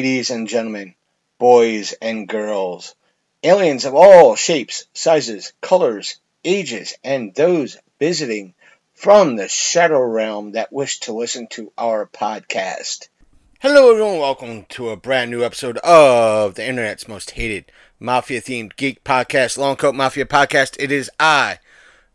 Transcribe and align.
ladies 0.00 0.30
and 0.30 0.48
gentlemen, 0.48 0.94
boys 1.38 1.92
and 2.00 2.26
girls, 2.26 2.94
aliens 3.42 3.84
of 3.84 3.94
all 3.94 4.34
shapes, 4.34 4.86
sizes, 4.94 5.52
colors, 5.60 6.18
ages, 6.42 6.94
and 7.04 7.34
those 7.34 7.76
visiting 7.98 8.54
from 8.94 9.36
the 9.36 9.46
shadow 9.46 10.00
realm 10.00 10.52
that 10.52 10.72
wish 10.72 11.00
to 11.00 11.12
listen 11.12 11.46
to 11.48 11.70
our 11.76 12.06
podcast. 12.06 13.08
Hello, 13.60 13.90
everyone. 13.90 14.18
Welcome 14.18 14.64
to 14.70 14.88
a 14.88 14.96
brand 14.96 15.30
new 15.30 15.44
episode 15.44 15.76
of 15.84 16.54
the 16.54 16.66
internet's 16.66 17.06
most 17.06 17.32
hated 17.32 17.70
mafia 17.98 18.40
themed 18.40 18.76
geek 18.76 19.04
podcast, 19.04 19.58
Long 19.58 19.76
Coat 19.76 19.94
Mafia 19.94 20.24
Podcast. 20.24 20.76
It 20.78 20.90
is 20.90 21.10
I, 21.20 21.58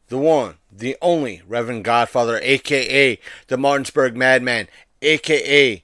the 0.07 0.17
one, 0.17 0.55
the 0.71 0.97
only 1.03 1.43
Reverend 1.47 1.83
Godfather, 1.83 2.39
aka 2.41 3.19
the 3.45 3.57
Martinsburg 3.57 4.17
Madman, 4.17 4.69
aka 5.03 5.83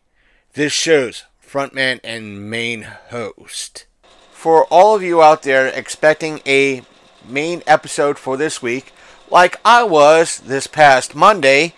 this 0.53 0.73
show's 0.73 1.25
frontman 1.51 1.99
and 2.03 2.49
main 2.49 2.83
host. 3.09 3.85
For 4.31 4.65
all 4.65 4.95
of 4.95 5.03
you 5.03 5.21
out 5.21 5.43
there 5.43 5.67
expecting 5.67 6.39
a 6.47 6.83
main 7.27 7.61
episode 7.67 8.17
for 8.17 8.37
this 8.37 8.61
week, 8.61 8.93
like 9.29 9.59
I 9.65 9.83
was 9.83 10.39
this 10.39 10.67
past 10.67 11.13
Monday, 11.13 11.73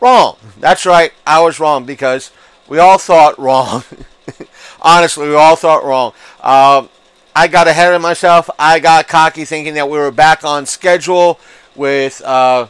wrong. 0.00 0.36
That's 0.58 0.86
right, 0.86 1.12
I 1.26 1.42
was 1.42 1.60
wrong 1.60 1.84
because 1.84 2.30
we 2.66 2.78
all 2.78 2.98
thought 2.98 3.38
wrong. 3.38 3.84
Honestly, 4.80 5.28
we 5.28 5.34
all 5.34 5.56
thought 5.56 5.84
wrong. 5.84 6.12
Um, 6.42 6.88
I 7.36 7.48
got 7.48 7.68
ahead 7.68 7.92
of 7.92 8.00
myself. 8.00 8.48
I 8.58 8.80
got 8.80 9.08
cocky 9.08 9.44
thinking 9.44 9.74
that 9.74 9.90
we 9.90 9.98
were 9.98 10.10
back 10.10 10.44
on 10.44 10.66
schedule 10.66 11.38
with 11.74 12.22
uh, 12.22 12.68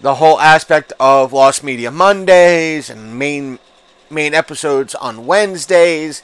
the 0.00 0.16
whole 0.16 0.38
aspect 0.40 0.92
of 1.00 1.32
Lost 1.32 1.64
Media 1.64 1.90
Mondays 1.90 2.90
and 2.90 3.18
main 3.18 3.58
main 4.12 4.34
episodes 4.34 4.94
on 4.94 5.26
Wednesdays. 5.26 6.22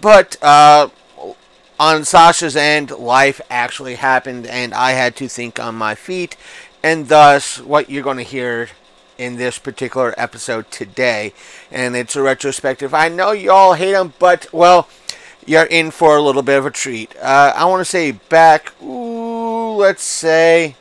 But 0.00 0.36
uh, 0.42 0.88
on 1.78 2.04
Sasha's 2.04 2.56
end, 2.56 2.90
life 2.90 3.40
actually 3.50 3.96
happened, 3.96 4.46
and 4.46 4.72
I 4.72 4.92
had 4.92 5.16
to 5.16 5.28
think 5.28 5.60
on 5.60 5.74
my 5.74 5.94
feet. 5.94 6.36
And 6.82 7.08
thus, 7.08 7.60
what 7.60 7.90
you're 7.90 8.02
going 8.02 8.18
to 8.18 8.22
hear 8.22 8.68
in 9.18 9.36
this 9.36 9.58
particular 9.58 10.14
episode 10.16 10.70
today, 10.70 11.32
and 11.70 11.96
it's 11.96 12.16
a 12.16 12.22
retrospective. 12.22 12.94
I 12.94 13.08
know 13.08 13.32
you 13.32 13.50
all 13.50 13.74
hate 13.74 13.92
them, 13.92 14.12
but 14.18 14.52
well, 14.52 14.88
you're 15.46 15.64
in 15.64 15.90
for 15.90 16.16
a 16.16 16.22
little 16.22 16.42
bit 16.42 16.58
of 16.58 16.66
a 16.66 16.70
treat. 16.70 17.14
Uh, 17.16 17.52
I 17.54 17.64
want 17.64 17.80
to 17.80 17.84
say 17.84 18.12
back, 18.12 18.72
ooh, 18.82 19.74
let's 19.76 20.02
say 20.02 20.76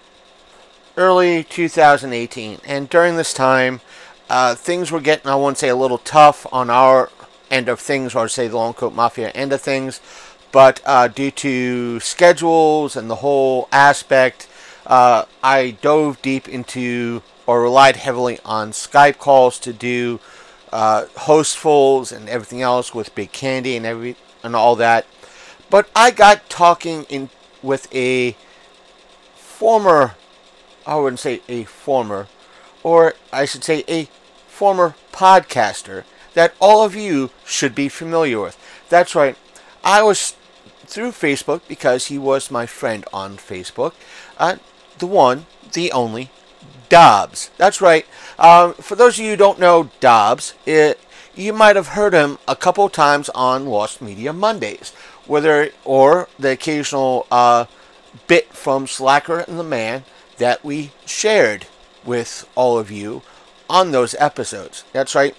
early 0.98 1.44
2018, 1.44 2.60
and 2.66 2.90
during 2.90 3.16
this 3.16 3.34
time, 3.34 3.82
uh, 4.30 4.56
things 4.56 4.92
were 4.92 5.02
getting, 5.02 5.28
I 5.28 5.36
won't 5.36 5.58
say 5.58 5.70
a 5.70 5.76
little 5.76 5.98
tough 6.00 6.46
on 6.52 6.70
our 6.70 7.10
end 7.52 7.70
of 7.70 7.80
things, 7.80 8.16
or 8.16 8.28
say 8.28 8.48
the 8.48 8.58
Long 8.58 8.74
Coat 8.74 8.94
Mafia 8.94 9.30
end 9.30 9.54
of 9.54 9.62
things, 9.62 10.02
but 10.52 10.82
uh, 10.86 11.08
due 11.08 11.32
to 11.32 12.00
schedules 12.00 12.96
and 12.96 13.10
the 13.10 13.16
whole 13.16 13.68
aspect, 13.72 14.48
uh, 14.88 15.26
I 15.44 15.72
dove 15.82 16.22
deep 16.22 16.48
into 16.48 17.22
or 17.48 17.62
relied 17.62 17.98
heavily 17.98 18.40
on 18.44 18.72
Skype 18.72 19.18
calls 19.18 19.60
to 19.60 19.74
do 19.74 20.20
uh, 20.72 21.06
hostfuls 21.16 22.16
and 22.16 22.28
everything 22.28 22.62
else 22.62 22.94
with 22.94 23.14
Big 23.16 23.32
Candy 23.32 23.78
and 23.78 23.86
every 23.86 24.16
and 24.44 24.56
all 24.56 24.76
that. 24.76 25.06
But 25.70 25.90
I 25.96 26.12
got 26.12 26.50
talking 26.50 27.04
in 27.04 27.30
with 27.62 27.94
a 27.94 28.36
former, 29.36 30.16
I 30.86 30.96
wouldn't 30.96 31.20
say 31.20 31.42
a 31.48 31.64
former, 31.64 32.28
or 32.86 33.16
I 33.34 33.46
should 33.46 33.64
say 33.64 33.84
a 33.88 34.06
former 34.48 34.94
podcaster 35.12 36.04
that 36.36 36.54
all 36.60 36.86
of 36.86 36.94
you 36.96 37.32
should 37.44 37.74
be 37.74 37.90
familiar 37.90 38.40
with. 38.40 38.56
That's 38.90 39.16
right. 39.16 39.36
I 39.84 40.04
was 40.04 40.36
through 40.86 41.12
Facebook 41.14 41.62
because 41.68 42.08
he 42.08 42.20
was 42.20 42.52
my 42.52 42.68
friend 42.68 43.04
on 43.12 43.38
Facebook. 43.38 43.94
Uh, 44.38 44.58
the 45.00 45.08
one, 45.08 45.48
the 45.74 45.92
only, 45.92 46.30
Dobbs. 46.88 47.50
That's 47.58 47.82
right. 47.82 48.06
Um, 48.38 48.76
for 48.76 48.96
those 48.96 49.18
of 49.18 49.26
you 49.26 49.32
who 49.32 49.38
don't 49.38 49.60
know 49.60 49.90
Dobbs, 50.00 50.54
it, 50.68 51.00
you 51.34 51.54
might 51.54 51.76
have 51.76 51.90
heard 51.90 52.14
him 52.14 52.38
a 52.48 52.56
couple 52.56 52.88
times 52.90 53.30
on 53.30 53.66
Lost 53.66 54.00
Media 54.00 54.32
Mondays, 54.32 54.94
whether 55.26 55.72
or 55.84 56.30
the 56.38 56.52
occasional 56.52 57.26
uh, 57.32 57.66
bit 58.28 58.54
from 58.54 58.86
Slacker 58.86 59.40
and 59.40 59.58
the 59.58 59.64
Man 59.64 60.04
that 60.38 60.64
we 60.64 60.92
shared 61.08 61.66
with 62.06 62.48
all 62.56 62.78
of 62.78 62.92
you 62.92 63.22
on 63.70 63.92
those 63.92 64.16
episodes. 64.20 64.84
That's 64.94 65.16
right. 65.16 65.36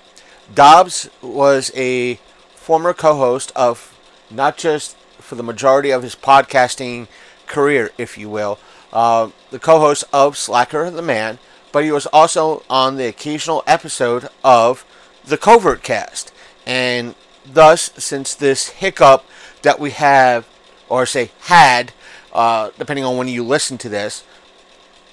Dobbs 0.52 1.08
was 1.22 1.70
a 1.74 2.16
former 2.54 2.92
co-host 2.92 3.52
of 3.54 3.96
not 4.30 4.56
just 4.56 4.96
for 5.18 5.34
the 5.34 5.42
majority 5.42 5.90
of 5.90 6.02
his 6.02 6.14
podcasting 6.14 7.08
career, 7.46 7.90
if 7.98 8.18
you 8.18 8.28
will, 8.28 8.58
uh, 8.92 9.30
the 9.50 9.58
co-host 9.58 10.04
of 10.12 10.36
Slacker 10.36 10.90
the 10.90 11.02
Man, 11.02 11.38
but 11.72 11.84
he 11.84 11.92
was 11.92 12.06
also 12.06 12.62
on 12.70 12.96
the 12.96 13.06
occasional 13.06 13.62
episode 13.66 14.28
of 14.42 14.84
the 15.24 15.36
Covert 15.36 15.82
Cast. 15.82 16.32
And 16.64 17.14
thus, 17.44 17.90
since 17.96 18.34
this 18.34 18.68
hiccup 18.68 19.24
that 19.62 19.78
we 19.78 19.90
have, 19.90 20.46
or 20.88 21.06
say 21.06 21.30
had, 21.42 21.92
uh, 22.32 22.70
depending 22.78 23.04
on 23.04 23.16
when 23.16 23.28
you 23.28 23.42
listen 23.42 23.78
to 23.78 23.88
this, 23.88 24.24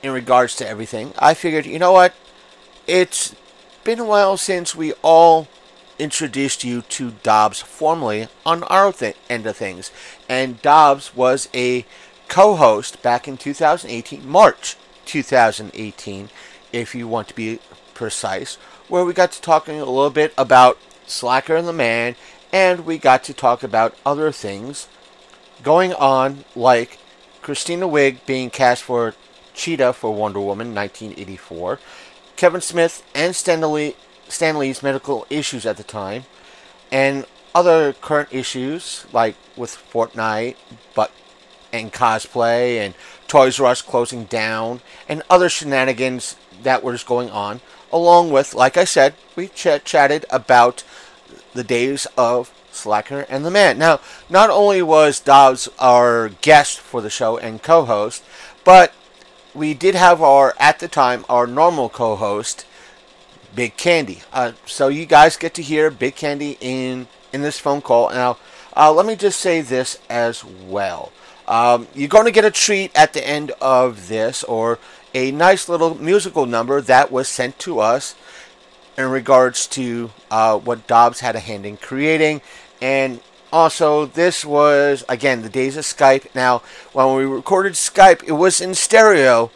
in 0.04 0.12
regards 0.12 0.56
to 0.58 0.68
everything, 0.68 1.14
I 1.18 1.34
figured, 1.34 1.66
you 1.66 1.80
know 1.80 1.94
what? 1.94 2.14
It's 2.86 3.34
been 3.86 4.00
a 4.00 4.06
while 4.06 4.36
since 4.36 4.76
we 4.76 4.92
all 5.02 5.48
introduced 5.98 6.66
you 6.66 6.82
to 6.82 7.12
Dobbs 7.24 7.62
formally 7.62 8.28
on 8.46 8.64
our 8.64 8.92
th- 8.92 9.16
end 9.30 9.48
of 9.48 9.56
things. 9.56 9.92
And 10.28 10.62
Dobbs 10.62 11.16
was 11.16 11.48
a 11.54 11.86
co 12.28 12.56
host 12.56 13.02
back 13.02 13.28
in 13.28 13.38
2018, 13.38 14.28
March 14.28 14.76
2018, 15.06 16.30
if 16.74 16.94
you 16.94 17.08
want 17.08 17.30
to 17.30 17.36
be 17.36 17.60
precise, 17.94 18.56
where 18.90 19.06
we 19.06 19.14
got 19.14 19.32
to 19.32 19.42
talking 19.42 19.80
a 19.80 19.86
little 19.86 20.10
bit 20.10 20.34
about 20.38 20.78
Slacker 21.06 21.56
and 21.56 21.68
the 21.68 21.74
Man, 21.74 22.16
and 22.52 22.86
we 22.86 22.98
got 22.98 23.24
to 23.26 23.34
talk 23.34 23.64
about 23.64 23.96
other 24.06 24.32
things 24.32 24.88
going 25.64 25.94
on, 25.94 26.44
like 26.56 27.00
Christina 27.42 27.88
Wiig 27.88 28.26
being 28.26 28.50
cast 28.50 28.84
for 28.84 29.14
Cheetah 29.54 29.94
for 29.94 30.14
Wonder 30.14 30.40
Woman 30.40 30.74
1984, 30.74 31.80
Kevin 32.36 32.62
Smith 32.62 33.04
and 33.14 33.36
Stan 33.36 33.62
Lee, 33.62 33.96
Stanley's 34.28 34.84
medical 34.84 35.26
issues 35.30 35.66
at 35.66 35.78
the 35.78 35.84
time, 35.84 36.26
and 36.92 37.26
other 37.56 37.94
current 37.94 38.30
issues 38.32 39.06
like 39.14 39.36
with 39.56 39.72
Fortnite, 39.92 40.56
but 40.96 41.12
and 41.72 41.92
cosplay 41.92 42.78
and 42.78 42.94
Toys 43.28 43.60
R 43.60 43.66
Us 43.66 43.82
closing 43.82 44.26
down 44.26 44.82
and 45.10 45.24
other 45.30 45.50
shenanigans 45.50 46.36
that 46.62 46.84
was 46.84 47.04
going 47.04 47.30
on, 47.32 47.62
along 47.92 48.32
with, 48.32 48.54
like 48.54 48.78
I 48.78 48.84
said, 48.84 49.16
we 49.36 49.48
ch- 49.48 49.84
chatted 49.84 50.26
about 50.30 50.84
the 51.54 51.64
days 51.64 52.06
of 52.18 52.54
Slacker 52.72 53.26
and 53.30 53.44
the 53.44 53.52
Man. 53.52 53.78
Now, 53.78 54.00
not 54.30 54.50
only 54.50 54.82
was 54.82 55.20
Dobbs 55.20 55.68
our 55.80 56.30
guest 56.30 56.80
for 56.80 57.02
the 57.02 57.10
show 57.10 57.38
and 57.38 57.62
co-host, 57.62 58.24
but 58.64 58.94
we 59.54 59.74
did 59.74 59.96
have 59.96 60.22
our, 60.22 60.54
at 60.60 60.80
the 60.80 60.88
time, 60.88 61.26
our 61.30 61.48
normal 61.48 61.90
co-host, 61.90 62.66
Big 63.56 63.78
Candy. 63.78 64.22
Uh, 64.32 64.54
so 64.66 64.88
you 64.88 65.06
guys 65.06 65.38
get 65.38 65.54
to 65.56 65.62
hear 65.62 65.92
Big 65.92 66.16
Candy 66.16 66.58
in 66.60 67.08
in 67.32 67.42
this 67.42 67.60
phone 67.60 67.82
call. 67.82 68.10
Now, 68.10 68.38
uh, 68.76 68.92
let 68.92 69.06
me 69.06 69.16
just 69.16 69.40
say 69.40 69.62
this 69.62 70.00
as 70.10 70.44
well. 70.46 71.12
Um, 71.48 71.88
you're 71.94 72.08
going 72.08 72.26
to 72.26 72.32
get 72.32 72.46
a 72.46 72.52
treat 72.52 72.92
at 72.96 73.14
the 73.14 73.28
end 73.28 73.52
of 73.62 74.08
this, 74.08 74.44
or 74.44 74.80
a 75.14 75.32
nice 75.32 75.68
little 75.68 75.96
musical 75.96 76.46
number 76.46 76.80
that 76.82 77.12
was 77.12 77.28
sent 77.28 77.60
to 77.60 77.80
us 77.80 78.16
in 78.98 79.10
regards 79.10 79.68
to 79.68 80.12
uh, 80.32 80.58
what 80.58 80.88
Dobbs 80.88 81.20
had 81.20 81.36
a 81.36 81.40
hand 81.40 81.66
in 81.66 81.78
creating. 81.78 82.42
And 82.82 83.20
also, 83.54 84.08
this 84.08 84.44
was, 84.44 85.06
again, 85.08 85.44
the 85.44 85.50
days 85.50 85.78
of 85.78 85.84
Skype. 85.84 86.34
Now, 86.34 86.64
when 86.92 87.16
we 87.16 87.24
recorded 87.24 87.74
Skype, 87.74 88.24
it 88.24 88.32
was 88.32 88.60
in 88.60 88.74
stereo, 88.74 89.52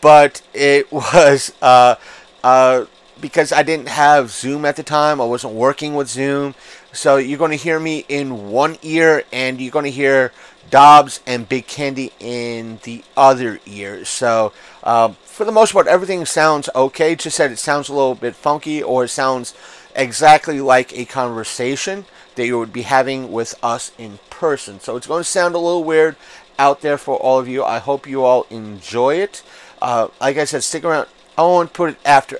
but 0.00 0.40
it 0.54 0.90
was 0.92 1.52
uh, 1.60 1.96
uh, 2.44 2.84
because 3.20 3.52
I 3.52 3.64
didn't 3.64 3.88
have 3.88 4.30
Zoom 4.30 4.64
at 4.64 4.76
the 4.76 4.84
time. 4.84 5.20
I 5.20 5.24
wasn't 5.24 5.54
working 5.54 5.96
with 5.96 6.08
Zoom. 6.08 6.54
So 6.92 7.16
you're 7.16 7.38
going 7.38 7.50
to 7.50 7.56
hear 7.56 7.80
me 7.80 8.04
in 8.08 8.50
one 8.50 8.78
ear, 8.82 9.24
and 9.32 9.60
you're 9.60 9.72
going 9.72 9.84
to 9.84 9.90
hear 9.90 10.32
Dobbs 10.70 11.18
and 11.26 11.48
Big 11.48 11.66
Candy 11.66 12.12
in 12.20 12.78
the 12.84 13.02
other 13.16 13.58
ear. 13.66 14.04
So 14.04 14.52
um, 14.84 15.16
for 15.24 15.44
the 15.44 15.50
most 15.50 15.72
part, 15.72 15.88
everything 15.88 16.24
sounds 16.24 16.68
okay. 16.76 17.16
Just 17.16 17.36
said 17.36 17.50
it 17.50 17.58
sounds 17.58 17.88
a 17.88 17.94
little 17.94 18.14
bit 18.14 18.36
funky, 18.36 18.80
or 18.80 19.04
it 19.04 19.08
sounds 19.08 19.54
exactly 19.96 20.60
like 20.60 20.96
a 20.96 21.04
conversation 21.04 22.04
that 22.40 22.46
you 22.46 22.58
would 22.58 22.72
be 22.72 22.82
having 22.82 23.30
with 23.30 23.54
us 23.62 23.92
in 23.98 24.18
person. 24.30 24.80
So 24.80 24.96
it's 24.96 25.06
going 25.06 25.20
to 25.20 25.28
sound 25.28 25.54
a 25.54 25.58
little 25.58 25.84
weird 25.84 26.16
out 26.58 26.80
there 26.80 26.98
for 26.98 27.16
all 27.16 27.38
of 27.38 27.46
you. 27.46 27.62
I 27.62 27.78
hope 27.78 28.08
you 28.08 28.24
all 28.24 28.46
enjoy 28.50 29.16
it. 29.16 29.42
Uh, 29.80 30.08
like 30.20 30.36
I 30.36 30.44
said, 30.44 30.62
stick 30.62 30.84
around. 30.84 31.06
I 31.36 31.42
won't 31.42 31.72
put 31.72 31.90
it 31.90 31.98
after. 32.04 32.38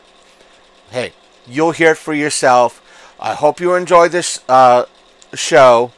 Hey, 0.90 1.12
you'll 1.46 1.72
hear 1.72 1.92
it 1.92 1.98
for 1.98 2.14
yourself. 2.14 2.82
I 3.20 3.34
hope 3.34 3.60
you 3.60 3.74
enjoy 3.74 4.08
this 4.08 4.40
uh, 4.48 4.86
show, 5.34 5.92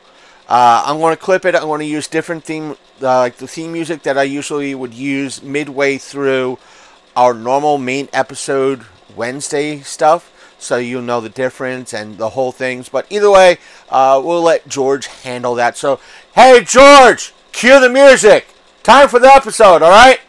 uh, 0.49 0.83
I'm 0.87 0.99
going 0.99 1.15
to 1.15 1.23
clip 1.23 1.45
it. 1.45 1.55
I'm 1.55 1.63
going 1.63 1.81
to 1.81 1.87
use 1.87 2.09
different 2.09 2.45
theme, 2.45 2.77
uh, 3.01 3.19
like 3.19 3.37
the 3.37 3.47
theme 3.47 3.73
music 3.73 4.03
that 4.03 4.19
I 4.19 4.25
usually 4.25 4.75
would 4.75 4.95
use 4.95 5.43
midway 5.43 5.99
through 5.99 6.59
our 7.17 7.35
normal 7.35 7.79
main 7.79 8.09
episode 8.13 8.85
Wednesday 9.15 9.81
stuff, 9.81 10.32
so 10.63 10.77
you'll 10.77 11.03
know 11.03 11.21
the 11.21 11.29
difference 11.29 11.93
and 11.93 12.19
the 12.19 12.31
whole 12.31 12.53
things. 12.53 12.89
But 12.89 13.07
either 13.11 13.31
way, 13.31 13.59
uh, 13.91 14.21
we'll 14.25 14.43
let 14.43 14.69
George 14.69 15.07
handle 15.07 15.55
that. 15.57 15.77
So, 15.77 16.01
hey, 16.35 16.63
George, 16.65 17.33
cue 17.53 17.81
the 17.81 17.89
music. 17.89 18.47
Time 18.83 19.09
for 19.09 19.19
the 19.19 19.29
episode, 19.29 19.83
all 19.83 19.91
right? 19.91 20.21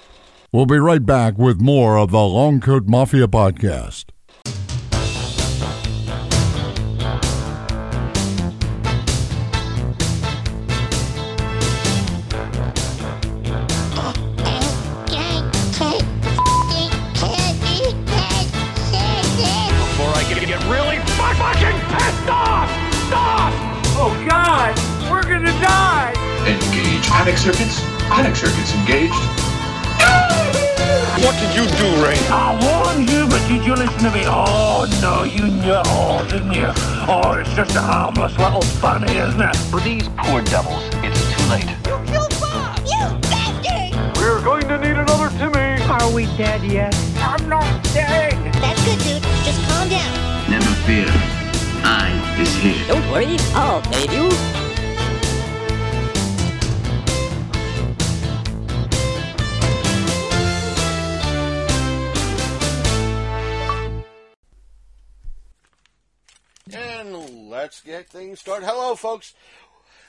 We'll 0.52 0.68
be 0.68 0.78
right 0.78 1.04
back 1.04 1.38
with 1.38 1.60
more 1.60 1.98
of 1.98 2.12
the 2.12 2.20
Long 2.20 2.60
Coat 2.60 2.88
Mafia 2.88 3.28
podcast. 3.28 4.13
Panic 27.14 27.38
circuits. 27.38 27.80
Panic 28.10 28.36
circuits 28.36 28.74
engaged. 28.74 29.14
What 31.22 31.38
did 31.40 31.54
you 31.56 31.66
do, 31.78 31.88
Ray? 32.04 32.18
I 32.28 32.58
warned 32.58 33.08
you, 33.10 33.28
but 33.28 33.40
did 33.48 33.64
you 33.64 33.76
listen 33.76 34.00
to 34.00 34.12
me? 34.12 34.24
Oh 34.26 34.90
no, 35.00 35.24
you 35.24 35.46
knew 35.48 35.72
it 35.72 35.88
all, 35.88 36.26
didn't 36.26 36.52
you? 36.52 36.68
Oh, 37.08 37.38
it's 37.40 37.54
just 37.54 37.76
a 37.76 37.82
harmless 37.82 38.38
little 38.38 38.64
funny, 38.82 39.16
isn't 39.16 39.40
it? 39.40 39.56
For 39.70 39.80
these 39.80 40.10
poor 40.18 40.42
devils, 40.42 40.84
it's 41.06 41.22
too 41.32 41.46
late. 41.54 41.70
You 41.86 42.02
killed 42.10 42.34
Bob! 42.42 42.82
You 42.84 43.06
bastard! 43.30 44.18
We're 44.18 44.44
going 44.44 44.68
to 44.68 44.78
need 44.80 44.98
another 44.98 45.30
Timmy! 45.38 45.82
Are 45.86 46.12
we 46.12 46.26
dead 46.36 46.64
yet? 46.64 46.94
I'm 47.18 47.48
not 47.48 47.70
dead! 47.94 48.34
That's 48.56 48.84
good, 48.84 49.00
dude. 49.06 49.24
Just 49.46 49.62
calm 49.70 49.88
down. 49.88 50.50
Never 50.50 50.74
fear. 50.84 51.06
I 51.86 52.10
is 52.42 52.54
here. 52.56 52.88
Don't 52.88 53.06
worry, 53.12 53.38
I'll 53.54 53.84
save 53.94 54.12
you. 54.12 54.63
Let's 67.64 67.80
get 67.80 68.10
things 68.10 68.42
started. 68.42 68.66
Hello, 68.66 68.94
folks. 68.94 69.34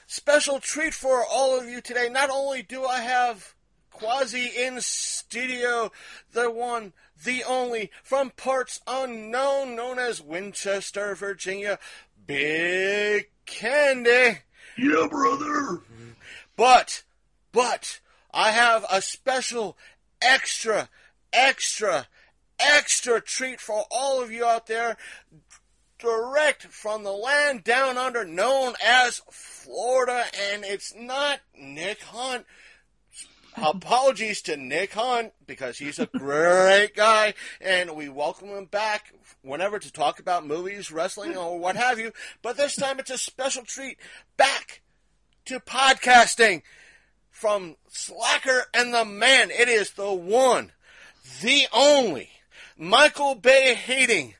Special 0.07 0.59
treat 0.59 0.93
for 0.93 1.23
all 1.23 1.57
of 1.57 1.69
you 1.69 1.79
today. 1.79 2.09
Not 2.09 2.29
only 2.29 2.61
do 2.61 2.83
I 2.83 2.99
have 2.99 3.53
Quasi 3.91 4.47
in 4.47 4.81
studio, 4.81 5.89
the 6.33 6.51
one, 6.51 6.91
the 7.23 7.45
only, 7.45 7.91
from 8.03 8.31
parts 8.31 8.81
unknown, 8.85 9.73
known 9.73 9.99
as 9.99 10.21
Winchester, 10.21 11.15
Virginia, 11.15 11.79
Big 12.27 13.29
Candy. 13.45 14.39
Yeah, 14.77 15.07
brother. 15.09 15.79
But, 16.57 17.03
but, 17.53 18.01
I 18.33 18.51
have 18.51 18.85
a 18.91 19.01
special, 19.01 19.77
extra, 20.21 20.89
extra, 21.31 22.07
extra 22.59 23.21
treat 23.21 23.61
for 23.61 23.85
all 23.89 24.21
of 24.21 24.29
you 24.29 24.45
out 24.45 24.67
there. 24.67 24.97
Direct 25.97 26.63
from 26.63 27.03
the 27.03 27.13
land 27.13 27.63
down 27.63 27.97
under, 27.97 28.25
known 28.25 28.73
as 28.85 29.21
Florida, 29.31 30.25
and 30.51 30.65
it's 30.65 30.93
not 30.93 31.39
Nick 31.57 32.01
Hunt. 32.01 32.45
Apologies 33.55 34.41
to 34.41 34.57
Nick 34.57 34.91
Hunt 34.91 35.31
because 35.47 35.77
he's 35.77 35.97
a 35.97 36.07
great 36.07 36.95
guy, 36.95 37.33
and 37.61 37.95
we 37.95 38.09
welcome 38.09 38.49
him 38.49 38.65
back 38.65 39.13
whenever 39.41 39.79
to 39.79 39.91
talk 39.91 40.19
about 40.19 40.45
movies, 40.45 40.91
wrestling, 40.91 41.37
or 41.37 41.57
what 41.57 41.77
have 41.77 41.97
you. 41.97 42.11
But 42.41 42.57
this 42.57 42.75
time 42.75 42.99
it's 42.99 43.09
a 43.11 43.17
special 43.17 43.63
treat 43.63 43.97
back 44.35 44.81
to 45.45 45.61
podcasting 45.61 46.63
from 47.31 47.77
Slacker 47.87 48.65
and 48.73 48.93
the 48.93 49.05
Man. 49.05 49.49
It 49.49 49.69
is 49.69 49.91
the 49.91 50.13
one, 50.13 50.73
the 51.41 51.67
only, 51.71 52.31
Michael 52.77 53.35
Bay 53.35 53.75
hating 53.75 54.33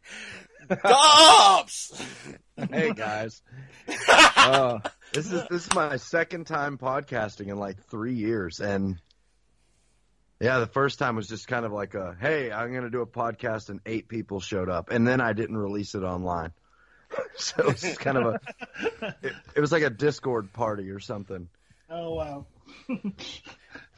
Dobbs. 0.68 2.04
Hey 2.72 2.94
guys, 2.94 3.42
uh, 4.38 4.80
this 5.14 5.32
is 5.32 5.44
this 5.50 5.68
is 5.68 5.74
my 5.74 5.98
second 5.98 6.48
time 6.48 6.78
podcasting 6.78 7.48
in 7.48 7.58
like 7.58 7.84
three 7.90 8.14
years, 8.14 8.60
and 8.60 9.00
yeah, 10.40 10.60
the 10.60 10.68
first 10.68 11.00
time 11.00 11.16
was 11.16 11.28
just 11.28 11.48
kind 11.48 11.66
of 11.66 11.72
like 11.72 11.94
a 11.94 12.16
hey, 12.20 12.52
I'm 12.52 12.74
gonna 12.74 12.90
do 12.90 13.02
a 13.02 13.08
podcast, 13.08 13.70
and 13.70 13.80
eight 13.86 14.08
people 14.08 14.40
showed 14.40 14.70
up, 14.70 14.90
and 14.90 15.08
then 15.08 15.22
I 15.22 15.34
didn't 15.34 15.58
release 15.58 15.96
it 15.96 16.04
online, 16.04 16.52
so 17.36 17.56
it 17.60 17.66
was 17.66 17.82
just 17.82 18.00
kind 18.00 18.18
of 18.18 18.26
a 18.26 18.40
it, 19.22 19.34
it 19.56 19.62
was 19.62 19.72
like 19.72 19.84
a 19.84 19.90
Discord 19.90 20.54
party 20.54 20.90
or 20.90 21.00
something. 21.00 21.50
Oh 21.90 22.14
wow! 22.14 22.46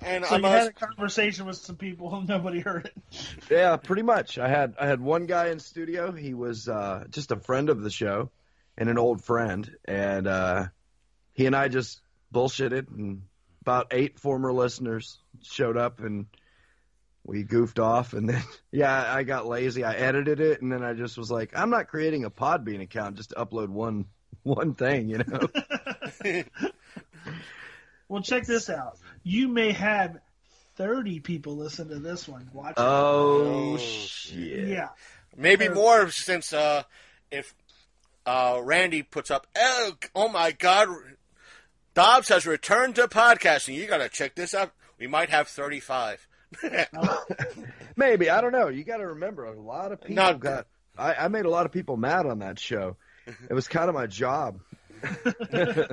And 0.02 0.26
So 0.26 0.36
I 0.36 0.38
you 0.38 0.46
had 0.46 0.68
a 0.68 0.74
conversation 0.74 1.46
with 1.46 1.58
some 1.58 1.76
people 1.76 2.14
and 2.16 2.28
nobody 2.28 2.60
heard 2.62 2.86
it. 2.86 3.28
Yeah, 3.50 3.78
pretty 3.78 4.04
much. 4.04 4.38
I 4.38 4.48
had 4.48 4.76
I 4.80 4.88
had 4.88 5.02
one 5.02 5.26
guy 5.26 5.48
in 5.48 5.60
studio. 5.60 6.12
He 6.12 6.34
was 6.34 6.68
uh, 6.68 7.06
just 7.10 7.32
a 7.32 7.38
friend 7.38 7.70
of 7.70 7.82
the 7.82 7.90
show 7.90 8.30
and 8.78 8.90
an 8.90 8.98
old 8.98 9.24
friend, 9.24 9.70
and 9.86 10.28
uh, 10.28 10.66
he 11.34 11.46
and 11.46 11.56
I 11.56 11.68
just 11.68 12.02
bullshitted. 12.34 12.90
And 12.90 13.24
about 13.62 13.88
eight 13.92 14.20
former 14.20 14.54
listeners 14.54 15.18
showed 15.42 15.78
up, 15.78 16.00
and 16.00 16.28
we 17.24 17.44
goofed 17.44 17.80
off. 17.80 18.14
And 18.14 18.30
then, 18.30 18.44
yeah, 18.72 19.14
I 19.14 19.24
got 19.24 19.48
lazy. 19.48 19.84
I 19.84 19.94
edited 19.94 20.40
it, 20.40 20.62
and 20.62 20.72
then 20.72 20.84
I 20.84 20.94
just 20.94 21.18
was 21.18 21.32
like, 21.32 21.52
I'm 21.56 21.70
not 21.70 21.88
creating 21.88 22.24
a 22.24 22.30
Podbean 22.30 22.82
account 22.82 23.18
just 23.18 23.32
to 23.32 23.36
upload 23.36 23.70
one 23.70 24.06
one 24.44 24.76
thing, 24.76 25.10
you 25.10 25.18
know. 25.18 25.50
Well, 28.10 28.22
check 28.22 28.46
this 28.46 28.70
out. 28.70 28.98
You 29.24 29.48
may 29.48 29.72
have 29.74 30.18
thirty 30.76 31.20
people 31.20 31.58
listen 31.58 31.90
to 31.90 32.00
this 32.00 32.28
one. 32.28 32.50
Watch. 32.54 32.72
it. 32.72 32.76
oh 32.78 33.78
shit! 33.78 34.68
yeah. 34.68 34.90
maybe 35.36 35.68
more 35.70 36.10
since 36.12 36.54
uh, 36.54 36.84
if 37.32 37.54
uh, 38.26 38.60
Randy 38.64 39.04
puts 39.04 39.32
up, 39.32 39.48
oh, 39.58 39.92
oh 40.16 40.30
my 40.30 40.52
God, 40.52 40.88
Dobbs 41.94 42.30
has 42.30 42.46
returned 42.46 42.96
to 42.96 43.08
podcasting. 43.08 43.76
You 43.76 43.88
got 43.88 43.98
to 44.00 44.10
check 44.10 44.36
this 44.36 44.54
out. 44.54 44.72
We 45.00 45.08
might 45.08 45.30
have 45.30 45.48
35. 45.48 46.28
Maybe 47.96 48.30
I 48.30 48.42
don't 48.42 48.52
know. 48.52 48.68
You 48.70 48.84
got 48.84 48.98
to 48.98 49.08
remember, 49.08 49.46
a 49.46 49.60
lot 49.60 49.92
of 49.92 50.02
people 50.02 50.16
No. 50.16 50.38
got. 50.38 50.68
I, 50.98 51.14
I 51.14 51.28
made 51.28 51.46
a 51.46 51.50
lot 51.50 51.66
of 51.66 51.72
people 51.72 51.98
mad 51.98 52.26
on 52.26 52.40
that 52.40 52.60
show. 52.60 52.96
It 53.50 53.54
was 53.54 53.68
kind 53.68 53.90
of 53.90 53.96
my 53.96 54.08
job. 54.08 54.62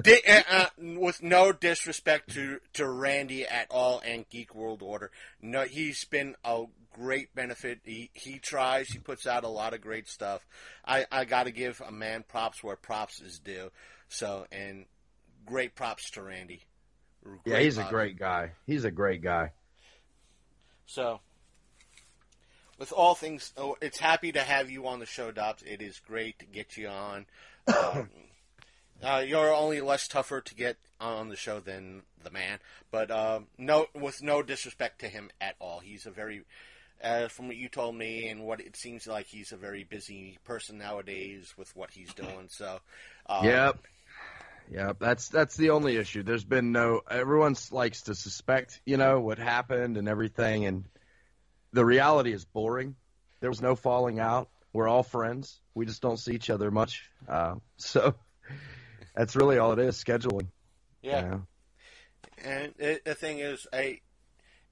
Di- 0.03 0.23
uh, 0.29 0.43
uh, 0.51 0.67
with 0.79 1.23
no 1.23 1.53
disrespect 1.53 2.35
to, 2.35 2.61
to 2.75 2.89
Randy 2.89 3.45
at 3.45 3.67
all 3.71 4.01
and 4.05 4.29
Geek 4.29 4.55
World 4.55 4.83
Order, 4.83 5.11
no, 5.41 5.63
he's 5.63 6.05
been 6.05 6.37
a 6.45 6.65
great 6.93 7.35
benefit. 7.35 7.81
He 7.85 8.11
he 8.15 8.39
tries. 8.39 8.89
He 8.89 8.99
puts 8.99 9.27
out 9.27 9.45
a 9.45 9.49
lot 9.49 9.75
of 9.75 9.81
great 9.81 10.09
stuff. 10.09 10.47
I 10.87 11.07
I 11.11 11.25
got 11.25 11.45
to 11.45 11.51
give 11.51 11.83
a 11.87 11.93
man 11.93 12.25
props 12.27 12.63
where 12.63 12.77
props 12.77 13.21
is 13.21 13.39
due. 13.39 13.71
So 14.09 14.47
and 14.51 14.87
great 15.45 15.75
props 15.75 16.11
to 16.13 16.23
Randy. 16.23 16.63
Yeah, 17.45 17.61
he's 17.61 17.79
a 17.79 17.85
great 17.85 18.19
guy. 18.19 18.53
He's 18.67 18.85
a 18.85 18.91
great 18.91 19.23
guy. 19.23 19.53
So, 20.87 21.21
with 22.79 22.93
all 22.93 23.15
things, 23.15 23.53
oh, 23.57 23.77
it's 23.81 23.99
happy 23.99 24.33
to 24.33 24.41
have 24.41 24.71
you 24.71 24.87
on 24.87 25.01
the 25.01 25.07
show, 25.07 25.31
Dobbs. 25.33 25.63
It 25.63 25.81
is 25.81 25.99
great 26.01 26.39
to 26.41 26.47
get 26.47 26.77
you 26.77 26.89
on. 26.89 27.27
Um, 27.67 28.11
uh, 29.03 29.23
you're 29.27 29.53
only 29.53 29.81
less 29.81 30.09
tougher 30.09 30.41
to 30.41 30.55
get 30.55 30.77
on 31.01 31.29
the 31.29 31.37
show 31.37 31.61
than 31.61 32.03
the 32.23 32.31
man, 32.31 32.59
but 32.91 33.11
um, 33.11 33.47
no, 33.59 33.87
with 33.95 34.23
no 34.23 34.43
disrespect 34.43 35.01
to 35.01 35.09
him 35.09 35.31
at 35.41 35.57
all. 35.61 35.81
He's 35.81 36.07
a 36.07 36.11
very, 36.11 36.43
uh, 37.03 37.29
from 37.29 37.49
what 37.49 37.57
you 37.57 37.69
told 37.69 37.95
me 37.95 38.29
and 38.29 38.45
what 38.45 38.61
it 38.61 38.77
seems 38.77 39.07
like, 39.07 39.27
he's 39.27 39.53
a 39.53 39.57
very 39.57 39.85
busy 39.85 40.39
person 40.45 40.79
nowadays 40.79 41.53
with 41.57 41.75
what 41.77 41.91
he's 41.91 42.15
doing. 42.15 42.49
So, 42.49 42.81
um, 43.27 43.45
Yep. 43.45 43.79
Yep. 44.73 44.97
That's 44.99 45.29
that's 45.29 45.57
the 45.57 45.71
only 45.71 45.97
issue. 45.97 46.23
There's 46.23 46.45
been 46.45 46.73
no. 46.73 47.03
Everyone 47.11 47.55
likes 47.71 48.03
to 48.03 48.15
suspect, 48.15 48.81
you 48.87 48.97
know, 48.97 49.21
what 49.21 49.39
happened 49.39 49.99
and 49.99 50.09
everything, 50.09 50.65
and 50.65 50.85
the 51.73 51.85
reality 51.85 52.33
is 52.33 52.47
boring. 52.47 52.97
There 53.41 53.51
was 53.51 53.61
no 53.61 53.75
falling 53.75 54.21
out. 54.21 54.49
We're 54.73 54.89
all 54.89 55.03
friends. 55.03 55.61
We 55.75 55.85
just 55.85 56.01
don't 56.01 56.17
see 56.17 56.33
each 56.33 56.49
other 56.49 56.71
much. 56.71 57.11
Uh, 57.29 57.57
so 57.77 58.15
that's 59.15 59.37
really 59.37 59.59
all 59.59 59.73
it 59.73 59.79
is. 59.79 60.03
Scheduling. 60.03 60.49
yeah. 61.03 61.23
you 61.23 61.31
know? 61.31 61.47
And 62.43 62.75
it, 62.79 63.05
the 63.05 63.15
thing 63.15 63.39
is, 63.39 63.67
I, 63.73 64.01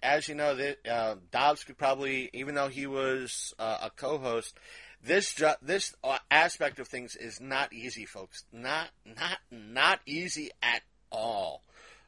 as 0.02 0.28
you 0.28 0.34
know, 0.34 0.54
that 0.54 0.78
uh, 0.88 1.14
Dobbs 1.30 1.64
could 1.64 1.78
probably, 1.78 2.28
even 2.32 2.54
though 2.54 2.68
he 2.68 2.86
was 2.86 3.54
uh, 3.58 3.78
a 3.82 3.90
co-host, 3.90 4.58
this 5.02 5.34
jo- 5.34 5.54
this 5.62 5.94
uh, 6.02 6.18
aspect 6.30 6.78
of 6.78 6.88
things 6.88 7.16
is 7.16 7.40
not 7.40 7.72
easy, 7.72 8.04
folks. 8.04 8.44
Not 8.52 8.88
not 9.04 9.38
not 9.50 10.00
easy 10.06 10.50
at 10.62 10.82
all. 11.10 11.62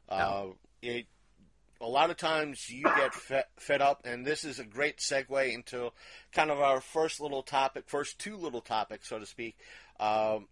Uh, 0.09 0.47
it 0.83 1.07
a 1.81 1.89
lot 1.89 2.11
of 2.11 2.17
times 2.17 2.69
you 2.71 2.83
get 2.83 3.15
fed, 3.15 3.45
fed 3.59 3.83
up, 3.83 4.03
and 4.07 4.25
this 4.25 4.45
is 4.45 4.59
a 4.59 4.65
great 4.65 4.99
segue 4.99 5.53
into 5.53 5.91
kind 6.33 6.51
of 6.51 6.61
our 6.61 6.81
first 6.81 7.21
little 7.21 7.43
topic, 7.43 7.85
first 7.87 8.19
two 8.19 8.37
little 8.37 8.61
topics, 8.61 9.09
so 9.09 9.19
to 9.19 9.27
speak, 9.27 9.57
um, 10.01 10.47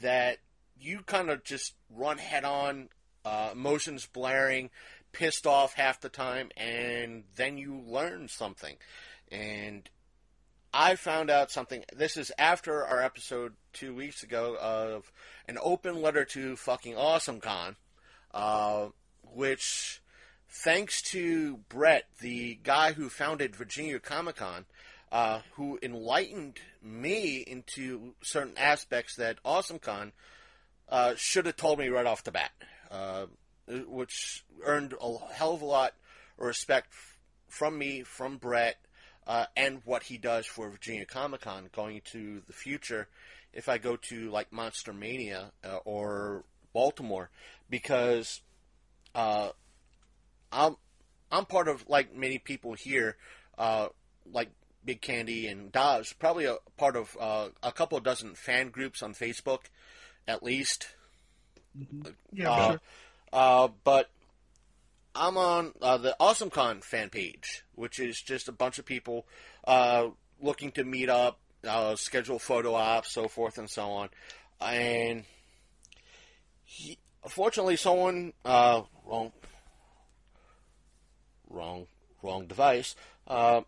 that 0.00 0.38
you 0.82 1.00
kind 1.06 1.30
of 1.30 1.44
just 1.44 1.74
run 1.90 2.18
head 2.18 2.44
on, 2.44 2.88
uh, 3.24 3.50
emotions 3.52 4.06
blaring, 4.06 4.70
pissed 5.12 5.46
off 5.46 5.74
half 5.74 6.00
the 6.00 6.08
time, 6.08 6.50
and 6.56 7.24
then 7.36 7.56
you 7.56 7.82
learn 7.86 8.28
something. 8.28 8.76
And 9.30 9.88
I 10.74 10.96
found 10.96 11.30
out 11.30 11.50
something. 11.50 11.84
This 11.94 12.16
is 12.16 12.32
after 12.38 12.84
our 12.84 13.02
episode 13.02 13.54
two 13.72 13.94
weeks 13.94 14.22
ago 14.22 14.56
of 14.60 15.12
an 15.46 15.58
open 15.60 16.00
letter 16.00 16.24
to 16.26 16.56
fucking 16.56 16.96
Awesome 16.96 17.40
Con, 17.40 17.76
uh, 18.32 18.86
which 19.34 20.00
thanks 20.48 21.02
to 21.02 21.58
Brett, 21.68 22.04
the 22.20 22.58
guy 22.62 22.92
who 22.92 23.08
founded 23.08 23.54
Virginia 23.54 24.00
Comic 24.00 24.36
Con, 24.36 24.64
uh, 25.10 25.40
who 25.52 25.78
enlightened 25.82 26.58
me 26.82 27.36
into 27.46 28.14
certain 28.22 28.56
aspects 28.56 29.16
that 29.16 29.42
AwesomeCon 29.44 30.12
uh, 30.92 31.14
should 31.16 31.46
have 31.46 31.56
told 31.56 31.78
me 31.78 31.88
right 31.88 32.04
off 32.04 32.22
the 32.22 32.30
bat, 32.30 32.50
uh, 32.90 33.24
which 33.88 34.44
earned 34.62 34.94
a 35.00 35.16
hell 35.32 35.54
of 35.54 35.62
a 35.62 35.64
lot 35.64 35.94
of 36.38 36.46
respect 36.46 36.92
from 37.48 37.78
me, 37.78 38.02
from 38.02 38.36
Brett, 38.36 38.76
uh, 39.26 39.46
and 39.56 39.80
what 39.86 40.02
he 40.02 40.18
does 40.18 40.44
for 40.44 40.68
Virginia 40.68 41.06
Comic 41.06 41.40
Con 41.40 41.70
going 41.74 42.02
to 42.12 42.42
the 42.46 42.52
future 42.52 43.08
if 43.54 43.70
I 43.70 43.78
go 43.78 43.96
to 43.96 44.30
like 44.30 44.52
Monster 44.52 44.92
Mania 44.92 45.52
uh, 45.64 45.78
or 45.86 46.44
Baltimore, 46.74 47.30
because 47.70 48.42
uh, 49.14 49.48
I'm 50.52 50.76
I'm 51.30 51.46
part 51.46 51.68
of 51.68 51.88
like 51.88 52.14
many 52.14 52.38
people 52.38 52.74
here, 52.74 53.16
like 53.58 54.50
Big 54.84 55.00
Candy 55.00 55.46
and 55.46 55.72
Dobbs, 55.72 56.12
probably 56.12 56.44
a 56.44 56.56
part 56.76 56.96
of 56.96 57.16
a 57.62 57.72
couple 57.72 57.98
dozen 58.00 58.34
fan 58.34 58.68
groups 58.68 59.02
on 59.02 59.14
Facebook, 59.14 59.70
at 60.28 60.42
least. 60.42 60.88
Yeah, 62.32 62.50
Uh, 62.50 62.70
sure. 62.70 62.80
uh, 63.32 63.68
but 63.84 64.10
I'm 65.14 65.36
on 65.36 65.72
uh, 65.80 65.98
the 65.98 66.16
AwesomeCon 66.20 66.84
fan 66.84 67.10
page, 67.10 67.64
which 67.74 67.98
is 67.98 68.20
just 68.20 68.48
a 68.48 68.52
bunch 68.52 68.78
of 68.78 68.84
people 68.84 69.26
uh, 69.66 70.08
looking 70.40 70.72
to 70.72 70.84
meet 70.84 71.08
up, 71.08 71.38
uh, 71.66 71.96
schedule 71.96 72.38
photo 72.38 72.74
ops, 72.74 73.12
so 73.12 73.28
forth 73.28 73.58
and 73.58 73.68
so 73.70 73.90
on. 73.90 74.08
And 74.60 75.24
he, 76.64 76.98
fortunately, 77.28 77.76
someone 77.76 78.32
uh, 78.44 78.82
wrong, 79.06 79.32
wrong, 81.48 81.86
wrong 82.22 82.46
device. 82.46 82.94
Uh, 83.26 83.62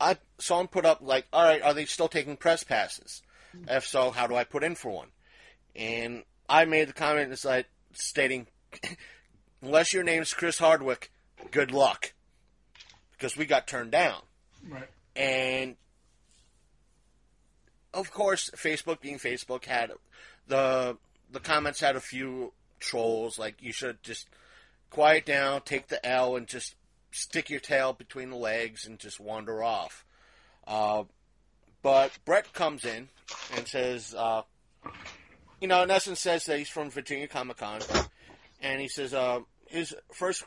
I 0.00 0.16
saw 0.38 0.60
him 0.60 0.68
put 0.68 0.84
up 0.84 0.98
like, 1.02 1.26
all 1.32 1.42
right, 1.44 1.62
are 1.62 1.74
they 1.74 1.84
still 1.86 2.08
taking 2.08 2.36
press 2.36 2.62
passes? 2.64 3.22
If 3.66 3.86
so, 3.86 4.10
how 4.10 4.26
do 4.26 4.36
I 4.36 4.44
put 4.44 4.62
in 4.62 4.74
for 4.74 4.90
one? 4.92 5.08
And 5.78 6.24
I 6.48 6.64
made 6.64 6.88
the 6.88 6.92
comment 6.92 7.32
it's 7.32 7.44
like 7.44 7.66
stating, 7.92 8.48
unless 9.62 9.92
your 9.92 10.02
name's 10.02 10.34
Chris 10.34 10.58
Hardwick, 10.58 11.10
good 11.50 11.70
luck, 11.70 12.12
because 13.12 13.36
we 13.36 13.46
got 13.46 13.66
turned 13.66 13.92
down. 13.92 14.20
Right. 14.68 14.88
And 15.14 15.76
of 17.94 18.10
course, 18.10 18.50
Facebook 18.56 19.00
being 19.00 19.18
Facebook 19.18 19.64
had 19.64 19.92
the 20.48 20.98
the 21.30 21.40
comments 21.40 21.80
had 21.80 21.96
a 21.96 22.00
few 22.00 22.52
trolls 22.80 23.38
like 23.38 23.62
you 23.62 23.72
should 23.72 24.02
just 24.02 24.28
quiet 24.90 25.26
down, 25.26 25.60
take 25.62 25.88
the 25.88 26.04
L, 26.04 26.36
and 26.36 26.46
just 26.46 26.74
stick 27.10 27.50
your 27.50 27.60
tail 27.60 27.92
between 27.92 28.30
the 28.30 28.36
legs 28.36 28.86
and 28.86 28.98
just 28.98 29.20
wander 29.20 29.62
off. 29.62 30.04
Uh, 30.66 31.04
but 31.82 32.18
Brett 32.24 32.52
comes 32.52 32.84
in 32.84 33.08
and 33.56 33.66
says, 33.66 34.14
uh, 34.16 34.42
you 35.60 35.68
know, 35.68 35.82
in 35.82 35.90
essence, 35.90 36.20
says 36.20 36.44
that 36.44 36.58
he's 36.58 36.68
from 36.68 36.90
Virginia 36.90 37.28
Comic 37.28 37.58
Con, 37.58 37.80
and 38.60 38.80
he 38.80 38.88
says 38.88 39.14
uh, 39.14 39.40
his 39.66 39.94
first 40.12 40.44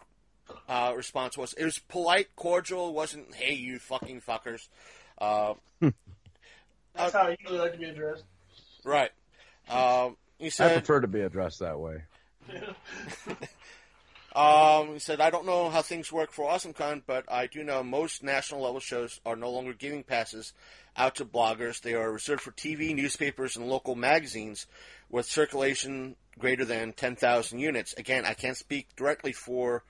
uh, 0.67 0.93
response 0.95 1.37
was 1.37 1.53
it 1.53 1.65
was 1.65 1.79
polite, 1.79 2.35
cordial. 2.35 2.93
Wasn't 2.93 3.33
hey 3.35 3.53
you 3.53 3.79
fucking 3.79 4.21
fuckers. 4.21 4.67
Uh, 5.17 5.53
That's 5.81 7.13
how 7.13 7.21
I 7.21 7.37
usually 7.39 7.59
like 7.59 7.73
to 7.73 7.77
be 7.77 7.85
addressed. 7.85 8.23
right. 8.83 9.11
Um, 9.69 10.17
he 10.37 10.51
I 10.59 10.73
prefer 10.73 11.01
to 11.01 11.07
be 11.07 11.21
addressed 11.21 11.59
that 11.59 11.79
way. 11.79 12.03
Um, 14.33 14.93
he 14.93 14.99
said, 14.99 15.19
I 15.19 15.29
don't 15.29 15.45
know 15.45 15.69
how 15.69 15.81
things 15.81 16.11
work 16.11 16.31
for 16.31 16.49
AwesomeCon, 16.49 17.01
but 17.05 17.29
I 17.29 17.47
do 17.47 17.63
know 17.63 17.83
most 17.83 18.23
national 18.23 18.61
level 18.61 18.79
shows 18.79 19.19
are 19.25 19.35
no 19.35 19.51
longer 19.51 19.73
giving 19.73 20.03
passes 20.03 20.53
out 20.95 21.15
to 21.15 21.25
bloggers. 21.25 21.81
They 21.81 21.95
are 21.95 22.11
reserved 22.11 22.41
for 22.41 22.51
TV, 22.51 22.95
newspapers, 22.95 23.57
and 23.57 23.67
local 23.67 23.95
magazines 23.95 24.67
with 25.11 25.25
circulation 25.25 26.15
greater 26.39 26.65
than 26.65 26.93
10,000 26.93 27.59
units. 27.59 27.93
Again, 27.93 28.25
I 28.25 28.33
can't 28.33 28.57
speak 28.57 28.95
directly 28.95 29.33
for 29.33 29.83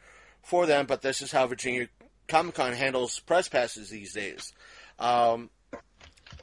for 0.43 0.65
them, 0.65 0.87
but 0.87 1.03
this 1.03 1.21
is 1.21 1.31
how 1.31 1.45
Virginia 1.45 1.87
Comic 2.27 2.55
Con 2.55 2.73
handles 2.73 3.19
press 3.19 3.47
passes 3.47 3.89
these 3.89 4.13
days. 4.13 4.53
Um, 4.97 5.51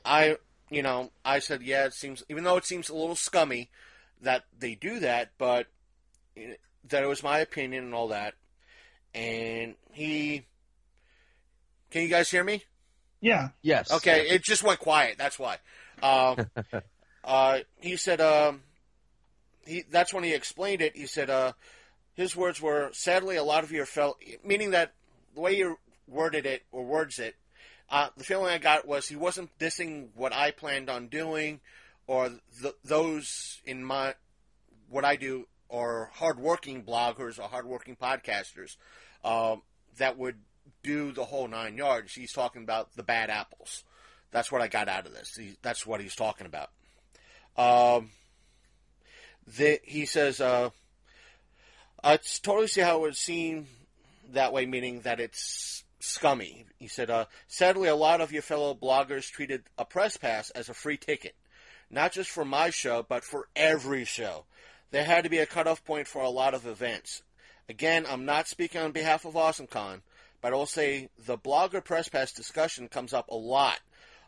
I, 0.05 0.37
you 0.71 0.83
know, 0.83 1.11
I 1.25 1.41
said, 1.41 1.63
yeah, 1.63 1.87
it 1.87 1.95
seems, 1.95 2.23
even 2.29 2.45
though 2.45 2.57
it 2.57 2.65
seems 2.65 2.89
a 2.89 2.95
little 2.95 3.17
scummy 3.17 3.71
that 4.23 4.45
they 4.57 4.77
do 4.77 5.01
that, 5.01 5.33
but 5.37 5.67
that 6.37 7.03
it 7.03 7.07
was 7.07 7.25
my 7.25 7.41
opinion 7.41 7.85
and 7.85 7.95
all 7.95 8.09
that. 8.09 8.35
And 9.15 9.75
he, 9.93 10.45
can 11.91 12.03
you 12.03 12.09
guys 12.09 12.31
hear 12.31 12.45
me? 12.45 12.63
Yeah. 13.21 13.49
Yes. 13.63 13.93
Okay, 13.93 14.29
it 14.29 14.45
just 14.45 14.63
went 14.63 14.79
quiet. 14.79 15.17
That's 15.19 15.39
why. 15.39 15.57
Um, 16.03 16.47
uh, 17.25 17.59
he 17.81 17.97
said, 17.97 18.21
um, 18.21 18.63
he 19.69 19.85
that's 19.91 20.13
when 20.13 20.25
he 20.25 20.35
explained 20.35 20.83
it. 20.83 20.97
He 20.97 21.07
said, 21.07 21.31
uh, 21.31 21.53
his 22.15 22.35
words 22.35 22.61
were, 22.61 22.91
"Sadly, 22.93 23.37
a 23.37 23.45
lot 23.45 23.65
of 23.65 23.73
your 23.73 23.87
fellow," 23.87 24.17
meaning 24.45 24.71
that 24.73 24.95
the 25.35 25.41
way 25.41 25.57
you 25.57 25.79
worded 26.07 26.47
it 26.47 26.63
or 26.73 26.85
words 26.85 27.19
it, 27.19 27.37
uh, 27.91 28.09
the 28.17 28.25
feeling 28.25 28.53
I 28.53 28.59
got 28.59 28.87
was 28.87 29.07
he 29.07 29.17
wasn't 29.17 29.57
dissing 29.59 30.09
what 30.15 30.33
I 30.33 30.51
planned 30.51 30.91
on 30.91 31.09
doing, 31.09 31.61
or 32.07 32.31
th- 32.61 32.75
those 32.85 33.61
in 33.65 33.85
my 33.85 34.15
what 34.89 35.05
I 35.05 35.17
do 35.17 35.47
or 35.69 36.11
hardworking 36.15 36.83
bloggers 36.83 37.39
or 37.39 37.43
hardworking 37.43 37.97
podcasters 37.97 38.77
um, 39.25 39.63
that 39.99 40.17
would 40.17 40.37
do 40.83 41.13
the 41.13 41.25
whole 41.25 41.49
nine 41.49 41.77
yards. 41.77 42.15
He's 42.15 42.33
talking 42.33 42.63
about 42.63 42.95
the 42.97 43.03
bad 43.03 43.31
apples. 43.31 43.85
That's 44.31 44.51
what 44.51 44.63
I 44.63 44.69
got 44.69 44.89
out 44.89 45.07
of 45.07 45.13
this. 45.13 45.37
He, 45.37 45.57
that's 45.63 45.87
what 45.87 46.01
he's 46.01 46.15
talking 46.15 46.47
about. 46.47 46.71
Um, 47.57 48.11
he 49.57 50.07
says, 50.07 50.41
uh, 50.41 50.71
I 52.03 52.19
totally 52.43 52.69
see 52.69 52.81
how 52.81 52.99
it 52.99 53.01
would 53.03 53.17
seem 53.17 53.67
that 54.33 54.53
way, 54.53 54.67
meaning 54.67 55.01
that 55.01 55.21
it's 55.21 55.85
scummy. 56.01 56.67
He 56.79 56.89
said, 56.89 57.11
uh, 57.11 57.27
sadly, 57.49 57.89
a 57.89 57.97
lot 57.97 58.21
of 58.21 58.33
your 58.33 58.43
fellow 58.43 58.75
bloggers 58.75 59.31
treated 59.31 59.63
a 59.77 59.85
press 59.85 60.17
pass 60.17 60.51
as 60.51 60.69
a 60.69 60.75
free 60.75 60.97
ticket, 60.97 61.35
not 61.91 62.13
just 62.13 62.31
for 62.31 62.45
my 62.45 62.71
show, 62.71 63.05
but 63.09 63.25
for 63.25 63.49
every 63.57 64.05
show. 64.05 64.45
There 64.91 65.05
had 65.05 65.25
to 65.25 65.31
be 65.31 65.39
a 65.39 65.47
cutoff 65.47 65.85
point 65.85 66.07
for 66.07 66.23
a 66.23 66.31
lot 66.31 66.55
of 66.55 66.67
events. 66.67 67.23
Again, 67.69 68.07
I'm 68.09 68.25
not 68.25 68.49
speaking 68.49 68.81
on 68.81 68.93
behalf 68.93 69.25
of 69.25 69.35
AwesomeCon, 69.35 70.01
but 70.41 70.53
I 70.53 70.57
will 70.57 70.67
say 70.67 71.11
the 71.27 71.37
blogger 71.37 71.85
press 71.85 72.09
pass 72.09 72.33
discussion 72.33 72.89
comes 72.89 73.13
up 73.13 73.29
a 73.29 73.37
lot 73.37 73.81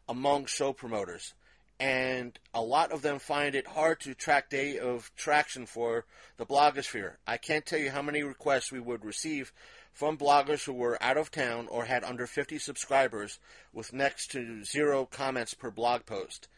among 0.08 0.46
show 0.46 0.72
promoters, 0.72 1.32
and 1.80 2.38
a 2.52 2.60
lot 2.60 2.92
of 2.92 3.00
them 3.00 3.18
find 3.18 3.54
it 3.54 3.66
hard 3.66 4.00
to 4.00 4.14
track 4.14 4.50
day 4.50 4.78
of 4.78 5.10
traction 5.16 5.64
for 5.64 6.04
the 6.36 6.44
blogosphere. 6.44 7.14
I 7.26 7.38
can't 7.38 7.64
tell 7.64 7.78
you 7.78 7.90
how 7.90 8.02
many 8.02 8.22
requests 8.22 8.70
we 8.70 8.80
would 8.80 9.04
receive 9.04 9.50
from 9.92 10.18
bloggers 10.18 10.64
who 10.64 10.74
were 10.74 11.02
out 11.02 11.16
of 11.16 11.30
town 11.30 11.66
or 11.68 11.86
had 11.86 12.04
under 12.04 12.26
50 12.26 12.58
subscribers 12.58 13.38
with 13.72 13.92
next 13.94 14.30
to 14.32 14.62
zero 14.62 15.06
comments 15.06 15.54
per 15.54 15.70
blog 15.70 16.04
post. 16.04 16.48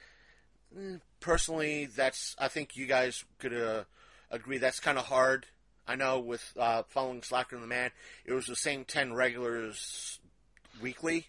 Mm, 0.76 1.00
Personally, 1.20 1.86
that's 1.86 2.34
I 2.38 2.48
think 2.48 2.76
you 2.76 2.86
guys 2.86 3.24
could 3.38 3.54
uh, 3.54 3.84
agree 4.30 4.58
that's 4.58 4.80
kind 4.80 4.98
of 4.98 5.04
hard. 5.04 5.46
I 5.86 5.94
know 5.94 6.18
with 6.18 6.52
uh, 6.58 6.82
following 6.88 7.22
Slacker 7.22 7.54
and 7.56 7.62
the 7.62 7.68
Man, 7.68 7.90
it 8.24 8.32
was 8.32 8.46
the 8.46 8.56
same 8.56 8.84
10 8.84 9.12
regulars 9.12 10.18
weekly. 10.80 11.28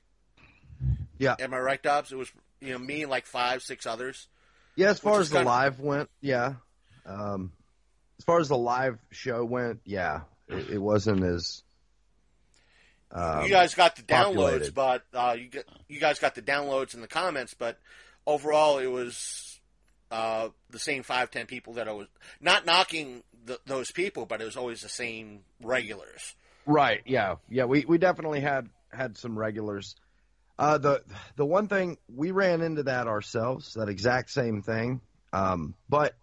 Yeah. 1.18 1.36
Am 1.40 1.54
I 1.54 1.60
right, 1.60 1.82
Dobbs? 1.82 2.12
It 2.12 2.18
was 2.18 2.32
you 2.63 2.74
know 2.74 2.79
me 2.79 3.01
and 3.03 3.12
like 3.12 3.25
five, 3.25 3.62
six 3.62 3.86
others. 3.86 4.27
Yeah, 4.75 4.89
as 4.89 5.00
far 5.00 5.20
as 5.20 5.29
the 5.29 5.43
live 5.43 5.79
went, 5.79 6.10
yeah. 6.22 6.53
Um, 7.05 7.51
as 8.17 8.25
far 8.25 8.39
as 8.39 8.48
the 8.48 8.58
live 8.58 8.98
show 9.12 9.43
went, 9.43 9.82
yeah, 9.86 10.22
it, 10.48 10.72
it 10.72 10.77
wasn't 10.77 11.24
as. 11.24 11.62
Um, 13.12 13.43
you 13.43 13.50
guys 13.50 13.75
got 13.75 13.96
the 13.96 14.01
downloads, 14.01 14.72
populated. 14.72 14.74
but 14.74 15.03
uh, 15.13 15.36
you 15.38 15.48
get 15.48 15.67
you 15.88 16.00
guys 16.00 16.17
got 16.17 16.34
the 16.34 16.41
downloads 16.41 16.96
and 16.96 17.03
the 17.03 17.08
comments, 17.08 17.53
but 17.53 17.77
overall 18.25 18.79
it 18.79 18.88
was 18.88 19.60
uh, 20.10 20.50
the 20.70 20.79
same 20.79 21.03
five 21.03 21.29
ten 21.29 21.46
people 21.46 21.74
that 21.74 21.88
I 21.88 21.91
was 21.91 22.08
not 22.41 22.65
knocking 22.65 23.24
th 23.46 23.60
those 23.65 23.91
people, 23.91 24.25
but 24.25 24.41
it 24.41 24.46
was 24.46 24.58
always 24.58 24.82
the 24.82 24.89
same 24.89 25.41
regulars. 25.62 26.36
Right. 26.65 27.01
Yeah. 27.05 27.36
Yeah. 27.50 27.65
We 27.65 27.86
we 27.86 27.98
definitely 27.98 28.39
had 28.39 28.70
had 28.91 29.17
some 29.17 29.38
regulars. 29.38 29.96
Uh, 30.57 30.77
the 30.77 31.03
the 31.36 31.45
one 31.45 31.67
thing 31.67 31.98
we 32.07 32.31
ran 32.31 32.62
into 32.62 32.83
that 32.83 33.07
ourselves, 33.07 33.74
that 33.74 33.89
exact 33.89 34.29
same 34.29 34.62
thing. 34.62 35.01
Um, 35.31 35.74
but 35.89 36.15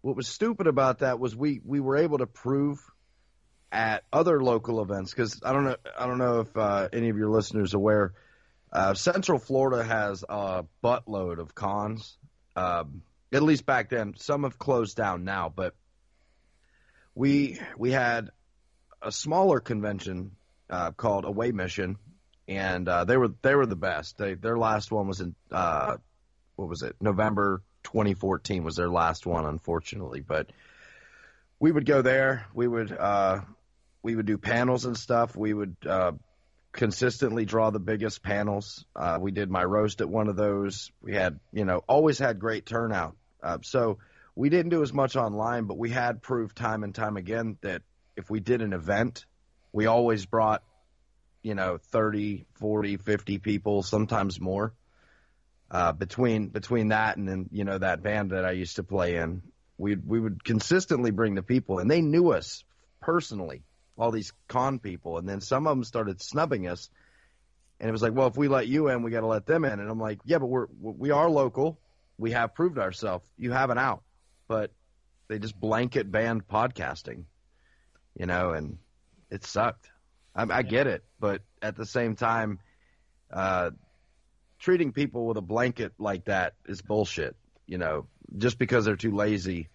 what 0.00 0.16
was 0.16 0.28
stupid 0.28 0.66
about 0.66 1.00
that 1.00 1.18
was 1.18 1.34
we 1.34 1.60
we 1.64 1.80
were 1.80 1.96
able 1.96 2.18
to 2.18 2.26
prove 2.26 2.78
at 3.72 4.04
other 4.12 4.42
local 4.42 4.80
events 4.80 5.10
because 5.10 5.40
I 5.44 5.52
don't 5.52 5.64
know 5.64 5.76
I 5.98 6.06
don't 6.06 6.18
know 6.18 6.40
if 6.40 6.56
uh, 6.56 6.88
any 6.92 7.08
of 7.08 7.16
your 7.16 7.30
listeners 7.30 7.74
are 7.74 7.78
aware. 7.78 8.14
Uh, 8.72 8.94
Central 8.94 9.38
Florida 9.38 9.82
has 9.84 10.24
a 10.28 10.64
buttload 10.82 11.38
of 11.38 11.54
cons. 11.54 12.16
Um, 12.56 13.02
at 13.32 13.42
least 13.42 13.66
back 13.66 13.90
then, 13.90 14.14
some 14.16 14.44
have 14.44 14.58
closed 14.58 14.96
down 14.96 15.24
now, 15.24 15.52
but 15.54 15.74
we 17.14 17.58
we 17.76 17.90
had 17.90 18.30
a 19.02 19.10
smaller 19.10 19.60
convention 19.60 20.32
uh, 20.70 20.92
called 20.92 21.24
Away 21.24 21.50
Mission, 21.52 21.96
and 22.46 22.88
uh, 22.88 23.04
they 23.04 23.16
were 23.16 23.30
they 23.42 23.54
were 23.54 23.66
the 23.66 23.76
best. 23.76 24.18
They, 24.18 24.34
their 24.34 24.58
last 24.58 24.90
one 24.90 25.08
was 25.08 25.20
in 25.20 25.34
uh, 25.50 25.96
what 26.56 26.68
was 26.68 26.82
it? 26.82 26.96
November 27.00 27.62
2014 27.84 28.64
was 28.64 28.76
their 28.76 28.90
last 28.90 29.26
one, 29.26 29.44
unfortunately. 29.46 30.20
But 30.20 30.50
we 31.58 31.72
would 31.72 31.86
go 31.86 32.02
there. 32.02 32.46
We 32.54 32.66
would 32.66 32.92
uh, 32.92 33.40
we 34.02 34.14
would 34.16 34.26
do 34.26 34.38
panels 34.38 34.84
and 34.84 34.96
stuff. 34.96 35.36
We 35.36 35.54
would 35.54 35.76
uh, 35.88 36.12
consistently 36.72 37.44
draw 37.44 37.70
the 37.70 37.80
biggest 37.80 38.22
panels. 38.22 38.84
Uh, 38.94 39.18
we 39.20 39.30
did 39.30 39.50
my 39.50 39.64
roast 39.64 40.00
at 40.00 40.08
one 40.08 40.28
of 40.28 40.36
those. 40.36 40.90
We 41.00 41.14
had 41.14 41.40
you 41.52 41.64
know 41.64 41.82
always 41.86 42.18
had 42.18 42.38
great 42.38 42.66
turnout. 42.66 43.16
Uh, 43.42 43.58
so 43.62 43.98
we 44.34 44.48
didn't 44.48 44.70
do 44.70 44.82
as 44.82 44.92
much 44.92 45.16
online, 45.16 45.64
but 45.64 45.78
we 45.78 45.90
had 45.90 46.22
proved 46.22 46.56
time 46.56 46.82
and 46.82 46.94
time 46.94 47.16
again 47.16 47.56
that 47.60 47.82
if 48.16 48.30
we 48.30 48.40
did 48.40 48.62
an 48.62 48.72
event, 48.72 49.26
we 49.72 49.86
always 49.86 50.26
brought, 50.26 50.62
you 51.44 51.54
know, 51.54 51.78
30, 51.78 52.46
40, 52.54 52.96
50 52.96 53.38
people, 53.38 53.84
sometimes 53.84 54.40
more. 54.40 54.74
Uh, 55.70 55.92
between 55.92 56.48
between 56.48 56.88
that 56.88 57.16
and 57.16 57.28
then 57.28 57.48
you 57.50 57.64
know 57.64 57.78
that 57.78 58.02
band 58.02 58.30
that 58.30 58.44
I 58.44 58.52
used 58.52 58.76
to 58.76 58.82
play 58.82 59.16
in, 59.16 59.42
we 59.78 59.94
we 59.96 60.20
would 60.20 60.42
consistently 60.44 61.10
bring 61.10 61.36
the 61.36 61.42
people, 61.42 61.78
and 61.78 61.90
they 61.90 62.00
knew 62.00 62.32
us 62.32 62.64
personally, 63.00 63.62
all 63.96 64.10
these 64.10 64.32
con 64.48 64.78
people, 64.78 65.18
and 65.18 65.28
then 65.28 65.40
some 65.40 65.66
of 65.66 65.76
them 65.76 65.84
started 65.84 66.20
snubbing 66.20 66.68
us, 66.68 66.90
and 67.80 67.88
it 67.88 67.92
was 67.92 68.02
like, 68.02 68.12
well, 68.12 68.26
if 68.26 68.36
we 68.36 68.48
let 68.48 68.66
you 68.66 68.88
in, 68.88 69.02
we 69.02 69.10
got 69.10 69.20
to 69.20 69.26
let 69.26 69.46
them 69.46 69.64
in, 69.64 69.80
and 69.80 69.90
I'm 69.90 70.00
like, 70.00 70.20
yeah, 70.24 70.38
but 70.38 70.46
we're 70.46 70.66
we 70.80 71.10
are 71.10 71.30
local, 71.30 71.80
we 72.18 72.32
have 72.32 72.54
proved 72.54 72.78
ourselves, 72.78 73.28
you 73.38 73.52
have 73.52 73.70
an 73.70 73.78
out, 73.78 74.02
but 74.48 74.70
they 75.28 75.38
just 75.38 75.58
blanket 75.58 76.10
banned 76.10 76.46
podcasting 76.46 77.24
you 78.14 78.26
know, 78.26 78.52
and 78.52 78.78
it 79.30 79.44
sucked. 79.44 79.90
I, 80.34 80.46
I 80.50 80.62
get 80.62 80.86
it, 80.86 81.04
but 81.20 81.42
at 81.62 81.76
the 81.76 81.86
same 81.86 82.16
time, 82.16 82.58
uh, 83.32 83.70
treating 84.58 84.92
people 84.92 85.26
with 85.26 85.36
a 85.36 85.42
blanket 85.42 85.92
like 85.98 86.24
that 86.26 86.54
is 86.66 86.82
bullshit. 86.82 87.36
You 87.66 87.78
know, 87.78 88.06
just 88.36 88.58
because 88.58 88.84
they're 88.84 88.96
too 88.96 89.14
lazy 89.14 89.68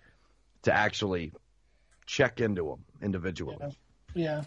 to 0.64 0.74
actually 0.74 1.32
check 2.06 2.40
into 2.40 2.64
them 2.66 2.86
individually. 3.02 3.58
Yeah. 4.14 4.44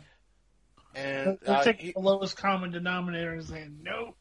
And 0.95 1.39
They're 1.43 1.57
uh, 1.57 1.65
taking 1.65 1.93
the 1.95 2.01
lowest 2.01 2.37
common 2.37 2.71
denominator 2.71 3.33
and 3.33 3.45
saying 3.45 3.79
nope. 3.83 4.17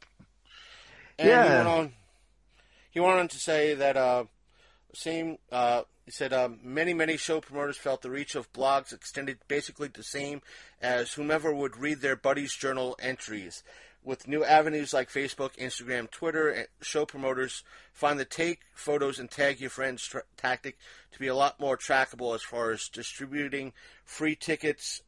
and 1.20 1.28
he 1.28 1.34
Yeah. 1.34 1.58
went 1.58 1.68
on. 1.68 1.94
He 2.92 3.00
went 3.00 3.20
on 3.20 3.28
to 3.28 3.38
say 3.38 3.74
that 3.76 3.98
uh, 3.98 4.24
same. 4.94 5.38
Uh, 5.52 5.84
he 6.12 6.14
said 6.14 6.34
um, 6.34 6.60
many 6.62 6.94
many 6.94 7.16
show 7.16 7.40
promoters 7.40 7.78
felt 7.78 8.02
the 8.02 8.10
reach 8.10 8.36
of 8.36 8.52
blogs 8.52 8.92
extended 8.92 9.38
basically 9.48 9.88
the 9.88 10.04
same 10.04 10.42
as 10.82 11.14
whomever 11.14 11.54
would 11.54 11.78
read 11.78 12.02
their 12.02 12.18
buddy's 12.18 12.54
journal 12.54 12.98
entries. 13.00 13.64
With 14.04 14.28
new 14.28 14.44
avenues 14.44 14.94
like 14.94 15.10
Facebook, 15.10 15.56
Instagram, 15.58 16.12
Twitter, 16.12 16.54
eh, 16.54 16.64
show 16.82 17.06
promoters 17.06 17.64
find 17.94 18.20
the 18.20 18.26
take 18.26 18.60
photos 18.74 19.20
and 19.20 19.32
tag 19.32 19.62
your 19.62 19.70
friends 19.70 20.14
tactic 20.36 20.78
to 21.14 21.20
be 21.20 21.28
a 21.28 21.36
lot 21.36 21.62
more 21.62 21.78
trackable 21.78 22.36
as 22.36 22.42
far 22.42 22.72
as 22.72 22.90
distributing 22.90 23.72
free 24.04 24.36
tickets 24.36 25.04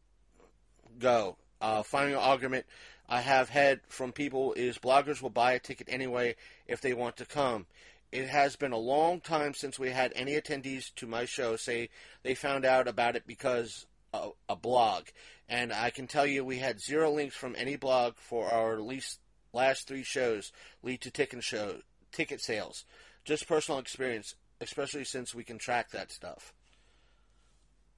go. 1.00 1.36
Uh, 1.60 1.84
final 1.84 2.18
argument 2.18 2.66
I 3.10 3.20
have 3.20 3.50
had 3.50 3.82
from 3.90 4.14
people 4.14 4.54
is 4.54 4.78
bloggers 4.78 5.22
will 5.22 5.30
buy 5.30 5.52
a 5.52 5.60
ticket 5.60 5.88
anyway 5.90 6.36
if 6.66 6.80
they 6.80 6.94
want 6.94 7.18
to 7.18 7.26
come. 7.26 7.66
It 8.14 8.30
has 8.30 8.56
been 8.56 8.74
a 8.74 8.78
long 8.78 9.22
time 9.22 9.56
since 9.56 9.80
we 9.80 9.90
had 9.90 10.14
any 10.16 10.34
attendees 10.34 10.94
to 10.98 11.08
my 11.08 11.26
show 11.26 11.56
say 11.56 11.90
they 12.22 12.36
found 12.36 12.64
out 12.64 12.88
about 12.88 13.16
it 13.16 13.26
because 13.26 13.88
a, 14.14 14.30
a 14.48 14.56
blog. 14.56 15.06
And 15.50 15.74
I 15.74 15.90
can 15.90 16.06
tell 16.06 16.28
you 16.28 16.46
we 16.46 16.60
had 16.60 16.80
zero 16.80 17.12
links 17.12 17.36
from 17.36 17.56
any 17.58 17.76
blog 17.76 18.14
for 18.18 18.54
our 18.54 18.80
least 18.80 19.20
last 19.52 19.88
three 19.88 20.04
shows 20.04 20.52
lead 20.84 21.02
to 21.02 21.10
ticket 21.10 21.44
show 21.44 21.78
ticket 22.12 22.40
sales. 22.40 22.86
Just 23.26 23.48
personal 23.48 23.80
experience, 23.80 24.36
especially 24.62 25.06
since 25.06 25.34
we 25.34 25.44
can 25.44 25.58
track 25.58 25.90
that 25.90 26.12
stuff. 26.12 26.54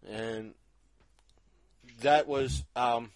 And 0.07 0.53
that 1.99 2.25
was 2.25 2.63
um, 2.77 3.11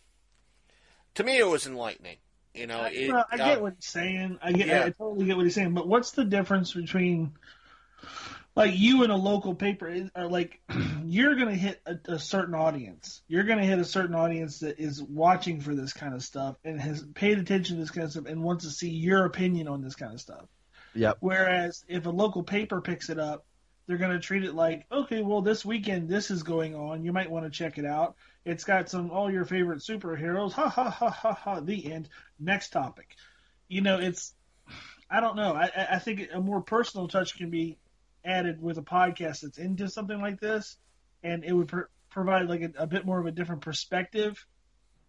to 1.15 1.23
me 1.23 1.37
it 1.37 1.47
was 1.47 1.65
enlightening. 1.65 2.17
You 2.59 2.67
know, 2.67 2.81
I, 2.81 2.89
it, 2.89 3.11
well, 3.11 3.25
I 3.31 3.35
uh, 3.35 3.37
get 3.37 3.61
what 3.61 3.75
he's 3.77 3.87
saying. 3.87 4.37
I 4.41 4.51
get, 4.51 4.67
Yeah. 4.67 4.85
I 4.85 4.89
totally 4.89 5.25
get 5.25 5.37
what 5.37 5.45
he's 5.45 5.55
saying. 5.55 5.73
But 5.73 5.87
what's 5.87 6.11
the 6.11 6.25
difference 6.25 6.73
between 6.73 7.31
like 8.53 8.77
you 8.77 9.03
and 9.03 9.11
a 9.13 9.15
local 9.15 9.55
paper? 9.55 10.09
Are 10.13 10.27
like 10.27 10.59
you're 11.05 11.35
going 11.35 11.47
to 11.47 11.55
hit 11.55 11.81
a, 11.85 12.13
a 12.13 12.19
certain 12.19 12.55
audience. 12.55 13.21
You're 13.29 13.45
going 13.45 13.59
to 13.59 13.65
hit 13.65 13.79
a 13.79 13.85
certain 13.85 14.13
audience 14.13 14.59
that 14.59 14.77
is 14.77 15.01
watching 15.01 15.61
for 15.61 15.73
this 15.73 15.93
kind 15.93 16.13
of 16.13 16.21
stuff 16.21 16.57
and 16.65 16.81
has 16.81 17.01
paid 17.13 17.39
attention 17.39 17.77
to 17.77 17.81
this 17.81 17.91
kind 17.91 18.05
of 18.05 18.11
stuff 18.11 18.25
and 18.25 18.43
wants 18.43 18.65
to 18.65 18.71
see 18.71 18.89
your 18.89 19.23
opinion 19.23 19.69
on 19.69 19.81
this 19.81 19.95
kind 19.95 20.13
of 20.13 20.19
stuff. 20.19 20.45
Yep. 20.95 21.17
Whereas 21.21 21.85
if 21.87 22.05
a 22.07 22.09
local 22.09 22.43
paper 22.43 22.81
picks 22.81 23.09
it 23.09 23.19
up, 23.19 23.45
they're 23.87 23.97
going 23.97 24.11
to 24.11 24.19
treat 24.19 24.43
it 24.43 24.53
like, 24.53 24.85
okay, 24.91 25.21
well, 25.21 25.41
this 25.41 25.63
weekend 25.63 26.09
this 26.09 26.29
is 26.29 26.43
going 26.43 26.75
on. 26.75 27.03
You 27.03 27.13
might 27.13 27.31
want 27.31 27.45
to 27.45 27.51
check 27.51 27.77
it 27.77 27.85
out. 27.85 28.15
It's 28.49 28.63
got 28.63 28.89
some 28.89 29.11
all 29.11 29.31
your 29.31 29.45
favorite 29.45 29.79
superheroes. 29.79 30.53
Ha 30.53 30.69
ha 30.69 30.89
ha 30.89 31.09
ha 31.11 31.33
ha. 31.33 31.59
The 31.59 31.91
end. 31.91 32.09
Next 32.39 32.69
topic. 32.69 33.15
You 33.67 33.81
know, 33.81 33.99
it's. 33.99 34.33
I 35.09 35.19
don't 35.21 35.35
know. 35.35 35.53
I, 35.53 35.69
I 35.91 35.99
think 35.99 36.29
a 36.33 36.39
more 36.39 36.61
personal 36.61 37.07
touch 37.07 37.37
can 37.37 37.49
be 37.49 37.77
added 38.23 38.61
with 38.61 38.77
a 38.77 38.81
podcast 38.83 39.41
that's 39.41 39.57
into 39.57 39.87
something 39.89 40.19
like 40.21 40.39
this, 40.39 40.77
and 41.23 41.43
it 41.43 41.53
would 41.53 41.67
pr- 41.67 41.89
provide 42.09 42.47
like 42.47 42.61
a, 42.61 42.71
a 42.83 42.87
bit 42.87 43.05
more 43.05 43.19
of 43.19 43.25
a 43.25 43.31
different 43.31 43.61
perspective. 43.61 44.45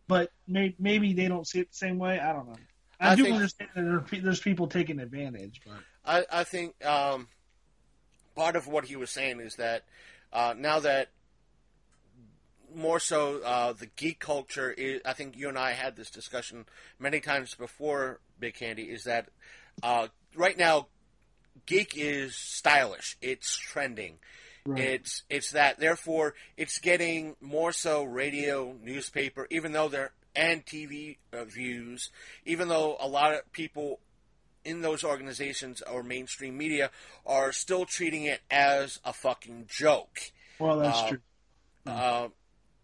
But 0.08 0.30
may, 0.48 0.74
maybe 0.78 1.12
they 1.12 1.28
don't 1.28 1.46
see 1.46 1.60
it 1.60 1.70
the 1.70 1.76
same 1.76 1.98
way. 1.98 2.18
I 2.18 2.32
don't 2.32 2.48
know. 2.48 2.56
I, 2.98 3.12
I 3.12 3.14
do 3.14 3.24
think- 3.24 3.34
understand 3.36 3.70
that 3.74 3.82
there 3.84 4.00
pe- 4.00 4.20
there's 4.20 4.40
people 4.40 4.66
taking 4.68 5.00
advantage, 5.00 5.60
but 5.66 5.76
I, 6.04 6.40
I 6.40 6.44
think 6.44 6.82
um, 6.84 7.28
part 8.34 8.56
of 8.56 8.66
what 8.66 8.84
he 8.86 8.96
was 8.96 9.10
saying 9.10 9.40
is 9.40 9.56
that 9.56 9.84
uh, 10.32 10.54
now 10.56 10.80
that 10.80 11.08
more 12.74 13.00
so 13.00 13.40
uh, 13.42 13.72
the 13.72 13.86
geek 13.96 14.18
culture 14.20 14.70
is, 14.70 15.00
I 15.04 15.12
think 15.12 15.36
you 15.36 15.48
and 15.48 15.58
I 15.58 15.72
had 15.72 15.96
this 15.96 16.10
discussion 16.10 16.66
many 16.98 17.20
times 17.20 17.54
before, 17.54 18.20
Big 18.38 18.54
Candy, 18.54 18.84
is 18.84 19.04
that 19.04 19.28
uh, 19.82 20.08
right 20.34 20.56
now 20.56 20.88
geek 21.66 21.94
is 21.96 22.36
stylish. 22.36 23.16
It's 23.20 23.56
trending. 23.56 24.18
It's 24.76 25.22
it's 25.30 25.52
that. 25.52 25.80
Therefore, 25.80 26.34
it's 26.56 26.78
getting 26.78 27.34
more 27.40 27.72
so 27.72 28.04
radio, 28.04 28.74
newspaper, 28.82 29.46
even 29.50 29.72
though 29.72 29.88
they're 29.88 30.12
and 30.36 30.64
TV 30.64 31.16
uh, 31.32 31.44
views. 31.44 32.10
Even 32.44 32.68
though 32.68 32.96
a 33.00 33.08
lot 33.08 33.34
of 33.34 33.50
people 33.52 33.98
in 34.64 34.82
those 34.82 35.02
organizations 35.02 35.82
or 35.90 36.02
mainstream 36.02 36.56
media 36.58 36.90
are 37.26 37.50
still 37.52 37.84
treating 37.86 38.24
it 38.24 38.40
as 38.50 39.00
a 39.04 39.12
fucking 39.12 39.64
joke. 39.68 40.20
well, 40.58 40.78
that's 40.78 40.98
Uh, 40.98 41.08
true. 41.08 41.18
Uh, 41.86 42.28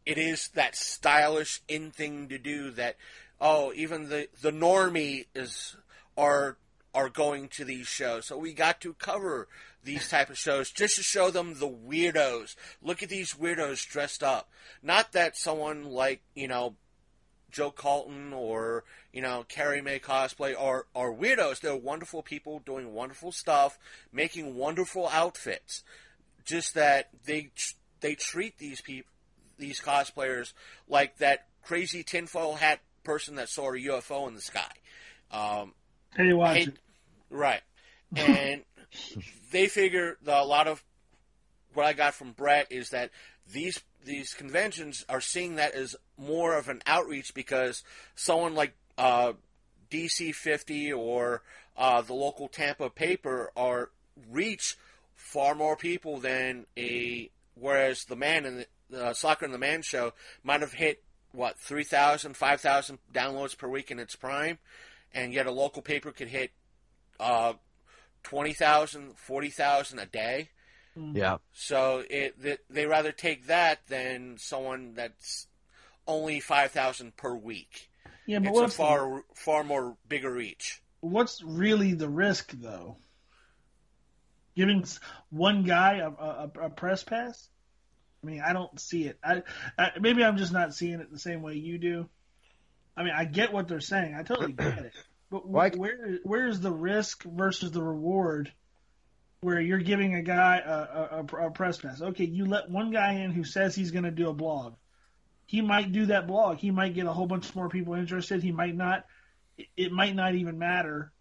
it 0.07 0.19
is 0.19 0.49
that 0.55 0.77
stylish 0.77 1.61
in 1.69 1.91
thing 1.91 2.29
to 2.29 2.39
do 2.39 2.71
that. 2.71 2.97
Oh, 3.41 3.73
even 3.75 4.09
the 4.09 4.29
the 4.41 4.53
normie 4.53 5.27
is 5.35 5.77
are 6.17 6.57
are 6.95 7.11
going 7.11 7.49
to 7.49 7.65
these 7.65 7.87
shows, 7.87 8.27
so 8.27 8.39
we 8.39 8.55
got 8.55 8.81
to 8.81 8.95
cover 8.95 9.49
these 9.83 10.09
type 10.09 10.31
of 10.31 10.39
shows 10.39 10.71
just 10.71 10.97
to 10.97 11.03
show 11.03 11.31
them 11.31 11.59
the 11.59 11.69
weirdos. 11.69 12.57
Look 12.83 13.03
at 13.03 13.09
these 13.09 13.35
weirdos 13.35 13.87
dressed 13.87 14.23
up. 14.23 14.49
Not 14.83 15.13
that 15.13 15.37
someone 15.37 15.85
like 15.85 16.23
you 16.35 16.49
know 16.49 16.77
Joe 17.51 17.71
Colton 17.71 18.33
or 18.33 18.85
you 19.13 19.23
know 19.23 19.45
Carrie 19.49 19.83
May 19.83 19.99
cosplay 19.99 20.55
are 20.59 20.87
are 20.95 21.13
weirdos. 21.13 21.61
They're 21.61 21.77
wonderful 21.77 22.23
people 22.23 22.61
doing 22.61 22.93
wonderful 22.93 23.33
stuff, 23.33 23.79
making 24.13 24.55
wonderful 24.55 25.09
outfits. 25.09 25.83
Just 26.45 26.75
that 26.75 27.09
they 27.25 27.51
they 28.01 28.15
treat 28.15 28.59
these 28.59 28.81
people, 28.81 29.11
these 29.59 29.81
cosplayers, 29.81 30.53
like 30.89 31.19
that 31.19 31.47
crazy 31.63 32.03
tinfoil 32.03 32.55
hat 32.55 32.81
person 33.05 33.37
that 33.37 33.49
saw 33.49 33.71
a 33.71 33.79
UFO 33.79 34.29
in 34.29 34.35
the 34.35 34.41
sky. 34.41 34.71
Um, 35.33 35.73
Hey, 36.17 36.33
watch 36.33 36.69
right, 37.31 37.61
and 38.15 38.63
they 39.51 39.67
figure 39.67 40.17
that 40.23 40.43
a 40.43 40.45
lot 40.45 40.67
of 40.67 40.83
what 41.75 41.87
I 41.87 41.93
got 41.93 42.15
from 42.15 42.33
Brett 42.33 42.69
is 42.71 42.91
that 42.91 43.11
these 43.53 43.83
these 44.05 44.35
conventions 44.35 45.05
are 45.09 45.21
seeing 45.21 45.57
that 45.57 45.75
as 45.75 45.97
more 46.17 46.57
of 46.57 46.69
an 46.69 46.81
outreach 46.87 47.35
because 47.35 47.83
someone 48.15 48.55
like 48.55 48.75
uh, 48.97 49.33
DC 49.91 50.35
50 50.35 50.93
or 50.93 51.43
uh, 51.77 52.01
the 52.03 52.15
local 52.15 52.49
Tampa 52.49 52.89
paper 52.89 53.51
are 53.57 53.91
reach 54.31 54.77
far 55.15 55.55
more 55.55 55.77
people 55.77 56.19
than 56.19 56.67
a 56.79 57.31
whereas 57.55 58.05
the 58.05 58.17
man 58.17 58.47
in 58.47 58.59
the 58.59 58.67
uh, 58.95 59.13
Slacker 59.13 59.45
and 59.45 59.55
the 59.55 59.59
man 59.59 59.83
show 59.83 60.13
might 60.43 60.61
have 60.61 60.73
hit 60.73 61.03
what 61.33 61.59
3,000 61.59 62.37
5,000 62.37 62.99
downloads 63.13 63.57
per 63.57 63.69
week 63.69 63.91
in 63.91 63.99
its 63.99 64.17
prime 64.17 64.59
and 65.13 65.33
yet 65.33 65.47
a 65.47 65.51
local 65.51 65.83
paper 65.83 66.13
could 66.13 66.29
hit 66.29 66.51
uh, 67.21 67.53
20,000 68.23 69.19
40,000 69.19 69.99
a 69.99 70.07
day 70.07 70.49
Yeah. 70.97 71.39
so 71.53 72.03
it 72.09 72.61
they 72.71 72.87
rather 72.87 73.13
take 73.13 73.47
that 73.47 73.87
than 73.89 74.39
someone 74.39 74.95
that's 74.95 75.47
only 76.07 76.41
5,000 76.41 77.17
per 77.17 77.35
week 77.35 77.91
Yeah, 78.27 78.39
but 78.39 78.49
it's 78.49 78.59
a 78.59 78.63
what's, 78.63 78.77
far 78.77 79.25
far 79.35 79.65
more 79.65 79.97
bigger 80.09 80.33
reach 80.33 80.81
what's 81.01 81.43
really 81.43 81.93
the 81.93 82.09
risk, 82.09 82.53
though? 82.53 82.97
Giving 84.57 84.85
one 85.31 85.65
guy 85.65 85.97
a, 85.99 86.09
a, 86.09 86.51
a 86.63 86.71
press 86.71 87.05
pass? 87.05 87.49
I 88.27 88.31
mean, 88.31 88.43
I 88.45 88.53
don't 88.53 88.79
see 88.81 89.05
it. 89.05 89.19
I, 89.23 89.43
I 89.79 89.93
maybe 90.01 90.25
I'm 90.25 90.37
just 90.37 90.53
not 90.53 90.75
seeing 90.75 91.01
it 91.01 91.13
the 91.13 91.19
same 91.19 91.43
way 91.43 91.55
you 91.55 91.79
do. 91.79 92.09
I 92.97 93.05
mean, 93.05 93.13
I 93.17 93.25
get 93.25 93.53
what 93.53 93.69
they're 93.69 93.81
saying. 93.81 94.17
I 94.19 94.23
totally 94.23 94.53
get 94.53 94.79
it. 94.79 94.93
But 95.29 95.51
Like- 95.51 95.75
where 95.77 96.21
where 96.23 96.47
is 96.47 96.61
the 96.61 96.71
risk 96.71 97.25
versus 97.25 97.73
the 97.73 97.83
reward? 97.83 98.53
Where 99.41 99.61
you're 99.61 99.81
giving 99.81 100.15
a 100.15 100.23
guy 100.23 100.59
a, 100.65 101.19
a, 101.19 101.47
a, 101.47 101.51
press 101.51 101.79
pass. 101.79 102.01
Okay, 102.01 102.25
you 102.25 102.47
let 102.47 102.71
one 102.71 102.93
guy 102.93 103.15
in 103.15 103.33
who 103.33 103.43
says 103.43 103.75
he's 103.75 103.91
going 103.91 104.05
to 104.05 104.13
do 104.13 104.29
a 104.29 104.33
blog. 104.33 104.75
He 105.45 105.63
might 105.63 105.91
do 105.91 106.07
that 106.07 106.29
blog. 106.29 106.59
He 106.59 106.71
might 106.71 106.95
get 106.95 107.07
a 107.07 107.13
whole 107.13 107.27
bunch 107.27 107.55
more 107.57 107.69
people 107.69 107.95
interested. 107.95 108.41
He 108.43 108.53
might 108.53 108.77
not. 108.77 109.05
It, 109.59 109.67
it 109.77 109.93
might 109.93 110.15
not 110.15 110.37
even 110.37 110.59
matter. 110.59 111.13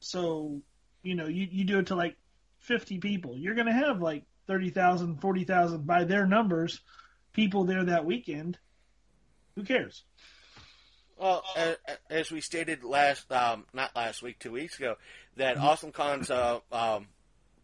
So, 0.00 0.60
you 1.02 1.14
know, 1.14 1.26
you, 1.26 1.48
you 1.50 1.64
do 1.64 1.78
it 1.78 1.86
to 1.86 1.96
like 1.96 2.16
50 2.60 2.98
people. 2.98 3.38
You're 3.38 3.54
going 3.54 3.66
to 3.66 3.72
have 3.72 4.02
like 4.02 4.24
30,000, 4.46 5.20
40,000 5.20 5.86
by 5.86 6.04
their 6.04 6.26
numbers 6.26 6.80
people 7.32 7.64
there 7.64 7.84
that 7.84 8.04
weekend. 8.04 8.58
Who 9.56 9.62
cares? 9.64 10.04
Well, 11.18 11.42
as 12.10 12.30
we 12.30 12.40
stated 12.40 12.84
last, 12.84 13.30
um, 13.32 13.64
not 13.72 13.96
last 13.96 14.22
week, 14.22 14.38
two 14.38 14.52
weeks 14.52 14.78
ago, 14.78 14.96
that 15.36 15.56
AwesomeCon's 15.56 16.30
uh, 16.30 16.60
um, 16.70 17.06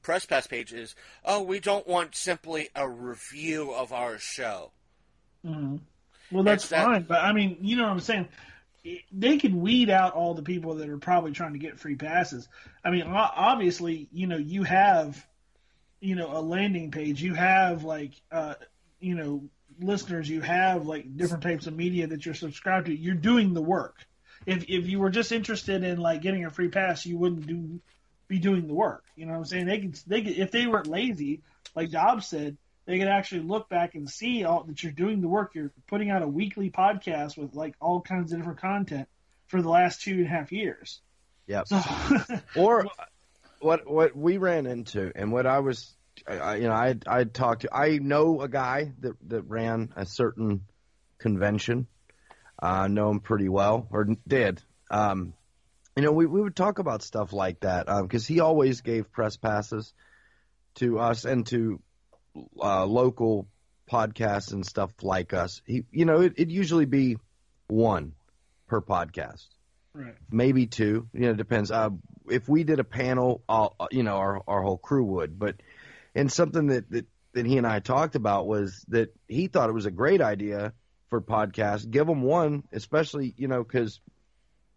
press 0.02 0.24
pass 0.24 0.46
page 0.46 0.72
is, 0.72 0.94
oh, 1.24 1.42
we 1.42 1.60
don't 1.60 1.86
want 1.86 2.14
simply 2.14 2.68
a 2.74 2.88
review 2.88 3.72
of 3.72 3.92
our 3.92 4.18
show. 4.18 4.72
hmm 5.44 5.76
Well, 6.30 6.44
that's 6.44 6.68
that- 6.68 6.84
fine, 6.84 7.02
but 7.02 7.22
I 7.22 7.32
mean, 7.32 7.58
you 7.60 7.76
know 7.76 7.82
what 7.84 7.92
I'm 7.92 8.00
saying. 8.00 8.28
They 9.12 9.38
could 9.38 9.54
weed 9.54 9.90
out 9.90 10.14
all 10.14 10.34
the 10.34 10.42
people 10.42 10.74
that 10.76 10.88
are 10.88 10.98
probably 10.98 11.30
trying 11.32 11.52
to 11.52 11.58
get 11.60 11.78
free 11.78 11.94
passes. 11.94 12.48
I 12.84 12.90
mean, 12.90 13.04
obviously, 13.06 14.08
you 14.12 14.26
know, 14.26 14.38
you 14.38 14.64
have, 14.64 15.24
you 16.02 16.16
know, 16.16 16.36
a 16.36 16.42
landing 16.42 16.90
page. 16.90 17.22
You 17.22 17.34
have 17.34 17.84
like, 17.84 18.12
uh, 18.30 18.54
you 19.00 19.14
know, 19.14 19.44
listeners. 19.80 20.28
You 20.28 20.40
have 20.40 20.86
like 20.86 21.16
different 21.16 21.44
types 21.44 21.66
of 21.66 21.76
media 21.76 22.08
that 22.08 22.26
you're 22.26 22.34
subscribed 22.34 22.86
to. 22.86 22.94
You're 22.94 23.14
doing 23.14 23.54
the 23.54 23.62
work. 23.62 23.96
If 24.44 24.64
if 24.68 24.86
you 24.88 24.98
were 24.98 25.10
just 25.10 25.30
interested 25.30 25.84
in 25.84 25.98
like 25.98 26.20
getting 26.20 26.44
a 26.44 26.50
free 26.50 26.68
pass, 26.68 27.06
you 27.06 27.16
wouldn't 27.16 27.46
do 27.46 27.80
be 28.26 28.40
doing 28.40 28.66
the 28.66 28.74
work. 28.74 29.04
You 29.14 29.26
know 29.26 29.32
what 29.32 29.38
I'm 29.38 29.44
saying? 29.44 29.66
They 29.66 29.78
could 29.78 29.94
they 30.06 30.22
could 30.22 30.36
if 30.36 30.50
they 30.50 30.66
weren't 30.66 30.88
lazy, 30.88 31.42
like 31.76 31.90
Dobbs 31.90 32.26
said, 32.26 32.56
they 32.84 32.98
could 32.98 33.08
actually 33.08 33.42
look 33.42 33.68
back 33.68 33.94
and 33.94 34.10
see 34.10 34.42
all 34.44 34.64
that 34.64 34.82
you're 34.82 34.90
doing 34.90 35.20
the 35.20 35.28
work. 35.28 35.54
You're 35.54 35.70
putting 35.86 36.10
out 36.10 36.22
a 36.22 36.28
weekly 36.28 36.70
podcast 36.70 37.36
with 37.38 37.54
like 37.54 37.74
all 37.80 38.00
kinds 38.00 38.32
of 38.32 38.40
different 38.40 38.60
content 38.60 39.08
for 39.46 39.62
the 39.62 39.68
last 39.68 40.02
two 40.02 40.14
and 40.14 40.26
a 40.26 40.28
half 40.28 40.50
years. 40.50 41.00
Yep. 41.46 41.68
So 41.68 41.80
Or 42.56 42.86
what 43.62 43.88
what 43.90 44.16
we 44.16 44.38
ran 44.38 44.66
into 44.66 45.12
and 45.14 45.32
what 45.32 45.46
I 45.46 45.60
was 45.60 45.94
I, 46.26 46.56
you 46.56 46.66
know 46.66 46.72
I 46.72 46.96
I 47.06 47.24
talked 47.24 47.62
to 47.62 47.74
I 47.74 47.98
know 47.98 48.40
a 48.40 48.48
guy 48.48 48.92
that 49.00 49.14
that 49.28 49.42
ran 49.42 49.92
a 49.96 50.06
certain 50.06 50.62
convention. 51.18 51.86
I 52.60 52.88
know 52.88 53.10
him 53.10 53.20
pretty 53.20 53.48
well 53.48 53.88
or 53.90 54.06
did. 54.26 54.62
Um, 54.90 55.34
you 55.96 56.02
know 56.02 56.12
we 56.12 56.26
we 56.26 56.40
would 56.40 56.56
talk 56.56 56.78
about 56.78 57.02
stuff 57.02 57.32
like 57.32 57.60
that 57.60 57.86
because 58.02 58.26
he 58.26 58.40
always 58.40 58.80
gave 58.80 59.12
press 59.12 59.36
passes 59.36 59.92
to 60.76 60.98
us 60.98 61.24
and 61.24 61.46
to 61.46 61.80
uh, 62.60 62.84
local 62.84 63.46
podcasts 63.90 64.52
and 64.52 64.66
stuff 64.66 64.90
like 65.02 65.32
us. 65.32 65.62
He 65.66 65.84
you 65.90 66.04
know 66.04 66.20
it, 66.20 66.34
it'd 66.36 66.52
usually 66.52 66.86
be 66.86 67.18
one 67.68 68.12
per 68.68 68.80
podcast 68.80 69.46
right. 69.94 70.14
maybe 70.30 70.66
two. 70.66 71.08
You 71.12 71.20
know, 71.20 71.30
it 71.30 71.36
depends. 71.36 71.70
Uh, 71.70 71.90
if 72.28 72.48
we 72.48 72.64
did 72.64 72.80
a 72.80 72.84
panel, 72.84 73.42
all, 73.48 73.76
you 73.90 74.02
know, 74.02 74.16
our 74.16 74.42
our 74.46 74.62
whole 74.62 74.78
crew 74.78 75.04
would. 75.04 75.38
But 75.38 75.56
and 76.14 76.30
something 76.30 76.68
that, 76.68 76.90
that 76.90 77.06
that 77.34 77.46
he 77.46 77.58
and 77.58 77.66
I 77.66 77.80
talked 77.80 78.14
about 78.14 78.46
was 78.46 78.84
that 78.88 79.14
he 79.28 79.46
thought 79.46 79.70
it 79.70 79.74
was 79.74 79.86
a 79.86 79.90
great 79.90 80.20
idea 80.20 80.72
for 81.08 81.20
podcasts. 81.20 81.90
Give 81.90 82.06
them 82.06 82.22
one, 82.22 82.64
especially 82.72 83.34
you 83.36 83.48
know, 83.48 83.62
because 83.62 84.00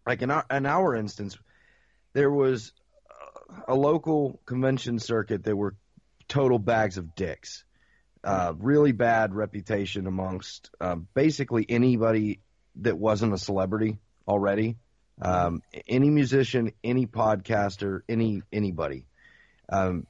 like 0.06 0.22
in 0.22 0.30
our 0.30 0.44
in 0.50 0.66
our 0.66 0.94
instance, 0.94 1.36
there 2.12 2.30
was 2.30 2.72
uh, 3.10 3.52
a 3.68 3.74
local 3.74 4.40
convention 4.46 4.98
circuit 4.98 5.44
that 5.44 5.56
were 5.56 5.76
total 6.28 6.58
bags 6.58 6.98
of 6.98 7.14
dicks. 7.14 7.64
Uh, 8.24 8.52
really 8.58 8.90
bad 8.90 9.32
reputation 9.32 10.08
amongst 10.08 10.70
uh, 10.80 10.96
basically 11.14 11.64
anybody 11.68 12.40
that 12.74 12.98
wasn't 12.98 13.32
a 13.32 13.38
celebrity 13.38 13.98
already 14.26 14.76
um, 15.20 15.62
any 15.88 16.10
musician, 16.10 16.72
any 16.84 17.06
podcaster, 17.06 18.00
any 18.08 18.42
anybody. 18.52 19.06
Um, 19.68 20.06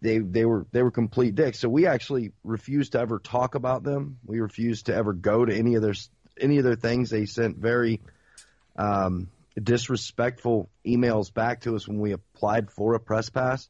they 0.00 0.18
they 0.18 0.44
were 0.44 0.66
they 0.72 0.82
were 0.82 0.90
complete 0.90 1.34
dicks. 1.34 1.60
So 1.60 1.68
we 1.68 1.86
actually 1.86 2.32
refused 2.42 2.92
to 2.92 3.00
ever 3.00 3.18
talk 3.18 3.54
about 3.54 3.84
them. 3.84 4.18
We 4.24 4.40
refused 4.40 4.86
to 4.86 4.94
ever 4.94 5.12
go 5.12 5.44
to 5.44 5.54
any 5.54 5.76
of 5.76 5.82
their 5.82 5.94
any 6.40 6.58
of 6.58 6.64
their 6.64 6.76
things. 6.76 7.10
They 7.10 7.26
sent 7.26 7.56
very 7.56 8.00
um, 8.76 9.28
disrespectful 9.60 10.68
emails 10.84 11.32
back 11.32 11.60
to 11.62 11.76
us 11.76 11.86
when 11.86 12.00
we 12.00 12.12
applied 12.12 12.70
for 12.70 12.94
a 12.94 13.00
press 13.00 13.30
pass. 13.30 13.68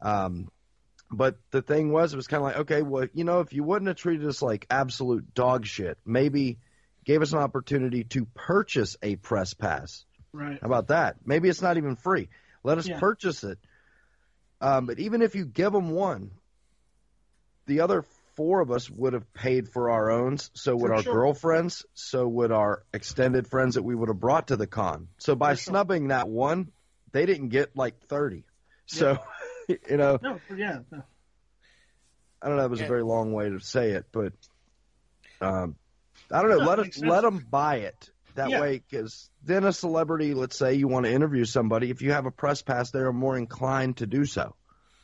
Um, 0.00 0.48
but 1.10 1.38
the 1.50 1.62
thing 1.62 1.90
was, 1.90 2.12
it 2.12 2.16
was 2.16 2.26
kind 2.26 2.42
of 2.42 2.44
like, 2.44 2.56
okay, 2.58 2.82
well, 2.82 3.06
you 3.14 3.24
know, 3.24 3.40
if 3.40 3.52
you 3.52 3.64
wouldn't 3.64 3.88
have 3.88 3.96
treated 3.96 4.28
us 4.28 4.42
like 4.42 4.66
absolute 4.70 5.34
dog 5.34 5.64
shit, 5.64 5.98
maybe 6.04 6.58
gave 7.08 7.22
us 7.22 7.32
an 7.32 7.38
opportunity 7.38 8.04
to 8.04 8.26
purchase 8.34 8.98
a 9.02 9.16
press 9.16 9.54
pass. 9.54 10.04
Right. 10.30 10.58
How 10.60 10.66
about 10.66 10.88
that? 10.88 11.16
Maybe 11.24 11.48
it's 11.48 11.62
not 11.62 11.78
even 11.78 11.96
free. 11.96 12.28
Let 12.62 12.76
us 12.76 12.86
Yeah. 12.86 13.00
purchase 13.00 13.44
it. 13.44 13.58
Um, 14.60 14.84
but 14.84 14.98
even 14.98 15.22
if 15.22 15.34
you 15.34 15.46
give 15.46 15.72
them 15.72 15.90
one, 15.90 16.32
the 17.66 17.80
other 17.80 18.02
four 18.36 18.60
of 18.60 18.70
us 18.70 18.90
would 18.90 19.14
have 19.14 19.32
paid 19.32 19.70
for 19.70 19.88
our 19.88 20.10
own. 20.10 20.36
So 20.52 20.76
would 20.76 20.88
For 20.88 20.94
our 20.96 21.02
sure. 21.02 21.14
girlfriends. 21.14 21.86
So 21.94 22.28
would 22.28 22.52
our 22.52 22.84
extended 22.92 23.46
friends 23.48 23.76
that 23.76 23.82
we 23.82 23.94
would 23.94 24.10
have 24.10 24.20
brought 24.20 24.48
to 24.48 24.56
the 24.56 24.66
con. 24.66 25.08
So 25.16 25.34
by 25.34 25.54
For 25.54 25.62
sure. 25.62 25.72
snubbing 25.72 26.08
that 26.08 26.28
one, 26.28 26.72
they 27.12 27.24
didn't 27.24 27.48
get 27.48 27.74
like 27.74 28.00
thirty. 28.06 28.44
So 28.84 29.18
you 29.68 29.96
know, 29.96 30.18
No, 30.22 30.38
yeah. 30.54 30.80
No. 30.90 31.02
I 32.42 32.48
don't 32.48 32.56
know. 32.56 32.62
That 32.64 32.70
was 32.70 32.80
Yeah. 32.80 32.84
a 32.86 32.88
very 32.88 33.02
long 33.02 33.32
way 33.32 33.48
to 33.48 33.60
say 33.60 33.92
it, 33.92 34.04
but 34.12 34.34
um, 35.40 35.76
I 36.32 36.42
don't 36.42 36.50
know. 36.50 36.58
No, 36.58 36.66
let 36.66 36.78
it 36.80 36.88
us 36.88 36.98
let 37.02 37.22
them 37.22 37.44
buy 37.50 37.76
it 37.76 38.10
that 38.34 38.50
Yeah. 38.50 38.60
way, 38.60 38.78
because 38.88 39.30
then 39.42 39.64
a 39.64 39.72
celebrity, 39.72 40.34
let's 40.34 40.56
say 40.56 40.74
you 40.74 40.88
want 40.88 41.06
to 41.06 41.12
interview 41.12 41.44
somebody, 41.44 41.90
if 41.90 42.02
you 42.02 42.12
have 42.12 42.26
a 42.26 42.30
press 42.30 42.62
pass, 42.62 42.90
they're 42.90 43.12
more 43.12 43.36
inclined 43.36 43.98
to 43.98 44.06
do 44.06 44.24
so. 44.24 44.54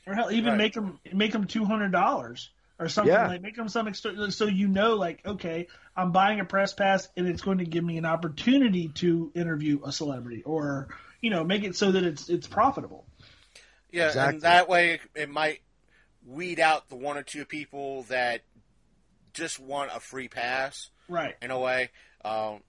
Or 0.07 0.15
hell, 0.15 0.31
even 0.31 0.51
Right. 0.51 0.59
make 0.59 0.75
them 0.75 1.01
make 1.13 1.33
them 1.33 1.47
two 1.47 1.65
hundred 1.65 1.93
dollars 1.93 2.51
or 2.79 2.89
something 2.89 3.13
Yeah. 3.15 3.29
like 3.29 3.41
make 3.41 3.57
them 3.57 3.69
some 3.69 3.87
extra 3.87 4.31
so 4.33 4.47
you 4.47 4.67
know 4.67 4.97
like 4.97 5.25
okay 5.25 5.69
I'm 5.97 6.11
buying 6.11 6.41
a 6.41 6.45
press 6.45 6.75
pass 6.75 7.09
and 7.17 7.27
it's 7.29 7.41
going 7.41 7.59
to 7.59 7.65
give 7.65 7.85
me 7.85 7.99
an 7.99 8.05
opportunity 8.05 8.89
to 8.97 9.31
interview 9.35 9.81
a 9.85 9.93
celebrity 9.93 10.43
or 10.43 10.89
you 11.23 11.31
know 11.31 11.45
make 11.45 11.63
it 11.65 11.77
so 11.77 11.93
that 11.93 12.03
it's 12.03 12.29
it's 12.29 12.47
profitable. 12.47 13.07
Yeah, 13.91 14.09
Exactly. 14.09 14.35
and 14.35 14.43
that 14.43 14.69
way 14.69 15.01
it 15.15 15.31
might 15.31 15.61
weed 16.27 16.59
out 16.61 16.89
the 16.89 16.97
one 16.97 17.17
or 17.17 17.23
two 17.23 17.45
people 17.45 18.03
that 18.05 18.43
just 19.35 19.61
want 19.61 19.91
a 19.95 20.01
free 20.01 20.29
pass. 20.29 20.91
Right. 21.09 21.37
in 21.43 21.51
a 21.51 21.59
way. 21.59 21.91
Um, 22.25 22.63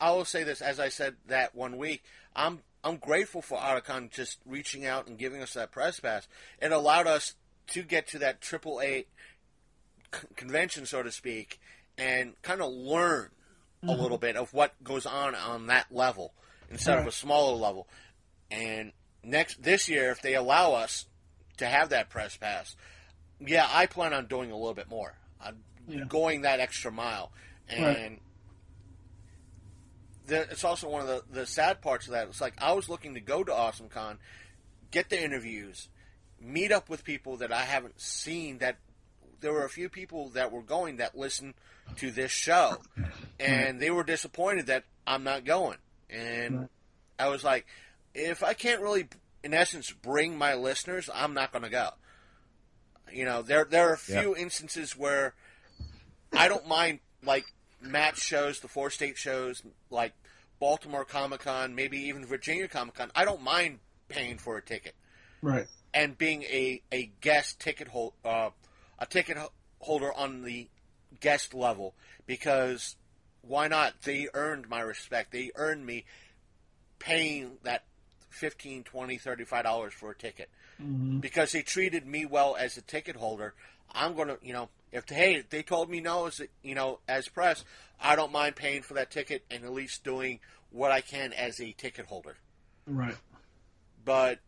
I- 0.00 0.10
will 0.10 0.24
say 0.24 0.42
this, 0.42 0.60
as 0.60 0.80
I 0.80 0.88
said 0.88 1.14
that 1.26 1.54
one 1.54 1.76
week, 1.76 2.02
I'm 2.34 2.60
I'm 2.82 2.96
grateful 2.96 3.42
for 3.42 3.58
Otakon 3.58 4.10
just 4.10 4.38
reaching 4.46 4.84
out 4.86 5.06
and 5.06 5.18
giving 5.18 5.42
us 5.42 5.54
that 5.54 5.70
press 5.72 6.00
pass. 6.00 6.26
It 6.60 6.72
allowed 6.72 7.06
us 7.06 7.34
to 7.68 7.82
get 7.82 8.08
to 8.08 8.18
that 8.20 8.40
triple 8.40 8.80
A 8.80 9.06
convention, 10.36 10.86
so 10.86 11.02
to 11.02 11.12
speak, 11.12 11.60
and 11.96 12.40
kind 12.42 12.60
of 12.60 12.72
learn 12.72 13.30
a 13.82 13.92
little 13.92 14.18
bit 14.18 14.36
of 14.36 14.52
what 14.52 14.72
goes 14.82 15.06
on 15.06 15.34
on 15.34 15.66
that 15.66 15.86
level 15.90 16.34
instead 16.70 16.98
of 16.98 17.06
a 17.06 17.12
smaller 17.12 17.56
level. 17.56 17.86
And 18.50 18.92
next 19.22 19.62
this 19.62 19.88
year, 19.88 20.10
if 20.10 20.20
they 20.22 20.34
allow 20.34 20.72
us 20.72 21.06
to 21.58 21.66
have 21.66 21.90
that 21.90 22.10
press 22.10 22.36
pass, 22.36 22.74
yeah, 23.40 23.66
I 23.70 23.86
plan 23.86 24.12
on 24.12 24.26
doing 24.26 24.50
a 24.50 24.56
little 24.56 24.74
bit 24.74 24.88
more. 24.88 25.14
I'm 25.40 25.62
Yeah. 25.86 26.04
going 26.04 26.42
that 26.42 26.60
extra 26.60 26.90
mile, 26.92 27.32
and 27.68 27.84
Right. 27.86 28.22
the, 30.26 30.40
it's 30.50 30.64
also 30.64 30.88
one 30.88 31.00
of 31.02 31.08
the, 31.08 31.22
the 31.40 31.46
sad 31.46 31.80
parts 31.80 32.06
of 32.06 32.12
that. 32.12 32.28
It's 32.28 32.40
like 32.40 32.54
I 32.58 32.72
was 32.72 32.88
looking 32.88 33.14
to 33.14 33.20
go 33.20 33.42
to 33.44 33.52
AwesomeCon, 33.52 34.18
get 34.90 35.08
the 35.08 35.22
interviews, 35.22 35.88
meet 36.40 36.70
up 36.72 36.88
with 36.88 37.04
people 37.04 37.36
that 37.38 37.52
I 37.52 37.62
haven't 37.62 38.00
seen. 38.00 38.58
That 38.58 38.76
there 39.40 39.52
were 39.52 39.64
a 39.64 39.70
few 39.70 39.88
people 39.88 40.28
that 40.30 40.52
were 40.52 40.62
going 40.62 40.96
that 40.96 41.16
listened 41.16 41.54
to 41.96 42.10
this 42.10 42.30
show, 42.30 42.78
and 43.40 43.80
they 43.80 43.90
were 43.90 44.04
disappointed 44.04 44.66
that 44.66 44.84
I'm 45.06 45.24
not 45.24 45.44
going. 45.44 45.78
And 46.10 46.68
I 47.18 47.28
was 47.28 47.42
like, 47.44 47.66
if 48.14 48.42
I 48.42 48.52
can't 48.52 48.80
really, 48.82 49.08
in 49.42 49.54
essence, 49.54 49.90
bring 49.92 50.36
my 50.36 50.54
listeners, 50.54 51.08
I'm 51.14 51.34
not 51.34 51.52
going 51.52 51.64
to 51.64 51.70
go. 51.70 51.90
You 53.12 53.24
know, 53.24 53.42
there 53.42 53.64
there 53.64 53.88
are 53.90 53.94
a 53.94 53.98
few 53.98 54.36
instances 54.36 54.96
where 54.96 55.34
I 56.36 56.48
don't 56.48 56.66
mind 56.66 57.00
like 57.24 57.44
match 57.80 58.18
shows, 58.18 58.60
the 58.60 58.68
four 58.68 58.90
state 58.90 59.16
shows, 59.16 59.62
like 59.90 60.12
Baltimore 60.60 61.04
Comic 61.04 61.40
Con, 61.40 61.74
maybe 61.74 61.98
even 62.08 62.24
Virginia 62.26 62.68
Comic 62.68 62.94
Con. 62.94 63.10
I 63.14 63.24
don't 63.24 63.42
mind 63.42 63.78
paying 64.08 64.38
for 64.38 64.56
a 64.56 64.62
ticket 64.62 64.94
Right. 65.42 65.66
and 65.94 66.16
being 66.16 66.42
a, 66.44 66.82
a 66.90 67.10
guest 67.20 67.60
ticket 67.60 67.88
hold, 67.88 68.14
uh, 68.24 68.50
a 68.98 69.06
ticket 69.06 69.36
holder 69.80 70.12
on 70.12 70.42
the 70.42 70.68
guest 71.20 71.54
level 71.54 71.94
because 72.26 72.96
why 73.42 73.68
not? 73.68 74.02
They 74.02 74.28
earned 74.34 74.68
my 74.68 74.80
respect. 74.80 75.32
They 75.32 75.50
earned 75.54 75.86
me 75.86 76.04
paying 76.98 77.58
that 77.62 77.84
15 78.30 78.84
20 78.84 79.18
35 79.18 79.64
dollars 79.64 79.92
for 79.94 80.10
a 80.10 80.14
ticket 80.16 80.50
because 81.20 81.52
they 81.52 81.62
treated 81.62 82.06
me 82.06 82.24
well 82.24 82.56
as 82.58 82.76
a 82.76 82.82
ticket 82.82 83.16
holder 83.16 83.54
i'm 83.94 84.14
going 84.14 84.28
to 84.28 84.38
you 84.42 84.52
know 84.52 84.68
if 84.92 85.08
hey 85.08 85.34
if 85.34 85.50
they 85.50 85.62
told 85.62 85.90
me 85.90 86.00
no 86.00 86.26
as 86.26 86.40
you 86.62 86.74
know 86.74 86.98
as 87.08 87.28
press 87.28 87.64
i 88.00 88.14
don't 88.14 88.32
mind 88.32 88.54
paying 88.56 88.82
for 88.82 88.94
that 88.94 89.10
ticket 89.10 89.44
and 89.50 89.64
at 89.64 89.72
least 89.72 90.04
doing 90.04 90.38
what 90.70 90.90
i 90.92 91.00
can 91.00 91.32
as 91.32 91.60
a 91.60 91.72
ticket 91.72 92.06
holder 92.06 92.36
Right. 92.86 93.16
but 94.04 94.38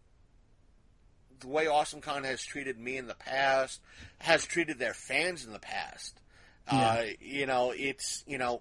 the 1.41 1.49
way 1.49 1.67
Awesome 1.67 2.01
AwesomeCon 2.03 2.25
has 2.27 2.43
treated 2.43 2.79
me 2.79 2.99
in 2.99 3.07
the 3.07 3.15
past, 3.15 3.81
has 4.19 4.45
treated 4.45 4.79
their 4.79 4.93
fans 4.93 5.43
in 5.47 5.55
the 5.55 5.59
past. 5.59 6.21
Uh, 6.69 7.05
you 7.19 7.47
know, 7.47 7.73
it's 7.75 8.23
you 8.27 8.37
know, 8.37 8.61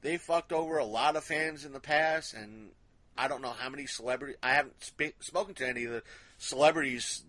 they 0.00 0.16
fucked 0.16 0.52
over 0.52 0.78
a 0.78 0.86
lot 0.86 1.16
of 1.16 1.22
fans 1.24 1.66
in 1.66 1.72
the 1.74 1.80
past, 1.80 2.32
and 2.32 2.70
I 3.18 3.28
don't 3.28 3.42
know 3.42 3.50
how 3.52 3.68
many 3.68 3.84
celebrities. 3.86 4.38
I 4.42 4.54
haven't 4.54 4.82
sp- 4.82 5.20
spoken 5.20 5.54
to 5.56 5.68
any 5.68 5.84
of 5.84 5.92
the 5.92 6.02
celebrities 6.42 7.22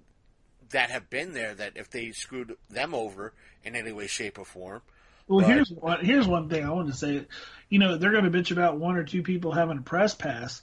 that 0.72 0.90
have 0.90 1.10
been 1.10 1.34
there. 1.34 1.54
That 1.54 1.74
if 1.76 1.90
they 1.90 2.12
screwed 2.12 2.56
them 2.70 2.94
over 2.94 3.34
in 3.64 3.76
any 3.76 3.92
way, 3.92 4.08
shape, 4.08 4.38
or 4.40 4.46
form. 4.46 4.82
Well, 5.28 5.40
But- 5.40 5.50
here's 5.50 5.72
one. 5.72 6.06
Here's 6.06 6.28
one 6.28 6.50
thing 6.50 6.66
I 6.66 6.70
wanted 6.70 6.92
to 6.92 6.98
say. 6.98 7.26
You 7.70 7.80
know, 7.80 7.98
they're 7.98 8.12
going 8.12 8.30
to 8.30 8.30
bitch 8.30 8.52
about 8.52 8.78
one 8.78 8.98
or 8.98 9.04
two 9.04 9.24
people 9.24 9.52
having 9.52 9.78
a 9.78 9.82
press 9.82 10.14
pass, 10.14 10.62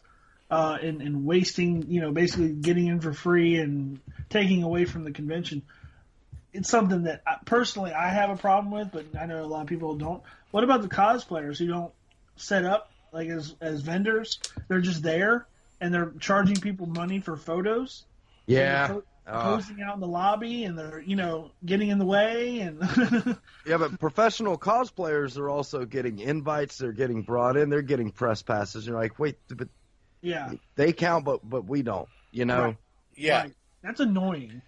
uh, 0.50 0.78
and 0.82 1.00
and 1.00 1.24
wasting. 1.24 1.90
You 1.90 2.02
know, 2.02 2.12
basically 2.12 2.52
getting 2.52 2.88
in 2.88 3.00
for 3.00 3.12
free 3.12 3.56
and 3.56 4.00
taking 4.28 4.62
away 4.62 4.84
from 4.84 5.04
the 5.04 5.12
convention. 5.12 5.62
It's 6.52 6.68
something 6.68 7.04
that 7.04 7.22
I, 7.26 7.36
personally 7.44 7.92
I 7.92 8.08
have 8.08 8.30
a 8.30 8.36
problem 8.36 8.72
with, 8.72 8.90
but 8.92 9.06
I 9.18 9.26
know 9.26 9.44
a 9.44 9.46
lot 9.46 9.62
of 9.62 9.68
people 9.68 9.94
don't. 9.94 10.22
What 10.50 10.64
about 10.64 10.82
the 10.82 10.88
cosplayers 10.88 11.58
who 11.58 11.68
don't 11.68 11.92
set 12.36 12.64
up 12.64 12.90
like 13.12 13.28
as 13.28 13.54
as 13.60 13.82
vendors? 13.82 14.40
They're 14.68 14.80
just 14.80 15.02
there 15.02 15.46
and 15.80 15.94
they're 15.94 16.12
charging 16.20 16.56
people 16.56 16.86
money 16.86 17.20
for 17.20 17.36
photos. 17.36 18.04
Yeah. 18.50 18.84
And 18.86 18.94
they're 18.94 19.02
Uh, 19.26 19.62
out 19.86 19.94
in 19.94 20.00
the 20.00 20.08
lobby 20.08 20.64
and 20.64 20.76
they're 20.76 21.00
you 21.00 21.14
know 21.14 21.52
getting 21.64 21.88
in 21.90 21.98
the 21.98 22.04
way 22.04 22.58
and 22.60 22.80
yeah, 23.66 23.76
but 23.76 24.00
professional 24.00 24.58
cosplayers 24.58 25.38
are 25.38 25.48
also 25.48 25.84
getting 25.84 26.18
invites. 26.18 26.78
They're 26.78 26.92
getting 26.92 27.22
brought 27.22 27.56
in. 27.56 27.70
They're 27.70 27.82
getting 27.82 28.10
press 28.10 28.42
passes. 28.42 28.86
You're 28.86 28.96
like, 28.96 29.18
wait, 29.20 29.36
but 29.48 29.68
yeah. 30.20 30.52
they 30.74 30.92
count, 30.92 31.24
but 31.24 31.48
but 31.48 31.64
we 31.64 31.82
don't. 31.82 32.08
You 32.32 32.44
know. 32.44 32.62
Right. 32.62 32.76
Yeah, 33.16 33.42
Right. 33.42 33.54
That's 33.82 34.00
annoying. 34.00 34.62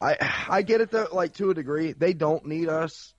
I 0.00 0.16
I 0.48 0.62
get 0.62 0.80
it 0.80 0.90
though, 0.90 1.08
like 1.12 1.34
to 1.34 1.50
a 1.50 1.54
degree. 1.54 1.92
They 1.92 2.12
don't 2.12 2.46
need 2.46 2.68
us, 2.68 3.14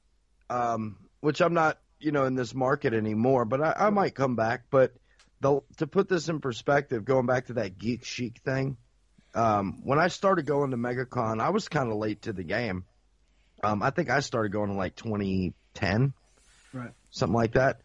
um, 0.50 0.98
which 1.22 1.42
I'm 1.42 1.54
not, 1.54 1.80
you 2.00 2.12
know, 2.12 2.26
in 2.26 2.36
this 2.36 2.54
market 2.54 2.94
anymore. 2.94 3.46
But 3.46 3.62
I, 3.62 3.88
I 3.88 3.90
might 3.90 4.16
come 4.16 4.36
back. 4.36 4.66
But 4.70 4.94
the 5.42 5.62
to 5.78 5.88
put 5.88 6.08
this 6.08 6.30
in 6.30 6.40
perspective, 6.40 7.04
going 7.04 7.26
back 7.26 7.48
to 7.48 7.54
that 7.54 7.78
geek 7.78 8.06
chic 8.06 8.40
thing, 8.44 8.78
um, 9.38 9.82
when 9.84 10.00
I 10.00 10.08
started 10.08 10.46
going 10.46 10.72
to 10.72 10.78
MegaCon, 10.78 11.40
I 11.40 11.50
was 11.50 11.70
kind 11.70 11.92
of 11.92 11.98
late 11.98 12.24
to 12.24 12.34
the 12.34 12.44
game. 12.44 12.86
Um, 13.64 13.84
I 13.84 13.92
think 13.92 14.10
I 14.10 14.20
started 14.22 14.52
going 14.52 14.72
in 14.72 14.78
like 14.78 14.96
2010, 14.96 16.14
Right. 16.74 16.92
something 17.12 17.36
like 17.36 17.54
that. 17.54 17.82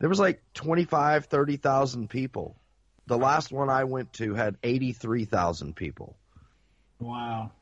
There 0.00 0.08
was 0.08 0.18
like 0.18 0.42
25, 0.54 1.26
30,000 1.26 2.08
people. 2.10 2.56
The 3.06 3.18
last 3.18 3.52
one 3.52 3.70
I 3.70 3.84
went 3.84 4.12
to 4.14 4.34
had 4.34 4.56
83,000 4.62 5.76
people 5.76 6.16
Wow. 6.98 7.52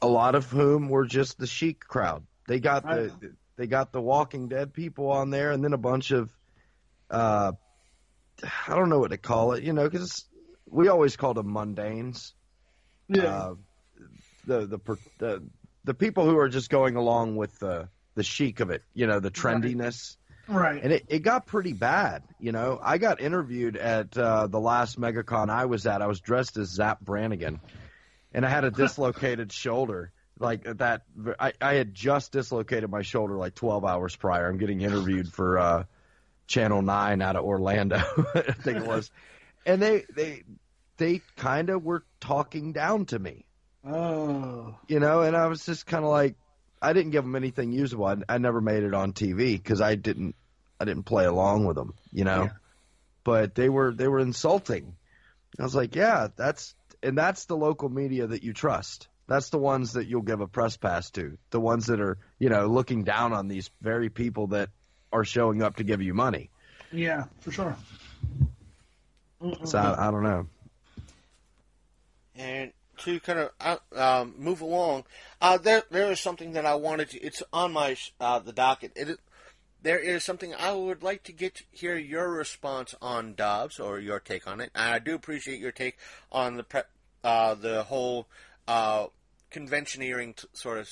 a 0.00 0.06
lot 0.06 0.34
of 0.34 0.50
whom 0.50 0.88
were 0.88 1.04
just 1.06 1.38
the 1.38 1.46
chic 1.46 1.80
crowd. 1.80 2.24
They 2.48 2.60
got 2.60 2.84
Right. 2.84 3.10
the 3.20 3.34
they 3.56 3.66
got 3.66 3.92
the 3.92 4.00
Walking 4.00 4.48
Dead 4.48 4.72
people 4.72 5.10
on 5.12 5.30
there, 5.30 5.52
and 5.52 5.62
then 5.62 5.72
a 5.74 5.78
bunch 5.78 6.10
of 6.10 6.30
uh, 7.10 7.52
I 8.42 8.74
don't 8.74 8.88
know 8.88 8.98
what 8.98 9.10
to 9.12 9.18
call 9.18 9.52
it, 9.52 9.62
you 9.62 9.72
know, 9.72 9.88
because 9.88 10.24
we 10.74 10.88
always 10.88 11.16
called 11.16 11.36
them 11.36 11.46
mundanes. 11.46 12.32
Yeah. 13.08 13.22
Uh, 13.24 13.54
the 14.46 14.66
the 14.66 14.98
the 15.18 15.42
the 15.84 15.94
people 15.94 16.24
who 16.24 16.36
are 16.38 16.48
just 16.48 16.68
going 16.68 16.96
along 16.96 17.36
with 17.36 17.58
the 17.58 17.88
the 18.14 18.22
chic 18.22 18.60
of 18.60 18.70
it, 18.70 18.82
you 18.92 19.06
know, 19.06 19.20
the 19.20 19.30
trendiness. 19.30 20.16
right. 20.48 20.82
And 20.82 20.92
it, 20.92 21.06
it 21.08 21.18
got 21.20 21.46
pretty 21.46 21.72
bad, 21.72 22.22
you 22.38 22.52
know. 22.52 22.78
I 22.82 22.98
got 22.98 23.20
interviewed 23.20 23.76
at 23.76 24.16
uh, 24.16 24.46
the 24.46 24.60
last 24.60 25.00
MegaCon 25.00 25.48
I 25.48 25.66
was 25.66 25.86
at. 25.86 26.02
I 26.02 26.06
was 26.06 26.20
dressed 26.20 26.56
as 26.56 26.68
Zapp 26.68 27.00
Brannigan, 27.00 27.60
and 28.32 28.44
I 28.44 28.48
had 28.48 28.64
a 28.64 28.70
dislocated 28.82 29.52
shoulder. 29.52 30.12
Like 30.38 30.64
that, 30.64 31.02
I, 31.38 31.52
I 31.60 31.74
had 31.74 31.94
just 31.94 32.32
dislocated 32.32 32.90
my 32.90 33.02
shoulder 33.02 33.36
like 33.36 33.54
12 33.54 33.84
hours 33.84 34.16
prior. 34.16 34.48
I'm 34.48 34.58
getting 34.58 34.80
interviewed 34.80 35.32
for 35.32 35.58
uh, 35.58 35.84
Channel 36.48 36.82
Nine 36.82 37.22
out 37.22 37.36
of 37.36 37.44
Orlando, 37.44 37.96
I 38.34 38.52
think 38.52 38.78
it 38.78 38.86
was, 38.86 39.10
and 39.64 39.80
they 39.80 40.04
they 40.14 40.42
they 40.96 41.20
kind 41.36 41.70
of 41.70 41.84
were 41.84 42.04
talking 42.20 42.72
down 42.72 43.06
to 43.06 43.18
me 43.18 43.46
oh. 43.86 44.76
you 44.88 45.00
know, 45.00 45.22
and 45.22 45.36
I 45.36 45.46
was 45.46 45.64
just 45.64 45.86
kind 45.86 46.04
of 46.04 46.10
like, 46.10 46.36
I 46.80 46.92
didn't 46.92 47.12
give 47.12 47.24
them 47.24 47.36
anything 47.36 47.72
usable. 47.72 48.06
I, 48.06 48.16
I 48.28 48.38
never 48.38 48.60
made 48.60 48.82
it 48.82 48.94
on 48.94 49.12
TV 49.12 49.52
because 49.56 49.80
I 49.80 49.94
didn't, 49.94 50.34
I 50.78 50.84
didn't 50.84 51.04
play 51.04 51.24
along 51.24 51.66
with 51.66 51.76
them, 51.76 51.94
you 52.12 52.24
know. 52.24 52.44
Yeah. 52.44 52.50
But 53.22 53.54
they 53.54 53.70
were 53.70 53.94
they 53.94 54.06
were 54.06 54.18
insulting. 54.18 54.96
I 55.58 55.62
was 55.62 55.74
like, 55.74 55.94
yeah, 55.94 56.28
that's 56.36 56.74
and 57.02 57.16
that's 57.16 57.46
the 57.46 57.56
local 57.56 57.88
media 57.88 58.26
that 58.26 58.42
you 58.42 58.52
trust. 58.52 59.08
That's 59.26 59.48
the 59.48 59.58
ones 59.58 59.94
that 59.94 60.06
you'll 60.06 60.20
give 60.20 60.42
a 60.42 60.46
press 60.46 60.76
pass 60.76 61.10
to. 61.12 61.38
The 61.48 61.60
ones 61.60 61.86
that 61.86 62.00
are, 62.00 62.18
you 62.38 62.50
know, 62.50 62.66
looking 62.66 63.04
down 63.04 63.32
on 63.32 63.48
these 63.48 63.70
very 63.80 64.10
people 64.10 64.48
that 64.48 64.68
are 65.10 65.24
showing 65.24 65.62
up 65.62 65.76
to 65.76 65.84
give 65.84 66.02
you 66.02 66.12
money. 66.12 66.50
Yeah, 66.92 67.24
for 67.40 67.50
sure. 67.50 67.76
So 69.64 69.78
I, 69.78 70.08
I 70.08 70.10
don't 70.10 70.22
know. 70.22 70.48
And 72.36 72.72
to 72.98 73.20
kind 73.20 73.38
of 73.38 73.50
uh, 73.60 73.76
um, 73.96 74.34
move 74.38 74.60
along, 74.60 75.04
uh, 75.40 75.58
there 75.58 75.82
there 75.90 76.10
is 76.10 76.20
something 76.20 76.52
that 76.52 76.66
I 76.66 76.74
wanted 76.74 77.10
to. 77.10 77.20
It's 77.20 77.42
on 77.52 77.72
my 77.72 77.96
uh, 78.20 78.38
the 78.38 78.52
docket. 78.52 78.92
It 78.96 79.18
there 79.82 79.98
is 79.98 80.24
something 80.24 80.54
I 80.54 80.72
would 80.72 81.02
like 81.02 81.22
to 81.24 81.32
get 81.32 81.56
to 81.56 81.64
hear 81.70 81.96
your 81.96 82.30
response 82.30 82.94
on 83.02 83.34
Dobbs 83.34 83.78
or 83.78 83.98
your 83.98 84.18
take 84.18 84.46
on 84.48 84.60
it. 84.60 84.70
I 84.74 84.98
do 84.98 85.14
appreciate 85.14 85.60
your 85.60 85.72
take 85.72 85.98
on 86.32 86.56
the 86.56 86.64
pre- 86.64 86.82
uh, 87.22 87.54
the 87.54 87.84
whole 87.84 88.26
uh, 88.66 89.06
conventioneering 89.50 90.34
t- 90.34 90.48
sort 90.54 90.78
of 90.78 90.88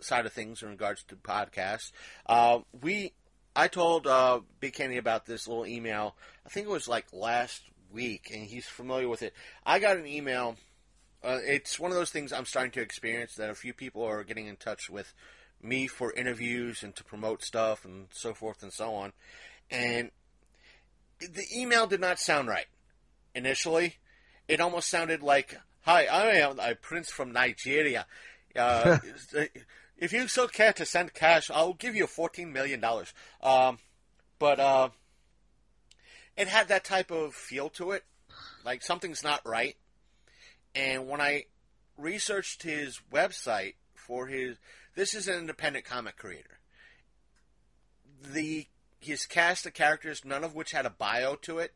side 0.00 0.26
of 0.26 0.32
things 0.32 0.62
in 0.62 0.70
regards 0.70 1.04
to 1.04 1.16
podcasts. 1.16 1.92
Uh, 2.26 2.60
we 2.80 3.12
I 3.54 3.68
told 3.68 4.06
uh, 4.06 4.40
Big 4.60 4.74
Candy 4.74 4.96
about 4.96 5.26
this 5.26 5.46
little 5.46 5.66
email. 5.66 6.16
I 6.44 6.48
think 6.48 6.66
it 6.66 6.70
was 6.70 6.88
like 6.88 7.06
last 7.12 7.62
week, 7.92 8.30
and 8.32 8.42
he's 8.42 8.66
familiar 8.66 9.08
with 9.08 9.22
it. 9.22 9.34
I 9.64 9.78
got 9.78 9.96
an 9.96 10.06
email. 10.06 10.56
Uh, 11.24 11.38
it's 11.44 11.78
one 11.78 11.90
of 11.90 11.96
those 11.96 12.10
things 12.10 12.32
I'm 12.32 12.46
starting 12.46 12.72
to 12.72 12.80
experience 12.80 13.34
that 13.36 13.50
a 13.50 13.54
few 13.54 13.72
people 13.72 14.02
are 14.04 14.24
getting 14.24 14.46
in 14.46 14.56
touch 14.56 14.90
with 14.90 15.14
me 15.62 15.86
for 15.86 16.12
interviews 16.12 16.82
and 16.82 16.94
to 16.96 17.04
promote 17.04 17.42
stuff 17.42 17.84
and 17.84 18.08
so 18.10 18.34
forth 18.34 18.62
and 18.62 18.72
so 18.72 18.94
on. 18.94 19.12
And 19.70 20.10
the 21.20 21.44
email 21.56 21.86
did 21.86 22.00
not 22.00 22.18
sound 22.18 22.48
right 22.48 22.66
initially. 23.34 23.96
It 24.48 24.60
almost 24.60 24.88
sounded 24.88 25.22
like, 25.22 25.56
"Hi, 25.82 26.06
I 26.06 26.32
am 26.38 26.58
a 26.58 26.74
prince 26.74 27.10
from 27.10 27.32
Nigeria. 27.32 28.06
Uh, 28.56 28.98
if 29.96 30.12
you 30.12 30.26
so 30.26 30.48
care 30.48 30.72
to 30.74 30.84
send 30.84 31.14
cash, 31.14 31.50
I'll 31.50 31.74
give 31.74 31.94
you 31.94 32.06
fourteen 32.06 32.52
million 32.52 32.80
dollars." 32.80 33.14
Um, 33.40 33.78
but 34.38 34.58
uh, 34.58 34.88
it 36.36 36.48
had 36.48 36.68
that 36.68 36.84
type 36.84 37.12
of 37.12 37.34
feel 37.34 37.70
to 37.70 37.92
it, 37.92 38.04
like 38.64 38.82
something's 38.82 39.22
not 39.22 39.46
right. 39.46 39.76
And 40.74 41.08
when 41.08 41.20
I 41.20 41.44
researched 41.98 42.62
his 42.62 43.00
website 43.12 43.74
for 43.94 44.26
his, 44.26 44.56
this 44.94 45.14
is 45.14 45.28
an 45.28 45.38
independent 45.38 45.84
comic 45.84 46.16
creator. 46.16 46.58
The 48.22 48.66
his 49.00 49.26
cast 49.26 49.66
of 49.66 49.74
characters, 49.74 50.24
none 50.24 50.44
of 50.44 50.54
which 50.54 50.70
had 50.70 50.86
a 50.86 50.90
bio 50.90 51.34
to 51.34 51.58
it. 51.58 51.74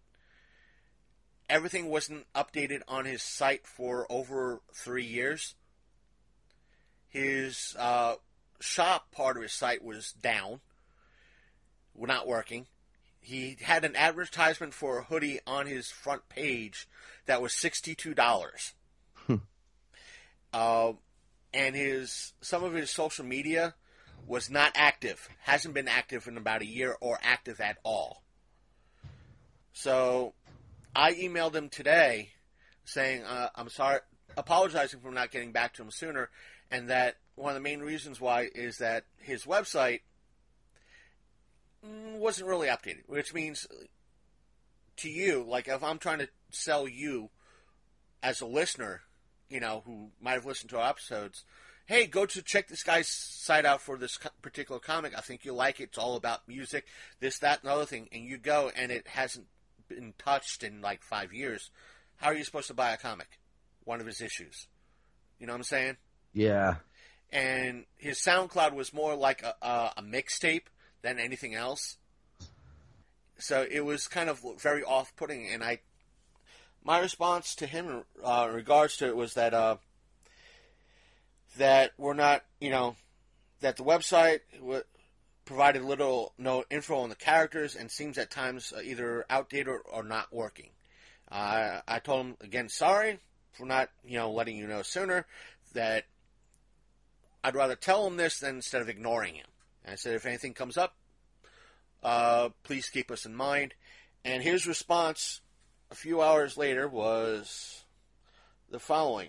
Everything 1.49 1.89
wasn't 1.89 2.27
updated 2.35 2.81
on 2.87 3.05
his 3.05 3.23
site 3.23 3.67
for 3.67 4.07
over 4.11 4.61
three 4.73 5.05
years. 5.05 5.57
His 7.09 7.75
uh, 7.79 8.15
shop 8.61 9.11
part 9.13 9.37
of 9.37 9.43
his 9.43 9.53
site 9.53 9.83
was 9.85 10.13
down, 10.13 10.61
not 11.97 12.29
working. 12.29 12.67
He 13.21 13.57
had 13.61 13.85
an 13.85 13.97
advertisement 13.97 14.73
for 14.73 14.99
a 14.99 15.05
hoodie 15.05 15.41
on 15.47 15.67
his 15.67 15.91
front 15.91 16.29
page 16.29 16.89
that 17.27 17.43
was 17.43 17.53
sixty-two 17.53 18.15
dollars. 18.15 18.75
Uh, 20.57 20.93
and 21.53 21.77
his 21.77 22.33
some 22.41 22.65
of 22.65 22.73
his 22.73 22.91
social 22.91 23.27
media 23.27 23.75
was 24.27 24.49
not 24.49 24.73
active. 24.75 25.29
Hasn't 25.43 25.75
been 25.75 25.87
active 25.87 26.27
in 26.27 26.39
about 26.39 26.63
a 26.63 26.67
year 26.67 26.97
or 26.99 27.19
active 27.23 27.61
at 27.61 27.77
all. 27.85 28.23
So 29.75 30.33
I 30.95 31.13
emailed 31.13 31.55
him 31.55 31.69
today 31.69 32.31
saying 32.87 33.23
uh, 33.25 33.51
I'm 33.55 33.69
sorry, 33.69 34.01
apologizing 34.39 35.01
for 35.01 35.11
not 35.11 35.31
getting 35.31 35.53
back 35.53 35.75
to 35.75 35.83
him 35.83 35.91
sooner, 35.91 36.31
and 36.71 36.89
that 36.89 37.17
one 37.35 37.51
of 37.51 37.55
the 37.55 37.69
main 37.69 37.81
reasons 37.81 38.19
why 38.19 38.49
is 38.55 38.79
that 38.79 39.05
his 39.19 39.45
website 39.45 40.01
mm, 41.87 42.19
wasn't 42.19 42.49
really 42.49 42.69
updated, 42.69 43.03
which 43.09 43.35
means 43.35 43.67
to 44.97 45.11
you, 45.11 45.45
like 45.47 45.69
if 45.69 45.85
I'm 45.85 45.99
trying 45.99 46.21
to 46.21 46.29
sell 46.51 46.89
you 46.89 47.29
as 48.23 48.41
a 48.41 48.47
listener, 48.47 49.03
you 49.49 49.61
know, 49.61 49.83
who 49.87 50.11
might 50.21 50.33
have 50.33 50.47
listened 50.47 50.71
to 50.71 50.79
our 50.79 50.91
episodes, 50.91 51.45
hey, 51.87 52.07
go 52.07 52.27
to 52.27 52.43
check 52.43 52.69
this 52.69 52.83
guy's 52.83 53.09
site 53.09 53.65
out 53.65 53.81
for 53.81 53.97
this 53.97 54.19
particular 54.43 54.81
comic. 54.81 55.17
I 55.17 55.21
think 55.21 55.45
you'll 55.45 55.57
like 55.57 55.81
it. 55.81 55.85
It's 55.85 55.99
all 55.99 56.17
about 56.17 56.49
music, 56.49 56.85
this, 57.21 57.39
that, 57.39 57.63
and 57.63 57.71
other 57.71 57.87
thing. 57.87 58.09
And 58.13 58.25
you 58.25 58.39
go, 58.39 58.71
and 58.75 58.91
it 58.91 59.07
hasn't 59.07 59.47
been 59.89 60.15
touched 60.19 60.65
in 60.65 60.81
like 60.81 61.05
five 61.05 61.33
years. 61.33 61.71
How 62.17 62.29
are 62.29 62.35
you 62.35 62.45
supposed 62.45 62.67
to 62.69 62.75
buy 62.75 62.93
a 62.93 62.97
comic? 62.97 63.39
One 63.85 64.01
of 64.01 64.07
his 64.07 64.21
issues. 64.21 64.67
You 65.39 65.47
know 65.47 65.53
what 65.53 65.59
I'm 65.59 65.65
saying? 65.65 65.97
Yeah. 66.33 66.77
And 67.31 67.85
his 67.97 68.19
SoundCloud 68.19 68.75
was 68.75 68.93
more 68.93 69.15
like 69.15 69.43
a, 69.43 69.55
a, 69.63 69.93
a 69.99 70.03
mixtape 70.03 70.67
than 71.03 71.21
anything 71.21 71.55
else. 71.55 71.99
So 73.39 73.67
it 73.71 73.85
was 73.85 74.09
kind 74.09 74.29
of 74.29 74.43
very 74.61 74.83
off-putting. 74.83 75.49
And 75.53 75.63
I, 75.63 75.81
my 76.87 77.01
response 77.01 77.57
to 77.57 77.67
him 77.67 78.05
uh, 78.25 78.47
in 78.49 78.55
regards 78.55 78.97
to 78.99 79.09
it 79.09 79.17
was 79.17 79.35
that 79.35 79.53
uh, 79.53 79.77
that 81.57 81.91
we're 81.99 82.15
not, 82.15 82.45
you 82.61 82.71
know, 82.71 82.95
that 83.61 83.77
the 83.77 83.83
website 83.83 84.41
w- 84.61 84.85
provided 85.45 85.83
little 85.83 86.33
no 86.39 86.63
info 86.71 86.99
on 86.99 87.09
the 87.09 87.17
characters 87.17 87.75
and 87.75 87.91
seems 87.91 88.19
at 88.19 88.31
times 88.31 88.73
uh, 88.75 88.81
either 88.81 89.27
outdated 89.29 89.67
or, 89.67 89.81
or 89.81 90.05
not 90.05 90.33
working. 90.33 90.71
Uh, 91.29 91.81
I 91.89 91.99
told 91.99 92.25
him 92.25 92.37
again, 92.41 92.69
sorry 92.69 93.19
for 93.51 93.67
not, 93.67 93.89
you 94.05 94.19
know, 94.19 94.31
letting 94.31 94.57
you 94.57 94.69
know 94.69 94.83
sooner 94.83 95.27
that 95.75 96.05
I'd 97.43 97.57
rather 97.57 97.75
tell 97.75 98.07
him 98.07 98.17
this 98.17 98.39
than 98.39 98.57
instead 98.57 98.81
of 98.81 98.89
ignoring 98.89 99.35
him. 99.35 99.47
And 99.85 99.95
I 99.95 99.97
said, 99.97 100.15
if 100.15 100.25
anything 100.25 100.55
comes 100.55 100.77
up, 100.77 100.95
uh, 102.05 102.51
please 102.63 102.89
keep 102.89 103.11
us 103.11 103.27
in 103.27 103.35
mind. 103.35 103.75
And 104.25 104.41
his 104.41 104.69
response 104.69 105.41
a 105.91 105.95
few 105.95 106.23
hours 106.23 106.57
later 106.57 106.89
was 106.89 107.85
the 108.71 108.79
following. 108.81 109.29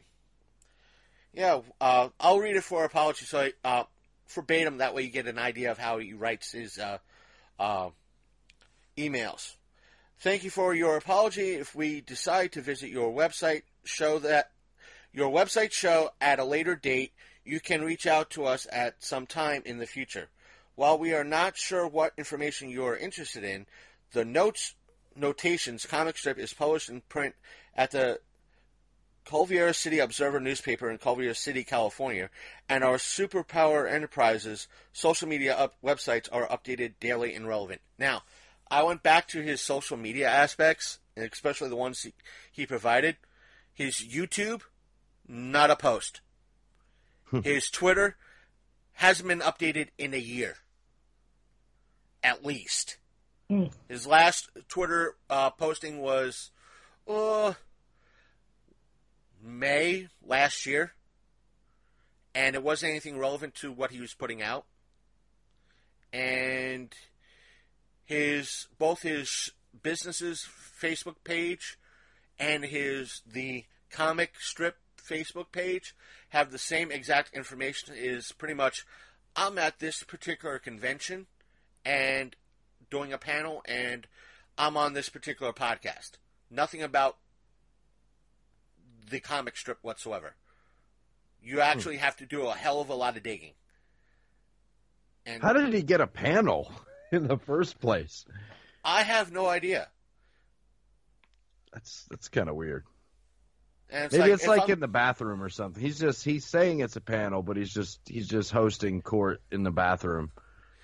Yeah, 1.33 1.61
uh, 1.79 2.09
I'll 2.19 2.39
read 2.39 2.55
it 2.55 2.63
for 2.63 2.83
apology, 2.83 3.25
so 3.25 3.39
I, 3.39 3.53
uh, 3.63 3.83
verbatim. 4.29 4.77
That 4.77 4.95
way, 4.95 5.03
you 5.03 5.09
get 5.09 5.27
an 5.27 5.37
idea 5.37 5.71
of 5.71 5.77
how 5.77 5.99
he 5.99 6.13
writes 6.13 6.51
his 6.51 6.79
uh, 6.79 6.97
uh, 7.59 7.89
emails. 8.97 9.55
Thank 10.19 10.43
you 10.43 10.49
for 10.49 10.73
your 10.73 10.97
apology. 10.97 11.51
If 11.51 11.75
we 11.75 12.01
decide 12.01 12.53
to 12.53 12.61
visit 12.61 12.89
your 12.89 13.13
website, 13.13 13.63
show 13.83 14.17
that 14.19 14.51
your 15.13 15.31
website 15.31 15.71
show 15.71 16.09
at 16.19 16.39
a 16.39 16.43
later 16.43 16.75
date, 16.75 17.13
you 17.45 17.59
can 17.59 17.83
reach 17.83 18.07
out 18.07 18.31
to 18.31 18.45
us 18.45 18.65
at 18.71 19.03
some 19.03 19.27
time 19.27 19.61
in 19.65 19.77
the 19.77 19.85
future. 19.85 20.29
While 20.75 20.97
we 20.97 21.13
are 21.13 21.23
not 21.23 21.55
sure 21.57 21.87
what 21.87 22.13
information 22.17 22.69
you 22.69 22.85
are 22.85 22.97
interested 22.97 23.43
in, 23.43 23.67
the 24.11 24.25
notes 24.25 24.75
notations 25.17 25.85
comic 25.85 26.17
strip 26.17 26.37
is 26.37 26.53
published 26.53 26.89
in 26.89 27.01
print 27.01 27.35
at 27.75 27.91
the 27.91 28.19
Culver 29.25 29.73
City 29.73 29.99
Observer 29.99 30.39
newspaper 30.39 30.89
in 30.89 30.97
Culver 30.97 31.33
City, 31.33 31.65
California, 31.65 32.29
and 32.69 32.83
our 32.83 32.95
Superpower 32.95 33.91
Enterprises 33.91 34.67
social 34.93 35.27
media 35.27 35.53
up- 35.53 35.75
websites 35.83 36.29
are 36.31 36.47
updated 36.47 36.93
daily 37.01 37.35
and 37.35 37.45
relevant. 37.45 37.81
Now, 37.99 38.23
I 38.71 38.83
went 38.83 39.03
back 39.03 39.27
to 39.29 39.41
his 39.41 39.59
social 39.59 39.97
media 39.97 40.29
aspects, 40.29 40.99
and 41.15 41.29
especially 41.29 41.67
the 41.69 41.75
ones 41.75 42.03
he, 42.03 42.13
he 42.51 42.65
provided. 42.65 43.17
His 43.73 43.95
YouTube, 43.95 44.61
not 45.27 45.71
a 45.71 45.75
post. 45.75 46.21
Hmm. 47.29 47.41
his 47.41 47.69
Twitter 47.69 48.15
hasn't 48.93 49.27
been 49.27 49.39
updated 49.41 49.89
in 49.97 50.13
a 50.13 50.17
year, 50.17 50.55
at 52.23 52.45
least. 52.45 52.97
His 53.87 54.05
last 54.05 54.49
Twitter 54.67 55.15
uh, 55.29 55.51
posting 55.51 55.99
was, 55.99 56.51
uh, 57.07 57.53
May 59.41 60.07
last 60.25 60.65
year, 60.65 60.93
and 62.35 62.55
it 62.55 62.63
wasn't 62.63 62.89
anything 62.89 63.17
relevant 63.17 63.55
to 63.55 63.71
what 63.71 63.91
he 63.91 64.01
was 64.01 64.13
putting 64.13 64.41
out. 64.41 64.65
And 66.11 66.93
his 68.03 68.67
both 68.77 69.01
his 69.01 69.51
business's 69.81 70.47
Facebook 70.81 71.23
page 71.23 71.77
and 72.39 72.65
his 72.65 73.21
the 73.25 73.65
comic 73.91 74.33
strip 74.39 74.77
Facebook 74.97 75.51
page 75.51 75.95
have 76.29 76.51
the 76.51 76.57
same 76.57 76.91
exact 76.91 77.33
information. 77.33 77.93
Is 77.95 78.31
pretty 78.31 78.53
much 78.53 78.85
I'm 79.35 79.57
at 79.57 79.79
this 79.79 80.03
particular 80.03 80.59
convention 80.59 81.27
and 81.85 82.35
doing 82.89 83.13
a 83.13 83.17
panel, 83.17 83.61
and 83.65 84.07
I'm 84.57 84.77
on 84.77 84.93
this 84.93 85.09
particular 85.09 85.53
podcast. 85.53 86.11
Nothing 86.49 86.81
about 86.81 87.17
the 89.09 89.19
comic 89.19 89.57
strip 89.57 89.79
whatsoever. 89.81 90.35
You 91.41 91.55
hmm. 91.55 91.61
actually 91.61 91.97
have 91.97 92.17
to 92.17 92.25
do 92.25 92.47
a 92.47 92.53
hell 92.53 92.81
of 92.81 92.89
a 92.89 92.95
lot 92.95 93.17
of 93.17 93.23
digging. 93.23 93.53
And 95.25 95.41
How 95.41 95.53
did 95.53 95.73
he 95.73 95.81
get 95.81 96.01
a 96.01 96.07
panel 96.07 96.71
in 97.11 97.27
the 97.27 97.37
first 97.37 97.79
place? 97.79 98.25
I 98.83 99.03
have 99.03 99.31
no 99.31 99.45
idea. 99.47 99.89
That's 101.73 102.05
that's 102.09 102.29
kind 102.29 102.49
of 102.49 102.55
weird. 102.55 102.85
And 103.89 104.05
it's 104.05 104.13
Maybe 104.13 104.23
like, 104.23 104.31
it's 104.33 104.47
like 104.47 104.61
I'm- 104.61 104.71
in 104.71 104.79
the 104.79 104.87
bathroom 104.87 105.43
or 105.43 105.49
something. 105.49 105.81
He's 105.81 105.99
just 105.99 106.23
he's 106.23 106.45
saying 106.45 106.79
it's 106.79 106.95
a 106.95 107.01
panel, 107.01 107.41
but 107.41 107.57
he's 107.57 107.73
just 107.73 107.99
he's 108.05 108.27
just 108.27 108.51
hosting 108.51 109.01
court 109.01 109.41
in 109.51 109.63
the 109.63 109.71
bathroom. 109.71 110.31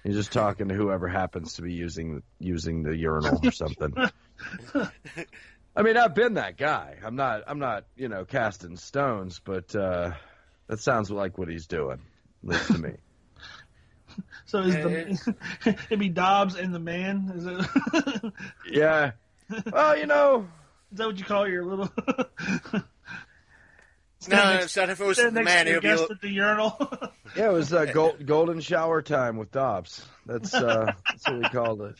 He's 0.03 0.15
just 0.15 0.33
talking 0.33 0.67
to 0.67 0.75
whoever 0.75 1.07
happens 1.07 1.53
to 1.53 1.61
be 1.61 1.73
using 1.73 2.23
using 2.39 2.83
the 2.83 2.95
urinal 2.95 3.39
or 3.43 3.51
something. 3.51 3.93
I 5.75 5.81
mean, 5.81 5.97
I've 5.97 6.13
been 6.13 6.33
that 6.35 6.57
guy. 6.57 6.97
I'm 7.03 7.15
not 7.15 7.43
I'm 7.47 7.59
not 7.59 7.85
you 7.95 8.09
know 8.09 8.25
casting 8.25 8.75
stones, 8.75 9.39
but 9.43 9.73
uh, 9.75 10.11
that 10.67 10.79
sounds 10.81 11.09
like 11.09 11.37
what 11.37 11.47
he's 11.47 11.67
doing, 11.67 12.01
at 12.43 12.49
least 12.49 12.67
to 12.67 12.77
me. 12.77 12.91
So 14.45 14.59
is 14.59 14.75
the 14.75 15.33
it'd 15.89 15.97
be 15.97 16.09
Dobbs 16.09 16.55
and 16.55 16.75
the 16.75 16.79
man? 16.79 17.31
Is 17.35 17.47
it? 17.47 18.33
Yeah. 18.69 19.13
Well, 19.71 19.97
you 19.97 20.05
know, 20.05 20.47
Is 20.91 20.99
that 20.99 21.07
what 21.07 21.17
you 21.17 21.25
call 21.25 21.47
your 21.47 21.65
little? 21.65 21.89
No, 24.27 24.53
it's 24.61 24.75
not 24.75 24.89
if 24.89 24.99
it 25.01 25.05
was 25.05 25.17
the 25.17 25.31
next 25.31 25.45
man. 25.45 25.65
to 25.65 25.71
It 25.71 25.73
your 25.73 25.75
would 25.75 25.81
be 25.81 25.87
guest 26.01 26.11
at 26.11 26.21
the 26.21 26.29
urinal. 26.29 26.89
yeah, 27.35 27.49
it 27.49 27.53
was 27.53 27.73
uh, 27.73 27.85
gold, 27.93 28.25
golden 28.25 28.59
shower 28.61 29.01
time 29.01 29.37
with 29.37 29.51
Dobbs. 29.51 30.05
That's 30.25 30.53
uh, 30.53 30.91
that's 31.09 31.27
what 31.27 31.37
we 31.39 31.49
called 31.49 31.81
it. 31.81 31.95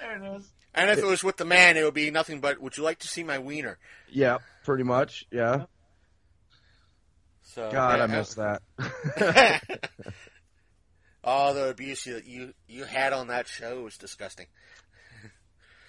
there 0.00 0.22
it 0.22 0.36
is. 0.36 0.50
and 0.74 0.90
if 0.90 0.98
it 0.98 1.04
was 1.06 1.22
with 1.24 1.36
the 1.36 1.44
man, 1.44 1.76
it 1.76 1.84
would 1.84 1.94
be 1.94 2.10
nothing 2.10 2.40
but. 2.40 2.60
Would 2.60 2.76
you 2.76 2.82
like 2.82 2.98
to 3.00 3.08
see 3.08 3.22
my 3.24 3.38
wiener? 3.38 3.78
Yeah, 4.10 4.38
pretty 4.64 4.84
much. 4.84 5.24
Yeah. 5.30 5.64
So 7.42 7.70
God, 7.70 8.00
I 8.00 8.06
that- 8.06 8.16
miss 8.16 8.34
that. 8.34 8.62
oh, 11.24 11.54
the 11.54 11.68
abuse 11.70 12.06
you, 12.06 12.20
you 12.24 12.54
you 12.68 12.84
had 12.84 13.12
on 13.12 13.28
that 13.28 13.46
show 13.48 13.82
was 13.82 13.96
disgusting. 13.98 14.46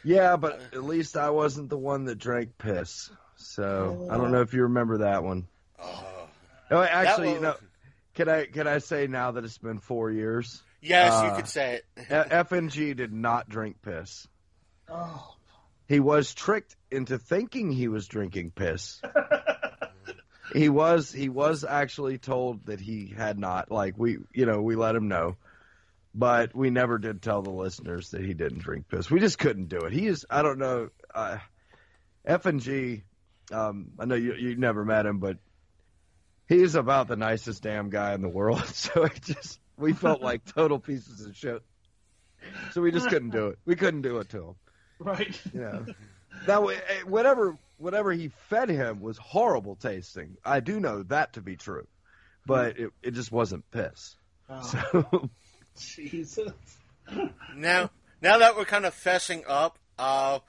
Yeah, 0.05 0.35
but 0.35 0.59
at 0.73 0.83
least 0.83 1.15
I 1.15 1.29
wasn't 1.29 1.69
the 1.69 1.77
one 1.77 2.05
that 2.05 2.17
drank 2.17 2.57
piss. 2.57 3.09
So 3.37 4.07
I 4.11 4.17
don't 4.17 4.31
know 4.31 4.41
if 4.41 4.53
you 4.53 4.63
remember 4.63 4.99
that 4.99 5.23
one. 5.23 5.47
Oh. 5.81 6.27
Oh, 6.71 6.81
actually, 6.81 7.29
That 7.29 7.33
you 7.35 7.41
know, 7.41 7.49
was- 7.51 7.61
can 8.15 8.29
I 8.29 8.45
can 8.45 8.67
I 8.67 8.77
say 8.79 9.07
now 9.07 9.31
that 9.31 9.43
it's 9.43 9.57
been 9.57 9.79
four 9.79 10.11
years? 10.11 10.61
Yes, 10.81 11.13
Uh, 11.13 11.29
you 11.29 11.35
could 11.37 11.47
say 11.47 11.75
it. 11.75 11.85
F 12.09 12.51
and 12.51 12.69
G 12.69 12.93
did 12.93 13.11
not 13.13 13.47
drink 13.49 13.81
piss. 13.81 14.27
Oh, 14.89 15.35
He 15.87 15.99
was 15.99 16.33
tricked 16.33 16.75
into 16.91 17.17
thinking 17.17 17.71
he 17.71 17.87
was 17.87 18.07
drinking 18.07 18.51
piss. 18.51 19.01
he 20.53 20.69
was 20.69 21.11
he 21.11 21.29
was 21.29 21.63
actually 21.63 22.17
told 22.17 22.65
that 22.65 22.79
he 22.79 23.07
had 23.15 23.39
not. 23.39 23.71
Like 23.71 23.97
we, 23.97 24.17
you 24.33 24.45
know, 24.45 24.61
we 24.61 24.75
let 24.75 24.95
him 24.95 25.07
know, 25.07 25.35
but 26.13 26.53
we 26.55 26.69
never 26.69 26.97
did 26.97 27.21
tell 27.21 27.41
the 27.41 27.51
listeners 27.51 28.09
that 28.11 28.21
he 28.21 28.33
didn't 28.33 28.59
drink 28.59 28.87
piss. 28.89 29.09
We 29.09 29.19
just 29.19 29.39
couldn't 29.39 29.69
do 29.69 29.79
it. 29.79 29.93
He 29.93 30.07
is. 30.07 30.25
I 30.29 30.41
don't 30.41 30.59
know. 30.59 30.89
Uh, 31.13 31.37
F 32.25 32.45
and 32.45 32.59
G. 32.61 33.03
Um, 33.51 33.91
I 33.99 34.05
know 34.05 34.15
you 34.15 34.33
you 34.35 34.55
never 34.55 34.85
met 34.85 35.05
him, 35.05 35.19
but 35.19 35.37
he 36.47 36.61
is 36.61 36.75
about 36.75 37.07
the 37.07 37.15
nicest 37.15 37.63
damn 37.63 37.89
guy 37.89 38.13
in 38.13 38.21
the 38.21 38.29
world. 38.29 38.63
So 38.73 39.03
it 39.03 39.21
just 39.21 39.59
we 39.77 39.93
felt 39.93 40.21
like 40.21 40.45
total 40.53 40.79
pieces 40.79 41.25
of 41.25 41.35
shit. 41.35 41.61
So 42.71 42.81
we 42.81 42.91
just 42.91 43.07
couldn't 43.09 43.29
do 43.31 43.47
it. 43.47 43.59
We 43.65 43.75
couldn't 43.75 44.01
do 44.01 44.17
it 44.19 44.29
to 44.29 44.37
him. 44.47 44.55
Right. 44.99 45.41
Yeah. 45.53 45.79
That 46.47 46.63
way, 46.63 46.75
eh, 46.75 47.03
whatever 47.05 47.55
whatever 47.77 48.11
he 48.11 48.29
fed 48.49 48.67
him 48.67 49.01
was 49.01 49.17
horrible 49.19 49.75
tasting. 49.75 50.35
I 50.43 50.61
do 50.61 50.79
know 50.79 51.03
that 51.03 51.33
to 51.33 51.41
be 51.41 51.55
true, 51.55 51.85
but 52.45 52.79
it 52.79 52.91
it 53.03 53.11
just 53.11 53.31
wasn't 53.31 53.69
piss. 53.69 54.15
Oh, 54.49 54.61
So 54.63 55.29
Jesus. 55.77 56.51
Now, 57.55 57.91
now 58.21 58.39
that 58.39 58.57
we're 58.57 58.65
kind 58.65 58.85
of 58.85 58.95
fessing 58.95 59.43
up, 59.47 59.77
uh, 59.99 60.39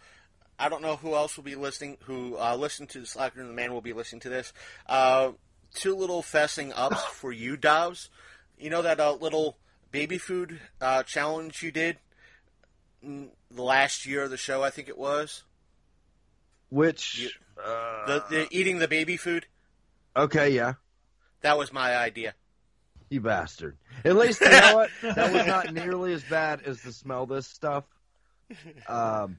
I 0.59 0.69
don't 0.71 0.83
know 0.83 0.97
who 0.97 1.15
else 1.15 1.37
will 1.37 1.45
be 1.45 1.55
listening. 1.55 1.99
Who 2.05 2.37
uh, 2.39 2.57
listened 2.57 2.89
to 2.91 3.01
the 3.01 3.07
Slacker 3.07 3.41
and 3.41 3.51
the 3.51 3.55
Man 3.55 3.73
will 3.73 3.83
be 3.83 3.93
listening 3.93 4.21
to 4.21 4.31
this. 4.31 4.53
Uh, 4.87 5.33
two 5.75 5.95
little 5.95 6.23
fessing 6.23 6.73
ups 6.75 7.03
for 7.13 7.33
you, 7.33 7.57
Dobbs. 7.57 8.09
You 8.59 8.71
know 8.71 8.83
that 8.83 9.01
uh, 9.01 9.15
little 9.15 9.59
baby 9.91 10.19
food 10.19 10.61
uh, 10.81 11.03
challenge 11.03 11.63
you 11.63 11.71
did 11.71 11.99
the 13.03 13.29
last 13.63 14.07
year 14.07 14.23
of 14.23 14.31
the 14.31 14.37
show, 14.37 14.63
I 14.63 14.71
think 14.71 14.89
it 14.89 14.97
was. 14.97 15.43
which 16.71 17.39
uh, 17.63 18.07
The, 18.07 18.25
the 18.31 18.47
eating 18.51 18.79
the 18.79 18.89
baby 18.89 19.17
food. 19.17 19.47
okay, 20.17 20.51
yeah, 20.51 20.75
That 21.43 21.59
was 21.59 21.73
my 21.73 21.97
idea. 21.97 22.35
you 23.11 23.21
bastard. 23.21 23.77
At 24.05 24.17
least 24.17 24.41
you 24.41 24.49
know 24.51 24.77
what? 24.77 24.91
That 25.03 25.33
was 25.33 25.47
not 25.47 25.73
nearly 25.75 26.13
as 26.15 26.25
bad 26.25 26.63
as 26.63 26.81
the 26.83 26.93
smell 26.93 27.27
this 27.27 27.47
stuff. 27.47 27.85
Um, 28.89 29.39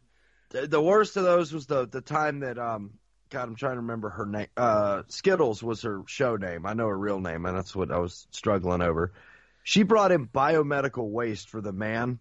the, 0.50 0.68
the 0.68 0.82
worst 0.82 1.16
of 1.18 1.24
those 1.24 1.54
was 1.54 1.66
the 1.68 1.88
the 1.88 2.02
time 2.02 2.40
that 2.40 2.58
um. 2.58 2.94
God, 3.30 3.44
I'm 3.50 3.56
trying 3.56 3.74
to 3.76 3.82
remember 3.82 4.10
her 4.10 4.26
name. 4.26 4.48
Uh, 4.56 5.04
Skittles 5.08 5.62
was 5.64 5.82
her 5.82 6.04
show 6.08 6.36
name. 6.36 6.66
I 6.66 6.74
know 6.74 6.88
her 6.88 6.98
real 6.98 7.20
name, 7.20 7.46
and 7.46 7.58
that's 7.58 7.76
what 7.76 7.92
I 7.92 7.98
was 7.98 8.28
struggling 8.32 8.82
over. 8.82 9.14
She 9.64 9.84
brought 9.84 10.12
in 10.12 10.28
biomedical 10.28 11.10
waste 11.10 11.50
for 11.50 11.60
the 11.60 11.74
man 11.74 12.20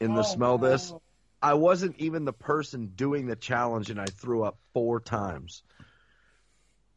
in 0.00 0.14
the 0.14 0.20
Oh, 0.20 0.24
smell 0.24 0.58
this. 0.58 0.90
no. 0.90 1.02
I 1.42 1.54
wasn't 1.54 1.96
even 1.98 2.24
the 2.24 2.32
person 2.32 2.92
doing 2.96 3.26
the 3.26 3.36
challenge, 3.36 3.90
and 3.90 4.00
I 4.00 4.06
threw 4.06 4.42
up 4.44 4.56
four 4.72 5.00
times. 5.00 5.62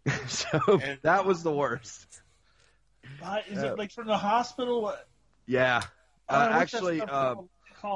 so 0.28 0.60
And- 0.82 0.99
that 1.03 1.26
was 1.26 1.43
the 1.43 1.51
worst. 1.51 2.22
Uh, 3.22 3.39
is 3.49 3.62
Uh, 3.62 3.68
it 3.74 3.78
like 3.78 3.91
from 3.91 4.07
the 4.07 4.18
hospital? 4.18 4.93
Yeah. 5.45 5.82
Oh, 6.30 6.36
Uh, 6.36 6.49
actually, 6.51 7.01
uh, 7.01 7.36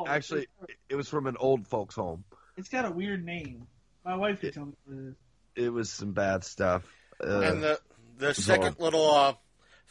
actually, 0.08 0.48
it 0.90 0.96
was 0.96 1.08
from 1.08 1.28
an 1.28 1.38
old 1.38 1.68
folks' 1.68 1.96
home. 1.96 2.26
it's 2.58 2.70
got 2.70 2.86
a 2.86 2.92
weird 2.92 3.24
name. 3.26 3.68
My 4.04 4.16
wife 4.16 4.42
can 4.42 4.52
tell 4.52 4.66
me 4.66 4.74
what 4.86 4.98
it 4.98 5.08
is. 5.10 5.16
It 5.56 5.70
was 5.72 5.92
some 5.92 6.12
bad 6.12 6.44
stuff. 6.44 6.84
Uh, 7.24 7.42
and 7.42 7.64
the 7.64 7.80
the 8.18 8.34
second 8.34 8.78
little 8.80 9.12
uh, 9.12 9.34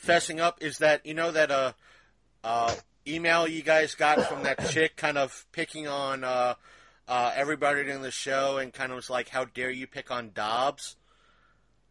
fessing 0.05 0.41
up 0.41 0.63
is 0.63 0.79
that 0.79 1.07
you 1.07 1.15
know 1.15 1.31
that 1.31 1.51
uh, 1.51 1.73
uh, 2.45 2.75
email 3.07 3.47
you 3.47 3.63
guys 3.63 3.95
got 3.95 4.27
from 4.27 4.43
that 4.45 4.59
chick, 4.71 4.97
kind 4.97 5.19
of 5.19 5.47
picking 5.53 5.87
on 5.89 6.25
uh, 6.25 6.55
uh, 7.09 7.33
everybody 7.35 7.89
in 7.91 8.03
the 8.03 8.11
show, 8.11 8.59
and 8.59 8.73
kind 8.73 8.91
of 8.93 8.97
was 8.97 9.11
like, 9.11 9.29
"How 9.29 9.45
dare 9.45 9.71
you 9.71 9.87
pick 9.87 10.11
on 10.11 10.31
Dobbs?" 10.35 10.97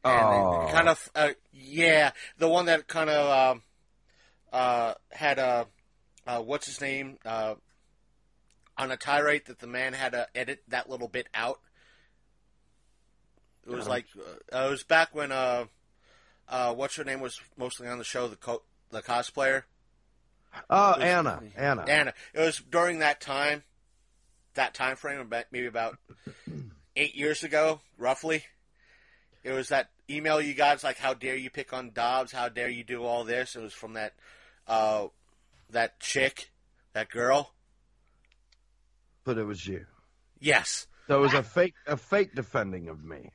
And 0.03 0.13
Oh. 0.13 0.67
kind 0.71 0.89
of 0.89 1.09
uh, 1.15 1.29
yeah, 1.53 2.11
the 2.37 2.47
one 2.47 2.65
that 2.65 2.87
kind 2.87 3.09
of 3.09 3.53
um 3.55 3.61
uh, 4.51 4.93
had 5.11 5.37
a 5.39 5.67
uh, 6.27 6.39
what's 6.41 6.65
his 6.65 6.81
name 6.81 7.17
uh, 7.25 7.55
on 8.77 8.91
a 8.91 8.97
tirade 8.97 9.45
that 9.45 9.59
the 9.59 9.67
man 9.67 9.93
had 9.93 10.11
to 10.13 10.27
edit 10.35 10.63
that 10.69 10.89
little 10.89 11.07
bit 11.07 11.27
out. 11.33 11.59
It 13.71 13.75
was 13.75 13.87
like 13.87 14.05
uh, 14.53 14.65
it 14.65 14.69
was 14.69 14.83
back 14.83 15.15
when 15.15 15.31
uh, 15.31 15.65
uh, 16.49 16.73
what's 16.73 16.95
her 16.95 17.03
name 17.03 17.21
was 17.21 17.39
mostly 17.57 17.87
on 17.87 17.97
the 17.97 18.03
show, 18.03 18.27
the 18.27 18.35
co- 18.35 18.63
the 18.91 19.01
cosplayer 19.01 19.63
oh, 20.69 20.91
it 20.93 20.97
was- 20.99 21.05
Anna, 21.05 21.41
Anna. 21.55 21.85
Anna. 21.87 22.13
It 22.33 22.39
was 22.39 22.57
during 22.69 22.99
that 22.99 23.21
time, 23.21 23.63
that 24.55 24.73
time 24.73 24.95
frame, 24.95 25.27
maybe 25.51 25.65
about 25.67 25.97
eight 26.95 27.15
years 27.15 27.43
ago, 27.43 27.81
roughly. 27.97 28.43
It 29.43 29.51
was 29.51 29.69
that 29.69 29.89
email 30.09 30.39
you 30.41 30.53
got. 30.53 30.75
It's 30.75 30.83
like, 30.83 30.97
"How 30.97 31.13
dare 31.13 31.35
you 31.35 31.49
pick 31.49 31.73
on 31.73 31.91
Dobbs? 31.91 32.31
How 32.31 32.49
dare 32.49 32.69
you 32.69 32.83
do 32.83 33.03
all 33.03 33.23
this?" 33.23 33.55
It 33.55 33.61
was 33.61 33.73
from 33.73 33.93
that 33.93 34.13
uh, 34.67 35.07
that 35.71 35.99
chick, 35.99 36.51
that 36.93 37.09
girl. 37.09 37.53
But 39.23 39.37
it 39.37 39.43
was 39.43 39.65
you. 39.65 39.85
Yes, 40.39 40.87
So 41.07 41.19
it 41.19 41.21
was 41.21 41.33
a 41.35 41.43
fake, 41.43 41.75
a 41.85 41.95
fake 41.95 42.33
defending 42.33 42.87
of 42.87 43.03
me. 43.03 43.29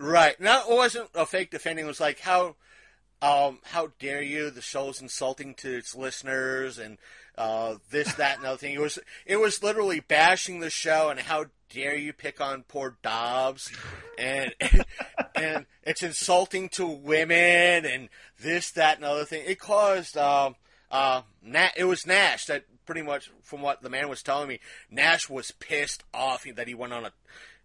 Right. 0.00 0.40
No, 0.40 0.62
it 0.68 0.76
wasn't 0.76 1.10
a 1.14 1.26
fake 1.26 1.50
defending. 1.50 1.84
It 1.84 1.88
was 1.88 2.00
like, 2.00 2.20
"How." 2.20 2.56
Um, 3.22 3.58
how 3.64 3.92
dare 3.98 4.22
you? 4.22 4.48
The 4.48 4.62
show's 4.62 5.02
insulting 5.02 5.52
to 5.56 5.76
its 5.76 5.94
listeners, 5.94 6.78
and 6.78 6.96
uh, 7.36 7.76
this, 7.90 8.14
that, 8.14 8.38
and 8.38 8.46
other 8.46 8.56
thing. 8.56 8.74
It 8.74 8.80
was, 8.80 8.98
it 9.26 9.36
was 9.36 9.62
literally 9.62 10.00
bashing 10.00 10.60
the 10.60 10.70
show, 10.70 11.10
and 11.10 11.20
how 11.20 11.44
dare 11.70 11.96
you 11.96 12.12
pick 12.12 12.40
on 12.40 12.64
poor 12.64 12.96
Dobbs, 13.02 13.72
and 14.18 14.54
and 15.34 15.66
it's 15.82 16.02
insulting 16.02 16.68
to 16.70 16.86
women, 16.86 17.86
and 17.86 18.08
this, 18.38 18.70
that, 18.72 18.96
and 18.96 19.04
other 19.04 19.24
thing. 19.24 19.44
It 19.46 19.58
caused, 19.58 20.16
um, 20.16 20.56
uh, 20.90 21.22
Na- 21.42 21.68
it 21.76 21.84
was 21.84 22.06
Nash 22.06 22.46
that 22.46 22.64
pretty 22.84 23.02
much, 23.02 23.30
from 23.42 23.62
what 23.62 23.82
the 23.82 23.90
man 23.90 24.08
was 24.08 24.22
telling 24.22 24.48
me, 24.48 24.60
Nash 24.90 25.28
was 25.28 25.52
pissed 25.52 26.04
off 26.12 26.46
that 26.56 26.68
he 26.68 26.74
went 26.74 26.92
on 26.92 27.06
a. 27.06 27.12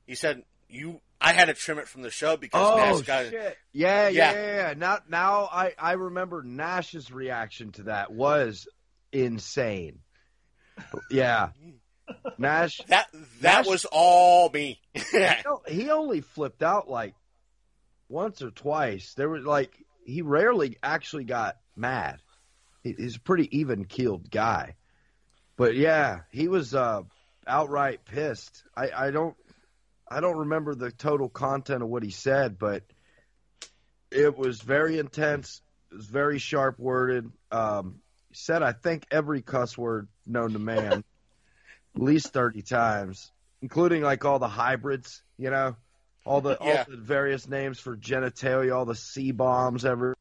He 0.06 0.16
said, 0.16 0.44
"You, 0.70 1.02
I 1.22 1.34
had 1.34 1.46
to 1.46 1.54
trim 1.54 1.80
it 1.80 1.88
from 1.88 2.02
the 2.02 2.12
show 2.12 2.38
because 2.38 2.62
Oh 2.64 2.78
Nash 2.78 3.02
got." 3.06 3.30
shit! 3.30 3.58
Yeah, 3.74 4.10
yeah, 4.10 4.32
Yeah. 4.34 4.56
yeah. 4.70 4.74
Now, 4.78 5.00
now 5.10 5.50
I, 5.52 5.74
I 5.80 5.94
remember 5.94 6.44
Nash's 6.44 7.12
reaction 7.12 7.72
to 7.74 7.84
that 7.84 8.12
was 8.12 8.68
insane. 9.12 10.00
Yeah, 11.10 11.50
Nash. 12.38 12.82
That 12.90 13.08
that 13.42 13.60
Nash- 13.60 13.68
was 13.68 13.86
all 13.92 14.50
me. 14.50 14.80
He 15.68 15.90
only 15.90 16.22
flipped 16.22 16.62
out 16.62 16.90
like 16.90 17.16
once 18.10 18.42
or 18.42 18.52
twice. 18.52 19.14
There 19.16 19.30
was 19.30 19.46
like 19.46 19.72
he 20.06 20.22
rarely 20.22 20.78
actually 20.84 21.24
got 21.24 21.56
mad. 21.76 22.20
He's 22.84 23.16
a 23.16 23.20
pretty 23.22 23.58
even 23.58 23.86
keeled 23.86 24.30
guy. 24.30 24.76
But 25.58 25.76
yeah, 25.76 26.20
he 26.32 26.48
was 26.50 26.76
uh, 26.76 27.02
outright 27.48 28.04
pissed. 28.06 28.64
I, 28.76 28.90
I 28.96 29.12
don't 29.12 29.36
I 30.10 30.20
don't 30.20 30.38
remember 30.38 30.76
the 30.76 30.92
total 30.92 31.30
content 31.30 31.82
of 31.84 31.90
what 31.90 32.04
he 32.04 32.12
said, 32.12 32.60
but 32.60 32.84
it 34.12 34.38
was 34.38 34.62
very 34.62 35.00
intense. 35.00 35.62
It 35.92 35.96
was 35.96 36.06
very 36.06 36.38
sharp 36.40 36.80
worded. 36.80 37.32
Um, 37.52 38.00
he 38.30 38.36
said 38.36 38.62
I 38.64 38.72
think 38.72 39.06
every 39.12 39.42
cuss 39.42 39.78
word 39.78 40.08
known 40.26 40.54
to 40.54 40.60
man, 40.60 41.04
at 41.96 42.02
least 42.02 42.34
thirty 42.34 42.62
times, 42.62 43.32
including 43.62 44.02
like 44.04 44.26
all 44.26 44.40
the 44.40 44.48
hybrids. 44.48 45.24
You 45.38 45.50
know, 45.50 45.76
all 46.26 46.42
the 46.42 46.58
Yeah. 46.62 46.80
all 46.80 46.86
the 46.90 46.98
various 46.98 47.48
names 47.48 47.80
for 47.80 47.98
genitalia, 47.98 48.76
all 48.76 48.86
the 48.86 48.96
C 48.96 49.32
bombs, 49.32 49.86
every 49.86 50.14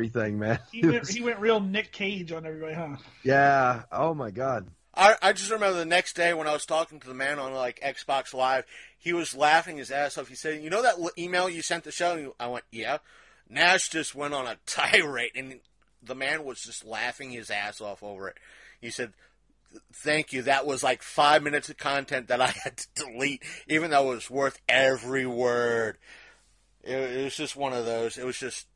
everything, 0.00 0.38
man. 0.38 0.58
He 0.72 0.82
went, 0.86 1.00
was- 1.00 1.08
he 1.10 1.20
went 1.22 1.38
real 1.38 1.60
Nick 1.60 1.92
Cage 1.92 2.32
on 2.32 2.44
everybody, 2.44 2.74
huh? 2.74 2.96
yeah. 3.22 3.82
Oh 3.92 4.12
my 4.14 4.30
God. 4.32 4.66
I, 4.96 5.16
I 5.22 5.32
just 5.32 5.50
remember 5.50 5.78
the 5.78 5.84
next 5.84 6.14
day 6.14 6.34
when 6.34 6.46
I 6.46 6.52
was 6.52 6.66
talking 6.66 7.00
to 7.00 7.06
the 7.06 7.14
man 7.14 7.38
on 7.38 7.52
like 7.52 7.80
Xbox 7.80 8.32
Live, 8.32 8.64
he 8.98 9.12
was 9.12 9.34
laughing 9.34 9.76
his 9.76 9.90
ass 9.90 10.16
off. 10.18 10.28
He 10.28 10.34
said, 10.34 10.62
"You 10.62 10.70
know 10.70 10.82
that 10.82 10.96
email 11.18 11.48
you 11.48 11.62
sent 11.62 11.84
the 11.84 11.92
show?" 11.92 12.16
And 12.16 12.32
I 12.38 12.48
went, 12.48 12.64
"Yeah." 12.70 12.98
Nash 13.48 13.90
just 13.90 14.14
went 14.14 14.34
on 14.34 14.46
a 14.46 14.56
tirade, 14.66 15.32
and 15.34 15.60
the 16.02 16.14
man 16.14 16.44
was 16.44 16.62
just 16.62 16.84
laughing 16.84 17.30
his 17.30 17.50
ass 17.50 17.80
off 17.80 18.02
over 18.02 18.28
it. 18.28 18.36
He 18.80 18.90
said, 18.90 19.12
"Thank 19.92 20.32
you. 20.32 20.42
That 20.42 20.66
was 20.66 20.82
like 20.82 21.02
five 21.02 21.42
minutes 21.42 21.68
of 21.68 21.76
content 21.76 22.28
that 22.28 22.40
I 22.40 22.46
had 22.64 22.76
to 22.76 22.86
delete, 22.94 23.42
even 23.68 23.90
though 23.90 24.12
it 24.12 24.16
was 24.16 24.30
worth 24.30 24.60
every 24.68 25.26
word." 25.26 25.98
It, 26.82 26.96
it 26.96 27.24
was 27.24 27.36
just 27.36 27.56
one 27.56 27.72
of 27.72 27.86
those. 27.86 28.18
It 28.18 28.26
was 28.26 28.38
just 28.38 28.66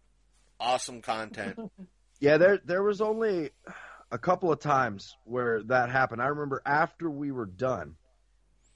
awesome 0.59 1.03
content. 1.03 1.59
Yeah, 2.21 2.37
there 2.37 2.59
there 2.64 2.83
was 2.83 3.01
only 3.01 3.51
a 4.11 4.19
couple 4.19 4.51
of 4.53 4.61
times 4.61 5.17
where 5.25 5.63
that 5.65 5.91
happened. 5.91 6.23
I 6.23 6.27
remember 6.29 6.63
after 6.65 7.11
we 7.11 7.31
were 7.31 7.47
done, 7.47 7.97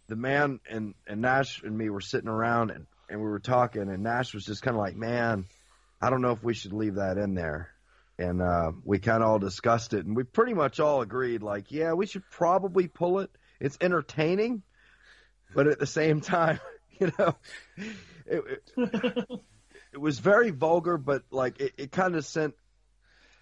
the 0.09 0.17
man 0.17 0.61
and, 0.69 0.95
and 1.07 1.21
Nash 1.23 1.63
and 1.63 1.77
me 1.77 1.89
were 1.89 2.01
sitting 2.01 2.29
around 2.29 2.71
and, 2.71 2.87
and 3.09 3.19
we 3.21 3.27
were 3.27 3.39
talking 3.41 3.83
and 3.83 4.03
Nash 4.03 4.35
was 4.35 4.45
just 4.45 4.63
kind 4.63 4.77
of 4.77 4.81
like, 4.81 4.97
man, 4.97 5.47
I 6.01 6.11
don't 6.11 6.21
know 6.23 6.33
if 6.33 6.43
we 6.43 6.55
should 6.55 6.73
leave 6.73 6.97
that 6.97 7.17
in 7.19 7.35
there. 7.35 7.71
And 8.19 8.43
uh, 8.43 8.73
we 8.85 8.99
kind 8.99 9.23
of 9.23 9.29
all 9.29 9.39
discussed 9.39 9.95
it 9.95 10.05
and 10.05 10.15
we 10.15 10.25
pretty 10.25 10.55
much 10.55 10.81
all 10.81 11.01
agreed 11.01 11.43
like, 11.43 11.73
yeah, 11.73 11.95
we 11.95 12.07
should 12.07 12.29
probably 12.31 12.89
pull 12.89 13.21
it. 13.21 13.31
It's 13.59 13.79
entertaining, 13.81 14.63
but 15.55 15.67
at 15.67 15.79
the 15.79 15.87
same 15.87 16.21
time, 16.21 16.61
you 16.99 17.11
know, 17.19 17.35
it, 18.27 18.63
it- 18.77 19.29
it 19.93 20.01
was 20.01 20.19
very 20.19 20.51
vulgar, 20.51 20.97
but 20.97 21.23
like 21.31 21.61
it, 21.61 21.73
it 21.77 21.93
kind 21.93 22.17
of 22.17 22.25
sent. 22.25 22.55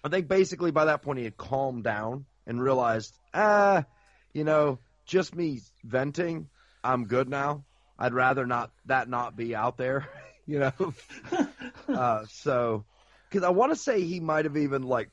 I 0.03 0.09
think 0.09 0.27
basically 0.27 0.71
by 0.71 0.85
that 0.85 1.01
point 1.01 1.19
he 1.19 1.25
had 1.25 1.37
calmed 1.37 1.83
down 1.83 2.25
and 2.47 2.61
realized, 2.61 3.13
ah, 3.33 3.85
you 4.33 4.43
know, 4.43 4.79
just 5.05 5.35
me 5.35 5.61
venting, 5.83 6.49
I'm 6.83 7.05
good 7.05 7.29
now. 7.29 7.65
I'd 7.99 8.13
rather 8.13 8.47
not 8.47 8.71
that 8.85 9.09
not 9.09 9.35
be 9.35 9.55
out 9.55 9.77
there, 9.77 10.07
you 10.47 10.59
know. 10.59 10.93
uh, 11.87 12.25
so, 12.29 12.85
because 13.29 13.43
I 13.43 13.49
want 13.49 13.71
to 13.71 13.75
say 13.75 14.01
he 14.01 14.19
might 14.19 14.45
have 14.45 14.57
even 14.57 14.83
like 14.83 15.09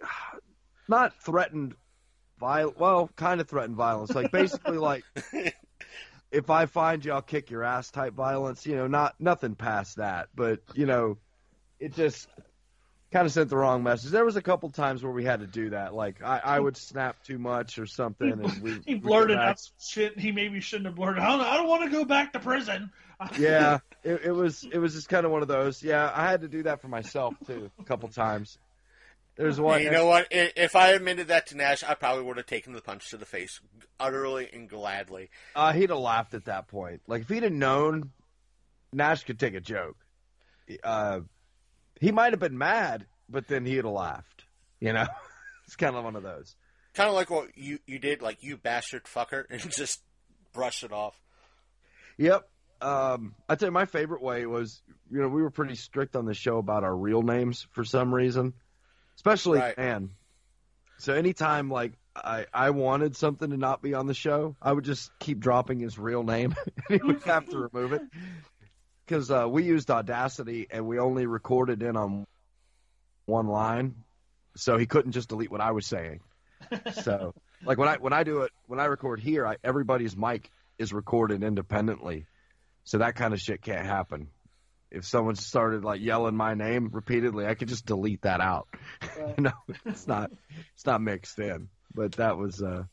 not 0.88 1.14
threatened 1.22 1.74
violence. 2.40 2.76
well, 2.78 3.08
kind 3.14 3.40
of 3.40 3.48
threatened 3.48 3.76
violence, 3.76 4.14
like 4.14 4.32
basically 4.32 4.78
like 4.78 5.04
if 6.32 6.50
I 6.50 6.66
find 6.66 7.04
you, 7.04 7.12
I'll 7.12 7.22
kick 7.22 7.50
your 7.50 7.62
ass 7.62 7.90
type 7.92 8.14
violence. 8.14 8.66
You 8.66 8.74
know, 8.74 8.88
not 8.88 9.14
nothing 9.20 9.54
past 9.54 9.96
that, 9.96 10.28
but 10.34 10.60
you 10.74 10.86
know, 10.86 11.18
it 11.78 11.94
just 11.94 12.28
kind 13.14 13.26
of 13.26 13.32
sent 13.32 13.48
the 13.48 13.56
wrong 13.56 13.84
message. 13.84 14.10
There 14.10 14.24
was 14.24 14.34
a 14.34 14.42
couple 14.42 14.68
times 14.70 15.04
where 15.04 15.12
we 15.12 15.24
had 15.24 15.38
to 15.38 15.46
do 15.46 15.70
that. 15.70 15.94
Like 15.94 16.20
I, 16.20 16.40
I 16.44 16.58
would 16.58 16.76
snap 16.76 17.22
too 17.22 17.38
much 17.38 17.78
or 17.78 17.86
something, 17.86 18.28
and 18.28 18.60
we 18.60 18.80
he 18.86 18.94
blurted 18.96 19.38
out 19.38 19.60
some 19.60 19.72
shit 19.78 20.18
he 20.18 20.32
maybe 20.32 20.60
shouldn't 20.60 20.86
have 20.86 20.96
blurted. 20.96 21.22
I 21.22 21.30
don't, 21.30 21.40
I 21.40 21.56
don't 21.56 21.68
want 21.68 21.84
to 21.84 21.90
go 21.90 22.04
back 22.04 22.32
to 22.32 22.40
prison. 22.40 22.90
Yeah, 23.38 23.78
it, 24.02 24.22
it 24.24 24.32
was 24.32 24.66
it 24.70 24.76
was 24.76 24.92
just 24.92 25.08
kind 25.08 25.24
of 25.24 25.30
one 25.30 25.40
of 25.40 25.48
those. 25.48 25.82
Yeah, 25.82 26.10
I 26.12 26.28
had 26.28 26.42
to 26.42 26.48
do 26.48 26.64
that 26.64 26.82
for 26.82 26.88
myself 26.88 27.34
too 27.46 27.70
a 27.78 27.84
couple 27.84 28.08
times. 28.08 28.58
There's 29.36 29.58
one. 29.58 29.82
you 29.82 29.90
know 29.92 30.04
what? 30.04 30.26
If 30.30 30.76
I 30.76 30.90
admitted 30.90 31.28
that 31.28 31.46
to 31.46 31.56
Nash, 31.56 31.84
I 31.84 31.94
probably 31.94 32.24
would 32.24 32.36
have 32.36 32.46
taken 32.46 32.72
the 32.72 32.82
punch 32.82 33.10
to 33.10 33.16
the 33.16 33.24
face 33.24 33.60
utterly 33.98 34.50
and 34.52 34.68
gladly. 34.68 35.30
Uh, 35.54 35.72
he'd 35.72 35.90
have 35.90 36.00
laughed 36.00 36.34
at 36.34 36.46
that 36.46 36.66
point. 36.66 37.02
Like 37.06 37.22
if 37.22 37.28
he'd 37.28 37.44
have 37.44 37.52
known, 37.52 38.10
Nash 38.92 39.22
could 39.22 39.38
take 39.38 39.54
a 39.54 39.60
joke. 39.60 39.96
Uh, 40.82 41.20
he 42.00 42.12
might 42.12 42.32
have 42.32 42.40
been 42.40 42.58
mad, 42.58 43.06
but 43.28 43.48
then 43.48 43.64
he'd 43.64 43.76
have 43.76 43.84
laughed. 43.86 44.44
You 44.80 44.92
know, 44.92 45.06
it's 45.66 45.76
kind 45.76 45.96
of 45.96 46.04
one 46.04 46.16
of 46.16 46.22
those. 46.22 46.54
Kind 46.94 47.08
of 47.08 47.14
like 47.14 47.30
what 47.30 47.56
you, 47.56 47.78
you 47.86 47.98
did, 47.98 48.22
like 48.22 48.42
you 48.42 48.56
bastard 48.56 49.04
fucker, 49.04 49.44
and 49.50 49.60
just 49.70 50.00
brush 50.52 50.82
it 50.84 50.92
off. 50.92 51.18
Yep. 52.18 52.48
Um, 52.80 53.34
I'd 53.48 53.60
say 53.60 53.70
my 53.70 53.86
favorite 53.86 54.22
way 54.22 54.46
was, 54.46 54.82
you 55.10 55.20
know, 55.20 55.28
we 55.28 55.42
were 55.42 55.50
pretty 55.50 55.74
strict 55.74 56.16
on 56.16 56.26
the 56.26 56.34
show 56.34 56.58
about 56.58 56.84
our 56.84 56.94
real 56.94 57.22
names 57.22 57.66
for 57.72 57.82
some 57.84 58.14
reason, 58.14 58.52
especially 59.16 59.58
Right. 59.58 59.78
Ann. 59.78 60.10
So 60.98 61.14
anytime 61.14 61.70
like 61.70 61.92
I 62.14 62.46
I 62.52 62.70
wanted 62.70 63.16
something 63.16 63.50
to 63.50 63.56
not 63.56 63.80
be 63.82 63.94
on 63.94 64.06
the 64.06 64.14
show, 64.14 64.54
I 64.60 64.72
would 64.72 64.84
just 64.84 65.10
keep 65.18 65.40
dropping 65.40 65.80
his 65.80 65.98
real 65.98 66.22
name, 66.22 66.54
and 66.88 67.00
he 67.00 67.06
would 67.06 67.22
have 67.22 67.48
to 67.48 67.58
remove 67.58 67.92
it 67.94 68.02
because 69.06 69.30
uh, 69.30 69.46
we 69.48 69.64
used 69.64 69.90
Audacity 69.90 70.66
and 70.70 70.86
we 70.86 70.98
only 70.98 71.26
recorded 71.26 71.82
in 71.82 71.96
on 71.96 72.26
one 73.26 73.46
line, 73.46 73.94
so 74.56 74.76
he 74.76 74.86
couldn't 74.86 75.12
just 75.12 75.28
delete 75.28 75.50
what 75.50 75.60
I 75.60 75.72
was 75.72 75.86
saying. 75.86 76.20
So 77.02 77.34
like 77.64 77.78
when 77.78 77.88
I 77.88 77.96
when 77.96 78.12
I 78.12 78.24
do 78.24 78.42
it 78.42 78.52
when 78.66 78.80
I 78.80 78.86
record 78.86 79.20
here, 79.20 79.46
I, 79.46 79.56
everybody's 79.62 80.16
mic 80.16 80.50
is 80.78 80.92
recorded 80.92 81.42
independently, 81.42 82.26
so 82.84 82.98
that 82.98 83.14
kind 83.16 83.34
of 83.34 83.40
shit 83.40 83.62
can't 83.62 83.86
happen. 83.86 84.28
If 84.90 85.04
someone 85.06 85.34
started 85.34 85.84
like 85.84 86.00
yelling 86.00 86.36
my 86.36 86.54
name 86.54 86.90
repeatedly, 86.92 87.46
I 87.46 87.54
could 87.54 87.68
just 87.68 87.84
delete 87.84 88.22
that 88.22 88.40
out. 88.40 88.68
you 89.18 89.34
know, 89.44 89.52
it's 89.84 90.06
not 90.06 90.30
it's 90.74 90.86
not 90.86 91.00
mixed 91.02 91.38
in. 91.38 91.68
But 91.94 92.12
that 92.12 92.36
was 92.36 92.62
uh 92.62 92.84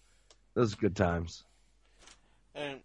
those 0.53 0.75
good 0.75 0.95
times. 0.95 1.43
And 2.55 2.81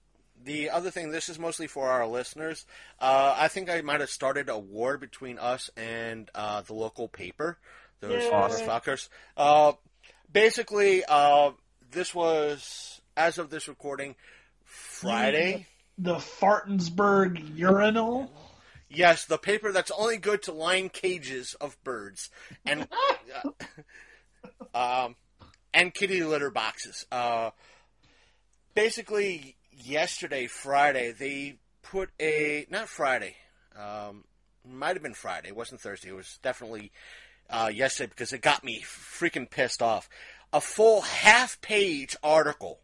the 0.47 0.71
other 0.71 0.91
thing, 0.93 1.11
this 1.11 1.29
is 1.29 1.39
mostly 1.39 1.67
for 1.67 1.91
our 1.91 2.07
listeners. 2.07 2.65
Uh, 3.01 3.35
I 3.37 3.49
think 3.49 3.69
I 3.69 3.81
might 3.83 4.01
have 4.01 4.11
started 4.11 4.49
a 4.49 4.57
war 4.57 4.97
between 4.97 5.39
us 5.39 5.71
and 5.77 6.31
uh, 6.35 6.63
the 6.63 6.73
local 6.73 7.09
paper, 7.09 7.59
those 8.01 8.23
Yay. 8.23 8.31
motherfuckers. 8.31 9.09
Uh, 9.37 9.73
basically, 10.33 11.03
uh, 11.07 11.51
this 11.91 12.15
was, 12.15 13.01
as 13.17 13.39
of 13.39 13.51
this 13.51 13.67
recording, 13.67 14.15
Friday. 14.65 15.67
The 15.99 16.15
Fartensburg 16.15 17.57
urinal. 17.57 18.31
Yes, 18.89 19.25
the 19.25 19.39
paper 19.39 19.73
that's 19.73 19.91
only 19.91 20.17
good 20.17 20.45
to 20.45 20.53
line 20.53 20.91
cages 20.91 21.55
of 21.61 21.77
birds 21.83 22.31
and 22.65 22.87
uh, 23.45 23.51
um, 25.05 25.17
and 25.75 25.93
kitty 25.93 26.23
litter 26.23 26.51
boxes. 26.51 27.05
Uh, 27.11 27.51
basically, 28.75 29.57
yesterday, 29.77 30.47
Friday, 30.47 31.13
they 31.13 31.57
put 31.83 32.11
a 32.21 32.67
not 32.71 32.89
Friday, 32.89 33.37
um, 33.77 34.25
might 34.69 34.97
have 34.97 35.03
been 35.03 35.15
Friday. 35.15 35.49
It 35.49 35.57
wasn't 35.57 35.81
Thursday. 35.81 36.09
It 36.09 36.17
was 36.17 36.39
definitely 36.43 36.93
uh, 37.49 37.71
yesterday 37.73 38.11
because 38.11 38.33
it 38.33 38.43
got 38.43 38.65
me 38.65 38.83
freaking 38.83 39.49
pissed 39.49 39.83
off. 39.83 40.09
A 40.53 40.61
full 40.61 41.03
half-page 41.03 42.17
article, 42.23 42.81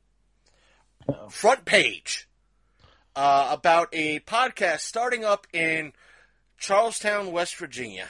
front 1.31 1.65
page 1.65 2.29
uh, 3.17 3.49
about 3.51 3.89
a 3.93 4.21
podcast 4.21 4.81
starting 4.81 5.25
up 5.25 5.47
in 5.53 5.93
Charlestown, 6.59 7.33
West 7.33 7.57
Virginia. 7.57 8.09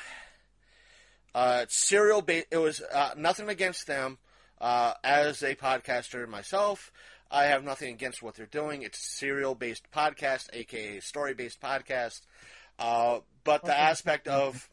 Uh, 1.34 1.64
serial 1.68 2.22
ba- 2.22 2.44
It 2.50 2.58
was 2.58 2.82
uh, 2.92 3.10
nothing 3.16 3.48
against 3.48 3.86
them. 3.86 4.18
Uh, 4.60 4.94
as 5.02 5.42
a 5.42 5.56
podcaster 5.56 6.28
myself, 6.28 6.92
I 7.32 7.44
have 7.44 7.64
nothing 7.64 7.92
against 7.94 8.22
what 8.22 8.34
they're 8.34 8.46
doing. 8.46 8.82
It's 8.82 8.98
a 8.98 9.10
serial 9.16 9.54
based 9.54 9.90
podcast, 9.90 10.48
aka 10.52 11.00
story 11.00 11.34
based 11.34 11.60
podcast. 11.60 12.20
Uh, 12.78 13.20
but 13.44 13.64
the 13.64 13.76
aspect 13.78 14.28
of 14.28 14.68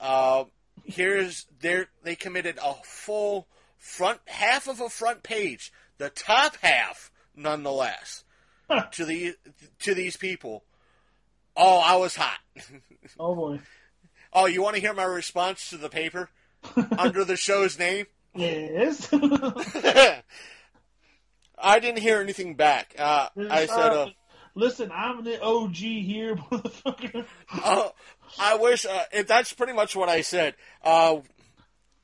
uh, 0.00 0.44
here's 0.84 1.46
they 1.60 1.84
they 2.02 2.16
committed 2.16 2.58
a 2.62 2.74
full 2.82 3.46
front 3.78 4.20
half 4.26 4.68
of 4.68 4.80
a 4.80 4.88
front 4.88 5.22
page, 5.22 5.72
the 5.98 6.10
top 6.10 6.56
half, 6.60 7.10
nonetheless 7.36 8.24
to 8.92 9.04
the 9.04 9.34
to 9.80 9.94
these 9.94 10.16
people. 10.16 10.64
Oh, 11.56 11.78
I 11.78 11.96
was 11.96 12.16
hot. 12.16 12.38
Oh 13.18 13.34
boy. 13.34 13.60
oh, 14.32 14.46
you 14.46 14.62
want 14.62 14.76
to 14.76 14.80
hear 14.80 14.92
my 14.92 15.04
response 15.04 15.70
to 15.70 15.78
the 15.78 15.88
paper 15.88 16.28
under 16.98 17.24
the 17.24 17.36
show's 17.36 17.78
name? 17.78 18.06
Yes. 18.34 19.12
I 21.62 21.78
didn't 21.78 22.00
hear 22.00 22.20
anything 22.20 22.54
back. 22.54 22.94
Uh, 22.98 23.28
I 23.50 23.66
said, 23.66 23.92
uh, 23.92 24.08
Listen, 24.54 24.90
I'm 24.92 25.24
the 25.24 25.40
OG 25.40 25.76
here, 25.76 26.34
motherfucker. 26.50 27.24
oh, 27.54 27.92
I 28.38 28.56
wish 28.56 28.84
uh, 28.84 29.04
it, 29.12 29.28
that's 29.28 29.52
pretty 29.52 29.72
much 29.72 29.94
what 29.94 30.08
I 30.08 30.22
said. 30.22 30.54
Uh, 30.82 31.18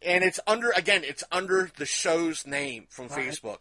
and 0.02 0.22
it's 0.22 0.38
under 0.46 0.70
again, 0.70 1.02
it's 1.04 1.24
under 1.32 1.70
the 1.76 1.86
show's 1.86 2.46
name 2.46 2.86
from 2.88 3.08
Facebook. 3.08 3.58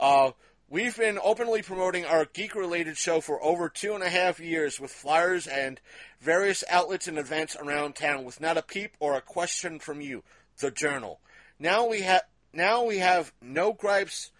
Uh, 0.00 0.32
we've 0.68 0.96
been 0.96 1.18
openly 1.22 1.62
promoting 1.62 2.04
our 2.04 2.24
geek-related 2.24 2.96
show 2.96 3.20
for 3.20 3.42
over 3.42 3.68
two 3.68 3.94
and 3.94 4.02
a 4.02 4.08
half 4.08 4.40
years 4.40 4.80
with 4.80 4.90
flyers 4.90 5.46
and 5.46 5.80
various 6.20 6.64
outlets 6.68 7.06
and 7.06 7.18
events 7.18 7.56
around 7.56 7.94
town, 7.94 8.24
with 8.24 8.40
not 8.40 8.56
a 8.56 8.62
peep 8.62 8.96
or 8.98 9.14
a 9.14 9.20
question 9.20 9.78
from 9.78 10.00
you, 10.00 10.24
the 10.58 10.70
Journal. 10.70 11.20
Now 11.58 11.86
we 11.86 12.00
have 12.00 12.22
now 12.52 12.84
we 12.84 12.98
have 12.98 13.32
no 13.40 13.72
gripes 13.72 14.32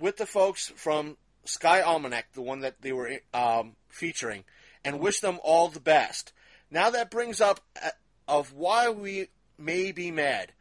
with 0.00 0.16
the 0.16 0.26
folks 0.26 0.72
from 0.74 1.16
Sky 1.44 1.82
Almanac, 1.82 2.32
the 2.32 2.42
one 2.42 2.60
that 2.60 2.80
they 2.80 2.92
were 2.92 3.20
um, 3.32 3.76
featuring, 3.88 4.44
and 4.84 4.98
wish 4.98 5.20
them 5.20 5.38
all 5.44 5.68
the 5.68 5.80
best. 5.80 6.32
Now 6.70 6.90
that 6.90 7.10
brings 7.10 7.40
up 7.40 7.60
uh, 7.82 7.90
of 8.26 8.52
why 8.52 8.88
we 8.88 9.28
may 9.58 9.92
be 9.92 10.10
mad. 10.10 10.52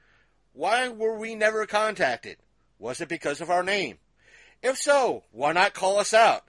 Why 0.54 0.90
were 0.90 1.18
we 1.18 1.36
never 1.36 1.66
contacted? 1.66 2.38
Was 2.78 3.02
it 3.02 3.10
because 3.10 3.42
of 3.42 3.50
our 3.50 3.64
name? 3.64 3.98
If 4.62 4.78
so, 4.78 5.24
why 5.32 5.54
not 5.54 5.74
call 5.74 6.00
us 6.00 6.14
out? 6.14 6.44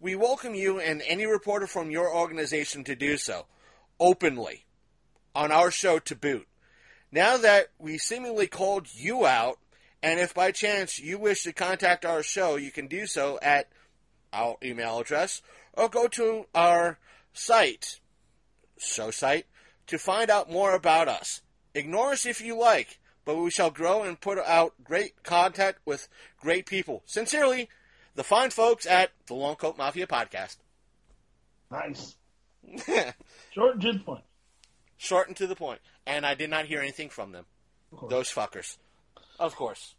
We 0.00 0.14
welcome 0.14 0.54
you 0.54 0.80
and 0.80 1.02
any 1.06 1.26
reporter 1.26 1.66
from 1.66 1.90
your 1.90 2.14
organization 2.14 2.84
to 2.84 2.96
do 2.96 3.18
so, 3.18 3.46
openly, 3.98 4.64
on 5.34 5.52
our 5.52 5.70
show 5.70 5.98
to 5.98 6.16
boot. 6.16 6.48
Now 7.12 7.36
that 7.36 7.66
we 7.78 7.98
seemingly 7.98 8.46
called 8.46 8.86
you 8.94 9.26
out, 9.26 9.58
and 10.02 10.18
if 10.18 10.34
by 10.34 10.50
chance 10.50 10.98
you 10.98 11.18
wish 11.18 11.42
to 11.44 11.52
contact 11.52 12.04
our 12.04 12.22
show, 12.22 12.56
you 12.56 12.70
can 12.70 12.86
do 12.86 13.06
so 13.06 13.38
at 13.42 13.68
our 14.32 14.56
email 14.62 14.98
address 14.98 15.42
or 15.74 15.88
go 15.88 16.08
to 16.08 16.46
our 16.54 16.98
site, 17.32 18.00
show 18.78 19.10
site, 19.10 19.46
to 19.86 19.98
find 19.98 20.30
out 20.30 20.50
more 20.50 20.74
about 20.74 21.08
us. 21.08 21.42
Ignore 21.74 22.12
us 22.12 22.26
if 22.26 22.40
you 22.40 22.56
like, 22.56 22.98
but 23.24 23.36
we 23.36 23.50
shall 23.50 23.70
grow 23.70 24.02
and 24.02 24.20
put 24.20 24.38
out 24.38 24.74
great 24.82 25.22
content 25.22 25.76
with 25.84 26.08
great 26.40 26.66
people. 26.66 27.02
Sincerely, 27.06 27.68
the 28.14 28.24
fine 28.24 28.50
folks 28.50 28.86
at 28.86 29.10
the 29.26 29.34
Long 29.34 29.56
Coat 29.56 29.76
Mafia 29.78 30.06
Podcast. 30.06 30.56
Nice. 31.70 32.16
Short 33.52 33.74
and 33.74 33.82
to 33.82 33.92
the 33.92 33.98
point. 34.00 34.24
Short 34.96 35.28
and 35.28 35.36
to 35.36 35.46
the 35.46 35.56
point. 35.56 35.80
And 36.06 36.26
I 36.26 36.34
did 36.34 36.50
not 36.50 36.66
hear 36.66 36.80
anything 36.80 37.08
from 37.08 37.32
them. 37.32 37.46
Those 38.08 38.30
fuckers. 38.30 38.76
Of 39.40 39.56
course. 39.56 39.94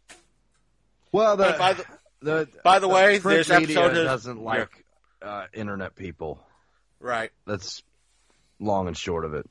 Well, 1.10 1.36
the 1.36 1.54
by 1.58 1.72
the- 1.74 1.84
the 2.22 2.48
by 2.64 2.78
the 2.78 2.88
way, 2.88 3.18
print 3.20 3.46
this 3.46 3.48
media 3.50 3.80
episode 3.80 3.96
is- 3.98 4.04
doesn't 4.06 4.40
like 4.40 4.84
uh, 5.20 5.46
internet 5.52 5.94
people. 5.96 6.40
Right. 7.00 7.30
That's 7.46 7.82
long 8.60 8.86
and 8.86 8.96
short 8.96 9.24
of 9.24 9.34
it. 9.34 9.50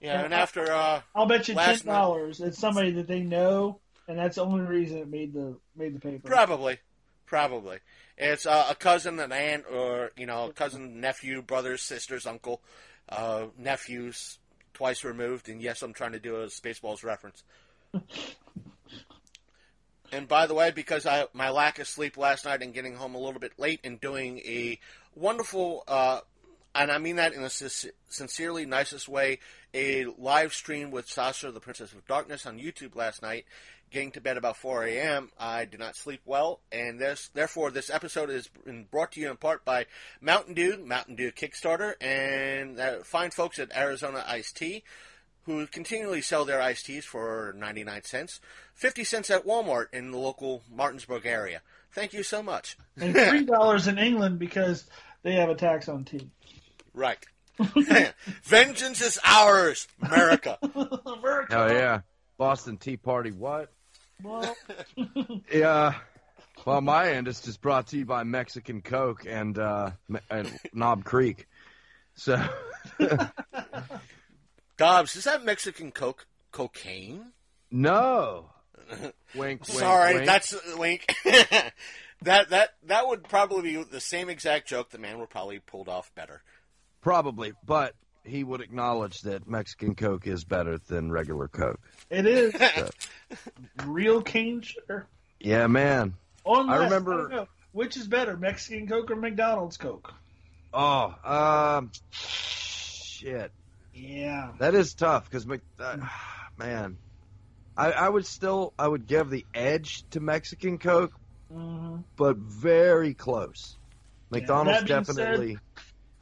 Yeah, 0.00 0.22
and 0.22 0.34
after 0.34 0.70
uh, 0.70 1.00
I'll 1.14 1.26
bet 1.26 1.48
you 1.48 1.54
ten 1.54 1.78
dollars 1.86 2.40
it's 2.40 2.58
somebody 2.58 2.90
that 2.92 3.06
they 3.06 3.20
know, 3.20 3.80
and 4.08 4.18
that's 4.18 4.36
the 4.36 4.44
only 4.44 4.60
reason 4.66 4.98
it 4.98 5.08
made 5.08 5.32
the 5.32 5.56
made 5.76 5.94
the 5.94 6.00
paper. 6.00 6.26
Probably, 6.28 6.78
probably. 7.24 7.78
It's 8.18 8.44
uh, 8.46 8.66
a 8.70 8.74
cousin, 8.74 9.20
an 9.20 9.32
aunt, 9.32 9.64
or 9.72 10.10
you 10.16 10.26
know, 10.26 10.52
cousin, 10.54 11.00
nephew, 11.00 11.40
brothers, 11.40 11.82
sisters, 11.82 12.26
uncle, 12.26 12.60
uh, 13.08 13.46
nephews, 13.56 14.38
twice 14.74 15.02
removed. 15.04 15.48
And 15.48 15.62
yes, 15.62 15.82
I'm 15.82 15.92
trying 15.94 16.12
to 16.12 16.20
do 16.20 16.36
a 16.36 16.46
Spaceballs 16.46 17.02
reference. 17.04 17.42
and 20.16 20.26
by 20.26 20.46
the 20.46 20.54
way, 20.54 20.70
because 20.70 21.06
I 21.06 21.26
my 21.32 21.50
lack 21.50 21.78
of 21.78 21.86
sleep 21.86 22.16
last 22.16 22.44
night 22.44 22.62
and 22.62 22.72
getting 22.72 22.96
home 22.96 23.14
a 23.14 23.18
little 23.18 23.40
bit 23.40 23.52
late 23.58 23.80
and 23.84 24.00
doing 24.00 24.38
a 24.38 24.78
wonderful, 25.14 25.84
uh, 25.86 26.20
and 26.74 26.90
I 26.90 26.98
mean 26.98 27.16
that 27.16 27.34
in 27.34 27.42
a 27.42 27.50
sincerely 27.50 28.64
nicest 28.64 29.08
way, 29.08 29.38
a 29.74 30.06
live 30.18 30.54
stream 30.54 30.90
with 30.90 31.08
Sasha, 31.08 31.50
the 31.50 31.60
Princess 31.60 31.92
of 31.92 32.06
Darkness, 32.06 32.46
on 32.46 32.58
YouTube 32.58 32.96
last 32.96 33.22
night 33.22 33.44
getting 33.90 34.10
to 34.10 34.20
bed 34.20 34.36
about 34.36 34.56
4 34.56 34.84
a.m. 34.84 35.30
I 35.38 35.64
did 35.64 35.78
not 35.78 35.96
sleep 35.96 36.20
well, 36.24 36.60
and 36.72 36.98
this, 36.98 37.30
therefore, 37.34 37.70
this 37.70 37.88
episode 37.88 38.30
is 38.30 38.50
brought 38.90 39.12
to 39.12 39.20
you 39.20 39.30
in 39.30 39.36
part 39.36 39.64
by 39.64 39.86
Mountain 40.20 40.54
Dew, 40.54 40.82
Mountain 40.84 41.14
Dew 41.14 41.30
Kickstarter, 41.30 41.94
and 42.00 42.80
uh, 42.80 42.96
fine 43.04 43.30
folks 43.30 43.58
at 43.58 43.76
Arizona 43.76 44.24
Iced 44.26 44.56
Tea, 44.56 44.82
who 45.46 45.66
continually 45.66 46.20
sell 46.20 46.44
their 46.44 46.60
iced 46.60 46.86
teas 46.86 47.04
for 47.04 47.54
99 47.56 48.04
cents, 48.04 48.40
50 48.74 49.04
cents 49.04 49.30
at 49.30 49.46
Walmart 49.46 49.86
in 49.92 50.10
the 50.10 50.18
local 50.18 50.62
Martinsburg 50.70 51.24
area. 51.24 51.62
Thank 51.92 52.12
you 52.12 52.22
so 52.22 52.42
much. 52.42 52.76
and 53.00 53.14
three 53.14 53.44
dollars 53.44 53.86
in 53.86 53.98
England 53.98 54.38
because 54.38 54.84
they 55.22 55.32
have 55.34 55.48
a 55.48 55.54
tax 55.54 55.88
on 55.88 56.04
tea. 56.04 56.28
Right. 56.92 57.24
Vengeance 58.44 59.00
is 59.00 59.18
ours, 59.24 59.88
America. 60.02 60.58
America. 61.06 61.56
Oh 61.58 61.72
yeah, 61.72 62.00
Boston 62.36 62.76
Tea 62.76 62.98
Party. 62.98 63.30
What? 63.30 63.72
Well, 64.22 64.54
Yeah. 65.52 65.94
Well, 66.64 66.80
my 66.80 67.10
end 67.12 67.28
is 67.28 67.40
just 67.40 67.60
brought 67.62 67.86
to 67.88 67.98
you 67.98 68.04
by 68.04 68.24
Mexican 68.24 68.82
Coke 68.82 69.24
and 69.26 69.58
uh, 69.58 69.92
and 70.28 70.52
Knob 70.74 71.04
Creek. 71.04 71.46
So 72.14 72.42
Dobbs, 74.76 75.16
is 75.16 75.24
that 75.24 75.44
Mexican 75.44 75.90
coke 75.92 76.26
cocaine? 76.52 77.32
no. 77.70 78.50
Wink, 79.34 79.66
wink. 79.66 79.66
Sorry, 79.66 80.14
wink. 80.14 80.26
that's 80.26 80.52
a 80.52 80.76
wink. 80.76 81.12
that 82.22 82.50
that 82.50 82.68
that 82.84 83.08
would 83.08 83.24
probably 83.24 83.62
be 83.74 83.82
the 83.82 84.00
same 84.00 84.28
exact 84.28 84.68
joke. 84.68 84.90
The 84.90 84.98
man 84.98 85.18
would 85.18 85.28
probably 85.28 85.58
pulled 85.58 85.88
off 85.88 86.14
better. 86.14 86.40
probably, 87.00 87.52
but 87.64 87.94
he 88.22 88.44
would 88.44 88.60
acknowledge 88.60 89.22
that 89.22 89.48
Mexican 89.48 89.96
Coke 89.96 90.28
is 90.28 90.44
better 90.44 90.78
than 90.78 91.10
regular 91.10 91.48
Coke. 91.48 91.80
it 92.10 92.26
is 92.26 92.54
real 93.84 94.22
cane 94.22 94.60
sugar. 94.60 95.08
Yeah, 95.40 95.66
man. 95.66 96.14
Unless, 96.44 96.78
I 96.80 96.84
remember- 96.84 97.16
don't 97.22 97.30
know, 97.32 97.48
which 97.72 97.96
is 97.96 98.06
better, 98.06 98.36
Mexican 98.36 98.86
Coke 98.86 99.10
or 99.10 99.16
McDonald's 99.16 99.76
Coke? 99.78 100.14
Oh, 100.72 101.12
um, 101.76 101.90
shit. 102.10 103.50
Yeah. 103.96 104.52
That 104.58 104.74
is 104.74 104.94
tough 104.94 105.30
because, 105.30 105.46
uh, 105.80 105.96
man, 106.58 106.98
I, 107.76 107.92
I 107.92 108.08
would 108.08 108.26
still 108.26 108.72
I 108.78 108.86
would 108.86 109.06
give 109.06 109.30
the 109.30 109.44
edge 109.54 110.04
to 110.10 110.20
Mexican 110.20 110.78
Coke, 110.78 111.12
hmm 111.52 111.96
but 112.16 112.36
very 112.36 113.14
close. 113.14 113.76
McDonald's 114.30 114.80
That 114.80 114.86
being 114.88 115.04
said- 115.04 115.16
definitely. 115.16 115.58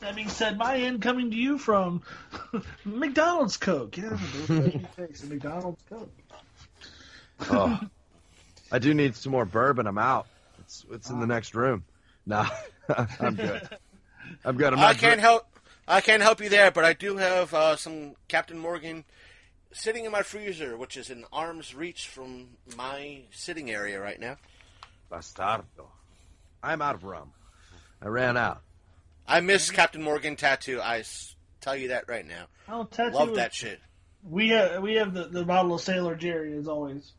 That 0.01 0.17
being 0.17 0.29
said, 0.29 0.59
my 0.59 0.77
end 0.77 1.01
coming 1.01 1.31
to 1.31 1.37
you 1.37 1.57
from 1.57 2.03
McDonald's 2.85 3.57
Coke. 3.57 3.97
Yeah, 3.97 4.19
it's 4.99 5.25
McDonald's 5.25 5.83
Coke. 5.89 6.13
Oh, 7.49 7.81
I 8.71 8.79
do 8.81 8.93
need 8.93 9.17
some 9.17 9.33
more 9.33 9.45
bourbon. 9.47 9.87
I'm 9.87 9.97
out. 9.99 10.27
It's 10.61 10.85
it's 10.91 11.09
in 11.11 11.21
the 11.21 11.27
next 11.27 11.55
room. 11.55 11.85
Nah, 12.27 12.47
I'm 13.21 13.35
good. 13.35 13.67
I'm 14.45 14.57
good. 14.57 14.73
I'm 14.75 14.79
I 14.79 14.93
can't 14.95 15.15
dri- 15.15 15.21
help. 15.23 15.47
I 15.87 16.01
can't 16.01 16.23
help 16.23 16.41
you 16.41 16.49
there, 16.49 16.71
but 16.71 16.85
I 16.85 16.93
do 16.95 17.17
have 17.17 17.53
uh, 17.53 17.77
some 17.77 18.15
Captain 18.29 18.59
Morgan 18.59 19.05
sitting 19.73 20.05
in 20.05 20.13
my 20.13 20.23
freezer, 20.23 20.77
which 20.77 20.97
is 20.97 21.11
in 21.11 21.25
arm's 21.33 21.75
reach 21.75 22.09
from 22.09 22.49
my 22.77 23.23
sitting 23.33 23.71
area 23.71 24.01
right 24.01 24.19
now. 24.19 24.37
Bastardo. 25.11 25.89
I'm 26.63 26.81
out 26.81 26.95
of 26.95 27.05
rum. 27.05 27.33
I 28.01 28.09
ran 28.09 28.37
out. 28.37 28.63
I 29.27 29.41
miss 29.41 29.71
Captain 29.71 30.03
Morgan 30.03 30.37
tattoo. 30.37 30.81
I 30.81 31.01
s- 31.01 31.35
tell 31.61 31.77
you 31.77 31.89
that 31.89 32.09
right 32.09 32.27
now. 32.27 32.47
I'll 32.69 32.87
tattoo 32.87 33.15
Love 33.15 33.35
that 33.37 33.53
shit. 33.55 33.81
We 34.29 34.49
have 34.51 34.83
we 34.83 34.95
have 34.95 35.13
the, 35.13 35.25
the 35.27 35.45
bottle 35.45 35.75
of 35.75 35.81
Sailor 35.83 36.15
Jerry 36.15 36.57
as 36.57 36.67
always. 36.67 37.13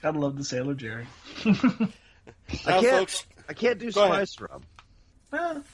Gotta 0.00 0.18
love 0.18 0.36
the 0.36 0.44
Sailor 0.44 0.74
Jerry. 0.74 1.06
I 1.44 1.50
can't. 2.64 2.86
folks, 2.86 3.26
I 3.48 3.52
can't 3.52 3.78
do 3.78 3.92
Go 3.92 4.04
ahead. 4.04 4.28
spice 4.28 4.40
rum. 4.50 4.62
Eh, 5.32 5.54
it's 5.58 5.68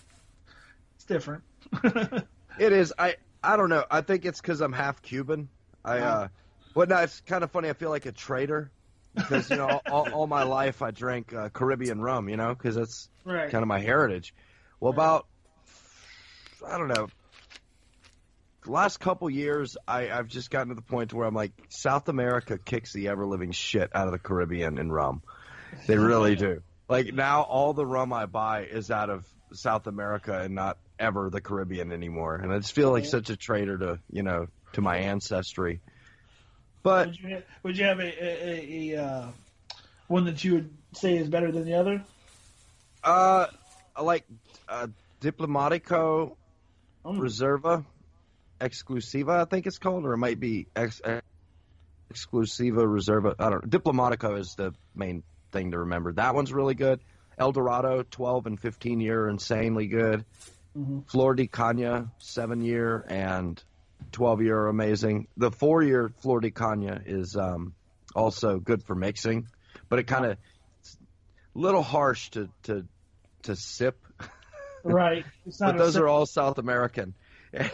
different. 1.09 1.43
It 2.59 2.73
is. 2.73 2.93
I 2.99 3.17
I 3.43 3.57
don't 3.57 3.71
know. 3.71 3.85
I 3.91 4.01
think 4.01 4.25
it's 4.25 4.41
because 4.41 4.61
I'm 4.61 4.73
half 4.73 5.01
Cuban. 5.03 5.49
I 5.85 5.99
uh, 5.99 6.29
well, 6.75 6.87
no, 6.87 6.97
it's 6.99 7.21
kind 7.21 7.45
of 7.45 7.51
funny. 7.51 7.69
I 7.69 7.73
feel 7.73 7.91
like 7.91 8.07
a 8.07 8.13
traitor 8.13 8.71
because 9.15 9.49
you 9.51 9.57
know 9.57 9.81
all, 9.91 10.11
all 10.11 10.27
my 10.27 10.43
life 10.43 10.83
I 10.83 10.91
drank 10.91 11.33
uh, 11.33 11.49
Caribbean 11.49 12.01
rum. 12.01 12.29
You 12.29 12.37
know, 12.37 12.55
because 12.55 12.75
that's 12.75 13.09
right. 13.25 13.51
kind 13.51 13.63
of 13.63 13.69
my 13.69 13.79
heritage. 13.79 14.35
Well, 14.81 14.93
about 14.93 15.27
I 16.67 16.79
don't 16.79 16.89
know. 16.89 17.09
The 18.65 18.73
last 18.73 18.99
couple 18.99 19.31
years, 19.31 19.77
I, 19.87 20.11
I've 20.11 20.27
just 20.27 20.51
gotten 20.51 20.69
to 20.69 20.75
the 20.75 20.83
point 20.83 21.15
where 21.15 21.27
I'm 21.27 21.35
like, 21.35 21.53
South 21.69 22.09
America 22.09 22.59
kicks 22.59 22.93
the 22.93 23.09
ever 23.09 23.25
living 23.25 23.53
shit 23.53 23.91
out 23.95 24.07
of 24.07 24.13
the 24.13 24.19
Caribbean 24.19 24.79
in 24.79 24.91
rum. 24.91 25.23
They 25.87 25.97
really 25.97 26.35
do. 26.37 26.63
Like 26.89 27.15
now, 27.15 27.43
all 27.43 27.73
the 27.73 27.87
rum 27.87 28.13
I 28.13 28.27
buy 28.27 28.65
is 28.65 28.91
out 28.91 29.11
of 29.11 29.27
South 29.53 29.87
America 29.87 30.39
and 30.39 30.55
not 30.55 30.77
ever 30.99 31.31
the 31.31 31.41
Caribbean 31.41 31.93
anymore. 31.93 32.35
And 32.37 32.53
I 32.53 32.59
just 32.59 32.73
feel 32.73 32.91
like 32.91 33.05
such 33.05 33.31
a 33.31 33.37
traitor 33.37 33.79
to 33.79 33.99
you 34.11 34.23
know 34.23 34.47
to 34.75 34.81
my 34.81 34.99
ancestry. 34.99 35.81
But 36.83 37.09
Would 37.09 37.19
you 37.19 37.29
have, 37.29 37.43
would 37.65 37.79
you 37.79 37.85
have 37.85 37.99
a, 38.01 38.25
a, 38.25 38.95
a, 38.95 39.03
uh, 39.03 39.29
one 40.07 40.25
that 40.27 40.43
you 40.45 40.55
would 40.55 40.71
say 40.93 41.17
is 41.17 41.29
better 41.29 41.51
than 41.51 41.65
the 41.65 41.75
other? 41.75 42.03
uh, 43.03 43.47
I 43.97 44.03
like 44.03 44.25
uh, 44.69 44.87
Diplomatico 45.21 46.37
Mm. 47.05 47.21
Reserva 47.21 47.85
Exclusiva, 48.61 49.41
I 49.41 49.45
think 49.45 49.67
it's 49.67 49.79
called, 49.79 50.05
or 50.05 50.13
it 50.15 50.19
might 50.19 50.41
be 50.41 50.67
ex- 50.75 51.01
Exclusiva 52.13 52.85
Reserva. 52.85 53.35
I 53.39 53.51
don't 53.51 53.65
know. 53.65 53.79
Diplomatico 53.79 54.39
is 54.39 54.55
the 54.57 54.75
main 54.95 55.23
thing 55.53 55.71
to 55.71 55.79
remember. 55.79 56.13
That 56.13 56.35
one's 56.35 56.53
really 56.53 56.75
good. 56.75 57.01
El 57.39 57.53
Dorado, 57.53 58.03
12 58.03 58.47
and 58.47 58.61
15 58.61 59.01
year, 59.01 59.29
insanely 59.29 59.87
good. 59.87 60.25
Mhm. 60.79 61.11
Flor 61.11 61.35
de 61.35 61.49
Caña, 61.49 62.11
7 62.19 62.63
year 62.63 63.05
and 63.09 63.63
12 64.13 64.43
year, 64.43 64.59
are 64.61 64.69
amazing. 64.69 65.27
The 65.37 65.51
4 65.51 65.83
year 65.83 66.13
Flor 66.21 66.41
de 66.41 66.51
Caña 66.51 67.03
is 67.05 67.37
um, 67.37 67.75
also 68.15 68.59
good 68.59 68.85
for 68.85 68.95
mixing, 68.95 69.49
but 69.89 69.99
it 69.99 70.05
kind 70.05 70.27
of 70.27 70.39
little 71.55 71.83
harsh 71.83 72.31
to, 72.31 72.49
to, 72.65 72.87
to 73.43 73.57
sip. 73.57 73.99
Right. 74.85 75.25
But 75.59 75.77
those 75.77 75.95
sip- 75.95 76.03
are 76.03 76.09
all 76.09 76.27
South 76.27 76.59
American. 76.59 77.15
They're 77.53 77.71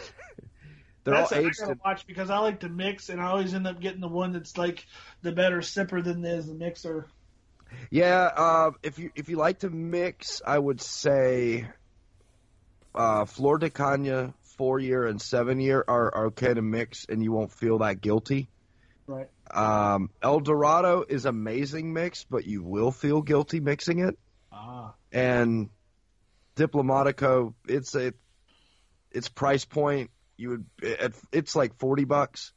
That's 1.05 1.33
all 1.33 1.39
aged 1.39 1.63
I 1.63 1.67
gotta 1.67 1.81
watch 1.85 2.07
because 2.07 2.31
I 2.31 2.39
like 2.39 2.61
to 2.61 2.71
mix, 2.71 3.11
and 3.11 3.21
I 3.21 3.27
always 3.27 3.53
end 3.53 3.67
up 3.67 3.79
getting 3.79 4.01
the 4.01 4.09
one 4.09 4.33
that's 4.33 4.57
like 4.57 4.87
the 5.21 5.33
better 5.33 5.59
sipper 5.59 6.03
than 6.03 6.25
is 6.25 6.47
the 6.47 6.55
mixer. 6.55 7.07
Yeah, 7.91 8.31
uh, 8.35 8.71
if 8.83 8.99
you 8.99 9.11
if 9.15 9.29
you 9.29 9.37
like 9.37 9.59
to 9.59 9.69
mix, 9.69 10.41
I 10.47 10.59
would 10.59 10.81
say 10.81 11.69
uh, 12.95 13.25
Flor 13.25 13.59
de 13.59 13.71
Caña, 13.71 14.35
four 14.57 14.79
year 14.79 15.07
and 15.07 15.21
seven 15.21 15.61
year 15.61 15.85
are, 15.87 16.15
are 16.15 16.27
okay 16.27 16.53
to 16.53 16.63
mix, 16.63 17.07
and 17.09 17.23
you 17.23 17.33
won't 17.33 17.53
feel 17.53 17.79
that 17.79 18.01
guilty. 18.01 18.49
Right. 19.07 19.29
Um, 19.51 20.11
El 20.23 20.41
Dorado 20.41 21.05
is 21.09 21.27
amazing 21.27 21.93
mix, 21.93 22.25
but 22.25 22.47
you 22.47 22.63
will 22.63 22.91
feel 22.91 23.23
guilty 23.23 23.61
mixing 23.61 23.99
it. 23.99 24.19
Ah. 24.53 24.95
And 25.13 25.71
Diplomatico, 26.57 27.55
it's 27.69 27.95
a 27.95 28.15
its 29.11 29.29
price 29.29 29.65
point. 29.65 30.11
You 30.37 30.51
would 30.51 30.67
it, 30.83 31.15
it's 31.33 31.55
like 31.55 31.79
forty 31.79 32.05
bucks, 32.05 32.53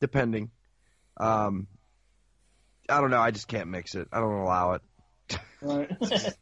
depending. 0.00 0.50
Um, 1.16 1.66
I 2.88 3.00
don't 3.00 3.10
know. 3.10 3.20
I 3.20 3.30
just 3.30 3.48
can't 3.48 3.68
mix 3.68 3.94
it. 3.94 4.08
I 4.12 4.20
don't 4.20 4.40
allow 4.40 4.72
it. 4.72 4.82
Right. 5.60 5.90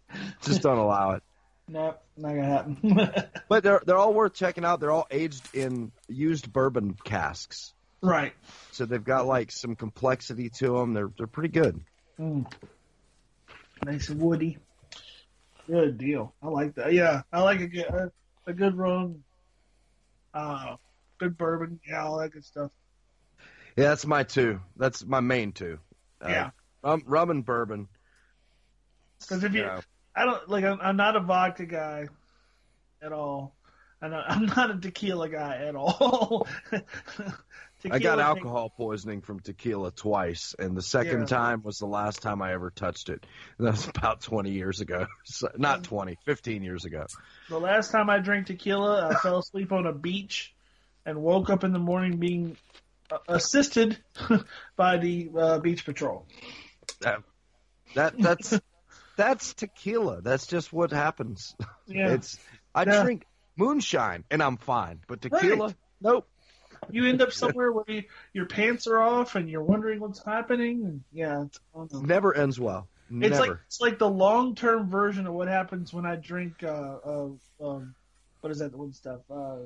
Just 0.43 0.63
don't 0.63 0.79
allow 0.79 1.13
it. 1.13 1.23
nope, 1.69 2.01
not 2.19 2.35
gonna 2.35 2.45
happen. 2.45 3.31
But 3.49 3.63
they're 3.65 3.81
they're 3.87 3.97
all 3.97 4.13
worth 4.13 4.35
checking 4.35 4.65
out. 4.65 4.81
They're 4.81 4.91
all 4.91 5.07
aged 5.11 5.55
in 5.55 5.91
used 6.09 6.53
bourbon 6.53 6.97
casks, 7.05 7.73
right. 8.03 8.33
so 8.73 8.85
they've 8.85 9.03
got 9.05 9.27
like 9.27 9.51
some 9.51 9.75
complexity 9.77 10.51
to 10.51 10.77
them. 10.79 10.93
They're 10.93 11.11
they're 11.17 11.27
pretty 11.27 11.49
good. 11.51 11.81
Mm. 12.21 12.51
Nice 13.85 14.09
and 14.09 14.21
woody. 14.21 14.59
Good 15.67 15.99
deal. 15.99 16.35
I 16.43 16.49
like 16.49 16.75
that. 16.75 16.93
Yeah, 16.93 17.23
I 17.33 17.41
like 17.43 17.61
a 17.61 17.67
good 17.69 17.87
a, 17.87 18.13
a 18.47 18.53
good 18.53 18.77
rum. 18.77 19.23
uh, 20.35 20.77
good 21.19 21.37
bourbon, 21.39 21.81
yeah, 21.89 22.05
all 22.05 22.19
that 22.19 22.31
good 22.33 22.45
stuff. 22.45 22.71
Yeah, 23.77 23.89
that's 23.91 24.07
my 24.07 24.25
two. 24.25 24.61
That's 24.77 25.05
my 25.05 25.21
main 25.21 25.53
two. 25.53 25.79
Uh, 26.25 26.29
Yeah. 26.29 26.51
rum, 26.83 27.03
rum 27.07 27.31
and 27.31 27.45
bourbon. 27.47 27.89
Because 29.21 29.45
if 29.45 29.53
you, 29.55 29.63
Yeah. 29.63 29.81
I 30.19 30.25
don't 30.25 30.49
like, 30.49 30.65
I'm, 30.65 30.79
I'm 30.81 30.97
not 30.97 31.17
a 31.17 31.21
vodka 31.21 31.67
guy 31.67 32.09
at 33.03 33.13
all. 33.13 33.55
And 34.01 34.15
I- 34.15 34.25
I'm 34.29 34.47
not 34.47 34.71
a 34.71 34.79
tequila 34.79 35.29
guy 35.29 35.57
at 35.67 35.77
all. 35.77 36.47
I 37.85 38.01
got 38.01 38.17
Tequila 38.17 38.23
alcohol 38.25 38.71
poisoning 38.77 39.21
from 39.21 39.39
tequila 39.39 39.93
twice, 39.93 40.53
and 40.59 40.77
the 40.77 40.83
second 40.83 41.21
Yeah. 41.21 41.27
time 41.27 41.63
was 41.63 41.79
the 41.79 41.87
last 41.87 42.23
time 42.23 42.43
I 42.43 42.53
ever 42.53 42.71
touched 42.71 43.09
it. 43.09 43.25
That 43.61 43.71
was 43.71 43.87
about 43.87 44.21
20 44.21 44.51
years 44.51 44.81
ago. 44.81 45.07
So, 45.25 45.49
not 45.57 45.85
20, 45.85 46.17
15 46.25 46.65
years 46.65 46.85
ago. 46.85 47.07
The 47.49 47.59
last 47.61 47.93
time 47.93 48.11
I 48.11 48.19
drank 48.19 48.47
tequila, 48.49 49.09
I 49.11 49.15
fell 49.15 49.39
asleep 49.39 49.71
on 49.71 49.87
a 49.87 49.93
beach 49.93 50.53
and 51.07 51.23
woke 51.23 51.51
up 51.51 51.63
in 51.63 51.73
the 51.73 51.79
morning 51.79 52.17
being 52.19 52.57
uh, 53.13 53.19
assisted 53.29 53.97
by 54.77 54.97
the 54.99 55.31
uh, 55.39 55.59
beach 55.61 55.85
patrol. 55.85 56.27
That, 57.01 57.23
That 57.95 58.19
that's 58.19 58.59
that's 59.19 59.53
tequila. 59.53 60.23
That's 60.23 60.47
just 60.47 60.73
what 60.73 60.91
happens. 60.93 61.55
Yeah. 61.91 62.13
It's 62.15 62.39
I 62.75 62.85
Yeah. 62.85 63.03
drink 63.03 63.25
moonshine 63.57 64.25
and 64.31 64.43
I'm 64.43 64.59
fine, 64.59 65.01
but 65.09 65.23
tequila, 65.23 65.67
Right. 65.69 65.77
nope. 66.03 66.29
You 66.91 67.07
end 67.07 67.23
up 67.23 67.33
somewhere 67.33 67.73
where 67.73 67.85
you, 67.89 68.03
your 68.35 68.45
pants 68.45 68.87
are 68.87 68.99
off 68.99 69.35
and 69.35 69.49
you're 69.49 69.63
wondering 69.63 70.01
what's 70.01 70.23
happening. 70.23 70.85
And 70.85 71.05
yeah, 71.13 71.45
it's. 71.45 71.59
Never 71.95 72.35
ends 72.35 72.61
well. 72.61 72.89
It's 73.11 73.39
like 73.39 73.53
it's 73.67 73.81
like 73.81 73.99
the 73.99 74.09
long 74.09 74.55
term 74.55 74.91
version 74.91 75.27
of 75.27 75.33
what 75.33 75.49
happens 75.49 75.95
when 75.95 76.05
I 76.05 76.17
drink 76.17 76.63
uh, 76.63 76.67
uh 76.67 77.29
um 77.63 77.95
what 78.43 78.51
is 78.53 78.59
that 78.59 78.71
the 78.73 78.77
one 78.77 78.93
stuff 78.93 79.21
uh, 79.31 79.61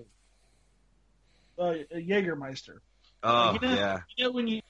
uh 1.58 1.74
Jägermeister. 1.92 2.78
oh 3.24 3.54
you 3.54 3.58
know, 3.68 3.74
yeah. 3.74 3.98
You 4.16 4.24
know 4.24 4.30
when 4.30 4.46
you 4.46 4.60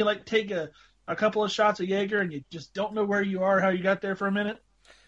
you 0.00 0.04
like 0.04 0.24
take 0.26 0.50
a 0.50 0.70
a 1.08 1.16
couple 1.16 1.44
of 1.44 1.52
shots 1.52 1.80
of 1.80 1.88
Jaeger 1.88 2.20
and 2.20 2.32
you 2.32 2.42
just 2.50 2.74
don't 2.74 2.94
know 2.94 3.04
where 3.04 3.22
you 3.22 3.42
are, 3.42 3.60
how 3.60 3.68
you 3.68 3.82
got 3.82 4.00
there 4.00 4.16
for 4.16 4.26
a 4.26 4.32
minute. 4.32 4.58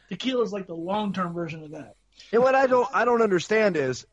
Tequila 0.08 0.42
is 0.42 0.52
like 0.52 0.66
the 0.66 0.74
long 0.74 1.12
term 1.12 1.34
version 1.34 1.62
of 1.64 1.72
that. 1.72 1.96
And 2.32 2.42
what 2.42 2.54
I 2.54 2.66
don't 2.66 2.88
I 2.92 3.04
don't 3.04 3.22
understand 3.22 3.76
is 3.76 4.06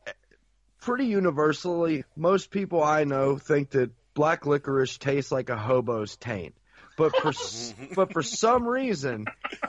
pretty 0.80 1.06
universally 1.06 2.04
most 2.16 2.50
people 2.50 2.82
I 2.82 3.04
know 3.04 3.38
think 3.38 3.70
that 3.70 3.90
black 4.14 4.46
licorice 4.46 4.98
tastes 4.98 5.32
like 5.32 5.48
a 5.50 5.56
hobo's 5.56 6.16
taint. 6.16 6.54
But 6.96 7.16
for 7.16 7.32
but 7.94 8.12
for 8.12 8.22
some 8.22 8.66
reason, 8.66 9.26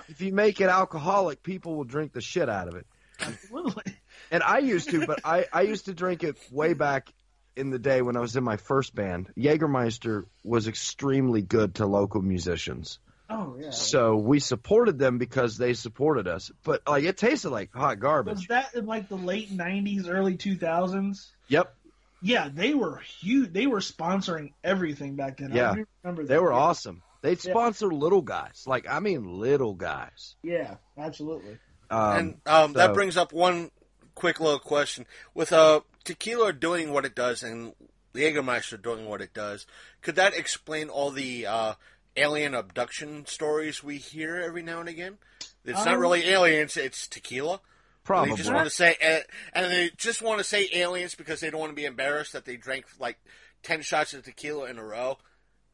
if 0.07 0.21
you 0.21 0.33
make 0.33 0.61
it 0.61 0.69
alcoholic, 0.69 1.43
people 1.43 1.75
will 1.75 1.83
drink 1.83 2.13
the 2.13 2.21
shit 2.21 2.49
out 2.49 2.67
of 2.67 2.75
it. 2.75 2.85
Absolutely. 3.19 3.83
And 4.31 4.43
I 4.43 4.59
used 4.59 4.89
to, 4.89 5.05
but 5.05 5.21
I, 5.23 5.45
I 5.51 5.61
used 5.61 5.85
to 5.85 5.93
drink 5.93 6.23
it 6.23 6.37
way 6.51 6.73
back 6.73 7.11
in 7.57 7.69
the 7.69 7.79
day 7.79 8.01
when 8.01 8.15
I 8.15 8.19
was 8.19 8.35
in 8.35 8.43
my 8.43 8.57
first 8.57 8.93
band. 8.95 9.29
Jägermeister 9.37 10.25
was 10.43 10.67
extremely 10.67 11.41
good 11.41 11.75
to 11.75 11.85
local 11.85 12.21
musicians. 12.21 12.99
Oh 13.29 13.57
yeah. 13.59 13.71
So 13.71 14.15
we 14.15 14.39
supported 14.39 14.97
them 14.97 15.17
because 15.17 15.57
they 15.57 15.73
supported 15.73 16.27
us. 16.27 16.49
But 16.63 16.81
like 16.87 17.03
it 17.03 17.17
tasted 17.17 17.49
like 17.49 17.73
hot 17.73 17.99
garbage. 17.99 18.35
Was 18.37 18.47
that 18.47 18.73
in 18.75 18.85
like 18.85 19.09
the 19.09 19.17
late 19.17 19.51
'90s, 19.51 20.07
early 20.09 20.37
2000s? 20.37 21.27
Yep. 21.49 21.73
Yeah, 22.21 22.49
they 22.51 22.73
were 22.73 22.97
huge. 22.97 23.51
They 23.53 23.67
were 23.67 23.79
sponsoring 23.79 24.53
everything 24.63 25.15
back 25.15 25.37
then. 25.37 25.51
Yeah. 25.51 25.71
I 25.71 25.83
remember 26.03 26.23
that. 26.23 26.29
They 26.29 26.39
were 26.39 26.51
Yeah. 26.51 26.57
awesome. 26.57 27.01
They'd 27.21 27.43
Yeah. 27.43 27.51
sponsor 27.51 27.87
little 27.87 28.21
guys. 28.21 28.63
Like 28.65 28.87
I 28.89 28.99
mean 28.99 29.39
little 29.39 29.73
guys. 29.73 30.35
Yeah, 30.41 30.75
absolutely. 30.97 31.57
Um, 31.89 32.17
and 32.17 32.37
um, 32.45 32.73
that 32.73 32.93
brings 32.93 33.17
up 33.17 33.33
one 33.33 33.71
quick 34.15 34.39
little 34.39 34.59
question: 34.59 35.05
with 35.33 35.51
uh, 35.51 35.81
tequila 36.07 36.53
doing 36.53 36.91
what 36.91 37.05
it 37.05 37.13
does 37.15 37.43
and 37.43 37.73
the 38.13 38.21
Jägermeister 38.23 38.81
doing 38.81 39.05
what 39.05 39.21
it 39.21 39.33
does, 39.33 39.65
could 40.01 40.15
that 40.15 40.33
explain 40.33 40.89
all 40.89 41.11
the 41.11 41.45
uh, 41.45 41.73
alien 42.15 42.55
abduction 42.55 43.25
stories 43.27 43.83
we 43.83 43.97
hear 43.97 44.37
every 44.37 44.63
now 44.63 44.79
and 44.79 44.89
again? 44.89 45.17
It's 45.65 45.85
not 45.85 45.95
Um, 45.95 45.99
really 45.99 46.25
aliens; 46.27 46.77
it's 46.77 47.07
tequila. 47.07 47.59
probably. 48.03 48.31
They 48.31 48.37
just 48.37 48.53
want 48.53 48.65
to 48.65 48.73
say, 48.73 48.95
and, 49.01 49.23
and 49.53 49.71
they 49.71 49.91
just 49.97 50.21
want 50.21 50.37
to 50.39 50.43
say 50.45 50.69
aliens 50.73 51.13
because 51.13 51.41
they 51.41 51.49
don't 51.49 51.59
want 51.59 51.71
to 51.71 51.75
be 51.75 51.85
embarrassed 51.85 52.33
that 52.33 52.45
they 52.45 52.55
drank 52.55 52.85
like 52.99 53.17
ten 53.63 53.81
shots 53.81 54.13
of 54.13 54.23
tequila 54.23 54.69
in 54.69 54.77
a 54.79 54.83
row 54.83 55.17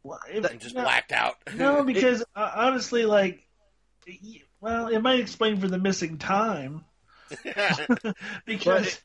Well, 0.03 0.19
if- 0.29 0.43
and 0.43 0.59
just 0.59 0.73
no, 0.75 0.81
blacked 0.81 1.11
out. 1.11 1.35
No, 1.55 1.83
because 1.93 2.23
uh, 2.35 2.51
honestly, 2.55 3.05
like, 3.05 3.45
well, 4.59 4.87
it 4.87 4.99
might 4.99 5.19
explain 5.19 5.57
for 5.61 5.67
the 5.67 5.77
missing 5.77 6.17
time 6.17 6.83
because 8.45 8.99
But 8.99 9.01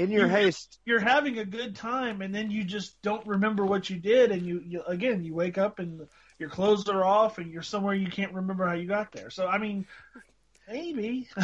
in 0.00 0.10
your 0.10 0.26
you- 0.26 0.32
haste, 0.32 0.78
you're 0.84 1.00
having 1.00 1.38
a 1.38 1.44
good 1.44 1.76
time 1.76 2.22
and 2.22 2.34
then 2.34 2.50
you 2.50 2.64
just 2.64 3.00
don't 3.02 3.26
remember 3.26 3.64
what 3.64 3.90
you 3.90 3.96
did, 3.96 4.30
and 4.32 4.46
you, 4.46 4.60
you 4.64 4.82
again 4.86 5.24
you 5.24 5.34
wake 5.34 5.58
up 5.58 5.78
and 5.78 6.06
your 6.38 6.48
clothes 6.48 6.88
are 6.88 7.04
off 7.04 7.38
and 7.38 7.50
you're 7.50 7.62
somewhere 7.62 7.94
you 7.94 8.10
can't 8.10 8.32
remember 8.32 8.66
how 8.66 8.74
you 8.74 8.86
got 8.86 9.12
there. 9.12 9.30
So 9.30 9.46
I 9.46 9.58
mean, 9.58 9.86
maybe. 10.68 11.28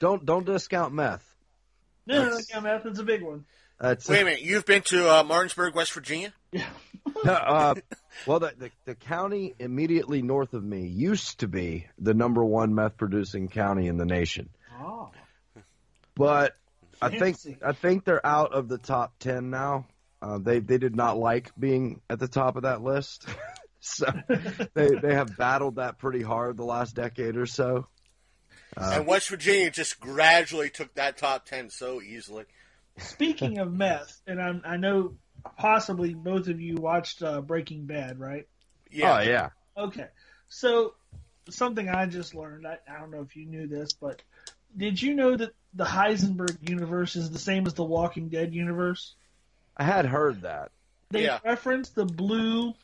don't 0.00 0.24
don't 0.24 0.46
discount 0.46 0.94
meth. 0.94 1.24
no, 2.06 2.30
no 2.30 2.38
yeah, 2.50 2.60
meth 2.60 2.86
is 2.86 2.98
a 2.98 3.04
big 3.04 3.22
one. 3.22 3.44
That's 3.80 4.08
Wait 4.08 4.22
a 4.22 4.24
minute, 4.24 4.42
you've 4.42 4.64
been 4.64 4.82
to 4.82 5.10
uh, 5.10 5.24
Martinsburg, 5.24 5.74
West 5.74 5.92
Virginia? 5.92 6.32
uh, 7.24 7.74
well, 8.26 8.38
the, 8.38 8.52
the 8.56 8.70
the 8.84 8.94
county 8.94 9.54
immediately 9.58 10.22
north 10.22 10.54
of 10.54 10.62
me 10.62 10.86
used 10.86 11.40
to 11.40 11.48
be 11.48 11.86
the 11.98 12.14
number 12.14 12.44
one 12.44 12.74
meth 12.74 12.96
producing 12.96 13.48
county 13.48 13.88
in 13.88 13.96
the 13.96 14.06
nation, 14.06 14.48
Oh, 14.80 15.10
but 16.14 16.56
I 17.00 17.08
think 17.10 17.36
I 17.64 17.72
think 17.72 18.04
they're 18.04 18.24
out 18.24 18.52
of 18.52 18.68
the 18.68 18.78
top 18.78 19.18
ten 19.18 19.50
now. 19.50 19.86
Uh, 20.20 20.38
they 20.38 20.60
they 20.60 20.78
did 20.78 20.94
not 20.94 21.18
like 21.18 21.50
being 21.58 22.00
at 22.08 22.18
the 22.18 22.28
top 22.28 22.56
of 22.56 22.62
that 22.62 22.82
list, 22.82 23.26
so 23.80 24.06
they 24.74 24.88
they 24.94 25.14
have 25.14 25.36
battled 25.36 25.76
that 25.76 25.98
pretty 25.98 26.22
hard 26.22 26.56
the 26.56 26.64
last 26.64 26.94
decade 26.94 27.36
or 27.36 27.46
so. 27.46 27.86
Uh, 28.76 28.92
and 28.96 29.06
West 29.06 29.28
Virginia 29.28 29.70
just 29.70 30.00
gradually 30.00 30.70
took 30.70 30.94
that 30.94 31.18
top 31.18 31.44
ten 31.44 31.70
so 31.70 32.00
easily. 32.00 32.44
speaking 32.98 33.58
of 33.58 33.72
meth, 33.72 34.20
and 34.26 34.40
I, 34.40 34.60
I 34.64 34.76
know 34.76 35.16
possibly 35.56 36.14
both 36.14 36.48
of 36.48 36.60
you 36.60 36.76
watched 36.76 37.22
uh, 37.22 37.40
Breaking 37.40 37.86
Bad, 37.86 38.18
right? 38.20 38.46
Yeah. 38.90 39.16
Oh 39.16 39.20
yeah, 39.22 39.48
Okay, 39.76 40.06
so 40.48 40.94
something 41.50 41.88
I 41.88 42.06
just 42.06 42.34
learned. 42.34 42.66
I, 42.66 42.78
I 42.88 43.00
don't 43.00 43.10
know 43.10 43.22
if 43.22 43.34
you 43.36 43.46
knew 43.46 43.66
this, 43.66 43.92
but 43.92 44.22
did 44.76 45.00
you 45.00 45.14
know 45.14 45.36
that 45.36 45.52
the 45.74 45.84
Heisenberg 45.84 46.68
universe 46.68 47.16
is 47.16 47.30
the 47.30 47.38
same 47.38 47.66
as 47.66 47.74
the 47.74 47.84
Walking 47.84 48.28
Dead 48.28 48.54
universe? 48.54 49.14
I 49.76 49.84
had 49.84 50.06
heard 50.06 50.42
that. 50.42 50.70
They 51.10 51.24
Yeah. 51.24 51.38
referenced 51.44 51.94
the 51.94 52.04
blue 52.04 52.74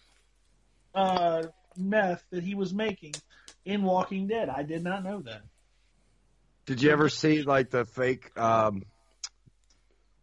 uh, 0.94 1.44
meth 1.76 2.24
that 2.30 2.42
he 2.42 2.54
was 2.54 2.72
making 2.72 3.14
in 3.64 3.82
Walking 3.82 4.26
Dead. 4.26 4.48
I 4.48 4.62
did 4.62 4.82
not 4.82 5.04
know 5.04 5.20
that. 5.20 5.42
Did 6.66 6.82
you 6.82 6.90
ever 6.90 7.08
see 7.08 7.42
like 7.42 7.70
the 7.70 7.84
fake 7.84 8.36
um, 8.38 8.82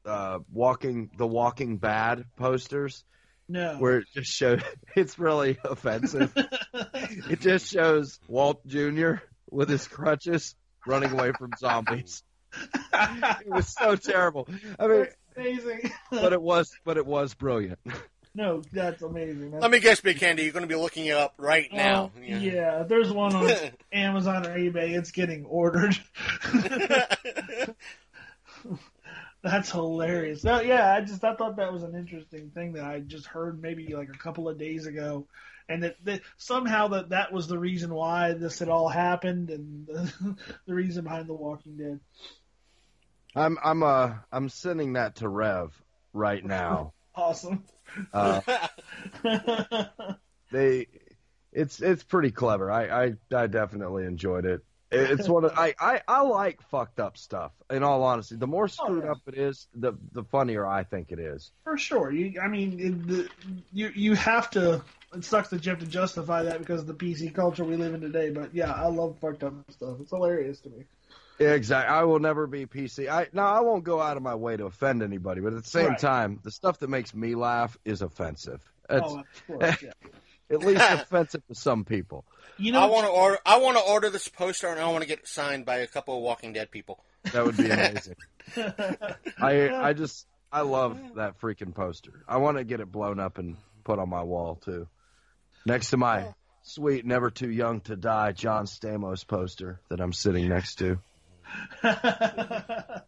uh, 0.06 0.40
walking 0.52 1.10
the 1.18 1.28
Walking 1.28 1.78
Bad 1.78 2.26
posters? 2.36 3.04
No. 3.48 3.78
where 3.78 4.00
it 4.00 4.08
just 4.12 4.32
shows 4.32 4.60
it's 4.96 5.20
really 5.20 5.60
offensive. 5.64 6.34
it 6.74 7.42
just 7.42 7.72
shows 7.72 8.20
Walt 8.28 8.66
Jr. 8.66 9.18
with 9.52 9.70
his 9.70 9.88
crutches 9.88 10.56
running 10.88 11.12
away 11.12 11.32
from 11.38 11.52
zombies. 11.60 12.24
It 12.94 13.48
was 13.48 13.68
so 13.68 13.96
terrible. 13.96 14.48
I 14.80 14.88
mean, 14.88 15.08
amazing. 15.36 15.92
but 16.12 16.34
it 16.34 16.42
was, 16.42 16.72
but 16.84 16.98
it 16.98 17.06
was 17.06 17.34
brilliant. 17.34 17.80
no, 18.34 18.62
that's 18.72 19.02
amazing. 19.02 19.52
That's 19.52 19.62
Let 19.62 19.72
me 19.72 19.80
guess, 19.80 20.02
Big 20.02 20.20
Candy, 20.20 20.44
you're 20.44 20.54
going 20.54 20.64
to 20.64 20.74
be 20.74 20.80
looking 20.80 21.06
it 21.06 21.16
up 21.18 21.34
right 21.38 21.68
oh. 21.72 21.76
now. 21.76 22.12
Oh, 22.16 22.22
yeah. 22.22 22.84
there's 22.84 23.12
one 23.12 23.36
on 23.36 23.52
Amazon 23.92 24.46
or 24.46 24.58
eBay. 24.58 24.98
It's 24.98 25.12
getting 25.12 25.46
ordered. 25.46 25.98
That's 29.46 29.70
hilarious. 29.70 30.44
No, 30.44 30.60
yeah, 30.60 30.92
I 30.96 31.02
just 31.02 31.24
I 31.24 31.36
thought 31.36 31.58
that 31.58 31.72
was 31.72 31.84
an 31.84 31.94
interesting 31.94 32.50
thing 32.50 32.74
that 32.74 32.84
I 32.84 33.02
just 33.02 33.28
heard 33.28 33.62
maybe 33.62 33.94
like 33.94 34.10
a 34.10 34.18
couple 34.18 34.50
of 34.50 34.58
days 34.58 34.88
ago, 34.88 35.28
and 35.70 35.84
that, 35.84 35.98
that 36.04 36.22
somehow 36.38 36.88
that 36.90 37.10
that 37.10 37.32
was 37.32 37.46
the 37.48 37.60
reason 37.60 37.94
why 37.94 38.34
this 38.34 38.58
had 38.58 38.70
all 38.70 38.90
happened 38.90 39.52
and 39.52 39.86
the, 39.86 40.36
the 40.66 40.74
reason 40.74 41.04
behind 41.04 41.28
The 41.28 41.36
Walking 41.36 41.78
Dead. 41.78 42.00
I'm, 43.36 43.58
I'm, 43.64 43.84
uh, 43.84 44.14
I'm 44.32 44.50
sending 44.50 44.94
that 44.94 45.16
to 45.18 45.28
Rev 45.30 45.72
right 46.14 46.44
now. 46.44 46.94
Awesome. 47.18 47.64
Uh, 48.12 48.42
they, 50.52 50.88
it's, 51.54 51.82
it's 51.82 52.04
pretty 52.04 52.32
clever. 52.32 52.70
I, 52.70 53.06
I, 53.06 53.14
I 53.34 53.48
definitely 53.48 54.04
enjoyed 54.06 54.46
it. 54.46 54.62
It- 54.92 55.12
It's 55.20 55.30
one 55.30 55.46
of 55.46 55.54
I, 55.58 55.74
I, 55.80 56.02
I 56.08 56.22
like 56.22 56.62
fucked 56.70 57.00
up 57.00 57.18
stuff. 57.18 57.52
In 57.70 57.84
all 57.84 58.04
honesty, 58.04 58.36
the 58.36 58.48
more 58.48 58.68
screwed 58.68 59.06
yeah. 59.06 59.12
up 59.12 59.18
it 59.28 59.38
is, 59.38 59.68
the 59.74 59.94
the 60.12 60.24
funnier 60.26 60.66
I 60.68 60.84
think 60.84 61.12
it 61.12 61.20
is. 61.20 61.52
For 61.64 61.78
sure. 61.78 62.12
You, 62.12 62.40
I 62.42 62.48
mean, 62.48 62.80
it, 62.80 63.08
the, 63.08 63.30
you 63.74 63.92
you 63.96 64.14
have 64.16 64.50
to. 64.52 64.84
It 65.16 65.24
sucks 65.26 65.50
that 65.50 65.66
you 65.66 65.70
have 65.72 65.80
to 65.80 65.88
justify 65.88 66.44
that 66.44 66.60
because 66.60 66.82
of 66.82 66.88
the 66.88 66.94
PC 66.94 67.34
culture 67.34 67.64
we 67.64 67.78
live 67.78 67.94
in 67.94 68.02
today. 68.02 68.30
But 68.30 68.54
yeah, 68.54 68.72
I 68.72 68.88
love 68.88 69.18
fucked 69.20 69.44
up 69.44 69.54
stuff. 69.72 69.98
It's 70.02 70.12
hilarious 70.12 70.60
to 70.62 70.70
me. 70.70 70.84
Yeah, 71.40 71.50
exactly. 71.52 71.94
I 71.94 72.04
will 72.04 72.20
never 72.20 72.48
be 72.48 72.66
PC. 72.66 73.10
I 73.10 73.28
now 73.34 73.48
I 73.48 73.60
won't 73.60 73.84
go 73.84 74.02
out 74.02 74.16
of 74.18 74.24
my 74.24 74.36
way 74.36 74.56
to 74.56 74.66
offend 74.66 75.04
anybody, 75.04 75.42
but 75.42 75.54
at 75.54 75.64
the 75.64 75.70
same 75.70 75.88
Right. 75.90 76.00
time, 76.00 76.40
the 76.44 76.52
stuff 76.52 76.80
that 76.80 76.90
makes 76.90 77.14
me 77.14 77.36
laugh 77.36 77.78
is 77.84 78.02
offensive. 78.02 78.62
Oh, 78.90 78.96
it's 78.98 79.06
Oh, 79.08 79.20
of 79.20 79.26
course, 79.48 79.82
yeah. 79.84 79.92
at 80.52 80.60
least 80.60 80.82
offensive 80.90 81.46
to 81.48 81.56
some 81.56 81.84
people. 81.84 82.24
You 82.58 82.72
know, 82.72 82.80
I 82.82 82.86
want 82.86 83.06
to 83.06 83.12
order. 83.12 83.38
I 83.46 83.58
want 83.60 83.76
to 83.78 83.84
order 83.84 84.10
this 84.10 84.30
poster, 84.30 84.68
and 84.70 84.80
I 84.80 84.88
want 84.88 85.02
to 85.02 85.08
get 85.08 85.20
it 85.20 85.28
signed 85.28 85.66
by 85.66 85.78
a 85.78 85.88
couple 85.88 86.16
of 86.16 86.24
Walking 86.24 86.54
Dead 86.54 86.72
people. 86.72 87.04
That 87.34 87.46
would 87.46 87.58
be 87.58 87.70
amazing. 87.70 88.16
I 89.40 89.70
I 89.90 89.94
just 89.94 90.26
I 90.52 90.62
love 90.62 90.98
that 91.16 91.40
freaking 91.42 91.74
poster. 91.76 92.24
I 92.28 92.38
want 92.38 92.58
to 92.58 92.64
get 92.64 92.80
it 92.80 92.90
blown 92.92 93.20
up 93.20 93.38
and 93.40 93.58
put 93.84 94.00
on 94.00 94.10
my 94.10 94.24
wall 94.24 94.56
too, 94.56 94.88
next 95.66 95.90
to 95.90 95.98
my 95.98 96.34
sweet 96.62 97.06
"Never 97.06 97.30
Too 97.30 97.50
Young 97.50 97.82
to 97.82 97.96
Die" 97.98 98.32
John 98.34 98.66
Stamos 98.68 99.28
poster 99.28 99.82
that 99.90 100.00
I'm 100.00 100.14
sitting 100.14 100.48
next 100.48 100.76
to. 100.76 101.00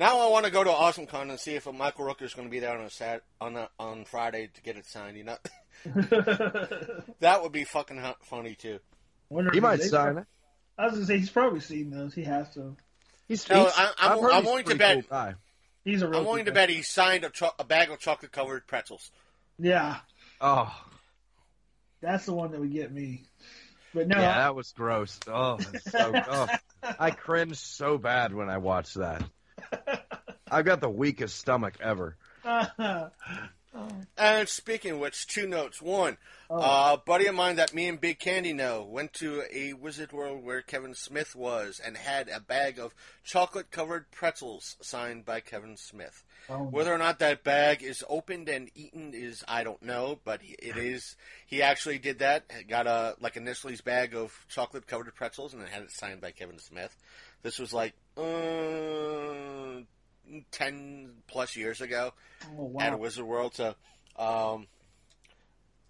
Now 0.00 0.20
I 0.20 0.30
want 0.30 0.44
to 0.44 0.52
go 0.52 0.62
to 0.62 0.70
AwesomeCon 0.70 1.28
and 1.30 1.40
see 1.40 1.56
if 1.56 1.66
Michael 1.72 2.04
Rooker 2.04 2.22
is 2.22 2.32
going 2.32 2.46
to 2.46 2.52
be 2.52 2.60
there 2.60 2.78
on 2.78 2.84
a 2.84 2.90
sat 2.90 3.22
on 3.40 3.56
a, 3.56 3.68
on 3.80 4.04
Friday 4.04 4.48
to 4.54 4.62
get 4.62 4.76
it 4.76 4.86
signed. 4.86 5.16
You 5.16 5.24
know, 5.24 5.36
that 7.20 7.40
would 7.42 7.50
be 7.50 7.64
fucking 7.64 7.96
hu- 7.98 8.12
funny 8.22 8.54
too. 8.54 8.78
Wonder 9.28 9.50
He 9.52 9.58
might 9.58 9.78
he's- 9.80 9.90
sign 9.90 10.18
it. 10.18 10.26
I 10.78 10.84
was 10.84 10.92
gonna 10.94 11.06
say 11.06 11.18
he's 11.18 11.30
probably 11.30 11.58
seen 11.58 11.90
those. 11.90 12.14
He 12.14 12.22
has 12.22 12.48
to. 12.54 12.76
He's, 13.26 13.48
No, 13.50 13.62
he's- 13.64 13.74
I- 13.76 13.82
I'm- 13.86 13.94
I've 13.98 14.20
heard 14.20 14.30
I'm 14.30 14.36
he's 14.42 14.46
a 14.46 14.50
willing 14.50 14.64
to 14.66 14.74
bet- 14.76 15.08
cool. 15.08 15.32
He's 15.84 16.02
a 16.02 16.08
real. 16.08 16.20
I'm 16.20 16.24
willing 16.24 16.44
to 16.44 16.52
good 16.52 16.54
bet 16.54 16.70
he 16.70 16.82
signed 16.82 17.24
a, 17.24 17.30
cho- 17.30 17.50
a 17.58 17.64
bag 17.64 17.90
of 17.90 17.98
chocolate 17.98 18.30
covered 18.30 18.68
pretzels. 18.68 19.10
Yeah, 19.58 19.96
Oh, 20.40 20.72
that's 22.00 22.24
the 22.26 22.34
one 22.34 22.52
that 22.52 22.60
would 22.60 22.72
get 22.72 22.92
me. 22.92 23.24
But 23.94 24.08
no, 24.08 24.18
yeah, 24.18 24.36
that 24.36 24.54
was 24.54 24.72
gross. 24.72 25.18
Oh, 25.26 25.58
so, 25.82 26.12
oh, 26.28 26.48
I 26.82 27.10
cringed 27.10 27.56
so 27.56 27.98
bad 27.98 28.34
when 28.34 28.48
I 28.48 28.58
watched 28.58 28.94
that. 28.94 29.22
I've 30.50 30.64
got 30.64 30.80
the 30.80 30.90
weakest 30.90 31.38
stomach 31.38 31.74
ever. 31.80 32.16
And 34.16 34.48
speaking 34.48 34.92
of 34.92 34.98
which, 34.98 35.26
two 35.26 35.46
notes. 35.46 35.80
One, 35.80 36.16
Oh. 36.50 36.60
uh, 36.60 36.94
a 36.94 36.96
buddy 36.96 37.26
of 37.26 37.34
mine 37.34 37.56
that 37.56 37.74
me 37.74 37.88
and 37.88 38.00
Big 38.00 38.18
Candy 38.18 38.54
know 38.54 38.82
went 38.82 39.12
to 39.14 39.42
a 39.52 39.74
Wizard 39.74 40.12
World 40.12 40.42
where 40.42 40.62
Kevin 40.62 40.94
Smith 40.94 41.36
was 41.36 41.78
and 41.78 41.94
had 41.96 42.28
a 42.30 42.40
bag 42.40 42.78
of 42.78 42.94
chocolate 43.22 43.70
covered 43.70 44.10
pretzels 44.10 44.76
signed 44.80 45.26
by 45.26 45.40
Kevin 45.40 45.76
Smith. 45.76 46.24
Oh, 46.48 46.62
Whether 46.64 46.92
or 46.94 46.96
not 46.98 47.18
that 47.18 47.44
bag 47.44 47.82
is 47.82 48.02
opened 48.08 48.48
and 48.48 48.70
eaten 48.74 49.12
is 49.12 49.44
I 49.46 49.62
don't 49.62 49.82
know, 49.82 50.20
but 50.24 50.40
it 50.42 50.78
is. 50.78 51.16
He 51.46 51.62
actually 51.62 51.98
did 51.98 52.20
that. 52.20 52.46
Got 52.66 52.86
a 52.86 53.14
like 53.20 53.36
a 53.36 53.40
Nestle's 53.40 53.82
bag 53.82 54.14
of 54.14 54.32
chocolate 54.48 54.86
covered 54.86 55.14
pretzels 55.14 55.52
and 55.52 55.62
had 55.68 55.82
it 55.82 55.90
signed 55.92 56.22
by 56.22 56.30
Kevin 56.30 56.58
Smith. 56.58 56.96
This 57.42 57.58
was 57.58 57.74
like 57.74 57.92
uh, 58.16 59.82
ten 60.50 61.10
plus 61.26 61.56
years 61.56 61.80
ago 61.80 62.12
oh, 62.58 62.76
at 62.80 62.92
a. 62.92 62.96
Wizard 62.96 63.24
World. 63.24 63.54
So, 63.54 63.74
um, 64.18 64.66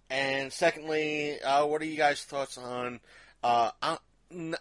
and 0.09 0.51
secondly, 0.51 1.39
uh, 1.41 1.65
what 1.65 1.81
are 1.81 1.85
you 1.85 1.97
guys' 1.97 2.23
thoughts 2.23 2.57
on? 2.57 2.99
Uh, 3.43 3.71
I, 3.81 3.97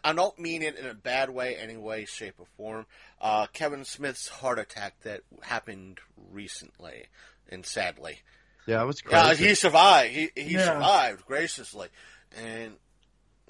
I 0.04 0.12
don't 0.12 0.38
mean 0.38 0.62
it 0.62 0.76
in 0.76 0.86
a 0.86 0.94
bad 0.94 1.30
way, 1.30 1.56
any 1.56 1.76
way, 1.76 2.04
shape, 2.04 2.34
or 2.38 2.46
form. 2.56 2.86
Uh, 3.20 3.46
Kevin 3.52 3.84
Smith's 3.84 4.28
heart 4.28 4.58
attack 4.58 4.94
that 5.02 5.22
happened 5.42 5.98
recently, 6.32 7.06
and 7.48 7.64
sadly, 7.66 8.20
Yeah, 8.66 8.82
it 8.82 8.86
was 8.86 9.02
yeah, 9.10 9.34
he 9.34 9.54
survived. 9.54 10.12
He 10.14 10.30
he 10.34 10.54
Yeah. 10.54 10.64
survived 10.64 11.24
graciously, 11.26 11.88
and 12.36 12.76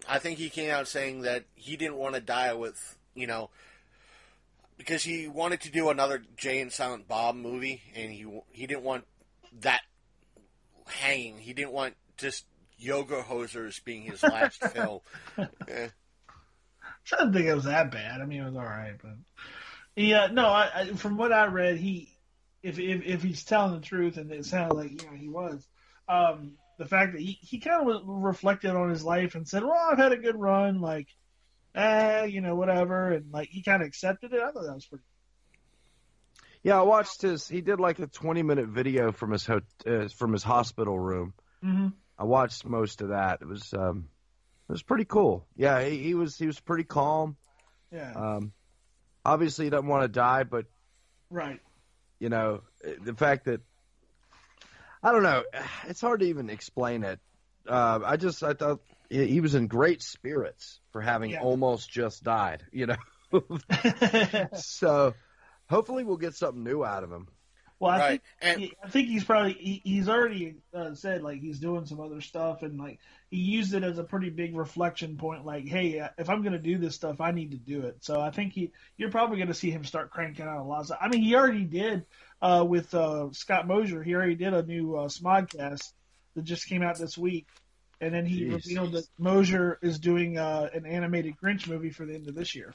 I 0.08 0.18
think 0.18 0.38
he 0.38 0.50
came 0.50 0.70
out 0.70 0.88
saying 0.88 1.22
that 1.22 1.44
he 1.54 1.76
didn't 1.76 1.96
want 1.96 2.14
to 2.14 2.20
die 2.20 2.52
with 2.54 2.96
you 3.14 3.26
know 3.26 3.50
because 4.78 5.02
he 5.02 5.28
wanted 5.28 5.60
to 5.62 5.70
do 5.70 5.90
another 5.90 6.22
Jay 6.36 6.60
and 6.60 6.72
Silent 6.72 7.06
Bob 7.08 7.34
movie, 7.34 7.82
and 7.94 8.10
he 8.10 8.26
he 8.50 8.66
didn't 8.66 8.84
want 8.84 9.04
that 9.60 9.82
hanging. 10.86 11.38
He 11.38 11.52
didn't 11.52 11.72
want 11.72 11.94
just 12.16 12.46
yoga 12.78 13.22
hosers 13.22 13.84
being 13.84 14.02
his 14.02 14.22
last 14.22 14.64
film. 14.72 15.00
Eh. 15.36 15.88
I 17.12 17.16
didn't 17.16 17.32
think 17.32 17.46
it 17.46 17.54
was 17.54 17.64
that 17.64 17.90
bad. 17.90 18.20
I 18.20 18.24
mean, 18.24 18.42
it 18.42 18.46
was 18.46 18.56
all 18.56 18.62
right, 18.62 18.94
but 19.02 19.16
yeah, 19.96 20.28
no. 20.28 20.46
I, 20.46 20.70
I 20.74 20.86
from 20.92 21.16
what 21.16 21.32
I 21.32 21.46
read, 21.46 21.76
he 21.76 22.08
if 22.62 22.78
if 22.78 23.04
if 23.04 23.22
he's 23.22 23.44
telling 23.44 23.74
the 23.74 23.86
truth, 23.86 24.16
and 24.16 24.30
it 24.30 24.46
sounded 24.46 24.74
like 24.74 25.02
you 25.02 25.10
know 25.10 25.16
he 25.16 25.28
was. 25.28 25.66
Um, 26.08 26.52
the 26.78 26.86
fact 26.86 27.12
that 27.12 27.20
he 27.20 27.38
he 27.40 27.58
kind 27.58 27.90
of 27.90 28.02
reflected 28.06 28.70
on 28.70 28.90
his 28.90 29.04
life 29.04 29.34
and 29.34 29.48
said, 29.48 29.64
"Well, 29.64 29.88
I've 29.90 29.98
had 29.98 30.12
a 30.12 30.16
good 30.18 30.36
run, 30.36 30.80
like, 30.80 31.08
eh, 31.74 32.24
you 32.24 32.40
know, 32.40 32.54
whatever," 32.54 33.12
and 33.12 33.32
like 33.32 33.48
he 33.48 33.62
kind 33.62 33.82
of 33.82 33.88
accepted 33.88 34.32
it. 34.32 34.40
I 34.40 34.50
thought 34.52 34.64
that 34.64 34.74
was 34.74 34.86
pretty. 34.86 35.04
Yeah, 36.62 36.78
I 36.78 36.82
watched 36.82 37.22
his. 37.22 37.46
He 37.48 37.60
did 37.60 37.78
like 37.80 37.98
a 38.00 38.06
20 38.06 38.42
minute 38.42 38.68
video 38.68 39.12
from 39.12 39.30
his 39.30 39.46
ho- 39.46 39.60
uh, 39.86 40.08
from 40.08 40.32
his 40.32 40.42
hospital 40.42 40.98
room. 40.98 41.34
Mm-hmm. 41.64 41.88
I 42.18 42.24
watched 42.24 42.64
most 42.66 43.00
of 43.00 43.08
that. 43.10 43.40
It 43.42 43.46
was 43.48 43.72
um, 43.74 44.08
it 44.68 44.72
was 44.72 44.82
pretty 44.82 45.04
cool. 45.04 45.46
Yeah, 45.56 45.82
he, 45.84 45.98
he 45.98 46.14
was 46.14 46.36
he 46.36 46.46
was 46.46 46.58
pretty 46.58 46.84
calm. 46.84 47.36
Yeah, 47.92 48.12
Um, 48.12 48.52
obviously 49.24 49.66
he 49.66 49.70
doesn't 49.70 49.86
want 49.86 50.02
to 50.02 50.08
die, 50.08 50.42
but 50.44 50.66
right. 51.30 51.60
you 52.18 52.28
know 52.28 52.62
the 53.02 53.14
fact 53.14 53.46
that 53.46 53.60
I 55.02 55.12
don't 55.12 55.22
know. 55.22 55.44
It's 55.86 56.00
hard 56.00 56.20
to 56.20 56.26
even 56.26 56.50
explain 56.50 57.04
it. 57.04 57.20
Uh, 57.66 58.00
I 58.04 58.16
just 58.16 58.42
I 58.42 58.54
thought 58.54 58.80
he 59.08 59.26
he 59.26 59.40
was 59.40 59.54
in 59.54 59.66
great 59.66 60.02
spirits 60.02 60.80
for 60.92 61.00
having 61.00 61.30
Yeah. 61.30 61.40
almost 61.42 61.90
just 61.90 62.22
died. 62.24 62.64
You 62.72 62.86
know, 62.86 62.96
so 64.56 65.14
hopefully 65.68 66.04
we'll 66.04 66.16
get 66.16 66.34
something 66.34 66.62
new 66.64 66.84
out 66.84 67.04
of 67.04 67.10
him. 67.12 67.28
Well, 67.80 67.92
I 67.92 67.98
Right, 67.98 68.08
think 68.08 68.22
and- 68.42 68.60
he- 68.60 68.72
I 68.82 68.88
think 68.88 69.08
he's 69.08 69.22
probably 69.22 69.52
he, 69.52 69.80
he's 69.84 70.08
already 70.08 70.56
uh, 70.74 70.94
said 70.94 71.22
like 71.22 71.40
he's 71.40 71.60
doing 71.60 71.86
some 71.86 72.00
other 72.00 72.20
stuff 72.20 72.62
and 72.62 72.76
like 72.76 72.98
he 73.30 73.36
used 73.36 73.72
it 73.72 73.84
as 73.84 73.98
a 73.98 74.04
pretty 74.04 74.30
big 74.30 74.56
reflection 74.56 75.16
point. 75.16 75.44
Like, 75.46 75.64
hey, 75.68 76.00
uh, 76.00 76.08
if 76.18 76.28
I'm 76.28 76.42
going 76.42 76.54
to 76.54 76.58
do 76.58 76.78
this 76.78 76.96
stuff, 76.96 77.20
I 77.20 77.30
need 77.30 77.52
to 77.52 77.56
do 77.56 77.82
it. 77.82 77.98
So 78.00 78.20
I 78.20 78.30
think 78.32 78.52
he 78.54 78.72
you're 78.96 79.12
probably 79.12 79.36
going 79.36 79.46
to 79.48 79.54
see 79.54 79.70
him 79.70 79.84
start 79.84 80.10
cranking 80.10 80.44
out 80.46 80.58
a 80.58 80.64
lot. 80.64 80.80
Of 80.80 80.86
stuff. 80.86 80.98
I 81.00 81.06
mean, 81.08 81.22
he 81.22 81.36
already 81.36 81.64
did 81.64 82.04
uh, 82.42 82.64
with 82.68 82.92
uh, 82.94 83.28
Scott 83.30 83.68
Mosier. 83.68 84.02
He 84.02 84.12
already 84.16 84.34
did 84.34 84.54
a 84.54 84.62
new 84.64 84.96
uh, 84.96 85.06
Smodcast 85.06 85.92
that 86.34 86.42
just 86.42 86.66
came 86.68 86.82
out 86.82 86.98
this 86.98 87.16
week, 87.16 87.46
and 88.00 88.14
then 88.14 88.26
he 88.26 88.42
Jeez. 88.42 88.52
revealed 88.54 88.92
that 88.92 89.06
Mosier 89.18 89.78
is 89.82 89.98
doing 89.98 90.38
uh, 90.38 90.68
an 90.72 90.86
animated 90.86 91.34
Grinch 91.42 91.66
movie 91.68 91.90
for 91.90 92.04
the 92.06 92.14
end 92.14 92.28
of 92.28 92.34
this 92.34 92.54
year. 92.54 92.74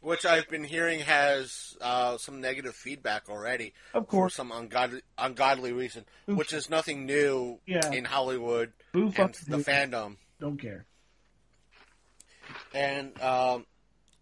Which 0.00 0.26
I've 0.26 0.48
been 0.50 0.64
hearing 0.64 1.00
has 1.00 1.74
uh, 1.80 2.18
some 2.18 2.42
negative 2.42 2.74
feedback 2.74 3.30
already. 3.30 3.72
Of 3.94 4.04
for 4.04 4.10
course, 4.10 4.34
some 4.34 4.52
ungodly 4.52 5.00
ungodly 5.16 5.72
reason, 5.72 6.04
Oof. 6.28 6.36
which 6.36 6.52
is 6.52 6.68
nothing 6.68 7.06
new 7.06 7.58
Yeah. 7.66 7.90
in 7.90 8.04
Hollywood 8.04 8.74
Boo 8.92 9.10
and 9.16 9.34
the 9.48 9.56
fandom. 9.58 10.16
don't 10.38 10.58
care. 10.60 10.84
And 12.74 13.18
um, 13.22 13.64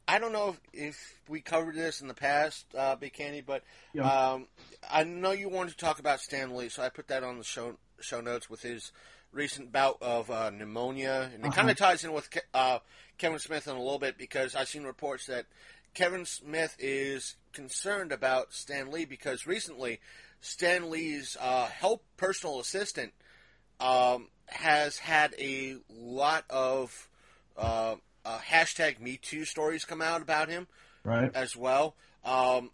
I 0.07 0.21
don't 0.21 0.33
know 0.33 0.51
if, 0.51 0.61
if 0.73 1.21
we 1.29 1.41
covered 1.41 1.75
this 1.75 2.01
in 2.01 2.07
the 2.07 2.15
past, 2.15 2.65
uh, 2.79 2.95
Big 2.97 3.13
Candy, 3.15 3.41
but 3.41 3.65
Yeah. 3.93 4.05
um, 4.09 4.47
I 4.89 5.03
know 5.05 5.33
you 5.33 5.49
wanted 5.49 5.73
to 5.73 5.79
talk 5.79 5.99
about 5.99 6.21
Stan 6.21 6.55
Lee, 6.55 6.69
so 6.69 6.83
I 6.83 6.91
put 6.91 7.09
that 7.09 7.25
on 7.25 7.39
the 7.39 7.45
show 7.45 7.77
show 8.01 8.21
notes 8.21 8.49
with 8.51 8.63
his 8.63 8.93
recent 9.33 9.73
bout 9.73 9.99
of 10.01 10.31
uh, 10.31 10.51
pneumonia, 10.51 11.31
and 11.33 11.43
it 11.45 11.49
Uh-huh. 11.49 11.57
kind 11.57 11.71
of 11.71 11.77
ties 11.77 12.05
in 12.05 12.13
with 12.13 12.31
Ke- 12.31 12.47
uh, 12.55 12.79
Kevin 13.19 13.39
Smith 13.39 13.67
in 13.67 13.75
a 13.75 13.83
little 13.83 13.99
bit 13.99 14.19
because 14.19 14.55
I've 14.55 14.69
seen 14.69 14.85
reports 14.85 15.27
that 15.27 15.47
Kevin 15.95 16.25
Smith 16.27 16.77
is 16.79 17.35
concerned 17.53 18.13
about 18.13 18.53
Stan 18.53 18.91
Lee 18.91 19.05
because 19.05 19.47
recently 19.47 20.01
Stan 20.41 20.91
Lee's 20.91 21.37
uh, 21.41 21.67
help 21.67 22.05
personal 22.17 22.61
assistant 22.61 23.13
um, 23.81 24.29
has 24.47 24.99
had 24.99 25.35
a 25.39 25.77
lot 25.91 26.45
of 26.51 27.09
uh, 27.57 27.97
uh, 28.25 28.39
hashtag 28.39 29.01
Me 29.01 29.17
Too 29.17 29.45
stories 29.45 29.85
come 29.85 30.01
out 30.03 30.23
about 30.23 30.49
him 30.49 30.67
Right. 31.05 31.31
as 31.35 31.57
well. 31.57 31.97
Um, 32.25 32.71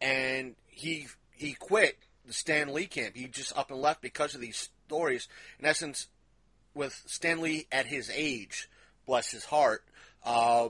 and 0.00 0.54
he 0.68 1.06
he 1.32 1.54
quit 1.54 1.98
the 2.24 2.32
Stan 2.32 2.72
Lee 2.72 2.86
camp. 2.86 3.16
He 3.16 3.26
just 3.28 3.56
up 3.56 3.70
and 3.70 3.80
left 3.80 4.00
because 4.02 4.34
of 4.34 4.40
these 4.40 4.68
stories. 4.92 5.26
In 5.58 5.64
essence, 5.64 6.08
with 6.74 7.02
Stan 7.06 7.40
Lee 7.40 7.66
at 7.72 7.86
his 7.86 8.10
age, 8.14 8.68
bless 9.06 9.30
his 9.30 9.46
heart, 9.46 9.82
uh, 10.22 10.68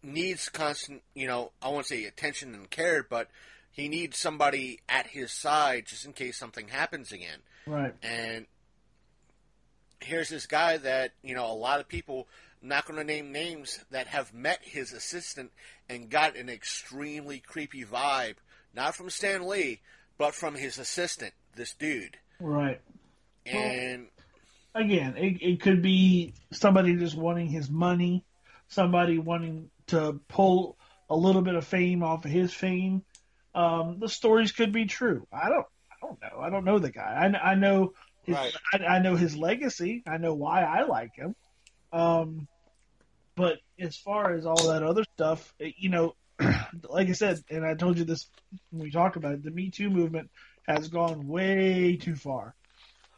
needs 0.00 0.48
constant, 0.48 1.02
you 1.12 1.26
know, 1.26 1.50
I 1.60 1.70
won't 1.70 1.86
say 1.86 2.04
attention 2.04 2.54
and 2.54 2.70
care, 2.70 3.02
but 3.02 3.28
he 3.72 3.88
needs 3.88 4.16
somebody 4.16 4.78
at 4.88 5.08
his 5.08 5.32
side 5.32 5.86
just 5.86 6.04
in 6.04 6.12
case 6.12 6.38
something 6.38 6.68
happens 6.68 7.10
again. 7.10 7.40
Right. 7.66 7.92
And 8.00 8.46
here's 10.00 10.28
this 10.28 10.46
guy 10.46 10.76
that, 10.76 11.10
you 11.20 11.34
know, 11.34 11.50
a 11.50 11.52
lot 11.52 11.80
of 11.80 11.88
people, 11.88 12.28
I'm 12.62 12.68
not 12.68 12.86
going 12.86 12.96
to 12.98 13.04
name 13.04 13.32
names, 13.32 13.80
that 13.90 14.06
have 14.06 14.32
met 14.32 14.60
his 14.62 14.92
assistant 14.92 15.50
and 15.88 16.08
got 16.08 16.36
an 16.36 16.48
extremely 16.48 17.40
creepy 17.40 17.84
vibe, 17.84 18.36
not 18.72 18.94
from 18.94 19.10
Stan 19.10 19.48
Lee, 19.48 19.80
but 20.16 20.32
from 20.32 20.54
his 20.54 20.78
assistant, 20.78 21.34
this 21.56 21.74
dude. 21.74 22.18
Right. 22.38 22.80
And 23.56 24.06
again, 24.74 25.16
it, 25.16 25.42
it 25.42 25.60
could 25.60 25.82
be 25.82 26.34
somebody 26.52 26.96
just 26.96 27.16
wanting 27.16 27.48
his 27.48 27.70
money, 27.70 28.24
somebody 28.68 29.18
wanting 29.18 29.70
to 29.88 30.20
pull 30.28 30.76
a 31.08 31.16
little 31.16 31.42
bit 31.42 31.54
of 31.54 31.66
fame 31.66 32.02
off 32.02 32.24
of 32.24 32.30
his 32.30 32.52
fame. 32.52 33.02
Um, 33.54 33.98
the 33.98 34.08
stories 34.08 34.52
could 34.52 34.72
be 34.72 34.86
true. 34.86 35.26
I 35.32 35.48
don't. 35.48 35.66
I 35.90 36.06
don't 36.06 36.20
know. 36.22 36.40
I 36.40 36.50
don't 36.50 36.64
know 36.64 36.78
the 36.78 36.90
guy. 36.90 37.32
I, 37.34 37.50
I 37.50 37.54
know 37.56 37.92
his. 38.22 38.36
Right. 38.36 38.52
I, 38.72 38.84
I 38.84 38.98
know 39.00 39.16
his 39.16 39.36
legacy. 39.36 40.02
I 40.06 40.18
know 40.18 40.34
why 40.34 40.62
I 40.62 40.82
like 40.84 41.14
him. 41.14 41.34
Um, 41.92 42.46
but 43.36 43.58
as 43.78 43.96
far 43.96 44.34
as 44.34 44.46
all 44.46 44.68
that 44.68 44.82
other 44.82 45.04
stuff, 45.14 45.52
you 45.58 45.88
know, 45.88 46.14
like 46.88 47.08
I 47.08 47.12
said, 47.12 47.40
and 47.50 47.64
I 47.64 47.74
told 47.74 47.98
you 47.98 48.04
this 48.04 48.28
when 48.70 48.82
we 48.82 48.90
talked 48.90 49.16
about 49.16 49.32
it, 49.32 49.42
the 49.42 49.50
Me 49.50 49.70
Too 49.70 49.90
movement 49.90 50.30
has 50.66 50.88
gone 50.88 51.26
way 51.26 51.96
too 51.96 52.14
far. 52.14 52.54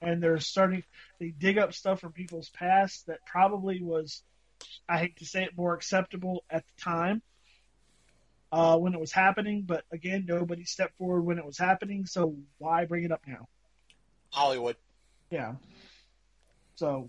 And 0.05 0.21
they're 0.23 0.41
starting, 0.41 0.83
they 1.21 1.29
dig 1.29 1.59
up 1.59 1.73
stuff 1.73 2.01
from 2.01 2.13
people's 2.13 2.49
past 2.51 3.07
that 3.07 3.25
probably 3.25 3.81
was, 3.81 4.23
I 4.89 4.99
hate 4.99 5.17
to 5.19 5.25
say 5.25 5.45
it, 5.45 5.57
more 5.57 5.75
acceptable 5.75 6.43
at 6.51 6.65
the 6.67 6.83
time 6.83 7.23
uh, 8.51 8.77
when 8.79 8.95
it 8.95 9.01
was 9.01 9.13
happening. 9.13 9.63
But 9.63 9.85
again, 9.93 10.27
nobody 10.29 10.65
stepped 10.65 10.99
forward 10.99 11.23
when 11.23 11.39
it 11.39 11.47
was 11.47 11.57
happening. 11.57 12.07
So 12.07 12.35
why 12.59 12.85
bring 12.85 13.05
it 13.05 13.13
up 13.13 13.23
now? 13.27 13.47
Hollywood. 14.31 14.77
Yeah. 15.31 15.55
So 16.75 17.09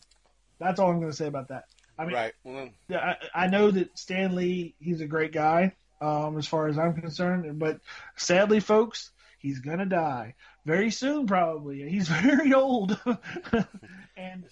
that's 0.60 0.80
all 0.80 0.92
I'm 0.92 1.00
going 1.00 1.12
to 1.12 1.18
say 1.18 1.28
about 1.28 1.48
that. 1.48 1.66
I 1.98 2.06
mean, 2.06 2.14
right. 2.14 2.34
Well, 2.44 2.70
yeah, 2.88 3.16
I, 3.34 3.46
I 3.46 3.48
know 3.48 3.72
that 3.72 3.98
Stan 3.98 4.36
Lee, 4.36 4.76
he's 4.80 5.02
a 5.02 5.08
great 5.08 5.32
guy, 5.32 5.74
um, 6.00 6.38
as 6.38 6.48
far 6.48 6.68
as 6.68 6.78
I'm 6.78 6.94
concerned. 6.94 7.60
But 7.60 7.80
sadly, 8.18 8.60
folks, 8.60 9.12
he's 9.44 9.60
gonna 9.60 9.86
die 9.86 10.34
very 10.66 10.90
soon, 10.90 11.28
probably. 11.28 11.88
He's 11.88 12.08
very 12.22 12.54
old, 12.54 13.00
and 14.18 14.46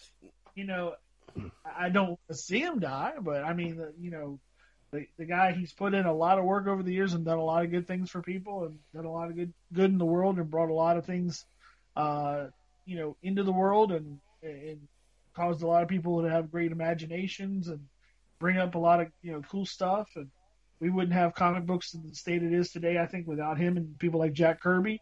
you 0.54 0.66
know, 0.66 0.94
I 1.66 1.90
don't 1.90 2.10
want 2.10 2.20
to 2.28 2.36
see 2.36 2.60
him 2.60 2.80
die. 2.80 3.14
But 3.20 3.44
I 3.44 3.54
mean, 3.54 3.84
you 4.00 4.12
know, 4.12 4.40
the 4.92 5.08
the 5.18 5.26
guy 5.26 5.54
he's 5.54 5.74
put 5.74 5.96
in 5.96 6.06
a 6.06 6.14
lot 6.14 6.38
of 6.38 6.46
work 6.46 6.68
over 6.68 6.84
the 6.84 6.94
years 6.94 7.14
and 7.14 7.26
done 7.26 7.40
a 7.40 7.44
lot 7.44 7.66
of 7.66 7.72
good 7.72 7.88
things 7.88 8.12
for 8.12 8.22
people 8.22 8.66
and 8.66 8.78
done 8.94 9.06
a 9.06 9.12
lot 9.12 9.30
of 9.30 9.36
good 9.36 9.54
good 9.74 9.90
in 9.90 9.98
the 9.98 10.06
world 10.06 10.38
and 10.38 10.52
brought 10.52 10.70
a 10.70 10.74
lot 10.74 10.98
of 10.98 11.06
things, 11.06 11.44
uh, 11.96 12.46
you 12.86 12.98
know, 12.98 13.18
into 13.24 13.44
the 13.44 13.52
world 13.52 13.92
and 13.92 14.20
and 14.44 14.88
caused 15.34 15.64
a 15.64 15.68
lot 15.68 15.82
of 15.82 15.88
people 15.88 16.22
to 16.22 16.30
have 16.30 16.52
great 16.52 16.72
imaginations 16.72 17.70
and 17.70 17.80
bring 18.40 18.58
up 18.58 18.76
a 18.76 18.80
lot 18.80 19.00
of 19.00 19.08
you 19.22 19.32
know 19.32 19.42
cool 19.50 19.66
stuff 19.66 20.10
and 20.16 20.28
we 20.82 20.90
wouldn't 20.90 21.14
have 21.14 21.36
comic 21.36 21.66
books 21.66 21.94
in 21.94 22.06
the 22.06 22.16
state 22.16 22.42
it 22.44 22.52
is 22.52 22.72
today 22.72 22.98
I 22.98 23.06
think 23.06 23.28
without 23.28 23.58
him 23.58 23.78
and 23.78 23.98
people 24.00 24.20
like 24.20 24.34
Jack 24.34 24.60
Kirby. 24.60 25.00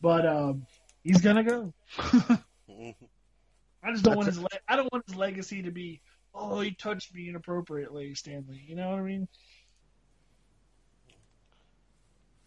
But 0.00 0.26
um 0.26 0.66
he's 1.02 1.22
gonna 1.22 1.42
go. 1.42 1.72
I 1.98 3.92
just 3.92 4.04
don't 4.04 4.16
want 4.16 4.28
his 4.28 4.40
le- 4.40 4.48
I 4.68 4.76
don't 4.76 4.92
want 4.92 5.06
his 5.06 5.16
legacy 5.16 5.62
to 5.62 5.70
be 5.70 6.02
oh 6.34 6.60
he 6.60 6.72
touched 6.72 7.14
me 7.14 7.28
inappropriately 7.28 8.14
Stan 8.14 8.44
Lee. 8.48 8.64
You 8.68 8.76
know 8.76 8.90
what 8.90 8.98
I 8.98 9.02
mean? 9.02 9.26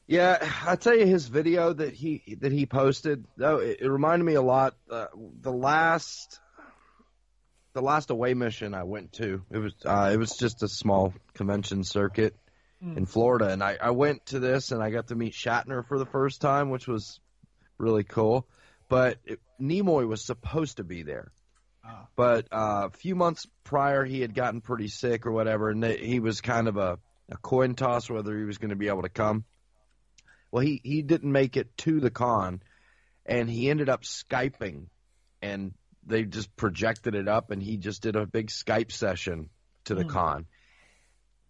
Yeah, 0.06 0.40
I 0.66 0.76
tell 0.76 0.98
you, 0.98 1.06
his 1.06 1.28
video 1.28 1.72
that 1.72 1.94
he 1.94 2.36
that 2.40 2.52
he 2.52 2.66
posted, 2.66 3.26
though, 3.38 3.58
it, 3.58 3.78
it 3.82 3.88
reminded 3.88 4.26
me 4.26 4.34
a 4.34 4.42
lot. 4.42 4.74
Uh, 4.90 5.06
the 5.40 5.52
last, 5.52 6.40
the 7.74 7.82
last 7.84 8.10
away 8.10 8.34
mission 8.34 8.74
I 8.74 8.86
went 8.86 9.14
to, 9.14 9.44
it 9.52 9.60
was 9.60 9.74
uh, 9.86 10.10
it 10.12 10.18
was 10.18 10.36
just 10.36 10.64
a 10.64 10.68
small 10.68 11.14
convention 11.36 11.84
circuit 11.84 12.36
in 12.82 13.06
Florida, 13.06 13.50
and 13.50 13.62
I, 13.64 13.78
I 13.82 13.92
went 13.92 14.26
to 14.28 14.40
this 14.40 14.72
and 14.72 14.82
I 14.82 14.90
got 14.90 15.08
to 15.08 15.16
meet 15.16 15.34
Shatner 15.34 15.86
for 15.86 16.00
the 16.00 16.06
first 16.06 16.40
time, 16.42 16.70
which 16.70 16.88
was 16.88 17.20
really 17.78 18.04
cool. 18.04 18.48
But 18.88 19.18
it, 19.26 19.40
Nimoy 19.62 20.08
was 20.08 20.24
supposed 20.24 20.78
to 20.78 20.84
be 20.84 21.04
there, 21.04 21.32
Ah. 21.86 22.08
but 22.16 22.48
uh, 22.52 22.88
a 22.88 22.98
few 22.98 23.16
months 23.16 23.46
prior 23.64 24.04
he 24.06 24.22
had 24.22 24.34
gotten 24.34 24.62
pretty 24.62 24.88
sick 24.88 25.26
or 25.26 25.32
whatever, 25.32 25.70
and 25.70 25.84
he 25.84 26.20
was 26.20 26.42
kind 26.42 26.68
of 26.68 26.78
a, 26.78 26.98
a 27.30 27.38
coin 27.38 27.76
toss 27.76 28.10
whether 28.10 28.38
he 28.38 28.46
was 28.46 28.58
going 28.58 28.70
to 28.72 28.76
be 28.76 28.88
able 28.88 29.04
to 29.04 29.10
come. 29.10 29.44
Well, 30.52 30.64
he, 30.64 30.82
he 30.84 31.02
didn't 31.04 31.32
make 31.32 31.58
it 31.58 31.76
to 31.80 32.00
the 32.00 32.10
con, 32.10 32.62
and 33.26 33.50
he 33.50 33.70
ended 33.70 33.90
up 33.90 34.04
Skyping, 34.04 34.88
and 35.42 35.74
they 36.06 36.24
just 36.24 36.56
projected 36.56 37.14
it 37.14 37.28
up, 37.28 37.52
and 37.52 37.62
he 37.62 37.78
just 37.78 38.02
did 38.02 38.16
a 38.16 38.26
big 38.26 38.48
Skype 38.48 38.92
session 38.92 39.50
to 39.86 39.96
the 39.96 40.04
Hmm. 40.04 40.10
con. 40.10 40.46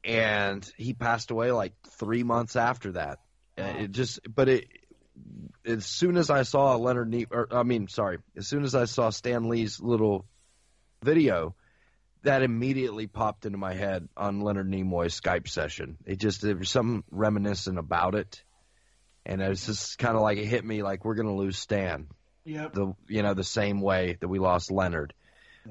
And 0.03 0.69
he 0.77 0.93
passed 0.93 1.31
away 1.31 1.51
like 1.51 1.73
three 1.97 2.23
months 2.23 2.55
after 2.55 2.93
that. 2.93 3.19
Uh, 3.57 3.73
It 3.79 3.91
just, 3.91 4.19
but 4.33 4.47
it, 4.47 4.67
as 5.65 5.85
soon 5.85 6.15
as 6.17 6.29
I 6.29 6.43
saw 6.43 6.75
Leonard, 6.75 7.09
ne- 7.09 7.27
or 7.29 7.47
I 7.51 7.63
mean, 7.63 7.87
sorry, 7.87 8.19
as 8.37 8.47
soon 8.47 8.63
as 8.63 8.75
I 8.75 8.85
saw 8.85 9.09
Stan 9.09 9.49
Lee's 9.49 9.79
little 9.81 10.25
video, 11.03 11.55
that 12.23 12.43
immediately 12.43 13.07
popped 13.07 13.45
into 13.45 13.57
my 13.57 13.73
head 13.73 14.07
on 14.15 14.41
Leonard 14.41 14.69
Nimoy's 14.69 15.19
Skype 15.19 15.47
session. 15.47 15.97
It 16.05 16.17
just 16.19 16.41
there 16.41 16.55
was 16.55 16.69
something 16.69 17.03
reminiscent 17.11 17.77
about 17.77 18.15
it, 18.15 18.43
and 19.25 19.41
it 19.41 19.49
was 19.49 19.65
just 19.65 19.97
kind 19.97 20.15
of 20.15 20.21
like 20.21 20.37
it 20.37 20.45
hit 20.45 20.63
me 20.65 20.83
like 20.83 21.03
we're 21.05 21.15
gonna 21.15 21.35
lose 21.35 21.57
Stan 21.57 22.07
yep 22.45 22.73
the 22.73 22.93
you 23.07 23.21
know 23.21 23.33
the 23.33 23.43
same 23.43 23.81
way 23.81 24.17
that 24.19 24.27
we 24.27 24.39
lost 24.39 24.71
Leonard. 24.71 25.13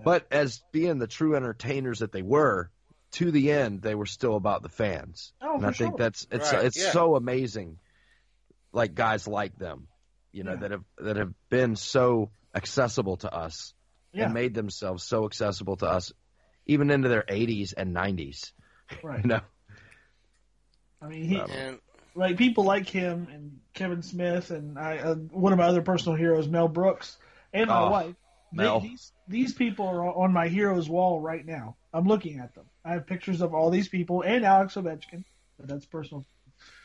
But 0.05 0.27
as 0.31 0.63
being 0.71 0.99
the 0.99 1.07
true 1.09 1.35
entertainers 1.35 2.01
that 2.01 2.13
they 2.13 2.23
were, 2.23 2.71
to 3.13 3.31
the 3.31 3.51
end 3.53 3.83
they 3.83 3.95
were 3.95 4.07
still 4.07 4.37
about 4.37 4.63
the 4.63 4.69
fans, 4.69 5.33
Oh, 5.41 5.55
and 5.55 5.63
for 5.63 5.69
I 5.69 5.73
think 5.73 5.91
sure. 5.91 5.99
that's 5.99 6.27
it's 6.31 6.53
Right, 6.53 6.65
it's 6.67 6.83
yeah. 6.83 6.93
so 6.93 7.17
amazing. 7.17 7.79
Like 8.73 8.95
guys 8.95 9.27
like 9.27 9.57
them, 9.57 9.89
you 10.33 10.45
know 10.45 10.53
Yeah. 10.53 10.57
that 10.57 10.71
have 10.71 10.85
that 10.99 11.17
have 11.17 11.33
been 11.49 11.77
so 11.77 12.31
accessible 12.55 13.17
to 13.19 13.33
us 13.35 13.75
yeah 14.13 14.25
and 14.25 14.35
made 14.35 14.55
themselves 14.55 15.05
so 15.05 15.25
accessible 15.27 15.77
to 15.77 15.87
us, 15.87 16.13
even 16.67 16.91
into 16.91 17.09
their 17.09 17.25
80s 17.29 17.73
and 17.77 17.95
90s. 17.95 18.53
right 19.03 19.23
You 19.23 19.29
know, 19.29 19.41
I 21.01 21.09
mean 21.09 21.25
he 21.25 21.39
and 21.39 21.79
like 22.15 22.37
people 22.37 22.65
like 22.65 22.89
him 22.89 23.29
and 23.33 23.61
Kevin 23.75 24.03
Smith 24.03 24.51
and 24.51 24.79
I, 24.79 24.99
uh, 24.99 25.15
one 25.15 25.53
of 25.53 25.59
my 25.59 25.67
other 25.67 25.83
personal 25.83 26.17
heroes, 26.19 26.49
Mel 26.49 26.69
Brooks, 26.69 27.17
and 27.53 27.69
my 27.69 27.81
Oh, 27.87 27.91
wife. 27.91 28.15
They, 28.53 28.65
Mel. 28.65 28.81
these 28.81 29.13
these 29.29 29.55
people 29.55 29.87
are 29.87 30.05
on 30.05 30.33
my 30.33 30.49
heroes 30.49 30.89
wall 30.89 31.21
right 31.21 31.45
now. 31.45 31.77
I'm 31.93 32.07
looking 32.07 32.39
at 32.39 32.55
them. 32.55 32.65
I 32.85 32.93
have 32.93 33.07
pictures 33.07 33.41
of 33.41 33.55
all 33.55 33.71
these 33.71 33.89
people 33.89 34.23
and 34.23 34.45
Alex 34.45 34.75
Ovechkin, 34.75 35.25
but 35.59 35.69
that's 35.69 35.87
personal. 35.87 36.25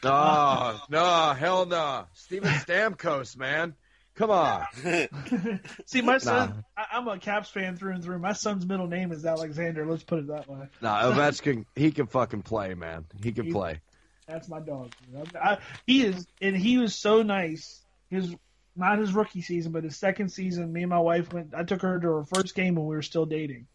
no, 0.03 0.79
no, 0.89 1.33
hell 1.33 1.65
no, 1.65 2.05
Steven 2.13 2.49
Stamkos, 2.53 3.35
man, 3.37 3.73
come 4.15 4.29
on. 4.31 4.65
See, 5.85 6.01
my 6.01 6.17
son, 6.19 6.63
I, 6.77 6.85
I'm 6.93 7.07
a 7.07 7.17
Caps 7.17 7.49
fan 7.49 7.75
through 7.75 7.93
and 7.93 8.03
through. 8.03 8.19
My 8.19 8.33
son's 8.33 8.65
middle 8.65 8.87
name 8.87 9.11
is 9.11 9.25
Alexander. 9.25 9.85
Let's 9.85 10.03
put 10.03 10.19
it 10.19 10.27
that 10.27 10.47
way. 10.49 10.67
No, 10.81 10.89
Ovechkin, 10.89 11.65
he 11.75 11.91
can 11.91 12.07
fucking 12.07 12.43
play, 12.43 12.73
man. 12.75 13.05
He 13.21 13.31
can 13.31 13.45
He- 13.47 13.51
play. 13.51 13.79
That's 14.27 14.47
my 14.47 14.61
dog. 14.61 14.93
I, 15.35 15.57
he 15.85 16.05
is, 16.05 16.25
and 16.41 16.55
he 16.55 16.77
was 16.77 16.95
so 16.95 17.23
nice. 17.23 17.81
His 18.09 18.33
not 18.73 18.97
his 18.99 19.11
rookie 19.13 19.41
season, 19.41 19.73
but 19.73 19.83
his 19.83 19.97
second 19.97 20.29
season. 20.29 20.71
Me 20.71 20.83
and 20.83 20.89
my 20.89 20.99
wife 20.99 21.33
went. 21.33 21.53
I 21.53 21.63
took 21.63 21.81
her 21.81 21.99
to 21.99 22.07
her 22.07 22.23
first 22.23 22.55
game 22.55 22.75
when 22.75 22.85
we 22.85 22.95
were 22.95 23.01
still 23.01 23.25
dating, 23.25 23.67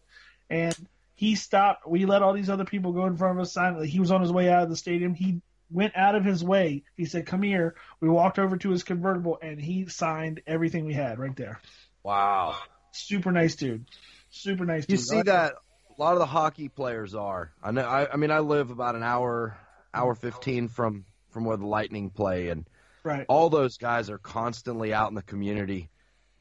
and 0.49 0.75
he 1.19 1.35
stopped. 1.35 1.85
We 1.85 2.05
let 2.05 2.21
all 2.21 2.31
these 2.31 2.49
other 2.49 2.63
people 2.63 2.93
go 2.93 3.05
in 3.05 3.17
front 3.17 3.37
of 3.37 3.41
us 3.41 3.51
silently. 3.51 3.89
He 3.89 3.99
was 3.99 4.09
on 4.09 4.21
his 4.21 4.31
way 4.31 4.49
out 4.49 4.63
of 4.63 4.69
the 4.69 4.77
stadium. 4.77 5.13
He 5.13 5.41
went 5.69 5.97
out 5.97 6.15
of 6.15 6.23
his 6.23 6.41
way. 6.41 6.83
He 6.95 7.03
said, 7.03 7.25
"Come 7.25 7.41
here." 7.41 7.75
We 7.99 8.07
walked 8.07 8.39
over 8.39 8.55
to 8.55 8.69
his 8.69 8.83
convertible, 8.83 9.37
and 9.41 9.59
he 9.59 9.87
signed 9.87 10.41
everything 10.47 10.85
we 10.85 10.93
had 10.93 11.19
right 11.19 11.35
there. 11.35 11.59
Wow. 12.03 12.55
Super 12.93 13.33
nice 13.33 13.57
dude. 13.57 13.83
Super 14.29 14.63
nice. 14.63 14.85
You 14.87 14.95
dude. 14.95 15.05
see 15.05 15.21
that 15.23 15.55
a 15.55 16.01
lot 16.01 16.13
of 16.13 16.19
the 16.19 16.25
hockey 16.25 16.69
players 16.69 17.13
are. 17.15 17.51
I 17.61 17.71
know. 17.71 17.81
I, 17.81 18.09
I 18.09 18.15
mean, 18.15 18.31
I 18.31 18.39
live 18.39 18.71
about 18.71 18.95
an 18.95 19.03
hour, 19.03 19.57
hour 19.93 20.15
fifteen 20.15 20.69
from 20.69 21.03
from 21.31 21.43
where 21.43 21.57
the 21.57 21.67
Lightning 21.67 22.11
play, 22.11 22.47
and 22.47 22.65
right? 23.03 23.25
all 23.27 23.49
those 23.49 23.75
guys 23.75 24.09
are 24.09 24.19
constantly 24.19 24.93
out 24.93 25.09
in 25.09 25.15
the 25.15 25.21
community, 25.21 25.89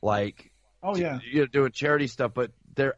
like 0.02 0.52
Oh 0.84 0.94
yeah, 0.94 1.18
you 1.28 1.40
know, 1.40 1.46
doing 1.46 1.72
charity 1.72 2.06
stuff. 2.06 2.30
But 2.32 2.52
they're 2.76 2.94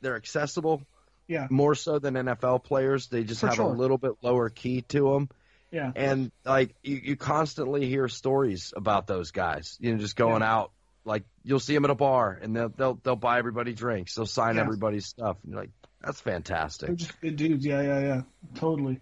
they're 0.00 0.14
accessible 0.14 0.80
yeah, 1.28 1.46
more 1.50 1.74
so 1.74 1.98
than 1.98 2.14
NFL 2.14 2.64
players. 2.64 3.08
They 3.08 3.24
just 3.24 3.40
For 3.40 3.46
have 3.48 3.56
sure. 3.56 3.66
a 3.66 3.76
little 3.76 3.98
bit 3.98 4.12
lower 4.22 4.48
key 4.50 4.82
to 4.88 5.12
them. 5.12 5.28
yeah. 5.70 5.90
and 5.96 6.30
like 6.44 6.74
you, 6.82 6.96
you 7.02 7.16
constantly 7.16 7.86
hear 7.86 8.08
stories 8.08 8.72
about 8.76 9.06
those 9.06 9.30
guys. 9.30 9.76
You 9.80 9.92
know, 9.92 9.98
just 9.98 10.16
going 10.16 10.42
Yeah. 10.42 10.54
out. 10.54 10.72
Like 11.06 11.24
you'll 11.42 11.60
see 11.60 11.74
them 11.74 11.84
at 11.84 11.90
a 11.90 11.94
bar, 11.94 12.38
and 12.40 12.56
they'll 12.56 12.70
they'll 12.70 12.94
they'll 13.02 13.16
buy 13.16 13.38
everybody 13.38 13.74
drinks. 13.74 14.14
They'll 14.14 14.24
sign 14.26 14.56
Yeah. 14.56 14.62
everybody's 14.62 15.06
stuff, 15.06 15.36
and 15.42 15.52
you're 15.52 15.60
like, 15.60 15.70
that's 16.00 16.20
fantastic. 16.20 16.86
They're 16.88 16.96
just 16.96 17.20
good 17.20 17.36
dudes. 17.36 17.64
Yeah, 17.66 17.82
yeah, 17.82 18.00
yeah. 18.00 18.20
Totally. 18.54 19.00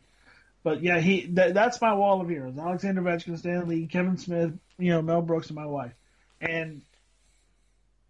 But 0.64 0.82
yeah, 0.82 0.98
he 1.00 1.26
that, 1.34 1.54
that's 1.54 1.80
my 1.80 1.94
wall 1.94 2.20
of 2.20 2.28
heroes. 2.28 2.56
Alexander 2.58 3.02
Ovechkin, 3.02 3.38
Stan 3.38 3.68
Lee, 3.68 3.86
Kevin 3.86 4.16
Smith, 4.16 4.52
you 4.78 4.90
know, 4.90 5.02
Mel 5.02 5.22
Brooks, 5.22 5.48
and 5.48 5.56
my 5.56 5.66
wife. 5.66 5.92
And 6.40 6.82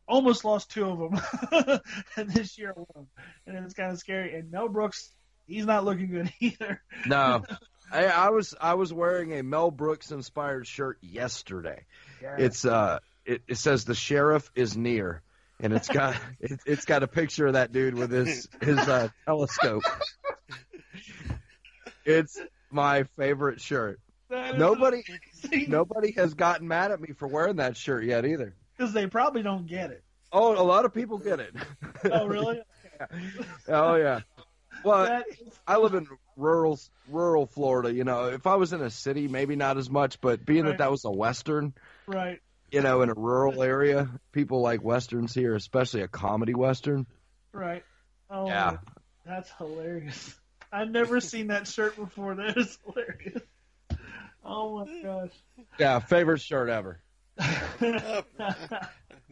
almost 0.07 0.45
lost 0.45 0.71
two 0.71 0.85
of 0.85 0.99
them 0.99 1.81
and 2.17 2.31
this 2.31 2.59
year 2.59 2.71
alone. 2.71 3.07
And 3.47 3.57
it's 3.65 3.75
kind 3.75 3.93
of 3.93 3.99
scary. 3.99 4.35
And 4.35 4.51
Mel 4.51 4.69
Brooks, 4.69 5.11
he's 5.47 5.67
not 5.67 5.85
looking 5.85 6.11
good 6.11 6.33
either. 6.41 6.83
No, 7.07 7.45
I, 7.93 8.07
I 8.07 8.31
was 8.31 8.55
I 8.61 8.75
was 8.75 8.93
wearing 8.93 9.33
a 9.39 9.43
Mel 9.43 9.71
Brooks 9.71 10.11
inspired 10.11 10.67
shirt 10.67 10.99
yesterday. 11.03 11.85
Yeah. 12.21 12.37
It's 12.39 12.65
uh, 12.65 12.99
it, 13.25 13.43
it 13.49 13.57
says 13.57 13.85
the 13.85 13.95
sheriff 13.95 14.51
is 14.55 14.77
near, 14.77 15.23
and 15.61 15.73
it's 15.73 15.89
got 15.89 16.17
it, 16.41 16.61
it's 16.67 16.85
got 16.85 17.03
a 17.03 17.09
picture 17.09 17.47
of 17.47 17.53
that 17.55 17.73
dude 17.73 17.95
with 17.95 18.11
his 18.11 18.49
his 18.61 18.79
uh, 18.79 19.09
telescope. 19.27 19.83
It's 22.05 22.39
my 22.71 23.05
favorite 23.17 23.61
shirt. 23.61 24.01
Nobody, 24.31 25.03
amazing. 25.45 25.71
nobody 25.71 26.13
has 26.13 26.33
gotten 26.33 26.67
mad 26.67 26.91
at 26.91 27.01
me 27.01 27.13
for 27.13 27.29
wearing 27.29 27.57
that 27.57 27.77
shirt 27.77 28.05
yet 28.05 28.25
either. 28.25 28.57
Because 28.77 28.93
they 28.93 29.07
probably 29.07 29.43
don't 29.43 29.67
get 29.67 29.91
it. 29.91 30.03
Oh, 30.33 30.61
a 30.61 30.65
lot 30.65 30.85
of 30.85 30.95
people 30.95 31.19
get 31.19 31.41
it. 31.41 31.55
Oh, 32.11 32.27
really? 32.27 32.63
oh 33.69 33.97
yeah. 33.97 34.21
Well, 34.85 35.23
is- 35.31 35.61
I 35.67 35.77
live 35.77 35.95
in 35.95 36.07
rural 36.37 36.79
rural 37.09 37.47
Florida. 37.47 37.93
You 37.93 38.05
know, 38.05 38.27
if 38.27 38.47
I 38.47 38.55
was 38.57 38.73
in 38.73 38.81
a 38.81 38.91
city, 38.91 39.29
maybe 39.29 39.57
not 39.57 39.77
as 39.77 39.91
much. 39.91 40.21
But 40.21 40.45
being 40.45 40.65
Right. 40.65 40.71
that 40.71 40.79
that 40.79 40.91
was 40.91 41.05
a 41.05 41.11
western, 41.11 41.75
right. 42.07 42.41
you 42.71 42.81
know, 42.81 43.03
in 43.03 43.11
a 43.11 43.15
rural 43.15 43.63
area, 43.63 44.09
people 44.33 44.63
like 44.63 44.83
westerns 44.83 45.35
here, 45.35 45.55
especially 45.55 46.01
a 46.03 46.09
comedy 46.09 46.55
western. 46.55 47.07
Right. 47.53 47.85
Oh, 48.31 48.47
Yeah. 48.47 48.79
that's 49.27 49.51
hilarious. 49.59 50.35
I've 50.73 50.91
never 50.91 51.21
seen 51.21 51.49
that 51.49 51.67
shirt 51.69 51.97
before. 51.97 52.35
That 52.37 52.57
is 52.57 52.79
hilarious. 52.87 53.43
Oh 54.45 54.85
my 54.87 55.03
gosh. 55.03 55.31
Yeah, 55.79 55.99
favorite 56.01 56.41
shirt 56.41 56.69
ever. 56.71 57.01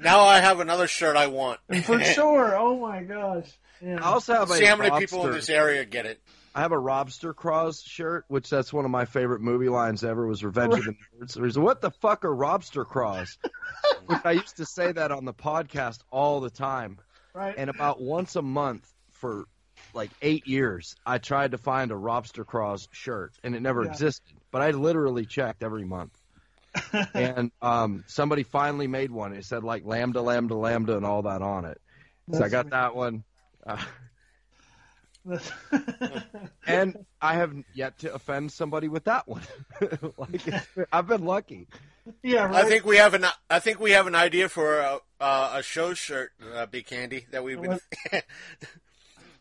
Now 0.02 0.20
I 0.22 0.40
have 0.40 0.60
another 0.60 0.86
shirt 0.86 1.16
I 1.16 1.26
want. 1.26 1.60
For 1.84 2.02
sure. 2.02 2.56
Oh 2.56 2.78
my 2.78 3.02
gosh. 3.02 3.50
Yeah. 3.82 3.98
I 4.00 4.12
also 4.12 4.32
have 4.32 4.50
a 4.50 4.54
See 4.54 4.64
how 4.64 4.76
many 4.76 4.98
people 4.98 5.26
in 5.26 5.32
this 5.32 5.50
area 5.50 5.84
get 5.84 6.06
it. 6.06 6.20
I 6.54 6.62
have 6.62 6.72
a 6.72 6.76
Robster 6.76 7.36
Craws 7.36 7.82
shirt, 7.82 8.24
which 8.28 8.48
that's 8.48 8.72
one 8.72 8.84
of 8.86 8.90
my 8.90 9.04
favorite 9.04 9.40
movie 9.42 9.68
lines 9.68 10.02
ever. 10.02 10.26
Was 10.26 10.42
Revenge 10.42 10.72
of 10.74 10.84
the 10.84 10.94
Nerds. 11.26 11.56
What 11.58 11.80
the 11.82 11.90
fuck 11.90 12.24
are 12.24 12.34
Robster 12.34 12.86
Craws? 12.86 13.36
which 14.06 14.20
I 14.24 14.32
used 14.32 14.56
to 14.56 14.64
say 14.64 14.90
that 14.90 15.12
on 15.12 15.26
the 15.26 15.34
podcast 15.34 15.98
all 16.10 16.40
the 16.40 16.50
time. 16.50 16.98
right. 17.34 17.54
And 17.56 17.68
about 17.68 18.00
once 18.00 18.36
a 18.36 18.42
month 18.42 18.90
for 19.12 19.44
like 19.94 20.10
eight 20.22 20.46
years, 20.46 20.94
I 21.04 21.18
tried 21.18 21.50
to 21.52 21.58
find 21.58 21.92
a 21.92 21.94
Robster 21.94 22.44
Craws 22.46 22.88
shirt, 22.90 23.32
and 23.44 23.54
it 23.54 23.60
never 23.60 23.84
Yeah. 23.84 23.90
existed. 23.90 24.34
But 24.50 24.62
I 24.62 24.70
literally 24.70 25.26
checked 25.26 25.62
every 25.62 25.84
month. 25.84 26.18
and 27.14 27.50
um, 27.60 28.04
somebody 28.06 28.42
finally 28.42 28.86
made 28.86 29.10
one. 29.10 29.32
It 29.32 29.44
said 29.44 29.64
like 29.64 29.84
lambda, 29.84 30.20
lambda, 30.22 30.54
lambda, 30.54 30.96
and 30.96 31.04
all 31.06 31.22
that 31.22 31.42
on 31.42 31.64
it. 31.64 31.80
So 32.30 32.38
I 32.38 32.40
That's 32.40 32.52
got 32.52 32.70
that 32.70 32.94
one. 32.94 33.24
Uh, 33.66 33.76
and 36.66 37.04
I 37.20 37.34
have 37.34 37.54
yet 37.74 37.98
to 38.00 38.14
offend 38.14 38.52
somebody 38.52 38.88
with 38.88 39.04
that 39.04 39.28
one. 39.28 39.42
like 40.16 40.46
it's, 40.46 40.66
I've 40.92 41.06
been 41.06 41.24
lucky. 41.24 41.68
yeah. 42.22 42.46
Right. 42.46 42.64
I 42.64 42.68
think 42.68 42.84
we 42.84 42.96
have 42.96 43.14
an 43.14 43.26
I 43.48 43.58
think 43.58 43.80
we 43.80 43.90
have 43.92 44.06
an 44.06 44.14
idea 44.14 44.48
for 44.48 44.78
a, 44.78 44.98
uh, 45.20 45.54
a 45.56 45.62
show 45.62 45.94
shirt, 45.94 46.32
uh, 46.54 46.66
Big 46.66 46.86
Candy, 46.86 47.26
that 47.32 47.44
we've 47.44 47.60
been. 47.60 47.80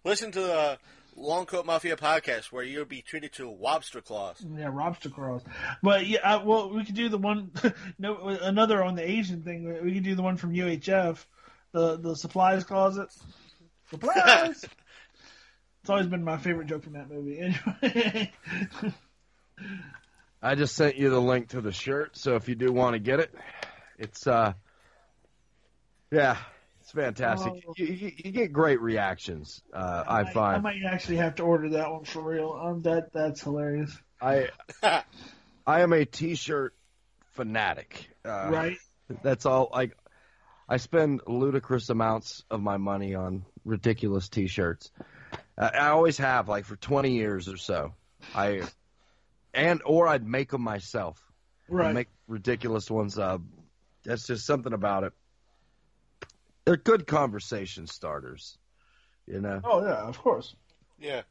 Listen 0.03 0.31
to 0.31 0.39
the 0.39 0.79
Long 1.19 1.45
Coat 1.45 1.65
Mafia 1.65 1.97
podcast 1.97 2.45
where 2.45 2.63
you'll 2.63 2.85
be 2.85 3.01
treated 3.01 3.33
to 3.33 3.51
lobster 3.51 3.99
claws. 3.99 4.43
Yeah, 4.55 4.69
lobster 4.69 5.09
crawls. 5.09 5.43
But 5.83 6.07
yeah, 6.07 6.19
uh, 6.19 6.43
well, 6.45 6.69
we 6.69 6.85
could 6.85 6.95
do 6.95 7.09
the 7.09 7.17
one. 7.17 7.51
no, 7.99 8.27
another 8.27 8.81
on 8.83 8.95
the 8.95 9.07
Asian 9.07 9.43
thing. 9.43 9.83
We 9.83 9.93
could 9.93 10.03
do 10.03 10.15
the 10.15 10.21
one 10.21 10.37
from 10.37 10.53
UHF, 10.53 11.23
the 11.73 11.97
the 11.97 12.15
supplies 12.15 12.63
closet. 12.63 13.09
Supplies. 13.89 14.63
it's 15.81 15.89
always 15.89 16.07
been 16.07 16.23
my 16.23 16.37
favorite 16.37 16.67
joke 16.67 16.83
from 16.83 16.93
that 16.93 17.09
movie. 17.09 17.39
Anyway. 17.39 18.31
I 20.41 20.55
just 20.55 20.75
sent 20.75 20.95
you 20.95 21.09
the 21.09 21.19
link 21.19 21.49
to 21.49 21.59
the 21.59 21.73
shirt, 21.73 22.15
so 22.15 22.35
if 22.35 22.47
you 22.47 22.55
do 22.55 22.71
want 22.71 22.93
to 22.93 22.99
get 22.99 23.19
it, 23.19 23.35
it's 23.97 24.25
uh, 24.25 24.53
yeah, 26.11 26.37
it's 26.89 26.95
fantastic. 26.95 27.63
Oh. 27.67 27.73
You, 27.77 27.85
you, 27.85 28.11
you 28.17 28.31
get 28.31 28.51
great 28.51 28.81
reactions. 28.81 29.61
Uh, 29.71 30.03
I 30.07 30.19
I 30.21 30.31
find 30.31 30.57
I 30.57 30.59
might 30.59 30.81
actually 30.85 31.17
have 31.17 31.35
to 31.35 31.43
order 31.43 31.69
that 31.69 31.91
one 31.91 32.03
for 32.03 32.21
real. 32.21 32.51
Um, 32.51 32.81
that 32.81 33.13
that's 33.13 33.41
hilarious. 33.41 33.95
I 34.19 34.49
I 35.67 35.81
am 35.81 35.93
a 35.93 36.05
t-shirt 36.05 36.73
fanatic. 37.33 38.09
Uh, 38.25 38.49
right. 38.51 38.77
That's 39.21 39.45
all. 39.45 39.69
Like, 39.71 39.95
I 40.67 40.77
spend 40.77 41.21
ludicrous 41.27 41.89
amounts 41.89 42.43
of 42.49 42.61
my 42.61 42.77
money 42.77 43.15
on 43.15 43.45
ridiculous 43.65 44.29
T-shirts. 44.29 44.91
Uh, 45.57 45.69
I 45.73 45.89
always 45.89 46.17
have, 46.17 46.47
like 46.47 46.65
for 46.65 46.75
20 46.75 47.11
years 47.11 47.47
or 47.47 47.57
so. 47.57 47.93
I 48.35 48.63
and 49.53 49.81
or 49.85 50.07
I'd 50.07 50.25
make 50.25 50.51
them 50.51 50.61
myself. 50.61 51.21
I'd 51.69 51.75
Right. 51.75 51.93
Make 51.93 52.07
ridiculous 52.27 52.89
ones. 52.89 53.17
Uh, 53.17 53.37
that's 54.03 54.25
just 54.25 54.45
something 54.45 54.73
about 54.73 55.03
it. 55.03 55.13
They're 56.69 56.77
good 56.77 57.07
conversation 57.07 57.87
starters. 57.87 58.55
You 59.25 59.41
know. 59.41 59.59
oh 59.63 59.83
yeah, 59.83 60.07
of 60.07 60.19
course. 60.19 60.55
Yeah. 60.99 61.23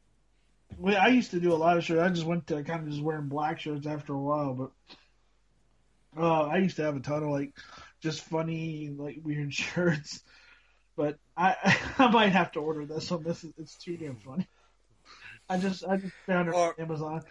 Well, 0.77 0.97
I 1.01 1.07
used 1.07 1.31
to 1.31 1.39
do 1.39 1.53
a 1.53 1.55
lot 1.55 1.77
of 1.77 1.85
shirts. 1.85 2.01
I 2.01 2.09
just 2.09 2.25
went 2.25 2.47
to 2.47 2.61
kind 2.63 2.83
of 2.83 2.89
just 2.89 3.01
wearing 3.01 3.29
black 3.29 3.61
shirts 3.61 3.87
after 3.87 4.11
a 4.13 4.19
while, 4.19 4.53
but 4.53 6.21
uh, 6.21 6.41
I 6.41 6.57
used 6.57 6.75
to 6.75 6.81
have 6.83 6.97
a 6.97 6.99
ton 6.99 7.23
of 7.23 7.29
like 7.29 7.53
just 8.01 8.19
funny, 8.25 8.89
like 8.93 9.21
weird 9.23 9.53
shirts. 9.63 10.21
But 10.97 11.17
I 11.37 11.55
I 11.97 12.11
might 12.11 12.33
have 12.33 12.51
to 12.53 12.59
order 12.59 12.85
this 12.85 13.09
one. 13.09 13.23
This 13.23 13.45
is 13.45 13.53
it's 13.57 13.75
too 13.77 13.95
damn 13.95 14.17
funny. 14.17 14.45
I 15.49 15.57
just 15.57 15.85
I 15.85 15.95
just 15.95 16.13
found 16.25 16.49
it 16.49 16.53
Or- 16.53 16.75
on 16.77 16.85
Amazon. 16.85 17.21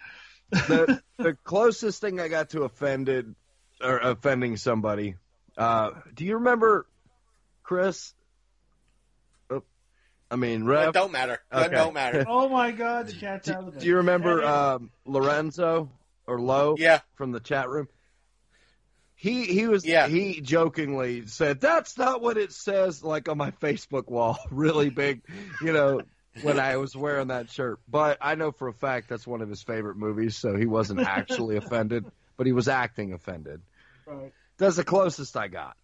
the 0.51 1.03
the 1.19 1.37
closest 1.45 2.01
thing 2.01 2.21
I 2.21 2.29
got 2.29 2.49
to 2.51 2.63
offended 2.63 3.35
or 3.83 3.99
offending 3.99 4.57
somebody. 4.57 5.17
Uh, 5.59 5.91
do 6.15 6.25
you 6.25 6.37
remember 6.37 6.87
Chris? 7.69 8.15
Oh, 9.51 9.63
I 10.31 10.37
mean, 10.37 10.65
That 10.65 10.95
don't 10.95 11.13
matter. 11.13 11.39
That 11.51 11.67
Okay. 11.67 11.77
don't 11.77 11.93
matter. 11.93 12.25
oh 12.29 12.49
my 12.49 12.71
god, 12.71 13.09
the 13.09 13.13
cat's 13.13 13.51
out 13.51 13.69
of 13.69 13.75
the 13.75 13.81
Do, 13.81 13.87
you 13.87 13.97
remember 13.97 14.41
Yeah, 14.41 14.47
yeah. 14.47 14.73
um, 14.77 14.91
Lorenzo 15.05 15.91
or 16.27 16.41
Lowe 16.41 16.77
Yeah. 16.79 17.01
from 17.17 17.33
the 17.33 17.41
chat 17.41 17.69
room? 17.69 17.87
He 19.17 19.45
he 19.45 19.67
was 19.67 19.85
Yeah. 19.85 20.07
he 20.09 20.41
jokingly 20.41 21.27
said 21.27 21.61
that's 21.61 21.99
not 21.99 22.23
what 22.23 22.39
it 22.39 22.53
says 22.53 23.05
like 23.05 23.29
on 23.29 23.37
my 23.37 23.51
Facebook 23.51 24.09
wall, 24.09 24.39
really 24.51 24.89
big, 24.89 25.21
you 25.61 25.75
know, 25.75 26.01
when 26.41 26.59
I 26.59 26.79
was 26.79 26.97
wearing 26.97 27.29
that 27.29 27.51
shirt. 27.51 27.81
But 27.87 28.17
I 28.23 28.35
know 28.37 28.51
for 28.51 28.69
a 28.69 28.73
fact 28.73 29.11
that's 29.11 29.27
one 29.27 29.43
of 29.43 29.51
his 29.51 29.63
favorite 29.63 29.99
movies, 29.99 30.39
so 30.39 30.57
he 30.57 30.65
wasn't 30.65 31.01
actually 31.01 31.57
offended, 31.59 32.07
but 32.39 32.47
he 32.47 32.53
was 32.55 32.67
acting 32.67 33.13
offended. 33.13 33.61
Right. 34.07 34.33
That's 34.57 34.77
the 34.77 34.85
closest 34.85 35.37
I 35.37 35.49
got. 35.49 35.77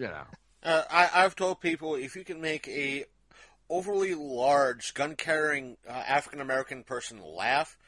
You 0.00 0.08
know. 0.08 0.24
Uh, 0.62 0.82
I, 0.90 1.10
I've 1.14 1.36
told 1.36 1.60
people 1.60 1.94
if 1.94 2.16
you 2.16 2.24
can 2.24 2.40
make 2.40 2.68
a 2.68 3.04
overly 3.68 4.14
large 4.14 4.94
gun 4.94 5.16
carrying 5.16 5.76
uh, 5.88 5.92
African 5.92 6.40
American 6.40 6.84
person 6.84 7.20
laugh 7.24 7.78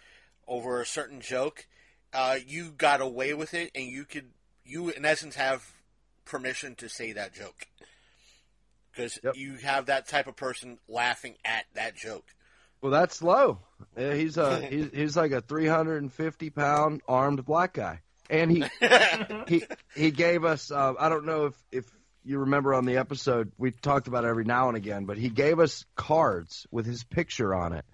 over 0.48 0.80
a 0.80 0.86
certain 0.86 1.20
joke, 1.20 1.66
uh, 2.14 2.36
you 2.46 2.70
got 2.70 3.00
away 3.00 3.34
with 3.34 3.54
it, 3.54 3.70
and 3.74 3.84
you 3.86 4.04
could 4.04 4.30
you 4.64 4.88
in 4.90 5.04
essence 5.04 5.34
have 5.34 5.64
permission 6.24 6.74
to 6.76 6.88
say 6.88 7.12
that 7.12 7.34
joke 7.34 7.66
because 8.90 9.18
Yep. 9.22 9.36
you 9.36 9.56
have 9.56 9.86
that 9.86 10.06
type 10.08 10.26
of 10.26 10.36
person 10.36 10.78
laughing 10.88 11.34
at 11.44 11.64
that 11.74 11.96
joke. 11.96 12.24
Well, 12.80 12.92
that's 12.92 13.22
low. 13.22 13.58
He's 13.96 14.36
a 14.36 14.60
he's, 14.70 14.90
he's 14.92 15.16
like 15.16 15.32
a 15.32 15.40
350 15.40 16.50
pound 16.50 17.02
armed 17.08 17.44
black 17.44 17.74
guy, 17.74 18.00
and 18.30 18.50
he 18.50 18.64
he 19.48 19.64
he 19.94 20.10
gave 20.10 20.44
us. 20.44 20.70
Uh, 20.70 20.94
I 20.98 21.08
don't 21.08 21.26
know 21.26 21.46
if 21.46 21.54
if 21.70 21.84
you 22.24 22.40
remember 22.40 22.74
on 22.74 22.84
the 22.84 22.98
episode 22.98 23.52
we 23.58 23.70
talked 23.70 24.08
about 24.08 24.24
it 24.24 24.28
every 24.28 24.44
now 24.44 24.68
and 24.68 24.76
again, 24.76 25.04
but 25.04 25.18
he 25.18 25.28
gave 25.28 25.58
us 25.58 25.84
cards 25.96 26.66
with 26.70 26.86
his 26.86 27.04
picture 27.04 27.54
on 27.54 27.72
it, 27.72 27.84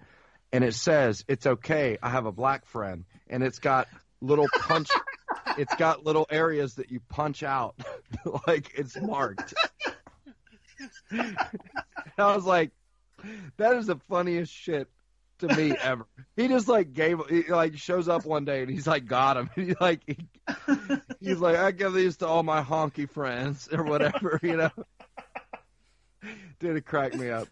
and 0.53 0.65
it 0.65 0.75
says 0.75 1.25
it's 1.29 1.47
okay. 1.47 1.99
I 2.03 2.11
have 2.11 2.27
a 2.27 2.33
black 2.33 2.67
friend, 2.67 3.05
and 3.29 3.43
it's 3.43 3.59
got 3.59 3.89
little 4.21 4.47
punch. 4.61 4.89
it's 5.59 5.75
got 5.77 6.05
little 6.05 6.27
areas 6.31 6.75
that 6.75 6.91
you 6.91 7.01
punch 7.09 7.43
out, 7.43 7.75
like 8.47 8.73
it's 8.77 9.01
marked. 9.01 9.55
I 11.13 12.35
was 12.35 12.45
like, 12.45 12.71
that 13.57 13.77
is 13.77 13.87
the 13.87 13.97
funniest 14.09 14.53
shit 14.53 14.89
to 15.39 15.55
me 15.55 15.74
ever. 15.81 16.06
He 16.36 16.48
just 16.48 16.69
like 16.69 16.93
gave, 16.93 17.19
he 17.28 17.44
like 17.44 17.77
shows 17.77 18.09
up 18.09 18.24
one 18.24 18.44
day 18.44 18.62
and 18.62 18.70
he's 18.70 18.86
like 18.86 19.06
got 19.06 19.36
him. 19.36 19.51
He 19.55 19.74
like 19.81 20.02
he, 20.06 20.16
he's 21.20 21.39
like, 21.39 21.56
I 21.56 21.70
give 21.70 21.93
these 21.93 22.19
to 22.19 22.27
all 22.27 22.43
my 22.43 22.62
honky 22.62 23.09
friends 23.09 23.69
or 23.73 23.85
whatever, 23.85 24.39
you 24.43 24.56
know. 24.56 24.70
Did 26.60 26.77
it 26.77 26.86
crack 26.86 27.15
me 27.15 27.31
up? 27.31 27.48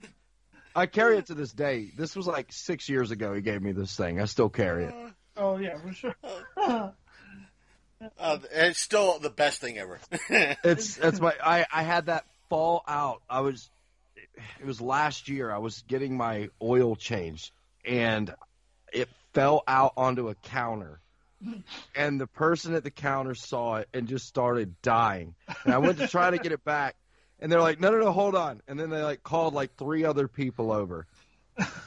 I 0.74 0.86
carry 0.86 1.16
it 1.16 1.26
to 1.26 1.34
this 1.34 1.52
day. 1.52 1.90
This 1.96 2.14
was 2.14 2.26
like 2.26 2.52
six 2.52 2.88
years 2.88 3.10
ago. 3.10 3.32
He 3.32 3.40
gave 3.40 3.62
me 3.62 3.72
this 3.72 3.96
thing. 3.96 4.20
I 4.20 4.26
still 4.26 4.48
carry 4.48 4.84
it. 4.84 4.94
Oh 5.36 5.56
yeah, 5.58 5.78
for 5.78 5.92
sure. 5.92 6.16
Uh, 8.18 8.38
it's 8.52 8.78
still 8.78 9.18
the 9.18 9.30
best 9.30 9.60
thing 9.60 9.78
ever. 9.78 9.98
It's 10.64 10.96
that's 10.96 11.20
my 11.20 11.34
I 11.42 11.66
I 11.72 11.82
had 11.82 12.06
that 12.06 12.26
fall 12.50 12.82
out. 12.86 13.22
I 13.28 13.40
was 13.40 13.70
it 14.60 14.66
was 14.66 14.80
last 14.80 15.28
year. 15.28 15.50
I 15.50 15.58
was 15.58 15.82
getting 15.88 16.16
my 16.16 16.50
oil 16.60 16.94
changed 16.94 17.52
and 17.86 18.34
it 18.92 19.08
fell 19.32 19.62
out 19.66 19.92
onto 19.96 20.28
a 20.28 20.34
counter. 20.34 21.00
And 21.94 22.20
the 22.20 22.26
person 22.26 22.74
at 22.74 22.82
the 22.82 22.90
counter 22.90 23.34
saw 23.34 23.76
it 23.76 23.88
and 23.94 24.08
just 24.08 24.26
started 24.26 24.80
dying. 24.82 25.34
And 25.64 25.74
I 25.74 25.78
went 25.78 25.98
to 25.98 26.08
try 26.08 26.30
to 26.30 26.38
get 26.38 26.50
it 26.50 26.64
back 26.64 26.96
and 27.38 27.52
they're 27.52 27.60
like, 27.60 27.80
"No, 27.80 27.90
no, 27.90 27.98
no, 27.98 28.12
hold 28.12 28.34
on." 28.34 28.62
And 28.66 28.80
then 28.80 28.90
they 28.90 29.02
like 29.02 29.22
called 29.22 29.54
like 29.54 29.76
three 29.76 30.04
other 30.04 30.28
people 30.28 30.72
over. 30.72 31.06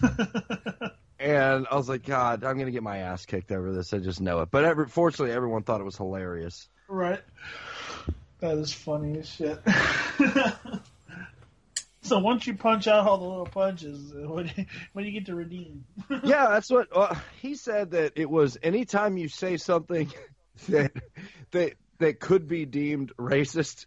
and 1.19 1.67
I 1.69 1.75
was 1.75 1.89
like, 1.89 2.03
God, 2.03 2.43
I'm 2.43 2.57
gonna 2.57 2.71
get 2.71 2.83
my 2.83 2.97
ass 2.99 3.25
kicked 3.25 3.51
over 3.51 3.71
this. 3.71 3.93
I 3.93 3.97
just 3.97 4.21
know 4.21 4.41
it. 4.41 4.49
But 4.51 4.65
every, 4.65 4.87
fortunately, 4.87 5.33
everyone 5.35 5.63
thought 5.63 5.81
it 5.81 5.85
was 5.85 5.97
hilarious. 5.97 6.67
Right. 6.87 7.21
That 8.39 8.57
is 8.57 8.71
funny 8.71 9.19
as 9.19 9.27
shit. 9.27 9.59
so 12.09 12.19
once 12.19 12.45
you 12.47 12.55
punch 12.55 12.87
out 12.87 13.07
all 13.07 13.17
the 13.17 13.25
little 13.25 13.45
punches, 13.45 14.11
what 14.13 14.47
do 14.47 14.51
you, 14.57 14.65
what 14.93 15.01
do 15.03 15.07
you 15.07 15.13
get 15.13 15.27
to 15.27 15.35
redeem? 15.35 15.85
yeah, 16.23 16.47
that's 16.49 16.69
what 16.69 16.87
uh, 16.95 17.15
he 17.41 17.55
said. 17.55 17.91
That 17.91 18.13
it 18.15 18.29
was 18.29 18.57
anytime 18.61 19.17
you 19.17 19.29
say 19.29 19.57
something 19.57 20.11
that 20.69 20.91
that 21.51 21.73
that 21.99 22.19
could 22.19 22.47
be 22.47 22.65
deemed 22.65 23.13
racist, 23.17 23.85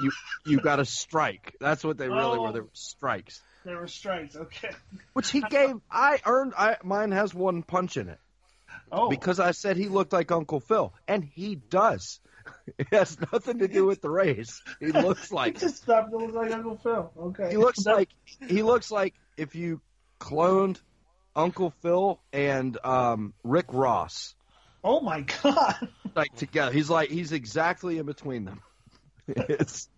you 0.00 0.10
you 0.46 0.60
got 0.60 0.80
a 0.80 0.84
strike. 0.84 1.54
That's 1.60 1.84
what 1.84 1.98
they 1.98 2.08
really 2.08 2.38
Oh. 2.38 2.42
were. 2.42 2.52
They 2.52 2.60
were 2.60 2.68
strikes. 2.72 3.40
There 3.64 3.78
were 3.78 3.88
strikes. 3.88 4.34
Okay. 4.34 4.70
Which 5.12 5.30
he 5.30 5.40
gave. 5.42 5.74
I 5.90 6.20
earned. 6.24 6.54
I 6.56 6.76
mine 6.82 7.12
has 7.12 7.34
one 7.34 7.62
punch 7.62 7.96
in 7.96 8.08
it 8.08 8.18
Oh. 8.90 9.10
because 9.10 9.40
I 9.40 9.50
said 9.50 9.76
he 9.76 9.88
looked 9.88 10.12
like 10.12 10.30
Uncle 10.32 10.60
Phil, 10.60 10.92
and 11.06 11.22
he 11.22 11.54
does. 11.56 12.20
It 12.78 12.88
has 12.92 13.18
nothing 13.32 13.58
to 13.60 13.68
do 13.68 13.86
with 13.86 14.02
the 14.02 14.10
race. 14.10 14.62
He 14.78 14.86
looks 14.92 15.32
like 15.32 15.54
he 15.54 15.60
just 15.60 15.82
stopped 15.82 16.10
to 16.10 16.16
look 16.18 16.34
like 16.34 16.52
Uncle 16.52 16.76
Phil. 16.76 17.10
Okay. 17.18 17.50
he 17.50 17.56
looks 17.56 17.84
like 17.86 18.10
he 18.46 18.62
looks 18.62 18.90
like 18.90 19.14
if 19.36 19.54
you 19.54 19.80
cloned 20.20 20.80
Uncle 21.34 21.72
Phil 21.82 22.20
and 22.32 22.76
um, 22.84 23.32
Rick 23.42 23.66
Ross 23.70 24.34
Oh 24.84 25.00
my 25.00 25.22
god. 25.42 25.88
like 26.14 26.34
together. 26.36 26.72
He's 26.72 26.88
like 26.90 27.10
he's 27.10 27.32
exactly 27.32 27.98
in 27.98 28.06
between 28.06 28.44
them. 28.44 28.60
It's 29.26 29.88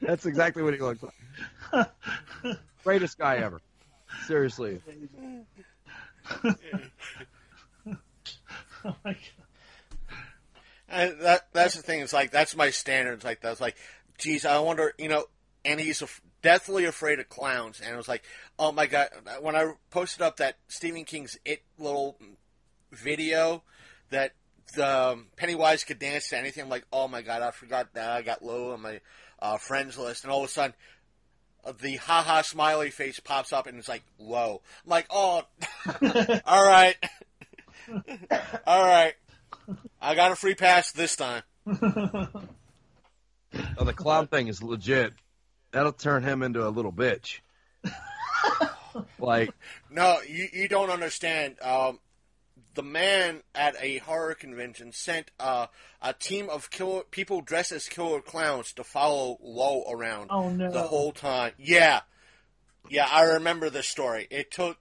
that's 0.00 0.26
exactly 0.26 0.62
what 0.62 0.74
he 0.74 0.80
looks 0.80 1.02
like. 1.72 1.88
Greatest 2.84 3.18
guy 3.18 3.36
ever. 3.36 3.60
Seriously. 4.26 4.80
Oh 8.84 8.96
my 9.04 9.12
god. 9.12 9.41
That 10.92 11.46
that's 11.52 11.74
the 11.74 11.82
thing. 11.82 12.00
It's 12.00 12.12
like 12.12 12.30
that's 12.30 12.54
my 12.54 12.70
standards. 12.70 13.24
Like 13.24 13.40
that's 13.40 13.60
like, 13.60 13.76
geez, 14.18 14.44
I 14.44 14.58
wonder, 14.58 14.92
you 14.98 15.08
know. 15.08 15.24
And 15.64 15.80
he's 15.80 16.02
af- 16.02 16.20
deathly 16.42 16.84
afraid 16.84 17.20
of 17.20 17.28
clowns. 17.28 17.80
And 17.80 17.94
it 17.94 17.96
was 17.96 18.08
like, 18.08 18.24
oh 18.58 18.72
my 18.72 18.86
god, 18.86 19.08
when 19.40 19.56
I 19.56 19.72
posted 19.90 20.22
up 20.22 20.38
that 20.38 20.58
Stephen 20.68 21.04
King's 21.04 21.38
It 21.44 21.62
little 21.78 22.18
video 22.90 23.62
that 24.10 24.32
the 24.76 25.12
um, 25.12 25.26
Pennywise 25.36 25.84
could 25.84 25.98
dance 25.98 26.28
to 26.30 26.38
anything, 26.38 26.64
I'm 26.64 26.68
like, 26.68 26.86
oh 26.92 27.08
my 27.08 27.22
god, 27.22 27.42
I 27.42 27.52
forgot 27.52 27.94
that 27.94 28.10
I 28.10 28.22
got 28.22 28.44
low 28.44 28.72
on 28.72 28.82
my 28.82 29.00
uh, 29.40 29.56
friends 29.56 29.96
list, 29.96 30.24
and 30.24 30.32
all 30.32 30.44
of 30.44 30.50
a 30.50 30.52
sudden. 30.52 30.74
The 31.80 31.94
haha 31.94 32.42
smiley 32.42 32.90
face 32.90 33.20
pops 33.20 33.52
up 33.52 33.68
and 33.68 33.78
it's 33.78 33.88
like 33.88 34.02
low. 34.18 34.62
I'm 34.84 34.90
like, 34.90 35.06
oh, 35.10 35.42
all 36.44 36.66
right, 36.66 36.96
all 38.66 38.84
right. 38.84 39.14
I 40.00 40.14
got 40.14 40.32
a 40.32 40.36
free 40.36 40.54
pass 40.54 40.92
this 40.92 41.16
time. 41.16 41.42
Oh, 43.76 43.84
the 43.84 43.92
clown 43.92 44.28
thing 44.28 44.48
is 44.48 44.62
legit. 44.62 45.12
That'll 45.72 45.92
turn 45.92 46.22
him 46.22 46.42
into 46.42 46.66
a 46.66 46.70
little 46.70 46.92
bitch. 46.92 47.40
like 49.18 49.50
No, 49.90 50.18
you, 50.26 50.48
you 50.52 50.68
don't 50.68 50.88
understand. 50.90 51.56
Um, 51.60 51.98
the 52.74 52.82
man 52.82 53.42
at 53.54 53.76
a 53.78 53.98
horror 53.98 54.34
convention 54.34 54.92
sent 54.92 55.30
uh, 55.38 55.66
a 56.00 56.14
team 56.14 56.48
of 56.48 56.70
killer, 56.70 57.02
people 57.10 57.42
dressed 57.42 57.72
as 57.72 57.88
killer 57.88 58.20
clowns 58.22 58.72
to 58.74 58.84
follow 58.84 59.36
Lowe 59.42 59.84
around 59.90 60.28
Oh, 60.30 60.48
no. 60.48 60.70
the 60.70 60.82
whole 60.82 61.12
time. 61.12 61.52
Yeah. 61.58 62.00
Yeah, 62.88 63.06
I 63.10 63.22
remember 63.22 63.68
this 63.70 63.86
story. 63.88 64.26
It 64.30 64.50
took. 64.50 64.78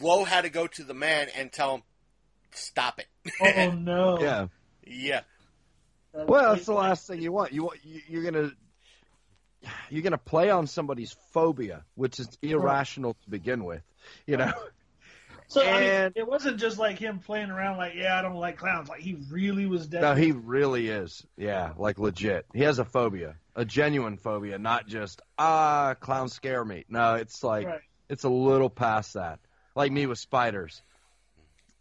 Lowe 0.00 0.24
had 0.24 0.42
to 0.42 0.50
go 0.50 0.66
to 0.66 0.84
the 0.84 0.94
man 0.94 1.28
and 1.34 1.50
tell 1.52 1.76
him, 1.76 1.82
stop 2.52 2.98
it. 3.00 3.06
Oh 3.40 3.70
no. 3.76 4.20
yeah. 4.20 4.46
yeah. 4.86 5.20
That's 6.14 6.28
Well, 6.28 6.54
that's 6.54 6.66
the 6.66 6.74
last 6.74 7.06
thing 7.06 7.22
you 7.22 7.32
want. 7.32 7.52
You 7.52 7.64
want 7.64 7.80
you, 7.84 8.00
you're 8.08 8.24
gonna 8.30 8.50
you're 9.90 10.02
gonna 10.02 10.18
play 10.18 10.50
on 10.50 10.66
somebody's 10.66 11.12
phobia, 11.32 11.84
which 11.94 12.18
is 12.20 12.28
irrational 12.42 13.14
to 13.24 13.30
begin 13.30 13.64
with. 13.64 13.82
You 14.26 14.36
know. 14.38 14.52
So 15.48 15.60
I 15.62 15.80
mean, 15.80 15.90
And- 15.90 16.12
it 16.16 16.26
wasn't 16.26 16.58
just 16.58 16.78
like 16.78 16.98
him 16.98 17.18
playing 17.18 17.50
around 17.50 17.76
like, 17.76 17.92
yeah, 17.94 18.18
I 18.18 18.22
don't 18.22 18.36
like 18.36 18.56
clowns. 18.56 18.88
Like 18.88 19.00
he 19.00 19.18
really 19.30 19.66
was 19.66 19.86
dead. 19.86 20.00
No, 20.00 20.14
he 20.14 20.32
really 20.32 20.88
is. 20.88 21.26
Yeah, 21.36 21.72
like 21.76 21.98
legit. 21.98 22.46
He 22.54 22.62
has 22.62 22.78
a 22.78 22.86
phobia, 22.86 23.36
a 23.54 23.64
genuine 23.66 24.16
phobia, 24.16 24.58
not 24.58 24.86
just 24.86 25.20
ah 25.38 25.94
clowns 26.00 26.32
scare 26.32 26.64
me. 26.64 26.84
No, 26.88 27.16
it's 27.16 27.44
like 27.44 27.66
Right. 27.66 27.80
it's 28.08 28.24
a 28.24 28.30
little 28.30 28.70
past 28.70 29.12
that. 29.14 29.40
Like 29.76 29.92
me 29.92 30.06
with 30.06 30.18
spiders 30.18 30.80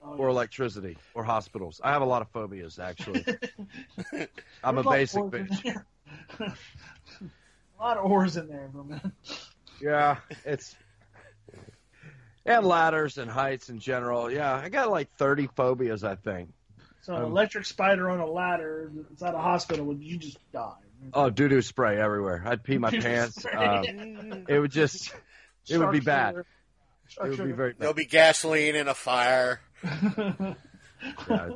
Oh, 0.04 0.16
or 0.18 0.28
yeah. 0.28 0.32
electricity 0.34 0.98
or 1.14 1.24
hospitals. 1.24 1.80
I 1.84 1.92
have 1.92 2.02
a 2.02 2.06
lot 2.06 2.22
of 2.24 2.30
phobias 2.30 2.80
actually. 2.80 3.24
I'm 4.64 4.78
a 4.80 4.84
There's 4.84 4.86
a 4.86 4.90
basic 4.90 5.24
bitch. 5.26 5.82
a 6.40 6.54
lot 7.80 7.98
of 7.98 8.06
ores 8.10 8.38
in 8.38 8.48
there, 8.48 8.68
bro, 8.74 8.84
man. 8.84 9.12
Yeah, 9.80 10.18
it's 10.46 10.76
and 12.46 12.66
ladders 12.66 13.18
and 13.20 13.30
heights 13.30 13.70
in 13.70 13.80
general. 13.80 14.32
Yeah, 14.32 14.56
I 14.56 14.70
got 14.70 14.90
like 14.90 15.10
30 15.18 15.50
phobias, 15.56 16.04
I 16.04 16.16
think. 16.16 16.50
So 17.02 17.16
an 17.16 17.24
Um, 17.24 17.32
electric 17.32 17.66
spider 17.66 18.10
on 18.10 18.20
a 18.20 18.26
ladder 18.26 18.92
inside 19.10 19.34
a 19.36 19.40
hospital, 19.42 19.86
would 19.86 20.02
you 20.02 20.18
just 20.18 20.38
die? 20.52 20.74
Oh, 21.14 21.30
doo 21.32 21.48
doo 21.50 21.62
spray 21.62 22.00
everywhere. 22.00 22.44
I'd 22.46 22.64
pee 22.64 22.78
my 22.78 22.92
pants. 22.92 23.44
Um, 23.46 24.46
it 24.48 24.60
would 24.60 24.72
just, 24.72 25.14
it 25.68 25.78
would 25.80 25.92
be 25.92 26.00
bad. 26.00 26.44
Sharpshooter. 27.08 27.34
It 27.34 27.46
would 27.46 27.48
be 27.50 27.56
very 27.56 27.74
There'll 27.78 27.94
be 27.96 28.06
gasoline 28.06 28.76
in 28.76 28.88
a 28.88 28.94
fire. 28.94 29.62
Yeah. 29.84 31.50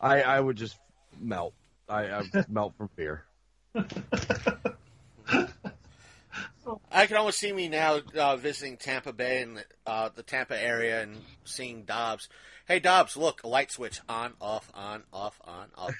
I 0.00 0.22
I 0.22 0.40
would 0.40 0.56
just 0.56 0.76
melt. 1.20 1.54
I, 1.88 2.06
I 2.06 2.22
would 2.22 2.48
melt 2.48 2.74
from 2.76 2.88
fear. 2.96 3.24
I 6.90 7.06
can 7.06 7.16
almost 7.16 7.38
see 7.38 7.52
me 7.52 7.68
now 7.68 8.00
uh, 8.16 8.36
visiting 8.36 8.76
Tampa 8.76 9.12
Bay 9.12 9.42
and 9.42 9.64
uh, 9.86 10.08
the 10.14 10.22
Tampa 10.22 10.60
area 10.60 11.02
and 11.02 11.18
seeing 11.44 11.82
Dobbs. 11.84 12.28
Hey, 12.66 12.78
Dobbs, 12.78 13.16
look, 13.16 13.42
a 13.44 13.48
light 13.48 13.70
switch 13.70 14.00
on, 14.08 14.32
off, 14.40 14.70
on, 14.74 15.02
off, 15.12 15.38
on, 15.44 15.66
off. 15.76 15.94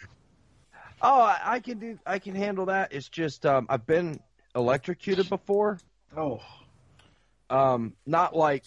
Oh, 1.02 1.20
I, 1.20 1.38
I 1.44 1.60
can 1.60 1.78
do. 1.78 1.98
I 2.06 2.18
can 2.18 2.34
handle 2.34 2.66
that. 2.66 2.92
It's 2.92 3.08
just 3.08 3.44
um, 3.44 3.66
I've 3.68 3.86
been 3.86 4.20
electrocuted 4.54 5.28
before. 5.28 5.78
Oh, 6.16 6.40
Um, 7.50 7.92
not 8.06 8.34
like 8.34 8.64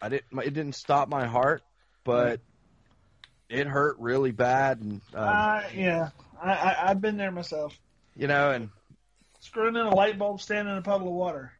I 0.00 0.08
didn't. 0.08 0.38
It 0.44 0.54
didn't 0.54 0.74
stop 0.74 1.08
my 1.08 1.26
heart, 1.26 1.62
but 2.04 2.40
it 3.48 3.66
hurt 3.66 3.96
really 3.98 4.30
bad, 4.32 4.80
and 4.80 5.00
um, 5.14 5.28
uh, 5.28 5.62
yeah. 5.74 6.10
I, 6.40 6.52
I 6.52 6.90
I've 6.90 7.00
been 7.00 7.16
there 7.16 7.30
myself. 7.32 7.78
you 8.16 8.26
know, 8.28 8.50
and 8.50 8.70
Screwing 9.40 9.76
in 9.76 9.86
a 9.86 9.94
light 9.94 10.18
bulb, 10.18 10.40
standing 10.40 10.72
in 10.72 10.78
a 10.78 10.82
puddle 10.82 11.08
of 11.08 11.14
water. 11.14 11.52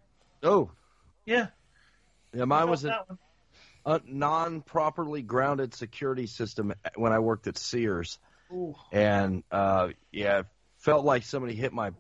oh, 0.43 0.71
Yeah, 1.27 1.47
yeah, 2.35 2.45
mine 2.45 2.69
was 2.69 2.85
a, 2.85 3.05
a 3.87 4.01
non-properly 4.05 5.23
grounded 5.23 5.75
security 5.75 6.27
system 6.27 6.75
when 6.97 7.13
I 7.13 7.21
worked 7.21 7.47
at 7.47 7.57
Sears, 7.57 8.19
Ooh. 8.53 8.75
and 8.93 9.43
uh, 9.53 9.89
yeah, 10.13 10.43
felt 10.79 11.05
like 11.05 11.23
somebody 11.25 11.55
hit 11.55 11.73
my 11.73 11.93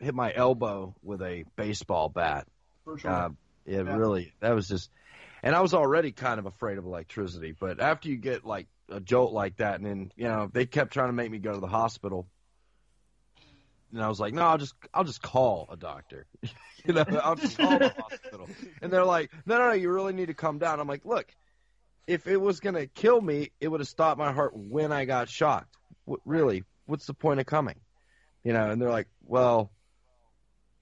hit 0.00 0.14
my 0.14 0.32
elbow 0.34 0.94
with 1.02 1.20
a 1.22 1.44
baseball 1.56 2.08
bat. 2.08 2.46
For 2.84 2.96
sure. 2.98 3.10
Uh, 3.10 3.28
it 3.66 3.84
Yeah. 3.84 3.96
really 3.96 4.32
that 4.40 4.54
was 4.54 4.68
just, 4.68 4.88
and 5.42 5.54
I 5.54 5.60
was 5.60 5.74
already 5.74 6.12
kind 6.12 6.38
of 6.38 6.46
afraid 6.46 6.78
of 6.78 6.84
electricity, 6.84 7.54
but 7.58 7.80
after 7.80 8.08
you 8.08 8.16
get 8.16 8.44
like 8.44 8.66
a 8.88 9.00
jolt 9.00 9.32
like 9.32 9.56
that, 9.58 9.76
and 9.76 9.86
then 9.86 10.12
you 10.16 10.28
know 10.28 10.48
they 10.52 10.66
kept 10.66 10.92
trying 10.92 11.08
to 11.08 11.12
make 11.14 11.30
me 11.30 11.38
go 11.38 11.52
to 11.52 11.60
the 11.60 11.66
hospital, 11.66 12.28
and 13.92 14.02
I 14.02 14.08
was 14.08 14.20
like, 14.20 14.34
no, 14.34 14.42
I'll 14.42 14.58
just 14.58 14.74
I'll 14.92 15.04
just 15.04 15.22
call 15.22 15.68
a 15.70 15.76
doctor, 15.76 16.26
you 16.84 16.94
know, 16.94 17.04
I'll 17.22 17.36
just 17.36 17.58
call 17.58 17.78
the 17.78 17.94
hospital, 17.96 18.48
and 18.82 18.92
they're 18.92 19.04
like, 19.04 19.30
no, 19.46 19.58
no, 19.58 19.68
no, 19.68 19.74
you 19.74 19.90
really 19.90 20.12
need 20.12 20.26
to 20.26 20.34
come 20.34 20.58
down. 20.58 20.80
I'm 20.80 20.88
like, 20.88 21.04
look, 21.04 21.32
if 22.06 22.26
it 22.26 22.38
was 22.38 22.60
gonna 22.60 22.86
kill 22.86 23.20
me, 23.20 23.50
it 23.60 23.68
would 23.68 23.80
have 23.80 23.88
stopped 23.88 24.18
my 24.18 24.32
heart 24.32 24.52
when 24.56 24.92
I 24.92 25.04
got 25.04 25.28
shocked. 25.28 25.76
What, 26.04 26.20
really, 26.24 26.64
what's 26.86 27.06
the 27.06 27.14
point 27.14 27.40
of 27.40 27.46
coming? 27.46 27.76
You 28.44 28.52
know, 28.52 28.70
and 28.70 28.80
they're 28.80 28.90
like, 28.90 29.08
well, 29.24 29.70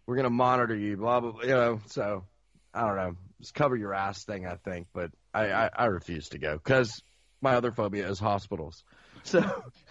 we're 0.06 0.16
gonna 0.16 0.30
monitor 0.30 0.76
you, 0.76 0.96
blah 0.96 1.20
blah, 1.20 1.32
blah 1.32 1.42
you 1.42 1.48
know. 1.48 1.80
So 1.86 2.24
I 2.72 2.86
don't 2.86 2.96
know, 2.96 3.16
just 3.40 3.54
cover 3.54 3.76
your 3.76 3.94
ass 3.94 4.24
thing, 4.24 4.46
I 4.46 4.56
think. 4.56 4.88
But 4.92 5.10
I 5.34 5.50
I, 5.52 5.70
I 5.74 5.84
refuse 5.86 6.28
to 6.30 6.38
go 6.38 6.54
because 6.56 7.02
my 7.40 7.54
other 7.54 7.72
phobia 7.72 8.08
is 8.08 8.18
hospitals. 8.18 8.82
So 9.26 9.42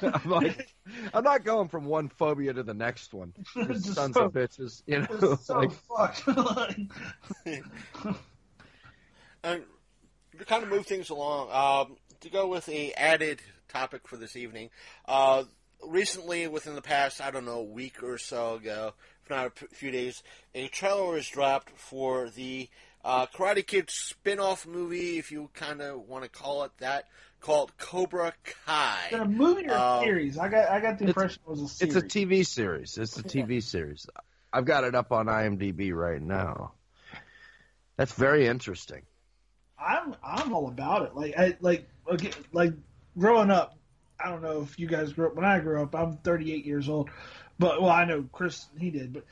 I'm 0.01 0.30
like, 0.30 0.73
I'm 1.13 1.26
not 1.26 1.43
going 1.43 1.67
from 1.67 1.84
one 1.84 2.07
phobia 2.07 2.53
to 2.53 2.63
the 2.63 2.73
next 2.73 3.13
one. 3.13 3.34
Sons 3.53 4.13
so- 4.15 4.26
of 4.27 4.31
bitches, 4.31 4.81
you 4.88 4.99
know. 5.01 5.35
So 5.35 5.57
like, 5.59 5.72
fucked. 5.73 6.26
Like, 6.27 6.77
And 9.43 9.63
to 10.39 10.45
kind 10.45 10.63
of 10.63 10.69
move 10.69 10.85
things 10.85 11.09
along, 11.09 11.49
um, 11.51 11.97
to 12.22 12.30
go 12.30 12.47
with 12.47 12.67
a 12.69 12.93
added 12.93 13.41
topic 13.67 14.07
for 14.07 14.17
this 14.17 14.35
evening, 14.35 14.69
uh, 15.07 15.43
recently, 15.85 16.47
within 16.47 16.76
the 16.76 16.81
past, 16.81 17.22
I 17.22 17.30
don't 17.31 17.45
know, 17.45 17.61
week 17.61 18.01
or 18.03 18.17
so 18.17 18.55
ago, 18.55 18.93
if 19.23 19.30
not 19.30 19.47
a 19.47 19.49
p- 19.51 19.67
few 19.73 19.91
days, 19.91 20.23
a 20.55 20.67
trailer 20.69 21.11
was 21.11 21.27
dropped 21.27 21.69
for 21.77 22.30
the 22.30 22.69
uh, 23.06 23.27
Karate 23.27 23.65
Kid 23.65 23.90
spin-off 23.90 24.65
movie, 24.68 25.18
if 25.19 25.32
you 25.32 25.49
kind 25.53 25.80
of 25.82 25.99
want 26.10 26.23
to 26.23 26.30
call 26.30 26.64
it 26.64 26.72
that, 26.80 27.06
called 27.40 27.72
Cobra 27.77 28.34
Kai. 28.65 29.07
Is 29.10 29.14
it 29.14 29.19
a 29.22 29.26
movie 29.26 29.68
or 29.69 29.73
a 29.76 29.80
Um, 29.82 30.03
series? 30.03 30.38
I 30.40 30.49
got 30.49 30.69
I 30.69 30.80
got 30.82 30.98
the 30.98 31.06
it's- 31.06 31.10
impression 31.10 31.41
it 31.45 31.49
was 31.49 31.61
a 31.61 31.68
series. 31.68 31.95
It's 31.95 32.03
a 32.03 32.07
TV 32.19 32.44
series. 32.45 32.98
It's 32.98 33.18
a 33.18 33.23
TV 33.23 33.61
series. 33.61 34.07
I've 34.52 34.65
got 34.65 34.84
it 34.86 34.95
up 34.95 35.11
on 35.11 35.27
IMDb 35.27 35.94
right 35.94 36.22
now. 36.22 36.73
That's 37.98 38.14
very 38.14 38.48
interesting. 38.48 39.03
I'm 39.77 40.15
I'm 40.23 40.53
all 40.53 40.68
about 40.68 41.03
it. 41.03 41.15
Like 41.15 41.38
I 41.38 41.56
like 41.61 41.88
okay, 42.11 42.32
like 42.52 42.73
growing 43.18 43.52
up. 43.52 43.77
I 44.19 44.30
don't 44.30 44.41
know 44.41 44.61
if 44.61 44.80
you 44.80 44.88
guys 44.88 45.14
grew 45.14 45.27
up 45.27 45.36
when 45.36 45.45
I 45.45 45.60
grew 45.60 45.82
up. 45.84 45.94
I'm 45.94 46.18
38 46.18 46.65
years 46.65 46.88
old, 46.90 47.10
but 47.60 47.82
well, 47.82 47.91
I 47.91 48.06
know 48.06 48.23
Chris 48.32 48.65
he 48.80 48.90
did, 48.90 49.14
but 49.14 49.26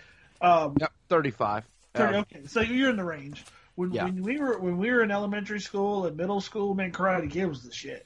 um, 0.47 0.75
Yep, 0.79 0.91
35. 1.09 1.63
30, 1.95 2.15
Um, 2.15 2.21
okay, 2.21 2.45
so 2.47 2.59
you're 2.61 2.89
in 2.89 2.97
the 2.97 3.03
range. 3.05 3.45
When 3.75 3.91
Yeah. 3.91 4.05
when 4.05 4.21
we 4.21 4.37
were 4.37 4.57
when 4.59 4.77
we 4.77 4.91
were 4.91 5.01
in 5.01 5.11
elementary 5.11 5.59
school 5.59 6.05
and 6.05 6.15
middle 6.15 6.41
school, 6.41 6.73
man, 6.75 6.91
Karate 6.91 7.29
Kid 7.29 7.45
was 7.47 7.63
the 7.63 7.71
shit. 7.73 8.05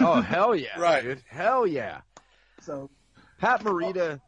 oh, 0.00 0.20
hell 0.22 0.54
yeah. 0.54 0.78
Right. 0.78 1.02
Dude. 1.02 1.22
Hell 1.28 1.66
yeah. 1.66 2.00
So 2.62 2.90
Pat 3.38 3.62
Morita 3.62 4.20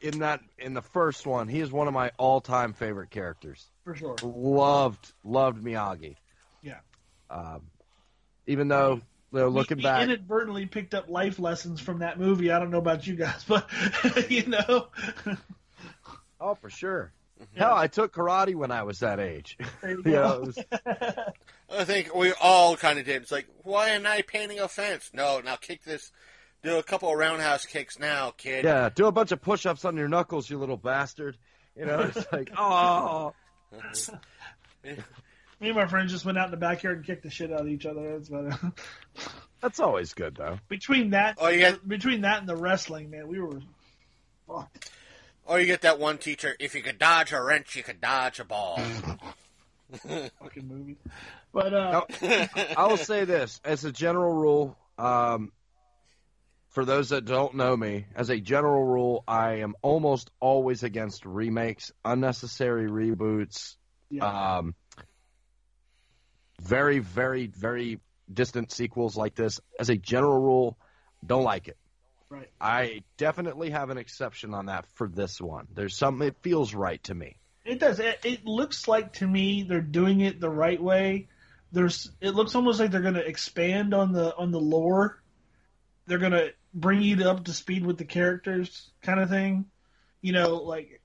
in 0.00 0.20
that 0.20 0.40
in 0.58 0.74
the 0.74 0.82
first 0.82 1.26
one, 1.26 1.48
he 1.48 1.60
is 1.60 1.70
one 1.72 1.88
of 1.88 1.94
my 1.94 2.10
all-time 2.18 2.72
favorite 2.72 3.10
characters. 3.10 3.66
for 3.84 3.94
sure, 3.94 4.16
Loved 4.22 5.12
loved 5.24 5.62
Miyagi. 5.62 6.16
yeah. 6.62 6.78
Um, 7.30 7.62
even 8.46 8.68
though 8.68 8.94
you 9.32 9.40
know, 9.40 9.48
looking 9.48 9.78
we, 9.78 9.82
back, 9.82 10.02
inadvertently 10.02 10.66
picked 10.66 10.94
up 10.94 11.08
life 11.08 11.38
lessons 11.38 11.80
from 11.80 11.98
that 11.98 12.18
movie. 12.18 12.50
I 12.50 12.58
don't 12.58 12.70
know 12.70 12.78
about 12.78 13.06
you 13.06 13.16
guys, 13.16 13.44
but 13.48 13.68
you 14.30 14.46
know, 14.46 14.88
oh 16.40 16.54
for 16.54 16.70
sure. 16.70 17.12
Mm-hmm. 17.40 17.58
Hell, 17.58 17.74
I 17.74 17.86
took 17.86 18.14
karate 18.14 18.54
when 18.54 18.70
I 18.70 18.82
was 18.84 19.00
that 19.00 19.20
age. 19.20 19.58
there 19.82 19.90
you 19.90 20.02
You 20.06 20.12
know, 20.12 20.40
was- 20.46 20.58
I 21.70 21.84
think 21.84 22.14
we 22.14 22.32
all 22.40 22.76
kind 22.76 22.98
of 22.98 23.04
did. 23.04 23.22
It's 23.22 23.32
like, 23.32 23.46
why 23.62 23.90
am 23.90 24.06
I 24.06 24.22
painting 24.22 24.58
a 24.60 24.68
fence? 24.68 25.10
No, 25.12 25.40
now 25.44 25.56
kick 25.56 25.82
this. 25.84 26.10
Do 26.62 26.78
a 26.78 26.82
couple 26.82 27.10
of 27.10 27.18
roundhouse 27.18 27.66
kicks 27.66 27.98
now, 27.98 28.30
kid. 28.36 28.64
yeah, 28.64 28.88
do 28.88 29.06
a 29.06 29.12
bunch 29.12 29.30
of 29.32 29.42
push-ups 29.42 29.84
on 29.84 29.96
your 29.96 30.08
knuckles, 30.08 30.48
you 30.48 30.58
little 30.58 30.76
bastard. 30.78 31.36
You 31.76 31.84
know, 31.84 32.00
it's 32.00 32.26
like, 32.32 32.50
oh, 32.56 33.34
Me 34.84 35.68
and 35.68 35.74
my 35.74 35.86
friends 35.86 36.12
just 36.12 36.24
went 36.24 36.38
out 36.38 36.46
in 36.46 36.50
the 36.50 36.56
backyard 36.56 36.98
and 36.98 37.06
kicked 37.06 37.22
the 37.22 37.30
shit 37.30 37.52
out 37.52 37.60
of 37.62 37.68
each 37.68 37.86
other. 37.86 38.12
That's 38.12 38.28
about 38.28 38.46
it. 38.46 39.24
that's 39.60 39.80
always 39.80 40.12
good 40.14 40.34
though. 40.36 40.58
between 40.68 41.10
that, 41.10 41.36
Oh, 41.40 41.48
yeah. 41.48 41.74
between 41.86 42.22
that 42.22 42.40
and 42.40 42.48
the 42.48 42.56
wrestling, 42.56 43.10
man, 43.10 43.26
we 43.28 43.40
were 43.40 43.60
fucked. 44.46 44.90
Or 45.46 45.60
you 45.60 45.66
get 45.66 45.82
that 45.82 45.98
one 45.98 46.18
teacher, 46.18 46.54
if 46.58 46.74
you 46.74 46.82
could 46.82 46.98
dodge 46.98 47.32
a 47.32 47.40
wrench, 47.40 47.76
you 47.76 47.82
could 47.82 48.00
dodge 48.00 48.40
a 48.40 48.44
ball. 48.44 48.80
fucking 49.96 50.68
movie. 50.68 50.96
But 51.52 51.72
uh, 51.72 52.02
I 52.76 52.86
will 52.86 52.96
say 52.96 53.24
this 53.24 53.60
as 53.64 53.84
a 53.84 53.92
general 53.92 54.32
rule. 54.32 54.76
Um, 54.98 55.52
for 56.70 56.84
those 56.84 57.08
that 57.10 57.24
don't 57.24 57.54
know 57.54 57.74
me, 57.74 58.06
as 58.14 58.28
a 58.28 58.38
general 58.38 58.84
rule, 58.84 59.24
I 59.26 59.60
am 59.60 59.74
almost 59.80 60.30
always 60.40 60.82
against 60.82 61.24
remakes, 61.24 61.92
unnecessary 62.04 62.90
reboots, 62.90 63.76
yeah, 64.10 64.58
um, 64.58 64.74
very, 66.60 66.98
very, 66.98 67.46
very 67.46 68.00
distant 68.30 68.72
sequels 68.72 69.16
like 69.16 69.34
this. 69.34 69.60
As 69.78 69.88
a 69.88 69.96
general 69.96 70.38
rule, 70.38 70.76
don't 71.24 71.44
like 71.44 71.68
it. 71.68 71.78
Right. 72.28 72.50
I 72.60 73.02
definitely 73.16 73.70
have 73.70 73.90
an 73.90 73.98
exception 73.98 74.54
on 74.54 74.66
that 74.66 74.86
for 74.94 75.08
this 75.08 75.40
one. 75.40 75.68
There's 75.74 75.96
something 75.96 76.26
it 76.26 76.36
feels 76.42 76.74
right 76.74 77.02
to 77.04 77.14
me. 77.14 77.36
It 77.64 77.80
does. 77.80 77.98
It, 77.98 78.20
it 78.24 78.44
looks 78.44 78.86
like 78.86 79.14
to 79.14 79.26
me 79.26 79.64
they're 79.64 79.80
doing 79.80 80.20
it 80.20 80.40
the 80.40 80.50
right 80.50 80.80
way. 80.80 81.28
There's. 81.72 82.10
It 82.20 82.30
looks 82.30 82.54
almost 82.54 82.78
like 82.78 82.90
they're 82.90 83.00
going 83.00 83.14
to 83.14 83.26
expand 83.26 83.92
on 83.92 84.12
the 84.12 84.34
on 84.36 84.52
the 84.52 84.60
lore. 84.60 85.20
They're 86.06 86.18
going 86.18 86.32
to 86.32 86.52
bring 86.72 87.02
you 87.02 87.28
up 87.28 87.44
to 87.44 87.52
speed 87.52 87.84
with 87.84 87.98
the 87.98 88.04
characters, 88.04 88.90
kind 89.02 89.18
of 89.18 89.28
thing. 89.28 89.66
You 90.20 90.32
know, 90.32 90.56
like 90.56 91.00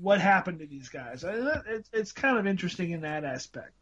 what 0.00 0.20
happened 0.20 0.60
to 0.60 0.66
these 0.66 0.88
guys. 0.88 1.24
It's 1.26 1.90
it's 1.92 2.12
kind 2.12 2.38
of 2.38 2.46
interesting 2.46 2.92
in 2.92 3.00
that 3.00 3.24
aspect. 3.24 3.72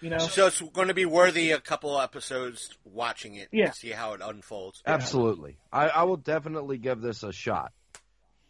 You 0.00 0.10
know, 0.10 0.18
so 0.18 0.48
it's 0.48 0.60
going 0.60 0.88
to 0.88 0.94
be 0.94 1.06
worthy 1.06 1.52
a 1.52 1.60
couple 1.60 1.98
episodes 2.00 2.76
watching 2.84 3.36
it 3.36 3.48
Yeah. 3.52 3.70
to 3.70 3.72
see 3.74 3.90
how 3.90 4.12
it 4.12 4.20
unfolds. 4.22 4.82
Absolutely. 4.86 5.56
I, 5.72 5.88
I 5.88 6.02
will 6.02 6.16
definitely 6.18 6.76
give 6.78 7.00
this 7.00 7.22
a 7.22 7.32
shot. 7.32 7.72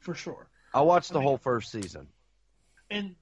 for 0.01 0.15
sure. 0.15 0.49
I'll 0.73 0.87
watch 0.87 1.09
the 1.09 1.17
I 1.17 1.19
mean- 1.21 1.29
whole 1.29 1.39
first 1.39 1.71
season. 1.71 2.09
and 2.91 3.15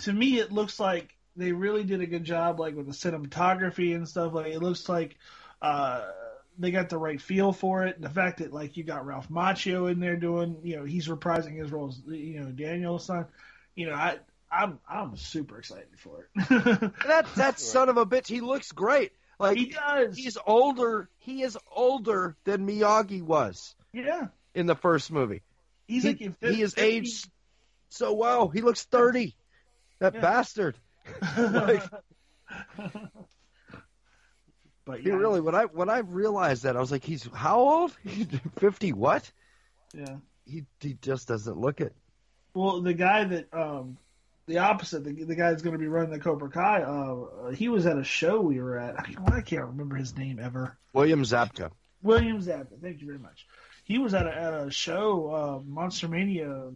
to 0.00 0.12
me 0.12 0.38
it 0.38 0.52
looks 0.52 0.78
like 0.80 1.16
they 1.36 1.52
really 1.52 1.84
did 1.84 2.00
a 2.02 2.06
good 2.06 2.24
job 2.24 2.60
like 2.60 2.74
with 2.76 2.86
the 2.86 2.92
cinematography 2.92 3.94
and 3.96 4.06
stuff 4.08 4.32
like 4.34 4.48
it 4.52 4.60
looks 4.60 4.88
like 4.88 5.16
uh 5.62 6.02
they 6.58 6.70
got 6.70 6.88
the 6.90 6.98
right 6.98 7.20
feel 7.20 7.52
for 7.52 7.86
it 7.86 7.96
and 7.96 8.04
the 8.04 8.10
fact 8.10 8.38
that 8.38 8.52
like 8.52 8.76
you 8.76 8.84
got 8.84 9.06
Ralph 9.06 9.28
Macchio 9.30 9.90
in 9.90 10.00
there 10.00 10.16
doing 10.16 10.58
you 10.62 10.76
know 10.76 10.84
he's 10.84 11.08
reprising 11.08 11.56
his 11.56 11.70
role 11.72 11.88
as 11.88 12.00
you 12.06 12.40
know 12.40 12.50
Daniel's 12.50 13.06
son 13.06 13.26
you 13.74 13.86
know 13.88 13.94
I 13.94 14.18
I'm 14.52 14.78
I'm 14.88 15.16
super 15.16 15.58
excited 15.58 15.88
for 15.98 16.28
it 16.36 16.48
That 17.06 17.26
that 17.36 17.58
son 17.58 17.88
of 17.88 17.96
a 17.96 18.04
bitch, 18.06 18.26
he 18.26 18.40
looks 18.40 18.70
great. 18.72 19.12
Like 19.38 19.56
he 19.56 19.66
does 19.66 20.16
he's 20.16 20.36
older. 20.46 21.08
He 21.18 21.42
is 21.42 21.58
older 21.74 22.36
than 22.44 22.66
Miyagi 22.66 23.22
was 23.22 23.74
yeah 23.92 24.28
in 24.54 24.66
the 24.66 24.74
first 24.76 25.10
movie. 25.10 25.42
he's 25.88 26.02
he, 26.02 26.08
like 26.10 26.20
if 26.20 26.34
he 26.40 26.62
is 26.62 26.74
50 26.74 26.82
aged 26.82 27.30
so 27.88 28.12
well. 28.12 28.48
He 28.48 28.60
looks 28.60 28.84
thirty. 28.84 29.34
That 30.00 30.14
Yeah. 30.14 30.20
bastard. 30.20 30.76
like, 31.38 31.82
but 34.84 35.00
he 35.00 35.08
yeah, 35.08 35.14
really 35.14 35.40
when 35.40 35.54
I 35.54 35.64
when 35.64 35.88
I 35.88 35.98
realized 35.98 36.64
that 36.64 36.76
I 36.76 36.80
was 36.80 36.90
like, 36.92 37.04
he's 37.04 37.28
how 37.32 37.58
old? 37.60 37.92
Fifty 38.58 38.92
what? 38.92 39.30
yeah 39.94 40.16
He 40.44 40.64
he 40.80 40.94
just 41.00 41.28
doesn't 41.28 41.56
look 41.56 41.80
it. 41.80 41.94
Well, 42.54 42.80
the 42.82 42.94
guy 42.94 43.24
that 43.24 43.52
um, 43.54 43.96
the 44.46 44.58
opposite, 44.58 45.04
the, 45.04 45.12
the 45.24 45.34
guy 45.34 45.50
that's 45.50 45.62
going 45.62 45.74
to 45.74 45.78
be 45.78 45.86
running 45.88 46.10
the 46.10 46.18
Cobra 46.18 46.50
Kai, 46.50 46.82
uh, 46.82 47.50
he 47.50 47.68
was 47.68 47.86
at 47.86 47.96
a 47.98 48.04
show 48.04 48.40
we 48.40 48.60
were 48.60 48.78
at. 48.78 48.96
I, 48.98 49.36
I 49.36 49.40
can't 49.40 49.66
remember 49.66 49.96
his 49.96 50.16
name 50.16 50.38
ever. 50.40 50.76
William 50.92 51.22
Zabka. 51.22 51.70
William 52.02 52.40
Zabka. 52.40 52.80
Thank 52.80 53.00
you 53.00 53.06
very 53.06 53.18
much. 53.18 53.46
He 53.84 53.98
was 53.98 54.14
at 54.14 54.26
a, 54.26 54.34
at 54.34 54.54
a 54.54 54.70
show, 54.70 55.34
uh, 55.34 55.60
Monster 55.68 56.08
Mania. 56.08 56.70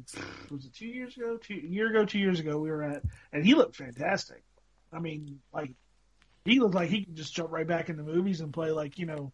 Was 0.50 0.64
it 0.64 0.74
two 0.74 0.86
years 0.86 1.16
ago? 1.16 1.36
Two 1.36 1.54
a 1.54 1.66
year 1.66 1.88
ago, 1.90 2.04
two 2.04 2.18
years 2.18 2.40
ago. 2.40 2.58
We 2.58 2.70
were 2.70 2.82
at, 2.82 3.02
and 3.32 3.44
he 3.44 3.54
looked 3.54 3.76
fantastic. 3.76 4.42
I 4.92 4.98
mean, 4.98 5.40
like 5.52 5.72
he 6.44 6.58
looked 6.60 6.74
like 6.74 6.88
he 6.90 7.04
could 7.04 7.16
just 7.16 7.34
jump 7.34 7.50
right 7.52 7.66
back 7.66 7.88
in 7.90 7.96
the 7.96 8.02
movies 8.02 8.40
and 8.40 8.52
play 8.52 8.70
like 8.70 8.98
you 8.98 9.06
know 9.06 9.32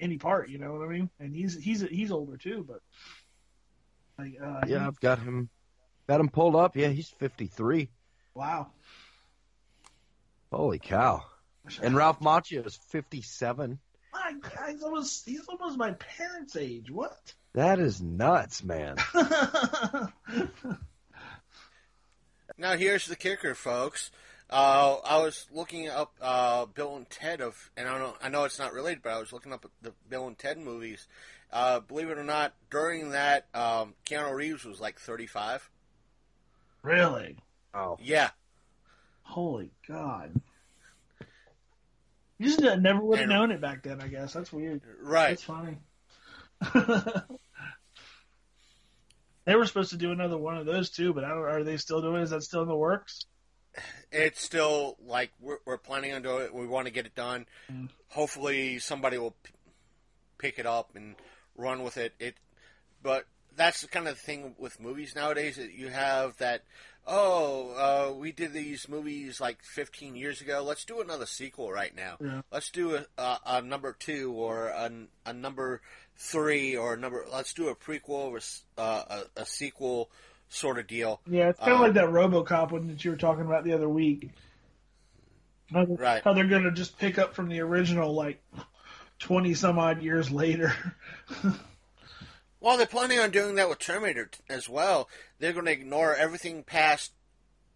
any 0.00 0.16
part. 0.18 0.48
You 0.48 0.58
know 0.58 0.72
what 0.72 0.82
I 0.86 0.88
mean? 0.88 1.10
And 1.20 1.34
he's 1.34 1.54
he's 1.54 1.82
he's 1.82 2.10
older 2.10 2.36
too, 2.38 2.64
but 2.66 2.80
like 4.18 4.34
uh, 4.42 4.64
he- 4.66 4.72
Yeah, 4.72 4.86
I've 4.86 5.00
got 5.00 5.18
him 5.18 5.48
got 6.06 6.20
him 6.20 6.28
pulled 6.28 6.56
up. 6.56 6.76
Yeah, 6.76 6.88
he's 6.88 7.08
fifty 7.08 7.46
three. 7.46 7.90
wow. 8.34 8.68
Holy 10.52 10.78
cow. 10.78 11.24
And 11.82 11.96
Ralph 11.96 12.20
Macchio 12.20 12.64
is 12.66 12.76
fifty 12.76 13.22
seven. 13.22 13.78
My 14.12 14.32
God, 14.40 14.70
he's 14.70 14.82
almost 14.82 15.26
he's 15.26 15.46
almost 15.48 15.76
my 15.76 15.92
parents' 15.92 16.56
age. 16.56 16.90
What? 16.90 17.34
That 17.54 17.78
is 17.80 18.00
nuts, 18.00 18.62
man. 18.62 18.96
Now 22.56 22.76
here's 22.76 23.06
the 23.06 23.16
kicker, 23.16 23.54
folks. 23.54 24.10
Uh, 24.48 24.96
I 25.04 25.18
was 25.18 25.46
looking 25.50 25.88
up 25.88 26.14
uh, 26.20 26.66
Bill 26.66 26.96
and 26.96 27.08
Ted 27.10 27.40
of, 27.40 27.70
and 27.76 27.88
I 27.88 27.98
know 27.98 28.14
I 28.22 28.28
know 28.28 28.44
it's 28.44 28.58
not 28.58 28.72
related, 28.72 29.02
but 29.02 29.12
I 29.12 29.18
was 29.18 29.32
looking 29.32 29.52
up 29.52 29.66
the 29.82 29.92
Bill 30.08 30.28
and 30.28 30.38
Ted 30.38 30.58
movies. 30.58 31.08
Uh, 31.52 31.80
believe 31.80 32.10
it 32.10 32.18
or 32.18 32.24
not, 32.24 32.52
during 32.70 33.10
that, 33.10 33.46
um, 33.54 33.94
Keanu 34.06 34.34
Reeves 34.34 34.64
was 34.64 34.80
like 34.80 34.98
35. 34.98 35.68
Really? 36.84 37.36
Oh. 37.74 37.98
Yeah, 38.00 38.30
Holy 39.24 39.72
God! 39.88 40.40
You 42.38 42.46
just 42.46 42.60
never 42.60 43.00
would 43.00 43.18
have 43.18 43.28
known 43.28 43.50
it 43.50 43.60
back 43.60 43.82
then. 43.82 44.00
I 44.00 44.06
guess 44.06 44.32
that's 44.32 44.52
weird. 44.52 44.82
right. 45.02 45.32
It's 45.32 45.42
funny. 45.42 45.78
they 49.44 49.54
were 49.56 49.66
supposed 49.66 49.90
to 49.90 49.96
do 49.96 50.12
another 50.12 50.38
one 50.38 50.56
of 50.56 50.66
those 50.66 50.90
too, 50.90 51.12
but 51.12 51.24
I 51.24 51.30
don't. 51.30 51.38
Are 51.38 51.64
they 51.64 51.78
still 51.78 52.00
doing? 52.00 52.20
it? 52.20 52.24
Is 52.24 52.30
that 52.30 52.42
still 52.42 52.62
in 52.62 52.68
the 52.68 52.76
works? 52.76 53.24
It's 54.12 54.40
still 54.40 54.96
like 55.04 55.32
we're, 55.40 55.58
we're 55.66 55.78
planning 55.78 56.12
on 56.12 56.22
doing 56.22 56.44
it. 56.44 56.54
We 56.54 56.66
want 56.66 56.86
to 56.86 56.92
get 56.92 57.06
it 57.06 57.16
done. 57.16 57.46
Mm. 57.72 57.88
Hopefully, 58.08 58.78
somebody 58.78 59.18
will 59.18 59.34
p- 59.42 59.52
pick 60.38 60.58
it 60.60 60.66
up 60.66 60.94
and 60.94 61.16
run 61.56 61.82
with 61.82 61.96
it. 61.96 62.12
It, 62.20 62.36
but 63.02 63.24
that's 63.56 63.80
the 63.82 63.88
kind 63.88 64.08
of 64.08 64.18
thing 64.18 64.54
with 64.58 64.80
movies 64.80 65.14
nowadays. 65.14 65.56
That 65.56 65.72
you 65.74 65.88
have 65.88 66.36
that. 66.38 66.62
Oh, 67.06 67.74
uh, 68.10 68.14
we 68.18 68.32
did 68.32 68.54
these 68.54 68.88
movies 68.88 69.38
like 69.38 69.62
15 69.62 70.16
years 70.16 70.40
ago. 70.40 70.64
Let's 70.66 70.86
do 70.86 71.02
another 71.02 71.26
sequel 71.26 71.70
right 71.70 71.94
now. 71.94 72.16
Yeah. 72.18 72.40
Let's 72.50 72.70
do 72.70 72.96
a, 72.96 73.04
a, 73.20 73.38
a 73.46 73.62
number 73.62 73.92
two 73.98 74.32
or 74.32 74.68
a, 74.68 74.90
a 75.26 75.32
number 75.34 75.82
three 76.16 76.76
or 76.78 76.94
a 76.94 76.96
number. 76.96 77.26
Let's 77.30 77.52
do 77.52 77.68
a 77.68 77.74
prequel 77.76 78.08
or 78.08 78.40
uh, 78.78 79.02
a, 79.36 79.42
a 79.42 79.44
sequel 79.44 80.08
sort 80.48 80.78
of 80.78 80.86
deal. 80.86 81.20
Yeah, 81.28 81.50
it's 81.50 81.58
kind 81.58 81.72
of 81.72 81.76
Um, 81.76 81.82
like 81.82 81.92
that 81.94 82.04
RoboCop 82.06 82.70
one 82.70 82.86
that 82.88 83.04
you 83.04 83.10
were 83.10 83.18
talking 83.18 83.44
about 83.44 83.64
the 83.64 83.74
other 83.74 83.88
week. 83.88 84.30
How, 85.72 85.84
Right. 85.84 86.22
how 86.24 86.32
they're 86.32 86.46
going 86.48 86.62
to 86.64 86.70
just 86.72 86.98
pick 86.98 87.18
up 87.18 87.34
from 87.34 87.48
the 87.50 87.60
original 87.60 88.14
like 88.14 88.42
twenty 89.18 89.52
some 89.52 89.78
odd 89.78 90.00
years 90.02 90.30
later. 90.30 90.72
Well, 92.64 92.78
they're 92.78 92.86
planning 92.86 93.18
on 93.18 93.30
doing 93.30 93.56
that 93.56 93.68
with 93.68 93.78
Terminator 93.78 94.30
as 94.48 94.70
well. 94.70 95.10
They're 95.38 95.52
going 95.52 95.66
to 95.66 95.72
ignore 95.72 96.14
everything 96.14 96.62
past 96.62 97.12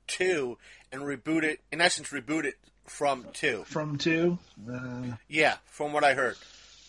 two 0.06 0.56
and 0.90 1.02
reboot 1.02 1.42
it. 1.42 1.60
In 1.70 1.82
essence, 1.82 2.08
reboot 2.08 2.44
it 2.44 2.54
from 2.86 3.26
two. 3.34 3.64
from 3.66 3.98
two. 3.98 4.38
Uh, 4.66 5.02
Yeah, 5.28 5.56
from 5.66 5.92
what 5.92 6.04
I 6.04 6.14
heard. 6.14 6.36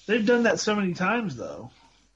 they've 0.08 0.26
done 0.26 0.44
that 0.44 0.62
so 0.62 0.76
many 0.76 0.94
times, 0.94 1.36
though. 1.36 1.72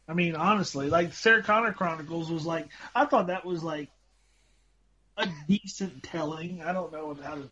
I 0.08 0.14
mean, 0.14 0.38
honestly, 0.38 0.90
like 0.90 1.12
Sarah 1.12 1.44
Connor 1.44 1.74
Chronicles 1.74 2.32
was 2.32 2.46
like, 2.46 2.70
I 2.96 3.04
thought 3.04 3.28
that 3.28 3.44
was 3.44 3.62
like 3.62 3.90
a 5.18 5.28
decent 5.50 6.02
telling. 6.02 6.62
I 6.62 6.72
don't 6.72 6.94
know 6.94 7.14
how 7.22 7.36
to, 7.36 7.50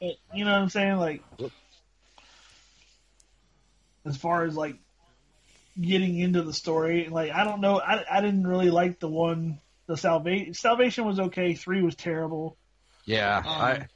it, 0.00 0.16
you 0.32 0.46
know 0.46 0.52
what 0.52 0.60
I'm 0.62 0.70
saying? 0.70 0.96
Like, 0.96 1.22
as 4.06 4.16
far 4.16 4.44
as 4.44 4.56
like 4.56 4.76
getting 5.80 6.18
into 6.18 6.42
the 6.42 6.52
story, 6.52 7.08
like 7.10 7.32
I 7.32 7.44
don't 7.44 7.60
know, 7.60 7.80
I, 7.80 8.04
I 8.10 8.20
didn't 8.20 8.46
really 8.46 8.70
like 8.70 9.00
the 9.00 9.08
one, 9.08 9.60
the 9.86 9.96
Salvation. 9.96 10.54
Salvation 10.54 11.04
was 11.06 11.18
okay. 11.20 11.54
Three 11.54 11.82
was 11.82 11.94
terrible. 11.96 12.56
Yeah, 13.04 13.36
Um, 13.38 13.44
I 13.46 13.88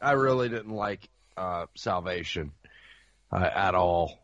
I 0.00 0.12
really 0.12 0.48
didn't 0.48 0.72
like 0.74 1.08
uh, 1.36 1.66
Salvation 1.74 2.52
uh, 3.32 3.36
at 3.54 3.74
all. 3.74 4.18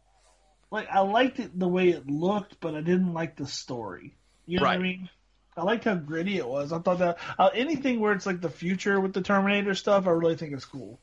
like 0.70 0.88
I 0.90 1.00
liked 1.00 1.38
it 1.40 1.58
the 1.58 1.68
way 1.68 1.88
it 1.90 2.06
looked, 2.08 2.60
but 2.60 2.74
I 2.74 2.80
didn't 2.80 3.12
like 3.12 3.36
the 3.36 3.46
story. 3.46 4.16
You 4.46 4.58
know 4.58 4.66
what 4.66 4.74
I 4.74 4.78
mean? 4.78 5.08
I 5.56 5.62
liked 5.62 5.84
how 5.84 5.94
gritty 5.94 6.38
it 6.38 6.48
was. 6.48 6.72
I 6.72 6.78
thought 6.78 7.00
that 7.00 7.18
uh, 7.38 7.50
anything 7.52 8.00
where 8.00 8.12
it's 8.12 8.24
like 8.26 8.40
the 8.40 8.48
future 8.48 8.98
with 9.00 9.12
the 9.12 9.20
Terminator 9.20 9.74
stuff, 9.74 10.06
I 10.06 10.10
really 10.10 10.36
think 10.36 10.54
is 10.54 10.64
cool. 10.64 11.00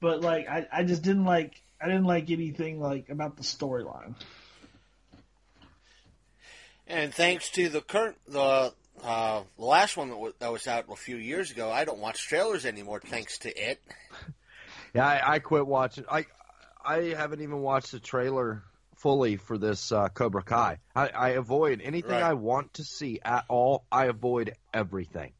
But 0.00 0.22
like, 0.22 0.48
I, 0.48 0.66
I 0.72 0.82
just 0.84 1.02
didn't 1.02 1.24
like 1.24 1.62
I 1.80 1.86
didn't 1.86 2.04
like 2.04 2.30
anything 2.30 2.80
like 2.80 3.10
about 3.10 3.36
the 3.36 3.42
storyline. 3.44 4.14
And 6.86 7.14
thanks 7.14 7.50
to 7.50 7.68
the 7.68 7.80
current 7.80 8.16
the 8.28 8.72
uh, 9.02 9.42
the 9.56 9.64
last 9.64 9.96
one 9.96 10.10
that 10.10 10.16
was, 10.16 10.34
that 10.38 10.52
was 10.52 10.66
out 10.66 10.84
a 10.90 10.96
few 10.96 11.16
years 11.16 11.50
ago, 11.50 11.70
I 11.70 11.84
don't 11.84 11.98
watch 11.98 12.26
trailers 12.28 12.66
anymore. 12.66 13.00
Thanks 13.04 13.38
to 13.38 13.70
it. 13.70 13.80
Yeah, 14.94 15.06
I, 15.06 15.34
I 15.34 15.38
quit 15.38 15.66
watching. 15.66 16.04
I 16.10 16.26
I 16.84 17.14
haven't 17.16 17.40
even 17.40 17.60
watched 17.60 17.92
the 17.92 17.98
trailer 17.98 18.62
fully 18.96 19.36
for 19.36 19.56
this 19.56 19.90
uh, 19.90 20.08
Cobra 20.08 20.42
Kai. 20.42 20.80
I, 20.94 21.08
I 21.08 21.28
avoid 21.30 21.80
anything 21.82 22.10
Right. 22.10 22.22
I 22.22 22.34
want 22.34 22.74
to 22.74 22.84
see 22.84 23.18
at 23.24 23.46
all. 23.48 23.86
I 23.90 24.04
avoid 24.06 24.52
everything 24.74 25.32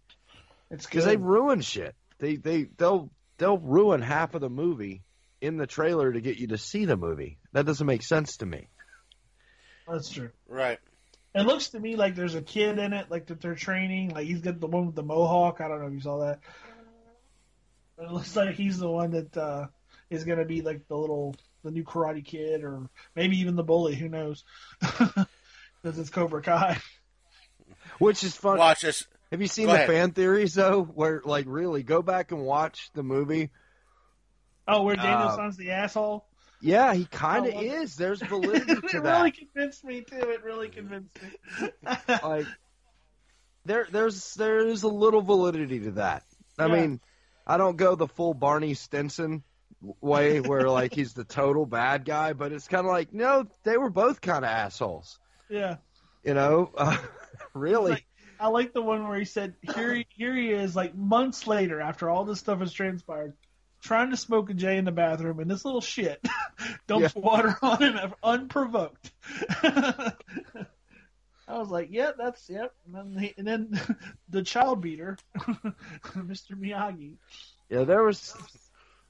It's 0.70 0.86
because 0.86 1.04
they 1.04 1.18
ruin 1.18 1.60
shit. 1.60 1.94
They 2.18 2.36
they 2.36 2.62
they'll 2.78 3.10
they'll 3.36 3.58
ruin 3.58 4.00
half 4.00 4.34
of 4.34 4.40
the 4.40 4.48
movie 4.48 5.02
in 5.42 5.58
the 5.58 5.66
trailer 5.66 6.10
to 6.10 6.20
get 6.22 6.38
you 6.38 6.46
to 6.46 6.56
see 6.56 6.86
the 6.86 6.96
movie. 6.96 7.36
That 7.52 7.66
doesn't 7.66 7.86
make 7.86 8.02
sense 8.02 8.38
to 8.38 8.46
me. 8.46 8.68
That's 9.86 10.08
true. 10.08 10.30
Right. 10.48 10.78
It 11.34 11.42
looks 11.46 11.70
to 11.70 11.80
me 11.80 11.96
like 11.96 12.14
there's 12.14 12.34
a 12.34 12.42
kid 12.42 12.78
in 12.78 12.92
it, 12.92 13.10
like 13.10 13.26
that 13.26 13.40
they're 13.40 13.54
training. 13.54 14.10
Like 14.10 14.26
he's 14.26 14.40
got 14.42 14.60
the 14.60 14.66
one 14.66 14.86
with 14.86 14.94
the 14.94 15.02
mohawk. 15.02 15.60
I 15.60 15.68
don't 15.68 15.80
know 15.80 15.86
if 15.86 15.94
you 15.94 16.00
saw 16.00 16.18
that. 16.18 16.40
It 17.98 18.10
looks 18.10 18.34
like 18.36 18.54
he's 18.54 18.78
the 18.78 18.90
one 18.90 19.12
that 19.12 19.36
uh, 19.36 19.66
is 20.10 20.24
going 20.24 20.38
to 20.38 20.44
be 20.44 20.60
like 20.62 20.86
the 20.88 20.96
little, 20.96 21.34
the 21.62 21.70
new 21.70 21.84
Karate 21.84 22.24
Kid, 22.24 22.64
or 22.64 22.88
maybe 23.14 23.38
even 23.40 23.56
the 23.56 23.62
bully. 23.62 23.94
Who 23.94 24.08
knows? 24.08 24.44
Because 25.82 25.98
it's 25.98 26.10
Cobra 26.10 26.40
Kai. 26.42 26.78
Which 27.98 28.22
is 28.22 28.36
fun. 28.36 28.56
Watch 28.56 28.82
this. 28.82 29.04
Have 29.32 29.40
you 29.40 29.48
seen 29.48 29.66
Go 29.66 29.72
the 29.72 29.78
ahead. 29.78 29.88
fan 29.88 30.12
theories 30.12 30.54
though? 30.54 30.80
Where 30.84 31.20
like 31.24 31.46
really 31.48 31.82
go 31.82 32.02
back 32.02 32.30
and 32.30 32.42
watch 32.42 32.88
the 32.94 33.02
movie. 33.02 33.50
Oh, 34.68 34.82
where 34.84 34.94
Daniel 34.94 35.30
Uh, 35.30 35.34
Son's 35.34 35.56
the 35.56 35.72
asshole. 35.72 36.24
Yeah, 36.62 36.94
he 36.94 37.04
kind 37.06 37.46
of 37.46 37.52
is. 37.52 37.54
love 37.56 37.64
it. 37.64 37.82
is. 37.82 37.96
There's 37.96 38.22
validity 38.28 38.74
to 38.76 39.00
that. 39.00 39.16
it 39.16 39.18
really 39.18 39.30
convinced 39.32 39.84
me 39.84 40.00
too. 40.02 40.16
It 40.30 40.44
really 40.44 40.68
convinced 40.68 41.10
me. 41.22 41.68
Like 42.22 42.46
there, 43.64 43.86
there's 43.90 44.34
there's 44.34 44.82
a 44.82 44.88
little 44.88 45.20
validity 45.22 45.80
to 45.80 45.90
that. 45.92 46.24
I 46.58 46.66
Yeah. 46.66 46.72
mean, 46.74 47.00
I 47.46 47.56
don't 47.56 47.76
go 47.76 47.94
the 47.94 48.08
full 48.08 48.34
Barney 48.34 48.74
Stinson 48.74 49.42
way 50.00 50.40
where 50.40 50.68
like 50.68 50.94
he's 50.94 51.12
the 51.14 51.24
total 51.24 51.66
bad 51.66 52.04
guy, 52.04 52.32
but 52.32 52.52
it's 52.52 52.68
kind 52.68 52.86
of 52.86 52.92
like 52.92 53.12
no, 53.12 53.46
they 53.64 53.76
were 53.76 53.90
both 53.90 54.20
kind 54.20 54.44
of 54.44 54.50
assholes. 54.50 55.18
yeah. 55.50 55.76
You 56.24 56.34
know, 56.34 56.70
uh, 56.76 56.96
really. 57.54 57.90
Like, 57.92 58.06
I 58.38 58.46
like 58.46 58.72
the 58.72 58.82
one 58.82 59.08
where 59.08 59.18
he 59.18 59.24
said, 59.24 59.54
"Here, 59.74 60.04
here 60.16 60.34
he 60.36 60.50
is, 60.52 60.76
like 60.76 60.94
months 60.94 61.48
later, 61.48 61.80
after 61.80 62.08
all 62.08 62.24
this 62.24 62.38
stuff 62.38 62.60
has 62.60 62.72
transpired, 62.72 63.32
trying 63.82 64.10
to 64.10 64.16
smoke 64.16 64.48
a 64.50 64.54
J 64.54 64.78
in 64.78 64.84
the 64.86 64.92
bathroom, 64.92 65.40
and 65.40 65.50
this 65.50 65.64
little 65.64 65.80
shit 65.80 66.24
dumps 66.86 67.14
water 67.14 67.56
on 67.62 67.82
him 67.82 68.14
unprovoked." 68.22 69.10
I 71.48 71.58
was 71.58 71.68
like, 71.68 71.88
"Yeah, 71.90 72.12
that's 72.16 72.48
yep." 72.48 72.72
And 72.86 72.94
then, 72.94 73.22
he, 73.22 73.34
and 73.36 73.46
then 73.46 73.80
the 74.28 74.42
child 74.42 74.80
beater, 74.80 75.18
Mr. 75.36 76.52
Miyagi. 76.58 77.16
yeah, 77.68 77.84
there 77.84 78.02
was. 78.02 78.34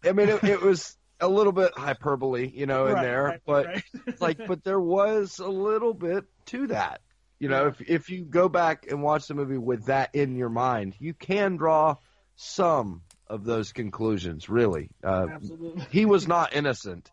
I 0.04 0.12
mean, 0.12 0.28
it, 0.30 0.42
it 0.42 0.60
was 0.60 0.96
a 1.20 1.28
little 1.28 1.52
bit 1.52 1.72
hyperbole, 1.76 2.50
you 2.52 2.66
know, 2.66 2.86
in 2.86 2.94
Right, 2.94 3.02
there, 3.02 3.22
right, 3.24 3.40
but 3.46 3.66
right. 3.66 3.84
like, 4.20 4.46
but 4.46 4.64
there 4.64 4.80
was 4.80 5.38
a 5.38 5.46
little 5.48 5.94
bit 5.94 6.24
to 6.46 6.66
that. 6.68 7.00
You 7.38 7.48
know, 7.48 7.66
if 7.68 7.80
if 7.80 8.10
you 8.10 8.24
go 8.24 8.48
back 8.48 8.86
and 8.90 9.02
watch 9.02 9.26
the 9.28 9.34
movie 9.34 9.58
with 9.58 9.86
that 9.86 10.14
in 10.14 10.36
your 10.36 10.48
mind, 10.48 10.94
you 10.98 11.12
can 11.14 11.56
draw 11.56 11.96
some 12.34 13.02
of 13.32 13.44
those 13.44 13.72
conclusions. 13.72 14.48
Really, 14.48 14.90
uh, 15.02 15.26
Absolutely. 15.32 15.86
he 15.90 16.04
was 16.04 16.28
not 16.28 16.54
innocent. 16.54 17.10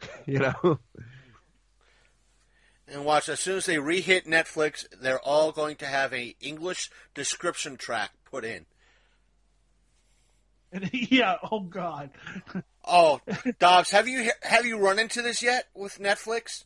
You 0.26 0.38
know, 0.38 0.78
And 2.86 3.04
watch 3.04 3.28
as 3.28 3.40
soon 3.40 3.56
as 3.56 3.66
they 3.66 3.76
rehit 3.76 4.26
Netflix, 4.26 4.86
they're 5.00 5.18
all 5.18 5.50
going 5.50 5.74
to 5.76 5.86
have 5.86 6.12
a 6.14 6.36
English 6.40 6.90
description 7.14 7.76
track 7.76 8.10
put 8.30 8.44
in. 8.44 8.66
Yeah. 10.92 11.36
Oh 11.50 11.60
God. 11.60 12.10
Oh, 12.84 13.20
Dobbs, 13.58 13.90
have 13.90 14.06
you 14.06 14.30
have 14.42 14.66
you 14.66 14.78
run 14.78 14.98
into 14.98 15.22
this 15.22 15.42
yet 15.42 15.64
with 15.74 15.98
Netflix? 15.98 16.64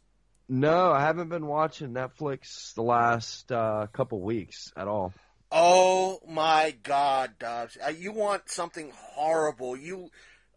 no, 0.48 0.90
I 0.92 1.00
haven't 1.00 1.28
been 1.30 1.46
watching 1.46 1.94
Netflix 1.94 2.74
the 2.74 2.82
last 2.82 3.50
uh, 3.50 3.86
couple 3.92 4.20
weeks 4.20 4.72
at 4.76 4.88
all. 4.88 5.14
Oh 5.52 6.20
my 6.26 6.74
God, 6.82 7.32
Dobbs! 7.38 7.76
Uh, 7.84 7.90
you 7.90 8.10
want 8.12 8.48
something 8.48 8.90
horrible? 8.94 9.76
You, 9.76 10.10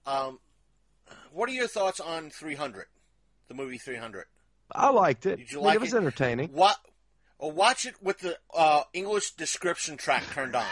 um, 0.06 0.40
what 1.34 1.50
are 1.50 1.54
your 1.54 1.68
thoughts 1.68 2.00
on 2.00 2.30
300, 2.30 2.86
the 3.50 3.54
movie 3.54 3.78
300? 3.78 4.26
I 4.72 4.90
liked 4.90 5.26
it. 5.26 5.38
Did 5.38 5.52
you 5.52 5.62
I 5.62 5.66
like 5.66 5.76
it 5.76 5.82
was 5.82 5.94
it? 5.94 5.98
entertaining. 5.98 6.50
What? 6.50 6.78
Well, 7.38 7.52
watch 7.52 7.86
it 7.86 7.96
with 8.02 8.20
the 8.20 8.38
uh, 8.54 8.84
English 8.94 9.32
description 9.32 9.98
track 9.98 10.24
turned 10.34 10.56
on. 10.56 10.66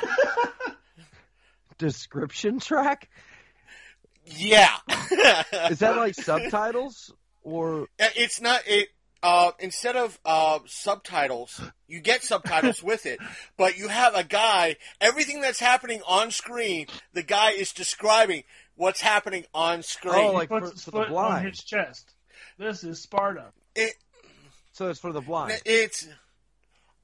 Description 1.78 2.60
track 2.60 3.10
yeah, 4.26 4.78
is 5.70 5.80
that 5.80 5.98
like 5.98 6.16
subtitles 6.20 7.14
or 7.44 7.88
it's 8.00 8.42
not 8.42 8.62
it. 8.68 8.90
Uh, 9.24 9.52
instead 9.60 9.96
of 9.96 10.20
uh, 10.26 10.60
subtitles, 10.66 11.62
you 11.88 12.02
get 12.02 12.24
subtitles 12.24 12.84
with 12.84 13.06
it, 13.06 13.20
but 13.58 13.78
you 13.78 13.88
have 13.88 14.14
a 14.16 14.24
guy. 14.24 14.76
Everything 15.00 15.40
that's 15.40 15.62
happening 15.62 16.02
on 16.06 16.30
screen, 16.30 16.88
the 17.14 17.24
guy 17.24 17.52
is 17.52 17.72
describing 17.72 18.44
what's 18.76 19.00
happening 19.00 19.46
on 19.54 19.82
screen. 19.82 20.14
Oh, 20.16 20.32
like 20.34 20.50
he 20.50 20.60
puts 20.60 20.68
for- 20.70 20.74
his 20.74 20.84
for 20.84 20.92
the 20.92 20.98
foot 20.98 21.06
on 21.08 21.12
blind. 21.14 21.48
his 21.48 21.64
chest. 21.64 22.14
This 22.60 22.84
is 22.84 23.02
Sparta. 23.02 23.46
it, 23.76 23.94
so 24.74 24.90
it's 24.90 25.00
for 25.00 25.14
the 25.14 25.22
blind? 25.22 25.60
it's. 25.66 26.06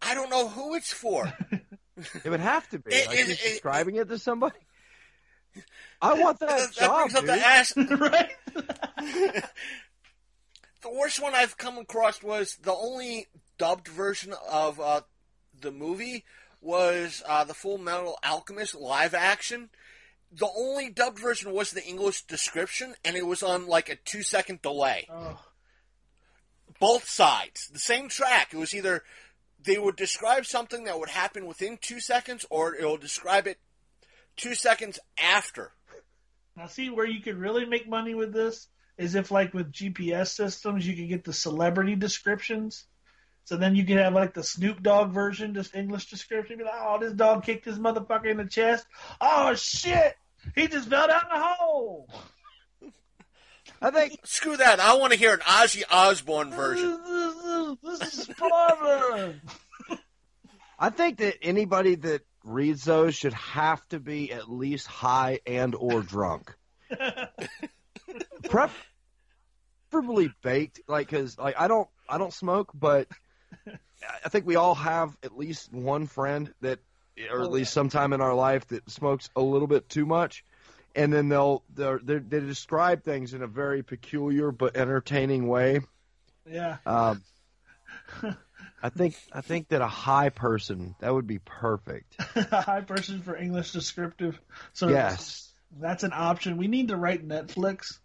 I 0.02 0.14
don't 0.14 0.30
know 0.30 0.48
who 0.50 0.76
it's 0.76 0.92
for. 0.94 1.32
It 2.24 2.30
would 2.30 2.40
have 2.40 2.66
to 2.70 2.80
be. 2.80 2.94
It- 2.94 3.08
like 3.08 3.18
it- 3.20 3.28
he's 3.28 3.40
it- 3.42 3.50
describing 3.50 3.96
it 3.98 4.08
to 4.10 4.18
somebody. 4.20 4.56
I 6.02 6.14
want 6.14 6.40
that, 6.42 6.48
that 6.50 6.72
job, 6.72 7.10
brings 7.12 7.16
up 7.16 7.22
dude. 7.22 7.30
the 7.30 7.46
ass. 7.46 7.74
right? 7.76 9.44
The 10.82 10.90
worst 10.90 11.22
one 11.22 11.36
I've 11.36 11.58
come 11.58 11.78
across 11.78 12.24
was 12.24 12.56
the 12.56 12.74
only 12.74 13.28
dubbed 13.58 13.88
version 13.88 14.34
of 14.50 14.80
uh, 14.80 15.02
the 15.60 15.72
movie 15.72 16.24
was 16.62 17.22
uh, 17.28 17.44
the 17.44 17.54
Fullmetal 17.54 18.16
Alchemist 18.24 18.76
live 18.76 19.14
action. 19.14 19.70
The 20.32 20.50
only 20.56 20.90
dubbed 20.90 21.20
version 21.20 21.52
was 21.52 21.72
the 21.72 21.84
English 21.84 22.24
description, 22.24 22.96
and 23.04 23.16
it 23.16 23.26
was 23.26 23.44
on 23.44 23.68
like 23.68 23.90
a 23.90 23.96
two 23.96 24.24
second 24.24 24.62
delay. 24.62 25.08
Oh. 25.12 25.40
Both 26.80 27.10
sides, 27.10 27.68
the 27.74 27.80
same 27.80 28.08
track. 28.08 28.54
It 28.54 28.58
was 28.58 28.74
either 28.74 29.04
they 29.62 29.78
would 29.78 29.98
describe 29.98 30.46
something 30.46 30.86
that 30.86 31.00
would 31.00 31.10
happen 31.10 31.46
within 31.46 31.78
two 31.82 32.00
seconds, 32.00 32.46
or 32.50 32.74
it 32.76 32.86
will 32.86 32.98
describe 32.98 33.48
it 33.48 33.58
two 34.38 34.56
seconds 34.56 35.00
after. 35.22 35.74
Now, 36.56 36.68
see 36.68 36.90
where 36.90 37.08
you 37.08 37.22
could 37.22 37.38
really 37.38 37.66
make 37.66 37.88
money 37.88 38.14
with 38.14 38.32
this 38.32 38.68
is 39.00 39.16
if, 39.16 39.32
like, 39.32 39.56
with 39.56 39.72
GPS 39.72 40.28
systems, 40.28 40.86
you 40.86 40.96
could 40.96 41.10
get 41.10 41.24
the 41.24 41.34
celebrity 41.34 41.96
descriptions. 41.96 42.86
So 43.50 43.58
then 43.58 43.76
you 43.76 43.84
could 43.84 43.98
have 43.98 44.14
like 44.14 44.36
the 44.36 44.44
Snoop 44.44 44.84
Dogg 44.84 45.10
version, 45.10 45.56
just 45.56 45.74
English 45.74 46.12
description. 46.12 46.60
Be 46.60 46.66
like, 46.66 46.74
oh, 46.76 47.00
this 47.00 47.14
dog 47.14 47.44
kicked 47.44 47.66
his 47.66 47.80
motherfucker 47.80 48.28
in 48.28 48.38
the 48.38 48.46
chest. 48.46 48.86
Oh 49.20 49.56
shit, 49.56 50.16
he 50.54 50.68
just 50.68 50.88
fell 50.88 51.08
down 51.08 51.24
the 51.34 51.40
hole. 51.40 52.08
I 53.82 53.90
think 53.90 54.20
Screw 54.24 54.56
that. 54.56 54.80
I 54.80 54.98
want 54.98 55.14
to 55.14 55.18
hear 55.18 55.34
an 55.34 55.40
Ozzy 55.40 55.82
Osbourne 55.90 56.52
version. 56.52 57.00
This 57.84 58.20
is 58.20 58.26
fun. 58.28 59.42
I 60.80 60.90
think 60.92 61.18
that 61.18 61.38
anybody 61.42 61.96
that 61.96 62.22
reads 62.44 62.84
those 62.84 63.16
should 63.16 63.34
have 63.34 63.88
to 63.90 64.00
be 64.00 64.32
at 64.32 64.48
least 64.48 64.86
high 64.86 65.40
and 65.48 65.74
or 65.74 66.02
drunk. 66.04 66.56
Pref- 68.44 68.89
preferably 69.90 70.32
baked, 70.42 70.82
like 70.88 71.10
because 71.10 71.38
like 71.38 71.60
I 71.60 71.68
don't 71.68 71.88
I 72.08 72.18
don't 72.18 72.34
smoke, 72.34 72.72
but 72.74 73.08
I 74.26 74.30
think 74.30 74.46
we 74.46 74.56
all 74.56 74.76
have 74.76 75.16
at 75.24 75.38
least 75.38 75.72
one 75.74 76.08
friend 76.08 76.54
that, 76.62 76.80
or 77.32 77.42
at 77.44 77.52
least 77.52 77.74
sometime 77.74 78.14
in 78.14 78.22
our 78.22 78.34
life 78.34 78.68
that 78.68 78.90
smokes 78.90 79.30
a 79.36 79.42
little 79.42 79.68
bit 79.68 79.90
too 79.90 80.06
much, 80.06 80.44
and 80.96 81.12
then 81.12 81.30
they'll 81.30 81.64
they're, 81.76 82.00
they're, 82.04 82.20
they 82.20 82.40
describe 82.40 83.04
things 83.04 83.34
in 83.34 83.42
a 83.42 83.48
very 83.48 83.84
peculiar 83.84 84.52
but 84.52 84.78
entertaining 84.78 85.48
way. 85.48 85.82
yeah. 86.50 86.78
Um, 86.86 87.22
I 88.82 88.90
think 88.90 89.16
I 89.34 89.42
think 89.42 89.70
that 89.70 89.82
a 89.82 89.88
high 89.88 90.30
person 90.30 90.96
that 91.00 91.14
would 91.14 91.28
be 91.28 91.40
perfect. 91.40 92.16
a 92.36 92.62
high 92.62 92.82
person 92.82 93.22
for 93.22 93.36
English 93.36 93.74
descriptive. 93.74 94.40
So 94.74 94.88
Yes. 94.88 95.50
that's 95.80 96.04
an 96.04 96.12
option. 96.14 96.56
We 96.58 96.68
need 96.68 96.88
to 96.88 96.96
write 96.96 97.28
Netflix 97.28 98.00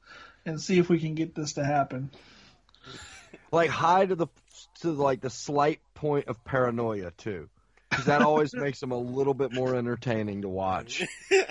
and 0.47 0.61
see 0.61 0.79
if 0.79 0.89
we 0.89 0.99
can 1.01 1.15
get 1.15 1.35
this 1.35 1.55
to 1.55 1.65
happen. 1.65 2.11
like 3.53 3.71
high 3.71 4.07
to 4.07 4.15
the 4.15 4.27
to 4.81 4.93
like 4.93 5.21
the 5.21 5.31
slight 5.31 5.81
point 5.95 6.29
of 6.29 6.45
paranoia 6.45 7.11
too, 7.13 7.49
because 7.91 8.07
that 8.07 8.23
always 8.23 8.55
makes 8.57 8.81
them 8.81 8.93
a 8.93 8.99
little 8.99 9.35
bit 9.35 9.53
more 9.53 9.75
entertaining 9.75 10.43
to 10.43 10.49
watch. 10.49 11.03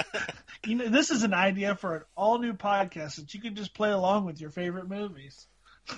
You 0.66 0.76
know, 0.76 0.88
this 0.88 1.12
is 1.12 1.24
an 1.24 1.34
idea 1.34 1.76
for 1.76 1.96
an 1.98 2.04
all 2.16 2.40
new 2.40 2.54
podcast 2.54 3.18
that 3.18 3.34
you 3.34 3.42
could 3.42 3.56
just 3.58 3.74
play 3.74 3.92
along 3.92 4.26
with 4.26 4.40
your 4.40 4.50
favorite 4.50 4.88
movies. 4.88 5.46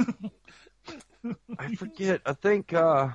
I 1.60 1.76
forget. 1.76 2.22
I 2.26 2.34
think. 2.34 2.74
uh 2.74 3.10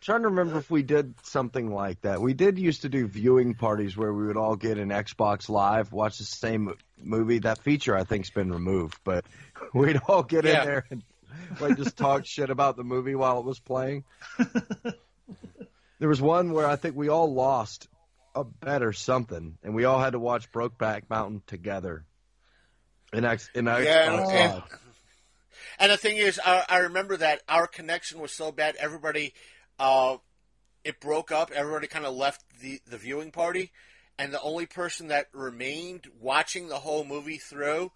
Trying 0.00 0.22
to 0.22 0.28
remember 0.28 0.58
if 0.58 0.70
we 0.70 0.82
did 0.82 1.14
something 1.24 1.70
like 1.72 2.00
that. 2.02 2.20
We 2.22 2.32
did 2.32 2.58
used 2.58 2.82
to 2.82 2.88
do 2.88 3.06
viewing 3.06 3.54
parties 3.54 3.96
where 3.96 4.12
we 4.14 4.26
would 4.26 4.36
all 4.38 4.56
get 4.56 4.78
an 4.78 4.88
Xbox 4.88 5.48
Live, 5.50 5.92
watch 5.92 6.16
the 6.18 6.24
same 6.24 6.72
movie. 7.02 7.40
That 7.40 7.58
feature 7.58 7.94
I 7.94 8.04
think's 8.04 8.30
been 8.30 8.50
removed, 8.50 8.98
but 9.04 9.26
we'd 9.74 10.00
all 10.08 10.22
get 10.22 10.44
Yeah. 10.46 10.60
in 10.62 10.66
there 10.66 10.86
and 10.90 11.02
like 11.60 11.76
just 11.76 11.96
talk 11.98 12.24
shit 12.24 12.48
about 12.48 12.76
the 12.76 12.84
movie 12.84 13.14
while 13.14 13.38
it 13.40 13.44
was 13.44 13.58
playing. 13.60 14.04
there 15.98 16.08
was 16.08 16.20
one 16.22 16.52
where 16.52 16.66
I 16.66 16.76
think 16.76 16.96
we 16.96 17.08
all 17.08 17.32
lost 17.32 17.88
a 18.34 18.44
bet 18.44 18.82
or 18.82 18.92
something, 18.92 19.58
and 19.62 19.74
we 19.74 19.84
all 19.84 20.00
had 20.00 20.12
to 20.12 20.18
watch 20.18 20.50
Brokeback 20.52 21.02
Mountain 21.10 21.42
together. 21.46 22.04
In 23.12 23.24
X, 23.24 23.50
in 23.54 23.64
Xbox 23.66 23.84
Yeah, 23.84 24.52
and- 24.54 24.62
And 25.78 25.92
the 25.92 25.96
thing 25.96 26.16
is, 26.16 26.40
I, 26.44 26.64
I 26.68 26.78
remember 26.78 27.16
that 27.18 27.42
our 27.48 27.66
connection 27.66 28.20
was 28.20 28.32
so 28.32 28.52
bad, 28.52 28.76
everybody, 28.76 29.34
uh, 29.80 30.18
it 30.84 31.00
broke 31.00 31.32
up. 31.32 31.50
Everybody 31.50 31.88
kind 31.88 32.04
of 32.06 32.14
left 32.14 32.44
the, 32.60 32.80
the 32.86 32.98
viewing 32.98 33.32
party, 33.32 33.72
and 34.18 34.32
the 34.32 34.40
only 34.40 34.66
person 34.66 35.08
that 35.08 35.26
remained 35.32 36.06
watching 36.20 36.68
the 36.68 36.76
whole 36.76 37.04
movie 37.04 37.38
through 37.38 37.90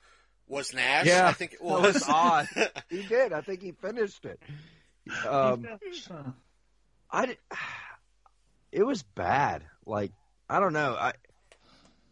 was 0.49 0.75
Nash. 0.75 1.07
Yeah, 1.07 1.29
I 1.29 1.33
think 1.33 1.53
it 1.53 1.59
that 1.63 1.69
was. 1.69 1.95
was 1.95 2.09
odd. 2.09 2.49
he 2.91 3.03
did. 3.03 3.33
I 3.33 3.43
think 3.43 3.63
he 3.63 3.73
finished 3.73 4.25
it. 4.25 4.41
Um, 5.27 5.67
I 7.11 7.27
did, 7.27 7.39
it 8.73 8.83
was 8.85 9.03
bad. 9.03 9.63
Like 9.87 10.13
I 10.49 10.61
don't 10.61 10.73
know. 10.73 10.97
I 10.99 11.13